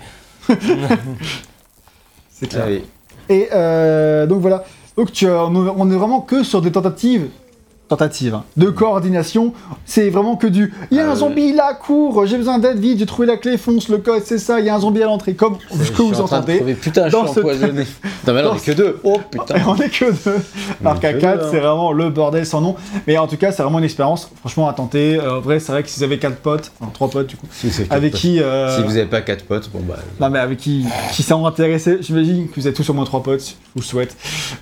C'est 2.31 2.49
clair. 2.49 2.65
Ah 2.67 2.69
oui. 2.71 2.85
Et 3.29 3.49
euh, 3.53 4.27
donc 4.27 4.41
voilà, 4.41 4.65
donc 4.97 5.13
tu, 5.13 5.27
as- 5.27 5.45
on 5.47 5.55
on 5.57 5.91
est 5.91 5.97
vraiment 5.97 6.21
que 6.21 6.43
sur 6.43 6.61
des 6.63 6.71
tentatives, 6.73 7.29
tentatives, 7.89 8.35
hein, 8.35 8.45
de 8.57 8.69
coordination. 8.71 9.53
C'est 9.85 10.11
vraiment 10.11 10.37
que 10.37 10.47
du, 10.47 10.73
il 10.91 10.97
y 10.97 11.01
a 11.01 11.07
un 11.07 11.11
ouais. 11.11 11.17
zombie 11.17 11.53
là, 11.53 11.75
cours, 11.75 12.27
j'ai 12.27 12.37
besoin 12.37 12.59
d'aide, 12.59 12.79
vite, 12.79 12.99
j'ai 12.99 13.07
trouvé 13.07 13.27
la 13.27 13.37
clé, 13.37 13.57
fonce 13.59 13.89
le 13.89 13.99
code, 13.99 14.23
c'est 14.25 14.39
ça, 14.39 14.59
il 14.61 14.67
y 14.67 14.69
a 14.69 14.75
un 14.75 14.81
zombie 14.81 15.03
à 15.03 15.07
l'entrée, 15.07 15.35
comme 15.35 15.59
ce 15.71 15.77
que 15.79 15.85
Je 15.85 15.93
suis 15.93 16.03
vous 16.03 16.21
entendez. 16.21 16.57
crever. 16.57 16.75
Putain, 16.75 17.07
je 17.09 17.13
dans 17.13 17.25
suis 17.27 17.35
ce- 17.35 17.41
empoisonné. 17.41 17.85
Non, 18.27 18.35
mais 18.35 18.43
là, 18.43 18.51
on 18.53 18.57
est 18.57 18.65
que 18.65 18.73
deux. 18.73 18.99
Oh 19.05 19.21
putain. 19.31 19.55
on 19.69 19.77
est 19.77 19.89
que 19.89 20.05
deux. 20.11 20.39
Qu'à 21.01 21.13
que 21.13 21.21
4, 21.21 21.21
deux, 21.21 21.45
hein. 21.45 21.49
c'est 21.51 21.61
vraiment 21.61 21.93
le 21.93 22.11
bordel 22.11 22.45
sans 22.45 22.61
nom. 22.61 22.75
Mais 23.07 23.17
en 23.19 23.27
tout 23.29 23.37
cas, 23.37 23.53
c'est 23.53 23.63
vraiment 23.63 23.79
une 23.79 23.85
expérience, 23.85 24.31
franchement, 24.41 24.69
à 24.69 24.73
tenter. 24.73 25.19
Euh, 25.21 25.39
en 25.39 25.41
vrai, 25.41 25.61
c'est 25.61 25.71
vrai 25.73 25.83
que 25.83 25.89
si 25.89 25.99
vous 25.99 26.05
avez 26.05 26.19
4 26.19 26.37
potes, 26.37 26.73
enfin 26.81 26.91
3 26.93 27.09
potes 27.11 27.27
du 27.29 27.37
coup, 27.37 27.47
Si 27.53 27.69
avec 27.91 28.13
quatre 28.13 28.21
qui. 28.21 28.41
euh. 28.43 28.77
Si 28.77 28.83
vous 28.83 28.97
avez 28.97 29.07
pas 29.07 29.21
quatre 29.21 29.45
potes, 29.45 29.71
bon 29.73 29.81
bah. 29.87 29.97
Non 30.21 30.31
mais 30.31 30.39
avec 30.41 30.59
qui, 30.59 30.85
qui 31.13 31.23
sont 31.23 31.47
intéressés, 31.47 31.99
j'imagine 32.01 32.49
que 32.49 32.61
vous 32.61 32.67
êtes 32.67 32.75
tous 32.75 32.89
au 32.91 32.95
moins 32.95 33.05
trois 33.05 33.23
potes, 33.23 33.41
je 33.47 33.53
vous 33.75 33.81
le 33.81 33.85
souhaite, 33.85 34.17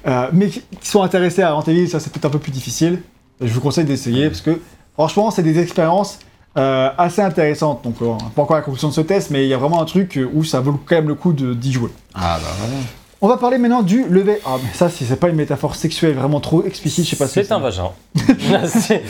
Euh, 0.07 0.27
mais 0.33 0.49
qui 0.49 0.62
sont 0.83 1.03
intéressés 1.03 1.43
à 1.43 1.53
Rentéville, 1.53 1.89
ça 1.89 2.01
c'est 2.01 2.12
peut-être 2.12 2.27
un 2.27 2.31
peu 2.31 2.39
plus 2.39 2.53
difficile. 2.53 2.99
Je 3.45 3.53
vous 3.53 3.61
conseille 3.61 3.84
d'essayer 3.84 4.28
parce 4.28 4.40
que 4.40 4.61
franchement 4.95 5.30
c'est 5.30 5.42
des 5.42 5.59
expériences 5.61 6.18
euh, 6.57 6.90
assez 6.99 7.20
intéressantes. 7.22 7.82
Donc 7.84 7.97
euh, 8.03 8.12
pas 8.34 8.42
encore 8.42 8.57
la 8.57 8.62
conclusion 8.62 8.88
de 8.88 8.95
ce 8.95 9.01
test, 9.01 9.30
mais 9.30 9.45
il 9.45 9.49
y 9.49 9.55
a 9.55 9.59
vraiment 9.59 9.80
un 9.82 9.84
truc 9.86 10.18
où 10.34 10.45
ça 10.45 10.61
vaut 10.61 10.80
quand 10.84 10.95
même 10.97 11.09
le 11.09 11.14
coup 11.14 11.32
de- 11.32 11.53
d'y 11.55 11.72
jouer. 11.72 11.90
Ah 12.14 12.38
bah 12.42 12.49
voilà. 12.59 12.74
On 13.20 13.28
va 13.28 13.36
parler 13.38 13.57
maintenant 13.59 13.82
du 13.82 14.05
lever. 14.09 14.38
Ah 14.45 14.57
mais 14.62 14.68
ça 14.74 14.88
si 14.90 15.05
c'est 15.07 15.16
pas 15.16 15.28
une 15.30 15.36
métaphore 15.36 15.74
sexuelle 15.76 16.14
vraiment 16.14 16.40
trop 16.40 16.64
explicite, 16.64 17.05
je 17.07 17.11
sais 17.11 17.16
pas 17.16 17.26
si 17.26 17.34
C'est 17.34 17.53
un 17.53 17.59
vagin. 17.59 17.90
C'est- 18.66 19.03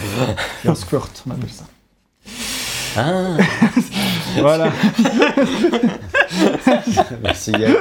un 0.66 0.74
squirt, 0.74 1.10
on 1.28 1.32
appelle 1.32 1.50
ça. 1.50 1.64
Ah. 2.96 3.36
Voilà. 4.40 4.68
Merci 7.22 7.52
Yann 7.52 7.72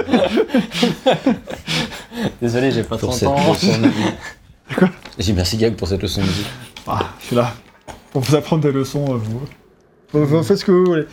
Désolé, 2.41 2.71
j'ai 2.71 2.83
pas 2.83 2.97
pour 2.97 3.09
30 3.09 3.19
cette 3.19 3.27
ans. 3.27 3.51
leçon 3.53 3.77
de 3.79 3.87
vie. 3.87 4.13
Quoi? 4.77 4.89
J'ai 5.19 5.33
merci 5.33 5.57
Gag 5.57 5.75
pour 5.75 5.87
cette 5.87 6.01
leçon 6.01 6.21
de 6.21 6.25
vie. 6.27 6.45
Ah, 6.87 6.99
je 7.19 7.27
suis 7.27 7.35
là 7.35 7.53
pour 8.11 8.21
vous 8.21 8.35
apprendre 8.35 8.63
des 8.63 8.71
leçons. 8.71 9.05
euh, 9.13 9.17
Vous, 9.17 9.41
vous, 10.13 10.25
vous 10.25 10.43
faites 10.43 10.57
ce 10.57 10.65
que 10.65 10.71
vous 10.71 10.85
voulez. 10.85 11.05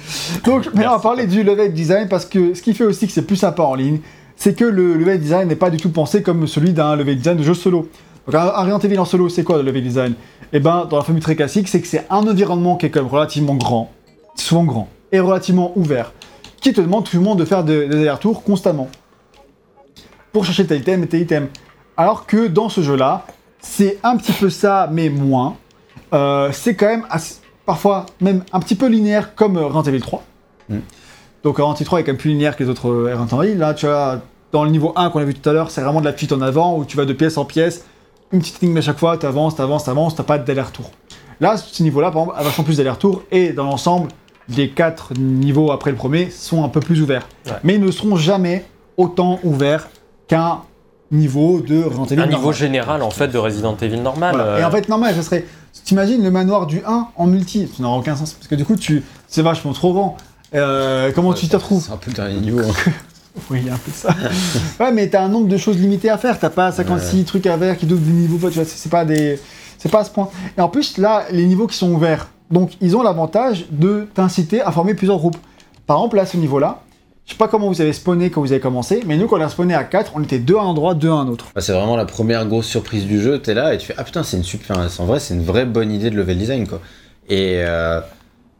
Donc, 0.45 0.67
maintenant, 0.75 0.93
on 0.93 0.97
va 0.97 1.03
parler 1.03 1.27
du 1.27 1.43
level 1.43 1.73
design 1.73 2.09
parce 2.09 2.25
que 2.27 2.55
ce 2.55 2.63
qui 2.63 2.75
fait 2.75 2.85
aussi 2.85 3.07
que 3.07 3.13
c'est 3.13 3.23
plus 3.27 3.37
sympa 3.37 3.63
en 3.63 3.75
ligne, 3.75 4.01
c'est 4.37 4.55
que 4.55 4.65
le 4.65 4.95
level 4.95 5.21
design 5.21 5.49
n'est 5.49 5.57
pas 5.57 5.71
du 5.71 5.77
tout 5.79 5.91
pensé 5.91 6.23
comme 6.23 6.47
celui 6.47 6.73
d'un 6.73 6.97
level 6.97 7.17
design 7.17 7.37
de 7.37 7.43
jeu 7.43 7.55
solo. 7.55 7.89
Donc, 8.27 8.35
Resident 8.35 8.79
Evil 8.79 8.99
en 8.99 9.05
solo, 9.05 9.29
c'est 9.29 9.45
quoi 9.45 9.57
le 9.57 9.63
level 9.63 9.83
design? 9.83 10.15
Eh 10.53 10.61
ben, 10.61 10.87
dans 10.89 10.97
la 10.99 11.03
famille 11.05 11.23
très 11.23 11.37
classique, 11.37 11.69
c'est 11.69 11.81
que 11.81 11.87
c'est 11.87 12.07
un 12.11 12.27
environnement 12.27 12.77
qui 12.77 12.87
est 12.87 12.91
quand 12.91 13.03
même 13.03 13.11
relativement 13.11 13.55
grand, 13.55 13.91
souvent 14.35 14.65
grand, 14.65 14.89
et 15.13 15.21
relativement 15.21 15.73
ouvert, 15.77 16.13
qui 16.61 16.73
te 16.73 16.81
demande 16.81 17.05
tout 17.09 17.17
le 17.17 17.23
monde 17.23 17.39
de 17.39 17.45
faire 17.45 17.65
des, 17.65 17.87
des 17.89 17.97
allers-retours 17.97 18.43
constamment 18.43 18.89
pour 20.33 20.45
chercher 20.45 20.67
tel 20.67 20.81
item 20.81 21.03
et 21.05 21.07
tel 21.07 21.21
item. 21.23 21.49
Alors 21.97 22.27
que 22.27 22.47
dans 22.47 22.69
ce 22.69 22.83
jeu-là, 22.83 23.27
c'est 23.61 23.99
un 24.03 24.17
petit 24.17 24.33
peu 24.33 24.51
ça, 24.51 24.89
mais 24.93 25.09
moins. 25.09 25.57
Euh, 26.13 26.51
c'est 26.53 26.75
quand 26.75 26.87
même 26.87 27.05
assez- 27.11 27.37
parfois 27.67 28.07
même 28.21 28.43
un 28.53 28.61
petit 28.61 28.75
peu 28.75 28.87
linéaire 28.87 29.35
comme 29.35 29.57
euh, 29.57 29.67
Resident 29.67 29.83
Evil 29.85 30.01
3. 30.01 30.23
Mm. 30.69 30.79
Donc 31.45 31.57
Resident 31.59 31.75
Evil 31.75 31.85
3 31.85 32.01
est 32.01 32.05
quand 32.05 32.13
même 32.13 32.17
plus 32.19 32.31
linéaire 32.31 32.57
que 32.57 32.65
les 32.65 32.71
autres 32.71 32.89
euh, 32.91 33.15
Resident 33.17 33.43
Evil. 33.43 33.55
Là, 33.57 33.75
tu 33.75 33.87
as 33.87 34.21
dans 34.53 34.65
le 34.65 34.71
niveau 34.71 34.93
1 34.97 35.11
qu'on 35.11 35.21
a 35.21 35.25
vu 35.25 35.35
tout 35.35 35.49
à 35.49 35.53
l'heure, 35.53 35.71
c'est 35.71 35.81
vraiment 35.81 36.01
de 36.01 36.07
la 36.07 36.13
fuite 36.13 36.33
en 36.33 36.41
avant 36.41 36.77
où 36.77 36.85
tu 36.85 36.97
vas 36.97 37.05
de 37.05 37.13
pièce 37.13 37.39
en 37.39 37.45
pièce, 37.45 37.85
une 38.33 38.41
petite 38.41 38.61
ligne 38.61 38.77
à 38.77 38.81
chaque 38.81 38.99
fois, 38.99 39.17
tu 39.17 39.27
avances, 39.27 39.55
tu 39.55 39.63
avances, 39.63 39.85
tu 39.85 39.91
avances, 39.91 40.17
t'as 40.17 40.25
pas 40.25 40.39
d'aller-retour. 40.39 40.91
Là, 41.39 41.57
ce 41.57 41.83
niveau-là, 41.85 42.11
par 42.11 42.23
exemple, 42.23 42.39
a 42.41 42.43
vachement 42.43 42.65
plus 42.65 42.77
d'aller-retour 42.77 43.23
et 43.31 43.53
dans 43.53 43.65
l'ensemble, 43.65 44.09
les 44.49 44.71
quatre 44.71 45.15
niveaux 45.17 45.71
après 45.71 45.91
le 45.93 45.97
premier 45.97 46.31
sont 46.31 46.65
un 46.65 46.69
peu 46.69 46.81
plus 46.81 47.01
ouverts. 47.01 47.29
Ouais. 47.47 47.53
Mais 47.63 47.75
ils 47.77 47.81
ne 47.81 47.91
seront 47.93 48.17
jamais 48.17 48.65
autant 48.97 49.39
ouverts 49.45 49.89
qu'un 50.27 50.63
niveau 51.11 51.61
de 51.61 51.83
Resident 51.83 52.05
Evil. 52.07 52.21
Un 52.21 52.27
niveau 52.27 52.37
normal. 52.39 52.55
général 52.55 53.03
en 53.03 53.11
fait 53.11 53.29
de 53.29 53.39
Resident 53.39 53.77
Evil 53.81 53.99
normal. 54.01 54.35
Voilà. 54.37 54.51
euh, 54.53 54.61
Et 54.61 54.65
en 54.65 54.71
fait, 54.71 54.89
normal, 54.89 55.15
ça 55.15 55.23
serait. 55.23 55.45
T'imagines 55.85 56.23
le 56.23 56.31
manoir 56.31 56.67
du 56.67 56.83
1 56.87 57.09
en 57.17 57.27
multi 57.27 57.69
Ça 57.77 57.83
n'aura 57.83 57.97
aucun 57.99 58.17
sens. 58.17 58.33
Parce 58.35 58.49
que 58.49 58.55
du 58.55 58.65
coup, 58.65 58.77
tu... 58.77 59.03
c'est 59.29 59.43
vachement 59.43 59.73
trop 59.73 59.93
grand. 59.93 60.17
Euh, 60.55 61.13
comment 61.15 61.33
tu 61.33 61.47
t'y 61.49 61.55
retrouves 61.57 61.85
C'est 61.87 61.93
un 61.93 61.97
peu 61.97 62.11
le 62.11 62.17
dernier 62.17 62.41
niveau. 62.41 62.61
hein. 62.61 62.91
Oui, 63.49 63.59
il 63.63 63.67
y 63.69 63.71
a 63.71 63.75
un 63.75 63.79
peu 63.79 63.93
ça. 63.95 64.09
ouais, 64.81 64.91
mais 64.93 65.09
t'as 65.09 65.23
un 65.23 65.29
nombre 65.29 65.47
de 65.47 65.57
choses 65.57 65.79
limitées 65.79 66.11
à 66.11 66.19
faire. 66.19 66.39
T'as 66.39 66.51
pas 66.51 66.73
56 66.73 67.25
trucs 67.25 67.47
à 67.47 67.57
faire 67.57 67.77
qui 67.79 67.87
doublent 67.87 68.05
des 68.05 68.11
niveaux. 68.11 68.49
Tu 68.51 68.57
vois, 68.57 68.65
c'est 68.65 68.77
c'est 68.77 68.89
pas 68.89 69.05
des. 69.05 69.39
C'est 69.79 69.89
pas 69.89 70.01
à 70.01 70.05
ce 70.05 70.11
point. 70.11 70.29
Et 70.59 70.61
en 70.61 70.69
plus, 70.69 70.99
là, 70.99 71.25
les 71.31 71.47
niveaux 71.47 71.69
qui 71.69 71.77
sont 71.77 71.91
ouverts, 71.93 72.27
donc 72.51 72.73
ils 72.81 72.97
ont 72.97 73.03
l'avantage 73.03 73.67
de 73.71 74.09
t'inciter 74.15 74.61
à 74.61 74.73
former 74.73 74.95
plusieurs 74.95 75.19
groupes. 75.19 75.37
Par 75.87 75.99
exemple, 75.99 76.17
là, 76.17 76.27
ce 76.27 76.37
niveau-là, 76.37 76.83
je 77.31 77.37
sais 77.37 77.39
pas 77.39 77.47
comment 77.47 77.69
vous 77.69 77.81
avez 77.81 77.93
spawné 77.93 78.29
quand 78.29 78.41
vous 78.41 78.51
avez 78.51 78.61
commencé, 78.61 79.05
mais 79.07 79.17
nous, 79.17 79.29
quand 79.29 79.39
on 79.39 79.41
a 79.41 79.49
spawné 79.49 79.73
à 79.73 79.85
4, 79.85 80.15
on 80.17 80.23
était 80.25 80.41
deux 80.41 80.57
à 80.57 80.63
un 80.63 80.65
endroit, 80.65 80.95
deux 80.95 81.11
à 81.11 81.15
un 81.15 81.29
autre. 81.29 81.47
Bah, 81.55 81.61
c'est 81.61 81.71
vraiment 81.71 81.95
la 81.95 82.05
première 82.05 82.45
grosse 82.45 82.67
surprise 82.67 83.07
du 83.07 83.23
jeu. 83.23 83.39
T'es 83.39 83.55
là 83.55 83.73
et 83.73 83.79
tu 83.79 83.87
fais 83.87 83.95
Ah 83.97 84.03
putain, 84.03 84.25
c'est 84.25 84.37
une 84.37 84.43
super. 84.43 84.77
En 84.99 85.05
vrai, 85.05 85.21
c'est 85.21 85.35
une 85.35 85.45
vraie 85.45 85.65
bonne 85.65 85.93
idée 85.93 86.11
de 86.11 86.17
level 86.17 86.37
design 86.37 86.67
quoi. 86.67 86.81
Et, 87.29 87.63
euh, 87.65 88.01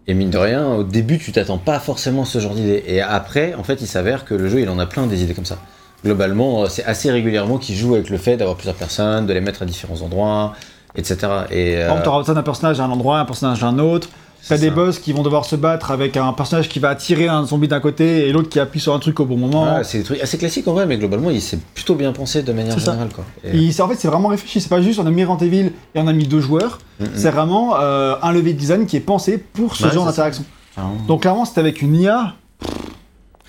et 0.07 0.15
mine 0.15 0.31
de 0.31 0.39
rien, 0.39 0.69
au 0.69 0.85
début, 0.85 1.19
tu 1.19 1.33
t'attends 1.33 1.59
pas 1.59 1.81
forcément 1.81 2.23
à 2.23 2.27
ce 2.27 2.39
genre 2.39 2.55
d'idée. 2.55 2.85
Et 2.87 3.01
après, 3.01 3.55
en 3.55 3.65
fait, 3.65 3.81
il 3.81 3.89
s'avère 3.89 4.25
que 4.25 4.35
le 4.35 4.49
jeu, 4.49 4.61
il 4.61 4.69
en 4.69 4.79
a 4.79 4.87
plein 4.87 5.09
des 5.09 5.25
idées 5.25 5.35
comme 5.35 5.47
ça. 5.47 5.59
Globalement, 6.05 6.63
euh, 6.63 6.67
c'est 6.69 6.85
assez 6.85 7.11
régulièrement 7.11 7.59
qu'il 7.59 7.75
joue 7.75 7.97
avec 7.97 8.09
le 8.09 8.19
fait 8.19 8.37
d'avoir 8.37 8.55
plusieurs 8.55 8.77
personnes, 8.77 9.27
de 9.27 9.33
les 9.33 9.41
mettre 9.41 9.63
à 9.63 9.67
différents 9.67 10.01
endroits, 10.01 10.53
etc. 10.95 11.17
Et, 11.17 11.17
Par 11.19 11.29
euh, 11.29 11.83
exemple, 11.83 12.03
t'auras 12.05 12.19
besoin 12.19 12.35
d'un 12.37 12.45
personnage 12.45 12.79
à 12.79 12.85
un 12.85 12.91
endroit, 12.91 13.19
un 13.19 13.25
personnage 13.25 13.65
à 13.65 13.67
un 13.67 13.81
autre. 13.81 14.11
T'as 14.49 14.57
c'est 14.57 14.63
des 14.63 14.71
boss 14.71 14.99
qui 14.99 15.13
vont 15.13 15.23
devoir 15.23 15.45
se 15.45 15.55
battre 15.55 15.91
avec 15.91 16.17
un 16.17 16.33
personnage 16.33 16.69
qui 16.69 16.79
va 16.79 16.89
attirer 16.89 17.29
un 17.29 17.45
zombie 17.45 17.69
d'un 17.69 17.79
côté 17.81 18.27
et 18.27 18.33
l'autre 18.33 18.49
qui 18.49 18.59
appuie 18.59 18.81
sur 18.81 18.95
un 18.95 18.99
truc 18.99 19.21
au 19.21 19.25
bon 19.27 19.37
moment. 19.37 19.77
Ouais, 19.77 19.85
c'est 19.85 19.99
des 19.99 20.05
trucs 20.05 20.21
assez 20.21 20.39
classiques 20.39 20.67
en 20.67 20.73
vrai, 20.73 20.87
mais 20.87 20.97
globalement, 20.99 21.31
il 21.31 21.41
s'est 21.41 21.59
plutôt 21.75 21.95
bien 21.95 22.13
pensé 22.13 22.43
de 22.43 22.53
manière 22.53 22.75
C'est 22.75 22.81
générale. 22.81 23.09
Quoi. 23.15 23.25
Et- 23.45 23.57
Et 23.67 23.73
c'est- 23.73 23.83
en 23.83 23.89
fait, 23.89 23.97
c'est 23.97 24.09
vraiment 24.09 24.29
réfléchi. 24.29 24.61
C'est 24.61 24.69
pas 24.69 24.81
juste 24.83 24.99
on 24.99 25.07
a 25.07 25.11
mis 25.11 25.25
Resident 25.25 25.47
Evil 25.47 25.67
et 25.95 26.01
on 26.01 26.07
a 26.09 26.13
mis 26.13 26.27
deux 26.27 26.41
joueurs. 26.41 26.79
Mm, 26.99 27.05
mm. 27.05 27.09
C'est 27.15 27.31
vraiment 27.31 27.77
euh, 27.79 28.17
un 28.23 28.33
level 28.33 28.57
design 28.57 28.87
qui 28.87 28.97
est 28.97 29.01
pensé 29.01 29.39
pour 29.39 29.77
ce 29.77 29.83
genre 29.89 30.05
c'est 30.05 30.11
d'interaction. 30.11 30.45
Vraiment. 30.77 30.97
Donc 31.07 31.23
clairement, 31.23 31.45
c'était 31.45 31.61
avec 31.61 31.83
une 31.83 31.95
IA. 31.97 32.35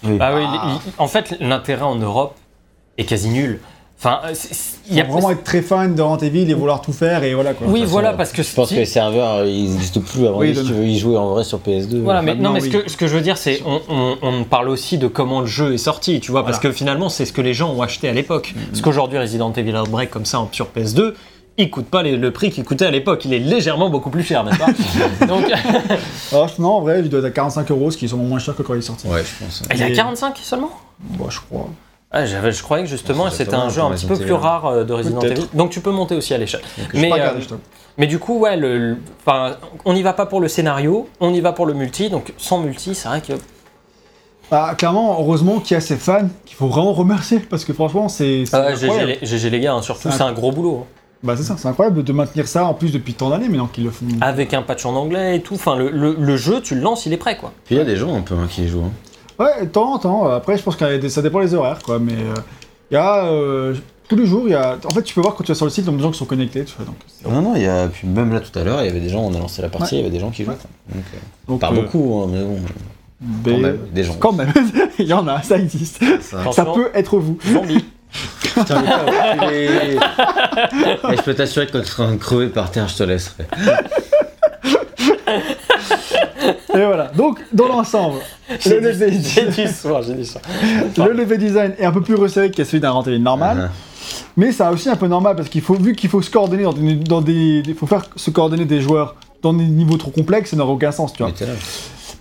Oui. 0.04 0.18
Ah 0.20 0.34
oui, 0.36 0.42
Ah. 0.46 0.78
en 0.98 1.08
fait, 1.08 1.36
l'intérêt 1.40 1.84
en 1.84 1.96
Europe 1.96 2.36
est 2.98 3.06
quasi 3.06 3.30
nul. 3.30 3.60
Enfin, 4.04 4.20
euh, 4.26 4.34
il 4.90 4.94
Il 4.94 4.98
y 4.98 5.02
a 5.02 5.04
vraiment 5.04 5.30
être 5.30 5.44
très 5.44 5.62
fan 5.62 5.94
de 5.94 6.02
Resident 6.02 6.18
Evil 6.28 6.50
et 6.50 6.54
vouloir 6.56 6.82
tout 6.82 6.92
faire 6.92 7.24
et 7.24 7.36
voilà 7.36 7.54
quoi. 7.54 7.68
Oui, 7.70 7.82
façon, 7.82 7.92
voilà, 7.92 8.14
parce 8.14 8.32
que 8.32 8.42
Je 8.42 8.52
pense 8.52 8.72
que 8.72 8.76
les 8.76 8.86
serveurs, 8.86 9.36
euh, 9.36 9.46
ils 9.48 9.70
n'existent 9.72 10.02
plus 10.02 10.26
avant 10.26 10.40
Oui, 10.40 10.56
si 10.56 10.64
tu 10.66 10.74
veux 10.74 10.88
y 10.88 10.98
jouer 10.98 11.18
en 11.18 11.30
vrai 11.30 11.44
sur 11.44 11.60
PS2. 11.60 12.00
Voilà, 12.02 12.24
mais 12.24 12.34
non, 12.34 12.52
mais 12.52 12.62
oui. 12.64 12.72
ce, 12.72 12.78
que, 12.78 12.90
ce 12.90 12.98
que 12.98 13.06
je 13.08 13.14
veux 13.16 13.22
dire, 13.22 13.38
c'est 13.38 13.62
on, 13.64 13.80
on, 13.90 14.18
on 14.24 14.44
parle 14.44 14.70
aussi 14.70 14.98
de 14.98 15.06
comment 15.08 15.42
le 15.42 15.46
jeu 15.46 15.76
est 15.76 15.78
sorti, 15.78 16.20
tu 16.20 16.32
vois, 16.32 16.44
parce 16.44 16.58
que 16.58 16.72
finalement, 16.72 17.10
c'est 17.10 17.26
ce 17.26 17.34
que 17.34 17.42
les 17.42 17.54
gens 17.54 17.72
ont 17.74 17.82
acheté 17.84 18.10
à 18.10 18.14
l'époque. 18.14 18.56
Parce 18.72 18.82
qu'aujourd'hui, 18.82 19.20
Resident 19.20 19.54
Evil 19.54 19.76
Outbreak, 19.78 20.10
comme 20.10 20.26
ça, 20.26 20.40
en- 20.40 20.50
sur 20.52 20.70
PS2, 20.76 21.14
il 21.60 21.70
coûte 21.70 21.86
pas 21.86 22.02
les- 22.02 22.18
le 22.18 22.32
prix 22.32 22.50
qu'il 22.50 22.64
coûtait 22.64 22.86
à 22.86 22.92
l'époque. 22.92 23.24
Il 23.26 23.34
est 23.36 23.40
légèrement 23.40 23.92
beaucoup 23.92 24.10
plus 24.10 24.24
cher, 24.24 24.44
n'est-ce 24.44 24.58
pas 24.58 24.66
Donc, 25.28 25.46
Alors, 26.32 26.50
non, 26.60 26.70
en 26.70 26.82
vrai, 26.82 27.02
il 27.02 27.10
doit 27.10 27.20
être 27.20 27.26
à 27.26 27.30
45 27.32 27.70
euros, 27.70 27.92
ce 27.92 27.98
qui 27.98 28.06
est 28.06 28.08
sûrement 28.08 28.24
moins 28.24 28.40
cher 28.40 28.56
que 28.56 28.64
quand 28.64 28.74
il 28.74 28.80
est 28.80 28.82
sorti. 28.82 29.06
Ouais, 29.08 29.22
je 29.24 29.46
pense. 29.46 29.62
il 29.72 29.80
y 29.80 29.84
a 29.84 29.90
Et- 29.90 29.94
45 29.94 30.38
seulement? 30.42 30.72
Bon, 31.02 31.30
je 31.30 31.40
crois. 31.40 31.68
Ah, 32.12 32.26
Je 32.26 32.62
croyais 32.64 32.84
que 32.84 32.90
justement, 32.90 33.30
c'était 33.30 33.54
un 33.56 33.70
jeu 33.70 33.82
un 33.82 33.92
petit 33.92 34.06
peu 34.06 34.14
Resident 34.14 34.26
plus 34.28 34.34
rare 34.34 34.66
euh, 34.68 34.84
de 34.84 34.94
Resident. 34.94 35.20
Evil. 35.22 35.46
Donc, 35.54 35.70
tu 35.70 35.80
peux 35.82 35.92
monter 35.92 36.16
aussi 36.16 36.34
à 36.34 36.38
l'échelle. 36.38 36.62
Mais, 36.94 37.12
euh. 37.14 37.30
Mais 37.98 38.08
du 38.08 38.20
coup, 38.20 38.40
ouais, 38.40 38.56
le, 38.58 38.78
le- 38.78 38.98
enfin, 39.26 39.56
on 39.86 39.94
n'y 39.94 40.02
va 40.02 40.14
pas 40.14 40.26
pour 40.26 40.40
le 40.42 40.48
scénario, 40.48 41.08
on 41.20 41.34
y 41.34 41.42
va 41.42 41.52
pour 41.52 41.66
le 41.66 41.74
multi. 41.74 42.10
Donc, 42.10 42.34
sans 42.38 42.60
multi, 42.60 42.96
c'est 42.96 43.08
vrai 43.10 43.22
que 43.22 43.34
Bah, 44.50 44.76
clairement, 44.78 45.18
heureusement 45.20 45.60
qu'il 45.60 45.76
y 45.76 45.78
a 45.78 45.82
ces 45.82 45.96
fans 45.98 46.28
qu'il 46.46 46.56
faut 46.58 46.68
vraiment 46.68 46.94
remercier 46.94 47.40
parce 47.40 47.64
que 47.66 47.74
franchement, 47.74 48.10
c'est. 48.10 48.44
Ah 48.54 48.74
GG 48.76 48.86
incroyable. 48.88 49.18
les, 49.52 49.60
gars, 49.60 49.74
hein, 49.74 49.82
surtout, 49.82 50.10
C'est 50.10 50.18
c'est 50.18 50.24
un 50.24 50.34
gros 50.34 50.52
boulot. 50.52 50.80
hein. 50.84 50.88
Bah, 51.24 51.36
c'est 51.38 51.44
ça, 51.44 51.56
c'est 51.58 51.68
incroyable 51.68 52.04
de 52.04 52.14
maintenir 52.14 52.48
ça 52.48 52.66
en 52.66 52.74
plus 52.74 52.92
depuis 52.92 53.14
tant 53.14 53.30
d'années 53.30 53.48
maintenant 53.48 53.68
qu'ils 53.68 53.84
le 53.84 53.92
font. 53.92 54.06
Avec 54.22 54.54
un 54.56 54.64
patch 54.64 54.86
en 54.86 54.96
anglais 54.96 55.38
et 55.38 55.42
tout. 55.42 55.54
Enfin, 55.54 55.76
le, 55.76 55.90
le- 55.92 56.16
le 56.20 56.36
jeu, 56.38 56.62
tu 56.62 56.74
le 56.76 56.82
lances, 56.82 57.06
il 57.06 57.14
est 57.14 57.18
prêt, 57.18 57.38
quoi. 57.38 57.52
Puis 57.66 57.76
il 57.76 57.78
y 57.78 57.82
a 57.82 57.86
des 57.86 57.96
gens 57.96 58.16
un 58.16 58.22
peu 58.22 58.34
hein, 58.36 58.48
qui 58.50 58.64
y 58.64 58.68
jouent. 58.68 58.86
hein. 58.86 58.92
Ouais, 59.40 59.62
de 59.62 59.66
temps 59.66 59.94
en 59.94 60.00
temps. 60.00 60.26
Après, 60.28 60.58
je 60.58 60.64
pense 60.64 60.76
que 60.76 61.08
ça 61.10 61.22
dépend 61.22 61.40
des 61.42 61.54
horaires, 61.54 61.80
quoi. 61.84 62.00
Mais 62.00 62.14
euh, 62.14 62.34
il 62.90 62.94
y 62.96 62.98
a. 62.98 63.26
euh, 63.26 63.74
tous 64.08 64.16
les 64.18 64.26
jours, 64.26 64.44
il 64.46 64.52
y 64.52 64.56
a. 64.56 64.78
En 64.86 64.90
fait, 64.90 65.04
tu 65.04 65.14
peux 65.14 65.22
voir 65.22 65.36
quand 65.36 65.44
tu 65.44 65.52
vas 65.52 65.56
sur 65.56 65.66
le 65.66 65.72
site, 65.72 65.86
il 65.86 65.92
y 65.92 65.94
a 65.94 65.98
des 65.98 66.04
gens 66.04 66.12
qui 66.12 66.18
sont 66.18 66.26
connectés, 66.26 66.66
tu 66.66 66.74
vois. 66.78 66.86
Donc, 66.86 66.96
Non, 67.34 67.42
non, 67.42 67.56
il 67.56 67.62
y 67.64 67.68
a. 67.68 67.88
Puis 67.88 68.08
même 68.08 68.32
là 68.34 68.40
tout 68.42 68.58
à 68.60 68.64
l'heure, 68.64 68.82
il 68.82 68.88
y 68.88 68.90
avait 68.90 69.00
des 69.00 69.10
gens, 69.10 69.20
on 69.22 69.34
a 69.34 69.40
lancé 69.40 69.62
la 69.62 69.70
partie, 69.70 69.96
il 69.96 70.00
y 70.00 70.02
avait 70.02 70.10
des 70.12 70.20
gens 70.20 70.32
qui 70.32 70.44
jouaient. 70.44 70.56
quoi. 70.56 70.70
Donc, 70.94 71.04
euh, 71.14 71.18
donc, 71.48 71.62
pas 71.62 71.72
euh, 71.72 71.82
beaucoup, 71.82 72.22
hein, 72.22 72.28
mais 72.32 72.44
bon, 72.44 72.58
mais- 73.46 73.52
quand 73.54 73.58
même, 73.60 73.78
des 73.94 74.04
gens. 74.04 74.16
Quand 74.20 74.34
même, 74.34 74.54
il 75.00 75.06
y 75.08 75.14
en 75.14 75.28
a, 75.28 75.42
ça 75.42 75.58
existe. 75.58 76.04
Ça. 76.22 76.66
Peut 76.66 76.90
être 76.94 77.18
vous. 77.18 77.38
zombie. 77.52 77.86
Putain, 78.42 78.84
mais 79.40 79.96
je 81.16 81.22
peux 81.22 81.34
t'assurer 81.34 81.68
que 81.68 81.72
quand 81.72 81.80
tu 81.80 81.86
seras 81.88 82.14
crever 82.18 82.48
par 82.48 82.70
terre, 82.70 82.90
je 82.90 82.98
te 82.98 83.04
laisserai. 83.04 83.46
Et 86.74 86.86
voilà. 86.86 87.08
Donc, 87.16 87.40
dans 87.54 87.68
l'ensemble, 87.68 88.20
le 88.66 88.80
level, 88.80 89.14
J'ai 89.22 89.48
dit 89.48 89.68
soir, 89.68 90.02
j'ai 90.04 90.14
dit 90.14 90.26
soir. 90.26 90.44
le 90.98 91.14
level 91.14 91.38
design 91.38 91.74
est 91.78 91.86
un 91.86 91.92
peu 91.92 92.02
plus 92.02 92.16
resserré 92.16 92.52
que 92.52 92.64
celui 92.64 92.80
d'un 92.80 93.00
Evil 93.02 93.20
normal. 93.20 93.70
Ah, 93.72 93.76
Mais 94.38 94.52
c'est 94.52 94.66
aussi 94.68 94.90
un 94.90 94.96
peu 94.96 95.08
normal 95.08 95.36
parce 95.36 95.50
qu'il 95.50 95.62
faut, 95.62 95.76
vu 95.76 95.96
qu'il 95.96 96.10
faut 96.10 96.22
se 96.22 96.30
coordonner 96.30 96.64
dans 96.64 96.74
des, 96.74 96.96
dans 96.96 97.22
des, 97.22 97.64
faut 97.78 97.88
faire 97.88 98.06
se 98.16 98.30
coordonner 98.32 98.66
des 98.66 98.82
joueurs 98.82 99.16
dans 99.42 99.54
des 99.54 99.66
niveaux 99.66 99.98
trop 99.98 100.12
complexes, 100.12 100.52
ça 100.52 100.56
n'aurait 100.56 100.74
aucun 100.74 100.92
sens, 100.92 101.14
tu 101.14 101.24
vois. 101.24 101.32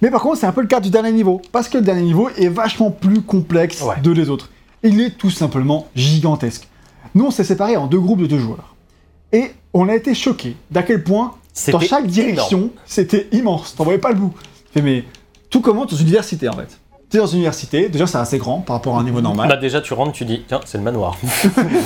Mais 0.02 0.10
par 0.10 0.22
contre, 0.22 0.38
c'est 0.38 0.46
un 0.46 0.52
peu 0.52 0.62
le 0.62 0.66
cas 0.66 0.80
du 0.80 0.88
dernier 0.90 1.12
niveau, 1.12 1.42
parce 1.52 1.68
que 1.68 1.76
le 1.78 1.84
dernier 1.84 2.02
niveau 2.02 2.30
est 2.38 2.48
vachement 2.48 2.90
plus 2.90 3.20
complexe 3.20 3.82
Ouais. 3.82 4.00
de 4.02 4.10
les 4.10 4.30
autres. 4.30 4.48
Il 4.82 4.98
est 5.00 5.10
tout 5.10 5.30
simplement 5.30 5.88
gigantesque. 5.94 6.66
Nous, 7.14 7.26
on 7.26 7.30
s'est 7.30 7.44
séparés 7.44 7.76
en 7.76 7.86
deux 7.86 8.00
groupes 8.00 8.20
de 8.22 8.26
deux 8.26 8.38
joueurs. 8.38 8.74
Et 9.32 9.52
on 9.74 9.88
a 9.88 9.94
été 9.94 10.14
choqués 10.14 10.56
d'à 10.70 10.82
quel 10.82 11.04
point, 11.04 11.34
dans 11.68 11.80
chaque 11.80 12.06
direction, 12.06 12.58
énorme. 12.58 12.72
c'était 12.86 13.28
immense. 13.32 13.74
T'en 13.76 13.84
voyais 13.84 13.98
pas 13.98 14.10
le 14.10 14.16
bout. 14.16 14.32
Tu 14.66 14.72
fais, 14.74 14.82
mais 14.82 15.04
tout 15.48 15.60
commence 15.60 15.88
dans 15.88 15.96
une 15.96 16.06
université, 16.06 16.48
en 16.48 16.54
fait. 16.54 16.78
Tu 17.10 17.16
es 17.16 17.20
dans 17.20 17.26
une 17.26 17.38
université, 17.38 17.88
déjà 17.88 18.06
c'est 18.06 18.18
assez 18.18 18.38
grand 18.38 18.60
par 18.60 18.76
rapport 18.76 18.96
à 18.96 19.00
un 19.00 19.02
niveau 19.02 19.20
normal. 19.20 19.48
Bah, 19.48 19.56
déjà, 19.56 19.80
tu 19.80 19.94
rentres, 19.94 20.12
tu 20.12 20.24
dis, 20.24 20.44
tiens, 20.46 20.60
c'est 20.64 20.78
le 20.78 20.84
manoir. 20.84 21.16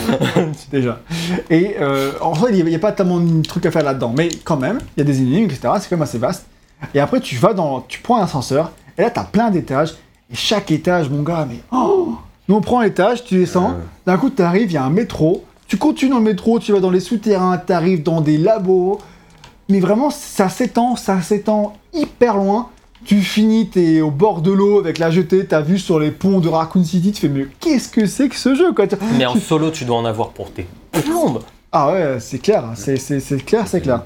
déjà. 0.70 1.00
Et 1.48 1.76
euh, 1.80 2.12
en 2.20 2.34
fait, 2.34 2.52
il 2.52 2.62
n'y 2.62 2.74
a, 2.74 2.78
pas 2.78 2.92
tellement 2.92 3.20
de 3.20 3.42
trucs 3.42 3.64
à 3.64 3.70
faire 3.70 3.82
là-dedans. 3.82 4.12
Mais 4.14 4.28
quand 4.44 4.58
même, 4.58 4.80
il 4.96 5.00
y 5.00 5.02
a 5.02 5.04
des 5.04 5.22
énigmes, 5.22 5.46
etc. 5.46 5.60
C'est 5.80 5.88
quand 5.88 5.96
même 5.96 6.02
assez 6.02 6.18
vaste. 6.18 6.44
Et 6.92 7.00
après, 7.00 7.20
tu 7.20 7.36
vas 7.36 7.54
dans. 7.54 7.80
Tu 7.80 8.00
prends 8.00 8.18
un 8.18 8.24
ascenseur, 8.24 8.72
et 8.98 9.02
là, 9.02 9.10
tu 9.10 9.18
as 9.18 9.24
plein 9.24 9.50
d'étages. 9.50 9.94
Et 10.30 10.34
chaque 10.34 10.70
étage, 10.70 11.08
mon 11.08 11.22
gars, 11.22 11.46
mais. 11.48 11.60
Oh 11.72 12.16
Nous, 12.48 12.54
on 12.54 12.60
prend 12.60 12.82
l'étage, 12.82 13.24
tu 13.24 13.38
descends. 13.38 13.70
Ouais. 13.70 13.82
D'un 14.05 14.18
coup, 14.18 14.28
tu 14.28 14.42
arrives, 14.42 14.70
il 14.70 14.74
y 14.74 14.76
a 14.76 14.84
un 14.84 14.90
métro. 14.90 15.44
Tu 15.66 15.78
continues 15.78 16.10
dans 16.10 16.18
le 16.18 16.24
métro, 16.24 16.59
tu 16.59 16.72
vas 16.72 16.80
dans 16.80 16.90
les 16.90 17.01
souterrains, 17.01 17.56
tu 17.66 17.72
arrives 17.72 18.02
dans 18.02 18.20
des 18.20 18.36
labos. 18.36 19.01
Mais 19.69 19.81
vraiment, 19.81 20.11
ça 20.11 20.49
s'étend, 20.49 20.97
ça 20.97 21.20
s'étend 21.23 21.74
hyper 21.93 22.36
loin. 22.36 22.69
Tu 23.05 23.20
finis, 23.20 23.69
t'es 23.69 24.01
au 24.01 24.11
bord 24.11 24.41
de 24.41 24.51
l'eau 24.51 24.78
avec 24.78 24.99
la 24.99 25.11
jetée, 25.11 25.45
t'as 25.47 25.61
vu 25.61 25.78
sur 25.78 25.99
les 25.99 26.11
ponts 26.11 26.41
de 26.41 26.49
Raccoon 26.49 26.85
City, 26.85 27.12
tu 27.12 27.20
fais 27.23 27.28
mais 27.28 27.47
qu'est-ce 27.61 27.89
que 27.89 28.07
c'est 28.07 28.28
que 28.31 28.36
ce 28.36 28.55
jeu 28.55 28.73
quoi? 28.73 28.86
Mais 29.19 29.27
en 29.27 29.36
solo, 29.36 29.70
tu 29.70 29.85
dois 29.85 29.97
en 29.99 30.05
avoir 30.07 30.31
pour 30.31 30.51
tes 30.51 30.66
plombes. 30.93 31.41
Ah 31.70 31.93
ouais, 31.93 32.16
c'est 32.20 32.39
clair, 32.39 32.65
c'est 32.77 32.97
c'est- 32.97 33.20
c'est 33.20 33.45
clair, 33.45 33.66
c'est 33.69 33.81
clair. 33.82 34.03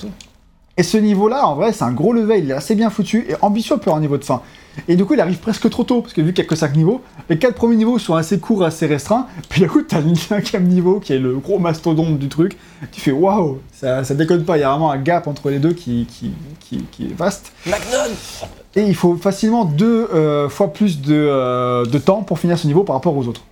Et 0.76 0.82
ce 0.82 0.96
niveau-là, 0.96 1.46
en 1.46 1.54
vrai, 1.54 1.72
c'est 1.72 1.84
un 1.84 1.92
gros 1.92 2.12
level, 2.12 2.44
il 2.44 2.50
est 2.50 2.54
assez 2.54 2.74
bien 2.74 2.90
foutu 2.90 3.26
et 3.28 3.34
ambitieux 3.40 3.76
pour 3.76 3.94
un 3.96 4.00
niveau 4.00 4.16
de 4.16 4.24
fin. 4.24 4.40
Et 4.86 4.96
du 4.96 5.04
coup, 5.04 5.14
il 5.14 5.20
arrive 5.20 5.38
presque 5.38 5.68
trop 5.70 5.82
tôt, 5.84 6.02
parce 6.02 6.12
que 6.12 6.20
vu 6.20 6.32
qu'il 6.32 6.42
n'y 6.42 6.46
a 6.46 6.50
que 6.50 6.56
5 6.56 6.76
niveaux, 6.76 7.02
les 7.28 7.38
4 7.38 7.54
premiers 7.54 7.76
niveaux 7.76 7.98
sont 7.98 8.14
assez 8.14 8.38
courts, 8.38 8.64
assez 8.64 8.86
restreints, 8.86 9.26
puis 9.48 9.60
d'un 9.60 9.66
coup, 9.68 9.82
t'as 9.82 10.00
le 10.00 10.14
cinquième 10.14 10.64
niveau 10.68 11.00
qui 11.00 11.12
est 11.12 11.18
le 11.18 11.36
gros 11.38 11.58
mastodonte 11.58 12.18
du 12.18 12.28
truc. 12.28 12.56
Tu 12.92 13.00
fais 13.00 13.10
waouh, 13.10 13.58
ça, 13.72 14.04
ça 14.04 14.14
déconne 14.14 14.44
pas, 14.44 14.56
il 14.56 14.60
y 14.60 14.64
a 14.64 14.70
vraiment 14.70 14.90
un 14.90 14.98
gap 14.98 15.26
entre 15.26 15.50
les 15.50 15.58
deux 15.58 15.72
qui, 15.72 16.06
qui, 16.06 16.32
qui, 16.60 16.84
qui 16.92 17.04
est 17.06 17.16
vaste. 17.16 17.52
Magnon 17.66 18.14
Et 18.76 18.82
il 18.82 18.94
faut 18.94 19.16
facilement 19.16 19.64
deux 19.64 20.08
euh, 20.14 20.48
fois 20.48 20.72
plus 20.72 21.00
de, 21.00 21.14
euh, 21.14 21.84
de 21.84 21.98
temps 21.98 22.22
pour 22.22 22.38
finir 22.38 22.58
ce 22.58 22.66
niveau 22.66 22.84
par 22.84 22.96
rapport 22.96 23.16
aux 23.16 23.26
autres. 23.26 23.42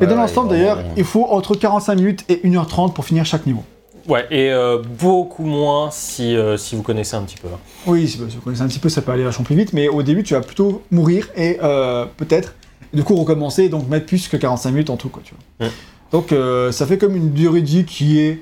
Et 0.00 0.04
Ouais, 0.04 0.06
dans 0.06 0.14
ouais, 0.14 0.22
l'ensemble, 0.22 0.48
d'ailleurs, 0.48 0.78
il 0.96 1.04
faut 1.04 1.26
entre 1.30 1.54
45 1.54 1.94
minutes 1.96 2.24
et 2.30 2.36
1h30 2.36 2.94
pour 2.94 3.04
finir 3.04 3.26
chaque 3.26 3.44
niveau. 3.46 3.62
Ouais, 4.08 4.26
et 4.30 4.50
euh, 4.50 4.78
beaucoup 4.82 5.44
moins 5.44 5.90
si, 5.90 6.36
euh, 6.36 6.56
si 6.56 6.76
vous 6.76 6.82
connaissez 6.82 7.16
un 7.16 7.22
petit 7.22 7.36
peu. 7.36 7.48
hein. 7.48 7.58
Oui, 7.86 8.06
si 8.06 8.18
si 8.18 8.36
vous 8.36 8.40
connaissez 8.42 8.62
un 8.62 8.68
petit 8.68 8.78
peu, 8.78 8.88
ça 8.88 9.00
peut 9.02 9.12
aller 9.12 9.24
vachement 9.24 9.44
plus 9.44 9.56
vite, 9.56 9.72
mais 9.72 9.88
au 9.88 10.02
début, 10.02 10.22
tu 10.22 10.34
vas 10.34 10.40
plutôt 10.40 10.82
mourir 10.90 11.28
et 11.36 11.58
euh, 11.62 12.04
peut-être, 12.16 12.54
du 12.92 13.02
coup, 13.02 13.14
recommencer, 13.16 13.68
donc 13.68 13.88
mettre 13.88 14.06
plus 14.06 14.28
que 14.28 14.36
45 14.36 14.70
minutes 14.70 14.90
en 14.90 14.96
tout, 14.96 15.08
quoi, 15.08 15.22
tu 15.24 15.34
vois. 15.58 15.66
Ouais. 15.66 15.72
Donc, 16.12 16.32
ça 16.72 16.86
fait 16.86 16.98
comme 16.98 17.16
une 17.16 17.32
durée 17.32 17.60
de 17.62 17.66
vie 17.66 17.84
qui 17.84 18.20
est, 18.20 18.40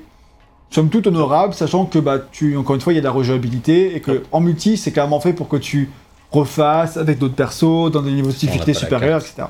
somme 0.69 0.89
toute, 0.89 1.07
honorable, 1.07 1.53
sachant 1.53 1.85
que, 1.85 1.97
bah, 1.97 2.19
tu, 2.31 2.55
encore 2.57 2.75
une 2.75 2.81
fois, 2.81 2.93
il 2.93 2.97
y 2.97 2.99
a 2.99 3.01
de 3.01 3.05
la 3.05 3.11
rejouabilité 3.11 3.95
et 3.95 3.99
que, 3.99 4.23
en 4.31 4.41
multi, 4.41 4.77
c'est 4.77 4.91
clairement 4.91 5.19
fait 5.19 5.33
pour 5.33 5.47
que 5.47 5.57
tu 5.57 5.89
refasses 6.31 6.97
avec 6.97 7.17
d'autres 7.19 7.35
persos, 7.35 7.89
dans 7.91 8.01
des 8.01 8.11
niveaux 8.11 8.29
de 8.29 8.33
difficulté 8.35 8.73
supérieurs, 8.73 9.21
etc. 9.21 9.43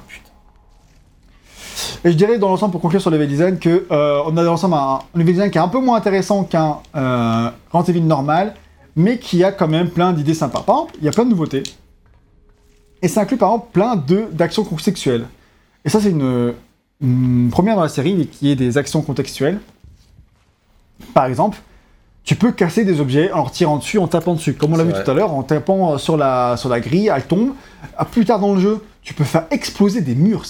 Et 2.04 2.12
je 2.12 2.18
dirais 2.18 2.38
dans 2.38 2.50
l'ensemble, 2.50 2.72
pour 2.72 2.82
conclure 2.82 3.02
sur 3.02 3.10
le 3.10 3.18
level 3.18 3.30
design, 3.30 3.60
que 3.60 3.86
euh, 3.92 4.22
on 4.26 4.36
a 4.38 4.44
dans 4.44 4.52
l'ensemble 4.52 4.76
un, 4.76 4.78
un 4.78 5.00
level 5.16 5.34
design 5.34 5.52
qui 5.52 5.58
est 5.58 5.62
un 5.62 5.68
peu 5.68 5.80
moins 5.80 5.98
intéressant 5.98 6.44
qu'un 6.44 6.80
euh, 6.96 7.50
Evil 7.88 8.02
normal, 8.02 8.56
mais 8.96 9.18
qui 9.18 9.44
a 9.44 9.52
quand 9.52 9.68
même 9.68 9.90
plein 9.90 10.14
d'idées 10.14 10.34
sympas. 10.34 10.62
Par 10.62 10.76
exemple, 10.76 10.96
il 11.00 11.06
y 11.06 11.08
a 11.08 11.12
plein 11.12 11.26
de 11.26 11.30
nouveautés. 11.30 11.64
Et 13.02 13.08
ça 13.08 13.22
inclut 13.22 13.38
par 13.38 13.50
exemple 13.50 13.68
plein 13.74 14.02
d'actions 14.32 14.64
contextuelles. 14.64 15.28
Et 15.84 15.90
ça, 15.90 16.00
c'est 16.00 16.12
une, 16.12 16.54
une 17.02 17.50
première 17.52 17.76
dans 17.76 17.84
la 17.84 17.90
série 17.90 18.28
qui 18.28 18.50
est 18.50 18.56
des 18.56 18.78
actions 18.78 19.02
contextuelles. 19.02 19.60
Par 21.14 21.26
exemple, 21.26 21.58
tu 22.24 22.36
peux 22.36 22.54
casser 22.54 22.86
des 22.86 23.02
objets 23.02 23.32
en 23.34 23.38
leur 23.38 23.52
tirant 23.52 23.78
dessus, 23.78 23.98
en 23.98 24.08
tapant 24.08 24.36
dessus. 24.36 24.54
Comme 24.54 24.74
on 24.74 24.78
l'a 24.78 24.86
vu 24.86 24.92
vrai. 24.92 25.04
tout 25.04 25.12
à 25.12 25.14
l'heure, 25.14 25.34
en 25.34 25.44
tapant 25.44 25.98
sur 25.98 26.16
la, 26.16 26.56
sur 26.56 26.70
la 26.70 26.80
grille, 26.80 27.12
elle 27.14 27.26
tombe. 27.26 27.54
À 27.98 28.06
plus 28.06 28.24
tard 28.24 28.40
dans 28.40 28.54
le 28.54 28.62
jeu, 28.62 28.82
tu 29.02 29.14
peux 29.14 29.26
faire 29.26 29.46
exploser 29.52 30.00
des 30.00 30.16
murs 30.16 30.46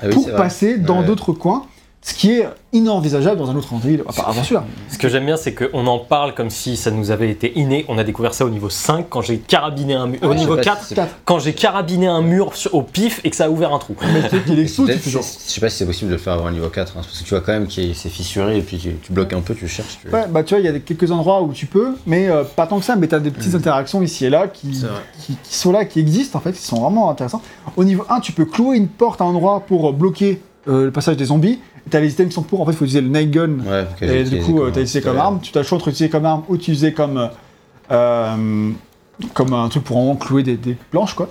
Ah 0.00 0.06
oui, 0.06 0.14
pour 0.14 0.30
passer 0.34 0.78
dans 0.78 1.00
Ouais. 1.00 1.06
d'autres 1.06 1.32
coins, 1.32 1.66
ce 2.04 2.12
qui 2.12 2.32
est 2.32 2.46
inenvisageable 2.74 3.38
dans 3.38 3.50
un 3.50 3.56
autre. 3.56 3.68
Enfin, 4.06 4.24
avant 4.26 4.42
celui-là. 4.42 4.64
Ce 4.90 4.98
que 4.98 5.08
j'aime 5.08 5.24
bien, 5.24 5.38
c'est 5.38 5.54
qu'on 5.54 5.86
en 5.86 5.98
parle 5.98 6.34
comme 6.34 6.50
si 6.50 6.76
ça 6.76 6.90
nous 6.90 7.10
avait 7.10 7.30
été 7.30 7.58
inné. 7.58 7.86
On 7.88 7.96
a 7.96 8.04
découvert 8.04 8.34
ça 8.34 8.44
au 8.44 8.50
niveau 8.50 8.68
5 8.68 9.06
quand 9.08 9.22
j'ai 9.22 9.38
carabiné 9.38 9.94
un 9.94 10.06
mur. 10.06 10.20
Ouais, 10.22 10.28
au 10.28 10.34
niveau 10.34 10.52
sais 10.52 10.60
pas 10.60 10.64
4, 10.64 10.82
si 10.82 10.88
c'est- 10.88 10.94
Quatre. 10.96 11.14
quand 11.24 11.38
j'ai 11.38 11.54
carabiné 11.54 12.06
un 12.06 12.20
mur 12.20 12.54
sur- 12.56 12.74
au 12.74 12.82
pif 12.82 13.22
et 13.24 13.30
que 13.30 13.36
ça 13.36 13.46
a 13.46 13.48
ouvert 13.48 13.72
un 13.72 13.78
trou. 13.78 13.96
Mais 14.02 14.28
qu'il 14.28 14.68
Je 14.68 15.22
sais 15.22 15.60
pas 15.62 15.70
si 15.70 15.78
c'est 15.78 15.86
possible 15.86 16.10
de 16.10 16.16
le 16.16 16.20
faire 16.20 16.34
avant 16.34 16.48
le 16.48 16.52
niveau 16.52 16.68
4, 16.68 16.90
hein, 16.90 17.00
parce 17.02 17.18
que 17.20 17.24
tu 17.24 17.30
vois 17.30 17.40
quand 17.40 17.52
même 17.52 17.66
qu'il 17.68 17.94
s'est 17.96 18.10
fissuré 18.10 18.58
et 18.58 18.62
puis 18.62 18.76
tu, 18.76 18.94
tu 19.02 19.12
bloques 19.12 19.32
un 19.32 19.40
peu, 19.40 19.54
tu 19.54 19.66
cherches. 19.66 19.98
Tu... 20.02 20.08
Ouais, 20.10 20.26
bah 20.28 20.42
tu 20.42 20.52
vois, 20.54 20.60
il 20.60 20.66
y 20.66 20.68
a 20.68 20.78
quelques 20.78 21.10
endroits 21.10 21.40
où 21.40 21.54
tu 21.54 21.64
peux, 21.64 21.94
mais 22.06 22.28
euh, 22.28 22.44
pas 22.44 22.66
tant 22.66 22.78
que 22.80 22.84
ça, 22.84 22.96
mais 22.96 23.08
tu 23.08 23.14
as 23.14 23.20
des 23.20 23.30
petites 23.30 23.54
interactions 23.54 24.02
ici 24.02 24.26
et 24.26 24.30
là 24.30 24.46
qui, 24.48 24.84
sont 25.48 25.72
là, 25.72 25.86
qui 25.86 26.00
existent 26.00 26.38
en 26.38 26.42
fait, 26.42 26.52
qui 26.52 26.62
sont 26.62 26.82
vraiment 26.82 27.08
intéressants. 27.08 27.40
Au 27.78 27.84
niveau 27.84 28.04
1, 28.10 28.20
tu 28.20 28.32
peux 28.32 28.44
clouer 28.44 28.76
une 28.76 28.88
porte 28.88 29.22
à 29.22 29.24
un 29.24 29.28
endroit 29.28 29.60
pour 29.66 29.88
euh, 29.88 29.92
bloquer 29.92 30.42
euh, 30.68 30.84
le 30.86 30.90
passage 30.90 31.16
des 31.16 31.26
zombies. 31.26 31.60
Tu 31.90 31.96
as 31.96 32.00
les 32.00 32.12
items 32.12 32.28
qui 32.28 32.34
sont 32.34 32.42
pour, 32.42 32.60
en 32.60 32.64
fait, 32.66 32.72
il 32.72 32.76
faut 32.76 32.84
utiliser 32.84 33.02
le 33.02 33.08
night 33.08 33.30
gun. 33.30 33.58
Ouais, 33.66 33.86
et 34.00 34.24
du 34.24 34.38
coup, 34.40 34.54
comme 34.54 34.72
tu 34.72 34.78
as 34.78 34.82
utilisé 34.82 35.00
comme 35.02 35.18
arme. 35.18 35.40
Tu 35.42 35.56
as 35.56 35.60
le 35.60 35.66
choix 35.66 35.76
entre 35.76 35.88
utiliser 35.88 36.08
comme 36.10 36.24
arme 36.24 36.42
ou 36.48 36.54
utiliser 36.54 36.92
comme, 36.94 37.18
euh, 37.18 37.26
euh, 37.92 38.70
comme 39.34 39.52
un 39.52 39.68
truc 39.68 39.84
pour 39.84 39.96
vraiment 39.98 40.16
clouer 40.16 40.42
des, 40.42 40.56
des 40.56 40.74
planches, 40.90 41.14
quoi. 41.14 41.28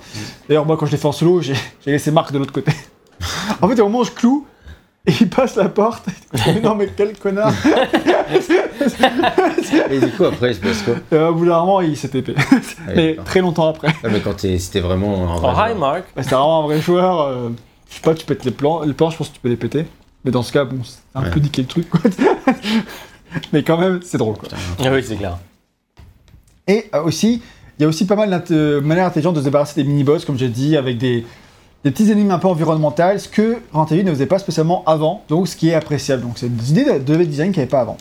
D'ailleurs, 0.47 0.65
moi, 0.65 0.77
quand 0.77 0.85
je 0.85 0.91
l'ai 0.91 0.97
fait 0.97 1.07
en 1.07 1.11
solo, 1.11 1.41
j'ai 1.41 1.53
laissé 1.87 2.11
Marc 2.11 2.31
de 2.31 2.37
l'autre 2.37 2.53
côté. 2.53 2.71
en 3.61 3.67
fait, 3.67 3.79
au 3.79 3.85
moment 3.85 3.99
où 3.99 4.03
je 4.03 4.11
cloue, 4.11 4.45
et 5.05 5.11
il 5.19 5.29
passe 5.29 5.55
la 5.57 5.67
porte. 5.69 6.05
Mais 6.45 6.61
non, 6.61 6.75
mais 6.75 6.87
quel 6.95 7.17
connard 7.17 7.51
Et 9.91 9.99
du 9.99 10.11
coup, 10.11 10.23
après, 10.25 10.51
il 10.51 10.55
se 10.55 10.59
passe 10.61 10.81
quoi? 10.83 10.93
Euh, 11.13 11.29
Au 11.29 11.33
bout 11.33 11.45
d'un 11.45 11.59
moment, 11.59 11.81
il 11.81 11.97
s'est 11.97 12.07
TP. 12.09 12.31
Mais 12.95 13.17
très 13.25 13.41
longtemps 13.41 13.67
après. 13.69 13.89
Ouais, 14.03 14.09
mais 14.11 14.19
quand 14.21 14.39
c'était 14.39 14.79
vraiment 14.79 15.33
un 15.33 15.37
Oh, 15.37 15.39
vrai 15.41 15.51
hi 15.51 15.75
joueur. 15.75 15.79
Mark. 15.79 16.03
Bah, 16.15 16.23
c'est 16.23 16.29
vraiment 16.35 16.63
un 16.63 16.65
vrai 16.67 16.79
joueur. 16.79 17.21
euh, 17.21 17.49
je 17.89 17.95
sais 17.95 18.01
pas, 18.01 18.13
tu 18.15 18.25
pètes 18.25 18.45
les 18.45 18.51
plans. 18.51 18.81
Les 18.83 18.93
plans, 18.93 19.09
je 19.09 19.17
pense 19.17 19.29
que 19.29 19.33
tu 19.35 19.39
peux 19.41 19.49
les 19.49 19.57
péter. 19.57 19.85
Mais 20.25 20.31
dans 20.31 20.43
ce 20.43 20.51
cas, 20.53 20.63
bon, 20.65 20.77
c'est 20.83 20.97
un 21.15 21.23
Ouais. 21.23 21.29
peu 21.31 21.39
niqué 21.39 21.61
le 21.63 21.67
truc, 21.67 21.89
quoi. 21.89 21.99
mais 23.53 23.63
quand 23.63 23.77
même, 23.77 23.99
c'est 24.03 24.17
drôle, 24.17 24.37
quoi. 24.37 24.49
Ah 24.83 24.89
oui, 24.91 25.03
c'est 25.05 25.15
clair. 25.15 25.37
Et 26.67 26.89
euh, 26.95 27.03
aussi, 27.03 27.41
il 27.77 27.81
y 27.81 27.85
a 27.85 27.87
aussi 27.89 28.05
pas 28.05 28.15
mal 28.15 28.43
de 28.49 28.81
manières 28.83 29.05
intelligentes 29.07 29.35
de 29.35 29.39
se 29.39 29.45
débarrasser 29.45 29.81
des 29.83 29.87
mini-boss, 29.89 30.23
comme 30.25 30.37
j'ai 30.37 30.47
dit, 30.49 30.77
avec 30.77 30.97
des, 30.97 31.25
des 31.83 31.91
petits 31.91 32.09
énigmes 32.09 32.31
un 32.31 32.39
peu 32.39 32.47
environnementales, 32.47 33.19
ce 33.19 33.27
que 33.27 33.57
Evil 33.91 34.03
ne 34.05 34.11
faisait 34.11 34.25
pas 34.27 34.39
spécialement 34.39 34.83
avant, 34.85 35.23
donc 35.29 35.47
ce 35.47 35.55
qui 35.55 35.69
est 35.69 35.73
appréciable. 35.73 36.21
Donc 36.23 36.37
c'est 36.37 36.55
des 36.55 36.71
idées 36.71 36.85
de 36.85 36.99
de 36.99 37.13
level 37.13 37.27
design 37.27 37.51
qu'il 37.51 37.59
n'y 37.59 37.63
avait 37.63 37.69
pas 37.71 37.81
avant. 37.81 37.97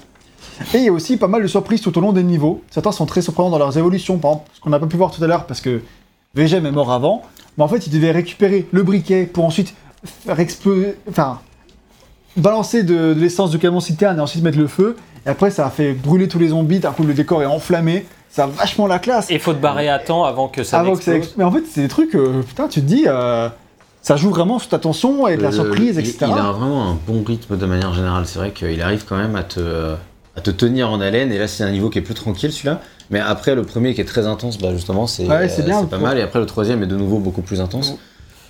Et 0.74 0.78
il 0.78 0.85
y 0.85 0.89
a 0.89 0.93
aussi 0.93 1.16
pas 1.16 1.27
mal 1.28 1.43
de 1.43 1.49
surprises 1.49 1.81
tout 1.81 1.97
au 1.99 2.01
long 2.01 2.12
des 2.12 2.23
niveaux. 2.23 2.62
Certains 2.70 2.93
sont 2.93 3.07
très 3.07 3.23
surprenants 3.23 3.51
dans 3.51 3.59
leurs 3.59 3.77
évolutions, 3.78 4.19
par 4.19 4.32
exemple, 4.32 4.51
ce 4.55 4.61
qu'on 4.61 4.70
n'a 4.70 4.78
pas 4.78 4.86
pu 4.86 4.97
voir 4.97 5.11
tout 5.11 5.23
à 5.24 5.27
l'heure 5.27 5.47
parce 5.47 5.61
que 5.61 5.81
VGM 6.35 6.66
est 6.66 6.70
mort 6.70 6.93
avant. 6.93 7.23
Mais 7.59 7.65
en 7.65 7.69
fait, 7.69 7.86
il 7.86 7.93
devait 7.93 8.12
récupérer 8.12 8.66
le 8.70 8.82
briquet 8.82 9.24
pour 9.27 9.44
ensuite 9.44 9.74
faire 10.05 10.39
exploser, 10.39 10.94
enfin, 11.09 11.40
balancer 12.36 12.82
de, 12.82 13.14
de 13.14 13.20
l'essence 13.20 13.50
du 13.50 13.59
camion 13.59 13.80
citerne 13.80 14.18
et 14.18 14.20
ensuite 14.20 14.42
mettre 14.42 14.59
le 14.59 14.66
feu. 14.66 14.96
Et 15.26 15.28
après, 15.28 15.50
ça 15.50 15.66
a 15.66 15.70
fait 15.70 15.92
brûler 15.92 16.28
tous 16.28 16.38
les 16.38 16.48
zombies. 16.48 16.80
D'un 16.80 16.90
coup, 16.92 17.04
le 17.04 17.14
décor 17.14 17.42
est 17.42 17.46
enflammé. 17.46 18.06
Ça 18.30 18.44
a 18.44 18.46
vachement 18.46 18.86
la 18.86 18.98
classe. 18.98 19.30
Et 19.30 19.38
faut 19.38 19.52
te 19.52 19.59
barrer 19.60 19.88
à 19.88 19.98
temps 19.98 20.24
avant 20.24 20.48
que 20.48 20.64
ça 20.64 20.80
Avant 20.80 20.96
que 20.96 21.02
ça 21.02 21.12
n'explose. 21.12 21.16
explose. 21.16 21.38
Mais 21.38 21.44
en 21.44 21.52
fait, 21.52 21.62
c'est 21.70 21.82
des 21.82 21.88
trucs, 21.88 22.14
euh, 22.14 22.42
putain, 22.42 22.66
tu 22.66 22.80
te 22.80 22.86
dis, 22.86 23.04
euh, 23.06 23.48
ça 24.00 24.16
joue 24.16 24.30
vraiment 24.30 24.59
sur 24.59 24.70
ta 24.70 24.78
tension 24.78 25.28
et 25.28 25.36
de 25.36 25.42
la 25.42 25.50
Le- 25.50 25.54
surprise, 25.54 25.96
il- 25.96 26.00
etc. 26.00 26.16
Il, 26.28 26.32
a 26.32 26.50
vraiment 26.52 26.90
un 26.90 26.98
bon 27.06 27.22
rythme 27.26 27.56
de 27.59 27.66
manière 27.66 27.92
générale. 27.92 28.24
C'est 28.26 28.38
vrai 28.38 28.50
qu'il 28.52 28.80
arrive 28.80 29.04
quand 29.06 29.16
même 29.18 29.36
à 29.36 29.42
te, 29.44 29.60
à 30.36 30.40
te 30.40 30.50
tenir 30.50 30.90
en 30.90 31.00
haleine. 31.00 31.30
Et 31.30 31.38
là, 31.38 31.46
c'est 31.46 31.62
un 31.62 31.70
niveau 31.70 31.90
qui 31.90 31.98
est 31.98 32.02
plus 32.02 32.14
tranquille 32.14 32.50
celui-là. 32.52 32.80
Mais 33.10 33.20
après, 33.20 33.54
le 33.54 33.62
premier 33.64 33.92
qui 33.94 34.00
est 34.00 34.06
très 34.06 34.26
intense, 34.26 34.56
bah 34.56 34.68
justement, 34.72 35.06
c'est 35.06 35.26
Ouais, 35.28 35.50
c'est 35.50 35.60
euh, 35.62 35.66
bien, 35.66 35.84
pas 35.84 35.98
mal. 35.98 36.16
Et 36.16 36.22
après, 36.22 36.38
le 36.40 36.46
troisième 36.46 36.82
est 36.82 36.86
de 36.86 36.96
nouveau 36.96 37.18
beaucoup 37.18 37.42
plus 37.42 37.60
intense. 37.60 37.90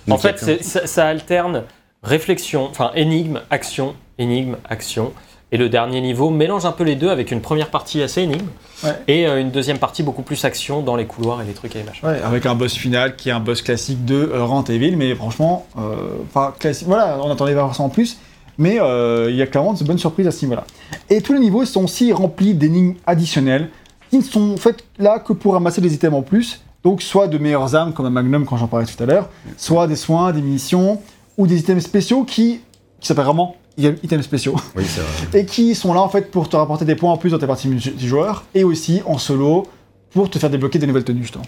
En 0.07 0.11
Donc, 0.11 0.23
il 0.23 0.27
y 0.27 0.29
a 0.29 0.33
fait, 0.33 0.45
c'est- 0.45 0.63
ça, 0.63 0.87
ça 0.87 1.07
alterne 1.07 1.63
réflexion, 2.03 2.67
enfin 2.69 2.91
énigme, 2.95 3.39
action, 3.49 3.95
énigme, 4.19 4.57
action. 4.69 5.11
Et 5.51 5.57
le 5.57 5.69
dernier 5.69 6.01
niveau 6.01 6.31
mélange 6.31 6.65
un 6.65 6.71
peu 6.71 6.83
les 6.83 6.95
deux 6.95 7.09
avec 7.09 7.29
une 7.31 7.39
première 7.39 7.69
partie 7.69 8.01
assez 8.01 8.21
énigme 8.23 8.47
Ouais. 8.83 8.91
et 9.07 9.27
euh, 9.27 9.39
une 9.39 9.49
deuxième 9.51 9.77
partie 9.77 10.03
beaucoup 10.03 10.23
plus 10.23 10.43
action 10.43 10.81
dans 10.81 10.97
les 10.97 11.05
couloirs 11.05 11.41
et 11.41 11.45
les 11.45 11.53
trucs 11.53 11.73
et 11.75 11.79
les 11.79 11.85
machins. 11.85 12.05
Ouais, 12.05 12.19
avec 12.21 12.45
un 12.45 12.53
boss 12.55 12.73
final 12.73 13.15
qui 13.15 13.29
est 13.29 13.31
un 13.31 13.39
boss 13.39 13.61
classique 13.61 14.03
de 14.03 14.15
euh, 14.33 14.43
Resident 14.43 14.63
Evil, 14.75 14.97
mais 14.97 15.15
franchement, 15.15 15.65
euh, 15.77 15.95
enfin, 16.27 16.53
classique, 16.59 16.87
voilà, 16.87 17.17
on 17.23 17.31
attendait 17.31 17.53
voir 17.53 17.73
ça 17.73 17.83
en 17.83 17.87
plus, 17.89 18.17
mais 18.57 18.81
euh, 18.81 19.27
il 19.29 19.37
y 19.37 19.41
a 19.41 19.47
clairement 19.47 19.73
de 19.73 19.83
bonnes 19.85 19.97
surprises 19.99 20.27
à 20.27 20.31
ce 20.31 20.43
niveau-là. 20.43 20.65
Et 21.09 21.21
tous 21.21 21.31
les 21.33 21.39
niveaux 21.39 21.63
sont 21.63 21.85
aussi 21.85 22.11
remplis 22.11 22.55
d'énigmes 22.55 22.95
additionnelles 23.05 23.69
qui 24.09 24.17
ne 24.17 24.23
sont 24.23 24.57
faites 24.57 24.83
là 24.99 25.19
que 25.19 25.31
pour 25.31 25.53
ramasser 25.53 25.79
des 25.79 25.93
items 25.93 26.17
en 26.17 26.21
plus, 26.23 26.59
donc 26.83 27.01
soit 27.01 27.27
de 27.27 27.37
meilleures 27.37 27.73
armes 27.75 27.93
comme 27.93 28.05
un 28.07 28.09
Magnum 28.09 28.45
quand 28.45 28.57
j'en 28.57 28.67
parlais 28.67 28.85
tout 28.85 29.01
à 29.01 29.05
l'heure, 29.05 29.29
soit 29.55 29.87
des 29.87 29.95
soins, 29.95 30.33
des 30.33 30.41
munitions, 30.41 30.99
ou 31.37 31.47
des 31.47 31.59
items 31.59 31.83
spéciaux 31.83 32.23
qui, 32.23 32.61
qui 32.99 33.07
s'appellent 33.07 33.25
vraiment 33.25 33.55
items 33.77 34.23
spéciaux. 34.25 34.55
Oui, 34.75 34.83
c'est 34.87 35.01
vrai. 35.01 35.39
et 35.41 35.45
qui 35.45 35.73
sont 35.75 35.93
là 35.93 36.01
en 36.01 36.09
fait 36.09 36.29
pour 36.31 36.47
te 36.49 36.55
rapporter 36.55 36.85
des 36.85 36.95
points 36.95 37.11
en 37.11 37.17
plus 37.17 37.31
dans 37.31 37.39
tes 37.39 37.47
parties 37.47 37.67
multijoueurs 37.67 38.43
et 38.53 38.63
aussi 38.63 39.01
en 39.05 39.17
solo 39.17 39.65
pour 40.11 40.29
te 40.29 40.37
faire 40.37 40.49
débloquer 40.49 40.77
des 40.79 40.85
nouvelles 40.87 41.03
tenues 41.03 41.23
justement. 41.23 41.45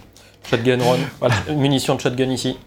Shotgun 0.49 0.78
run, 0.80 0.98
Voilà. 1.20 1.36
munitions 1.56 1.95
de 1.95 2.02
shotgun 2.02 2.30
ici. 2.32 2.57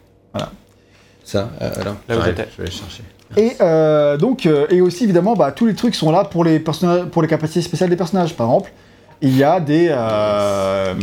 Ça, 1.24 1.50
euh, 1.60 1.84
là, 1.84 1.96
Là 2.08 2.18
où 2.18 2.22
j'étais. 2.24 2.48
je 2.56 2.62
vais 2.62 2.70
chercher. 2.70 3.02
Et 3.36 3.52
euh, 3.60 4.16
donc 4.16 4.46
euh, 4.46 4.66
et 4.70 4.80
aussi 4.80 5.04
évidemment 5.04 5.34
bah, 5.36 5.52
tous 5.52 5.66
les 5.66 5.74
trucs 5.74 5.94
sont 5.94 6.10
là 6.10 6.24
pour 6.24 6.42
les 6.44 6.58
personnages 6.58 7.04
pour 7.06 7.20
les 7.20 7.28
capacités 7.28 7.60
spéciales 7.60 7.90
des 7.90 7.96
personnages 7.96 8.34
par 8.34 8.46
exemple 8.46 8.72
il 9.20 9.36
y 9.36 9.42
a 9.44 9.60
des 9.60 9.88
euh, 9.90 10.94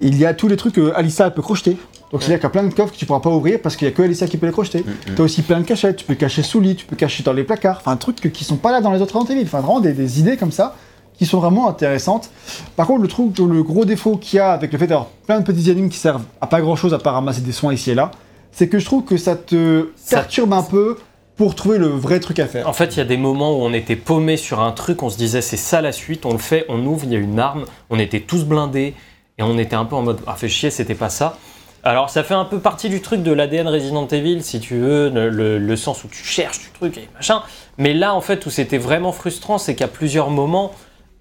il 0.00 0.16
y 0.18 0.26
a 0.26 0.34
tous 0.34 0.48
les 0.48 0.56
trucs 0.56 0.74
que 0.74 0.92
Alissa 0.94 1.30
peut 1.30 1.42
crocheter 1.42 1.76
donc 2.12 2.22
c'est 2.22 2.26
à 2.26 2.36
dire 2.36 2.38
qu'il 2.38 2.44
y 2.44 2.46
a 2.46 2.50
plein 2.50 2.62
de 2.64 2.72
coffres 2.72 2.92
que 2.92 2.98
tu 2.98 3.04
pourras 3.06 3.20
pas 3.20 3.30
ouvrir 3.30 3.60
parce 3.60 3.74
qu'il 3.76 3.88
y 3.88 3.90
a 3.90 3.94
que 3.94 4.02
Alissa 4.02 4.26
qui 4.26 4.36
peut 4.36 4.46
les 4.46 4.52
crocheter 4.52 4.80
Mm, 4.80 4.90
mm. 5.12 5.14
T'as 5.16 5.22
aussi 5.24 5.42
plein 5.42 5.58
de 5.60 5.64
cachettes, 5.64 5.96
tu 5.96 6.04
peux 6.04 6.14
cacher 6.14 6.42
sous 6.42 6.60
lit, 6.60 6.76
tu 6.76 6.86
peux 6.86 6.94
cacher 6.96 7.22
dans 7.24 7.32
les 7.32 7.42
placards, 7.44 7.78
enfin 7.80 7.96
trucs 7.96 8.20
que- 8.20 8.28
qui 8.28 8.44
sont 8.44 8.56
pas 8.56 8.70
là 8.72 8.80
dans 8.80 8.92
les 8.92 9.00
autres 9.02 9.18
Evil, 9.30 9.42
enfin 9.44 9.60
vraiment 9.60 9.80
des, 9.80 9.92
des 9.92 10.20
idées 10.20 10.36
comme 10.36 10.52
ça 10.52 10.76
qui 11.18 11.24
sont 11.26 11.40
vraiment 11.40 11.66
intéressantes. 11.68 12.30
Par 12.76 12.86
contre, 12.86 13.00
le 13.02 13.08
truc, 13.08 13.38
le 13.38 13.62
gros 13.62 13.84
défaut 13.86 14.16
qu'il 14.18 14.36
y 14.36 14.40
a 14.40 14.52
avec 14.52 14.70
le 14.72 14.78
fait 14.78 14.86
d'avoir 14.86 15.06
plein 15.26 15.40
de 15.40 15.44
petits 15.44 15.70
animes 15.70 15.88
qui 15.88 15.96
servent 15.98 16.22
à 16.42 16.46
pas 16.46 16.60
grand 16.60 16.76
chose 16.76 16.92
à 16.94 16.98
part 16.98 17.14
ramasser 17.14 17.40
des 17.40 17.52
soins 17.52 17.72
ici 17.72 17.90
et 17.90 17.94
là, 17.94 18.10
c'est 18.52 18.68
que 18.68 18.78
je 18.78 18.84
trouve 18.84 19.02
que 19.04 19.16
ça 19.16 19.34
te 19.34 19.88
Ça- 19.96 20.16
perturbe 20.18 20.52
un 20.52 20.62
peu 20.62 20.96
pour 21.36 21.54
trouver 21.54 21.78
le 21.78 21.86
vrai 21.88 22.20
truc 22.20 22.38
à 22.38 22.46
faire. 22.46 22.68
En 22.68 22.72
fait, 22.72 22.94
il 22.94 22.98
y 22.98 23.02
a 23.02 23.04
des 23.06 23.16
moments 23.16 23.52
où 23.58 23.62
on 23.62 23.72
était 23.72 23.96
paumé 23.96 24.36
sur 24.36 24.60
un 24.60 24.72
truc, 24.72 25.02
on 25.02 25.10
se 25.10 25.18
disait 25.18 25.40
c'est 25.42 25.56
ça 25.58 25.80
la 25.80 25.92
suite, 25.92 26.24
on 26.26 26.32
le 26.32 26.38
fait, 26.38 26.64
on 26.68 26.84
ouvre, 26.86 27.04
il 27.04 27.12
y 27.12 27.16
a 27.16 27.18
une 27.18 27.38
arme, 27.38 27.64
on 27.90 27.98
était 27.98 28.20
tous 28.20 28.44
blindés 28.44 28.94
et 29.38 29.42
on 29.42 29.58
était 29.58 29.76
un 29.76 29.84
peu 29.84 29.96
en 29.96 30.02
mode 30.02 30.20
ah 30.26 30.34
fait 30.34 30.48
chier, 30.48 30.70
c'était 30.70 30.94
pas 30.94 31.08
ça. 31.10 31.36
Alors 31.84 32.10
ça 32.10 32.24
fait 32.24 32.34
un 32.34 32.44
peu 32.44 32.58
partie 32.58 32.88
du 32.88 33.00
truc 33.00 33.22
de 33.22 33.32
l'ADN 33.32 33.68
Resident 33.68 34.08
Evil, 34.08 34.42
si 34.42 34.58
tu 34.60 34.76
veux, 34.78 35.08
le, 35.08 35.28
le- 35.30 35.58
le 35.58 35.76
sens 35.76 36.02
où 36.04 36.08
tu 36.08 36.24
cherches 36.24 36.58
du 36.60 36.70
truc 36.72 36.98
et 36.98 37.08
machin. 37.14 37.42
Mais 37.78 37.94
là, 37.94 38.14
en 38.14 38.20
fait, 38.20 38.44
où 38.46 38.50
c'était 38.50 38.78
vraiment 38.78 39.12
frustrant, 39.12 39.58
c'est 39.58 39.74
qu'à 39.76 39.86
plusieurs 39.86 40.30
moments, 40.30 40.72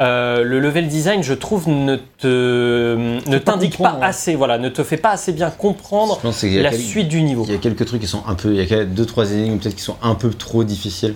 euh, 0.01 0.43
le 0.43 0.59
level 0.59 0.87
design, 0.87 1.21
je 1.23 1.33
trouve, 1.33 1.69
ne 1.69 1.97
te 2.17 3.29
ne 3.29 3.37
t'indique 3.37 3.77
pas, 3.77 3.93
ouais. 3.95 4.05
assez, 4.05 4.35
voilà, 4.35 4.57
ne 4.57 4.69
te 4.69 4.83
fait 4.83 4.97
pas 4.97 5.11
assez 5.11 5.31
bien 5.33 5.49
comprendre 5.51 6.19
la 6.63 6.71
suite 6.89 7.07
du 7.09 7.21
niveau. 7.21 7.43
Il 7.47 7.51
y 7.51 7.55
a 7.55 7.59
quelques 7.59 7.85
trucs 7.85 8.01
qui 8.01 8.07
sont 8.07 8.23
un 8.27 8.35
peu. 8.35 8.53
Il 8.55 8.65
y 8.67 8.73
a 8.73 8.85
deux, 8.85 9.05
trois 9.05 9.31
énigmes 9.31 9.59
peut-être 9.59 9.75
qui 9.75 9.83
sont 9.83 9.97
un 10.01 10.15
peu 10.15 10.31
trop 10.31 10.63
difficiles. 10.63 11.15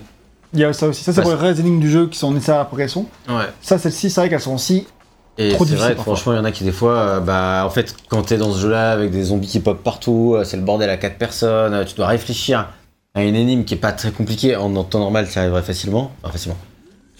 Il 0.53 0.59
y 0.59 0.63
a 0.65 0.73
ça 0.73 0.87
aussi. 0.87 1.03
Ça, 1.03 1.11
c'est 1.13 1.21
pour 1.21 1.31
les 1.31 1.37
vraies 1.37 1.59
énigmes 1.59 1.79
du 1.79 1.89
jeu 1.89 2.07
qui 2.07 2.17
sont 2.19 2.31
nécessaires 2.31 2.55
à 2.55 2.59
la 2.59 2.65
progression. 2.65 3.05
Ouais. 3.27 3.45
Ça, 3.61 3.77
celles-ci, 3.77 4.09
c'est 4.09 4.21
vrai 4.21 4.29
qu'elles 4.29 4.39
sont 4.41 4.55
aussi. 4.55 4.87
Et 5.41 5.51
c'est 5.57 5.75
vrai, 5.75 5.95
parfois. 5.95 6.15
franchement, 6.15 6.33
il 6.33 6.35
y 6.35 6.39
en 6.39 6.43
a 6.45 6.51
qui 6.51 6.63
des 6.65 6.71
fois, 6.71 6.97
euh, 6.97 7.19
bah, 7.21 7.63
en 7.65 7.69
fait, 7.69 7.95
quand 8.09 8.21
t'es 8.23 8.37
dans 8.37 8.51
ce 8.51 8.59
jeu-là 8.59 8.91
avec 8.91 9.09
des 9.09 9.23
zombies 9.23 9.47
qui 9.47 9.59
pop 9.61 9.81
partout, 9.81 10.33
euh, 10.35 10.43
c'est 10.43 10.57
le 10.57 10.63
bordel 10.63 10.89
à 10.89 10.97
quatre 10.97 11.17
personnes, 11.17 11.73
euh, 11.73 11.85
tu 11.85 11.95
dois 11.95 12.07
réfléchir 12.07 12.67
à 13.15 13.23
une 13.23 13.35
énigme 13.35 13.63
qui 13.63 13.73
est 13.75 13.77
pas 13.77 13.93
très 13.93 14.11
compliquée. 14.11 14.55
En 14.57 14.75
en 14.75 14.83
temps 14.83 14.99
normal, 14.99 15.27
tu 15.31 15.39
arriverais 15.39 15.63
facilement. 15.63 16.11
Enfin, 16.23 16.33
facilement. 16.33 16.57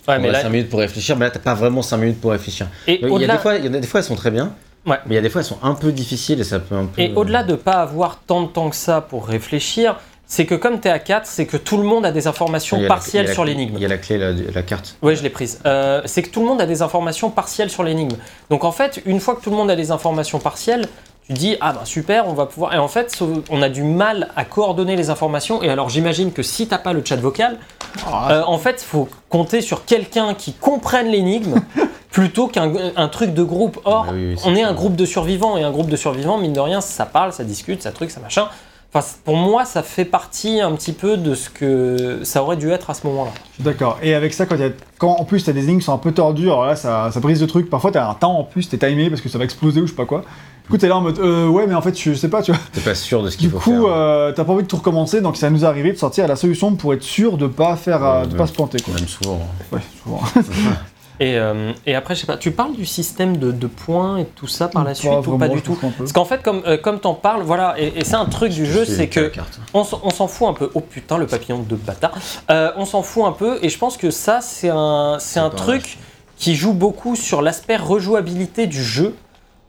Ouais, 0.07 0.15
On 0.17 0.21
mais 0.21 0.29
a 0.29 0.31
là, 0.33 0.41
5 0.41 0.49
minutes 0.49 0.69
pour 0.69 0.79
réfléchir, 0.79 1.15
mais 1.17 1.25
là, 1.25 1.31
t'as 1.31 1.39
pas 1.39 1.53
vraiment 1.53 1.81
5 1.81 1.97
minutes 1.97 2.19
pour 2.19 2.31
réfléchir. 2.31 2.67
et 2.87 2.95
Il 3.01 3.07
y 3.07 3.09
a 3.09 3.13
au-delà- 3.13 3.33
des 3.35 3.39
fois, 3.41 3.55
il 3.55 3.65
y 3.65 3.69
en 3.69 3.73
a 3.73 3.79
des 3.79 3.87
fois, 3.87 3.99
elles 4.01 4.05
sont 4.05 4.15
très 4.15 4.31
bien. 4.31 4.51
Ouais. 4.85 4.97
Mais 5.05 5.13
il 5.13 5.15
y 5.15 5.17
a 5.17 5.21
des 5.21 5.29
fois, 5.29 5.41
elles 5.41 5.47
sont 5.47 5.59
un 5.61 5.73
peu 5.75 5.91
difficiles 5.91 6.39
et 6.39 6.43
ça 6.43 6.59
peut 6.59 6.75
un 6.75 6.85
peu. 6.85 7.01
Et 7.01 7.13
au-delà 7.15 7.43
de 7.43 7.55
pas 7.55 7.73
avoir 7.81 8.19
tant 8.25 8.41
de 8.43 8.47
temps 8.47 8.69
que 8.69 8.75
ça 8.75 9.01
pour 9.01 9.27
réfléchir, 9.27 9.97
c'est 10.31 10.45
que 10.45 10.53
comme 10.53 10.79
tu 10.79 10.87
es 10.87 10.91
à 10.91 10.99
4, 10.99 11.25
c'est 11.25 11.47
que 11.47 11.57
tout 11.57 11.75
le 11.77 11.83
monde 11.83 12.05
a 12.05 12.11
des 12.11 12.27
informations 12.27 12.85
partielles 12.87 13.25
la 13.25 13.33
sur 13.33 13.43
l'énigme. 13.43 13.73
Il 13.77 13.81
y 13.81 13.85
a 13.85 13.89
la 13.89 13.97
clé, 13.97 14.17
la, 14.19 14.31
la 14.31 14.61
carte. 14.61 14.95
Oui, 15.01 15.15
je 15.15 15.23
l'ai 15.23 15.31
prise. 15.31 15.59
Euh, 15.65 16.03
c'est 16.05 16.21
que 16.21 16.29
tout 16.29 16.39
le 16.41 16.45
monde 16.45 16.61
a 16.61 16.67
des 16.67 16.83
informations 16.83 17.31
partielles 17.31 17.71
sur 17.71 17.81
l'énigme. 17.83 18.15
Donc 18.51 18.63
en 18.63 18.71
fait, 18.71 19.01
une 19.07 19.19
fois 19.19 19.35
que 19.35 19.41
tout 19.41 19.49
le 19.49 19.55
monde 19.55 19.71
a 19.71 19.75
des 19.75 19.89
informations 19.89 20.37
partielles, 20.37 20.87
tu 21.25 21.33
dis 21.33 21.57
ah 21.61 21.73
bah 21.73 21.81
super, 21.83 22.27
on 22.27 22.33
va 22.33 22.45
pouvoir. 22.45 22.75
Et 22.75 22.77
en 22.77 22.87
fait, 22.87 23.19
on 23.49 23.61
a 23.63 23.69
du 23.69 23.81
mal 23.83 24.29
à 24.35 24.45
coordonner 24.45 24.95
les 24.95 25.09
informations. 25.09 25.63
Et 25.63 25.69
alors 25.69 25.89
j'imagine 25.89 26.31
que 26.31 26.43
si 26.43 26.67
t'as 26.67 26.77
pas 26.77 26.93
le 26.93 27.03
chat 27.03 27.15
vocal, 27.15 27.57
Ah, 28.05 28.31
euh, 28.31 28.43
en 28.45 28.59
fait, 28.59 28.83
il 28.83 28.85
faut 28.85 29.09
compter 29.29 29.61
sur 29.61 29.83
quelqu'un 29.85 30.35
qui 30.35 30.53
comprenne 30.53 31.07
l'énigme 31.07 31.55
plutôt 32.11 32.47
qu'un 32.47 32.71
un 32.95 33.07
truc 33.07 33.33
de 33.33 33.41
groupe. 33.43 33.79
Or, 33.85 34.05
Bah 34.05 34.11
oui, 34.13 34.27
oui, 34.29 34.35
c'est 34.37 34.47
on 34.47 34.55
est 34.55 34.61
un 34.61 34.67
clair. 34.67 34.75
groupe 34.75 34.95
de 34.95 35.05
survivants 35.05 35.57
et 35.57 35.63
un 35.63 35.71
groupe 35.71 35.89
de 35.89 35.95
survivants, 35.95 36.37
mine 36.37 36.53
de 36.53 36.59
rien, 36.59 36.81
ça 36.81 37.07
parle, 37.07 37.33
ça 37.33 37.43
discute, 37.43 37.81
ça 37.81 37.91
truc, 37.91 38.11
ça 38.11 38.19
machin. 38.19 38.47
Enfin, 38.91 39.05
pour 39.23 39.35
moi, 39.37 39.65
ça 39.65 39.83
fait 39.83 40.03
partie 40.05 40.59
un 40.61 40.71
petit 40.73 40.93
peu 40.93 41.15
de 41.15 41.35
ce 41.35 41.49
que 41.51 42.21
ça 42.23 42.41
aurait 42.41 42.57
dû 42.57 42.71
être 42.71 42.89
à 42.89 42.95
ce 42.95 43.05
moment-là. 43.05 43.29
D'accord. 43.59 43.99
Et 44.01 44.15
avec 44.15 44.33
ça, 44.33 44.47
quand, 44.47 44.55
il 44.55 44.61
y 44.61 44.65
a- 44.65 44.71
quand 44.97 45.11
en 45.19 45.25
plus 45.25 45.43
t'as 45.43 45.51
des 45.53 45.63
énigmes 45.65 45.77
qui 45.79 45.85
sont 45.85 45.93
un 45.93 45.97
peu 45.99 46.11
tordues, 46.11 46.47
alors 46.47 46.65
là 46.65 46.75
ça, 46.75 47.11
ça 47.11 47.19
brise 47.19 47.39
le 47.39 47.45
truc. 47.47 47.69
Parfois 47.69 47.91
t'as 47.91 48.09
un 48.09 48.15
temps 48.15 48.39
en 48.39 48.43
plus, 48.43 48.67
t'es 48.67 48.79
timé 48.79 49.09
parce 49.09 49.21
que 49.21 49.29
ça 49.29 49.37
va 49.37 49.43
exploser 49.43 49.79
ou 49.81 49.85
je 49.85 49.91
sais 49.91 49.95
pas 49.95 50.05
quoi. 50.05 50.21
Du 50.63 50.71
coup 50.71 50.77
t'es 50.77 50.87
là 50.87 50.97
en 50.97 51.01
mode 51.01 51.19
euh, 51.19 51.47
ouais, 51.47 51.67
mais 51.67 51.75
en 51.75 51.81
fait 51.83 51.95
je 51.99 52.13
sais 52.15 52.29
pas, 52.29 52.41
tu 52.41 52.51
vois. 52.51 52.59
T'es 52.73 52.81
pas 52.81 52.95
sûr 52.95 53.21
de 53.21 53.29
ce 53.29 53.37
qu'il 53.37 53.47
Du 53.49 53.53
faut 53.53 53.59
coup, 53.59 53.83
faire. 53.85 53.91
euh, 53.93 54.31
t'as 54.31 54.43
pas 54.43 54.53
envie 54.53 54.63
de 54.63 54.67
tout 54.67 54.77
recommencer, 54.77 55.21
donc 55.21 55.37
ça 55.37 55.51
nous 55.51 55.63
est 55.63 55.67
arrivé 55.67 55.91
de 55.91 55.97
sortir 55.97 56.27
la 56.27 56.35
solution 56.35 56.73
pour 56.75 56.93
être 56.95 57.03
sûr 57.03 57.37
de 57.37 57.45
pas 57.45 57.75
faire, 57.75 58.03
euh, 58.03 58.21
Ouais, 58.21 58.27
de 58.27 58.35
pas 58.35 58.47
se 58.47 58.53
planter 58.53 58.79
quoi. 58.81 58.95
Même 58.95 59.07
souvent. 59.07 59.39
Ouais, 59.71 59.81
souvent. 60.03 60.21
Et, 61.19 61.37
euh, 61.37 61.73
et 61.85 61.95
après, 61.95 62.15
je 62.15 62.21
sais 62.21 62.27
pas, 62.27 62.37
tu 62.37 62.51
parles 62.51 62.73
du 62.75 62.85
système 62.85 63.37
de, 63.37 63.51
de 63.51 63.67
points 63.67 64.17
et 64.19 64.25
tout 64.25 64.47
ça 64.47 64.69
par 64.69 64.83
la 64.85 64.95
suite 64.95 65.11
Pas 65.11 65.19
ou 65.19 65.21
pas 65.23 65.47
vraiment, 65.47 65.55
du 65.55 65.61
tout. 65.61 65.77
Parce 65.97 66.13
qu'en 66.13 66.23
fait, 66.25 66.41
comme, 66.41 66.61
euh, 66.65 66.77
comme 66.77 66.99
t'en 66.99 67.13
parles, 67.13 67.41
voilà, 67.43 67.75
et, 67.77 67.87
et 67.99 68.05
c'est 68.05 68.15
un 68.15 68.25
truc 68.25 68.53
du 68.53 68.65
jeu, 68.65 68.85
c'est 68.85 69.07
que 69.09 69.31
on, 69.73 69.83
s'en- 69.83 69.99
on 70.03 70.11
s'en 70.11 70.27
fout 70.27 70.47
un 70.47 70.53
peu. 70.53 70.71
Oh 70.75 70.79
putain, 70.81 71.17
le 71.17 71.27
papillon 71.27 71.59
de 71.59 71.75
bâtard. 71.75 72.13
Euh, 72.49 72.71
on 72.77 72.85
s'en 72.85 73.01
fout 73.03 73.25
un 73.25 73.33
peu, 73.33 73.59
et 73.61 73.67
je 73.69 73.77
pense 73.77 73.97
que 73.97 74.11
ça, 74.11 74.39
c'est 74.41 74.69
un, 74.69 75.17
c'est 75.19 75.39
un 75.41 75.49
pas 75.49 75.57
truc 75.57 75.97
qui 76.37 76.55
joue 76.55 76.71
beaucoup 76.73 77.17
sur 77.17 77.41
l'aspect 77.41 77.75
rejouabilité 77.75 78.65
du 78.65 78.81
jeu. 78.81 79.13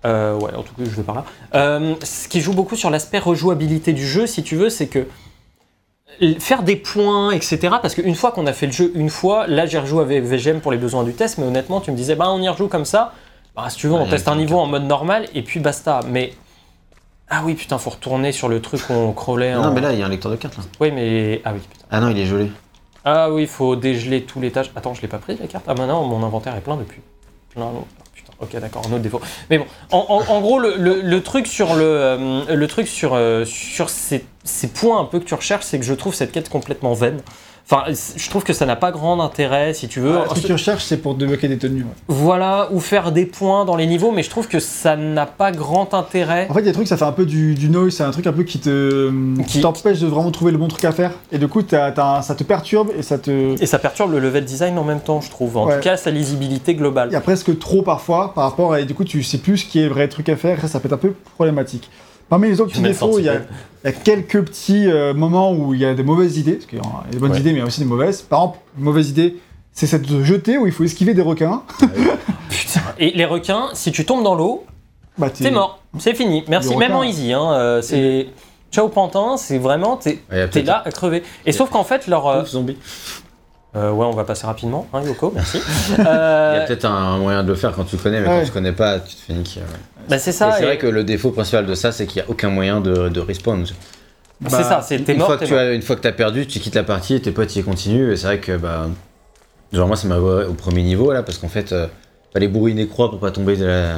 Euh, 0.06 0.34
ouais, 0.38 0.54
en 0.54 0.62
tout 0.62 0.72
cas, 0.74 0.84
je 0.84 0.90
vais 0.96 1.02
par 1.02 1.16
là. 1.16 1.24
Euh, 1.56 1.94
ce 2.04 2.28
qui 2.28 2.40
joue 2.40 2.52
beaucoup 2.54 2.76
sur 2.76 2.90
l'aspect 2.90 3.18
rejouabilité 3.18 3.92
du 3.92 4.06
jeu, 4.06 4.26
si 4.26 4.42
tu 4.44 4.54
veux, 4.56 4.70
c'est 4.70 4.86
que 4.86 5.00
euh, 5.00 5.04
faire 6.38 6.62
des 6.62 6.76
points, 6.76 7.30
etc. 7.30 7.58
Parce 7.82 7.94
qu'une 7.94 8.14
fois 8.14 8.32
qu'on 8.32 8.46
a 8.46 8.52
fait 8.52 8.66
le 8.66 8.72
jeu 8.72 8.92
une 8.94 9.10
fois, 9.10 9.46
là 9.46 9.66
j'ai 9.66 9.78
rejoué 9.78 10.02
avec 10.02 10.24
VGM 10.24 10.60
pour 10.60 10.72
les 10.72 10.78
besoins 10.78 11.04
du 11.04 11.12
test, 11.14 11.38
mais 11.38 11.46
honnêtement, 11.46 11.80
tu 11.80 11.90
me 11.90 11.96
disais, 11.96 12.14
bah 12.14 12.26
on 12.30 12.40
y 12.42 12.48
rejoue 12.48 12.68
comme 12.68 12.84
ça. 12.84 13.12
Bah, 13.56 13.66
si 13.68 13.78
tu 13.78 13.88
veux, 13.88 13.94
on 13.94 14.06
teste 14.06 14.28
un 14.28 14.36
niveau 14.36 14.58
en 14.58 14.66
mode 14.66 14.84
normal, 14.84 15.26
et 15.34 15.42
puis 15.42 15.60
basta. 15.60 16.00
Mais. 16.08 16.32
Ah 17.28 17.42
oui, 17.44 17.54
putain, 17.54 17.78
faut 17.78 17.90
retourner 17.90 18.32
sur 18.32 18.48
le 18.48 18.60
truc 18.60 18.80
où 18.90 18.92
on 18.92 19.12
crawlait. 19.12 19.54
Non, 19.54 19.64
en- 19.64 19.72
mais 19.72 19.80
là, 19.80 19.92
il 19.92 19.98
y 19.98 20.02
a 20.02 20.06
un 20.06 20.08
lecteur 20.08 20.30
de 20.32 20.36
cartes. 20.36 20.56
Là. 20.56 20.64
oui, 20.80 20.90
mais. 20.92 21.40
Ah 21.44 21.52
oui, 21.52 21.60
putain. 21.60 21.84
Ah 21.90 22.00
non, 22.00 22.08
il 22.10 22.18
est 22.18 22.26
gelé. 22.26 22.50
Ah 23.04 23.30
oui, 23.30 23.46
faut 23.46 23.76
dégeler 23.76 24.22
tous 24.24 24.40
les 24.40 24.50
tâches. 24.50 24.70
Attends, 24.76 24.94
je 24.94 25.02
l'ai 25.02 25.08
pas 25.08 25.18
pris 25.18 25.36
la 25.40 25.46
carte? 25.46 25.64
Ah 25.68 25.74
bah 25.74 25.86
non, 25.86 26.04
mon 26.04 26.24
inventaire 26.24 26.54
est 26.56 26.60
plein 26.60 26.76
depuis. 26.76 27.00
Putain, 27.50 27.66
ok, 28.40 28.58
d'accord, 28.60 28.82
un 28.86 28.92
autre 28.92 29.02
défaut. 29.02 29.20
Mais 29.48 29.58
bon, 29.58 29.66
en, 29.90 30.40
gros, 30.40 30.58
le, 30.58 31.18
truc 31.20 31.46
sur 31.46 31.74
le, 31.74 31.84
euh, 31.84 32.66
truc 32.66 32.88
sur, 32.88 33.14
euh, 33.14 33.44
sur 33.44 33.90
ces, 33.90 34.24
ces 34.44 34.68
points 34.68 35.00
un 35.00 35.04
peu 35.04 35.20
que 35.20 35.24
tu 35.24 35.34
recherches, 35.34 35.64
c'est 35.64 35.78
que 35.78 35.84
je 35.84 35.94
trouve 35.94 36.14
cette 36.14 36.32
quête 36.32 36.48
complètement 36.48 36.94
vaine. 36.94 37.20
Enfin, 37.72 37.84
je 38.16 38.28
trouve 38.30 38.42
que 38.42 38.52
ça 38.52 38.66
n'a 38.66 38.74
pas 38.74 38.90
grand 38.90 39.20
intérêt, 39.22 39.74
si 39.74 39.86
tu 39.86 40.00
veux. 40.00 40.18
Ah, 40.18 40.34
ce 40.34 40.40
que 40.40 40.46
tu 40.46 40.52
recherches, 40.52 40.82
c'est 40.82 40.96
pour 40.96 41.14
débloquer 41.14 41.46
des 41.46 41.56
tenues. 41.56 41.82
ouais. 41.82 41.88
Voilà, 42.08 42.68
ou 42.72 42.80
faire 42.80 43.12
des 43.12 43.26
points 43.26 43.64
dans 43.64 43.76
les 43.76 43.86
niveaux, 43.86 44.10
mais 44.10 44.24
je 44.24 44.30
trouve 44.30 44.48
que 44.48 44.58
ça 44.58 44.96
n'a 44.96 45.24
pas 45.26 45.52
grand 45.52 45.94
intérêt. 45.94 46.48
En 46.50 46.54
fait, 46.54 46.60
il 46.60 46.66
y 46.66 46.68
a 46.68 46.72
des 46.72 46.74
trucs, 46.74 46.88
ça 46.88 46.96
fait 46.96 47.04
un 47.04 47.12
peu 47.12 47.26
du, 47.26 47.54
du 47.54 47.68
noise, 47.70 47.94
c'est 47.94 48.02
un 48.02 48.10
truc 48.10 48.26
un 48.26 48.32
peu 48.32 48.42
qui 48.42 48.58
te 48.58 49.12
Qui- 49.46 49.60
t'empêche 49.60 50.00
de 50.00 50.08
vraiment 50.08 50.32
trouver 50.32 50.50
le 50.50 50.58
bon 50.58 50.66
truc 50.66 50.84
à 50.84 50.90
faire. 50.90 51.12
Et 51.30 51.38
du 51.38 51.46
coup, 51.46 51.62
t'as 51.62 51.92
un- 51.96 52.22
ça 52.22 52.34
te 52.34 52.42
perturbe 52.42 52.88
et 52.98 53.02
ça 53.02 53.18
te. 53.18 53.30
Et 53.62 53.66
ça 53.66 53.78
perturbe 53.78 54.10
le 54.10 54.18
level 54.18 54.44
design 54.44 54.76
en 54.76 54.84
même 54.84 55.00
temps, 55.00 55.20
je 55.20 55.30
trouve. 55.30 55.56
En 55.56 55.66
Ouais. 55.66 55.76
tout 55.76 55.84
cas, 55.84 55.96
sa 55.96 56.10
lisibilité 56.10 56.74
globale. 56.74 57.10
Il 57.10 57.12
y 57.12 57.16
a 57.16 57.20
presque 57.20 57.56
trop 57.60 57.82
parfois 57.82 58.34
par 58.34 58.44
rapport 58.50 58.72
à. 58.72 58.80
Et 58.80 58.84
du 58.84 58.94
coup, 58.94 59.04
tu 59.04 59.22
sais 59.22 59.38
plus 59.38 59.58
ce 59.58 59.66
qui 59.66 59.78
est 59.80 59.86
vrai 59.88 60.08
truc 60.08 60.28
à 60.28 60.34
faire, 60.34 60.60
ça, 60.60 60.66
ça 60.66 60.80
peut 60.80 60.86
être 60.88 60.94
un 60.94 60.96
peu 60.96 61.14
problématique. 61.36 61.88
Parmi 62.30 62.48
les 62.48 62.60
autres 62.60 62.70
petits 62.70 62.80
défauts, 62.82 63.18
il 63.18 63.26
y, 63.26 63.28
a, 63.28 63.34
centipède. 63.34 63.48
il 63.84 63.86
y 63.86 63.90
a 63.90 63.92
quelques 63.92 64.42
petits 64.44 64.86
euh, 64.86 65.12
moments 65.12 65.52
où 65.52 65.74
il 65.74 65.80
y 65.80 65.84
a 65.84 65.92
des 65.94 66.02
mauvaises 66.04 66.38
idées, 66.38 66.52
parce 66.54 66.66
qu'il 66.66 66.78
y 66.78 66.80
a 66.80 67.10
des 67.10 67.18
bonnes 67.18 67.32
Ouais. 67.32 67.40
idées, 67.40 67.50
mais 67.50 67.58
il 67.58 67.60
y 67.60 67.64
a 67.64 67.66
aussi 67.66 67.80
des 67.80 67.86
mauvaises. 67.86 68.22
Par 68.22 68.38
exemple, 68.40 68.58
une 68.78 68.84
mauvaise 68.84 69.10
idée, 69.10 69.36
c'est 69.72 69.86
cette 69.86 70.08
jetée 70.22 70.56
où 70.56 70.66
il 70.66 70.72
faut 70.72 70.84
esquiver 70.84 71.12
des 71.12 71.22
requins. 71.22 71.62
Putain. 72.48 72.80
Et 72.98 73.10
les 73.10 73.24
requins, 73.26 73.68
si 73.74 73.92
tu 73.92 74.04
tombes 74.06 74.22
dans 74.24 74.34
l'eau, 74.34 74.64
Bah, 75.18 75.28
t'es- 75.28 75.44
C'est 75.44 75.50
mort, 75.50 75.80
c'est 75.98 76.14
fini. 76.14 76.44
Merci, 76.48 76.76
même 76.76 76.92
en 76.92 77.02
easy. 77.02 77.32
Hein, 77.32 77.52
euh, 77.52 77.82
c'est 77.82 78.28
ciao 78.72 78.88
pantin, 78.88 79.36
c'est 79.36 79.58
vraiment 79.58 79.96
t'es 79.96 80.20
là 80.64 80.82
à 80.84 80.90
crever. 80.92 81.22
Et 81.46 81.52
sauf 81.52 81.68
qu'en 81.70 81.82
fait 81.84 82.06
leur 82.06 82.26
euh, 82.28 82.42
Ouf, 82.42 82.48
zombie. 82.50 82.76
Euh, 83.76 83.90
ouais, 83.92 84.04
on 84.06 84.12
va 84.12 84.24
passer 84.24 84.46
rapidement, 84.46 84.86
hein, 84.92 85.02
Yoko, 85.04 85.32
merci. 85.34 85.58
Il 85.98 86.02
y 86.02 86.06
Euh, 86.06 86.62
a 86.62 86.66
peut-être 86.66 86.84
un 86.86 87.18
moyen 87.18 87.42
de 87.44 87.48
le 87.48 87.54
faire 87.54 87.72
quand 87.72 87.84
tu 87.84 87.96
connais, 87.96 88.20
mais 88.20 88.28
Ouais. 88.28 88.40
quand 88.40 88.46
tu 88.46 88.52
connais 88.52 88.72
pas, 88.72 88.98
tu 89.00 89.14
te 89.14 89.20
fais 89.20 89.32
niquer. 89.32 89.60
ouais. 89.60 89.66
bah, 90.08 90.18
c'est 90.18 90.30
Et 90.30 90.32
ça. 90.32 90.52
c'est 90.52 90.62
et- 90.62 90.66
vrai 90.66 90.78
que 90.78 90.86
le 90.88 91.04
défaut 91.04 91.30
principal 91.30 91.66
de 91.66 91.74
ça, 91.74 91.92
c'est 91.92 92.06
qu'il 92.06 92.20
n'y 92.22 92.26
a 92.26 92.30
aucun 92.30 92.48
moyen 92.50 92.80
de, 92.80 93.08
de 93.08 93.20
respawn. 93.20 93.64
c'est 93.66 93.74
bah, 94.40 94.62
ça, 94.64 94.82
c'est 94.82 94.98
t'es 95.04 95.12
Une 95.12 95.18
mort, 95.18 95.28
fois 95.28 95.36
que 95.38 95.44
tu 95.44 95.54
as, 95.54 95.72
une 95.72 95.82
fois 95.82 95.94
que 95.96 96.00
t'as 96.00 96.12
perdu, 96.12 96.46
tu 96.46 96.58
quittes 96.60 96.74
la 96.74 96.82
partie 96.82 97.14
et 97.14 97.20
tes 97.22 97.30
potes 97.30 97.54
y 97.56 97.62
continuent. 97.62 98.10
Et 98.12 98.16
c'est 98.16 98.26
vrai 98.26 98.38
que 98.38 98.56
bah, 98.56 98.86
genre 99.72 99.86
moi 99.86 99.96
ça 99.96 100.08
m'a 100.08 100.16
au 100.18 100.54
premier 100.54 100.82
niveau 100.82 101.12
là 101.12 101.22
parce 101.22 101.38
qu'en 101.38 101.48
fait 101.48 101.72
euh, 101.72 101.86
fallait 102.32 102.48
bourriner 102.48 102.88
croix 102.88 103.08
pour 103.10 103.20
pas 103.20 103.30
tomber 103.30 103.56
de 103.56 103.66
la, 103.66 103.94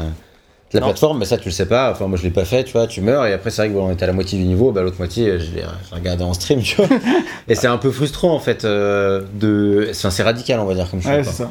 la 0.74 0.80
Non. 0.80 0.86
plateforme. 0.88 1.18
Mais 1.18 1.24
ça 1.24 1.38
tu 1.38 1.46
le 1.48 1.52
sais 1.52 1.66
pas. 1.66 1.90
Enfin 1.92 2.06
moi 2.06 2.16
je 2.18 2.22
l'ai 2.22 2.30
pas 2.30 2.44
fait, 2.44 2.64
tu 2.64 2.72
vois. 2.72 2.86
Tu 2.86 3.00
meurs 3.00 3.26
et 3.26 3.32
après 3.32 3.50
c'est 3.50 3.62
vrai 3.62 3.68
que 3.68 3.74
bon, 3.74 3.86
on 3.88 3.92
était 3.92 4.04
à 4.04 4.06
la 4.06 4.12
moitié 4.12 4.38
du 4.38 4.44
niveau. 4.44 4.72
Bah 4.72 4.82
l'autre 4.82 4.98
moitié 4.98 5.28
euh, 5.28 5.38
je 5.38 5.50
l'ai 5.54 5.60
l'ai 5.62 5.66
regardé 5.92 6.24
en 6.24 6.32
stream, 6.34 6.60
tu 6.62 6.76
vois. 6.76 6.88
et 7.48 7.54
c'est 7.54 7.66
un 7.68 7.78
peu 7.78 7.90
frustrant 7.90 8.34
en 8.34 8.40
fait 8.40 8.64
euh, 8.64 9.22
de. 9.34 9.88
Enfin 9.90 10.10
c'est 10.10 10.22
radical 10.22 10.60
on 10.60 10.64
va 10.64 10.74
dire 10.74 10.88
comme. 10.90 11.00
Ouais, 11.00 11.22
ça. 11.24 11.50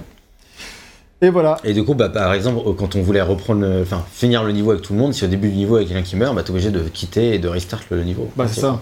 Et 1.24 1.30
voilà. 1.30 1.58
Et 1.64 1.74
du 1.74 1.84
coup, 1.84 1.94
bah, 1.94 2.10
par 2.10 2.34
exemple, 2.34 2.62
quand 2.80 2.96
on 2.96 3.02
voulait 3.04 3.22
reprendre, 3.22 3.62
le- 3.62 3.84
enfin, 3.84 4.04
finir 4.12 4.44
le 4.44 4.52
niveau 4.54 4.72
avec 4.72 4.82
tout 4.82 4.94
le 4.94 4.98
monde, 5.00 5.14
si 5.14 5.24
au 5.24 5.28
début 5.28 5.50
du 5.50 5.56
niveau 5.56 5.78
il 5.78 5.84
y 5.84 5.86
a 5.86 5.88
quelqu'un 5.90 6.02
qui 6.02 6.16
meurt, 6.16 6.34
bah, 6.36 6.42
t'es 6.42 6.50
obligé 6.50 6.72
de 6.72 6.80
quitter 6.80 7.36
et 7.36 7.38
de 7.38 7.48
restart 7.48 7.82
le 7.92 8.04
niveau. 8.04 8.28
Bah, 8.36 8.46
c'est 8.48 8.62
ça. 8.62 8.80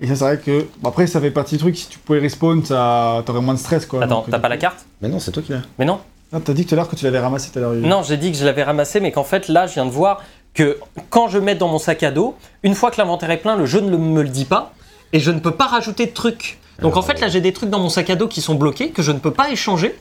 Et 0.00 0.06
ça, 0.06 0.14
c'est 0.14 0.24
vrai 0.24 0.38
que. 0.38 0.66
bon, 0.80 0.88
après, 0.90 1.08
ça 1.08 1.20
fait 1.20 1.32
partie 1.32 1.56
du 1.56 1.60
truc, 1.60 1.76
si 1.76 1.88
tu 1.88 1.98
pouvais 1.98 2.20
respawn, 2.20 2.64
ça... 2.64 3.24
t'aurais 3.26 3.40
moins 3.40 3.54
de 3.54 3.58
stress, 3.58 3.86
quoi. 3.86 4.04
Attends, 4.04 4.24
t'as 4.30 4.38
pas 4.38 4.48
la 4.48 4.56
carte? 4.56 4.86
Mais 5.00 5.08
non, 5.08 5.18
c'est 5.18 5.32
toi 5.32 5.42
qui 5.42 5.50
l'as. 5.50 5.62
Mais 5.80 5.84
non. 5.84 5.98
Ah, 6.32 6.38
t'as 6.42 6.52
dit 6.54 6.64
tout 6.64 6.74
à 6.74 6.76
l'heure 6.76 6.88
que 6.88 6.96
tu 6.96 7.04
l'avais 7.04 7.18
ramassé 7.18 7.50
tout 7.50 7.58
à 7.58 7.62
l'heure. 7.62 7.72
Non, 7.74 8.02
j'ai 8.02 8.16
dit 8.16 8.32
que 8.32 8.38
je 8.38 8.44
l'avais 8.44 8.62
ramassé, 8.62 9.00
mais 9.00 9.12
qu'en 9.12 9.24
fait 9.24 9.48
là, 9.48 9.66
je 9.66 9.74
viens 9.74 9.84
de 9.86 9.90
voir 9.90 10.22
que 10.54 10.78
quand 11.10 11.28
je 11.28 11.38
mets 11.38 11.54
dans 11.54 11.68
mon 11.68 11.78
sac 11.78 12.02
à 12.02 12.10
dos, 12.10 12.34
une 12.62 12.74
fois 12.74 12.90
que 12.90 12.96
l'inventaire 12.98 13.30
est 13.30 13.38
plein, 13.38 13.56
le 13.56 13.66
jeu 13.66 13.80
ne 13.80 13.96
me 13.96 14.22
le 14.22 14.28
dit 14.28 14.44
pas 14.44 14.72
et 15.12 15.20
je 15.20 15.30
ne 15.30 15.40
peux 15.40 15.50
pas 15.54 15.66
rajouter 15.66 16.06
de 16.06 16.12
trucs. 16.12 16.58
Donc 16.80 16.96
en 16.96 17.02
fait 17.02 17.20
là, 17.20 17.28
j'ai 17.28 17.40
des 17.40 17.52
trucs 17.52 17.70
dans 17.70 17.78
mon 17.78 17.88
sac 17.90 18.08
à 18.10 18.16
dos 18.16 18.28
qui 18.28 18.40
sont 18.40 18.54
bloqués 18.54 18.90
que 18.90 19.02
je 19.02 19.12
ne 19.12 19.18
peux 19.18 19.30
pas 19.30 19.50
échanger. 19.50 19.94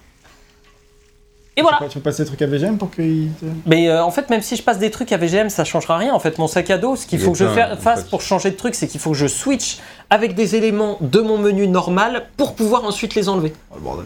Et 1.57 1.61
voilà. 1.61 1.77
Tu 1.79 1.83
peux- 1.83 1.89
Tu 1.89 1.97
peux 1.99 2.03
passer 2.03 2.23
des 2.23 2.27
trucs 2.27 2.41
à 2.41 2.47
VGM 2.47 2.77
pour 2.77 2.91
qu'il. 2.91 3.29
te- 3.39 3.45
Mais 3.65 3.89
euh, 3.89 4.01
en 4.03 4.09
fait, 4.09 4.29
même 4.29 4.41
si 4.41 4.55
je 4.55 4.63
passe 4.63 4.79
des 4.79 4.89
trucs 4.89 5.11
à 5.11 5.17
VGM, 5.17 5.49
ça 5.49 5.65
changera 5.65 5.97
rien. 5.97 6.13
En 6.13 6.19
fait, 6.19 6.37
mon 6.37 6.47
sac 6.47 6.69
à 6.69 6.77
dos, 6.77 6.95
ce 6.95 7.05
qu'il 7.05 7.19
Il 7.19 7.25
faut 7.25 7.31
est 7.31 7.33
que 7.33 7.39
je 7.39 7.43
plein, 7.45 7.67
fa- 7.67 7.73
en 7.73 7.77
fasse 7.77 8.03
fait. 8.03 8.09
pour 8.09 8.21
changer 8.21 8.51
de 8.51 8.55
truc, 8.55 8.73
c'est 8.73 8.87
qu'il 8.87 9.01
faut 9.01 9.11
que 9.11 9.17
je 9.17 9.27
switch 9.27 9.79
avec 10.09 10.33
des 10.33 10.55
éléments 10.55 10.97
de 11.01 11.19
mon 11.19 11.37
menu 11.37 11.67
normal 11.67 12.27
pour 12.37 12.55
pouvoir 12.55 12.85
ensuite 12.85 13.15
les 13.15 13.27
enlever. 13.27 13.51
Oh, 13.69 13.75
le 13.75 13.81
bordel. 13.81 14.05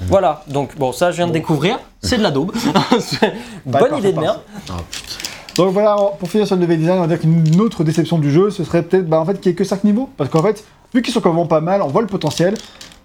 Voilà. 0.00 0.42
Donc 0.48 0.76
bon, 0.76 0.92
ça, 0.92 1.10
je 1.10 1.16
viens 1.16 1.26
de 1.26 1.32
découvrir. 1.32 1.78
C'est 2.02 2.18
de 2.18 2.22
la 2.22 2.30
daube. 2.30 2.52
Bonne 3.66 3.98
idée 3.98 4.12
de 4.12 4.20
merde. 4.20 4.40
Ah. 4.70 4.74
Donc 5.56 5.72
voilà, 5.72 5.96
pour 6.18 6.28
finir 6.28 6.46
sur 6.46 6.56
le 6.56 6.62
level 6.62 6.78
design, 6.78 6.98
on 6.98 7.02
va 7.02 7.06
dire 7.06 7.20
qu'une 7.20 7.60
autre 7.60 7.84
déception 7.84 8.18
du 8.18 8.30
jeu, 8.30 8.50
ce 8.50 8.64
serait 8.64 8.82
peut-être 8.82 9.08
bah, 9.08 9.20
en 9.20 9.24
fait, 9.24 9.40
qu'il 9.40 9.50
n'y 9.50 9.54
ait 9.54 9.56
que 9.56 9.64
5 9.64 9.84
niveaux. 9.84 10.10
Parce 10.16 10.28
qu'en 10.30 10.42
fait, 10.42 10.64
vu 10.92 11.00
qu'ils 11.00 11.14
sont 11.14 11.20
quand 11.20 11.32
même 11.32 11.46
pas 11.46 11.60
mal, 11.60 11.80
on 11.82 11.88
voit 11.88 12.02
le 12.02 12.08
potentiel, 12.08 12.54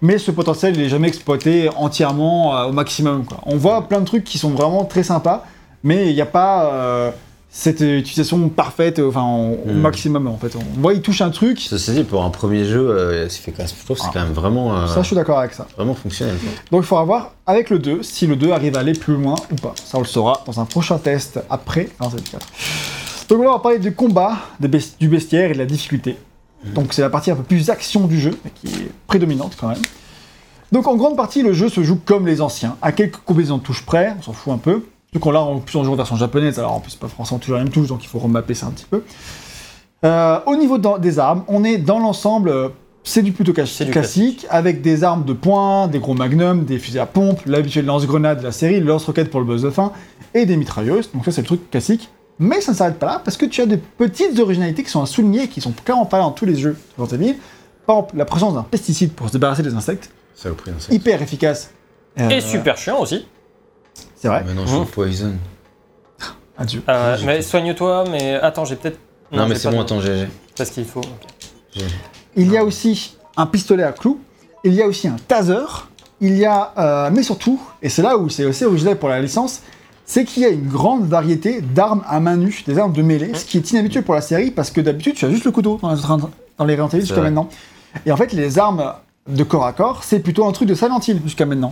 mais 0.01 0.17
ce 0.17 0.31
potentiel, 0.31 0.75
il 0.75 0.81
est 0.81 0.89
jamais 0.89 1.07
exploité 1.07 1.69
entièrement 1.75 2.55
euh, 2.55 2.65
au 2.65 2.71
maximum. 2.71 3.25
Quoi. 3.25 3.37
On 3.45 3.57
voit 3.57 3.87
plein 3.87 3.99
de 3.99 4.05
trucs 4.05 4.23
qui 4.23 4.37
sont 4.37 4.49
vraiment 4.49 4.83
très 4.85 5.03
sympas, 5.03 5.45
mais 5.83 6.09
il 6.09 6.15
n'y 6.15 6.21
a 6.21 6.25
pas 6.25 6.71
euh, 6.73 7.11
cette 7.51 7.81
utilisation 7.81 8.47
parfaite, 8.49 8.99
euh, 8.99 9.09
enfin, 9.09 9.23
au 9.23 9.57
Hmm. 9.71 9.79
maximum 9.81 10.27
en 10.27 10.37
fait. 10.37 10.55
On 10.55 10.79
voit, 10.81 10.93
il 10.93 11.01
touche 11.01 11.21
un 11.21 11.31
truc, 11.31 11.59
Ceci 11.59 11.91
dit, 11.91 12.03
pour 12.03 12.23
un 12.23 12.29
premier 12.29 12.63
jeu, 12.65 12.89
euh, 12.89 13.27
c'est 13.27 13.41
fait 13.41 13.51
quand 13.51 13.59
même- 13.63 13.67
je 13.67 13.83
trouve 13.85 13.97
que 13.97 14.03
c'est 14.03 14.11
quand 14.13 14.23
même 14.23 14.33
vraiment, 14.33 14.75
euh, 14.77 14.87
ça 14.87 15.01
je 15.01 15.07
suis 15.07 15.15
d'accord 15.15 15.39
avec 15.39 15.53
ça. 15.53 15.67
vraiment 15.75 15.95
fonctionnel. 15.95 16.35
Donc 16.71 16.83
il 16.83 16.87
faudra 16.87 17.03
voir 17.05 17.33
avec 17.47 17.69
le 17.71 17.79
2 17.79 18.03
si 18.03 18.27
le 18.27 18.35
2 18.35 18.51
arrive 18.51 18.75
à 18.77 18.81
aller 18.81 18.93
plus 18.93 19.15
loin 19.15 19.35
ou 19.51 19.55
pas. 19.55 19.73
Ça 19.83 19.97
on 19.97 20.01
le 20.01 20.07
saura 20.07 20.43
dans 20.45 20.59
un 20.59 20.65
prochain 20.65 20.97
test 20.99 21.39
après 21.49 21.89
dans 21.99 22.11
cette 22.11 22.29
4. 22.29 22.45
Donc 23.29 23.43
là 23.43 23.49
on 23.49 23.53
va 23.53 23.59
parler 23.59 23.79
du 23.79 23.93
combat, 23.93 24.37
des 24.59 24.69
du 24.99 25.07
bestiaire 25.07 25.49
et 25.49 25.53
de 25.53 25.59
la 25.59 25.65
difficulté. 25.65 26.17
Donc 26.75 26.93
c'est 26.93 27.01
la 27.01 27.09
partie 27.09 27.31
un 27.31 27.35
peu 27.35 27.43
plus 27.43 27.69
action 27.71 28.05
du 28.05 28.19
jeu, 28.19 28.37
mais 28.45 28.51
qui 28.53 28.67
est 28.67 28.91
prédominante 29.07 29.55
quand 29.59 29.69
même. 29.69 29.81
Donc 30.71 30.85
en 30.87 30.95
grande 30.95 31.15
partie 31.17 31.41
le 31.41 31.53
jeu 31.53 31.67
se 31.69 31.81
joue 31.81 31.99
comme 32.05 32.27
les 32.27 32.41
anciens, 32.41 32.77
à 32.83 32.91
quelques 32.91 33.17
combinaisons 33.25 33.57
de 33.57 33.63
touches 33.63 33.83
près, 33.85 34.13
on 34.19 34.21
s'en 34.21 34.33
fout 34.33 34.53
un 34.53 34.57
peu. 34.57 34.83
Donc 35.13 35.25
là 35.25 35.41
en 35.41 35.59
plus 35.59 35.77
on 35.77 35.83
joue 35.83 35.91
en 35.91 35.95
version 35.95 36.15
japonaise, 36.15 36.59
alors 36.59 36.73
en 36.73 36.79
plus 36.79 36.91
c'est 36.91 36.99
pas 36.99 37.07
français, 37.07 37.33
on 37.33 37.39
touche 37.39 37.49
la 37.49 37.57
même 37.57 37.69
touche, 37.69 37.87
donc 37.87 38.03
il 38.03 38.07
faut 38.07 38.19
remapper 38.19 38.53
ça 38.53 38.67
un 38.67 38.71
petit 38.71 38.85
peu. 38.85 39.03
Euh, 40.05 40.39
au 40.45 40.55
niveau 40.55 40.77
des 40.77 41.19
armes, 41.19 41.43
on 41.47 41.63
est 41.63 41.77
dans 41.77 41.99
l'ensemble, 41.99 42.49
euh, 42.49 42.69
c'est 43.03 43.23
du 43.23 43.31
plutôt 43.31 43.51
du 43.51 43.91
classique, 43.91 44.45
avec 44.49 44.81
des 44.81 45.03
armes 45.03 45.25
de 45.25 45.33
poing, 45.33 45.87
des 45.87 45.99
gros 45.99 46.13
magnums, 46.13 46.63
des 46.63 46.77
fusils 46.77 46.99
à 46.99 47.05
pompe, 47.05 47.41
l'habituel 47.45 47.85
lance-grenade 47.85 48.39
de 48.39 48.43
la 48.43 48.51
série, 48.51 48.79
le 48.79 48.85
lance-roquette 48.85 49.29
pour 49.29 49.39
le 49.39 49.45
boss 49.45 49.61
de 49.61 49.69
fin, 49.69 49.91
et 50.33 50.45
des 50.45 50.55
mitrailleuses. 50.55 51.11
Donc 51.11 51.25
ça 51.25 51.31
c'est 51.31 51.41
le 51.41 51.47
truc 51.47 51.69
classique. 51.71 52.09
Mais 52.41 52.61
ça 52.61 52.71
ne 52.71 52.77
s'arrête 52.77 52.99
pas 52.99 53.07
là, 53.07 53.21
parce 53.23 53.35
que 53.35 53.45
tu 53.45 53.61
as 53.61 53.65
des 53.65 53.77
petites 53.77 54.39
originalités 54.39 54.83
qui 54.83 54.89
sont 54.89 55.01
à 55.01 55.05
souligner, 55.05 55.43
et 55.43 55.47
qui 55.47 55.59
sont 55.59 55.73
clairement 55.83 56.05
pas 56.05 56.19
là 56.19 56.23
dans 56.23 56.31
tous 56.31 56.45
les 56.45 56.55
jeux 56.55 56.77
Resident 56.97 57.21
Evil. 57.21 57.35
Par 57.85 57.97
exemple, 57.97 58.17
la 58.17 58.25
présence 58.25 58.53
d'un 58.53 58.63
pesticide 58.63 59.11
pour 59.11 59.27
se 59.27 59.33
débarrasser 59.33 59.63
des 59.63 59.73
insectes, 59.73 60.11
Ça 60.35 60.49
au 64.27 64.85
prix 64.85 65.17
d'un 65.19 65.33
Adieu. 66.57 66.83
Euh, 66.89 67.17
J'ai 67.17 67.25
mais 67.25 67.41
soigne-toi, 67.41 68.03
mais 68.11 68.35
attends, 68.35 68.65
j'ai 68.65 68.75
peut-être. 68.75 68.99
Non, 69.31 69.43
mais 69.47 69.55
j'ai 69.55 69.61
c'est 69.61 69.67
pas 69.69 69.71
bon, 69.71 69.77
de- 69.77 69.83
attends, 69.83 70.01
GG. 70.01 70.27
Parce 70.57 70.69
qu'il 70.71 70.85
faut. 70.85 70.99
ok. 70.99 71.81
Il 72.35 72.51
y 72.51 72.57
a 72.57 72.63
aussi 72.63 73.15
un 73.37 73.45
pistolet 73.45 73.83
à 73.83 73.91
clous, 73.91 74.19
il 74.63 74.73
y 74.73 74.81
a 74.81 74.87
aussi 74.87 75.07
un 75.07 75.15
taser, 75.27 75.55
il 76.19 76.35
y 76.37 76.45
a, 76.45 76.73
euh, 76.77 77.09
mais 77.13 77.23
surtout, 77.23 77.59
et 77.81 77.89
c'est 77.89 78.01
là 78.01 78.17
où 78.17 78.27
c'est 78.29 78.45
assez 78.45 78.65
original 78.65 78.97
pour 78.97 79.07
la 79.09 79.21
licence, 79.21 79.61
c'est 80.05 80.25
qu'il 80.25 80.43
y 80.43 80.45
a 80.45 80.49
une 80.49 80.67
grande 80.67 81.07
variété 81.07 81.61
d'armes 81.61 82.03
à 82.07 82.19
main 82.19 82.35
nue, 82.35 82.63
des 82.65 82.77
armes 82.77 82.91
de 82.93 83.01
mêlée, 83.01 83.33
ce 83.35 83.45
qui 83.45 83.57
est 83.57 83.71
inhabituel 83.71 84.03
pour 84.03 84.15
la 84.15 84.21
série 84.21 84.51
parce 84.51 84.71
que 84.71 84.81
d'habitude 84.81 85.15
tu 85.15 85.25
as 85.25 85.29
juste 85.29 85.45
le 85.45 85.51
couteau 85.51 85.79
dans, 85.81 85.93
les- 85.93 86.01
dans 86.57 86.65
les 86.65 86.73
Resident 86.75 86.87
Evil 86.89 87.01
jusqu'à 87.01 87.15
vrai. 87.15 87.23
maintenant. 87.31 87.49
Et 88.05 88.11
en 88.11 88.17
fait, 88.17 88.33
les 88.33 88.59
armes 88.59 88.93
de 89.27 89.43
corps 89.43 89.65
à 89.65 89.73
corps, 89.73 90.03
c'est 90.03 90.19
plutôt 90.19 90.45
un 90.45 90.51
truc 90.51 90.67
de 90.67 90.73
Silent 90.75 90.99
Hill 91.07 91.21
jusqu'à 91.23 91.45
maintenant. 91.45 91.69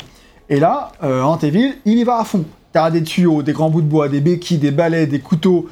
Et 0.49 0.59
là, 0.59 0.91
euh, 1.03 1.35
Evil, 1.41 1.75
il 1.85 1.97
y 1.99 2.03
va 2.03 2.19
à 2.19 2.23
fond. 2.23 2.45
T'as 2.73 2.89
des 2.91 3.03
tuyaux, 3.03 3.43
des 3.43 3.53
grands 3.53 3.69
bouts 3.69 3.81
de 3.81 3.87
bois, 3.87 4.07
des 4.09 4.21
béquilles, 4.21 4.57
des 4.59 4.71
balais, 4.71 5.07
des 5.07 5.19
couteaux, 5.19 5.67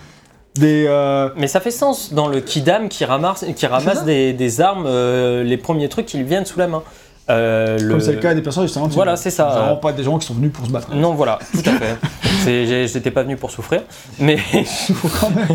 des. 0.55 0.85
euh, 0.87 1.29
Mais 1.37 1.47
ça 1.47 1.59
fait 1.59 1.71
sens 1.71 2.13
dans 2.13 2.27
le 2.27 2.39
Kidam 2.41 2.89
qui 2.89 3.05
ramasse, 3.05 3.45
qui 3.55 3.61
ça. 3.61 3.69
ramasse 3.69 4.05
des, 4.05 4.33
des 4.33 4.61
armes, 4.61 4.85
euh, 4.87 5.43
les 5.43 5.57
premiers 5.57 5.89
trucs 5.89 6.05
qui 6.07 6.17
lui 6.17 6.23
viennent 6.25 6.45
sous 6.45 6.59
la 6.59 6.67
main. 6.67 6.83
Euh, 7.29 7.77
Comme 7.79 7.87
le- 7.87 7.99
c'est 8.01 8.11
le 8.13 8.19
cas 8.19 8.33
des 8.35 8.41
personnages 8.41 8.69
Hill. 8.71 8.81
Voilà, 8.91 9.15
c'est 9.17 9.31
ça. 9.31 9.45
vraiment 9.47 9.75
pas 9.77 9.91
des 9.93 10.03
gens 10.03 10.19
qui 10.19 10.27
sont 10.27 10.35
venus 10.35 10.51
pour 10.51 10.65
se 10.65 10.71
battre. 10.71 10.93
Non, 10.93 11.13
voilà, 11.15 11.39
tout 11.53 11.69
à 11.69 11.73
fait. 11.73 12.87
J'étais 12.87 13.11
pas 13.11 13.23
venu 13.23 13.35
pour 13.35 13.49
souffrir, 13.51 13.81
mais. 14.19 14.37
quand 15.19 15.31
même. 15.31 15.47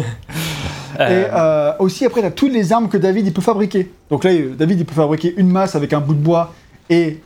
Et 1.10 1.24
aussi, 1.78 2.04
après, 2.04 2.20
tu 2.20 2.26
as 2.26 2.30
toutes 2.32 2.52
les 2.52 2.72
armes 2.72 2.88
que 2.88 2.96
David 2.98 3.26
il 3.26 3.32
peut 3.32 3.40
fabriquer. 3.40 3.90
Donc 4.10 4.24
là, 4.24 4.32
David 4.58 4.80
il 4.80 4.84
peut 4.84 4.94
fabriquer 4.94 5.32
une 5.36 5.48
masse 5.48 5.74
avec 5.76 5.92
un 5.92 6.00
bout 6.00 6.14
de 6.14 6.20
bois 6.22 6.52
et 6.90 7.20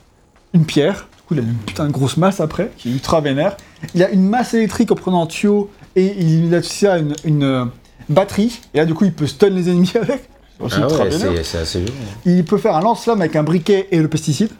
une 0.52 0.64
pierre. 0.64 1.08
Du 1.24 1.28
coup, 1.28 1.34
il 1.34 1.40
a 1.40 1.42
une 1.42 1.54
putain 1.54 1.86
de 1.86 1.92
grosse 1.92 2.16
masse 2.18 2.40
après, 2.40 2.70
qui 2.76 2.90
est 2.90 2.92
ultra 2.92 3.20
vénère. 3.20 3.56
Il 3.94 4.02
a 4.02 4.10
une 4.10 4.28
masse 4.28 4.52
électrique 4.54 4.92
en 4.92 4.94
prenant 4.94 5.22
un 5.22 5.26
tuyau 5.26 5.70
et 5.96 6.14
il 6.20 6.54
a 6.54 6.58
aussi 6.58 6.84
ça 6.84 6.98
une, 6.98 7.14
une, 7.24 7.42
euh, 7.44 7.64
batterie. 8.10 8.60
Et 8.74 8.78
là, 8.78 8.84
du 8.84 8.92
coup, 8.94 9.04
il 9.06 9.12
peut 9.14 9.26
stun 9.26 9.48
les 9.48 9.70
ennemis 9.70 9.92
avec. 10.00 10.28
C'est 10.68 10.76
Ah 10.76 10.80
ultra 10.82 11.04
ouais, 11.04 11.08
vénère. 11.10 11.32
c'est 11.36 11.44
c'est 11.44 11.58
assez 11.58 11.78
violent. 11.80 11.94
Il 12.26 12.44
peut 12.44 12.58
faire 12.58 12.76
un 12.76 12.80
lance-flamme 12.82 13.20
avec 13.22 13.34
un 13.36 13.42
briquet 13.42 13.88
et 13.90 13.98
le 14.00 14.08
pesticide. 14.08 14.50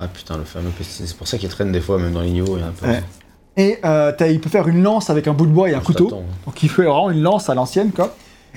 Ah 0.00 0.08
putain, 0.08 0.36
le 0.38 0.44
fameux 0.44 0.70
pesticide. 0.70 1.06
C'est 1.06 1.16
pour 1.16 1.28
ça 1.28 1.38
qu'il 1.38 1.48
traîne 1.50 1.70
des 1.70 1.80
fois, 1.80 1.98
même 1.98 2.12
dans 2.12 2.20
les 2.22 2.30
niveaux. 2.30 2.56
Il 2.56 2.60
y 2.60 2.62
a 2.64 2.66
un 2.66 2.70
peu. 2.72 2.86
Ouais. 2.86 3.02
Et 3.58 3.78
euh, 3.84 4.12
t'as- 4.16 4.28
il 4.28 4.40
peut 4.40 4.50
faire 4.50 4.66
une 4.68 4.82
lance 4.82 5.08
avec 5.10 5.28
un 5.28 5.32
bout 5.34 5.46
de 5.46 5.52
bois 5.52 5.68
et 5.70 5.74
un 5.74 5.80
Je 5.80 5.84
couteau. 5.84 6.04
t'attends. 6.06 6.24
Donc 6.46 6.62
il 6.62 6.68
fait 6.68 6.82
vraiment 6.84 7.10
une 7.10 7.22
lance 7.22 7.48
à 7.50 7.54
l'ancienne, 7.54 7.90
quoi. 7.92 8.14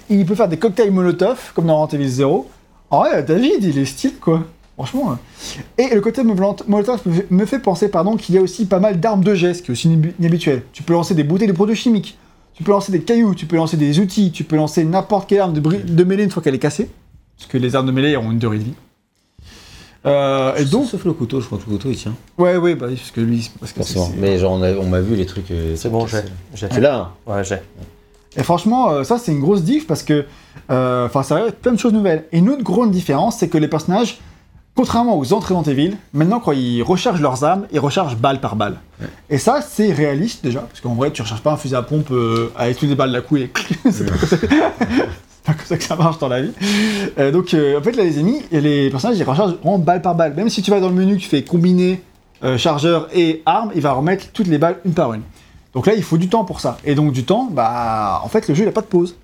Il 0.10 0.26
peut 0.26 0.36
faire 0.36 0.48
des 0.48 0.58
cocktails 0.58 0.92
Molotov, 0.92 1.52
comme 1.54 1.68
dans 1.68 1.82
Resident 1.86 2.02
Evil 2.02 2.10
0. 2.12 2.50
En 2.90 3.00
vrai, 3.02 3.22
David, 3.24 3.64
il 3.64 3.78
est 3.78 3.86
stylé, 3.86 4.14
quoi. 4.16 4.44
Franchement. 4.82 5.12
euh. 5.12 5.62
Et 5.84 5.94
le 5.94 6.00
côté 6.00 6.24
Molotov 6.24 7.02
me 7.06 7.14
fait- 7.14 7.28
me 7.32 7.46
fait 7.46 7.60
penser, 7.60 7.90
pardon, 7.90 8.16
qu'il 8.16 8.36
y 8.36 8.38
a 8.38 8.42
aussi 8.42 8.66
pas 8.66 8.80
mal 8.80 9.00
d'armes 9.00 9.24
de 9.24 9.36
geste, 9.36 9.66
qui 9.66 9.72
est 9.72 9.74
aussi 9.74 9.92
inhabituel. 10.20 10.64
Tu 10.72 10.84
peux 10.84 10.94
lancer 10.94 11.14
des 11.16 11.24
bouteilles 11.26 11.50
de 11.50 11.54
produits 11.54 11.76
chimiques, 11.76 12.18
tu 12.54 12.64
peux 12.64 12.72
lancer 12.72 12.92
des 12.94 13.02
cailloux, 13.02 13.36
tu 13.36 13.46
peux 13.46 13.58
lancer 13.58 13.76
des 13.76 14.00
outils, 14.00 14.32
tu 14.32 14.46
peux 14.46 14.56
lancer 14.56 14.86
n'importe 14.86 15.28
quelle 15.30 15.42
arme 15.42 15.54
de, 15.54 15.60
bri- 15.60 15.84
de 15.84 16.04
mêlée 16.06 16.24
une 16.24 16.32
fois 16.32 16.42
qu'elle 16.42 16.56
est 16.56 16.60
cassée. 16.60 16.90
Parce 17.38 17.50
que 17.52 17.58
les 17.58 17.76
armes 17.76 17.88
de 17.88 17.92
mêlée 17.92 18.16
ont 18.16 18.32
une 18.32 18.40
durée 18.40 18.58
de 18.60 18.64
vie. 18.64 18.74
Euh, 20.06 20.56
et 20.56 20.64
donc, 20.66 20.86
Sauf 20.88 21.04
le 21.04 21.12
couteau, 21.12 21.42
je 21.42 21.46
crois 21.48 21.58
que 21.58 21.66
le 21.66 21.72
couteau 21.76 21.90
il 21.90 21.98
tient. 21.98 22.16
ouais, 22.38 22.56
ouais, 22.56 22.76
bah, 22.76 22.88
parce 22.88 23.12
que 23.12 23.20
lui, 23.20 23.42
c'est- 23.44 23.52
parce 23.60 23.74
que 23.74 23.84
c'est- 23.84 24.00
c'est- 24.00 24.16
Mais 24.18 24.38
genre, 24.40 24.54
on 24.54 24.62
a- 24.64 24.74
on 24.76 24.88
m'a 24.88 25.02
vu 25.02 25.16
les 25.16 25.26
trucs. 25.26 25.52
euh, 25.52 25.76
c'est 25.76 25.90
bon, 25.90 26.08
j'ai. 26.08 26.20
Tu 26.70 26.80
l'as 26.80 26.96
hein 26.98 27.10
Ouais, 27.28 27.44
j'ai. 27.44 27.58
Et 28.38 28.44
franchement, 28.44 28.92
euh, 28.92 29.04
ça 29.04 29.18
c'est 29.18 29.34
une 29.34 29.42
grosse 29.42 29.64
diff 29.64 29.88
parce 29.88 30.04
que, 30.04 30.26
euh, 30.72 31.06
enfin, 31.08 31.24
ça 31.24 31.36
va 31.44 31.52
plein 31.52 31.74
de 31.74 31.80
choses 31.80 31.92
nouvelles. 31.92 32.26
Et 32.32 32.38
une 32.38 32.50
autre 32.50 32.64
grande 32.64 32.92
différence, 32.92 33.38
c'est 33.40 33.50
que 33.50 33.58
les 33.58 33.68
personnages, 33.68 34.20
contrairement 34.80 35.20
aux 35.20 35.34
autres 35.34 35.54
Resident 35.54 35.64
Evil, 35.70 35.98
maintenant 36.14 36.40
quand 36.40 36.54
ils 36.54 36.82
rechargent 36.82 37.20
leurs 37.20 37.44
armes, 37.44 37.66
ils 37.74 37.82
rechargent 37.82 38.16
balle 38.16 38.40
par 38.40 38.56
balle. 38.56 38.78
Et 39.30 39.38
ça, 39.38 39.60
c'est 39.62 39.92
réaliste 39.92 40.42
déjà, 40.42 40.62
parce 40.62 40.80
qu'en 40.80 40.94
vrai, 40.94 41.12
tu 41.12 41.22
recharges 41.22 41.42
pas 41.42 41.52
un 41.52 41.58
fusil 41.58 41.76
à 41.76 41.82
pompe 41.82 42.12
euh, 42.12 42.50
avec 42.56 42.78
toutes 42.78 42.88
les 42.88 42.96
balles 42.96 43.12
d'un 43.12 43.20
coup 43.20 43.36
et 43.36 43.52
c'est 43.92 44.06
pas, 44.10 44.16
comme 44.18 44.30
ça- 44.30 44.38
c'est 44.40 44.48
pas 45.44 45.54
comme 45.54 45.66
ça 45.66 45.76
que 45.78 45.84
ça 45.84 45.98
marche 45.98 46.18
dans 46.20 46.30
la 46.30 46.44
vie. 46.44 46.54
Euh, 47.18 47.30
donc, 47.30 47.54
euh, 47.54 47.78
en 47.78 47.82
fait, 47.84 47.92
là, 47.92 48.06
les 48.06 48.20
ennemis 48.20 48.42
et 48.54 48.62
les 48.62 48.90
personnages, 48.90 49.18
ils 49.18 49.24
rechargent 49.26 49.56
vraiment 49.56 49.80
balle 49.80 50.02
par 50.02 50.16
balle. 50.16 50.34
Même 50.36 50.48
si 50.48 50.62
tu 50.62 50.72
vas 50.72 50.80
dans 50.80 50.88
le 50.88 50.96
menu, 50.96 51.18
tu 51.18 51.28
fais 51.28 51.44
combiner 51.44 52.02
euh, 52.46 52.58
chargeur 52.58 53.10
et 53.14 53.44
arme, 53.46 53.72
il 53.76 53.82
va 53.82 53.92
remettre 53.92 54.28
toutes 54.32 54.48
les 54.48 54.60
balles 54.60 54.78
une 54.86 54.94
par 54.94 55.12
une. 55.14 55.24
Donc 55.74 55.88
là, 55.88 55.94
il 55.94 56.04
faut 56.04 56.18
du 56.18 56.30
temps 56.30 56.46
pour 56.46 56.62
ça. 56.62 56.78
Et 56.86 56.96
donc, 56.96 57.12
du 57.12 57.26
temps, 57.26 57.50
bah, 57.52 58.22
en 58.24 58.30
fait, 58.30 58.48
le 58.48 58.56
jeu, 58.56 58.64
il 58.64 58.68
n'a 58.68 58.72
pas 58.72 58.80
de 58.80 58.86
pause. 58.86 59.18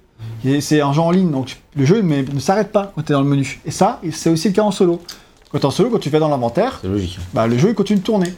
Et 0.43 0.59
C'est 0.59 0.81
un 0.81 0.91
jeu 0.91 0.99
en 1.01 1.11
ligne, 1.11 1.31
donc 1.31 1.55
le 1.77 1.85
jeu 1.85 2.01
mais, 2.01 2.23
ne 2.23 2.39
s'arrête 2.39 2.73
pas 2.73 2.91
quand 2.93 3.03
tu 3.03 3.13
es 3.13 3.15
dans 3.15 3.21
le 3.21 3.27
menu. 3.29 3.61
Et 3.65 3.71
ça, 3.71 4.01
c'est 4.11 4.29
aussi 4.29 4.49
le 4.49 4.53
cas 4.53 4.61
en 4.63 4.71
solo. 4.71 5.01
Quand 5.51 5.59
tu 5.59 5.65
en 5.65 5.71
solo, 5.71 5.89
quand 5.89 5.99
tu 5.99 6.09
fais 6.09 6.19
dans 6.19 6.29
l'inventaire, 6.29 6.79
C'est 6.81 6.87
logique. 6.87 7.19
bah, 7.33 7.47
le 7.47 7.57
jeu, 7.57 7.69
il 7.69 7.75
continue 7.75 7.99
de 7.99 8.03
tourner. 8.05 8.33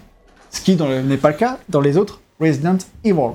Ce 0.52 0.62
qui 0.62 0.76
n'est 0.76 1.18
pas 1.18 1.30
le 1.30 1.36
cas 1.38 1.58
dans 1.70 1.82
les 1.82 1.98
autres 1.98 2.22
Resident 2.40 2.78
Evil. 3.04 3.32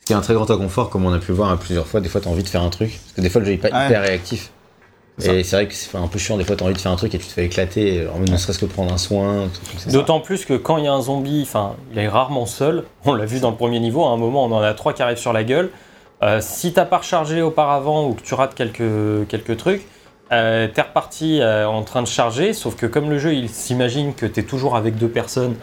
Ce 0.00 0.06
qui 0.06 0.12
est 0.12 0.16
un 0.16 0.20
très 0.20 0.34
grand 0.34 0.50
inconfort, 0.50 0.90
comme 0.90 1.04
on 1.06 1.12
a 1.12 1.18
pu 1.18 1.28
le 1.28 1.34
voir 1.36 1.50
hein, 1.50 1.56
plusieurs 1.56 1.86
fois. 1.86 2.00
Des 2.00 2.08
fois, 2.08 2.20
t'as 2.20 2.30
envie 2.30 2.42
de 2.42 2.48
faire 2.48 2.62
un 2.62 2.70
truc. 2.70 2.90
Parce 3.00 3.12
que 3.12 3.20
des 3.20 3.30
fois, 3.30 3.40
le 3.40 3.46
jeu 3.46 3.52
est 3.52 3.56
pas 3.58 3.68
Ouais. 3.68 3.86
hyper 3.86 4.02
réactif. 4.02 4.50
Et 5.22 5.44
c'est 5.44 5.56
vrai 5.56 5.68
que 5.68 5.74
c'est 5.74 5.94
un 5.96 6.08
peu 6.08 6.18
chiant. 6.18 6.36
Des 6.38 6.44
fois, 6.44 6.56
t'as 6.56 6.64
envie 6.64 6.74
de 6.74 6.80
faire 6.80 6.90
un 6.90 6.96
truc 6.96 7.14
et 7.14 7.18
tu 7.18 7.26
te 7.26 7.32
fais 7.32 7.44
éclater. 7.44 8.00
Alors, 8.00 8.18
ne 8.18 8.36
serait-ce 8.36 8.58
que 8.58 8.64
prendre 8.64 8.92
un 8.92 8.98
soin. 8.98 9.48
D'autant 9.88 10.20
plus 10.20 10.44
que 10.44 10.54
quand 10.54 10.78
il 10.78 10.84
y 10.84 10.88
a 10.88 10.92
un 10.92 11.02
zombie, 11.02 11.42
enfin, 11.46 11.76
il 11.92 11.98
est 11.98 12.08
rarement 12.08 12.46
seul. 12.46 12.84
On 13.04 13.12
l'a 13.14 13.26
vu 13.26 13.38
dans 13.38 13.50
le 13.50 13.56
premier 13.56 13.78
niveau, 13.78 14.04
à 14.04 14.08
un 14.10 14.16
moment, 14.16 14.44
on 14.46 14.52
en 14.52 14.62
a 14.62 14.72
trois 14.74 14.92
qui 14.94 15.02
arrivent 15.02 15.18
sur 15.18 15.32
la 15.32 15.44
gueule. 15.44 15.70
Euh, 16.22 16.40
si 16.40 16.72
t'as 16.72 16.84
pas 16.86 16.98
rechargé 16.98 17.42
auparavant 17.42 18.08
ou 18.08 18.14
que 18.14 18.22
tu 18.22 18.34
rates 18.34 18.54
quelques, 18.54 19.28
quelques 19.28 19.56
trucs, 19.56 19.86
euh, 20.32 20.68
t'es 20.72 20.82
reparti 20.82 21.40
euh, 21.40 21.66
en 21.66 21.82
train 21.82 22.02
de 22.02 22.06
charger, 22.08 22.52
sauf 22.52 22.74
que 22.76 22.86
comme 22.86 23.10
le 23.10 23.18
jeu 23.18 23.34
il 23.34 23.48
s'imagine 23.48 24.14
que 24.14 24.26
t'es 24.26 24.42
toujours 24.42 24.76
avec 24.76 24.96
deux 24.96 25.08
personnes 25.08 25.54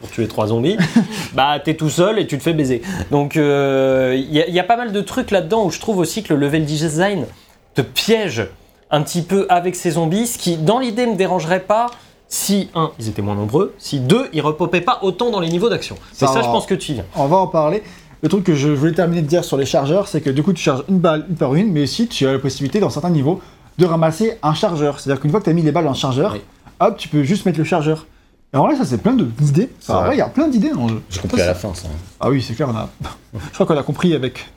pour 0.00 0.10
tuer 0.10 0.26
trois 0.28 0.46
zombies, 0.48 0.76
bah 1.34 1.58
t'es 1.64 1.74
tout 1.74 1.90
seul 1.90 2.18
et 2.18 2.26
tu 2.26 2.36
te 2.38 2.42
fais 2.42 2.52
baiser. 2.54 2.82
Donc 3.10 3.36
euh, 3.36 4.14
il 4.16 4.32
y, 4.34 4.40
a- 4.40 4.48
il 4.48 4.54
y 4.54 4.60
a 4.60 4.64
pas 4.64 4.76
mal 4.76 4.92
de 4.92 5.00
trucs 5.00 5.30
là-dedans 5.30 5.64
où 5.64 5.70
je 5.70 5.80
trouve 5.80 5.98
aussi 5.98 6.22
que 6.22 6.32
le 6.34 6.40
level 6.40 6.64
design 6.64 7.26
te 7.74 7.82
piège 7.82 8.46
un 8.90 9.02
petit 9.02 9.22
peu 9.22 9.46
avec 9.48 9.74
ces 9.76 9.92
zombies, 9.92 10.26
ce 10.26 10.38
qui 10.38 10.56
dans 10.56 10.78
l'idée 10.78 11.06
me 11.06 11.16
dérangerait 11.16 11.60
pas 11.60 11.86
si, 12.28 12.68
un, 12.74 12.90
ils 12.98 13.08
étaient 13.08 13.22
moins 13.22 13.34
nombreux, 13.34 13.74
si 13.78 14.00
deux, 14.00 14.28
ils 14.32 14.40
repopaient 14.40 14.80
pas 14.80 14.98
autant 15.02 15.30
dans 15.30 15.40
les 15.40 15.48
niveaux 15.48 15.68
d'action. 15.68 15.96
C'est 16.12 16.26
Ça 16.26 16.32
ça, 16.32 16.38
va. 16.40 16.44
je 16.46 16.50
pense 16.50 16.66
que 16.66 16.74
tu 16.74 16.92
y 16.92 16.94
viens. 16.94 17.04
On 17.16 17.26
va 17.26 17.36
en 17.36 17.46
parler. 17.46 17.82
Le 18.22 18.28
truc 18.28 18.44
que 18.44 18.54
je 18.54 18.68
voulais 18.68 18.92
terminer 18.92 19.22
de 19.22 19.26
dire 19.26 19.44
sur 19.44 19.56
les 19.56 19.66
chargeurs, 19.66 20.08
c'est 20.08 20.20
que 20.20 20.30
du 20.30 20.42
coup, 20.42 20.52
tu 20.52 20.62
charges 20.62 20.82
une 20.88 20.98
balle 20.98 21.26
une 21.28 21.36
par 21.36 21.54
une, 21.54 21.70
mais 21.72 21.82
aussi 21.82 22.08
tu 22.08 22.26
as 22.26 22.32
la 22.32 22.38
possibilité, 22.38 22.80
dans 22.80 22.88
certains 22.90 23.10
niveaux, 23.10 23.40
de 23.78 23.84
ramasser 23.86 24.38
un 24.42 24.54
chargeur. 24.54 25.00
C'est-à-dire 25.00 25.20
qu'une 25.20 25.30
fois 25.30 25.40
que 25.40 25.44
tu 25.44 25.50
as 25.50 25.54
mis 25.54 25.62
les 25.62 25.72
balles 25.72 25.84
dans 25.84 25.90
le 25.90 25.96
chargeur, 25.96 26.32
Oui. 26.34 26.40
hop, 26.80 26.96
tu 26.96 27.08
peux 27.08 27.22
juste 27.22 27.44
mettre 27.46 27.58
le 27.58 27.64
chargeur. 27.64 28.06
Et 28.52 28.56
en 28.56 28.64
vrai, 28.66 28.76
ça, 28.76 28.84
c'est 28.84 28.98
plein 28.98 29.14
d'idées. 29.14 29.68
Enfin, 29.82 29.98
en 29.98 30.04
vrai. 30.04 30.14
il 30.14 30.18
y 30.18 30.22
a 30.22 30.28
plein 30.28 30.46
d'idées 30.46 30.70
dans 30.70 30.84
le 30.86 30.92
jeu. 30.94 31.02
J'ai 31.10 31.20
compris 31.20 31.40
à 31.40 31.46
la 31.46 31.54
fin, 31.56 31.74
ça. 31.74 31.88
Ah 32.20 32.30
oui, 32.30 32.40
c'est 32.40 32.54
clair, 32.54 32.68
on 32.72 32.76
a. 32.76 32.88
je 33.34 33.52
crois 33.54 33.66
qu'on 33.66 33.76
a 33.76 33.82
compris 33.82 34.14
avec. 34.14 34.48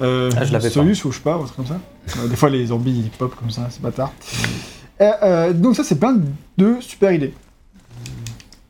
Euh, 0.00 0.30
Ah, 0.38 0.44
je 0.44 0.52
l'avais 0.54 0.68
pas. 0.68 0.74
Solus 0.74 1.04
ou 1.04 1.12
je 1.12 1.16
sais 1.18 1.22
pas, 1.22 1.36
ou 1.36 1.44
comme 1.54 1.66
ça. 1.66 1.78
Euh, 2.18 2.28
des 2.28 2.36
fois, 2.36 2.48
les 2.48 2.66
zombies 2.66 3.02
ils 3.04 3.10
pop 3.10 3.34
comme 3.38 3.50
ça, 3.50 3.66
c'est 3.68 3.82
bâtard. 3.82 4.10
Euh, 5.02 5.10
euh, 5.22 5.52
donc, 5.52 5.76
ça, 5.76 5.84
c'est 5.84 5.96
plein 5.98 6.16
de 6.56 6.76
super 6.80 7.12
idées. 7.12 7.34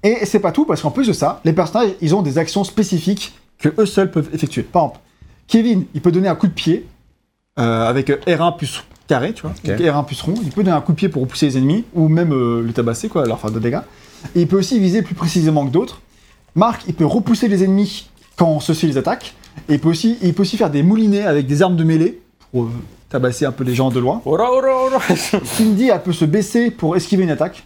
Et 0.03 0.27
c'est 0.27 0.41
pas 0.41 0.51
tout, 0.51 0.65
parce 0.65 0.83
qu'en 0.83 0.91
plus 0.91 1.07
de 1.07 1.13
ça, 1.13 1.41
les 1.45 1.53
personnages, 1.53 1.91
ils 2.01 2.13
ont 2.17 2.23
des 2.23 2.39
actions 2.39 2.65
spécifiques 2.65 3.35
que 3.59 3.69
eux 3.79 3.87
seuls 3.87 4.11
peuvent 4.11 4.31
effectuer. 4.33 4.65
Par 4.65 4.83
exemple, 4.83 5.01
Kevin, 5.47 5.85
il 5.95 6.01
peut 6.01 6.11
donner 6.11 6.27
un 6.29 6.35
coup 6.35 6.49
de 6.49 6.53
pied 6.53 6.89
euh, 7.61 7.87
avec 7.89 8.09
R1 8.27 8.57
plus 8.57 8.83
carré, 9.07 9.33
tu 9.33 9.43
vois, 9.43 9.51
Ok. 9.51 9.67
donc 9.67 9.79
R1 9.81 10.05
plus 10.07 10.21
rond. 10.23 10.35
Il 10.43 10.51
peut 10.51 10.63
donner 10.63 10.77
un 10.77 10.81
coup 10.81 10.93
de 10.93 10.97
pied 10.97 11.09
pour 11.09 11.23
repousser 11.23 11.47
les 11.47 11.59
ennemis, 11.59 11.85
ou 11.95 12.09
même 12.09 12.33
euh, 12.33 12.63
les 12.67 12.73
tabasser, 12.73 13.09
quoi, 13.09 13.27
leur 13.27 13.39
faire 13.41 13.51
de 13.51 13.59
dégâts. 13.59 13.81
Et 14.35 14.43
il 14.43 14.49
peut 14.49 14.59
aussi 14.59 14.79
viser 14.79 15.03
plus 15.03 15.15
précisément 15.15 15.67
que 15.67 15.71
d'autres. 15.73 16.01
Marc, 16.55 16.83
il 16.87 16.95
peut 16.95 17.07
repousser 17.07 17.49
les 17.49 17.65
ennemis 17.65 18.09
quand 18.37 18.61
ceux-ci 18.61 18.87
les 18.87 18.97
attaquent. 18.99 19.35
Et 19.69 19.75
il 19.75 19.81
peut 19.81 19.89
aussi, 19.91 20.17
il 20.23 20.33
peut 20.35 20.43
aussi 20.43 20.57
faire 20.57 20.71
des 20.71 20.83
moulinets 20.83 21.25
avec 21.27 21.47
des 21.47 21.63
armes 21.63 21.77
de 21.77 21.85
mêlée 21.85 22.21
pour 22.53 22.65
euh, 22.65 22.69
tabasser 23.09 23.45
un 23.45 23.53
peu 23.53 23.65
les 23.65 23.75
gens 23.75 23.91
de 23.91 24.01
loin. 24.01 24.23
Ora, 24.25 24.51
ora, 24.53 24.87
ora. 24.87 25.01
Cindy, 25.45 25.89
elle 25.89 26.03
peut 26.03 26.13
se 26.13 26.25
baisser 26.25 26.71
pour 26.71 26.97
esquiver 26.97 27.25
une 27.25 27.31
attaque. 27.31 27.65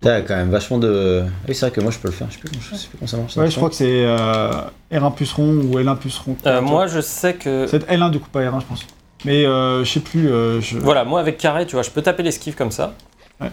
T'as 0.00 0.20
quand 0.20 0.36
même 0.36 0.50
vachement 0.50 0.78
de. 0.78 1.22
Ah 1.24 1.30
oui, 1.48 1.54
c'est 1.54 1.66
vrai 1.66 1.70
que 1.70 1.80
moi 1.80 1.90
je 1.90 1.98
peux 1.98 2.08
le 2.08 2.14
faire. 2.14 2.26
Je 2.30 2.34
sais 2.34 2.40
plus, 2.40 2.50
je 2.60 2.76
sais 2.76 2.86
plus 2.88 2.98
comment 2.98 3.06
ça 3.08 3.16
marche. 3.16 3.32
ça. 3.32 3.40
Ouais, 3.40 3.50
je 3.50 3.56
crois 3.56 3.70
que 3.70 3.74
c'est 3.74 4.04
euh, 4.04 4.50
R1 4.92 5.14
plus 5.14 5.32
rond 5.32 5.54
ou 5.54 5.78
L1 5.78 5.96
plus 5.96 6.16
rond. 6.18 6.36
Euh, 6.44 6.60
moi, 6.60 6.86
je 6.86 7.00
sais 7.00 7.34
que. 7.34 7.66
C'est 7.66 7.88
L1 7.88 8.10
du 8.10 8.20
coup, 8.20 8.28
pas 8.30 8.42
R1, 8.42 8.60
je 8.60 8.66
pense. 8.66 8.86
Mais 9.26 9.44
euh, 9.44 9.84
je 9.84 9.90
sais 9.92 10.00
plus. 10.00 10.30
euh, 10.30 10.60
je... 10.60 10.78
Voilà, 10.78 11.04
moi 11.04 11.20
avec 11.20 11.36
carré, 11.38 11.66
tu 11.66 11.72
vois, 11.76 11.82
je 11.82 11.90
peux 11.90 12.00
taper 12.02 12.22
l'esquive 12.22 12.54
comme 12.54 12.70
ça. 12.70 12.94
Ah, 13.40 13.48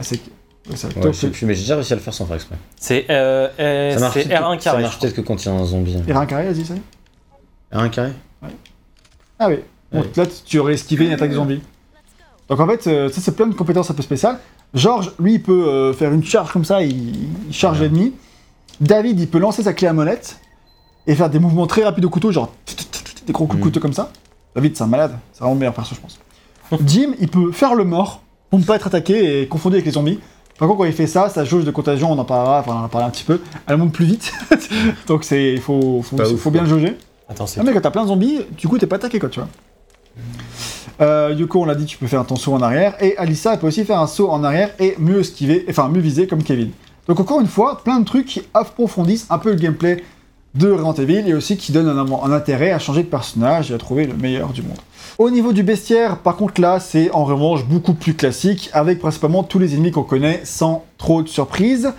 C'est 0.00 0.16
ouais, 0.70 0.76
c'est 0.76 0.86
Ouais, 0.88 1.02
top. 1.02 1.12
je 1.12 1.18
sais 1.18 1.28
plus, 1.30 1.46
mais 1.46 1.54
j'ai 1.54 1.60
déjà 1.62 1.74
réussi 1.74 1.92
à 1.92 1.96
le 1.96 2.02
faire 2.02 2.12
sans 2.14 2.26
faire 2.26 2.36
exprès. 2.36 2.56
C'est 2.78 3.06
euh, 3.10 3.48
euh, 3.58 3.94
Ça 3.94 4.00
marche, 4.00 4.14
c'est 4.14 4.24
peut-être 4.28 4.42
R1 4.42 4.56
que- 4.56 4.62
ça 4.62 4.70
carré. 4.70 4.82
marche 4.82 4.98
peut-être 4.98 5.14
que 5.14 5.20
quand 5.22 5.42
il 5.44 5.46
y 5.46 5.50
a 5.50 5.54
un 5.54 5.64
zombie. 5.64 5.96
R1 5.96 6.26
carré, 6.26 6.44
vas-y, 6.52 6.64
ça 6.64 6.74
y 6.74 6.76
est. 6.76 7.76
R1 7.78 7.90
carré 7.90 8.12
Ah 9.38 9.48
oui. 9.48 9.56
Donc 9.92 10.04
Ouais. 10.04 10.10
là, 10.16 10.26
tu 10.44 10.58
aurais 10.58 10.74
esquivé 10.74 11.06
une 11.06 11.12
attaque 11.12 11.30
de 11.30 11.34
zombie. 11.36 11.60
Donc 12.48 12.60
en 12.60 12.66
fait, 12.66 12.86
euh, 12.86 13.08
ça 13.10 13.20
c'est 13.20 13.34
plein 13.34 13.46
de 13.46 13.54
compétences 13.54 13.90
un 13.90 13.94
peu 13.94 14.02
spéciales. 14.02 14.38
Georges, 14.74 15.12
lui, 15.18 15.34
il 15.34 15.42
peut 15.42 15.66
euh, 15.66 15.92
faire 15.92 16.12
une 16.12 16.24
charge 16.24 16.52
comme 16.52 16.64
ça, 16.64 16.82
il, 16.82 17.16
il 17.48 17.52
charge 17.52 17.78
Ouais. 17.80 17.84
l'ennemi. 17.84 18.12
David, 18.80 19.18
il 19.20 19.28
peut 19.28 19.38
lancer 19.38 19.62
sa 19.62 19.72
clé 19.72 19.88
à 19.88 19.92
molette 19.92 20.38
et 21.06 21.14
faire 21.14 21.30
des 21.30 21.38
mouvements 21.38 21.66
très 21.66 21.82
rapides 21.84 22.04
au 22.04 22.10
couteau, 22.10 22.30
genre 22.32 22.52
des 23.26 23.32
gros 23.32 23.46
coups 23.46 23.56
de 23.56 23.60
Mm. 23.60 23.64
couteau 23.64 23.80
comme 23.80 23.92
ça. 23.92 24.10
David, 24.56 24.74
c'est 24.74 24.82
un 24.82 24.86
malade, 24.86 25.12
c'est 25.32 25.40
vraiment 25.40 25.52
le 25.52 25.60
meilleur 25.60 25.74
perso, 25.74 25.94
je 25.94 26.00
pense. 26.00 26.18
Jim, 26.86 27.12
il 27.20 27.28
peut 27.28 27.52
faire 27.52 27.74
le 27.74 27.84
mort 27.84 28.22
pour 28.48 28.58
ne 28.58 28.64
pas 28.64 28.76
être 28.76 28.86
attaqué 28.86 29.42
et 29.42 29.48
confondu 29.48 29.76
avec 29.76 29.84
les 29.84 29.92
zombies. 29.92 30.18
Par 30.58 30.66
contre, 30.66 30.78
quand 30.78 30.84
il 30.86 30.94
fait 30.94 31.06
ça, 31.06 31.28
sa 31.28 31.44
jauge 31.44 31.64
de 31.64 31.70
contagion, 31.70 32.10
on 32.10 32.18
en 32.18 32.24
parlera, 32.24 32.60
enfin, 32.60 32.72
on 32.80 32.84
en 32.84 32.88
parlera 32.88 33.08
un 33.08 33.12
petit 33.12 33.24
peu, 33.24 33.42
elle 33.66 33.76
monte 33.76 33.92
plus 33.92 34.06
vite. 34.06 34.32
Donc 35.06 35.24
c'est, 35.24 35.52
il 35.52 35.60
faut, 35.60 36.00
faut, 36.02 36.16
Pas 36.16 36.24
faut 36.24 36.32
ouf, 36.32 36.48
bien 36.50 36.62
le 36.62 36.68
jauger. 36.68 36.96
Attends, 37.28 37.46
c'est 37.46 37.60
Ah 37.60 37.64
mais 37.64 37.74
quand 37.74 37.82
t'as 37.82 37.90
plein 37.90 38.04
de 38.04 38.08
zombies, 38.08 38.40
du 38.56 38.66
coup 38.66 38.78
t'es 38.78 38.86
pas 38.86 38.96
attaqué 38.96 39.18
quoi, 39.18 39.28
tu 39.28 39.40
vois. 39.40 39.48
Euh, 41.02 41.34
Yoko, 41.36 41.60
on 41.60 41.66
l'a 41.66 41.74
dit, 41.74 41.84
tu 41.84 41.98
peux 41.98 42.06
faire 42.06 42.24
ton 42.24 42.36
saut 42.36 42.54
en 42.54 42.62
arrière, 42.62 42.94
et 43.02 43.14
Alissa 43.18 43.52
elle 43.52 43.58
peut 43.58 43.66
aussi 43.66 43.84
faire 43.84 44.00
un 44.00 44.06
saut 44.06 44.30
en 44.30 44.42
arrière 44.42 44.70
et 44.78 44.94
mieux 44.98 45.20
esquiver, 45.20 45.66
enfin 45.68 45.90
mieux 45.90 46.00
viser 46.00 46.26
comme 46.26 46.42
Kevin. 46.42 46.70
Donc 47.06 47.20
encore 47.20 47.42
une 47.42 47.46
fois, 47.46 47.82
plein 47.84 48.00
de 48.00 48.06
trucs 48.06 48.26
qui 48.26 48.42
approfondissent 48.54 49.26
un 49.28 49.38
peu 49.38 49.50
le 49.50 49.56
gameplay 49.56 50.02
de 50.56 50.70
Resident 50.70 50.94
Evil 50.94 51.28
et 51.28 51.34
aussi 51.34 51.56
qui 51.56 51.72
donnent 51.72 51.88
un, 51.88 52.06
un 52.24 52.32
intérêt 52.32 52.70
à 52.72 52.78
changer 52.78 53.02
de 53.02 53.08
personnage 53.08 53.70
et 53.70 53.74
à 53.74 53.78
trouver 53.78 54.06
le 54.06 54.14
meilleur 54.14 54.48
du 54.50 54.62
monde. 54.62 54.78
Au 55.18 55.30
niveau 55.30 55.52
du 55.52 55.62
bestiaire, 55.62 56.18
par 56.18 56.36
contre 56.36 56.60
là, 56.60 56.78
c'est 56.80 57.10
en 57.12 57.24
revanche 57.24 57.64
beaucoup 57.64 57.94
plus 57.94 58.14
classique, 58.14 58.70
avec 58.72 58.98
principalement 58.98 59.42
tous 59.42 59.58
les 59.58 59.74
ennemis 59.74 59.90
qu'on 59.90 60.02
connaît 60.02 60.40
sans 60.44 60.84
trop 60.98 61.22
de 61.22 61.28
surprises. 61.28 61.90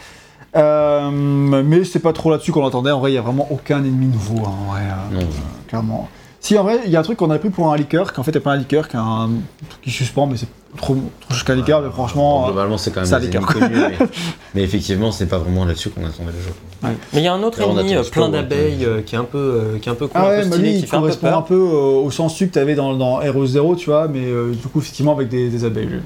Euh, 0.56 1.12
mais 1.12 1.84
c'est 1.84 2.00
pas 2.00 2.14
trop 2.14 2.32
là-dessus 2.32 2.52
qu'on 2.52 2.64
l'attendait. 2.64 2.92
En 2.92 3.00
vrai, 3.00 3.12
il 3.12 3.16
y 3.16 3.18
a 3.18 3.22
vraiment 3.22 3.48
aucun 3.52 3.80
ennemi 3.80 4.08
nouveau. 4.08 4.40
hein, 4.46 4.52
en 4.68 4.72
vrai, 4.72 4.82
euh, 4.82 5.20
Non. 5.22 5.28
clairement. 5.68 6.08
Si 6.48 6.57
en 6.57 6.64
vrai, 6.64 6.80
il 6.86 6.91
y 6.91 6.95
a 6.95 7.02
un 7.02 7.03
truc 7.03 7.18
qu'on 7.18 7.30
a 7.30 7.38
pris 7.40 7.49
pour 7.49 7.74
un 7.74 7.76
liqueur, 7.76 8.14
qu'en 8.14 8.24
fait, 8.24 8.32
c'est 8.32 8.40
pas 8.40 8.53
un 8.53 8.56
liqueur, 8.56 8.88
qu'un 8.88 9.30
truc 9.69 9.82
qui 9.82 9.91
suspend, 9.91 10.28
mais 10.28 10.38
c'est 10.38 10.48
trop, 10.78 10.95
trop 10.95 11.34
jusqu'à 11.34 11.53
liqueur. 11.53 11.82
Mais 11.82 11.90
franchement, 11.90 12.44
euh, 12.44 12.45
Globalement, 12.48 12.78
c'est 12.78 12.91
quand 12.91 13.02
même 13.06 13.19
les 13.22 13.28
ennemis 13.28 13.45
connus, 13.45 13.68
mais, 13.76 13.98
mais 14.56 14.61
effectivement, 14.64 15.11
c'est 15.11 15.26
pas 15.26 15.40
vraiment 15.40 15.65
là-dessus 15.65 15.90
qu'on 15.90 16.06
attendait 16.06 16.32
le 16.32 16.41
jeu. 16.41 16.95
Mais 17.11 17.19
il 17.19 17.24
y 17.24 17.28
a 17.28 17.34
un 17.34 17.44
autre 17.44 17.60
Là, 17.60 17.65
ennemi 17.68 17.95
euh, 17.95 18.02
ce 18.03 18.11
plein 18.11 18.30
d'abeilles 18.30 18.86
euh, 18.86 19.02
qui 19.02 19.15
est 19.15 19.18
un 19.18 19.26
peu, 19.26 19.38
euh, 19.38 19.78
qui 19.80 19.90
est 19.90 19.91
un 19.91 19.95
peu 19.95 20.07
cool, 20.07 20.22
Ah 20.24 20.26
un 20.26 20.30
ouais, 20.30 20.40
peu 20.44 20.45
mais 20.45 20.52
stylé, 20.53 20.68
lui, 20.69 20.78
qui 20.78 20.84
il 20.84 20.88
fait 20.88 20.95
un 20.95 21.02
peu 21.02 21.11
peur. 21.18 21.38
un 21.38 21.41
peu 21.41 21.53
euh, 21.56 22.06
au 22.06 22.11
sensu 22.11 22.48
que 22.48 22.53
t'avais 22.53 22.76
dans, 22.76 22.94
dans 22.95 23.19
Hero 23.22 23.45
Zero, 23.45 23.76
tu 23.76 23.90
vois, 23.90 24.07
mais 24.07 24.24
euh, 24.24 24.53
du 24.53 24.68
coup, 24.69 24.80
effectivement, 24.80 25.11
avec 25.18 25.28
des, 25.28 25.49
des 25.49 25.65
abeilles. 25.65 25.88
lui. 25.88 25.99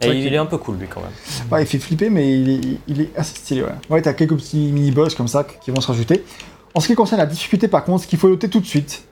Et 0.00 0.08
il 0.26 0.34
est 0.34 0.38
un 0.38 0.46
peu 0.46 0.58
cool 0.58 0.74
lui 0.78 0.88
quand 0.92 1.02
même. 1.02 1.10
Ouais, 1.52 1.62
il 1.62 1.66
fait 1.68 1.78
flipper, 1.78 2.10
mais 2.10 2.32
il 2.36 2.50
est, 2.50 2.60
il 2.88 3.00
est 3.00 3.10
assez 3.16 3.36
stylé, 3.36 3.62
ouais. 3.62 3.68
Ouais, 3.90 4.02
t'as 4.02 4.12
quelques 4.12 4.34
petits 4.34 4.72
mini-boss 4.72 5.14
comme 5.14 5.28
ça 5.28 5.44
qui 5.44 5.70
vont 5.70 5.80
se 5.80 5.86
rajouter. 5.86 6.24
En 6.74 6.80
ce 6.80 6.88
qui 6.88 6.96
concerne 6.96 7.20
la 7.20 7.26
difficulté, 7.26 7.68
par 7.68 7.84
contre, 7.84 8.02
ce 8.02 8.08
qu'il 8.08 8.18
faut 8.18 8.28
noter 8.28 8.48
tout 8.48 8.58
de 8.58 8.66
suite, 8.66 9.04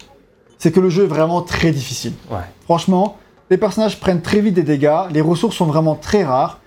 c'est 0.63 0.71
que 0.71 0.79
le 0.79 0.91
jeu 0.91 1.03
est 1.03 1.09
vraiment 1.09 1.43
très 1.43 1.73
difficile. 1.73 2.13
Ouais. 2.31 2.39
Franchement, 2.67 3.17
les 3.51 3.57
personnages 3.57 3.99
prennent 3.99 4.23
très 4.23 4.39
vite 4.41 4.55
des 4.55 4.63
dégâts, 4.63 5.01
les 5.11 5.21
ressources 5.21 5.57
sont 5.57 5.67
vraiment 5.67 5.97
très 5.97 6.23
rares. 6.23 6.61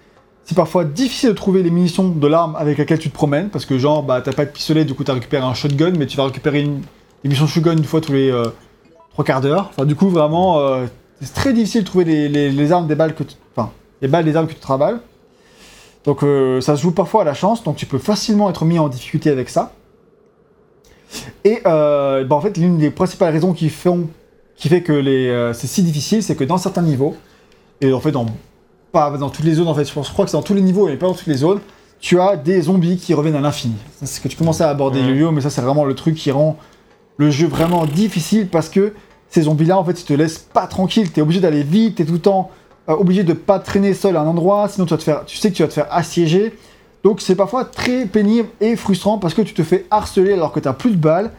C'est 0.44 0.54
parfois 0.54 0.84
difficile 0.84 1.30
de 1.30 1.34
trouver 1.34 1.64
les 1.64 1.72
munitions 1.72 2.10
de 2.10 2.28
l'arme 2.28 2.58
avec 2.58 2.78
laquelle 2.78 3.00
tu 3.00 3.10
te 3.10 3.16
promènes, 3.16 3.48
parce 3.50 3.66
que 3.66 3.78
genre, 3.78 4.04
bah, 4.04 4.20
t'as 4.22 4.34
pas 4.34 4.44
de 4.44 4.50
pistolet, 4.52 4.84
du 4.84 4.94
coup 4.96 5.06
t'as 5.06 5.14
récupéré 5.14 5.46
un 5.46 5.54
shotgun, 5.54 5.94
mais 5.98 6.08
tu 6.08 6.18
vas 6.18 6.26
récupérer 6.26 6.60
une, 6.60 6.82
des 6.82 6.86
munitions 7.30 7.46
de 7.46 7.50
shotgun 7.52 7.78
une 7.78 7.86
fois 7.86 8.02
tous 8.02 8.12
les 8.12 8.30
euh, 8.30 8.50
trois 9.14 9.24
quarts 9.24 9.40
d'heure. 9.40 9.70
Enfin, 9.70 9.86
du 9.86 9.96
coup, 9.96 10.10
vraiment, 10.10 10.60
euh, 10.60 10.86
c'est 11.22 11.34
très 11.34 11.54
difficile 11.54 11.84
de 11.84 11.88
trouver 11.88 12.04
les, 12.04 12.28
les- 12.28 12.52
les 12.52 12.72
armes 12.74 12.88
des 12.88 12.96
balles 12.96 13.16
que 13.16 13.24
tu... 13.24 13.36
Enfin, 13.56 13.72
les 14.02 14.10
balles 14.10 14.26
des 14.26 14.36
armes 14.36 14.48
que 14.48 14.54
tu 14.54 14.60
travailles. 14.60 14.98
Donc 16.04 16.22
euh, 16.22 16.60
ça 16.60 16.76
se 16.76 16.82
joue 16.82 16.92
parfois 16.92 17.22
à 17.22 17.26
la 17.26 17.34
chance, 17.34 17.64
donc 17.64 17.78
tu 17.78 17.86
peux 17.86 17.98
facilement 17.98 18.50
être 18.50 18.66
mis 18.66 18.78
en 18.78 18.90
difficulté 18.90 19.30
avec 19.30 19.48
ça. 19.50 19.72
Et 21.44 21.62
euh, 21.66 22.24
bah, 22.24 22.36
en 22.36 22.42
fait, 22.42 22.58
l'une 22.58 22.78
des 22.78 22.92
principales 22.92 23.34
raisons 23.34 23.54
qui, 23.54 23.70
font, 23.70 24.08
qui 24.56 24.70
fait 24.70 24.82
que 24.82 24.94
les, 24.94 25.28
euh, 25.28 25.54
c'est 25.54 25.68
si 25.68 25.84
difficile, 25.84 26.24
c'est 26.24 26.36
que 26.36 26.44
dans 26.44 26.58
certains 26.58 26.82
niveaux, 26.82 27.16
et 27.82 27.92
en 27.92 28.00
fait 28.00 28.12
dans, 28.12 28.26
pas 28.92 29.12
dans 29.18 29.30
toutes 29.30 29.46
les 29.46 29.56
zones, 29.56 29.68
en 29.68 29.74
fait, 29.74 29.86
je, 29.86 29.94
pense, 29.94 30.08
je 30.08 30.14
crois 30.14 30.26
que 30.26 30.32
c'est 30.32 30.38
dans 30.38 30.44
tous 30.44 30.54
les 30.54 30.62
niveaux, 30.62 30.88
mais 30.88 30.96
pas 30.96 31.08
dans 31.08 31.14
toutes 31.14 31.28
les 31.28 31.38
zones, 31.38 31.60
tu 32.00 32.20
as 32.20 32.38
des 32.38 32.62
zombies 32.62 32.98
qui 32.98 33.14
reviennent 33.14 33.36
à 33.36 33.42
l'infini. 33.42 33.76
C'est 34.00 34.06
ce 34.06 34.22
que 34.22 34.28
tu 34.28 34.38
commençais 34.38 34.64
à 34.64 34.70
aborder. 34.70 35.00
Yo-Yo, 35.00 35.32
mais 35.32 35.42
ça 35.42 35.50
c'est 35.50 35.62
vraiment 35.62 35.86
le 35.86 35.96
truc 35.96 36.16
qui 36.16 36.32
rend 36.32 36.58
le 37.18 37.32
jeu 37.32 37.48
vraiment 37.48 37.86
difficile 37.86 38.48
parce 38.48 38.70
que 38.70 38.94
ces 39.30 39.44
zombies-là, 39.44 39.78
en 39.78 39.84
fait, 39.84 40.00
ils 40.00 40.06
te 40.06 40.14
laissent 40.14 40.38
pas 40.38 40.68
tranquille. 40.68 41.12
T'es 41.12 41.22
obligé 41.22 41.40
d'aller 41.40 41.64
vite, 41.64 41.96
t'es 41.96 42.06
tout 42.06 42.14
le 42.14 42.20
temps 42.20 42.52
euh, 42.90 42.94
obligé 42.94 43.24
de 43.24 43.34
pas 43.34 43.60
traîner 43.60 43.94
seul 43.94 44.16
à 44.18 44.22
un 44.22 44.28
endroit, 44.28 44.68
sinon 44.70 44.86
tu, 44.86 44.92
vas 44.92 44.98
te 44.98 45.04
faire, 45.04 45.26
tu 45.26 45.38
sais 45.38 45.50
que 45.50 45.56
tu 45.56 45.64
vas 45.64 45.68
te 45.68 45.74
faire 45.74 45.88
assiéger. 45.90 46.54
Donc 47.06 47.22
c'est 47.22 47.36
parfois 47.36 47.66
très 47.66 48.08
pénible 48.08 48.50
et 48.60 48.76
frustrant 48.76 49.20
parce 49.20 49.36
que 49.36 49.44
tu 49.44 49.54
te 49.54 49.62
fais 49.62 49.86
harceler 49.92 50.34
alors 50.34 50.52
que 50.52 50.60
t'as 50.60 50.74
plus 50.74 50.90
de 50.90 50.98
balles. 50.98 51.30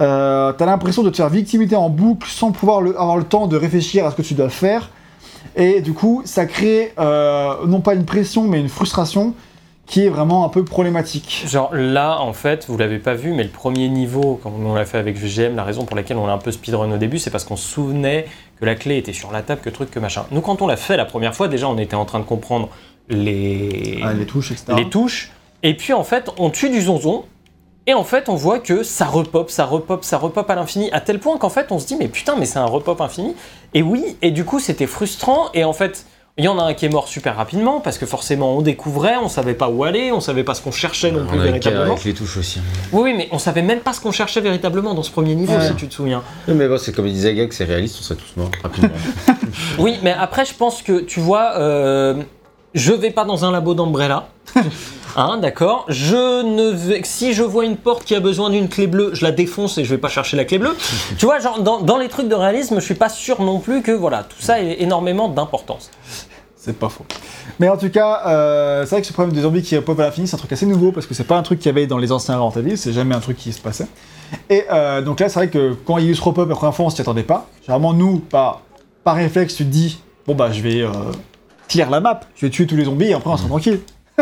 Euh, 0.00 0.52
t'as 0.52 0.66
l'impression 0.66 1.02
de 1.02 1.10
te 1.10 1.16
faire 1.16 1.28
victimiter 1.28 1.74
en 1.74 1.90
boucle 1.90 2.28
sans 2.28 2.52
pouvoir 2.52 2.78
avoir 2.78 3.16
le 3.16 3.24
temps 3.24 3.48
de 3.48 3.56
réfléchir 3.56 4.06
à 4.06 4.12
ce 4.12 4.16
que 4.16 4.22
tu 4.22 4.34
dois 4.34 4.50
faire. 4.50 4.88
Et 5.56 5.80
du 5.80 5.94
coup, 5.94 6.22
ça 6.24 6.46
crée 6.46 6.92
euh, 7.00 7.66
non 7.66 7.80
pas 7.80 7.94
une 7.94 8.04
pression 8.04 8.44
mais 8.44 8.60
une 8.60 8.68
frustration 8.68 9.34
qui 9.86 10.04
est 10.04 10.08
vraiment 10.08 10.44
un 10.44 10.48
peu 10.48 10.64
problématique. 10.64 11.44
Genre 11.48 11.70
là, 11.72 12.20
en 12.20 12.32
fait, 12.32 12.66
vous 12.68 12.76
l'avez 12.78 13.00
pas 13.00 13.14
vu, 13.14 13.32
mais 13.32 13.42
le 13.42 13.50
premier 13.50 13.88
niveau, 13.88 14.38
quand 14.40 14.52
on 14.56 14.74
l'a 14.74 14.84
fait 14.84 14.98
avec 14.98 15.16
VGM, 15.16 15.56
la 15.56 15.64
raison 15.64 15.84
pour 15.84 15.96
laquelle 15.96 16.18
on 16.18 16.26
l'a 16.28 16.34
un 16.34 16.38
peu 16.38 16.52
speedrun 16.52 16.92
au 16.92 16.98
début, 16.98 17.18
c'est 17.18 17.30
parce 17.30 17.44
qu'on 17.44 17.56
se 17.56 17.66
souvenait 17.66 18.26
que 18.60 18.64
la 18.64 18.76
clé 18.76 18.96
était 18.96 19.12
sur 19.12 19.32
la 19.32 19.42
table, 19.42 19.60
que 19.60 19.70
truc, 19.70 19.90
que 19.90 19.98
machin. 19.98 20.24
Nous, 20.30 20.40
quand 20.40 20.62
on 20.62 20.68
l'a 20.68 20.76
fait 20.76 20.96
la 20.96 21.04
première 21.04 21.34
fois, 21.34 21.48
déjà, 21.48 21.68
on 21.68 21.78
était 21.78 21.96
en 21.96 22.04
train 22.04 22.18
de 22.20 22.24
comprendre 22.24 22.68
les, 23.08 24.00
Ah, 24.02 24.12
les 24.12 24.26
touches, 24.26 24.52
etc. 24.52 24.72
les 24.76 24.88
touches. 24.88 25.30
Et 25.62 25.74
puis, 25.76 25.92
en 25.92 26.04
fait, 26.04 26.30
on 26.38 26.50
tue 26.50 26.70
du 26.70 26.80
zonzon. 26.82 27.24
Et 27.88 27.94
en 27.94 28.02
fait, 28.02 28.28
on 28.28 28.34
voit 28.34 28.58
que 28.58 28.82
ça 28.82 29.04
repop, 29.06 29.48
ça 29.48 29.64
repop, 29.64 30.04
ça 30.04 30.18
repop 30.18 30.50
à 30.50 30.56
l'infini, 30.56 30.90
à 30.90 31.00
tel 31.00 31.20
point 31.20 31.38
qu'en 31.38 31.50
fait, 31.50 31.70
on 31.70 31.78
se 31.78 31.86
dit, 31.86 31.94
mais 31.96 32.08
putain, 32.08 32.34
mais 32.36 32.44
c'est 32.44 32.58
un 32.58 32.64
repop 32.66 33.00
infini. 33.00 33.34
Et 33.74 33.82
oui, 33.82 34.16
et 34.22 34.32
du 34.32 34.44
coup, 34.44 34.58
c'était 34.58 34.88
frustrant. 34.88 35.50
Et 35.54 35.62
en 35.62 35.72
fait, 35.72 36.04
il 36.36 36.44
y 36.44 36.48
en 36.48 36.58
a 36.58 36.64
un 36.64 36.74
qui 36.74 36.84
est 36.84 36.88
mort 36.88 37.06
super 37.06 37.36
rapidement, 37.36 37.78
parce 37.80 37.96
que 37.96 38.04
forcément, 38.04 38.56
on 38.58 38.60
découvrait, 38.60 39.16
on 39.22 39.28
savait 39.28 39.54
pas 39.54 39.68
où 39.68 39.84
aller, 39.84 40.10
on 40.10 40.18
savait 40.20 40.42
pas 40.42 40.54
ce 40.54 40.62
qu'on 40.62 40.72
cherchait 40.72 41.12
non 41.12 41.26
plus 41.26 41.38
On 41.38 41.42
véritablement. 41.42 41.92
avec 41.92 42.02
les 42.04 42.12
touches 42.12 42.36
aussi. 42.38 42.60
Oui, 42.92 43.02
oui, 43.04 43.14
mais 43.16 43.28
on 43.30 43.38
savait 43.38 43.62
même 43.62 43.80
pas 43.80 43.92
ce 43.92 44.00
qu'on 44.00 44.10
cherchait 44.10 44.40
véritablement 44.40 44.92
dans 44.92 45.04
ce 45.04 45.12
premier 45.12 45.36
niveau, 45.36 45.54
Ouais. 45.54 45.68
si 45.68 45.74
tu 45.76 45.86
te 45.86 45.94
souviens. 45.94 46.24
Oui, 46.48 46.54
mais 46.54 46.66
bon, 46.66 46.78
c'est 46.78 46.92
comme 46.92 47.06
il 47.06 47.12
disait 47.14 47.34
Gag, 47.36 47.52
c'est 47.52 47.64
réaliste, 47.64 47.98
on 48.00 48.02
serait 48.02 48.18
tous 48.18 48.36
morts 48.38 48.50
rapidement. 48.64 48.90
Oui, 49.78 49.98
mais 50.02 50.12
après, 50.12 50.44
je 50.44 50.52
pense 50.54 50.82
que, 50.82 51.00
tu 51.00 51.20
vois, 51.20 51.52
euh, 51.56 52.22
je 52.76 52.92
vais 52.92 53.10
pas 53.10 53.24
dans 53.24 53.44
un 53.44 53.50
labo 53.50 53.74
d'Umbrella. 53.74 54.28
Hein, 55.18 55.38
d'accord. 55.38 55.86
Je 55.88 56.42
ne 56.42 56.68
vais, 56.72 57.00
si 57.02 57.32
je 57.32 57.42
vois 57.42 57.64
une 57.64 57.78
porte 57.78 58.04
qui 58.04 58.14
a 58.14 58.20
besoin 58.20 58.50
d'une 58.50 58.68
clé 58.68 58.86
bleue, 58.86 59.12
je 59.14 59.24
la 59.24 59.32
défonce 59.32 59.78
et 59.78 59.84
je 59.84 59.88
vais 59.88 59.98
pas 59.98 60.10
chercher 60.10 60.36
la 60.36 60.44
clé 60.44 60.58
bleue. 60.58 60.76
tu 61.16 61.24
vois, 61.24 61.38
genre 61.38 61.62
dans, 61.62 61.80
dans 61.80 61.96
les 61.96 62.08
trucs 62.08 62.28
de 62.28 62.34
réalisme, 62.34 62.80
je 62.80 62.84
suis 62.84 62.94
pas 62.94 63.08
sûr 63.08 63.40
non 63.40 63.58
plus 63.58 63.80
que 63.80 63.92
voilà, 63.92 64.24
tout 64.24 64.36
ça 64.40 64.60
ait 64.60 64.82
énormément 64.82 65.30
d'importance. 65.30 65.90
C'est 66.54 66.78
pas 66.78 66.90
faux. 66.90 67.06
Mais 67.60 67.70
en 67.70 67.78
tout 67.78 67.88
cas, 67.88 68.24
euh, 68.26 68.84
c'est 68.84 68.90
vrai 68.90 69.00
que 69.00 69.06
ce 69.06 69.14
problème 69.14 69.34
des 69.34 69.40
zombies 69.40 69.62
qui 69.62 69.74
pop 69.80 69.98
à 69.98 70.02
l'infini, 70.02 70.28
c'est 70.28 70.34
un 70.34 70.38
truc 70.38 70.52
assez 70.52 70.66
nouveau 70.66 70.92
parce 70.92 71.06
que 71.06 71.14
c'est 71.14 71.24
pas 71.24 71.38
un 71.38 71.42
truc 71.42 71.60
qu'il 71.60 71.70
y 71.70 71.70
avait 71.70 71.86
dans 71.86 71.96
les 71.96 72.12
anciens 72.12 72.38
Evil, 72.54 72.76
c'est 72.76 72.92
jamais 72.92 73.14
un 73.14 73.20
truc 73.20 73.38
qui 73.38 73.54
se 73.54 73.60
passait. 73.60 73.86
Et 74.50 74.64
euh, 74.70 75.00
donc 75.00 75.20
là, 75.20 75.30
c'est 75.30 75.38
vrai 75.38 75.48
que 75.48 75.74
quand 75.86 75.96
il 75.96 76.04
y 76.04 76.08
a 76.08 76.10
eu 76.10 76.14
ce 76.14 76.20
repop 76.20 76.46
la 76.46 76.56
première 76.56 76.74
fois, 76.74 76.84
on 76.84 76.90
s'y 76.90 77.00
attendait 77.00 77.22
pas. 77.22 77.46
Généralement, 77.62 77.94
nous, 77.94 78.18
par, 78.18 78.60
par 79.02 79.16
réflexe, 79.16 79.54
tu 79.54 79.64
te 79.64 79.70
dis, 79.70 79.98
bon 80.26 80.34
bah 80.34 80.52
je 80.52 80.60
vais 80.60 80.82
euh, 80.82 80.90
clear 81.68 81.90
la 81.90 82.00
map, 82.00 82.20
je 82.36 82.46
vais 82.46 82.50
tuer 82.50 82.66
tous 82.66 82.76
les 82.76 82.84
zombies 82.84 83.06
et 83.06 83.14
après 83.14 83.30
on 83.30 83.36
sera 83.36 83.48
tranquille. 83.48 83.80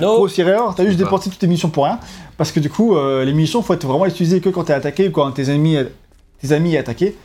No. 0.00 0.16
Grosse 0.16 0.38
erreur, 0.38 0.74
t'as 0.74 0.84
juste 0.84 0.98
Pas. 0.98 1.04
dépensé 1.04 1.30
toutes 1.30 1.38
tes 1.38 1.46
munitions 1.46 1.70
pour 1.70 1.84
rien. 1.84 1.98
Parce 2.36 2.52
que 2.52 2.60
du 2.60 2.68
coup, 2.70 2.96
euh, 2.96 3.24
les 3.24 3.32
munitions, 3.32 3.62
faut 3.62 3.72
être 3.74 3.86
vraiment 3.86 4.04
les 4.04 4.10
utiliser 4.10 4.40
que 4.40 4.48
quand 4.48 4.64
t'es 4.64 4.72
attaqué 4.72 5.08
ou 5.08 5.10
quand 5.12 5.30
tes 5.32 5.50
ennemis, 5.50 5.78
tes 6.40 6.52
amis 6.52 6.74
est 6.74 6.78
attaqué. 6.78 7.16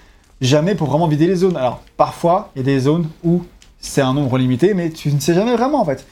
Jamais 0.42 0.76
pour 0.76 0.88
vraiment 0.90 1.08
vider 1.08 1.28
les 1.28 1.36
zones. 1.36 1.58
Alors, 1.58 1.82
parfois, 1.98 2.52
il 2.56 2.60
y 2.60 2.62
a 2.62 2.66
des 2.66 2.80
zones 2.80 3.08
où 3.24 3.44
c'est 3.80 4.02
un 4.02 4.14
nombre 4.14 4.38
limité, 4.38 4.74
mais 4.74 4.90
tu 4.90 5.12
ne 5.12 5.20
sais 5.20 5.34
jamais 5.34 5.56
vraiment 5.56 5.82
en 5.82 5.86
fait. 5.86 6.06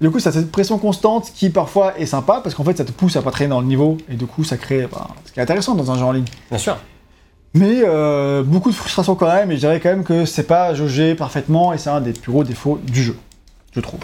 Et 0.00 0.04
du 0.04 0.10
coup, 0.10 0.18
ça 0.20 0.30
a 0.30 0.32
cette 0.32 0.50
pression 0.52 0.78
constante 0.78 1.30
qui 1.34 1.50
parfois 1.50 1.98
est 1.98 2.06
sympa 2.06 2.40
parce 2.42 2.54
qu'en 2.54 2.64
fait, 2.64 2.76
ça 2.76 2.84
te 2.84 2.92
pousse 2.92 3.16
à 3.16 3.22
pas 3.22 3.30
traîner 3.30 3.50
dans 3.50 3.60
le 3.60 3.66
niveau 3.66 3.96
et 4.10 4.14
du 4.14 4.26
coup, 4.26 4.44
ça 4.44 4.56
crée 4.56 4.86
bah, 4.90 5.08
ce 5.24 5.32
qui 5.32 5.38
est 5.40 5.42
intéressant 5.42 5.74
dans 5.74 5.90
un 5.90 5.98
jeu 5.98 6.04
en 6.04 6.12
ligne. 6.12 6.24
Bien 6.50 6.58
sûr. 6.58 6.76
Mais 7.54 7.82
euh, 7.84 8.42
beaucoup 8.44 8.70
de 8.70 8.74
frustration 8.76 9.16
quand 9.16 9.26
même, 9.26 9.50
et 9.50 9.54
je 9.56 9.60
dirais 9.60 9.80
quand 9.80 9.88
même 9.88 10.04
que 10.04 10.24
c'est 10.24 10.44
pas 10.44 10.72
jaugé 10.74 11.14
parfaitement, 11.16 11.72
et 11.72 11.78
c'est 11.78 11.90
un 11.90 12.00
des 12.00 12.12
plus 12.12 12.30
gros 12.30 12.44
défauts 12.44 12.78
du 12.84 13.02
jeu, 13.02 13.16
je 13.74 13.80
trouve. 13.80 14.00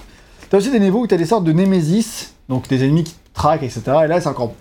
T'as 0.51 0.59
aussi 0.59 0.71
des 0.71 0.81
niveaux 0.81 1.01
où 1.01 1.07
t'as 1.07 1.17
des 1.17 1.27
sortes 1.27 1.45
de 1.45 1.53
némésis, 1.53 2.35
donc 2.49 2.69
des 2.69 2.83
ennemis 2.85 3.05
qui 3.05 3.13
te 3.13 3.35
traquent, 3.35 3.63
etc. 3.63 3.83
Et 4.05 4.09
là, 4.09 4.21
c'est 4.21 4.29
encore 4.29 4.55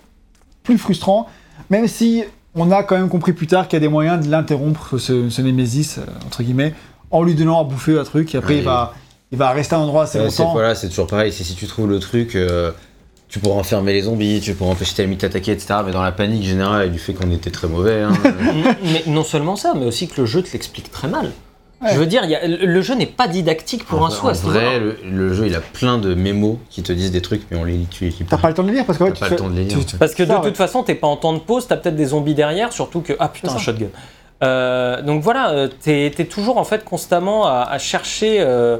plus 0.62 0.78
frustrant, 0.78 1.28
même 1.70 1.88
si 1.88 2.22
on 2.54 2.70
a 2.70 2.82
quand 2.84 2.96
même 2.96 3.08
compris 3.08 3.32
plus 3.32 3.46
tard 3.48 3.66
qu'il 3.68 3.76
y 3.76 3.78
a 3.78 3.80
des 3.80 3.88
moyens 3.88 4.24
de 4.24 4.30
l'interrompre, 4.30 4.98
ce, 4.98 5.30
ce 5.30 5.42
némésis, 5.42 5.98
euh, 5.98 6.02
entre 6.24 6.42
guillemets, 6.42 6.72
en 7.10 7.22
lui 7.22 7.34
donnant 7.34 7.60
à 7.60 7.64
bouffer 7.64 7.98
un 7.98 8.04
truc, 8.04 8.34
et 8.34 8.38
après 8.38 8.58
il, 8.58 8.64
va, 8.64 8.94
il 9.32 9.38
va 9.38 9.50
rester 9.50 9.74
à 9.74 9.78
un 9.78 9.82
endroit 9.82 10.04
assez 10.04 10.18
Ouais, 10.20 10.30
c'est 10.30 10.42
longtemps. 10.42 10.52
voilà, 10.52 10.74
c'est 10.76 10.88
toujours 10.88 11.06
pareil. 11.08 11.32
C'est 11.32 11.44
si 11.44 11.54
tu 11.54 11.66
trouves 11.66 11.88
le 11.88 11.98
truc, 11.98 12.34
euh, 12.36 12.70
tu 13.28 13.38
pourras 13.40 13.56
enfermer 13.58 13.92
les 13.92 14.02
zombies, 14.02 14.40
tu 14.40 14.54
pourras 14.54 14.70
empêcher 14.72 14.94
tes 14.94 15.02
ennemis 15.02 15.16
de 15.16 15.20
t'attaquer, 15.22 15.52
etc. 15.52 15.74
Mais 15.84 15.92
dans 15.92 16.02
la 16.02 16.12
panique 16.12 16.44
générale 16.44 16.86
et 16.86 16.90
du 16.90 16.98
fait 16.98 17.12
qu'on 17.12 17.30
était 17.30 17.50
très 17.50 17.68
mauvais, 17.68 18.02
hein, 18.02 18.12
euh, 18.24 18.72
mais 18.84 19.02
non 19.06 19.24
seulement 19.24 19.56
ça, 19.56 19.72
mais 19.76 19.84
aussi 19.86 20.08
que 20.08 20.20
le 20.20 20.26
jeu 20.26 20.42
te 20.42 20.52
l'explique 20.52 20.90
très 20.92 21.08
mal. 21.08 21.32
Ouais. 21.82 21.90
Je 21.92 21.98
veux 21.98 22.06
dire, 22.06 22.22
il 22.24 22.30
y 22.30 22.34
a- 22.34 22.46
le 22.46 22.80
jeu 22.80 22.94
n'est 22.94 23.04
pas 23.04 23.28
didactique 23.28 23.84
pour 23.84 24.00
en, 24.00 24.06
un 24.06 24.10
sou 24.10 24.28
à 24.28 24.30
en 24.30 24.34
ce 24.34 24.42
vrai, 24.46 24.78
le, 24.80 24.96
le 25.04 25.34
jeu 25.34 25.46
il 25.46 25.54
a 25.54 25.60
plein 25.60 25.98
de 25.98 26.14
mémos 26.14 26.56
qui 26.70 26.82
te 26.82 26.90
disent 26.92 27.10
des 27.10 27.20
trucs, 27.20 27.42
mais 27.50 27.58
on 27.58 27.64
les 27.64 27.74
lit, 27.74 27.86
tu 27.90 28.10
T'as 28.28 28.38
pas. 28.38 28.48
le 28.48 28.54
temps 28.54 28.62
de 28.62 28.68
les 28.68 28.74
lire 28.76 28.86
parce 28.86 28.98
que 28.98 29.04
ouais, 29.04 29.10
T'as 29.10 29.16
tu 29.16 29.20
pas 29.20 29.26
fais- 29.26 29.34
le 29.34 29.40
temps 29.40 29.50
de 29.50 29.56
les 29.56 29.64
lire, 29.64 29.84
tu-. 29.84 29.96
Parce 29.98 30.14
que 30.14 30.22
de 30.22 30.32
ouais. 30.32 30.40
toute 30.40 30.56
façon, 30.56 30.82
t'es 30.84 30.94
pas 30.94 31.06
en 31.06 31.16
temps 31.16 31.34
de 31.34 31.38
pause, 31.40 31.66
t'as 31.66 31.76
peut-être 31.76 31.96
des 31.96 32.06
zombies 32.06 32.34
derrière, 32.34 32.72
surtout 32.72 33.02
que 33.02 33.12
ah 33.18 33.28
putain 33.28 33.48
C'est 33.50 33.56
un 33.56 33.58
shotgun. 33.58 33.86
Euh, 34.42 35.02
donc 35.02 35.22
voilà, 35.22 35.50
euh, 35.50 35.68
t'es 35.82 36.06
es 36.06 36.24
toujours 36.24 36.56
en 36.58 36.64
fait 36.64 36.84
constamment 36.84 37.46
à, 37.46 37.68
à 37.70 37.78
chercher, 37.78 38.36
euh, 38.40 38.78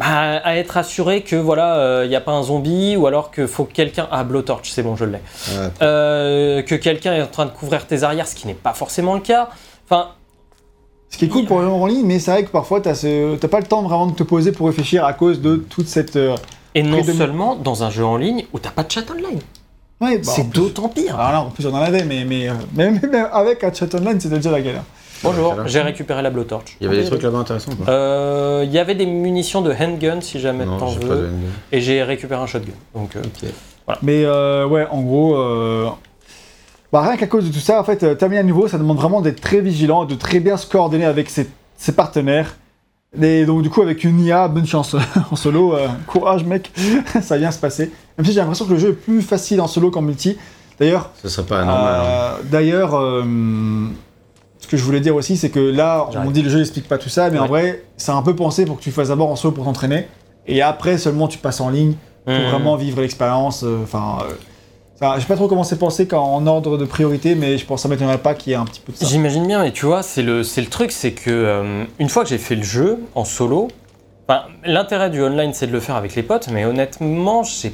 bah, 0.00 0.38
à 0.42 0.56
être 0.56 0.76
assuré 0.76 1.22
que 1.22 1.36
voilà, 1.36 2.02
il 2.04 2.08
n'y 2.08 2.16
a 2.16 2.20
pas 2.20 2.32
un 2.32 2.42
zombie 2.42 2.96
ou 2.96 3.06
alors 3.06 3.30
que 3.30 3.46
faut 3.46 3.64
que 3.64 3.72
quelqu'un 3.72 4.08
ah 4.10 4.24
blowtorch, 4.24 4.70
c'est 4.70 4.82
bon, 4.82 4.96
je 4.96 5.04
l'ai. 5.04 5.12
Ouais. 5.12 5.68
Euh, 5.82 6.62
que 6.62 6.74
quelqu'un 6.74 7.12
est 7.14 7.22
en 7.22 7.26
train 7.26 7.46
de 7.46 7.50
couvrir 7.50 7.86
tes 7.86 8.02
arrières, 8.02 8.26
ce 8.26 8.34
qui 8.34 8.46
n'est 8.46 8.54
pas 8.54 8.72
forcément 8.72 9.14
le 9.14 9.20
cas. 9.20 9.48
Enfin, 9.86 10.08
Ce 11.10 11.18
qui 11.18 11.24
est 11.26 11.28
cool 11.28 11.44
pour 11.44 11.60
les 11.60 11.66
en 11.66 11.86
ligne, 11.86 12.06
mais 12.06 12.18
c'est 12.18 12.30
vrai 12.30 12.44
que 12.44 12.50
parfois 12.50 12.80
t'as 12.80 12.94
ce... 12.94 13.36
t'as 13.36 13.48
pas 13.48 13.60
le 13.60 13.66
temps 13.66 13.82
vraiment 13.82 14.06
de 14.06 14.14
te 14.14 14.22
poser 14.22 14.52
pour 14.52 14.66
réfléchir 14.68 15.04
à 15.04 15.12
cause 15.12 15.40
de 15.40 15.56
toute 15.56 15.86
cette. 15.88 16.16
euh, 16.16 16.36
et 16.74 16.82
non 16.84 17.02
de- 17.02 17.12
seulement 17.12 17.56
dans 17.56 17.82
un 17.82 17.90
jeu 17.90 18.04
en 18.04 18.16
ligne 18.16 18.44
où 18.52 18.58
t'as 18.58 18.70
pas 18.70 18.84
de 18.84 18.90
chat 18.90 19.02
online. 19.10 19.40
Ouais, 20.00 20.16
bah, 20.18 20.32
c'est 20.34 20.48
d'autant 20.48 20.88
pire. 20.88 21.18
Alors 21.20 21.32
là, 21.32 21.40
en 21.42 21.50
plus, 21.50 21.66
on 21.66 21.74
en 21.74 21.82
avait, 21.82 22.04
mais, 22.04 22.24
mais, 22.24 22.48
euh, 22.48 22.52
mais, 22.74 22.90
mais- 22.90 23.18
avec 23.32 23.62
un 23.64 23.72
chat 23.72 23.92
online, 23.94 24.18
c'était 24.20 24.36
déjà 24.36 24.50
la 24.50 24.62
galère. 24.62 24.84
Bonjour, 25.22 25.54
j'ai 25.66 25.80
récupéré 25.82 26.22
la 26.22 26.30
blowtorch. 26.30 26.76
Il 26.80 26.84
y 26.84 26.86
avait 26.88 27.02
des 27.02 27.06
trucs 27.08 27.22
là-bas 27.22 27.38
intéressants 27.38 27.72
quoi. 27.74 27.92
Euh, 27.92 28.62
Il 28.64 28.72
y 28.72 28.78
avait 28.78 28.94
des 28.94 29.06
munitions 29.06 29.60
de 29.60 29.72
handgun 29.72 30.20
si 30.20 30.40
jamais 30.40 30.64
Non, 30.64 30.78
t'en 30.78 30.88
j'ai 30.88 31.00
pas 31.00 31.06
de 31.14 31.20
veux. 31.20 31.30
Et 31.72 31.80
j'ai 31.80 32.02
récupéré 32.02 32.40
un 32.40 32.46
shotgun. 32.46 32.72
Donc, 32.94 33.16
euh, 33.16 33.22
Ok. 33.24 33.50
Mais 34.02 34.24
euh, 34.24 34.66
ouais, 34.66 34.86
en 34.90 35.00
gros, 35.02 35.36
euh, 35.36 35.88
bah, 36.92 37.00
rien 37.02 37.16
qu'à 37.16 37.26
cause 37.26 37.44
de 37.48 37.52
tout 37.52 37.58
ça, 37.58 37.80
en 37.80 37.84
fait, 37.84 38.02
euh, 38.04 38.14
terminer 38.14 38.40
un 38.40 38.44
niveau, 38.44 38.68
ça 38.68 38.78
demande 38.78 38.98
vraiment 38.98 39.20
d'être 39.20 39.40
très 39.40 39.60
vigilant, 39.60 40.04
de 40.04 40.14
très 40.14 40.38
bien 40.38 40.56
se 40.56 40.66
coordonner 40.66 41.04
avec 41.06 41.28
ses, 41.28 41.48
ses 41.76 41.92
partenaires. 41.92 42.56
Et 43.20 43.44
donc, 43.44 43.62
du 43.62 43.68
coup, 43.70 43.82
avec 43.82 44.04
une 44.04 44.20
IA, 44.20 44.46
bonne 44.46 44.66
chance 44.66 44.94
en 45.32 45.34
solo. 45.34 45.74
euh, 45.74 45.88
courage, 46.06 46.44
mec, 46.44 46.70
ça 47.20 47.36
vient 47.36 47.50
se 47.50 47.58
passer. 47.58 47.90
Même 48.16 48.24
si 48.24 48.32
j'ai 48.32 48.38
l'impression 48.38 48.64
que 48.64 48.72
le 48.72 48.78
jeu 48.78 48.90
est 48.90 48.92
plus 48.92 49.22
facile 49.22 49.60
en 49.60 49.66
solo 49.66 49.90
qu'en 49.90 50.02
multi. 50.02 50.38
D'ailleurs, 50.78 51.10
Ça 51.20 51.28
serait 51.28 51.46
pas 51.46 51.64
normal. 51.64 51.94
hein. 51.94 52.04
euh, 52.06 52.32
d'ailleurs, 52.44 52.94
euh, 52.94 53.24
ce 54.60 54.68
que 54.68 54.76
je 54.76 54.84
voulais 54.84 55.00
dire 55.00 55.16
aussi, 55.16 55.36
c'est 55.36 55.50
que 55.50 55.58
là, 55.58 56.08
on 56.24 56.30
dit 56.30 56.42
le 56.42 56.50
jeu 56.50 56.58
n'explique 56.58 56.86
pas 56.86 56.98
tout 56.98 57.08
ça, 57.08 57.30
mais 57.30 57.38
en 57.38 57.46
vrai, 57.46 57.82
c'est 57.96 58.12
un 58.12 58.22
peu 58.22 58.36
pensé 58.36 58.64
pour 58.64 58.76
que 58.78 58.82
tu 58.82 58.90
fasses 58.92 59.08
d'abord 59.08 59.30
en 59.30 59.36
solo 59.36 59.54
pour 59.54 59.64
t'entraîner, 59.64 60.06
et 60.46 60.62
après 60.62 60.98
seulement 60.98 61.28
tu 61.28 61.38
passes 61.38 61.60
en 61.60 61.70
ligne 61.70 61.94
pour 62.24 62.34
hmm. 62.34 62.50
vraiment 62.50 62.76
vivre 62.76 63.00
l'expérience. 63.00 63.62
euh, 63.64 63.82
Enfin, 63.82 64.18
euh, 64.22 65.14
je 65.16 65.20
sais 65.20 65.26
pas 65.26 65.36
trop 65.36 65.48
comment 65.48 65.64
c'est 65.64 65.78
pensé 65.78 66.06
quand, 66.06 66.22
en 66.22 66.46
ordre 66.46 66.76
de 66.76 66.84
priorité, 66.84 67.34
mais 67.34 67.56
je 67.56 67.64
pense 67.64 67.78
que 67.78 67.82
ça 67.84 67.88
m'étonnerait 67.88 68.18
pas 68.18 68.34
qu'il 68.34 68.50
y 68.50 68.54
ait 68.54 68.58
un 68.58 68.66
petit 68.66 68.80
peu 68.80 68.92
de 68.92 68.98
ça. 68.98 69.06
J'imagine 69.06 69.46
bien, 69.46 69.64
et 69.64 69.72
tu 69.72 69.86
vois, 69.86 70.02
c'est 70.02 70.22
le, 70.22 70.42
le 70.42 70.66
truc, 70.66 70.92
c'est 70.92 71.12
que 71.12 71.30
euh, 71.30 71.84
une 71.98 72.08
fois 72.10 72.22
que 72.22 72.28
j'ai 72.28 72.38
fait 72.38 72.56
le 72.56 72.62
jeu 72.62 72.98
en 73.14 73.24
solo, 73.24 73.68
l'intérêt 74.64 75.10
du 75.10 75.22
online 75.22 75.52
c'est 75.54 75.66
de 75.66 75.72
le 75.72 75.80
faire 75.80 75.96
avec 75.96 76.14
les 76.14 76.22
potes, 76.22 76.48
mais 76.52 76.64
honnêtement, 76.66 77.42
j'ai 77.42 77.72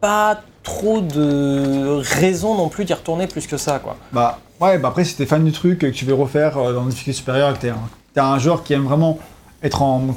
pas 0.00 0.40
trop 0.62 1.00
de 1.00 2.00
raison 2.18 2.56
non 2.56 2.68
plus 2.68 2.84
d'y 2.84 2.92
retourner 2.92 3.26
plus 3.26 3.46
que 3.46 3.56
ça, 3.56 3.78
quoi. 3.78 3.96
Bah 4.12 4.38
ouais, 4.60 4.78
bah 4.78 4.88
après 4.88 5.04
si 5.04 5.14
t'es 5.16 5.26
fan 5.26 5.44
du 5.44 5.52
truc, 5.52 5.78
que 5.78 5.86
tu 5.86 6.04
veux 6.04 6.14
refaire 6.14 6.58
euh, 6.58 6.72
dans 6.72 6.82
une 6.82 6.90
difficulté 6.90 7.16
supérieure, 7.16 7.54
que 7.54 7.60
t'es 7.60 7.70
un, 8.20 8.22
un 8.22 8.38
joueur 8.38 8.64
qui 8.64 8.74
aime 8.74 8.84
vraiment 8.84 9.18
être 9.62 9.82
en... 9.82 10.16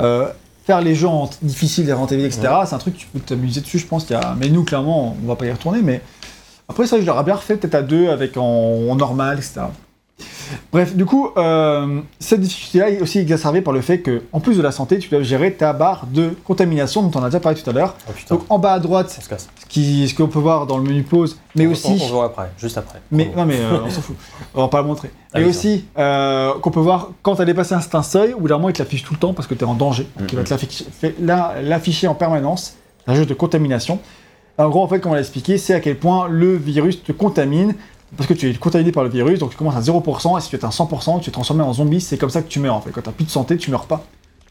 euh, 0.00 0.28
faire 0.66 0.80
les 0.80 0.94
jeux 0.94 1.08
en 1.08 1.30
difficile 1.42 1.88
et 1.88 1.92
rentabilité, 1.92 2.34
etc. 2.34 2.54
C'est 2.66 2.74
un 2.74 2.78
truc 2.78 2.94
que 2.94 3.00
tu 3.00 3.06
peux 3.06 3.20
t'amuser 3.20 3.60
dessus, 3.60 3.78
je 3.78 3.86
pense 3.86 4.04
qu'il 4.04 4.16
y 4.16 4.18
a... 4.18 4.34
Mais 4.38 4.48
nous, 4.48 4.64
clairement, 4.64 5.16
on 5.22 5.26
va 5.26 5.36
pas 5.36 5.46
y 5.46 5.52
retourner, 5.52 5.80
mais... 5.82 6.02
Après 6.70 6.86
ça, 6.86 7.00
je 7.00 7.06
l'aurais 7.06 7.24
bien 7.24 7.34
refait 7.34 7.56
peut-être 7.56 7.74
à 7.76 7.80
deux, 7.82 8.10
avec 8.10 8.36
en, 8.36 8.42
en 8.42 8.94
normal, 8.94 9.38
etc. 9.38 9.62
Bref, 10.72 10.94
du 10.96 11.04
coup, 11.04 11.28
euh, 11.36 12.00
cette 12.18 12.40
difficulté-là 12.40 12.90
est 12.90 13.00
aussi 13.00 13.18
exacerbée 13.18 13.60
par 13.60 13.72
le 13.72 13.80
fait 13.80 14.00
que, 14.00 14.22
en 14.32 14.40
plus 14.40 14.56
de 14.56 14.62
la 14.62 14.72
santé, 14.72 14.98
tu 14.98 15.08
dois 15.10 15.22
gérer 15.22 15.52
ta 15.52 15.72
barre 15.72 16.06
de 16.12 16.30
contamination 16.44 17.02
dont 17.02 17.18
on 17.20 17.22
a 17.22 17.26
déjà 17.26 17.40
parlé 17.40 17.60
tout 17.60 17.68
à 17.68 17.72
l'heure. 17.72 17.94
Oh 18.08 18.12
Donc 18.30 18.42
en 18.48 18.58
bas 18.58 18.72
à 18.72 18.78
droite, 18.80 19.14
on 19.18 19.22
se 19.22 19.28
casse. 19.28 19.48
ce 19.60 19.66
qui- 19.66 20.08
ce 20.08 20.14
qu'on 20.14 20.26
peut 20.28 20.38
voir 20.38 20.66
dans 20.66 20.78
le 20.78 20.84
menu 20.84 21.02
pause, 21.02 21.38
mais 21.54 21.66
On- 21.66 21.72
aussi... 21.72 21.98
On, 22.00 22.04
on 22.04 22.08
voit 22.08 22.24
après, 22.26 22.50
juste 22.58 22.78
après. 22.78 23.00
Mais 23.10 23.30
non, 23.36 23.44
mais 23.44 23.58
euh, 23.58 23.80
on 23.84 23.90
s'en 23.90 24.00
fout. 24.00 24.16
On 24.54 24.62
va 24.62 24.68
pas 24.68 24.80
le 24.82 24.88
montrer. 24.88 25.10
Ah 25.34 25.40
et 25.40 25.44
oui, 25.44 25.50
aussi, 25.50 25.84
euh, 25.98 26.52
qu'on 26.60 26.70
peut 26.70 26.80
voir 26.80 27.10
quand 27.22 27.36
tu 27.36 27.42
as 27.42 27.44
dépassé 27.44 27.74
un 27.74 27.80
certain 27.80 28.02
seuil, 28.02 28.34
où 28.34 28.48
normalement 28.48 28.70
il 28.70 28.72
te 28.72 28.78
l'affiche 28.82 29.04
tout 29.04 29.12
le 29.14 29.18
temps 29.20 29.34
parce 29.34 29.46
que 29.46 29.54
tu 29.54 29.60
es 29.60 29.66
en 29.68 29.74
danger. 29.74 30.06
Donc 30.18 30.32
il 30.32 30.36
va 30.38 30.44
te 30.44 30.50
l'afficher- 30.50 30.86
fait- 30.90 31.14
la- 31.20 31.56
l'afficher 31.62 32.08
en 32.08 32.14
permanence. 32.14 32.74
Un 33.06 33.14
jeu 33.14 33.26
de 33.26 33.34
contamination. 33.34 33.98
En 34.56 34.68
gros, 34.70 34.82
en 34.82 34.88
fait, 34.88 34.98
comme 35.00 35.12
on 35.12 35.14
l'a 35.14 35.20
expliqué, 35.20 35.56
c'est 35.58 35.74
à 35.74 35.80
quel 35.80 35.96
point 35.98 36.26
le 36.28 36.56
virus 36.56 37.02
te 37.04 37.12
contamine. 37.12 37.74
Parce 38.16 38.26
que 38.26 38.34
tu 38.34 38.48
es 38.48 38.54
contaminé 38.54 38.90
par 38.92 39.04
le 39.04 39.10
virus, 39.10 39.38
donc 39.38 39.50
tu 39.50 39.56
commences 39.56 39.76
à 39.76 39.80
0%, 39.80 40.38
et 40.38 40.40
si 40.40 40.48
tu 40.48 40.56
es 40.56 40.64
à 40.64 40.68
100%, 40.70 41.20
tu 41.20 41.28
es 41.28 41.32
transformé 41.32 41.62
en 41.62 41.72
zombie, 41.72 42.00
c'est 42.00 42.16
comme 42.16 42.30
ça 42.30 42.42
que 42.42 42.48
tu 42.48 42.58
meurs 42.58 42.74
en 42.74 42.80
fait. 42.80 42.90
Quand 42.90 43.02
tu 43.02 43.10
plus 43.10 43.24
de 43.26 43.30
santé, 43.30 43.56
tu 43.58 43.70
meurs 43.70 43.84
pas. 43.86 44.02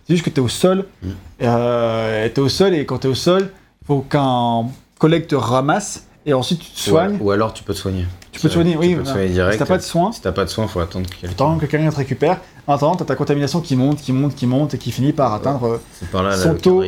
C'est 0.08 0.14
juste 0.14 0.26
que 0.26 0.30
tu 0.30 0.40
es 0.40 0.44
au 0.44 0.48
sol, 0.48 0.86
Mm. 1.04 1.08
euh, 1.42 2.30
tu 2.34 2.40
es 2.40 2.44
au 2.44 2.50
sol, 2.50 2.74
et 2.76 2.86
quand 2.86 3.00
tu 3.00 3.08
es 3.08 3.10
au 3.10 3.16
sol, 3.16 3.52
il 3.82 3.86
faut 3.88 4.00
qu'un 4.02 4.66
collègue 5.00 5.28
te 5.28 5.36
ramasse, 5.36 6.06
et 6.26 6.34
ensuite 6.34 6.60
tu 6.60 6.72
te 6.72 6.80
soignes. 6.80 7.18
ou 7.22 7.32
alors 7.32 7.54
tu 7.54 7.64
peux 7.64 7.74
te 7.74 7.80
soigner. 7.80 8.06
Tu 8.32 8.40
peux 8.42 8.50
te 8.50 8.54
soigner, 8.54 8.74
tu 8.74 8.78
oui. 8.78 8.96
peux 8.96 9.04
te 9.04 9.08
soigner 9.10 9.28
Si 9.28 9.34
direct. 9.34 9.58
t'as 9.60 9.66
pas 9.66 9.78
de 9.78 9.84
soins, 9.84 10.12
Si 10.12 10.22
t'as 10.22 10.32
pas 10.32 10.46
de 10.46 10.50
soins, 10.50 10.68
faut 10.68 10.80
attendre 10.80 11.08
que 11.10 11.16
quelqu'un. 11.16 11.32
Attends 11.34 11.58
que 11.58 11.66
quelqu'un 11.66 11.90
te 11.90 11.96
récupère. 11.96 12.40
En 12.68 12.76
attendant, 12.76 12.96
t'as 12.96 13.06
ta 13.06 13.16
contamination 13.16 13.62
qui 13.62 13.76
monte, 13.76 13.98
qui 14.02 14.12
monte, 14.12 14.36
qui 14.36 14.46
monte 14.46 14.74
et 14.76 14.78
qui 14.78 14.92
finit 14.92 15.14
par 15.14 15.34
atteindre 15.34 15.66
euh, 15.68 15.82
par 16.12 16.22
là, 16.22 16.36
taux- 16.62 16.84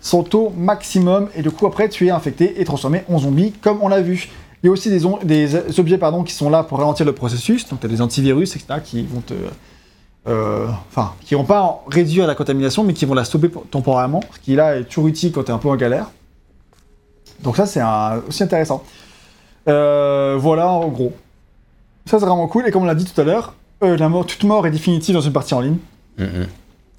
son 0.00 0.22
taux 0.24 0.52
maximum. 0.56 1.28
Et 1.36 1.42
du 1.42 1.50
coup, 1.50 1.66
après, 1.66 1.88
tu 1.88 2.06
es 2.08 2.10
infecté 2.10 2.60
et 2.60 2.64
transformé 2.64 3.04
en 3.08 3.18
zombie, 3.18 3.52
comme 3.52 3.78
on 3.82 3.88
l'a 3.88 4.02
vu. 4.02 4.28
Il 4.62 4.66
y 4.66 4.68
a 4.68 4.72
aussi 4.72 4.90
des, 4.90 5.04
on- 5.04 5.18
des 5.24 5.78
objets 5.80 5.98
pardon, 5.98 6.22
qui 6.22 6.32
sont 6.32 6.48
là 6.50 6.62
pour 6.62 6.78
ralentir 6.78 7.04
le 7.04 7.12
processus. 7.12 7.68
Donc, 7.68 7.80
tu 7.80 7.86
as 7.86 7.88
des 7.88 8.00
antivirus, 8.00 8.54
etc., 8.56 8.80
qui 8.84 9.02
vont 9.02 9.20
te. 9.20 9.34
euh, 10.28 10.68
Enfin, 10.88 11.12
qui 11.22 11.34
vont 11.34 11.44
pas 11.44 11.82
réduire 11.88 12.26
la 12.26 12.34
contamination, 12.34 12.84
mais 12.84 12.92
qui 12.94 13.04
vont 13.04 13.14
la 13.14 13.24
stopper 13.24 13.50
temporairement. 13.70 14.20
Ce 14.34 14.38
qui, 14.40 14.54
là, 14.54 14.76
est 14.76 14.84
toujours 14.84 15.08
utile 15.08 15.32
quand 15.32 15.42
tu 15.44 15.50
es 15.50 15.54
un 15.54 15.58
peu 15.58 15.68
en 15.68 15.76
galère. 15.76 16.06
Donc, 17.42 17.56
ça, 17.56 17.66
c'est 17.66 17.82
aussi 18.28 18.42
intéressant. 18.44 18.84
Euh, 19.68 20.36
voilà, 20.38 20.68
en 20.68 20.88
gros. 20.88 21.12
Ça, 22.06 22.18
c'est 22.20 22.26
vraiment 22.26 22.46
cool. 22.48 22.66
Et 22.66 22.70
comme 22.70 22.82
on 22.82 22.86
l'a 22.86 22.94
dit 22.94 23.04
tout 23.04 23.20
à 23.20 23.24
l'heure, 23.24 23.54
euh, 23.82 23.96
la 23.96 24.08
mort, 24.08 24.26
toute 24.26 24.44
mort 24.44 24.66
est 24.66 24.70
définitive 24.70 25.14
dans 25.14 25.20
une 25.20 25.32
partie 25.32 25.54
en 25.54 25.60
ligne. 25.60 25.78
Mm, 26.18 26.24
mm. 26.24 26.46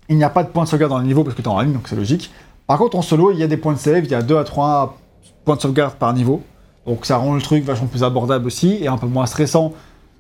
Il 0.10 0.18
n'y 0.18 0.24
a 0.26 0.30
pas 0.30 0.44
de 0.44 0.50
point 0.50 0.64
de 0.66 0.70
sauvegarde 0.70 0.92
dans 0.92 1.00
le 1.00 1.06
niveau 1.06 1.24
parce 1.24 1.36
que 1.36 1.42
tu 1.42 1.48
es 1.48 1.52
en 1.52 1.62
ligne, 1.62 1.72
donc 1.74 1.88
c'est 1.88 1.96
logique. 1.96 2.30
Par 2.68 2.78
contre, 2.78 2.98
en 2.98 3.02
solo, 3.02 3.32
il 3.32 3.38
y 3.40 3.44
a 3.44 3.48
des 3.48 3.56
points 3.58 3.74
de 3.74 3.78
save, 3.80 4.04
il 4.06 4.12
y 4.12 4.16
a 4.16 4.22
2 4.22 4.38
à 4.38 4.44
3 4.44 4.98
points 5.46 5.56
de 5.56 5.62
sauvegarde 5.62 5.96
par 5.96 6.14
niveau. 6.14 6.42
Donc 6.86 7.06
ça 7.06 7.18
rend 7.18 7.34
le 7.36 7.42
truc 7.42 7.64
vachement 7.64 7.88
plus 7.88 8.04
abordable 8.04 8.46
aussi 8.48 8.78
et 8.82 8.88
un 8.88 8.98
peu 8.98 9.08
moins 9.08 9.26
stressant. 9.26 9.74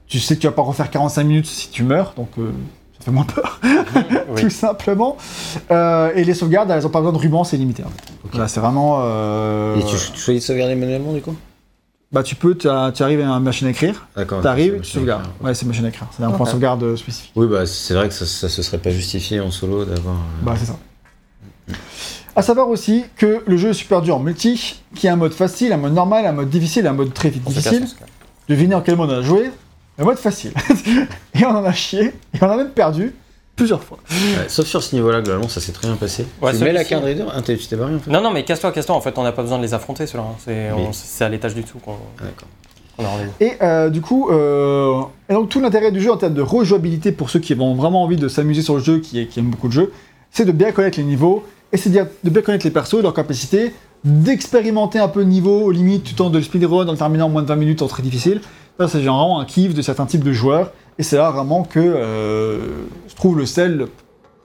Tu 0.08 0.20
sais 0.20 0.36
que 0.36 0.42
tu 0.42 0.48
vas 0.48 0.54
pas 0.54 0.62
refaire 0.62 0.90
45 0.90 1.24
minutes 1.24 1.46
si 1.48 1.70
tu 1.70 1.84
meurs, 1.84 2.14
donc 2.16 2.30
euh, 2.38 2.52
ça 3.00 3.06
fait 3.06 3.12
moins 3.12 3.26
peur, 3.26 3.60
Oui. 4.30 4.42
tout 4.42 4.50
simplement. 4.50 5.18
Euh, 5.72 6.12
et 6.16 6.24
les 6.24 6.34
sauvegardes, 6.34 6.70
elles 6.72 6.86
ont 6.86 6.90
pas 6.90 7.00
besoin 7.00 7.14
de 7.14 7.18
ruban, 7.18 7.44
c'est 7.44 7.58
limité. 7.58 7.84
en 7.84 7.90
fait. 7.90 8.14
Voilà, 8.32 8.48
c'est 8.48 8.60
vraiment. 8.60 9.00
euh, 9.02 9.78
Et 9.80 9.84
tu, 9.86 9.96
tu 10.14 10.20
choisis 10.20 10.44
de 10.44 10.48
sauvegarder 10.48 10.76
manuellement 10.76 11.14
du 11.14 11.22
coup? 11.22 11.36
Bah, 12.12 12.22
tu 12.22 12.36
peux, 12.36 12.56
tu 12.56 12.68
arrives 12.68 13.22
à 13.22 13.26
une 13.26 13.40
machine 13.44 13.66
à 13.68 13.72
écrire, 13.72 14.06
D'accord. 14.16 14.42
tu 14.42 14.48
arrives, 14.48 14.82
tu 14.82 14.92
sauvegardes. 14.92 15.26
Ouais, 15.42 15.54
c'est 15.56 15.66
machine 15.66 15.86
à 15.86 15.90
écrire. 15.90 16.08
C'est 16.16 16.24
un 16.24 16.28
point 16.30 16.42
Ok. 16.42 16.46
de 16.46 16.52
sauvegarde 16.52 16.96
spécifique. 16.96 17.32
Oui, 17.36 17.48
bah 17.48 17.66
c'est 17.66 17.96
vrai 17.96 18.08
que 18.08 18.14
ça, 18.14 18.26
ça 18.28 18.50
se 18.50 18.62
serait 18.62 18.78
pas 18.78 18.92
justifié 18.92 19.40
en 19.40 19.50
solo 19.50 19.84
d'avoir. 19.84 20.16
euh, 20.16 20.44
Bah, 20.44 20.54
c'est 20.58 20.66
ça. 20.66 20.78
À 22.36 22.42
savoir 22.42 22.68
aussi 22.70 23.04
que 23.16 23.44
le 23.46 23.58
jeu 23.58 23.70
est 23.70 23.74
super 23.74 24.02
dur 24.02 24.16
en 24.16 24.20
multi, 24.20 24.82
qui 24.96 25.08
a 25.08 25.14
un 25.14 25.18
mode 25.18 25.34
facile, 25.34 25.72
un 25.72 25.78
mode 25.78 25.94
normal, 25.94 26.26
un 26.26 26.32
mode 26.32 26.50
difficile, 26.50 26.88
un 26.88 26.94
mode 26.94 27.14
très 27.14 27.30
difficile. 27.30 27.86
Devinez 28.50 28.74
en 28.76 28.82
quel 28.82 28.96
mode 28.96 29.12
on 29.12 29.18
a 29.20 29.22
joué 29.22 29.52
Le 30.00 30.06
mode 30.06 30.18
facile. 30.18 30.52
et 31.36 31.46
on 31.46 31.50
en 31.50 31.64
a 31.64 31.74
chié, 31.74 32.06
et 32.34 32.38
on 32.42 32.50
a 32.50 32.58
même 32.58 32.70
perdu 32.72 33.14
plusieurs 33.56 33.84
fois. 33.84 34.00
ouais, 34.10 34.46
sauf 34.50 34.66
sur 34.66 34.82
ce 34.82 34.96
niveau-là, 34.96 35.22
globalement, 35.22 35.48
ça 35.48 35.62
s'est 35.62 35.72
très 35.74 35.88
bien 35.88 35.96
passé. 35.96 36.26
Ouais, 36.42 36.52
tu 36.58 36.64
mets 36.64 36.74
la 36.74 36.84
carte 36.84 37.04
Rider 37.06 37.24
Ah, 37.32 37.42
t'es- 37.44 37.56
tu 37.56 37.68
t'es 37.68 37.76
barré 37.76 37.94
en 37.96 38.00
fait 38.00 38.10
Non, 38.10 38.20
non, 38.22 38.32
mais 38.32 38.44
casse-toi, 38.44 38.72
casse-toi. 38.72 38.96
En 38.96 39.02
fait, 39.02 39.16
on 39.20 39.24
n'a 39.24 39.32
pas 39.32 39.44
besoin 39.44 39.60
de 39.60 39.64
les 39.64 39.76
affronter, 39.76 40.08
ceux-là. 40.08 40.24
hein. 40.24 40.90
C'est 40.92 41.24
à 41.24 41.30
l'étage 41.30 41.54
du 41.54 41.62
dessous 41.62 41.78
qu'on 41.78 41.98
Ah, 42.20 42.24
D'accord. 42.24 42.48
a. 42.98 43.44
Et 43.44 43.54
euh, 43.62 43.90
du 43.92 44.02
coup, 44.02 44.30
euh, 44.32 45.02
et 45.30 45.34
donc 45.34 45.50
tout 45.50 45.60
l'intérêt 45.60 45.92
du 45.92 46.02
jeu 46.02 46.12
en 46.12 46.18
termes 46.18 46.34
de 46.34 46.42
rejouabilité 46.42 47.12
pour 47.12 47.30
ceux 47.30 47.40
qui 47.40 47.54
ont 47.54 47.76
vraiment 47.76 48.02
envie 48.02 48.18
de 48.18 48.28
s'amuser 48.28 48.64
sur 48.64 48.74
le 48.76 48.82
jeu, 48.84 49.00
qui, 49.00 49.28
qui 49.28 49.40
aiment 49.40 49.52
beaucoup 49.52 49.68
le 49.68 49.74
jeu, 49.74 49.94
c'est 50.32 50.46
de 50.46 50.52
bien 50.52 50.72
connaître 50.72 50.98
les 50.98 51.04
niveaux, 51.04 51.44
c'est 51.78 51.90
de 51.90 52.30
bien 52.30 52.42
connaître 52.42 52.66
les 52.66 52.72
persos, 52.72 53.02
leurs 53.02 53.14
capacités, 53.14 53.74
d'expérimenter 54.04 55.00
un 55.00 55.08
peu 55.08 55.22
le 55.22 55.26
niveau, 55.26 55.72
limite 55.72 56.04
tu 56.04 56.14
tentes 56.14 56.32
de 56.32 56.38
le 56.38 56.44
speedrun 56.44 56.88
en 56.88 56.96
terminant 56.96 57.26
en 57.26 57.30
moins 57.30 57.42
de 57.42 57.48
20 57.48 57.56
minutes 57.56 57.82
en 57.82 57.88
très 57.88 58.04
difficile. 58.04 58.42
Ça, 58.80 58.88
c'est 58.88 59.00
vraiment 59.00 59.40
un 59.40 59.46
kiff 59.46 59.74
de 59.74 59.82
certains 59.82 60.06
types 60.06 60.24
de 60.24 60.34
joueurs, 60.34 60.72
et 60.98 61.04
c'est 61.04 61.18
là 61.18 61.32
vraiment 61.32 61.64
que 61.64 61.80
euh, 61.80 62.60
je 63.08 63.16
trouve 63.16 63.38
le 63.38 63.46
sel, 63.46 63.88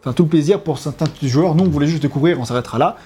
enfin 0.00 0.12
tout 0.12 0.26
plaisir 0.26 0.62
pour 0.62 0.78
certains 0.78 1.06
joueurs. 1.22 1.54
Nous, 1.54 1.64
on 1.64 1.68
voulait 1.68 1.86
juste 1.86 2.02
découvrir, 2.02 2.38
on 2.38 2.44
s'arrêtera 2.44 2.78
là. 2.78 2.96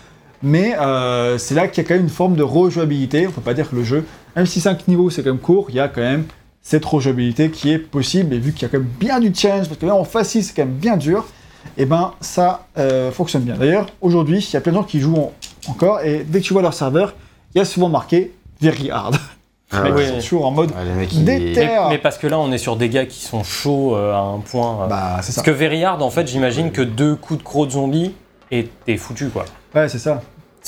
Mais 0.42 0.76
euh, 0.76 1.38
c'est 1.38 1.54
là 1.54 1.68
qu'il 1.68 1.82
y 1.82 1.86
a 1.86 1.88
quand 1.88 1.94
même 1.94 2.04
une 2.04 2.10
forme 2.10 2.34
de 2.34 2.42
rejouabilité. 2.42 3.26
On 3.28 3.30
peut 3.30 3.40
pas 3.40 3.54
dire 3.54 3.70
que 3.70 3.76
le 3.76 3.84
jeu, 3.84 4.04
même 4.34 4.46
si 4.46 4.60
5 4.60 4.88
niveaux 4.88 5.08
c'est 5.08 5.22
quand 5.22 5.30
même 5.30 5.38
court, 5.38 5.66
il 5.68 5.76
y 5.76 5.80
a 5.80 5.88
quand 5.88 6.00
même 6.00 6.24
cette 6.62 6.84
rejouabilité 6.84 7.50
qui 7.50 7.70
est 7.70 7.78
possible. 7.78 8.34
Et 8.34 8.38
vu 8.38 8.52
qu'il 8.52 8.62
y 8.62 8.64
a 8.64 8.68
quand 8.68 8.78
même 8.78 8.88
bien 8.98 9.20
du 9.20 9.32
challenge, 9.32 9.68
parce 9.68 9.78
que 9.78 9.86
même 9.86 9.94
en 9.94 10.04
facile 10.04 10.42
c'est 10.42 10.54
quand 10.54 10.64
même 10.64 10.74
bien 10.74 10.96
dur, 10.96 11.26
et 11.76 11.84
ben 11.86 12.12
ça 12.20 12.66
euh, 12.78 13.10
fonctionne 13.12 13.42
bien. 13.42 13.54
D'ailleurs, 13.56 13.86
aujourd'hui, 14.00 14.38
il 14.38 14.52
y 14.52 14.56
a 14.56 14.60
plein 14.60 14.72
de 14.72 14.76
gens 14.78 14.82
qui 14.84 15.00
jouent 15.00 15.16
en- 15.16 15.32
encore, 15.68 16.00
et 16.02 16.24
dès 16.26 16.40
que 16.40 16.44
tu 16.44 16.52
vois 16.52 16.62
leur 16.62 16.74
serveur, 16.74 17.14
il 17.54 17.58
y 17.58 17.60
a 17.60 17.64
souvent 17.64 17.88
marqué 17.88 18.32
Very 18.60 18.90
Hard. 18.90 19.16
Ah, 19.74 19.90
ouais. 19.90 20.06
sont 20.06 20.18
toujours 20.18 20.44
en 20.44 20.50
mode. 20.50 20.70
Les 20.84 20.92
mecs, 20.92 21.14
Déter- 21.14 21.88
Mais, 21.88 21.96
parce 21.96 22.18
que 22.18 22.26
là, 22.26 22.38
on 22.38 22.52
est 22.52 22.58
sur 22.58 22.76
des 22.76 22.90
gars 22.90 23.06
qui 23.06 23.20
sont 23.24 23.42
chauds 23.42 23.96
euh, 23.96 24.12
à 24.12 24.18
un 24.18 24.38
point. 24.40 24.82
euh, 24.82 24.86
Bah, 24.86 25.16
c'est 25.22 25.32
ça. 25.32 25.36
Parce 25.40 25.46
que 25.46 25.50
Very 25.50 25.82
Hard, 25.82 26.02
en 26.02 26.10
fait, 26.10 26.28
j'imagine 26.28 26.72
que 26.72 26.82
deux 26.82 27.16
coups 27.16 27.38
de 27.38 27.42
croc 27.42 27.68
de 27.68 27.72
zombie 27.72 28.12
et 28.50 28.68
t'es 28.84 28.98
foutu, 28.98 29.30
quoi. 29.30 29.46
Ouais, 29.74 29.88
c'est 29.88 29.98
ça. 29.98 30.20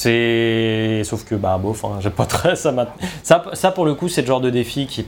C'est. 0.08 1.02
Sauf 1.04 1.24
que, 1.24 1.34
bah, 1.34 1.58
bof, 1.58 1.84
hein, 1.84 1.98
j'ai 2.00 2.08
pas 2.10 2.26
très. 2.26 2.56
Ça, 2.64 2.72
m'a- 2.72 2.88
ça, 3.22 3.44
ça, 3.52 3.70
pour 3.72 3.84
le 3.84 3.94
coup, 3.94 4.08
c'est 4.08 4.22
le 4.22 4.26
genre 4.26 4.40
de 4.40 4.50
défi 4.50 4.86
qui. 4.86 5.06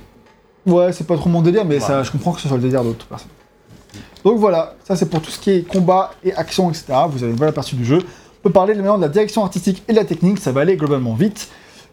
Ouais, 0.67 0.93
c'est 0.93 1.07
pas 1.07 1.17
trop 1.17 1.31
mon 1.31 1.41
délire, 1.43 1.65
mais 1.65 1.77
Ouais. 1.77 1.81
ça, 1.81 2.03
je 2.03 2.11
comprends 2.11 2.33
que 2.33 2.41
ce 2.41 2.49
soit 2.49 2.57
le 2.57 2.63
délire 2.65 2.83
d'autres 2.85 3.07
personnes. 3.07 3.31
Donc 4.27 4.39
voilà, 4.41 4.75
ça 4.83 4.97
c'est 4.97 5.09
pour 5.09 5.21
tout 5.23 5.31
ce 5.31 5.39
qui 5.39 5.51
est 5.53 5.63
combat 5.63 6.11
et 6.25 6.35
action, 6.35 6.69
etc. 6.69 6.87
Vous 7.09 7.23
avez 7.23 7.31
une 7.31 7.39
bonne 7.39 7.49
aperçu 7.49 7.77
du 7.77 7.85
jeu. 7.85 7.99
On 7.99 8.43
peut 8.43 8.51
parler 8.51 8.75
maintenant 8.75 8.97
de 8.97 9.03
la 9.03 9.09
direction 9.09 9.45
artistique 9.45 9.85
et 9.87 9.93
de 9.93 9.97
la 9.97 10.05
technique, 10.05 10.39
ça 10.41 10.51
va 10.51 10.63
aller 10.63 10.77
globalement 10.77 11.15
vite. 11.15 11.49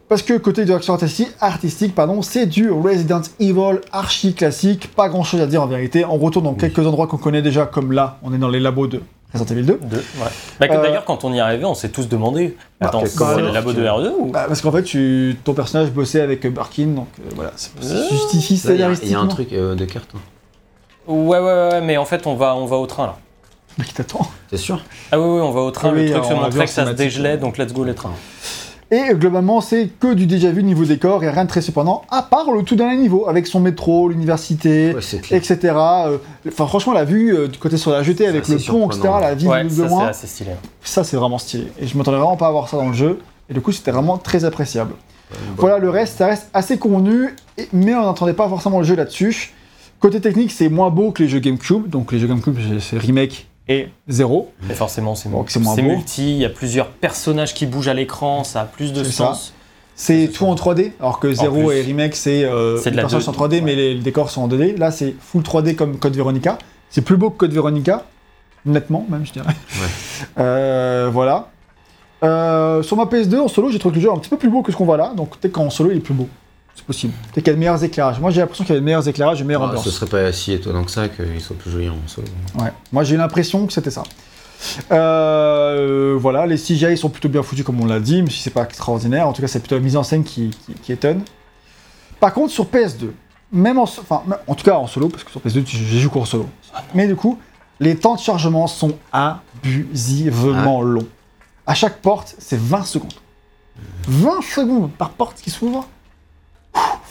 Parce 0.09 0.23
que 0.23 0.33
côté 0.39 0.65
direction 0.65 0.93
artistique, 0.93 1.29
artistique 1.39 1.93
pardon, 1.93 2.23
c'est 2.23 2.47
du 2.47 2.71
Resident 2.71 3.21
Evil 3.39 3.81
archi 3.91 4.33
classique, 4.33 4.89
pas 4.95 5.09
grand 5.09 5.23
chose 5.23 5.41
à 5.41 5.45
dire 5.45 5.61
en 5.61 5.67
vérité. 5.67 6.05
On 6.05 6.17
retourne 6.17 6.45
dans 6.45 6.55
quelques 6.55 6.79
endroits 6.87 7.05
qu'on 7.05 7.17
connaît 7.17 7.43
déjà, 7.43 7.67
comme 7.67 7.91
là, 7.91 8.17
on 8.23 8.33
est 8.33 8.39
dans 8.39 8.49
les 8.49 8.59
labos 8.59 8.87
de 8.87 9.01
Resident 9.31 9.51
Evil 9.55 9.65
2. 9.67 9.79
Deux, 9.83 9.97
ouais. 9.97 10.03
Bah, 10.59 10.67
Euh, 10.71 10.81
D'ailleurs, 10.81 11.05
quand 11.05 11.23
on 11.23 11.33
y 11.33 11.37
est 11.37 11.39
arrivé, 11.39 11.65
on 11.65 11.75
s'est 11.75 11.89
tous 11.89 12.07
demandé 12.09 12.57
Bah, 12.81 12.87
Attends, 12.87 13.01
que- 13.03 13.07
c'est 13.09 13.41
le 13.41 13.51
labo 13.51 13.73
de 13.73 13.81
R2 13.83 14.11
ou? 14.19 14.25
Bah, 14.31 14.45
parce 14.47 14.61
qu'en 14.61 14.71
fait, 14.71 14.83
tu, 14.83 15.37
ton 15.43 15.53
personnage 15.53 15.91
bossait 15.91 16.21
avec 16.21 16.45
Birkin, 16.51 16.87
donc 16.87 17.07
euh, 17.19 17.29
voilà, 17.35 17.51
c'est 17.55 17.69
ça 17.79 17.93
Euh, 17.93 18.09
justifie 18.09 18.55
Là, 18.67 18.73
Il 18.73 18.79
y, 18.79 18.83
a- 18.83 18.85
il 18.87 18.91
y 18.91 18.93
a 18.93 18.95
scénaristiquement. 18.95 19.21
un 19.21 19.27
truc 19.27 19.53
euh, 19.53 19.75
de 19.75 19.85
carte. 19.85 20.09
Ouais, 21.07 21.39
ouais, 21.39 21.69
ouais, 21.69 21.81
mais 21.81 21.97
en 21.97 22.05
fait, 22.05 22.25
on 22.27 22.35
va, 22.35 22.55
on 22.55 22.65
va 22.65 22.77
au 22.77 22.85
train 22.85 23.07
là. 23.07 23.17
Mais 23.77 23.85
qui 23.85 23.93
t'attend. 23.93 24.27
T'es 24.49 24.57
sûr? 24.57 24.83
Ah 25.11 25.19
oui, 25.19 25.25
oui, 25.25 25.41
on 25.41 25.51
va 25.51 25.61
au 25.61 25.71
train. 25.71 25.91
Oui, 25.93 26.05
le 26.07 26.11
truc 26.11 26.25
se 26.25 26.33
montrait 26.33 26.65
que 26.65 26.71
ça 26.71 26.85
se 26.85 26.91
dégelait, 26.91 27.31
ouais. 27.31 27.37
donc 27.37 27.57
let's 27.57 27.73
go 27.73 27.83
les 27.83 27.95
trains. 27.95 28.13
Et 28.91 29.09
euh, 29.09 29.13
globalement, 29.15 29.59
c'est 29.61 29.87
que 29.99 30.13
du 30.13 30.27
déjà 30.27 30.51
vu 30.51 30.63
niveau 30.63 30.85
décor 30.85 31.23
et 31.23 31.29
rien 31.29 31.45
de 31.45 31.49
très 31.49 31.61
surprenant, 31.61 32.03
à 32.11 32.21
part 32.21 32.51
le 32.51 32.61
tout 32.61 32.75
dernier 32.75 32.97
niveau, 32.97 33.27
avec 33.27 33.47
son 33.47 33.59
métro, 33.59 34.09
l'université, 34.09 34.93
Ouais, 34.93 35.01
c'est 35.01 35.31
etc. 35.31 35.57
Euh, 35.75 36.17
Enfin, 36.47 36.67
franchement, 36.67 36.93
la 36.93 37.03
vue 37.03 37.35
euh, 37.35 37.47
du 37.47 37.57
côté 37.57 37.77
sur 37.77 37.89
la 37.89 38.03
jetée 38.03 38.27
avec 38.27 38.45
C'est 38.45 38.53
le 38.53 38.71
pont, 38.71 38.87
etc., 38.91 39.09
la 39.19 39.33
ville 39.33 39.47
Ouais, 39.47 39.63
de 39.63 39.69
ça 39.69 39.75
c'est 39.75 39.87
loin, 39.89 40.07
assez 40.07 40.27
stylé. 40.27 40.51
ça 40.83 41.03
c'est 41.03 41.17
vraiment 41.17 41.39
stylé. 41.39 41.71
Et 41.79 41.87
je 41.87 41.97
m'attendais 41.97 42.17
vraiment 42.17 42.37
pas 42.37 42.47
à 42.47 42.51
voir 42.51 42.69
ça 42.69 42.77
dans 42.77 42.89
le 42.89 42.93
jeu. 42.93 43.19
Et 43.49 43.53
du 43.55 43.61
coup, 43.61 43.71
c'était 43.71 43.91
vraiment 43.91 44.17
très 44.19 44.45
appréciable. 44.45 44.93
Voilà, 45.57 45.79
le 45.79 45.89
reste, 45.89 46.19
ça 46.19 46.27
reste 46.27 46.49
assez 46.53 46.77
convenu, 46.77 47.35
mais 47.71 47.95
on 47.95 48.01
n'entendait 48.03 48.33
pas 48.33 48.47
forcément 48.47 48.77
le 48.77 48.85
jeu 48.85 48.95
là-dessus. 48.95 49.53
Côté 50.03 50.19
technique, 50.19 50.51
c'est 50.51 50.67
moins 50.67 50.89
beau 50.89 51.11
que 51.11 51.23
les 51.23 51.29
jeux 51.29 51.39
GameCube, 51.39 51.87
donc 51.89 52.11
les 52.11 52.19
jeux 52.19 52.27
GameCube, 52.27 52.57
c'est- 52.81 52.97
remake 52.97 53.47
et 53.69 53.87
zéro. 54.09 54.51
Mais 54.67 54.73
forcément, 54.73 55.15
c'est 55.15 55.29
Donc, 55.31 55.49
c'est 55.49 55.61
moins 55.61 55.77
beau. 55.77 55.81
multi, 55.81 56.29
il 56.33 56.39
y 56.39 56.43
a 56.43 56.49
plusieurs 56.49 56.89
personnages 56.89 57.53
qui 57.53 57.65
bougent 57.65 57.87
à 57.87 57.93
l'écran, 57.93 58.43
ça 58.43 58.59
a 58.59 58.65
plus 58.65 58.91
de 58.91 59.01
sens. 59.05 59.53
C'est 59.95 60.27
tout 60.27 60.45
en 60.45 60.55
3D, 60.55 60.91
alors 60.99 61.19
que 61.21 61.31
0 61.33 61.69
plus. 61.69 61.77
et 61.77 61.81
Remake, 61.83 62.15
c'est 62.15 62.43
euh, 62.43 62.81
les 62.83 62.91
personnages 62.91 63.29
en 63.29 63.31
3D, 63.31 63.61
mais 63.61 63.75
les, 63.75 63.93
les 63.93 64.01
décors 64.01 64.29
sont 64.29 64.41
en 64.41 64.49
2D. 64.49 64.75
Là, 64.75 64.91
c'est 64.91 65.15
full 65.21 65.41
3D 65.41 65.73
comme 65.75 65.97
Code 65.97 66.17
Veronica. 66.17 66.57
C'est 66.89 67.03
plus 67.03 67.15
beau 67.15 67.29
que 67.29 67.37
Code 67.37 67.53
Veronica, 67.53 68.03
nettement 68.65 69.05
même, 69.07 69.25
je 69.25 69.31
dirais. 69.31 69.53
Euh, 70.37 71.09
voilà. 71.13 71.47
Euh, 72.23 72.83
sur 72.83 72.97
ma 72.97 73.05
PS2, 73.05 73.39
en 73.39 73.47
solo, 73.47 73.69
j'ai 73.69 73.79
trouvé 73.79 73.93
que 73.93 73.99
le 73.99 74.03
jeu 74.03 74.09
est 74.09 74.13
un 74.13 74.17
petit 74.19 74.29
peu 74.29 74.37
plus 74.37 74.49
beau 74.49 74.63
que 74.63 74.71
ce 74.73 74.75
qu'on 74.75 74.83
voit 74.85 74.97
là. 74.97 75.13
Donc, 75.15 75.37
peut-être 75.37 75.53
qu'en 75.53 75.69
solo, 75.69 75.91
il 75.91 75.97
est 75.97 76.01
plus 76.01 76.13
beau. 76.13 76.27
C'est 76.75 76.85
possible. 76.85 77.13
Peut-être 77.33 77.43
qu'il 77.43 77.47
y 77.47 77.49
a 77.51 77.53
de 77.53 77.59
meilleurs 77.59 77.83
éclairages. 77.83 78.19
Moi, 78.19 78.31
j'ai 78.31 78.41
l'impression 78.41 78.63
qu'il 78.65 78.73
y 78.73 78.77
a 78.77 78.79
de 78.79 78.85
meilleurs 78.85 79.07
éclairages 79.07 79.39
et 79.41 79.43
meilleure 79.43 79.63
Ah, 79.63 79.67
ambiance. 79.67 79.83
ce 79.85 79.91
serait 79.91 80.07
pas 80.07 80.31
si 80.31 80.53
étonnant 80.53 80.83
que 80.83 80.91
ça 80.91 81.07
qu'il 81.07 81.39
soit 81.39 81.55
plus 81.55 81.69
joli 81.71 81.87
en 81.89 81.95
solo. 82.07 82.27
Ouais. 82.59 82.71
Moi, 82.91 83.03
j'ai 83.03 83.15
eu 83.15 83.17
l'impression 83.17 83.65
que 83.67 83.73
c'était 83.73 83.91
ça. 83.91 84.03
Euh, 84.91 86.15
voilà, 86.19 86.45
les 86.45 86.57
CGI 86.57 86.97
sont 86.97 87.09
plutôt 87.09 87.29
bien 87.29 87.43
foutus, 87.43 87.65
comme 87.65 87.79
on 87.81 87.85
l'a 87.85 87.99
dit, 87.99 88.17
même 88.17 88.29
si 88.29 88.39
c'est 88.41 88.49
pas 88.49 88.63
extraordinaire. 88.63 89.27
En 89.27 89.33
tout 89.33 89.41
cas, 89.41 89.47
c'est 89.47 89.59
plutôt 89.59 89.75
la 89.75 89.81
mise 89.81 89.97
en 89.97 90.03
scène 90.03 90.23
qui, 90.23 90.49
qui- 90.65 90.73
qui 90.73 90.91
étonne. 90.91 91.21
Par 92.19 92.33
contre, 92.33 92.51
sur 92.53 92.65
PS2, 92.65 93.11
même 93.51 93.77
en, 93.77 93.83
enfin, 93.83 94.23
en 94.47 94.55
tout 94.55 94.63
cas 94.63 94.75
en 94.75 94.87
solo, 94.87 95.09
parce 95.09 95.23
que 95.23 95.31
sur 95.31 95.41
PS2, 95.41 95.63
tu- 95.63 95.77
j'ai 95.77 95.99
joué 95.99 96.11
qu'en 96.11 96.25
solo. 96.25 96.47
Mais 96.95 97.07
du 97.07 97.15
coup, 97.15 97.37
les 97.79 97.95
temps 97.97 98.15
de 98.15 98.19
chargement 98.19 98.67
sont 98.67 98.93
abusivement 99.11 100.81
longs. 100.81 101.07
À 101.67 101.75
chaque 101.75 102.01
porte, 102.01 102.35
c'est 102.39 102.59
20 102.59 102.83
secondes. 102.83 103.13
20 104.07 104.41
secondes 104.41 104.91
par 104.91 105.09
porte 105.09 105.39
qui 105.41 105.49
s'ouvre. 105.49 105.87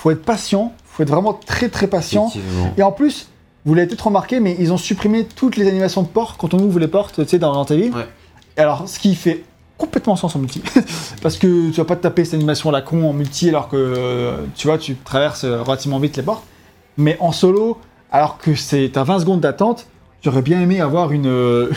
Faut 0.02 0.10
être 0.10 0.24
patient, 0.24 0.72
faut 0.84 1.04
être 1.04 1.10
vraiment 1.10 1.32
très 1.32 1.68
très 1.68 1.86
patient. 1.86 2.28
Et 2.76 2.82
en 2.82 2.90
plus, 2.90 3.28
vous 3.64 3.72
l'avez 3.72 3.86
peut-être 3.86 4.08
remarqué, 4.08 4.40
mais 4.40 4.56
ils 4.58 4.72
ont 4.72 4.76
supprimé 4.76 5.24
toutes 5.24 5.54
les 5.54 5.68
animations 5.68 6.02
de 6.02 6.08
porte 6.08 6.40
quand 6.40 6.54
on 6.54 6.58
ouvre 6.58 6.80
les 6.80 6.88
portes, 6.88 7.22
tu 7.22 7.28
sais, 7.28 7.38
dans 7.38 7.52
Resident 7.52 7.78
Evil. 7.80 7.94
Ouais. 7.94 8.08
Alors, 8.56 8.88
ce 8.88 8.98
qui 8.98 9.14
fait 9.14 9.44
complètement 9.78 10.16
sens 10.16 10.34
en 10.34 10.40
multi. 10.40 10.60
Parce 11.22 11.36
que 11.36 11.70
tu 11.70 11.76
vas 11.76 11.84
pas 11.84 11.94
te 11.94 12.02
taper 12.02 12.24
cette 12.24 12.34
animation 12.34 12.70
à 12.70 12.72
la 12.72 12.82
con 12.82 13.08
en 13.08 13.12
multi 13.12 13.48
alors 13.48 13.68
que, 13.68 13.76
euh, 13.76 14.38
tu 14.56 14.66
vois, 14.66 14.76
tu 14.76 14.96
traverses 14.96 15.44
euh, 15.44 15.62
relativement 15.62 16.00
vite 16.00 16.16
les 16.16 16.24
portes. 16.24 16.42
Mais 16.96 17.16
en 17.20 17.30
solo, 17.30 17.78
alors 18.10 18.38
que 18.38 18.56
c'est 18.56 18.96
à 18.96 19.04
20 19.04 19.20
secondes 19.20 19.40
d'attente, 19.40 19.86
j'aurais 20.20 20.42
bien 20.42 20.60
aimé 20.60 20.80
avoir 20.80 21.12
une... 21.12 21.68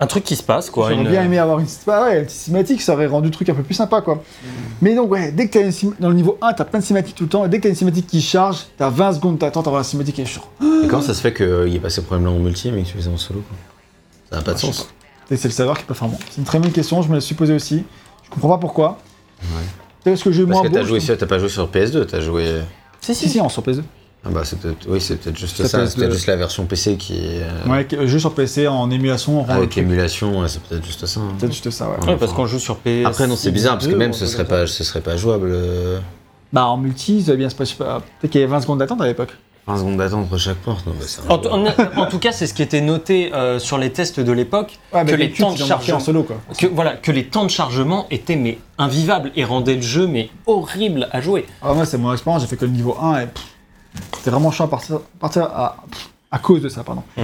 euh, 0.00 0.04
Un 0.04 0.06
truc 0.06 0.24
qui 0.24 0.36
se 0.36 0.42
passe, 0.42 0.70
quoi. 0.70 0.90
J'aurais 0.90 1.02
une- 1.02 1.08
bien 1.10 1.24
aimé 1.24 1.38
avoir 1.38 1.58
une, 1.58 1.66
ah 1.88 2.04
ouais, 2.04 2.18
une 2.20 2.24
petite 2.24 2.38
cinématique, 2.40 2.80
ça 2.82 2.92
aurait 2.94 3.06
rendu 3.06 3.28
le 3.28 3.32
truc 3.34 3.48
un 3.48 3.54
peu 3.54 3.62
plus 3.62 3.74
sympa, 3.74 4.00
quoi. 4.00 4.22
Mais 4.80 4.94
donc, 4.94 5.10
ouais, 5.10 5.32
dès 5.32 5.48
que 5.48 5.58
t'as 5.58 5.70
une 5.70 5.92
dans 5.98 6.08
le 6.08 6.14
niveau 6.14 6.38
1, 6.40 6.52
t'as 6.52 6.64
plein 6.64 6.78
de 6.80 6.84
cinématiques 6.84 7.16
tout 7.16 7.24
le 7.24 7.28
temps, 7.30 7.44
et 7.44 7.48
dès 7.48 7.58
que 7.58 7.64
t'as 7.64 7.68
une 7.70 7.74
cinématique 7.74 8.06
qui 8.06 8.20
charge, 8.22 8.66
t'as 8.76 8.90
20 8.90 9.14
secondes 9.14 9.38
d'attente 9.38 9.66
avant 9.66 9.76
la 9.78 9.84
cinématique 9.84 10.18
et 10.20 10.24
je 10.26 10.38
Et 10.84 10.88
comment 10.88 11.02
ça 11.02 11.14
se 11.14 11.20
fait 11.20 11.34
qu'il 11.34 11.64
n'y 11.70 11.76
ait 11.76 11.80
pas 11.80 11.90
ces 11.90 12.02
problèmes-là 12.02 12.32
en 12.32 12.38
multi 12.38 12.70
mais 12.70 12.82
que 12.82 12.88
tu 12.88 12.96
faisais 12.96 13.10
en 13.10 13.16
solo 13.16 13.40
quoi 13.48 13.56
Ça 14.30 14.36
n'a 14.36 14.42
pas 14.42 14.54
de 14.54 14.58
sens. 14.58 14.88
Et 15.30 15.36
c'est 15.36 15.48
le 15.48 15.52
serveur 15.52 15.76
qui 15.76 15.82
est 15.82 15.86
pas 15.86 15.94
faire 15.94 16.08
bon. 16.08 16.16
C'est 16.30 16.38
une 16.38 16.44
très 16.44 16.58
bonne 16.58 16.72
question, 16.72 17.02
je 17.02 17.08
me 17.08 17.14
la 17.14 17.20
suis 17.20 17.34
posée 17.34 17.54
aussi. 17.54 17.84
Je 18.24 18.30
comprends 18.30 18.48
pas 18.50 18.58
pourquoi. 18.58 18.98
Peut-être 19.40 20.14
parce 20.14 20.22
que 20.22 20.32
j'ai 20.32 20.44
Parce 20.44 20.52
moins 20.52 20.62
que 20.62 20.68
beau. 20.68 20.74
t'as 20.76 20.84
joué, 20.84 21.00
je- 21.00 21.04
sur- 21.06 21.18
t'as 21.18 21.26
pas 21.26 21.38
joué 21.38 21.48
sur 21.48 21.68
PS2, 21.68 22.06
t'as 22.06 22.20
joué. 22.20 22.60
Si, 23.00 23.14
si, 23.14 23.28
si, 23.28 23.40
on 23.40 23.48
sur 23.48 23.62
PS2. 23.62 23.82
Ah 24.24 24.30
bah 24.30 24.40
c'est 24.44 24.58
peut-être, 24.58 24.86
oui 24.88 25.00
c'est 25.00 25.16
peut-être 25.16 25.38
juste 25.38 25.56
Ça 25.62 25.68
ça, 25.68 25.78
peut 25.78 25.86
c'est 25.86 25.94
peut-être 25.96 26.08
être- 26.08 26.14
juste 26.14 26.26
la 26.26 26.36
version 26.36 26.66
PC 26.66 26.96
qui 26.96 27.14
est 27.14 27.42
euh, 27.42 27.70
Ouais, 27.70 27.86
jeu 28.08 28.18
sur 28.18 28.34
PC 28.34 28.66
en 28.66 28.90
émulation, 28.90 29.44
le 29.46 29.52
avec 29.52 29.78
émulation, 29.78 30.40
ouais, 30.40 30.48
c'est 30.48 30.60
peut-être 30.62 30.84
juste 30.84 31.06
ça. 31.06 31.20
hein. 31.20 31.34
Peut-être 31.38 31.52
juste 31.52 31.70
ça, 31.70 31.88
ouais. 31.88 32.06
Ouais, 32.06 32.16
parce 32.16 32.32
qu'on 32.32 32.46
joue 32.46 32.58
sur 32.58 32.76
PS. 32.78 33.06
Après 33.06 33.26
non 33.28 33.36
c'est 33.36 33.52
bizarre 33.52 33.74
parce 33.74 33.86
que 33.86 33.94
même 33.94 34.12
ce 34.12 34.26
serait 34.26 34.44
pas, 34.44 34.66
ce 34.66 34.82
serait 34.84 35.00
pas 35.02 35.16
jouable. 35.16 35.50
euh, 35.52 36.00
Bah, 36.52 36.66
en 36.66 36.76
multi, 36.78 37.22
ça 37.22 37.32
va 37.32 37.36
bien 37.36 37.48
se 37.48 37.54
passer. 37.54 37.74
Peut-être 37.76 38.02
qu'il 38.32 38.40
y 38.40 38.44
avait 38.44 38.50
20 38.52 38.60
secondes 38.62 38.78
d'attente 38.80 39.00
à 39.00 39.06
l'époque. 39.06 39.36
20 39.68 39.76
secondes 39.76 39.96
d'attente 39.98 40.24
entre 40.26 40.38
chaque 40.38 40.56
porte. 40.56 40.84
Non, 40.86 40.94
bah, 40.98 41.04
c'est 41.06 41.20
En, 41.30 41.34
en- 41.44 42.02
en 42.02 42.06
tout 42.06 42.18
cas, 42.18 42.32
c'est 42.32 42.46
ce 42.46 42.54
qui 42.54 42.62
était 42.62 42.80
noté 42.80 43.32
euh, 43.34 43.58
sur 43.58 43.76
les 43.78 43.90
tests 43.92 44.18
de 44.18 44.32
l'époque, 44.32 44.78
Ouais, 44.94 45.04
mais 45.04 45.12
que 45.12 45.16
les 45.16 45.30
temps 45.30 45.52
de 45.52 45.58
chargement, 45.58 45.98
en 45.98 46.00
solo, 46.00 46.22
quoi. 46.24 46.36
que 46.58 46.66
voilà, 46.66 46.96
que 46.96 47.12
les 47.12 47.24
temps 47.26 47.44
de 47.44 47.50
chargement 47.50 48.06
étaient 48.10 48.36
mais 48.36 48.58
invivables 48.78 49.30
et 49.36 49.44
rendaient 49.44 49.74
le 49.76 49.82
jeu 49.82 50.06
mais 50.06 50.30
horrible 50.46 51.06
à 51.12 51.20
jouer. 51.20 51.44
Ah, 51.62 51.72
moi, 51.74 51.84
c'est 51.84 51.98
mon 51.98 52.12
expérience, 52.12 52.42
j'ai 52.42 52.48
fait 52.48 52.56
que 52.56 52.64
le 52.64 52.70
niveau 52.72 52.96
1 53.00 53.20
et 53.20 53.26
pff, 53.26 53.44
c'était 54.16 54.30
vraiment 54.30 54.50
chiant 54.50 54.64
à 54.66 54.68
partir, 54.68 55.00
partir 55.20 55.44
à, 55.44 55.76
à 56.30 56.38
cause 56.38 56.62
de 56.62 56.68
ça, 56.68 56.82
pardon. 56.84 57.02
Mm. 57.16 57.22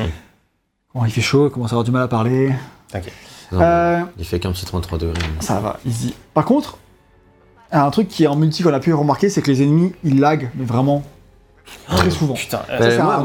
Il 1.06 1.10
fait 1.10 1.20
chaud, 1.20 1.48
il 1.48 1.50
commence 1.50 1.70
à 1.72 1.74
avoir 1.74 1.84
du 1.84 1.90
mal 1.90 2.02
à 2.02 2.08
parler. 2.08 2.50
Non, 3.52 3.60
Euh, 3.60 4.00
Il 4.18 4.24
fait 4.24 4.38
qu'un 4.40 4.52
petit 4.52 4.64
33 4.64 4.98
degrés. 4.98 5.20
Ça 5.40 5.60
va, 5.60 5.78
easy. 5.86 6.14
Par 6.32 6.44
contre, 6.44 6.78
un 7.72 7.90
truc 7.90 8.08
qui 8.08 8.24
est 8.24 8.26
en 8.28 8.36
multi 8.36 8.62
qu'on 8.62 8.72
a 8.72 8.78
pu 8.80 8.94
remarquer, 8.94 9.28
c'est 9.28 9.42
que 9.42 9.50
les 9.50 9.62
ennemis, 9.62 9.92
ils 10.04 10.20
lag, 10.20 10.50
mais 10.54 10.64
vraiment 10.64 11.02
très 11.88 12.10
souvent. 12.10 12.34
Putain, 12.34 12.58
Ça, 12.68 12.78
Bah, 12.78 12.90
c'est 12.90 12.98
moi, 12.98 13.16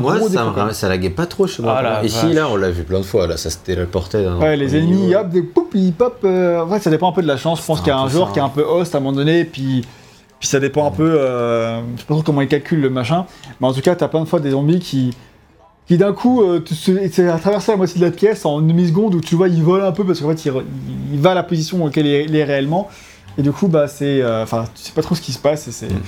ça, 0.73 0.87
me- 0.87 0.89
laguait 0.89 1.09
pas 1.09 1.25
trop 1.27 1.45
chez 1.45 1.61
moi. 1.61 1.77
Ah 1.83 2.03
Ici 2.03 2.25
vache. 2.27 2.35
là 2.35 2.47
on 2.49 2.55
l'a 2.55 2.71
vu 2.71 2.83
plein 2.83 2.99
de 2.99 3.03
fois 3.05 3.27
là 3.27 3.35
ça 3.37 3.49
se 3.49 3.57
téléportait. 3.57 4.23
dans- 4.23 4.39
Ouais, 4.39 4.55
les 4.55 4.75
ennemis, 4.77 4.95
niveau. 5.07 5.19
hop, 5.19 5.29
des 5.29 5.41
poup, 5.43 5.69
ils 5.73 5.93
pop. 5.93 6.19
euh, 6.23 6.61
En 6.63 6.69
fait, 6.69 6.79
ça 6.79 6.89
dépend 6.89 7.09
un 7.09 7.13
peu 7.13 7.21
de 7.21 7.27
la 7.27 7.37
chance. 7.37 7.59
Je 7.61 7.65
pense 7.65 7.77
C'est 7.79 7.83
qu'il 7.83 7.91
y 7.93 7.95
a 7.95 7.99
un 7.99 8.03
un 8.05 8.09
joueur 8.09 8.31
qui 8.31 8.39
est 8.39 8.41
hein. 8.41 8.45
un 8.45 8.49
peu 8.49 8.63
host 8.63 8.95
à 8.95 8.97
un 8.97 9.01
moment 9.01 9.15
donné, 9.15 9.43
puis, 9.45 9.85
puis 10.39 10.47
ça 10.47 10.59
dépend 10.59 10.87
un 10.87 10.91
peu. 10.91 11.17
euh, 11.19 11.81
Je 11.95 12.01
sais 12.01 12.05
pas 12.07 12.13
trop 12.15 12.23
comment 12.23 12.41
ils 12.41 12.47
calculent 12.47 12.81
le 12.81 12.89
machin. 12.89 13.25
Mais 13.59 13.67
en 13.67 13.73
tout 13.73 13.81
cas, 13.81 13.95
t'as 13.95 14.07
plein 14.07 14.21
de 14.21 14.25
fois 14.25 14.39
des 14.39 14.51
zombies 14.51 14.79
qui. 14.79 15.15
Qui 15.87 15.97
d'un 15.97 16.13
coup, 16.13 16.43
euh, 16.43 16.63
c'est 17.11 17.27
à 17.27 17.39
traverser 17.39 17.71
la 17.71 17.77
moitié 17.77 17.99
de 17.99 18.05
la 18.05 18.11
pièce 18.11 18.45
en 18.45 18.59
une 18.59 18.67
demi-seconde 18.67 19.15
où 19.15 19.21
tu 19.21 19.33
vois, 19.33 19.47
il 19.47 19.63
vole 19.63 19.83
un 19.83 19.91
peu 19.91 20.03
parce 20.05 20.19
qu'en 20.21 20.29
fait, 20.29 20.45
il, 20.45 20.53
il 21.13 21.19
va 21.19 21.31
à 21.31 21.33
la 21.33 21.41
position 21.41 21.83
auquel 21.83 22.05
il 22.05 22.13
est, 22.13 22.25
il 22.25 22.35
est 22.35 22.43
réellement. 22.43 22.87
Et 23.37 23.41
du 23.41 23.51
coup, 23.51 23.67
bah, 23.67 23.87
c'est. 23.87 24.21
euh, 24.21 24.43
Enfin, 24.43 24.65
tu 24.75 24.83
sais 24.83 24.91
pas 24.91 25.01
trop 25.01 25.15
ce 25.15 25.21
qui 25.21 25.31
se 25.31 25.39
passe. 25.39 25.67
Et 25.67 25.71
c'est... 25.71 25.89
Mhm. 25.89 25.99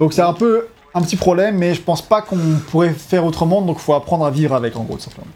Donc, 0.00 0.12
c'est 0.12 0.22
un 0.22 0.32
peu 0.32 0.66
un 0.94 1.02
petit 1.02 1.16
problème, 1.16 1.56
mais 1.58 1.74
je 1.74 1.82
pense 1.82 2.02
pas 2.02 2.20
qu'on 2.22 2.38
pourrait 2.70 2.90
faire 2.90 3.24
autrement, 3.24 3.62
donc 3.62 3.78
faut 3.78 3.94
apprendre 3.94 4.24
à 4.26 4.30
vivre 4.30 4.54
avec, 4.54 4.74
en 4.76 4.82
gros, 4.82 4.96
tout 4.96 5.02
simplement. 5.02 5.26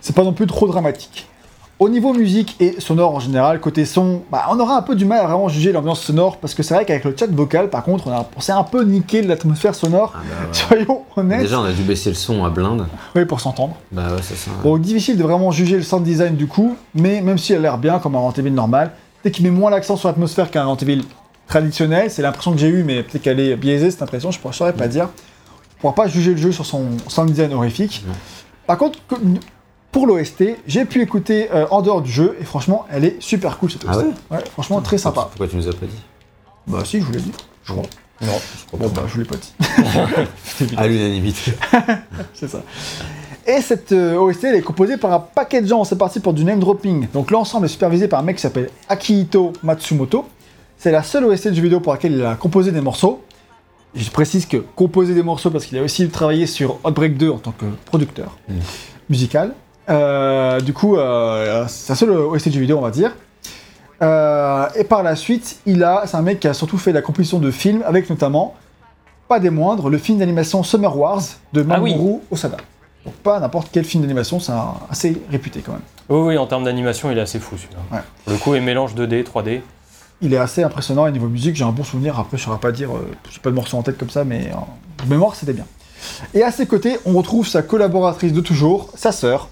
C'est 0.00 0.14
pas 0.14 0.22
non 0.24 0.32
plus 0.32 0.46
trop 0.46 0.66
dramatique. 0.66 1.26
Au 1.82 1.88
niveau 1.88 2.14
musique 2.14 2.54
et 2.60 2.80
sonore 2.80 3.12
en 3.12 3.18
général, 3.18 3.58
côté 3.58 3.84
son, 3.84 4.22
bah, 4.30 4.44
on 4.50 4.60
aura 4.60 4.76
un 4.76 4.82
peu 4.82 4.94
du 4.94 5.04
mal 5.04 5.18
à 5.18 5.26
vraiment 5.26 5.48
juger 5.48 5.72
l'ambiance 5.72 6.00
sonore 6.00 6.36
parce 6.36 6.54
que 6.54 6.62
c'est 6.62 6.74
vrai 6.74 6.84
qu'avec 6.84 7.02
le 7.02 7.12
chat 7.18 7.28
vocal, 7.28 7.70
par 7.70 7.82
contre, 7.82 8.06
on 8.06 8.12
a 8.12 8.22
pensé 8.22 8.52
un 8.52 8.62
peu 8.62 8.84
niquer 8.84 9.20
l'atmosphère 9.20 9.74
sonore. 9.74 10.12
Ah 10.14 10.20
bah, 10.20 10.46
ouais. 10.46 10.52
Soyons 10.86 11.02
honnêtes, 11.16 11.40
Déjà 11.40 11.58
on 11.58 11.64
a 11.64 11.72
dû 11.72 11.82
baisser 11.82 12.10
le 12.10 12.14
son 12.14 12.44
à 12.44 12.50
blinde. 12.50 12.86
oui, 13.16 13.24
pour 13.24 13.40
s'entendre. 13.40 13.74
Bah 13.90 14.14
ouais 14.14 14.22
c'est 14.22 14.36
ça. 14.36 14.52
Bon, 14.62 14.78
difficile 14.78 15.18
de 15.18 15.24
vraiment 15.24 15.50
juger 15.50 15.74
le 15.74 15.82
sound 15.82 16.04
design 16.04 16.36
du 16.36 16.46
coup, 16.46 16.76
mais 16.94 17.20
même 17.20 17.36
si 17.36 17.52
elle 17.52 17.58
a 17.58 17.62
l'air 17.62 17.78
bien 17.78 17.98
comme 17.98 18.14
un 18.14 18.20
Resident 18.20 18.42
Evil 18.46 18.54
normal, 18.54 18.92
peut-être 19.20 19.34
qu'il 19.34 19.44
met 19.44 19.50
moins 19.50 19.72
l'accent 19.72 19.96
sur 19.96 20.06
l'atmosphère 20.06 20.52
qu'un 20.52 20.66
Resident 20.66 20.92
Evil 20.92 21.04
traditionnel, 21.48 22.12
c'est 22.12 22.22
l'impression 22.22 22.52
que 22.52 22.58
j'ai 22.58 22.68
eue, 22.68 22.84
mais 22.84 23.02
peut-être 23.02 23.22
qu'elle 23.22 23.40
est 23.40 23.56
biaisée 23.56 23.90
cette 23.90 24.02
impression, 24.02 24.30
je 24.30 24.38
ne 24.46 24.52
saurais 24.52 24.72
pas 24.72 24.86
dire. 24.86 25.08
On 25.78 25.80
pourra 25.80 25.94
pas 25.96 26.06
juger 26.06 26.30
le 26.30 26.36
jeu 26.36 26.52
sur 26.52 26.64
son 26.64 26.84
sound 27.08 27.28
design 27.28 27.52
horrifique. 27.52 28.04
Par 28.68 28.78
contre, 28.78 29.00
pour 29.92 30.06
l'OST, 30.06 30.44
j'ai 30.66 30.84
pu 30.84 31.00
écouter 31.02 31.48
euh, 31.52 31.66
en 31.70 31.82
dehors 31.82 32.02
du 32.02 32.10
jeu, 32.10 32.36
et 32.40 32.44
franchement, 32.44 32.86
elle 32.90 33.04
est 33.04 33.16
super 33.20 33.58
cool 33.58 33.70
cette 33.70 33.84
Ah 33.86 33.96
OST. 33.98 34.06
ouais 34.30 34.38
Franchement, 34.52 34.80
très 34.80 34.98
sympa. 34.98 35.22
Pourquoi 35.30 35.46
tu 35.48 35.56
nous 35.56 35.68
as 35.68 35.72
pas 35.72 35.86
dit 35.86 36.02
Bah 36.66 36.82
si, 36.84 36.98
je 37.00 37.04
vous 37.04 37.12
l'ai 37.12 37.20
dit. 37.20 37.32
Je 37.64 37.72
crois. 37.72 37.84
non. 38.22 38.32
Bon 38.78 38.88
bah, 38.88 39.02
je 39.06 39.12
vous 39.12 39.20
l'ai 39.20 39.26
pas 39.26 39.36
dit. 39.36 39.52
À 40.76 40.86
l'unanimité. 40.88 41.52
C'est 42.34 42.48
ça. 42.48 42.62
Et 43.46 43.60
cette 43.60 43.92
euh, 43.92 44.16
OST, 44.18 44.44
elle 44.44 44.54
est 44.54 44.62
composée 44.62 44.96
par 44.96 45.12
un 45.12 45.18
paquet 45.20 45.60
de 45.60 45.66
gens. 45.66 45.82
C'est 45.84 45.98
parti 45.98 46.20
pour 46.20 46.32
du 46.32 46.44
name 46.44 46.60
dropping. 46.60 47.08
Donc 47.12 47.30
l'ensemble 47.30 47.66
est 47.66 47.68
supervisé 47.68 48.06
par 48.08 48.20
un 48.20 48.22
mec 48.22 48.36
qui 48.36 48.42
s'appelle 48.42 48.70
Akihito 48.88 49.52
Matsumoto. 49.62 50.24
C'est 50.78 50.92
la 50.92 51.02
seule 51.02 51.24
OST 51.24 51.48
du 51.48 51.56
jeu 51.56 51.62
vidéo 51.62 51.80
pour 51.80 51.92
laquelle 51.92 52.12
il 52.12 52.24
a 52.24 52.34
composé 52.36 52.70
des 52.72 52.80
morceaux. 52.80 53.20
Je 53.94 54.08
précise 54.10 54.46
que 54.46 54.56
composer 54.56 55.12
des 55.14 55.22
morceaux 55.24 55.50
parce 55.50 55.66
qu'il 55.66 55.76
a 55.78 55.82
aussi 55.82 56.08
travaillé 56.08 56.46
sur 56.46 56.78
Outbreak 56.84 57.16
2 57.18 57.30
en 57.30 57.38
tant 57.38 57.52
que 57.52 57.66
producteur 57.84 58.38
Mm. 58.48 58.54
musical. 59.10 59.54
Euh, 59.88 60.60
du 60.60 60.72
coup, 60.72 60.96
euh, 60.96 61.64
c'est 61.68 61.92
la 61.92 61.96
seule 61.96 62.10
OST 62.10 62.48
du 62.50 62.60
vidéo, 62.60 62.78
on 62.78 62.82
va 62.82 62.90
dire. 62.90 63.12
Euh, 64.02 64.66
et 64.74 64.84
par 64.84 65.02
la 65.02 65.16
suite, 65.16 65.58
il 65.66 65.82
a, 65.84 66.02
c'est 66.06 66.16
un 66.16 66.22
mec 66.22 66.40
qui 66.40 66.48
a 66.48 66.54
surtout 66.54 66.78
fait 66.78 66.92
la 66.92 67.02
composition 67.02 67.38
de 67.38 67.50
films, 67.50 67.82
avec 67.86 68.10
notamment, 68.10 68.54
pas 69.28 69.38
des 69.38 69.50
moindres, 69.50 69.88
le 69.88 69.98
film 69.98 70.18
d'animation 70.18 70.62
Summer 70.62 70.96
Wars 70.96 71.22
de 71.52 71.64
Ah 71.70 71.80
oui. 71.80 71.92
Mamoru 71.92 72.20
Osada. 72.30 72.56
Donc 73.04 73.14
pas 73.14 73.40
n'importe 73.40 73.68
quel 73.72 73.84
film 73.84 74.02
d'animation, 74.02 74.38
c'est 74.38 74.52
assez 74.90 75.20
réputé 75.30 75.60
quand 75.64 75.72
même. 75.72 75.82
Oui, 76.08 76.28
oui, 76.28 76.38
en 76.38 76.46
termes 76.46 76.64
d'animation, 76.64 77.10
il 77.10 77.18
est 77.18 77.22
assez 77.22 77.38
fou 77.40 77.56
celui-là. 77.56 77.80
Ouais. 77.90 78.02
Le 78.32 78.36
coup, 78.38 78.54
il 78.54 78.62
mélange 78.62 78.94
2D, 78.94 79.24
3D. 79.24 79.60
Il 80.20 80.34
est 80.34 80.38
assez 80.38 80.62
impressionnant 80.62 81.06
et 81.08 81.12
niveau 81.12 81.28
musique, 81.28 81.56
j'ai 81.56 81.64
un 81.64 81.72
bon 81.72 81.82
souvenir. 81.82 82.18
Après, 82.18 82.36
je 82.36 82.42
ne 82.42 82.46
saurais 82.46 82.60
pas 82.60 82.70
dire, 82.70 82.94
euh, 82.94 83.10
j'ai 83.30 83.40
pas 83.40 83.50
de 83.50 83.56
morceau 83.56 83.76
en 83.76 83.82
tête 83.82 83.98
comme 83.98 84.10
ça, 84.10 84.22
mais 84.22 84.50
en 84.52 85.06
mémoire, 85.06 85.34
c'était 85.34 85.52
bien. 85.52 85.66
Et 86.34 86.44
à 86.44 86.52
ses 86.52 86.66
côtés, 86.66 86.98
on 87.04 87.12
retrouve 87.12 87.46
sa 87.46 87.62
collaboratrice 87.62 88.32
de 88.32 88.40
toujours, 88.40 88.90
sa 88.94 89.10
sœur, 89.10 89.48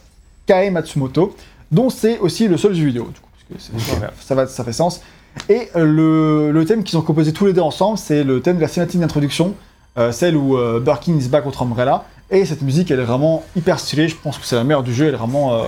Kae 0.50 0.70
Matsumoto, 0.72 1.36
dont 1.70 1.90
c'est 1.90 2.18
aussi 2.18 2.48
le 2.48 2.56
seul 2.56 2.74
jeu 2.74 2.84
vidéo. 2.86 3.04
Du 3.14 3.20
coup, 3.20 3.28
parce 3.52 3.68
que 3.68 3.72
c'est- 3.80 4.00
Ouais. 4.00 4.08
ça, 4.20 4.34
va, 4.34 4.46
ça 4.48 4.64
fait 4.64 4.72
sens. 4.72 5.00
Et 5.48 5.68
euh, 5.76 5.84
le, 5.84 6.50
le 6.50 6.64
thème 6.64 6.82
qu'ils 6.82 6.98
ont 6.98 7.02
composé 7.02 7.32
tous 7.32 7.46
les 7.46 7.52
deux 7.52 7.60
ensemble, 7.60 7.98
c'est 7.98 8.24
le 8.24 8.40
thème 8.40 8.56
de 8.56 8.60
la 8.62 8.66
cinématique 8.68 8.98
d'introduction, 9.00 9.54
euh, 9.96 10.10
celle 10.10 10.36
où 10.36 10.56
euh, 10.58 10.80
Birkin 10.80 11.16
is 11.16 11.28
back 11.28 11.44
contre 11.44 11.62
Umbrella. 11.62 12.04
Et 12.32 12.44
cette 12.44 12.62
musique, 12.62 12.90
elle 12.90 12.98
est 12.98 13.04
vraiment 13.04 13.44
hyper 13.56 13.78
stylée. 13.78 14.08
Je 14.08 14.16
pense 14.16 14.38
que 14.38 14.44
c'est 14.46 14.56
la 14.56 14.64
meilleure 14.64 14.82
du 14.82 14.92
jeu. 14.92 15.06
Elle 15.06 15.14
est 15.14 15.18
vraiment 15.18 15.54
euh, 15.54 15.62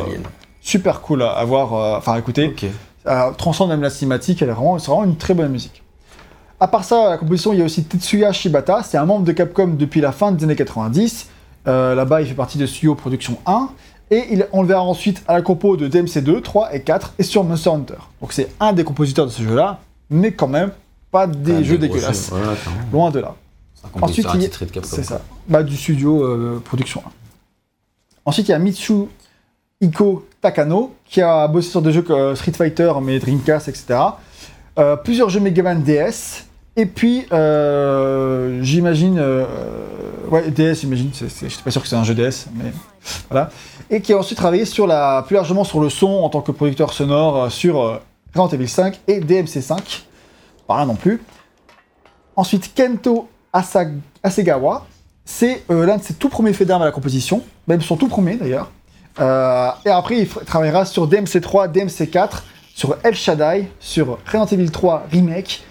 super 0.61 1.01
cool 1.01 1.23
à, 1.23 1.45
voir, 1.45 1.73
enfin 1.99 2.15
à 2.15 2.19
écouter. 2.19 2.49
Ok. 2.49 2.67
Ça 3.05 3.33
transcende 3.39 3.69
même 3.71 3.83
la 3.83 3.91
cinématique, 3.91 4.43
elle 4.43 4.49
est 4.49 4.53
vraiment, 4.53 4.79
c'est 4.79 4.89
vraiment 4.91 5.05
une 5.05 5.17
très 5.17 5.35
bonne 5.35 5.51
musique. 5.51 5.83
À 6.61 6.69
part 6.69 6.85
ça, 6.85 7.07
à 7.07 7.11
la 7.11 7.19
composition, 7.19 7.53
il 7.53 7.59
y 7.59 7.63
a 7.63 7.65
aussi 7.65 7.83
Tetsuya 7.85 8.33
Shibata, 8.33 8.83
c'est 8.85 8.97
un 8.97 9.05
membre 9.07 9.25
de 9.25 9.33
Capcom 9.33 9.67
depuis 9.77 10.01
la 10.01 10.13
fin 10.13 10.31
des 10.31 10.45
années 10.45 10.55
90. 10.55 11.27
Euh, 11.67 11.97
Là-bas, 11.97 12.21
il 12.23 12.29
fait 12.29 12.35
partie 12.35 12.59
de 12.59 12.67
Studio 12.67 12.95
Production 12.95 13.39
1. 13.47 13.71
Et 14.13 14.27
il, 14.31 14.47
on 14.53 14.61
le 14.61 14.69
verra 14.69 14.83
ensuite 14.83 15.25
à 15.27 15.33
la 15.33 15.41
compo 15.41 15.79
de 15.79 15.89
DMC2, 15.89 16.43
3 16.43 16.75
et 16.75 16.83
4, 16.83 17.15
et 17.19 17.23
sur 17.23 17.45
Monster 17.45 17.71
Hunter. 17.71 17.95
Donc 18.21 18.35
c'est 18.35 18.51
un 18.61 18.75
des 18.75 18.85
compositeurs 18.85 19.25
de 19.25 19.31
ce 19.31 19.43
jeu-là, 19.43 19.81
mais 20.11 20.33
quand 20.33 20.49
même 20.49 20.71
pas 21.11 21.27
des 21.27 21.65
jeux 21.65 21.79
dégueulasses. 21.79 22.29
jeux. 22.29 22.37
Voilà, 22.37 22.55
clairement. 22.55 22.83
Loin 22.93 23.11
de 23.11 23.21
là. 23.21 23.35
Un 23.83 24.03
Ensuite, 24.03 24.27
il 24.35 24.43
y 24.43 24.47
a-. 24.47 24.83
C'est 24.83 25.03
ça. 25.03 25.23
Bah, 25.49 25.63
du 25.63 25.79
studio 25.79 26.25
euh, 26.25 26.63
Production 26.63 27.03
1. 27.07 27.11
Ensuite, 28.27 28.49
il 28.49 28.51
y 28.51 28.55
a 28.55 28.59
Mitsu 28.59 29.07
Iko 29.81 30.29
Takano, 30.43 30.95
qui 31.07 31.23
a 31.23 31.49
bossé 31.49 31.71
sur 31.71 31.81
des 31.81 31.93
jeux 31.93 32.03
comme 32.03 32.37
Street 32.37 32.53
Fighter, 32.53 32.93
mais 33.03 33.19
Dreamcast, 33.19 33.69
etc. 33.69 33.99
Euh, 34.79 34.97
plusieurs 34.97 35.31
jeux 35.31 35.41
Mega 35.41 35.63
Man 35.63 35.83
DS. 35.83 36.45
Et 36.77 36.87
puis, 36.87 37.27
euh, 37.33 38.63
j'imagine... 38.63 39.19
euh, 39.19 39.45
ouais, 40.31 40.51
DS, 40.51 40.81
j'imagine. 40.81 41.11
Je 41.15 41.27
suis 41.27 41.63
pas 41.63 41.71
sûr 41.71 41.83
que 41.83 41.89
c'est 41.89 41.97
un 41.97 42.05
jeu 42.05 42.15
DS, 42.15 42.47
mais 42.55 42.73
voilà. 43.31 43.51
Et 43.91 44.01
qui 44.01 44.13
a 44.15 44.19
ensuite 44.19 44.39
travaillé 44.39 44.65
plus 44.65 45.35
largement 45.35 45.65
sur 45.65 45.81
le 45.81 45.91
son 45.91 46.09
en 46.09 46.31
tant 46.31 46.41
que 46.41 46.51
producteur 46.53 46.93
sonore 46.95 47.37
euh, 47.45 47.49
sur 47.51 48.01
Resident 48.35 48.49
Evil 48.49 48.69
5 48.69 49.01
et 49.07 49.21
DMC5. 49.21 49.79
Pas 50.67 50.77
rien 50.77 50.87
non 50.87 50.95
plus. 50.95 51.23
Ensuite, 52.37 52.73
Kento 52.75 53.29
Asa- 53.53 53.91
Asegawa, 54.23 54.87
c'est 55.27 55.65
l'un 55.69 55.99
de 55.99 56.03
ses 56.03 56.15
tout 56.15 56.31
premiers 56.31 56.55
faits 56.55 56.67
d'armes 56.69 56.83
à 56.83 56.87
la 56.87 56.91
composition, 56.93 57.43
même 57.69 57.83
son 57.83 57.97
tout 57.97 58.09
premier 58.09 58.37
d'ailleurs. 58.37 58.71
Et 59.21 59.91
après, 59.91 60.21
il 60.21 60.27
travaillera 60.27 60.87
sur 60.87 61.07
DMC3, 61.07 61.71
DMC4, 61.71 62.31
sur 62.75 62.97
El 63.03 63.15
Shaddai, 63.15 63.69
sur 63.79 64.19
Resident 64.25 64.47
Evil 64.47 64.71
3 64.71 65.07
Remake, 65.13 65.63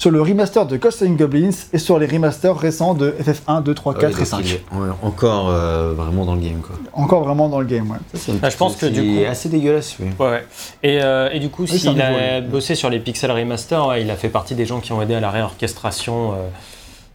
sur 0.00 0.10
le 0.10 0.22
remaster 0.22 0.64
de 0.64 0.78
Ghost 0.78 1.02
and 1.02 1.10
Goblins 1.10 1.50
et 1.74 1.78
sur 1.78 1.98
les 1.98 2.06
remasters 2.06 2.56
récents 2.56 2.94
de 2.94 3.14
FF1, 3.22 3.62
2, 3.62 3.74
3, 3.74 3.92
4 3.92 4.02
Ouais, 4.02 4.10
et 4.10 4.14
donc 4.16 4.26
5. 4.26 4.40
il 4.46 4.52
est 4.54 4.62
en- 4.72 5.06
encore 5.06 5.50
euh, 5.50 5.92
vraiment 5.92 6.24
dans 6.24 6.34
le 6.34 6.40
game 6.40 6.60
quoi. 6.62 6.74
Encore 6.94 7.22
vraiment 7.22 7.50
dans 7.50 7.60
le 7.60 7.66
game, 7.66 7.90
ouais. 7.90 7.98
Ça, 8.14 8.32
Ah, 8.42 8.48
je 8.48 8.56
pense 8.56 8.76
que 8.76 8.86
du 8.86 9.02
il 9.02 9.14
coup- 9.16 9.20
est 9.20 9.26
assez 9.26 9.50
dégueulasse 9.50 9.96
oui. 10.00 10.06
Ouais, 10.18 10.26
ouais. 10.30 10.46
Et, 10.82 11.02
euh, 11.02 11.28
et 11.32 11.38
du 11.38 11.50
coup, 11.50 11.66
s'il 11.66 12.00
a 12.00 12.40
bossé 12.40 12.74
sur 12.74 12.88
les 12.88 12.98
Pixel 12.98 13.30
Remaster, 13.30 13.86
ouais, 13.88 14.00
il 14.00 14.10
a 14.10 14.16
fait 14.16 14.30
partie 14.30 14.54
des 14.54 14.64
gens 14.64 14.80
qui 14.80 14.92
ont 14.92 15.02
aidé 15.02 15.14
à 15.14 15.20
la 15.20 15.30
réorchestration 15.30 16.32
euh, 16.32 16.36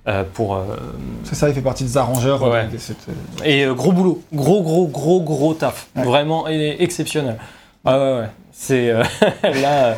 euh, 0.07 0.23
pour. 0.35 0.55
euh, 0.55 0.59
C'est 1.23 1.33
ça, 1.33 1.49
il 1.49 1.55
fait 1.55 1.61
partie 1.61 1.85
des 1.85 1.97
arrangeurs. 1.97 2.43
Ouais. 2.43 2.65
euh, 2.65 2.67
de 2.67 2.77
cette, 2.77 2.97
euh, 3.09 3.43
Et 3.45 3.65
euh, 3.65 3.73
gros 3.73 3.93
boulot, 3.93 4.21
gros, 4.31 4.61
gros, 4.61 4.85
gros, 4.85 5.21
gros 5.21 5.53
taf. 5.55 5.87
Ouais. 5.95 6.03
Vraiment 6.03 6.47
et- 6.47 6.75
exceptionnel. 6.83 7.37
Ah 7.83 7.97
ouais, 7.97 8.19
ouais. 8.19 8.27
C'est 8.51 8.91
euh, 8.91 9.03
là. 9.63 9.95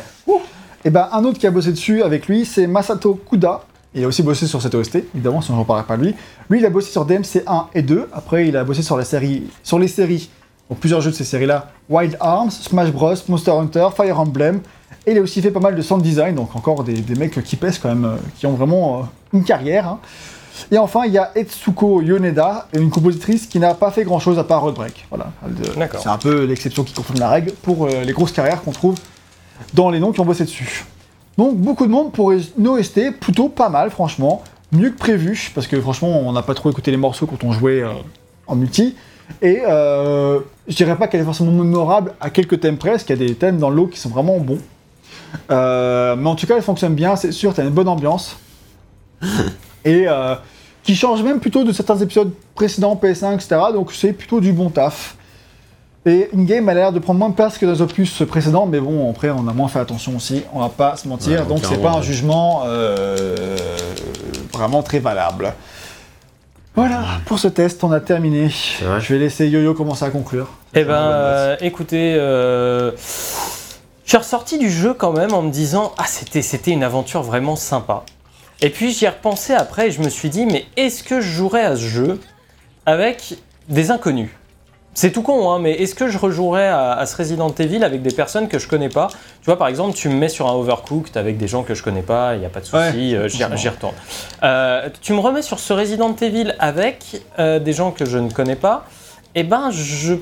Et 0.84 0.90
ben 0.90 1.08
un 1.12 1.24
autre 1.24 1.38
qui 1.38 1.46
a 1.46 1.50
bossé 1.50 1.70
dessus 1.70 2.02
avec 2.02 2.28
lui, 2.28 2.44
c'est 2.44 2.66
Masato 2.66 3.20
Kuda. 3.28 3.62
Il 3.94 4.04
a 4.04 4.06
aussi 4.06 4.22
bossé 4.22 4.46
sur 4.46 4.60
cette 4.62 4.74
OST, 4.74 4.96
évidemment, 5.14 5.40
sinon 5.40 5.58
j'en 5.58 5.64
parlerai 5.64 5.86
pas 5.86 5.96
de 5.96 6.02
lui. 6.04 6.14
Lui, 6.50 6.60
il 6.60 6.66
a 6.66 6.70
bossé 6.70 6.90
sur 6.90 7.04
DMC 7.04 7.42
1 7.46 7.66
et 7.74 7.82
2. 7.82 8.08
Après, 8.12 8.46
il 8.46 8.56
a 8.56 8.62
bossé 8.62 8.82
sur, 8.82 8.96
la 8.96 9.04
série, 9.04 9.44
sur 9.64 9.78
les 9.78 9.88
séries, 9.88 10.28
donc 10.68 10.78
plusieurs 10.78 11.00
jeux 11.00 11.10
de 11.10 11.16
ces 11.16 11.24
séries-là 11.24 11.70
Wild 11.88 12.16
Arms, 12.20 12.50
Smash 12.50 12.92
Bros, 12.92 13.14
Monster 13.28 13.50
Hunter, 13.52 13.88
Fire 13.96 14.20
Emblem. 14.20 14.60
Et 15.06 15.12
il 15.12 15.18
a 15.18 15.22
aussi 15.22 15.40
fait 15.40 15.50
pas 15.50 15.60
mal 15.60 15.74
de 15.74 15.82
sound 15.82 16.02
design, 16.02 16.34
donc 16.34 16.54
encore 16.54 16.84
des, 16.84 16.92
des 17.00 17.14
mecs 17.14 17.42
qui 17.42 17.56
pèsent 17.56 17.78
quand 17.78 17.88
même, 17.88 18.04
euh, 18.04 18.16
qui 18.38 18.46
ont 18.46 18.52
vraiment 18.52 18.98
euh, 18.98 19.02
une 19.32 19.42
carrière. 19.42 19.88
hein. 19.88 19.98
Et 20.70 20.76
enfin, 20.76 21.02
il 21.06 21.12
y 21.12 21.18
a 21.18 21.30
Etsuko 21.34 22.02
Yoneda, 22.02 22.68
une 22.74 22.90
compositrice 22.90 23.46
qui 23.46 23.58
n'a 23.58 23.74
pas 23.74 23.90
fait 23.90 24.04
grand-chose 24.04 24.38
à 24.38 24.44
part 24.44 24.60
Roadbreak. 24.60 25.06
Voilà, 25.08 25.32
euh, 25.44 25.86
c'est 25.98 26.08
un 26.08 26.18
peu 26.18 26.44
l'exception 26.44 26.84
qui 26.84 26.92
confirme 26.92 27.20
la 27.20 27.30
règle 27.30 27.52
pour 27.62 27.86
les 27.88 28.12
grosses 28.12 28.32
carrières 28.32 28.62
qu'on 28.62 28.72
trouve 28.72 28.96
dans 29.74 29.90
les 29.90 30.00
noms 30.00 30.12
qui 30.12 30.20
ont 30.20 30.24
bossé 30.24 30.44
dessus. 30.44 30.84
Donc 31.36 31.56
beaucoup 31.56 31.86
de 31.86 31.92
monde 31.92 32.12
pour 32.12 32.32
une 32.32 32.66
OST 32.66 33.18
plutôt 33.20 33.48
pas 33.48 33.68
mal 33.68 33.90
franchement, 33.90 34.42
mieux 34.72 34.90
que 34.90 34.98
prévu 34.98 35.50
parce 35.54 35.66
que 35.66 35.80
franchement 35.80 36.08
on 36.08 36.32
n'a 36.32 36.42
pas 36.42 36.54
trop 36.54 36.70
écouté 36.70 36.90
les 36.90 36.96
morceaux 36.96 37.26
quand 37.26 37.44
on 37.44 37.52
jouait 37.52 37.82
euh, 37.82 37.92
en 38.46 38.56
multi 38.56 38.96
et 39.42 39.60
euh, 39.66 40.40
je 40.66 40.74
dirais 40.74 40.96
pas 40.96 41.06
qu'elle 41.06 41.20
est 41.20 41.24
forcément 41.24 41.52
mémorable 41.52 42.14
à 42.20 42.30
quelques 42.30 42.60
thèmes 42.60 42.76
près, 42.76 42.92
parce 42.92 43.04
qu'il 43.04 43.20
y 43.20 43.24
a 43.24 43.26
des 43.26 43.34
thèmes 43.34 43.58
dans 43.58 43.70
l'eau 43.70 43.86
qui 43.86 43.98
sont 43.98 44.08
vraiment 44.08 44.38
bons. 44.38 44.58
Euh, 45.50 46.16
mais 46.16 46.28
en 46.28 46.34
tout 46.34 46.46
cas 46.46 46.56
elle 46.56 46.62
fonctionne 46.62 46.94
bien, 46.94 47.14
c'est 47.14 47.32
sûr, 47.32 47.52
t'as 47.52 47.64
une 47.64 47.70
bonne 47.70 47.88
ambiance 47.88 48.38
et 49.84 50.04
euh, 50.08 50.34
qui 50.82 50.96
change 50.96 51.22
même 51.22 51.38
plutôt 51.38 51.64
de 51.64 51.72
certains 51.72 51.98
épisodes 51.98 52.32
précédents 52.54 52.98
PS5 53.00 53.34
etc. 53.34 53.60
Donc 53.74 53.92
c'est 53.92 54.14
plutôt 54.14 54.40
du 54.40 54.52
bon 54.52 54.70
taf. 54.70 55.16
Et 56.08 56.30
in-game 56.34 56.66
a 56.70 56.74
l'air 56.74 56.92
de 56.92 56.98
prendre 56.98 57.18
moins 57.18 57.28
de 57.28 57.34
place 57.34 57.58
que 57.58 57.66
dans 57.66 57.72
les 57.72 57.82
opus 57.82 58.22
précédents, 58.26 58.64
mais 58.64 58.80
bon, 58.80 59.10
après, 59.10 59.28
on 59.28 59.46
a 59.46 59.52
moins 59.52 59.68
fait 59.68 59.78
attention 59.78 60.16
aussi, 60.16 60.42
on 60.54 60.60
va 60.60 60.70
pas 60.70 60.96
se 60.96 61.06
mentir, 61.06 61.40
Ouais, 61.40 61.46
donc 61.46 61.60
c'est 61.62 61.82
pas 61.82 61.92
un 61.92 62.02
jugement 62.02 62.62
euh, 62.64 63.56
vraiment 64.54 64.82
très 64.82 65.00
valable. 65.00 65.52
Voilà, 66.74 67.02
pour 67.26 67.38
ce 67.38 67.48
test, 67.48 67.84
on 67.84 67.92
a 67.92 68.00
terminé. 68.00 68.48
Je 68.48 69.12
vais 69.12 69.18
laisser 69.18 69.48
Yo-Yo 69.48 69.74
commencer 69.74 70.04
à 70.04 70.10
conclure. 70.10 70.48
Eh 70.74 70.84
ben, 70.84 70.94
euh, 70.94 71.56
écoutez, 71.60 72.14
euh, 72.14 72.92
je 72.96 74.10
suis 74.10 74.16
ressorti 74.16 74.58
du 74.58 74.70
jeu 74.70 74.94
quand 74.94 75.12
même 75.12 75.34
en 75.34 75.42
me 75.42 75.50
disant 75.50 75.92
ah 75.98 76.04
c'était 76.06 76.40
c'était 76.40 76.70
une 76.70 76.84
aventure 76.84 77.22
vraiment 77.22 77.56
sympa. 77.56 78.04
Et 78.60 78.70
puis 78.70 78.92
j'y 78.92 79.06
ai 79.06 79.08
repensé 79.08 79.54
après 79.54 79.88
et 79.88 79.90
je 79.90 80.00
me 80.00 80.08
suis 80.08 80.30
dit 80.30 80.46
mais 80.46 80.66
est-ce 80.76 81.02
que 81.02 81.20
je 81.20 81.28
jouerais 81.28 81.64
à 81.64 81.74
ce 81.74 81.82
jeu 81.82 82.20
avec 82.86 83.34
des 83.68 83.90
inconnus? 83.90 84.30
C'est 85.00 85.12
tout 85.12 85.22
con 85.22 85.52
hein, 85.52 85.60
mais 85.60 85.74
est-ce 85.74 85.94
que 85.94 86.08
je 86.08 86.18
rejouerais 86.18 86.66
à, 86.66 86.90
à 86.90 87.06
ce 87.06 87.16
Resident 87.16 87.54
Evil 87.56 87.84
avec 87.84 88.02
des 88.02 88.10
personnes 88.10 88.48
que 88.48 88.58
je 88.58 88.66
connais 88.66 88.88
pas 88.88 89.06
Tu 89.06 89.44
vois 89.44 89.56
par 89.56 89.68
exemple 89.68 89.94
tu 89.94 90.08
me 90.08 90.16
mets 90.16 90.28
sur 90.28 90.48
un 90.48 90.54
Overcooked 90.54 91.16
avec 91.16 91.36
des 91.36 91.46
gens 91.46 91.62
que 91.62 91.72
je 91.72 91.84
connais 91.84 92.02
pas, 92.02 92.34
il 92.34 92.40
n'y 92.40 92.46
a 92.46 92.48
pas 92.48 92.58
de 92.58 92.64
souci, 92.64 92.76
Ouais, 92.76 93.14
euh, 93.14 93.28
j'y 93.28 93.68
retourne. 93.68 93.94
Euh, 94.42 94.88
tu 95.00 95.12
me 95.12 95.20
remets 95.20 95.42
sur 95.42 95.60
ce 95.60 95.72
Resident 95.72 96.16
Evil 96.16 96.52
avec 96.58 97.22
euh, 97.38 97.60
des 97.60 97.72
gens 97.72 97.92
que 97.92 98.06
je 98.06 98.18
ne 98.18 98.28
connais 98.28 98.56
pas, 98.56 98.86
et 99.36 99.44
ben 99.44 99.70
je 99.70 100.14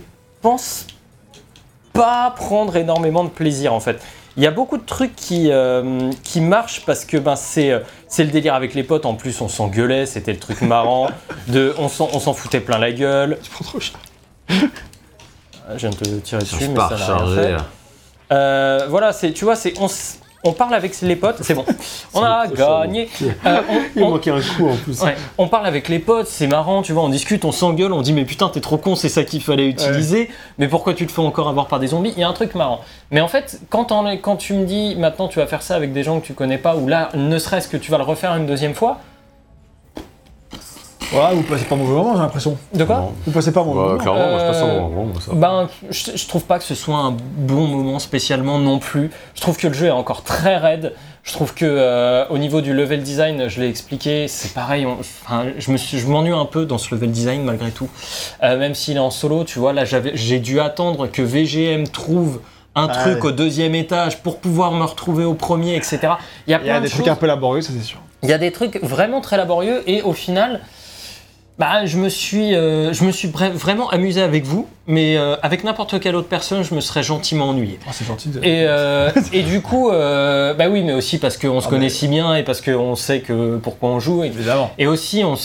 pense 0.43 0.86
pas 1.94 2.35
prendre 2.36 2.77
énormément 2.77 3.24
de 3.24 3.31
plaisir 3.31 3.73
en 3.73 3.81
fait. 3.81 3.98
Il 4.36 4.43
y 4.43 4.47
a 4.47 4.51
beaucoup 4.51 4.77
de 4.77 4.85
trucs 4.85 5.16
qui, 5.16 5.51
euh, 5.51 6.11
qui 6.23 6.43
marchent 6.43 6.85
parce 6.85 7.07
que 7.07 7.16
ben, 7.16 7.36
c'est, 7.36 7.81
c'est 8.09 8.24
le 8.24 8.31
délire 8.31 8.53
avec 8.53 8.74
les 8.74 8.82
potes. 8.82 9.07
En 9.07 9.15
plus, 9.15 9.40
on 9.40 9.48
s'engueulait, 9.48 10.05
c'était 10.05 10.35
le 10.35 10.39
truc 10.39 10.61
marrant. 10.61 11.09
De, 11.48 11.74
on, 11.78 11.89
s'en, 11.89 12.11
on 12.12 12.20
s'en 12.20 12.35
foutait 12.35 12.61
plein 12.61 12.77
la 12.77 12.93
gueule. 12.93 13.39
Tu 13.43 13.51
prends 13.51 13.65
trop 13.65 13.81
cher. 13.81 13.97
Ah, 14.48 15.73
Je 15.74 15.78
viens 15.78 15.90
de 15.90 15.97
te 15.97 16.05
tirer 16.20 16.43
dessus, 16.43 16.68
mais 16.68 16.74
pas 16.74 16.89
ça 16.97 17.12
n'a 17.14 17.18
rien 17.24 17.35
fait. 17.35 17.52
là. 17.52 17.59
Euh, 18.32 18.86
voilà, 18.89 19.12
c'est, 19.12 19.32
tu 19.32 19.44
vois, 19.44 19.56
c'est, 19.56 19.74
on, 19.81 19.86
s- 19.86 20.20
on 20.44 20.52
parle 20.52 20.74
avec 20.74 21.01
les 21.01 21.16
potes, 21.16 21.39
c'est 21.43 21.55
bon. 21.55 21.64
On 22.14 22.23
a 22.23 22.47
gagné. 22.48 23.09
Euh, 23.47 23.60
on- 23.68 23.74
Il 23.97 24.02
on- 24.02 24.10
manquait 24.10 24.31
un 24.31 24.40
coup 24.40 24.68
en 24.68 24.77
plus. 24.77 25.01
Ouais, 25.02 25.14
on 25.39 25.48
parle 25.48 25.66
avec 25.66 25.89
les 25.89 25.98
potes, 25.98 26.27
c'est 26.28 26.47
marrant, 26.47 26.82
tu 26.82 26.93
vois, 26.93 27.02
on 27.05 27.09
discute, 27.09 27.44
on 27.44 27.52
s'engueule, 27.52 27.93
on 27.93 28.02
dit 28.02 28.12
mais 28.12 28.24
putain 28.24 28.48
t'es 28.48 28.60
trop 28.60 28.78
con, 28.78 28.94
c'est 28.97 29.09
ça 29.09 29.23
qu'il 29.24 29.43
fallait 29.43 29.68
utiliser, 29.68 30.31
mais 30.59 30.66
pourquoi 30.68 30.94
tu 30.94 31.06
te 31.06 31.12
fais 31.12 31.20
encore 31.23 31.48
avoir 31.48 31.66
par 31.66 31.78
des 31.81 31.89
zombies? 31.89 32.12
Il 32.16 32.20
y 32.20 32.24
a 32.24 32.28
un 32.28 32.32
truc 32.32 32.55
marrant. 32.55 32.81
Mais 33.10 33.20
en 33.20 33.28
fait, 33.28 33.60
quand, 33.70 33.93
on 33.93 34.09
est- 34.09 34.18
quand 34.20 34.36
tu 34.36 34.55
me 34.55 34.64
dis 34.66 34.94
maintenant 34.97 35.28
tu 35.28 35.39
vas 35.40 35.47
faire 35.47 35.62
ça 35.62 35.74
avec 35.77 35.93
des 35.93 36.02
gens 36.02 36.20
que 36.20 36.27
tu 36.27 36.32
connais 36.35 36.59
pas, 36.59 36.74
ou 36.77 36.86
là 36.89 37.10
ne 37.14 37.39
serait-ce 37.39 37.68
que 37.68 37.77
tu 37.77 37.90
vas 37.90 37.98
le 37.98 38.05
refaire 38.05 38.35
une 38.36 38.47
deuxième 38.47 38.74
fois, 38.74 38.98
Voilà, 41.12 41.34
vous 41.34 41.42
passez 41.42 41.64
pas 41.64 41.76
un 41.76 41.78
mauvais 41.78 41.92
moment, 41.94 42.14
j'ai 42.14 42.20
l'impression. 42.22 42.56
de 42.74 42.84
quoi 42.84 42.96
Non. 42.96 43.12
Vous 43.26 43.32
passez 43.32 43.52
pas 43.52 43.60
un 43.60 43.64
mauvais 43.64 43.78
Ouais, 43.80 43.86
moment. 43.86 43.98
clairement, 43.98 44.30
moi 44.30 44.38
je 44.40 44.44
passe 44.46 44.56
un 44.62 44.66
bon 44.66 44.88
moment, 44.88 45.04
moi, 45.04 45.20
ça. 45.24 45.32
Ben, 45.34 45.68
je, 45.90 46.10
je 46.16 46.26
trouve 46.28 46.42
pas 46.44 46.58
que 46.58 46.64
ce 46.64 46.74
soit 46.74 46.96
un 46.98 47.12
bon 47.12 47.66
moment 47.68 47.98
spécialement 48.00 48.58
non 48.58 48.78
plus. 48.80 49.10
Je 49.34 49.40
trouve 49.40 49.56
que 49.56 49.68
le 49.68 49.72
jeu 49.74 49.86
est 49.86 49.90
encore 49.92 50.22
très 50.24 50.56
raide. 50.56 50.94
Je 51.22 51.32
trouve 51.32 51.54
que 51.54 51.64
euh, 51.64 52.24
au 52.28 52.38
niveau 52.38 52.60
du 52.60 52.72
level 52.74 53.02
design, 53.02 53.48
je 53.48 53.60
l'ai 53.60 53.68
expliqué, 53.68 54.26
c'est 54.28 54.52
pareil. 54.52 54.84
on- 54.86 54.98
enfin, 55.00 55.44
je 55.58 55.70
me 55.70 55.76
suis- 55.76 55.98
je 55.98 56.06
m'ennuie 56.06 56.32
un 56.32 56.44
peu 56.44 56.66
dans 56.66 56.78
ce 56.78 56.92
level 56.94 57.10
design 57.10 57.42
malgré 57.44 57.70
tout. 57.70 57.88
Euh, 58.42 58.58
même 58.58 58.74
s'il 58.74 58.96
est 58.96 59.00
en 59.00 59.10
solo, 59.10 59.44
tu 59.44 59.58
vois, 59.58 59.72
là 59.72 59.84
j'avais, 59.84 60.12
j'ai 60.16 60.38
dû 60.40 60.60
attendre 60.60 61.06
que 61.06 61.22
VGM 61.22 61.86
trouve 61.88 62.40
un 62.74 62.88
Ah 62.90 62.94
truc 62.94 63.22
ouais. 63.24 63.30
au 63.30 63.32
deuxième 63.32 63.74
étage 63.74 64.18
pour 64.22 64.38
pouvoir 64.38 64.72
me 64.72 64.84
retrouver 64.84 65.24
au 65.24 65.34
premier, 65.34 65.76
etc. 65.76 65.98
Il 66.46 66.50
y 66.50 66.54
a 66.54 66.58
Il 66.58 66.62
y 66.62 66.64
plein 66.64 66.74
a 66.74 66.78
de 66.78 66.82
des 66.84 66.88
choses. 66.90 66.98
trucs 67.00 67.08
un 67.08 67.16
peu 67.16 67.26
laborieux, 67.26 67.62
ça 67.62 67.72
c'est 67.76 67.82
sûr. 67.84 67.98
Il 68.22 68.28
y 68.28 68.32
a 68.32 68.38
des 68.38 68.50
trucs 68.52 68.82
vraiment 68.82 69.20
très 69.20 69.36
laborieux 69.36 69.82
et 69.88 70.02
au 70.02 70.12
final, 70.12 70.60
Bah, 71.58 71.86
je 71.86 71.96
me 71.98 72.08
suis, 72.08 72.54
euh, 72.54 72.92
je 72.92 73.04
me 73.04 73.10
suis 73.12 73.28
vra- 73.28 73.50
vraiment 73.50 73.88
amusé 73.88 74.20
avec 74.22 74.44
vous, 74.44 74.68
mais 74.86 75.16
euh, 75.16 75.36
avec 75.42 75.64
n'importe 75.64 75.98
quelle 76.00 76.14
autre 76.16 76.28
personne, 76.28 76.62
je 76.62 76.74
me 76.74 76.80
serais 76.80 77.02
gentiment 77.02 77.48
ennuyé. 77.50 77.78
Oh, 77.86 77.90
c'est 77.92 78.06
gentil. 78.06 78.28
de- 78.28 78.38
Et, 78.40 78.64
euh, 78.66 79.10
et 79.32 79.42
du 79.42 79.60
coup, 79.60 79.90
euh, 79.90 80.54
bah 80.54 80.66
oui, 80.70 80.82
mais 80.82 80.92
aussi 80.92 81.18
parce 81.18 81.36
qu'on 81.36 81.60
se 81.60 81.66
Ah, 81.66 81.70
connaît 81.70 81.84
mais- 81.84 81.88
si 81.90 82.08
bien 82.08 82.34
et 82.36 82.42
parce 82.42 82.60
qu'on 82.60 82.94
sait 82.96 83.20
que 83.20 83.56
pourquoi 83.56 83.90
on 83.90 84.00
joue. 84.00 84.22
Et, 84.24 84.28
Évidemment. 84.28 84.70
et 84.78 84.86
aussi, 84.86 85.22
on, 85.24 85.36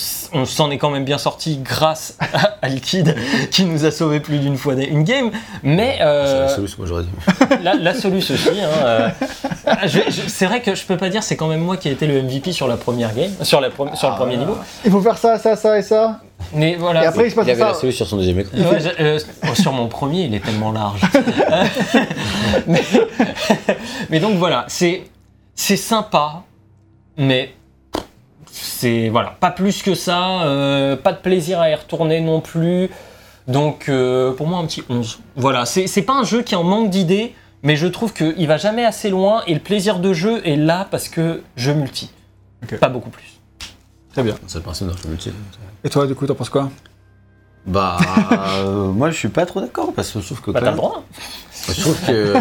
s'en 0.46 0.70
est 0.72 0.78
quand 0.78 0.90
même 0.92 1.06
bien 1.06 1.18
sorti 1.18 1.58
grâce 1.64 2.16
à, 2.20 2.52
à 2.62 2.68
Liquid 2.70 3.16
qui 3.52 3.66
nous 3.66 3.86
a 3.86 3.92
sauvé 3.92 4.20
plus 4.20 4.40
d'une 4.40 4.58
fois 4.58 4.74
une 4.76 5.04
game. 5.04 5.32
Mais 5.64 5.96
C'est 5.98 6.04
euh, 6.04 6.42
la 6.44 6.48
solution, 6.50 6.78
moi 6.80 6.88
j'aurais 6.88 7.04
dit. 7.04 7.10
la, 7.64 7.74
la 7.76 7.94
solution 7.94 8.36
aussi. 8.36 8.50
hein, 8.62 8.70
euh, 8.86 9.10
c'est 10.28 10.46
vrai 10.46 10.62
que 10.62 10.76
je 10.76 10.84
peux 10.86 10.98
pas 10.98 11.10
dire, 11.10 11.24
c'est 11.24 11.36
quand 11.36 11.48
même 11.48 11.62
moi 11.62 11.78
qui 11.78 11.90
ai 11.90 11.92
été 11.92 12.08
le 12.08 12.22
MVP 12.22 12.52
sur 12.52 12.68
la 12.68 12.78
première 12.78 13.14
game, 13.14 13.32
sur, 13.42 13.62
la 13.62 13.70
pro- 13.70 13.88
sur 13.96 14.10
le 14.10 14.16
premier 14.16 14.38
niveau. 14.38 14.58
Il 14.86 14.92
faut 14.92 15.02
faire 15.02 15.18
ça, 15.18 15.38
ça, 15.38 15.56
ça 15.56 15.78
et 15.78 15.82
ça? 15.84 16.20
Mais 16.54 16.76
voilà. 16.76 17.04
Et 17.04 17.06
après, 17.08 17.28
il 17.28 17.32
se 17.32 17.36
passe 17.36 17.48
Il 17.48 17.52
avait 17.52 17.60
ça. 17.62 17.68
la 17.70 17.74
solution 17.74 18.06
sur 18.06 18.10
son 18.12 18.18
deuxième 18.18 18.40
écran. 18.40 18.58
Ouais, 18.58 18.80
euh, 19.00 19.20
oh, 19.50 19.56
sur 19.56 19.72
mon 19.74 19.88
premier, 19.88 20.24
il 20.24 20.34
est 20.36 20.40
tellement 20.44 20.72
large. 20.72 21.02
mais, 22.68 22.82
mais 24.10 24.20
donc 24.20 24.38
voilà, 24.38 24.66
c'est 24.68 25.04
c'est 25.56 25.78
sympa, 25.78 26.44
mais 27.18 27.54
c'est 28.52 29.10
voilà, 29.10 29.36
pas 29.40 29.52
plus 29.52 29.84
que 29.84 29.96
ça. 29.96 30.44
euh, 30.44 30.96
pas 30.96 31.14
de 31.14 31.20
plaisir 31.20 31.60
à 31.60 31.70
y 31.70 31.76
retourner 31.76 32.22
non 32.22 32.42
plus. 32.42 32.90
Donc 33.48 33.90
euh, 33.90 34.34
pour 34.34 34.48
moi, 34.48 34.60
un 34.60 34.66
petit 34.66 34.84
11. 34.90 35.20
Voilà, 35.36 35.66
c'est 35.66 35.88
c'est 35.88 36.04
pas 36.04 36.14
un 36.14 36.24
jeu 36.24 36.42
qui 36.42 36.56
en 36.56 36.64
manque 36.64 36.90
d'idées, 36.90 37.34
mais 37.64 37.76
je 37.76 37.88
trouve 37.88 38.14
qu'il 38.14 38.48
va 38.48 38.58
jamais 38.58 38.86
assez 38.86 39.10
loin 39.10 39.44
et 39.48 39.54
le 39.54 39.60
plaisir 39.60 40.00
de 40.00 40.14
jeu 40.14 40.42
est 40.48 40.56
là 40.56 40.88
parce 40.90 41.10
que 41.10 41.42
je 41.56 41.72
multi. 41.72 42.12
Ok. 42.64 42.80
Pas 42.80 42.90
beaucoup 42.90 43.10
plus. 43.10 43.41
Très 44.14 44.24
bien. 44.24 44.36
C'est 44.48 44.58
le 44.58 44.64
principe 44.64 44.88
d'un 44.88 44.94
jeu 44.94 45.08
multi. 45.10 45.32
Et 45.84 45.90
toi, 45.90 46.06
du 46.08 46.16
coup, 46.16 46.26
t'en 46.28 46.36
penses 46.36 46.50
quoi? 46.50 46.70
Bah, 47.68 47.98
euh, 48.66 48.88
moi 48.88 49.12
je 49.12 49.16
suis 49.18 49.28
pas 49.28 49.46
trop 49.46 49.62
d'accord 49.62 49.94
parce 49.94 50.10
que 50.10 50.20
je 50.20 50.26
trouve 50.26 50.42
que. 50.42 50.50
Bah, 50.52 50.60
quand 50.62 50.66
t'as 50.66 50.72
le 50.72 50.78
même- 50.78 50.78
droit. 50.78 51.04
Je 51.68 51.80
trouve 51.82 51.96
que 52.08 52.34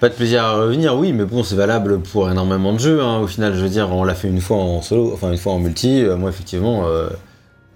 pas 0.00 0.08
de 0.08 0.14
plaisir 0.14 0.42
à 0.44 0.54
revenir, 0.54 0.96
oui, 0.98 1.12
mais 1.12 1.24
bon, 1.24 1.44
c'est 1.44 1.54
valable 1.54 2.00
pour 2.00 2.28
énormément 2.28 2.72
de 2.72 2.80
jeux. 2.80 3.00
hein. 3.00 3.18
Au 3.20 3.28
final, 3.28 3.54
je 3.54 3.60
veux 3.60 3.68
dire, 3.68 3.88
on 3.92 4.02
l'a 4.02 4.16
fait 4.16 4.26
une 4.26 4.40
fois 4.40 4.56
en 4.56 4.82
solo, 4.82 5.12
enfin 5.14 5.30
une 5.30 5.38
fois 5.38 5.52
en 5.52 5.60
multi. 5.60 6.02
Euh, 6.02 6.16
moi, 6.16 6.28
effectivement, 6.30 6.86
euh, 6.86 7.08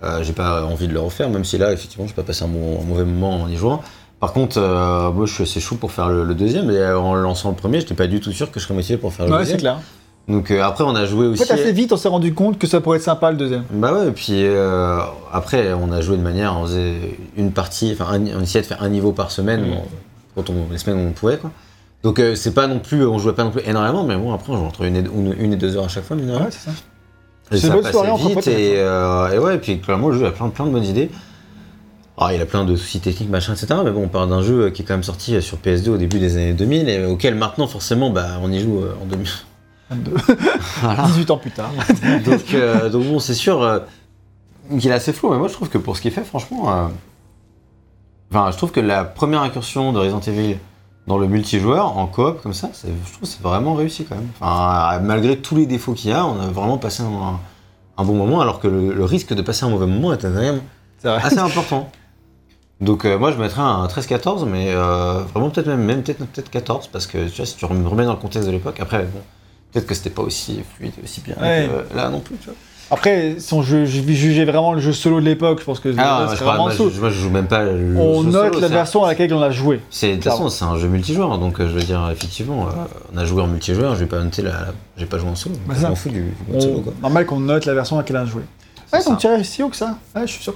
euh, 0.03 0.25
j'ai 0.25 0.33
pas 0.33 0.65
envie 0.65 0.89
de 0.89 0.93
le 0.93 0.99
refaire, 0.99 1.31
même 1.31 1.45
si 1.45 1.57
là, 1.57 1.73
effectivement, 1.73 2.09
j'ai 2.09 2.15
pas 2.15 2.25
passé 2.25 2.45
un, 2.45 2.49
bon- 2.49 2.81
un 2.81 2.85
mauvais 2.85 3.05
moment 3.05 3.43
en 3.43 3.49
y 3.49 3.57
jouant. 3.57 3.81
Par 4.19 4.33
contre, 4.33 4.59
euh, 4.59 5.13
moi, 5.13 5.27
je 5.27 5.35
suis 5.35 5.45
assez 5.45 5.61
chaud 5.61 5.77
pour 5.77 5.93
faire 5.93 6.09
le, 6.09 6.25
le 6.25 6.35
deuxième. 6.35 6.69
Et 6.71 6.79
euh, 6.79 6.99
en 6.99 7.15
lançant 7.15 7.51
le 7.51 7.57
premier, 7.57 7.79
j'étais 7.79 7.95
pas 7.95 8.09
du 8.09 8.19
tout 8.21 8.33
sûr 8.33 8.51
que 8.51 8.59
je 8.59 8.65
serais 8.65 8.75
motivé 8.75 8.99
pour 8.99 9.13
faire 9.13 9.27
le 9.27 9.31
Ouais, 9.33 9.39
c'est 9.39 9.53
deuxième. 9.53 9.61
clair. 9.61 9.79
Donc 10.27 10.51
euh, 10.51 10.63
après, 10.63 10.85
on 10.85 10.95
a 10.95 11.05
joué 11.05 11.27
En 11.29 11.31
aussi. 11.33 11.45
fait, 11.45 11.53
assez 11.53 11.73
vite, 11.73 11.93
on 11.93 11.97
s'est 11.99 12.09
rendu 12.09 12.33
compte 12.33 12.59
que 12.59 12.67
ça 12.67 12.81
pourrait 12.81 12.97
être 12.97 13.05
sympa 13.05 13.31
le 13.31 13.37
deuxième. 13.37 13.65
Bah 13.71 13.93
ouais, 13.93 14.09
et 14.09 14.11
puis 14.13 14.45
euh, 14.47 14.99
après, 15.33 15.75
on 15.75 15.93
a 15.93 16.01
joué 16.01 16.17
de 16.17 16.23
manière, 16.23 16.57
on 16.59 16.65
faisait 16.65 16.95
une 17.37 17.53
partie, 17.53 17.95
enfin, 17.99 18.19
on 18.35 18.41
essayait 18.41 18.63
de 18.63 18.67
faire 18.67 18.83
un 18.83 18.89
niveau 18.89 19.13
par 19.13 19.31
semaine, 19.31 19.63
Mm. 19.63 19.75
quand 20.35 20.49
on, 20.51 20.55
les 20.73 20.79
semaines 20.79 21.05
où 21.05 21.09
on 21.09 21.13
pouvait, 21.13 21.37
quoi. 21.37 21.51
Donc 22.03 22.19
euh, 22.21 22.35
c'est 22.35 22.53
pas 22.55 22.67
non 22.67 22.79
plus, 22.79 23.07
on 23.07 23.19
jouait 23.19 23.35
pas 23.35 23.45
non 23.45 23.51
plus 23.51 23.63
énormément, 23.67 24.05
mais 24.05 24.17
bon, 24.17 24.33
après, 24.33 24.53
on 24.53 24.57
jouait 24.57 24.67
entre 24.67 24.83
une 24.85 24.97
et, 24.97 25.01
une, 25.01 25.35
une 25.39 25.53
et 25.53 25.57
deux 25.57 25.77
heures 25.77 25.85
à 25.85 25.89
chaque 25.89 26.05
fois, 26.05 26.17
rien. 26.17 26.37
Ouais, 26.39 26.47
c'est 26.51 26.71
ça. 26.71 26.71
Et 27.53 27.57
C'est 27.57 27.61
ça 27.61 27.67
une 27.69 27.73
bonne 27.75 27.83
passait 27.83 27.93
soirée 27.93 28.35
vite, 28.35 28.47
et, 28.47 28.73
et 29.35 29.39
ouais, 29.39 29.55
et 29.57 29.59
puis 29.59 29.79
clairement, 29.81 30.09
le 30.09 30.19
jeu 30.19 30.27
a 30.27 30.31
plein, 30.31 30.49
plein 30.49 30.65
de 30.65 30.71
bonnes 30.71 30.85
idées. 30.85 31.11
Alors, 32.17 32.33
il 32.33 32.41
a 32.41 32.47
plein 32.47 32.65
de 32.65 32.77
soucis 32.77 33.01
techniques, 33.01 33.29
machin, 33.29 33.53
etc. 33.55 33.75
Mais 33.85 33.91
bon, 33.91 34.05
on 34.05 34.09
parle 34.09 34.31
d'un 34.31 34.41
jeu 34.41 34.71
qui 34.71 34.83
est 34.83 34.85
quand 34.87 34.95
même 34.95 35.03
sorti 35.03 35.43
sur 35.43 35.59
PS2 35.59 35.91
au 35.91 35.97
début 35.99 36.19
des 36.21 36.37
années 36.37 36.53
2000 36.55 36.89
et 36.89 37.05
auquel 37.05 37.35
maintenant, 37.35 37.67
forcément, 37.67 38.09
bah, 38.11 38.39
on 38.43 38.51
y 38.53 38.61
joue 38.61 38.81
en 39.03 39.05
2000. 39.07 39.29
22. 39.91 40.13
Voilà. 40.83 41.03
18 41.07 41.31
ans 41.31 41.37
plus 41.39 41.51
tard. 41.51 41.71
donc, 42.25 42.55
euh, 42.55 42.89
donc 42.89 43.05
bon, 43.05 43.19
c'est 43.19 43.35
sûr 43.35 43.63
euh, 43.63 43.81
qu'il 44.79 44.91
est 44.91 44.95
assez 44.95 45.13
flou, 45.13 45.31
mais 45.31 45.39
moi 45.39 45.49
je 45.49 45.53
trouve 45.55 45.69
que 45.69 45.79
pour 45.79 45.97
ce 45.97 46.03
qu'il 46.03 46.11
fait, 46.11 46.25
franchement, 46.25 46.73
euh, 46.73 46.87
enfin, 48.31 48.51
je 48.51 48.57
trouve 48.57 48.73
que 48.73 48.81
la 48.81 49.05
première 49.05 49.43
incursion 49.43 49.93
de 49.93 49.99
Resident 49.99 50.21
Evil 50.21 50.57
dans 51.07 51.19
le 51.19 51.27
multijoueur 51.27 51.99
en 51.99 52.07
coop 52.07 52.41
comme 52.43 52.55
ça, 52.55 52.71
je 52.83 53.13
trouve 53.13 53.29
c'est 53.29 53.43
vraiment 53.43 53.75
réussi 53.75 54.05
quand 54.05 54.15
même. 54.15 54.29
Enfin, 54.41 55.01
malgré 55.01 55.37
tous 55.39 55.57
les 55.57 55.67
défauts 55.67 55.93
qu'il 55.93 56.11
y 56.11 56.15
a, 56.15 56.25
on 56.25 56.41
a 56.41 56.47
vraiment 56.47 56.79
passé 56.79 57.03
un, 57.03 57.39
un 57.99 58.05
bon 58.05 58.15
moment, 58.15 58.41
alors 58.41 58.59
que 58.59 58.69
le, 58.69 58.95
le 58.95 59.05
risque 59.05 59.35
de 59.35 59.43
passer 59.43 59.65
un 59.67 59.69
mauvais 59.71 59.87
moment 59.87 60.15
est 60.15 60.23
quand 60.23 60.31
même 60.31 60.63
C'est 60.99 61.09
vrai. 61.09 61.21
assez 61.23 61.39
important. 61.39 61.91
Donc 62.81 63.05
euh, 63.05 63.19
moi 63.19 63.31
je 63.33 63.39
mettrais 63.39 63.63
un 63.63 63.87
13-14, 63.87 64.47
mais 64.47 64.69
euh, 64.71 65.23
vraiment 65.33 65.51
peut-être 65.51 65.69
même, 65.69 65.85
même 65.85 66.03
peut-être 66.03 66.25
peut 66.27 66.43
14, 66.43 66.89
parce 66.89 67.07
que 67.07 67.29
tu 67.29 67.37
vois, 67.37 67.47
si 67.47 67.57
tu 67.57 67.67
me 67.67 67.87
remets 67.89 68.05
dans 68.05 68.13
le 68.13 68.19
contexte 68.19 68.47
de 68.49 68.53
l'époque, 68.53 68.81
après, 68.81 69.05
bon, 69.05 69.21
peut-être 69.75 69.87
que 69.87 69.95
c'était 69.95 70.11
pas 70.11 70.23
aussi 70.23 70.61
fluide, 70.77 70.93
aussi 71.03 71.21
bien 71.21 71.35
Ouais. 71.41 71.69
que, 71.69 71.75
euh, 71.75 71.97
là 71.97 72.09
non 72.09 72.21
plus, 72.21 72.37
tu 72.37 72.47
vois. 72.47 72.55
Après, 72.91 73.37
si 73.39 73.53
on 73.55 73.63
ju- 73.63 73.87
ju- 73.87 74.05
jugeait 74.15 74.45
vraiment 74.45 74.75
le 74.75 74.81
jeu 74.81 74.93
solo 74.93 75.19
de 75.19 75.25
l'époque, 75.25 75.59
je 75.61 75.65
pense 75.65 75.81
que 75.81 75.89
Ah, 75.89 75.93
ce 75.93 75.97
moi, 75.97 76.21
je, 76.21 76.37
serait 76.37 76.45
parle- 76.45 76.59
vraiment 76.59 76.77
moi, 76.85 76.91
je, 76.95 77.01
moi, 77.01 77.11
je 77.11 77.15
joue 77.19 77.31
même 77.31 77.47
pas 77.47 77.65
le 77.65 77.97
On 77.99 78.23
jeu 78.23 78.29
note 78.31 78.47
solo, 78.49 78.61
la 78.61 78.69
c'est- 78.69 78.75
version 78.75 79.05
à 79.05 79.09
laquelle 79.09 79.33
on 79.35 79.43
a 79.43 79.51
joué. 79.51 79.81
C'est, 79.91 80.11
de 80.11 80.15
toute 80.15 80.25
façon, 80.25 80.49
c'est 80.51 80.65
un 80.67 80.77
jeu 80.79 80.87
multijoueur, 80.89 81.39
donc 81.39 81.61
euh, 81.61 81.67
je 81.69 81.73
veux 81.75 81.83
dire, 81.83 82.09
effectivement, 82.13 82.67
euh, 82.69 82.85
on 83.15 83.17
a 83.17 83.25
joué 83.25 83.43
en 83.43 83.47
multijoueur, 83.49 83.95
je 83.95 84.01
vais 84.01 84.07
pas 84.07 84.23
noter 84.23 84.43
la. 84.43 84.51
la- 84.51 84.75
J'ai 84.99 85.07
pas 85.07 85.19
joué 85.19 85.29
en 85.31 85.35
solo, 85.35 85.57
Bah, 85.67 85.75
je 85.81 85.87
m'en 85.87 85.95
fous 85.97 86.11
du, 86.11 86.25
On- 86.53 86.61
solo, 86.61 86.81
quoi. 86.81 86.93
Normal 87.03 87.27
qu'on 87.27 87.41
note 87.41 87.65
la 87.65 87.75
version 87.75 87.97
à 87.97 88.01
laquelle 88.01 88.17
on 88.19 88.21
a 88.21 88.27
joué. 88.27 88.43
C'est 88.87 88.99
Ouais, 88.99 89.05
donc 89.05 89.19
tu 89.19 89.27
irais 89.27 89.43
si 89.43 89.63
haut 89.63 89.71
que 89.71 89.77
ça. 89.77 89.97
Ouais, 90.15 90.23
je 90.27 90.33
suis 90.33 90.43
sûr. 90.43 90.55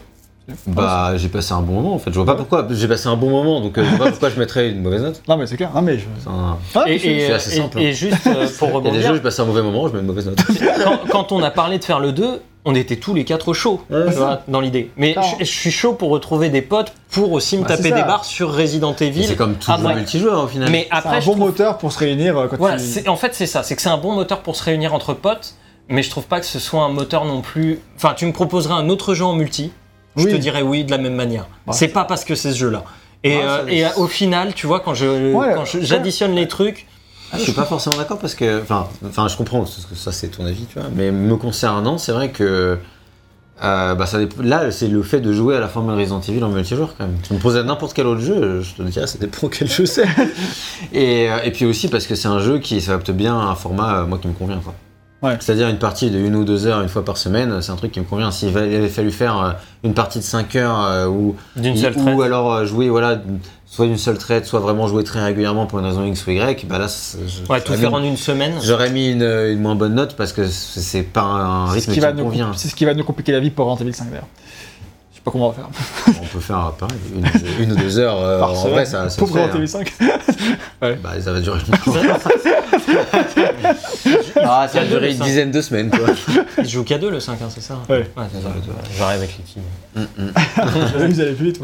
Bah, 0.66 1.12
j'ai 1.16 1.29
passé 1.29 1.53
un 1.53 1.61
bon 1.61 1.75
moment 1.75 1.95
en 1.95 1.99
fait, 1.99 2.11
je 2.11 2.15
vois 2.16 2.25
pas 2.25 2.33
Ouais. 2.33 2.39
pourquoi, 2.39 2.66
j'ai 2.70 2.89
passé 2.89 3.07
un 3.09 3.16
bon 3.16 3.29
moment, 3.31 3.61
donc 3.61 3.77
euh, 3.77 3.85
je 3.85 3.89
vois 3.97 4.07
pas 4.07 4.11
pourquoi 4.12 4.31
je 4.31 4.39
mettrais 4.39 4.70
une 4.70 4.81
mauvaise 4.83 5.03
note. 5.03 5.23
Non, 5.29 5.37
mais 5.37 5.47
c'est 5.47 5.57
clair. 5.57 5.70
Non, 5.75 5.83
mais 5.83 5.99
je. 5.99 6.05
Un- 6.29 6.57
Ah, 6.75 6.85
Et, 6.87 6.93
mais 6.93 6.99
c'est- 6.99 7.07
et- 7.09 7.27
c'est 7.27 7.33
assez 7.35 7.51
simple. 7.57 7.79
et 7.81 7.93
juste 7.93 8.27
euh, 8.27 8.47
pour 8.59 8.69
Il 8.69 8.73
y 8.73 8.77
a 8.77 8.81
des 8.81 8.89
rebondir, 8.89 9.09
jeux, 9.09 9.15
j'ai 9.16 9.20
passé 9.20 9.43
un 9.43 9.45
mauvais 9.45 9.62
moment, 9.62 9.89
je 9.89 9.93
mets 9.95 10.01
une 10.01 10.07
mauvaise 10.07 10.27
note. 10.27 10.39
quand, 10.85 10.99
quand 11.11 11.33
on 11.33 11.43
a 11.43 11.51
parlé 11.51 11.79
de 11.79 11.85
faire 11.85 12.01
le 12.01 12.12
2, 12.12 12.41
on 12.65 12.75
était 12.75 12.97
tous 12.97 13.12
les 13.15 13.25
quatre 13.25 13.53
chauds 13.53 13.83
Ouais, 13.91 14.11
vois, 14.11 14.41
dans 14.49 14.61
l'idée. 14.61 14.91
Mais 14.97 15.15
je, 15.39 15.45
je 15.45 15.51
suis 15.51 15.70
chaud 15.70 15.93
pour 15.93 16.09
retrouver 16.11 16.49
des 16.49 16.62
potes 16.62 16.93
pour 17.11 17.33
aussi 17.33 17.57
me 17.59 17.62
Bah, 17.62 17.69
taper 17.77 17.91
des 17.93 18.03
barres 18.03 18.25
sur 18.25 18.55
Resident 18.55 18.95
Evil. 18.97 19.25
c'est 19.27 19.37
comme 19.37 19.55
tout 19.57 19.70
Après- 19.70 19.95
multijoueur 19.95 20.45
au 20.45 20.49
final. 20.49 20.70
Mais 20.70 20.87
c'est 20.91 20.97
après, 20.97 21.16
un 21.16 21.20
je 21.20 21.27
bon 21.27 21.33
trouve- 21.33 21.45
moteur 21.47 21.79
pour 21.79 21.93
se 21.93 21.99
réunir 21.99 22.37
euh, 22.39 22.47
quand 22.49 22.57
voilà, 22.57 22.77
tu. 22.79 23.09
en 23.09 23.16
fait 23.16 23.35
c'est 23.35 23.47
ça, 23.47 23.62
c'est 23.62 23.77
que 23.77 23.83
c'est 23.83 23.89
un 23.91 23.99
bon 23.99 24.12
moteur 24.15 24.41
pour 24.41 24.57
se 24.57 24.65
réunir 24.65 24.93
entre 24.95 25.12
potes, 25.15 25.55
mais 25.89 26.03
je 26.03 26.11
trouve 26.11 26.25
pas 26.27 26.41
que 26.41 26.47
ce 26.47 26.59
soit 26.59 26.83
un 26.83 26.89
moteur 26.91 27.25
non 27.27 27.41
plus. 27.43 27.81
Enfin, 27.97 28.15
tu 28.16 28.25
me 28.27 28.33
proposerais 28.33 28.75
un 28.75 28.89
autre 28.91 29.15
jeu 29.15 29.25
en 29.25 29.33
multi, 29.35 29.73
je 30.16 30.24
Oui. 30.24 30.32
te 30.32 30.36
dirais 30.36 30.62
oui 30.62 30.85
de 30.85 30.90
la 30.90 30.98
même 30.98 31.14
manière. 31.14 31.47
C'est 31.72 31.89
pas 31.89 32.05
parce 32.05 32.24
que 32.24 32.35
c'est 32.35 32.52
ce 32.52 32.59
jeu-là. 32.59 32.85
Et, 33.24 33.36
Ouais, 33.36 33.43
euh, 33.44 33.66
et 33.68 33.85
euh, 33.85 33.89
au 33.97 34.06
final, 34.06 34.55
tu 34.55 34.66
vois, 34.66 34.80
quand 34.80 34.94
je- 34.94 35.32
ouais. 35.35 35.55
j'additionne 35.80 36.35
les 36.35 36.47
trucs, 36.48 36.86
Ah, 37.32 37.36
je 37.36 37.43
suis 37.43 37.52
pas 37.52 37.64
forcément 37.64 37.97
d'accord 37.97 38.18
parce 38.18 38.35
que, 38.35 38.62
enfin, 38.62 38.89
enfin, 39.06 39.28
je 39.28 39.36
comprends 39.36 39.59
parce 39.59 39.85
que 39.85 39.94
ça 39.94 40.12
c'est 40.12 40.28
ton 40.28 40.47
avis, 40.47 40.64
tu 40.64 40.78
vois. 40.78 40.89
Mais 40.94 41.10
me 41.10 41.36
concernant, 41.36 41.98
c'est 41.98 42.12
vrai 42.12 42.30
que 42.30 42.78
euh, 43.62 43.94
bah, 43.97 44.06
ça 44.06 44.18
là 44.40 44.70
c'est 44.70 44.86
le 44.89 45.02
fait 45.02 45.20
de 45.20 45.32
jouer 45.32 45.56
à 45.56 45.60
la 45.60 45.66
formule 45.68 45.94
Resident 45.98 46.20
Evil 46.20 46.43
en 46.44 46.48
multijoueur 46.48 46.94
quand 46.97 47.05
même. 47.06 47.16
Tu 47.26 47.35
me 47.35 47.39
posais 47.40 47.62
n'importe 47.64 47.93
quel 47.93 48.06
autre 48.06 48.20
jeu, 48.22 48.62
je 48.62 48.72
te 48.72 48.82
dirais 48.89 49.06
ça 49.09 49.18
dépend 49.18 49.48
quel 49.52 49.68
jeu 49.68 49.85
c'est. 49.85 50.06
et, 50.93 51.28
et 51.44 51.51
puis 51.51 51.66
aussi 51.66 51.89
parce 51.89 52.06
que 52.06 52.14
c'est 52.14 52.28
un 52.28 52.39
jeu 52.39 52.60
qui 52.60 52.80
s'adapte 52.80 53.10
bien 53.10 53.39
à 53.39 53.43
un 53.44 53.55
format 53.56 54.05
moi 54.05 54.18
qui 54.18 54.28
me 54.28 54.32
convient 54.32 54.60
quoi. 54.60 54.74
Ouais. 55.23 55.36
C'est-à-dire 55.40 55.69
une 55.69 55.78
partie 55.78 56.11
de 56.11 56.19
une 56.19 56.36
ou 56.36 56.45
deux 56.45 56.66
heures 56.66 56.81
une 56.81 56.89
fois 56.89 57.05
par 57.05 57.16
semaine, 57.16 57.61
c'est 57.61 57.73
un 57.73 57.77
truc 57.77 57.90
qui 57.93 57.99
me 58.01 58.05
convient. 58.05 58.31
S'il 58.31 58.51
va- 58.51 58.65
il 58.66 58.74
avait 58.77 58.89
fallu 58.89 59.11
faire 59.11 59.39
euh, 59.43 59.51
une 59.82 59.93
partie 59.95 60.19
de 60.20 60.24
5 60.24 60.55
heures 60.57 60.81
euh, 60.85 61.07
ou 61.09 61.35
alors 62.23 62.53
euh, 62.53 62.65
jouer 62.66 62.89
voilà 62.89 63.20
soit 63.66 63.86
d'une 63.86 63.99
seule 63.99 64.16
traite, 64.16 64.47
soit 64.47 64.61
vraiment 64.61 64.86
jouer 64.86 65.03
très 65.05 65.23
régulièrement 65.23 65.66
pour 65.66 65.78
une 65.81 65.85
raison 65.86 66.05
X 66.05 66.27
ou 66.27 66.31
Y, 66.31 66.66
bah 66.69 66.78
là 66.78 66.86
je- 66.86 67.53
Ouais, 67.53 67.61
tout 67.61 67.74
faire 67.74 67.93
en 67.95 68.03
une 68.03 68.16
semaine. 68.16 68.55
J'aurais 68.62 68.90
mis 68.90 69.11
une, 69.11 69.23
une 69.23 69.61
moins 69.61 69.74
bonne 69.74 69.95
note 69.95 70.15
parce 70.16 70.32
que 70.32 70.47
c'est 70.47 71.03
pas 71.03 71.23
un 71.23 71.66
C'est 71.66 71.73
ce, 71.73 71.74
rythme 71.74 71.89
qui 71.90 71.95
qui, 71.95 72.01
va 72.01 72.12
me 72.12 72.19
nous 72.19 72.24
convient. 72.24 72.53
c'est 72.57 72.69
ce 72.69 72.74
qui 72.74 72.85
va 72.85 72.95
nous 72.95 73.05
compliquer 73.05 73.32
la 73.32 73.40
vie 73.40 73.51
pour 73.51 73.66
Resident 73.66 73.86
Evil 73.89 73.97
5 73.97 74.09
d'ailleurs. 74.11 74.27
Pas 75.28 75.32
comment 75.32 75.48
on 75.48 75.50
va 75.50 75.56
faire. 75.56 75.68
On 76.22 76.26
peut 76.26 76.40
faire 76.40 76.72
pareil, 76.78 76.96
une, 77.14 77.62
une 77.64 77.72
ou 77.72 77.76
deux 77.76 77.98
heures. 77.98 78.16
euh, 78.18 78.38
Par 78.38 78.52
en 78.52 78.55
semaine. 78.55 78.72
vrai, 78.72 78.86
ça, 78.86 79.10
ça 79.10 79.16
fait, 79.18 79.22
Resident 79.24 79.44
hein. 79.44 79.50
Evil 79.56 79.68
5. 79.68 79.92
Bah, 80.80 81.10
ça 81.20 81.32
va 81.32 81.40
durer 81.40 81.59
ah, 84.42 84.66
ça 84.72 84.80
va 84.80 84.86
durer 84.86 85.12
une 85.12 85.18
dizaine 85.18 85.50
de 85.50 85.60
semaines, 85.60 85.90
quoi. 85.90 86.06
Il 86.59 86.68
joue 86.68 86.84
qu'à 86.84 86.96
deux 86.98 87.10
le 87.10 87.20
5, 87.20 87.32
hein, 87.42 87.48
c'est 87.50 87.60
ça 87.60 87.74
Ouais. 87.88 88.09
c'est 88.32 88.42
ça. 88.42 88.48
J'arrive 88.96 89.18
avec 89.18 89.38
les 89.38 89.44
filles. 89.44 89.62
Vous 91.09 91.20
allez 91.20 91.32
plus 91.32 91.46
vite. 91.46 91.60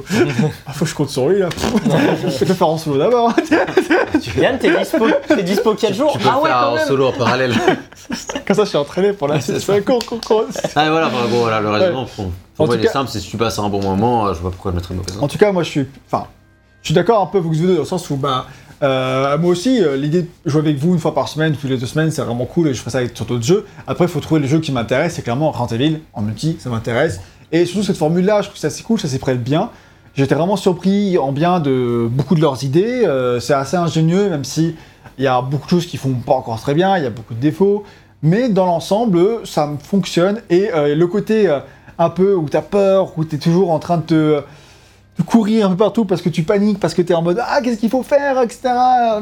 Ah, 0.67 0.73
faut 0.73 0.85
que 0.85 0.91
je 0.91 0.95
compte 0.95 1.11
sur 1.11 1.29
lui 1.29 1.39
là. 1.41 1.49
Je 1.55 2.29
vais 2.39 2.47
le 2.47 2.55
faire 2.55 2.69
en 2.69 2.77
solo 2.79 2.99
d'abord. 2.99 3.33
Yann, 4.37 4.59
t'es 4.59 4.77
dispo, 4.77 5.07
t'es 5.29 5.43
dispo 5.43 5.75
quel 5.75 5.95
jour 5.95 6.13
Tu 6.13 6.19
peux 6.19 6.29
Ah 6.31 6.39
ouais, 6.41 6.49
faire 6.51 6.61
quand 6.61 6.73
en 6.73 6.75
même 6.77 6.87
solo 6.87 7.07
en 7.09 7.13
parallèle. 7.13 7.53
Comme 8.47 8.57
ça, 8.57 8.65
je 8.65 8.69
suis 8.69 8.79
entraîné 8.79 9.13
pour 9.13 9.29
la 9.29 9.41
c'est 9.41 9.59
suite. 9.59 9.85
Cours, 9.85 10.05
cours, 10.05 10.21
cours. 10.21 10.45
ah, 10.77 10.91
voilà, 10.91 11.09
bah, 11.09 11.15
bon, 11.31 11.41
voilà, 11.41 11.61
le 11.61 11.71
raisonnement, 11.71 12.07
pour, 12.55 12.65
En 12.65 12.67
moi, 12.67 12.77
tout 12.77 12.81
il 12.81 12.85
est 12.85 12.87
cas- 12.89 12.93
simple, 12.93 13.11
c'est 13.11 13.21
si 13.21 13.29
tu 13.29 13.37
passes 13.37 13.59
un 13.59 13.69
bon 13.69 13.83
moment, 13.83 14.33
je 14.33 14.41
vois 14.41 14.51
pourquoi 14.51 14.71
je 14.73 14.77
mettrais 14.77 14.95
une 14.95 15.01
mauvaise 15.01 15.19
En 15.21 15.29
tout 15.29 15.39
cas, 15.39 15.51
moi, 15.53 15.63
je 15.63 15.71
suis, 15.71 15.87
enfin, 16.07 16.27
je 16.83 16.89
suis 16.89 16.95
d'accord 16.95 17.21
un 17.23 17.27
peu 17.27 17.39
avec 17.39 17.51
vous 17.51 17.57
deux 17.57 17.75
dans 17.75 17.81
le 17.81 17.85
sens 17.87 18.09
où, 18.11 18.17
bah, 18.17 18.47
euh, 18.83 19.39
moi 19.39 19.51
aussi, 19.51 19.83
euh, 19.83 19.97
l'idée 19.97 20.23
de 20.23 20.29
jouer 20.45 20.61
avec 20.61 20.77
vous 20.77 20.93
une 20.93 20.99
fois 20.99 21.15
par 21.15 21.29
semaine, 21.29 21.55
toutes 21.57 21.71
les 21.71 21.79
deux 21.79 21.87
semaines, 21.87 22.11
c'est 22.11 22.23
vraiment 22.23 22.45
cool 22.45 22.69
et 22.69 22.75
je 22.75 22.81
ferai 22.81 22.91
ça 22.91 22.99
avec 22.99 23.17
sur 23.17 23.25
d'autres 23.25 23.45
jeux. 23.45 23.65
Après, 23.87 24.05
il 24.05 24.11
faut 24.11 24.21
trouver 24.21 24.41
les 24.41 24.49
jeux 24.49 24.61
qui 24.61 24.73
m'intéressent. 24.73 25.17
C'est 25.17 25.23
clairement 25.23 25.51
Resident 25.51 25.81
Evil 25.85 26.01
en 26.13 26.23
multi, 26.23 26.57
ça 26.61 26.69
m'intéresse. 26.71 27.21
Et 27.53 27.67
surtout 27.67 27.85
cette 27.85 27.97
formule-là, 27.97 28.43
je 28.43 28.49
trouve 28.49 28.59
ça 28.59 28.67
assez 28.67 28.83
cool, 28.83 29.01
ça 29.01 29.09
s'y 29.09 29.19
prête 29.19 29.43
bien. 29.43 29.71
J'étais 30.15 30.35
vraiment 30.35 30.57
surpris 30.57 31.19
en 31.19 31.33
bien 31.33 31.61
de 31.61 32.07
beaucoup 32.11 32.35
de 32.35 32.41
leurs 32.41 32.63
idées. 32.63 33.05
euh, 33.07 33.41
c'est 33.41 33.55
assez 33.55 33.77
ingénieux, 33.77 34.29
même 34.29 34.45
si 34.45 34.75
il 35.19 35.25
y 35.25 35.27
a 35.29 35.41
beaucoup 35.41 35.65
de 35.67 35.71
choses 35.71 35.87
qui 35.87 35.97
font 35.97 36.13
pas 36.15 36.35
encore 36.35 36.61
très 36.61 36.75
bien, 36.75 36.97
il 36.99 37.05
y 37.05 37.07
a 37.07 37.11
beaucoup 37.11 37.35
de 37.35 37.41
défauts. 37.41 37.85
Mais 38.23 38.49
dans 38.49 38.67
l'ensemble, 38.67 39.45
ça 39.45 39.71
fonctionne. 39.83 40.41
Et 40.51 40.71
le 40.75 41.05
côté 41.07 41.47
un 41.99 42.11
peu 42.11 42.35
où 42.35 42.49
t'as 42.49 42.63
peur, 42.63 43.13
où 43.17 43.25
t'es 43.25 43.39
toujours 43.39 43.71
en 43.71 43.79
train 43.79 43.99
de 43.99 44.03
te 44.03 44.43
de 45.17 45.23
courir 45.23 45.67
un 45.67 45.71
peu 45.71 45.77
partout 45.77 46.05
parce 46.05 46.23
que 46.23 46.29
tu 46.29 46.43
paniques, 46.43 46.81
parce 46.81 46.93
que 46.93 47.01
t'es 47.01 47.15
en 47.15 47.23
mode 47.23 47.41
ah 47.41 47.61
qu'est-ce 47.63 47.79
qu'il 47.79 47.89
faut 47.89 48.03
faire, 48.03 48.43
etc. 48.43 48.63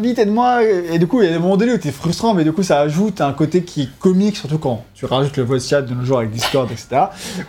Vite 0.00 0.18
aide-moi. 0.18 0.64
Et, 0.64 0.94
et 0.94 0.98
du 0.98 1.06
coup 1.06 1.20
il 1.20 1.26
y 1.26 1.28
a 1.28 1.32
des 1.34 1.38
moments 1.38 1.58
donnés 1.58 1.74
où 1.74 1.76
t'es 1.76 1.90
frustrant, 1.90 2.32
mais 2.32 2.44
du 2.44 2.52
coup 2.52 2.62
ça 2.62 2.80
ajoute 2.80 3.20
un 3.20 3.32
côté 3.34 3.62
qui 3.62 3.82
est 3.82 3.88
comique, 3.98 4.38
surtout 4.38 4.56
quand 4.56 4.84
tu 4.94 5.04
rajoutes 5.04 5.36
le 5.36 5.42
voice 5.42 5.60
chat 5.60 5.82
de 5.82 5.92
nos 5.92 6.02
jours 6.02 6.16
avec 6.20 6.30
Discord, 6.30 6.70
etc. 6.70 7.02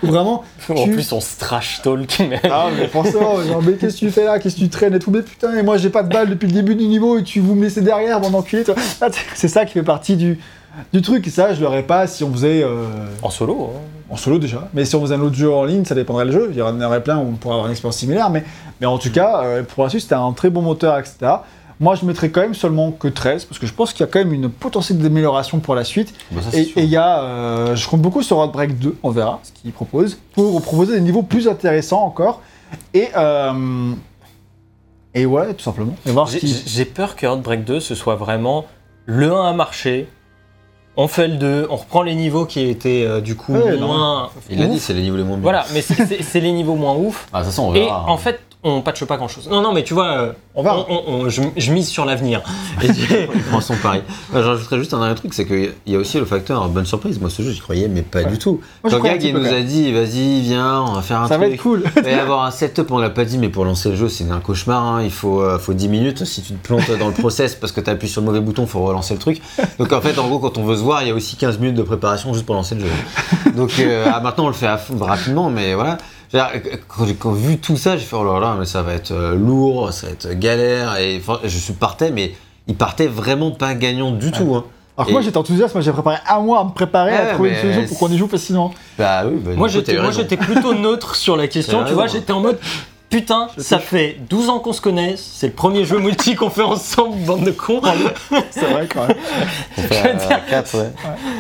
Où 0.04 0.08
vraiment 0.08 0.44
En 0.70 0.88
plus, 0.88 1.14
on 1.14 1.22
se 1.22 1.40
trash 1.40 1.82
talk. 1.84 2.20
mais- 2.30 2.42
ah, 2.52 2.68
mais 2.78 2.90
forcément, 2.90 3.42
genre, 3.44 3.62
mais 3.66 3.74
qu'est-ce 3.74 3.94
que 3.96 4.00
tu 4.08 4.12
fais 4.12 4.26
là? 4.26 4.40
Qu'est-ce 4.40 4.56
que 4.56 4.60
tu 4.62 4.68
traînes 4.70 4.94
et 4.96 5.00
tout? 5.00 5.12
Mais 5.12 5.22
putain, 5.22 5.56
et 5.58 5.64
moi 5.64 5.78
j'ai 5.78 5.90
pas 5.90 6.04
de 6.04 6.12
balle 6.14 6.30
depuis 6.30 6.48
le 6.48 6.54
début 6.54 6.76
du 6.76 6.86
niveau 6.88 7.18
et 7.20 7.24
tu 7.24 7.40
vous 7.40 7.56
me 7.56 7.64
laissez 7.64 7.80
derrière, 7.80 8.20
mon 8.20 8.34
enculé. 8.34 8.66
toi. 8.66 8.76
Ah, 9.00 9.08
C'est 9.36 9.48
ça 9.48 9.64
qui 9.64 9.72
fait 9.72 9.84
partie 9.84 10.18
du, 10.18 10.38
du 10.92 11.02
truc. 11.02 11.26
Ça, 11.28 11.54
je 11.54 11.62
l'aurais 11.62 11.84
pas 11.84 12.08
si 12.08 12.24
on 12.24 12.32
faisait 12.32 12.64
euh, 12.64 12.86
En 13.22 13.30
solo. 13.30 13.72
hein. 13.76 13.80
en 14.10 14.18
solo 14.18 14.40
déjà. 14.40 14.68
Mais 14.74 14.86
si 14.86 14.96
on 14.96 15.02
faisait 15.02 15.16
un 15.16 15.22
autre 15.22 15.36
jeu 15.36 15.52
en 15.52 15.64
ligne, 15.66 15.86
ça 15.86 15.96
dépendrait 15.96 16.26
du 16.26 16.32
jeu. 16.32 16.48
Il 16.52 16.58
y 16.58 16.62
en 16.62 16.80
aurait 16.82 17.04
plein 17.04 17.18
où 17.18 17.22
on 17.30 17.32
pourrait 17.34 17.54
avoir 17.56 17.66
une 17.68 17.72
expérience 17.72 17.98
similaire. 17.98 18.30
Mais, 18.30 18.44
mais 18.82 18.88
en 18.88 18.98
tout 18.98 19.12
cas, 19.12 19.44
euh, 19.44 19.64
pour 19.64 19.84
la 19.84 19.90
suite, 19.90 20.02
c'était 20.02 20.16
un 20.16 20.32
très 20.34 20.50
bon 20.50 20.62
moteur, 20.62 20.98
etc. 20.98 21.18
Moi, 21.80 21.96
je 21.96 22.06
mettrais 22.06 22.30
quand 22.30 22.42
même 22.42 22.54
seulement 22.54 22.92
que 22.92 23.08
13 23.08 23.46
parce 23.46 23.60
que 23.60 23.66
je 23.66 23.74
pense 23.74 23.92
qu'il 23.94 24.02
y 24.06 24.10
a 24.10 24.12
quand 24.12 24.20
même 24.20 24.32
une 24.34 24.50
potentielle 24.50 25.00
d'amélioration 25.00 25.60
pour 25.60 25.76
la 25.76 25.84
suite. 25.84 26.14
Bah, 26.32 26.42
ça, 26.42 26.50
c'est 26.52 26.62
Et 26.62 26.66
sûr. 26.66 26.78
et 26.78 26.84
il 26.84 26.90
y 26.90 26.96
a, 26.98 27.22
euh, 27.24 27.76
je 27.76 27.90
compte 27.90 28.02
beaucoup 28.02 28.22
sur 28.22 28.38
Outbreak 28.38 28.78
2, 28.80 28.96
on 29.04 29.10
verra 29.10 29.40
ce 29.44 29.52
qu'il 29.52 29.72
propose, 29.74 30.18
pour 30.34 30.62
proposer 30.62 30.94
des 30.94 31.02
niveaux 31.02 31.24
plus 31.24 31.48
intéressants 31.48 32.04
encore. 32.04 32.42
Et, 32.94 33.10
euh, 33.18 33.92
et 35.14 35.26
ouais, 35.26 35.54
tout 35.54 35.64
simplement. 35.64 35.96
Et 36.06 36.12
voir 36.12 36.28
ce 36.30 36.38
J'ai- 36.66 36.86
peur 36.86 37.16
que 37.16 37.26
Outbreak 37.28 37.66
2 37.66 37.80
ce 37.80 37.96
soit 37.96 38.16
vraiment 38.16 38.66
le 39.06 39.32
1 39.34 39.50
a 39.50 39.54
marché. 39.54 40.08
On 40.96 41.08
fait 41.08 41.28
le 41.28 41.36
2, 41.38 41.68
on 41.72 41.76
reprend 41.76 42.04
les 42.04 42.14
niveaux 42.14 42.46
qui 42.46 42.62
étaient 42.62 43.04
euh, 43.08 43.20
du 43.20 43.36
coup 43.36 43.54
Ouais, 43.54 43.78
moins. 43.78 44.30
Il 44.50 44.62
a 44.62 44.66
ouf. 44.66 44.72
dit, 44.72 44.80
c'est 44.80 44.94
les 44.94 45.02
niveaux 45.02 45.18
les 45.18 45.24
moins 45.24 45.38
bien. 45.38 45.42
Voilà, 45.44 45.66
mais 45.74 45.82
c'est- 45.82 46.22
les 46.40 46.52
niveaux 46.52 46.76
moins 46.76 46.94
ouf. 46.96 47.28
Ah, 47.34 47.40
façon, 47.48 47.64
on 47.64 47.74
Et 47.76 47.80
verra. 47.86 48.06
en 48.08 48.18
fait, 48.18 48.40
on 48.64 48.82
patche 48.82 49.04
pas 49.06 49.18
grand 49.18 49.28
chose. 49.28 49.48
Non, 49.50 49.62
non, 49.62 49.74
mais 49.74 49.84
tu 49.84 49.94
vois, 49.94 50.08
euh, 50.18 50.32
On 50.56 50.64
verra. 50.64 50.86
on- 50.90 51.04
on- 51.08 51.30
je, 51.30 51.42
je 51.58 51.72
mise 51.72 51.88
sur 51.90 52.06
l'avenir. 52.06 52.42
Prend 53.50 53.62
son 53.62 53.76
pari. 53.76 54.02
Ouais, 54.34 54.42
J'ajouterais 54.44 54.78
juste 54.80 54.94
un 54.94 55.00
dernier 55.00 55.16
truc, 55.16 55.34
c'est 55.34 55.46
qu'il 55.46 55.72
y 55.88 55.96
a 55.96 56.00
aussi 56.00 56.18
le 56.18 56.26
facteur 56.26 56.68
bonne 56.70 56.86
surprise. 56.86 57.20
Moi, 57.20 57.30
ce 57.30 57.42
jeu, 57.42 57.52
j'y 57.52 57.60
croyais, 57.60 57.88
mais 57.88 58.02
pas 58.02 58.20
Ouais. 58.20 58.26
du 58.32 58.38
tout. 58.38 58.62
Moi, 58.84 58.92
Quand 58.92 59.02
Gag, 59.04 59.24
nous 59.34 59.46
a 59.54 59.62
dit, 59.62 59.92
vas-y, 59.92 60.42
viens, 60.42 60.82
on 60.82 60.94
va 60.94 61.02
faire 61.02 61.22
un 61.22 61.28
Ça 61.28 61.38
va 61.38 61.46
truc. 61.46 61.56
être 61.56 61.62
cool. 61.62 61.84
Il 61.98 62.04
va 62.04 62.10
y 62.10 62.14
avoir 62.14 62.44
un 62.46 62.52
setup, 62.52 62.92
on 62.92 62.98
l'a 62.98 63.10
pas 63.10 63.26
dit, 63.26 63.38
mais 63.38 63.50
pour 63.50 63.66
lancer 63.66 63.90
le 63.90 63.96
jeu, 63.96 64.10
c'est 64.10 64.30
un 64.30 64.40
cauchemar. 64.40 64.84
hein. 64.84 65.02
Il 65.04 65.12
faut, 65.12 65.42
euh, 65.42 65.60
faut 65.60 65.74
10 65.74 65.90
minutes. 65.90 66.24
Si 66.26 66.42
tu 66.42 66.54
te 66.54 66.68
plantes 66.68 66.90
dans 67.00 67.08
le 67.08 67.14
process 67.14 67.56
parce 67.56 67.72
que 67.72 67.82
tu 67.82 67.90
appuies 67.90 68.10
sur 68.10 68.22
le 68.22 68.28
mauvais 68.28 68.40
bouton, 68.42 68.64
il 68.64 68.70
faut 68.70 68.82
relancer 68.84 69.14
le 69.14 69.20
truc. 69.20 69.42
Donc 69.80 69.92
en 69.94 70.02
fait, 70.02 70.18
en 70.20 70.28
gros, 70.28 70.40
quand 70.40 70.58
on 70.58 70.64
veut 70.64 70.76
se 70.78 70.82
voir, 70.82 71.02
il 71.04 71.08
y 71.10 71.12
a 71.12 71.16
aussi 71.16 71.36
15 71.36 71.60
minutes 71.60 71.76
de 71.76 71.84
préparation 71.84 72.34
juste 72.34 72.46
pour 72.46 72.56
lancer 72.56 72.76
le 72.76 72.82
jeu. 72.82 72.88
Donc 73.56 73.72
euh, 73.80 74.06
ah, 74.14 74.20
maintenant, 74.20 74.46
on 74.46 74.48
le 74.48 74.54
fait 74.54 74.68
à 74.68 74.78
fond, 74.78 74.98
rapidement, 75.00 75.50
mais 75.50 75.74
voilà. 75.74 75.98
Quand 76.88 77.06
j'ai 77.06 77.16
vu 77.36 77.58
tout 77.60 77.78
ça, 77.78 77.96
j'ai 77.98 78.06
fait 78.06 78.16
oh 78.16 78.24
là 78.24 78.40
là, 78.40 78.56
mais 78.60 78.66
ça 78.66 78.82
va 78.82 78.94
être 78.94 79.12
euh, 79.12 79.36
lourd, 79.36 79.94
ça 79.94 80.08
va 80.08 80.14
être 80.14 80.34
galère. 80.40 80.98
Et 80.98 81.18
enfin, 81.22 81.40
je 81.44 81.58
suis 81.58 81.74
partais, 81.74 82.12
mais 82.12 82.34
il 82.68 82.76
partait 82.76 83.08
vraiment 83.08 83.52
pas 83.52 83.74
gagnant 83.76 84.12
du 84.12 84.32
tout. 84.32 84.56
hein. 84.56 84.64
Alors 84.96 85.06
que 85.08 85.10
Et- 85.10 85.14
moi 85.14 85.22
j'étais 85.22 85.38
enthousiaste, 85.38 85.74
moi 85.74 85.82
j'ai 85.82 85.92
préparé 85.92 86.18
un 86.30 86.40
mois 86.40 86.60
à 86.60 86.64
me 86.66 86.70
préparer 86.72 87.12
Ouais, 87.12 87.18
à 87.18 87.34
trouver 87.34 87.50
une 87.50 87.56
solution 87.56 87.86
pour 87.88 87.98
qu'on 88.00 88.10
y 88.10 88.18
joue 88.18 88.28
facilement. 88.28 88.72
Bah 88.98 89.24
oui, 89.26 89.40
bah, 89.44 89.52
moi, 89.56 89.68
j'étais 89.68 90.38
plutôt 90.38 90.74
neutre 90.76 91.16
sur 91.16 91.36
la 91.36 91.48
question. 91.56 91.84
Tu 91.86 91.94
vois, 91.94 92.08
j'étais 92.08 92.32
en 92.34 92.40
mode. 92.42 92.60
Putain, 93.18 93.48
ça 93.60 93.78
fait 93.78 94.18
12 94.28 94.50
ans 94.50 94.58
qu'on 94.60 94.74
se 94.74 94.82
connaît, 94.82 95.14
c'est 95.18 95.46
le 95.48 95.54
premier 95.54 95.86
jeu 95.86 96.00
multi 96.00 96.34
qu'on 96.36 96.50
fait 96.50 96.64
ensemble, 96.64 97.16
bande 97.18 97.44
de 97.44 97.52
cons. 97.52 97.80
C'est 98.50 98.66
vrai 98.66 98.88
quand 98.92 99.08
même. 99.08 99.16
On 99.78 99.82
fait, 99.84 99.94
Je 99.96 100.02
veux 100.04 100.10
euh, 100.10 100.14
dire- 100.28 100.46
quatre, 100.50 100.78
ouais. 100.80 100.90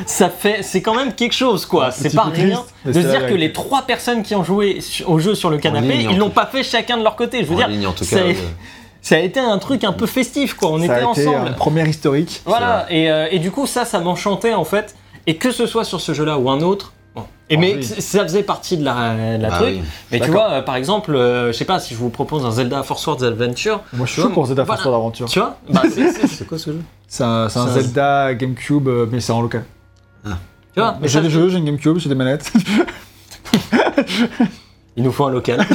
ça 0.06 0.30
fait, 0.30 0.62
c'est 0.62 0.84
quand 0.84 0.94
même 0.94 1.14
quelque 1.14 1.34
chose, 1.34 1.66
quoi. 1.66 1.90
C'est 1.90 2.14
pas 2.16 2.26
rien 2.32 2.62
de 2.86 2.94
se 2.94 3.00
dire 3.00 3.26
que 3.28 3.34
les 3.34 3.52
trois 3.54 3.82
personnes 3.84 4.22
qui 4.22 4.36
ont 4.36 4.44
joué 4.44 4.80
au 5.08 5.18
jeu 5.18 5.34
sur 5.34 5.50
le 5.50 5.58
canapé, 5.58 5.94
ligne, 5.94 6.12
ils 6.12 6.18
l'ont 6.20 6.30
pas 6.30 6.45
fait 6.45 6.62
chacun 6.64 6.98
de 6.98 7.04
leur 7.04 7.16
côté. 7.16 7.40
Je 7.40 7.45
veux 7.48 7.54
En 7.56 7.58
dire, 7.58 7.68
ligne, 7.70 7.88
en 7.88 7.94
tout 7.94 8.04
ça, 8.04 8.18
cas. 8.18 8.22
a- 8.24 8.28
ouais. 8.28 8.38
ça 9.02 9.16
a 9.16 9.20
été 9.20 9.40
un 9.40 9.58
truc 9.58 9.84
un 9.84 9.94
peu 9.94 10.06
festif, 10.06 10.54
quoi. 10.54 10.70
On 10.70 10.78
ça 10.78 10.84
était 10.86 10.94
a 10.94 10.98
été 11.00 11.06
ensemble. 11.28 11.48
un 11.48 11.54
premier 11.54 11.90
historique. 11.90 12.41
Voilà. 12.45 12.86
Et, 12.91 13.10
euh, 13.10 13.28
et 13.32 13.40
du 13.40 13.50
coup, 13.50 13.66
ça, 13.66 13.84
ça 13.84 14.00
m'enchantait 14.00 14.54
en 14.54 14.64
fait. 14.64 14.95
Et 15.26 15.38
que 15.38 15.52
ce 15.52 15.66
soit 15.66 15.86
sur 15.86 16.02
ce 16.02 16.14
jeu-là 16.14 16.38
ou 16.38 16.50
un 16.52 16.62
autre. 16.62 16.94
Et 17.49 17.56
Ah 17.56 17.60
mais 17.60 17.76
oui. 17.76 17.84
ça 17.84 18.24
faisait 18.24 18.41
partie 18.44 18.78
de 18.78 18.86
la, 18.86 19.38
de 19.38 19.41
la 19.44 19.49
Bah 19.49 19.57
truc. 19.57 19.70
oui. 19.76 19.82
Mais 20.11 20.20
tu 20.22 20.32
vois, 20.32 20.49
euh, 20.49 20.61
par 20.61 20.76
exemple, 20.78 21.14
euh, 21.14 21.48
je 21.52 21.57
sais 21.57 21.65
pas 21.65 21.80
si 21.80 21.94
je 21.94 21.99
vous 21.99 22.10
propose 22.10 22.45
un 22.45 22.52
Zelda 22.52 22.84
Force 22.84 23.06
Words 23.06 23.24
Adventure. 23.24 23.82
Moi 23.94 24.06
je 24.06 24.14
suis 24.22 24.30
pour 24.30 24.45
Zelda 24.45 24.64
voilà. 24.64 24.82
Force 24.82 24.94
d'aventure. 24.95 25.28
Tu 25.28 25.40
vois 25.40 25.57
bah, 25.70 25.82
c'est- 25.94 26.48
quoi 26.48 26.57
ce 26.57 26.72
jeu 26.72 26.82
C'est 27.07 27.24
un, 27.24 27.49
Zelda 27.49 28.34
GameCube, 28.34 28.88
euh, 28.88 29.07
mais 29.11 29.20
c'est 29.20 29.34
en 29.34 29.41
local. 29.41 29.65
Tu 30.26 30.80
vois 30.80 30.98
mais 31.02 31.07
J'ai 31.07 31.22
des 31.22 31.30
jeux, 31.30 31.49
j'ai 31.49 31.57
une 31.57 31.65
GameCube, 31.65 31.98
j'ai 31.99 32.10
des 32.10 32.15
manettes. 32.15 32.52
Il 34.95 35.03
nous 35.03 35.11
faut 35.11 35.26
un 35.26 35.32
local. 35.32 35.60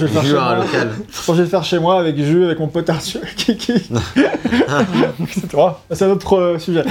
je 0.00 0.04
vais 0.04 0.20
le 0.22 0.28
faire 0.28 0.42
un 0.42 0.56
moi. 0.56 0.64
local. 0.66 0.90
Je 1.26 1.32
vais 1.32 1.38
le 1.38 1.46
faire 1.46 1.64
chez 1.64 1.78
moi 1.78 1.98
avec 1.98 2.22
jeu, 2.22 2.44
avec 2.44 2.58
mon 2.58 2.68
pote 2.68 2.90
Arthur. 2.90 3.20
c'est 5.30 5.48
toi. 5.48 5.82
C'est 5.90 6.04
un 6.04 6.10
autre 6.10 6.36
euh, 6.36 6.58
sujet. 6.58 6.84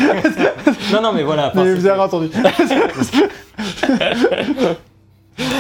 non, 0.92 1.02
non, 1.04 1.14
mais 1.14 1.22
voilà. 1.24 1.52
Mais 1.56 1.76
vous 1.76 1.86
avez 1.86 2.02
entendu. 2.02 2.30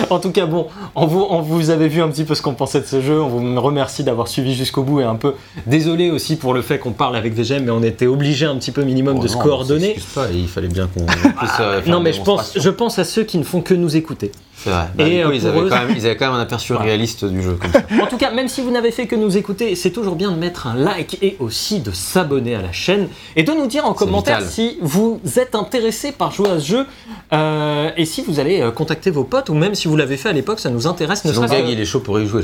En 0.09 0.19
tout 0.19 0.31
cas, 0.31 0.45
bon, 0.45 0.67
on 0.95 1.05
vous, 1.05 1.25
on 1.29 1.41
vous 1.41 1.69
avait 1.69 1.87
vu 1.87 2.01
un 2.01 2.09
petit 2.09 2.23
peu 2.25 2.35
ce 2.35 2.41
qu'on 2.41 2.53
pensait 2.53 2.81
de 2.81 2.85
ce 2.85 2.99
jeu. 2.99 3.21
On 3.21 3.27
vous 3.27 3.61
remercie 3.61 4.03
d'avoir 4.03 4.27
suivi 4.27 4.53
jusqu'au 4.55 4.83
bout 4.83 4.99
et 4.99 5.03
un 5.03 5.15
peu 5.15 5.35
désolé 5.67 6.11
aussi 6.11 6.35
pour 6.35 6.53
le 6.53 6.61
fait 6.61 6.79
qu'on 6.79 6.91
parle 6.91 7.15
avec 7.15 7.33
VGM, 7.33 7.63
mais 7.63 7.71
on 7.71 7.83
était 7.83 8.07
obligé 8.07 8.45
un 8.45 8.55
petit 8.55 8.71
peu 8.71 8.83
minimum 8.83 9.19
de 9.19 9.27
se 9.27 9.37
Oh 9.37 9.41
coordonner. 9.41 9.95
pas, 10.15 10.27
il 10.33 10.47
fallait 10.47 10.67
bien 10.67 10.87
qu'on 10.87 11.05
puisse 11.05 11.51
faire 11.51 11.87
Non, 11.87 12.01
mais 12.01 12.13
je 12.13 12.21
pense, 12.21 12.57
je 12.57 12.69
pense 12.69 12.99
à 12.99 13.03
ceux 13.03 13.23
qui 13.23 13.37
ne 13.37 13.43
font 13.43 13.61
que 13.61 13.73
nous 13.73 13.95
écouter. 13.95 14.31
C'est 14.63 14.69
vrai. 14.69 14.85
Bah, 14.95 15.07
Et, 15.07 15.21
coup, 15.23 15.29
euh, 15.29 15.35
ils, 15.35 15.47
avaient 15.47 15.59
eux- 15.61 15.69
quand 15.69 15.85
même, 15.85 15.93
ils 15.97 16.05
avaient 16.05 16.15
quand 16.17 16.27
même 16.31 16.35
un 16.39 16.41
aperçu 16.41 16.73
Voilà. 16.73 16.87
réaliste 16.87 17.25
du 17.25 17.41
jeu. 17.41 17.57
Comme 17.61 17.71
ça. 17.71 17.81
En 18.03 18.07
tout 18.07 18.17
cas, 18.17 18.31
même 18.31 18.47
si 18.47 18.61
vous 18.61 18.71
n'avez 18.71 18.91
fait 18.91 19.07
que 19.07 19.15
nous 19.15 19.37
écouter, 19.37 19.75
c'est 19.75 19.91
toujours 19.91 20.15
bien 20.15 20.31
de 20.31 20.37
mettre 20.37 20.67
un 20.67 20.75
like 20.75 21.17
et 21.21 21.37
aussi 21.39 21.79
de 21.79 21.91
s'abonner 21.91 22.55
à 22.55 22.61
la 22.61 22.71
chaîne 22.71 23.07
et 23.35 23.43
de 23.43 23.51
nous 23.53 23.67
dire 23.67 23.85
en 23.85 23.93
commentaire 23.93 24.37
vital. 24.39 24.51
si 24.51 24.77
vous 24.81 25.19
êtes 25.37 25.55
intéressé 25.55 26.11
par 26.11 26.31
jouer 26.31 26.49
à 26.49 26.59
ce 26.59 26.65
jeu 26.65 26.85
euh, 27.33 27.91
et 27.97 28.05
si 28.05 28.21
vous 28.21 28.39
allez 28.39 28.61
euh, 28.61 28.71
contacter 28.71 29.11
vos 29.11 29.23
potes 29.23 29.49
ou 29.49 29.53
même 29.53 29.75
si 29.75 29.87
vous 29.87 29.95
l'avez 29.95 30.17
fait 30.17 30.29
à 30.29 30.33
l'époque, 30.33 30.59
ça 30.59 30.69
nous 30.69 30.87
intéresse. 30.87 31.25
Ne 31.25 31.33
serait-ce 31.33 31.51
Gag, 31.53 31.65
que- 31.65 31.69
il 31.71 31.79
est 31.79 31.85
chaud 31.85 31.99
pour 31.99 32.19
y 32.19 32.25
jouer. 32.27 32.43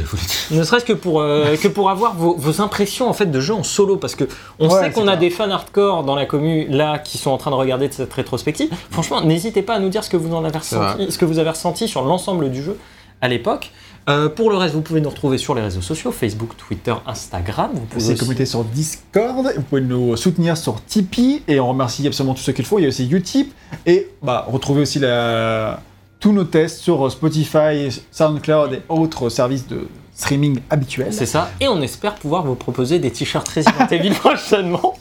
Ne 0.51 0.63
serait-ce 0.63 0.85
que 0.85 0.93
pour, 0.93 1.21
euh, 1.21 1.55
que 1.55 1.67
pour 1.67 1.89
avoir 1.89 2.15
vos, 2.15 2.35
vos 2.37 2.61
impressions 2.61 3.09
en 3.09 3.13
fait 3.13 3.25
de 3.31 3.39
jeu 3.39 3.53
en 3.53 3.63
solo 3.63 3.97
parce 3.97 4.15
que 4.15 4.25
on 4.59 4.69
Ouais, 4.69 4.83
sait 4.83 4.91
qu'on 4.91 5.07
a 5.07 5.15
des 5.15 5.29
fans 5.29 5.49
hardcore 5.49 6.03
dans 6.03 6.15
la 6.15 6.25
commu 6.25 6.67
là 6.69 6.99
qui 6.99 7.17
sont 7.17 7.31
en 7.31 7.37
train 7.37 7.51
de 7.51 7.55
regarder 7.55 7.87
de 7.87 7.93
cette 7.93 8.13
rétrospective. 8.13 8.69
Franchement, 8.91 9.21
n'hésitez 9.21 9.61
pas 9.61 9.75
à 9.75 9.79
nous 9.79 9.89
dire 9.89 10.03
ce 10.03 10.09
que 10.09 10.17
vous 10.17 10.33
en 10.35 10.43
avez 10.45 10.57
ressenti, 10.57 11.11
ce 11.11 11.17
que 11.17 11.25
vous 11.25 11.39
avez 11.39 11.49
ressenti 11.49 11.87
sur 11.87 12.04
l'ensemble 12.05 12.49
du 12.51 12.61
jeu 12.63 12.77
à 13.21 13.27
l'époque. 13.27 13.71
Euh, 14.07 14.29
pour 14.29 14.51
le 14.51 14.57
reste, 14.57 14.75
vous 14.75 14.81
pouvez 14.81 15.01
nous 15.01 15.09
retrouver 15.09 15.39
sur 15.39 15.55
les 15.55 15.63
réseaux 15.63 15.81
sociaux 15.81 16.11
Facebook, 16.11 16.55
Twitter, 16.57 16.93
Instagram. 17.07 17.71
Vous 17.73 17.85
pouvez 17.87 18.09
aussi- 18.11 18.19
communauté 18.19 18.45
sur 18.45 18.63
Discord. 18.63 19.51
Vous 19.55 19.61
pouvez 19.63 19.81
nous 19.81 20.15
soutenir 20.15 20.55
sur 20.57 20.83
Tipeee 20.85 21.41
et 21.47 21.59
on 21.59 21.69
remercie 21.69 22.05
absolument 22.05 22.35
tous 22.35 22.43
ceux 22.43 22.51
qui 22.53 22.61
le 22.61 22.67
font. 22.67 22.77
Il 22.77 22.83
y 22.83 22.85
a 22.85 22.89
aussi 22.89 23.09
Utip 23.09 23.51
et 23.87 24.09
bah 24.21 24.45
retrouvez 24.47 24.81
aussi 24.83 24.99
la... 24.99 25.81
tous 26.19 26.33
nos 26.33 26.43
tests 26.43 26.81
sur 26.81 27.11
Spotify, 27.11 27.89
SoundCloud 28.11 28.73
et 28.73 28.81
autres 28.89 29.29
services 29.29 29.65
de 29.67 29.87
streaming 30.13 30.59
habituels. 30.69 31.11
C'est 31.11 31.25
ça. 31.25 31.49
Et 31.59 31.67
on 31.67 31.81
espère 31.81 32.13
pouvoir 32.15 32.43
vous 32.45 32.53
proposer 32.55 32.99
des 32.99 33.09
t-shirts 33.09 33.47
Resident 33.49 33.87
Evil 33.89 34.11
prochainement. 34.19 34.93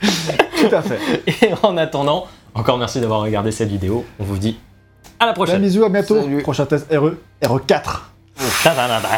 Tout 0.00 0.74
à 0.74 0.80
fait. 0.80 0.98
Et 1.26 1.50
en 1.62 1.76
attendant, 1.76 2.26
encore 2.54 2.78
merci 2.78 2.98
d'avoir 3.00 3.20
regardé 3.20 3.52
cette 3.52 3.68
vidéo. 3.68 4.04
On 4.18 4.24
vous 4.24 4.38
dit 4.38 4.56
à 5.18 5.26
la 5.26 5.32
prochaine. 5.32 5.62
bisou, 5.62 5.84
à 5.84 5.88
bientôt. 5.88 6.20
Salut. 6.22 6.42
Prochain 6.42 6.66
test 6.66 6.92
E, 6.92 6.98
RE, 6.98 7.14
RE4. 7.42 8.00
Ta-da-da-da. 8.62 9.08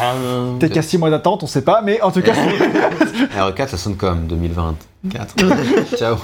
Peut-être 0.59 0.73
qu'à 0.73 0.81
6 0.81 0.97
mois 0.97 1.09
d'attente, 1.09 1.43
on 1.43 1.47
sait 1.47 1.61
pas, 1.61 1.81
mais 1.81 2.01
en 2.01 2.11
tout 2.11 2.21
cas, 2.21 2.33
R4, 3.37 3.67
ça 3.67 3.77
sonne 3.77 3.97
comme 3.97 4.27
2024. 4.27 5.35
Ciao. 5.97 6.15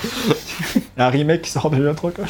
un 0.98 1.10
remake 1.10 1.42
qui 1.42 1.52
sort 1.52 1.70
déjà 1.70 1.94
trop 1.94 2.10
quoi. 2.12 2.24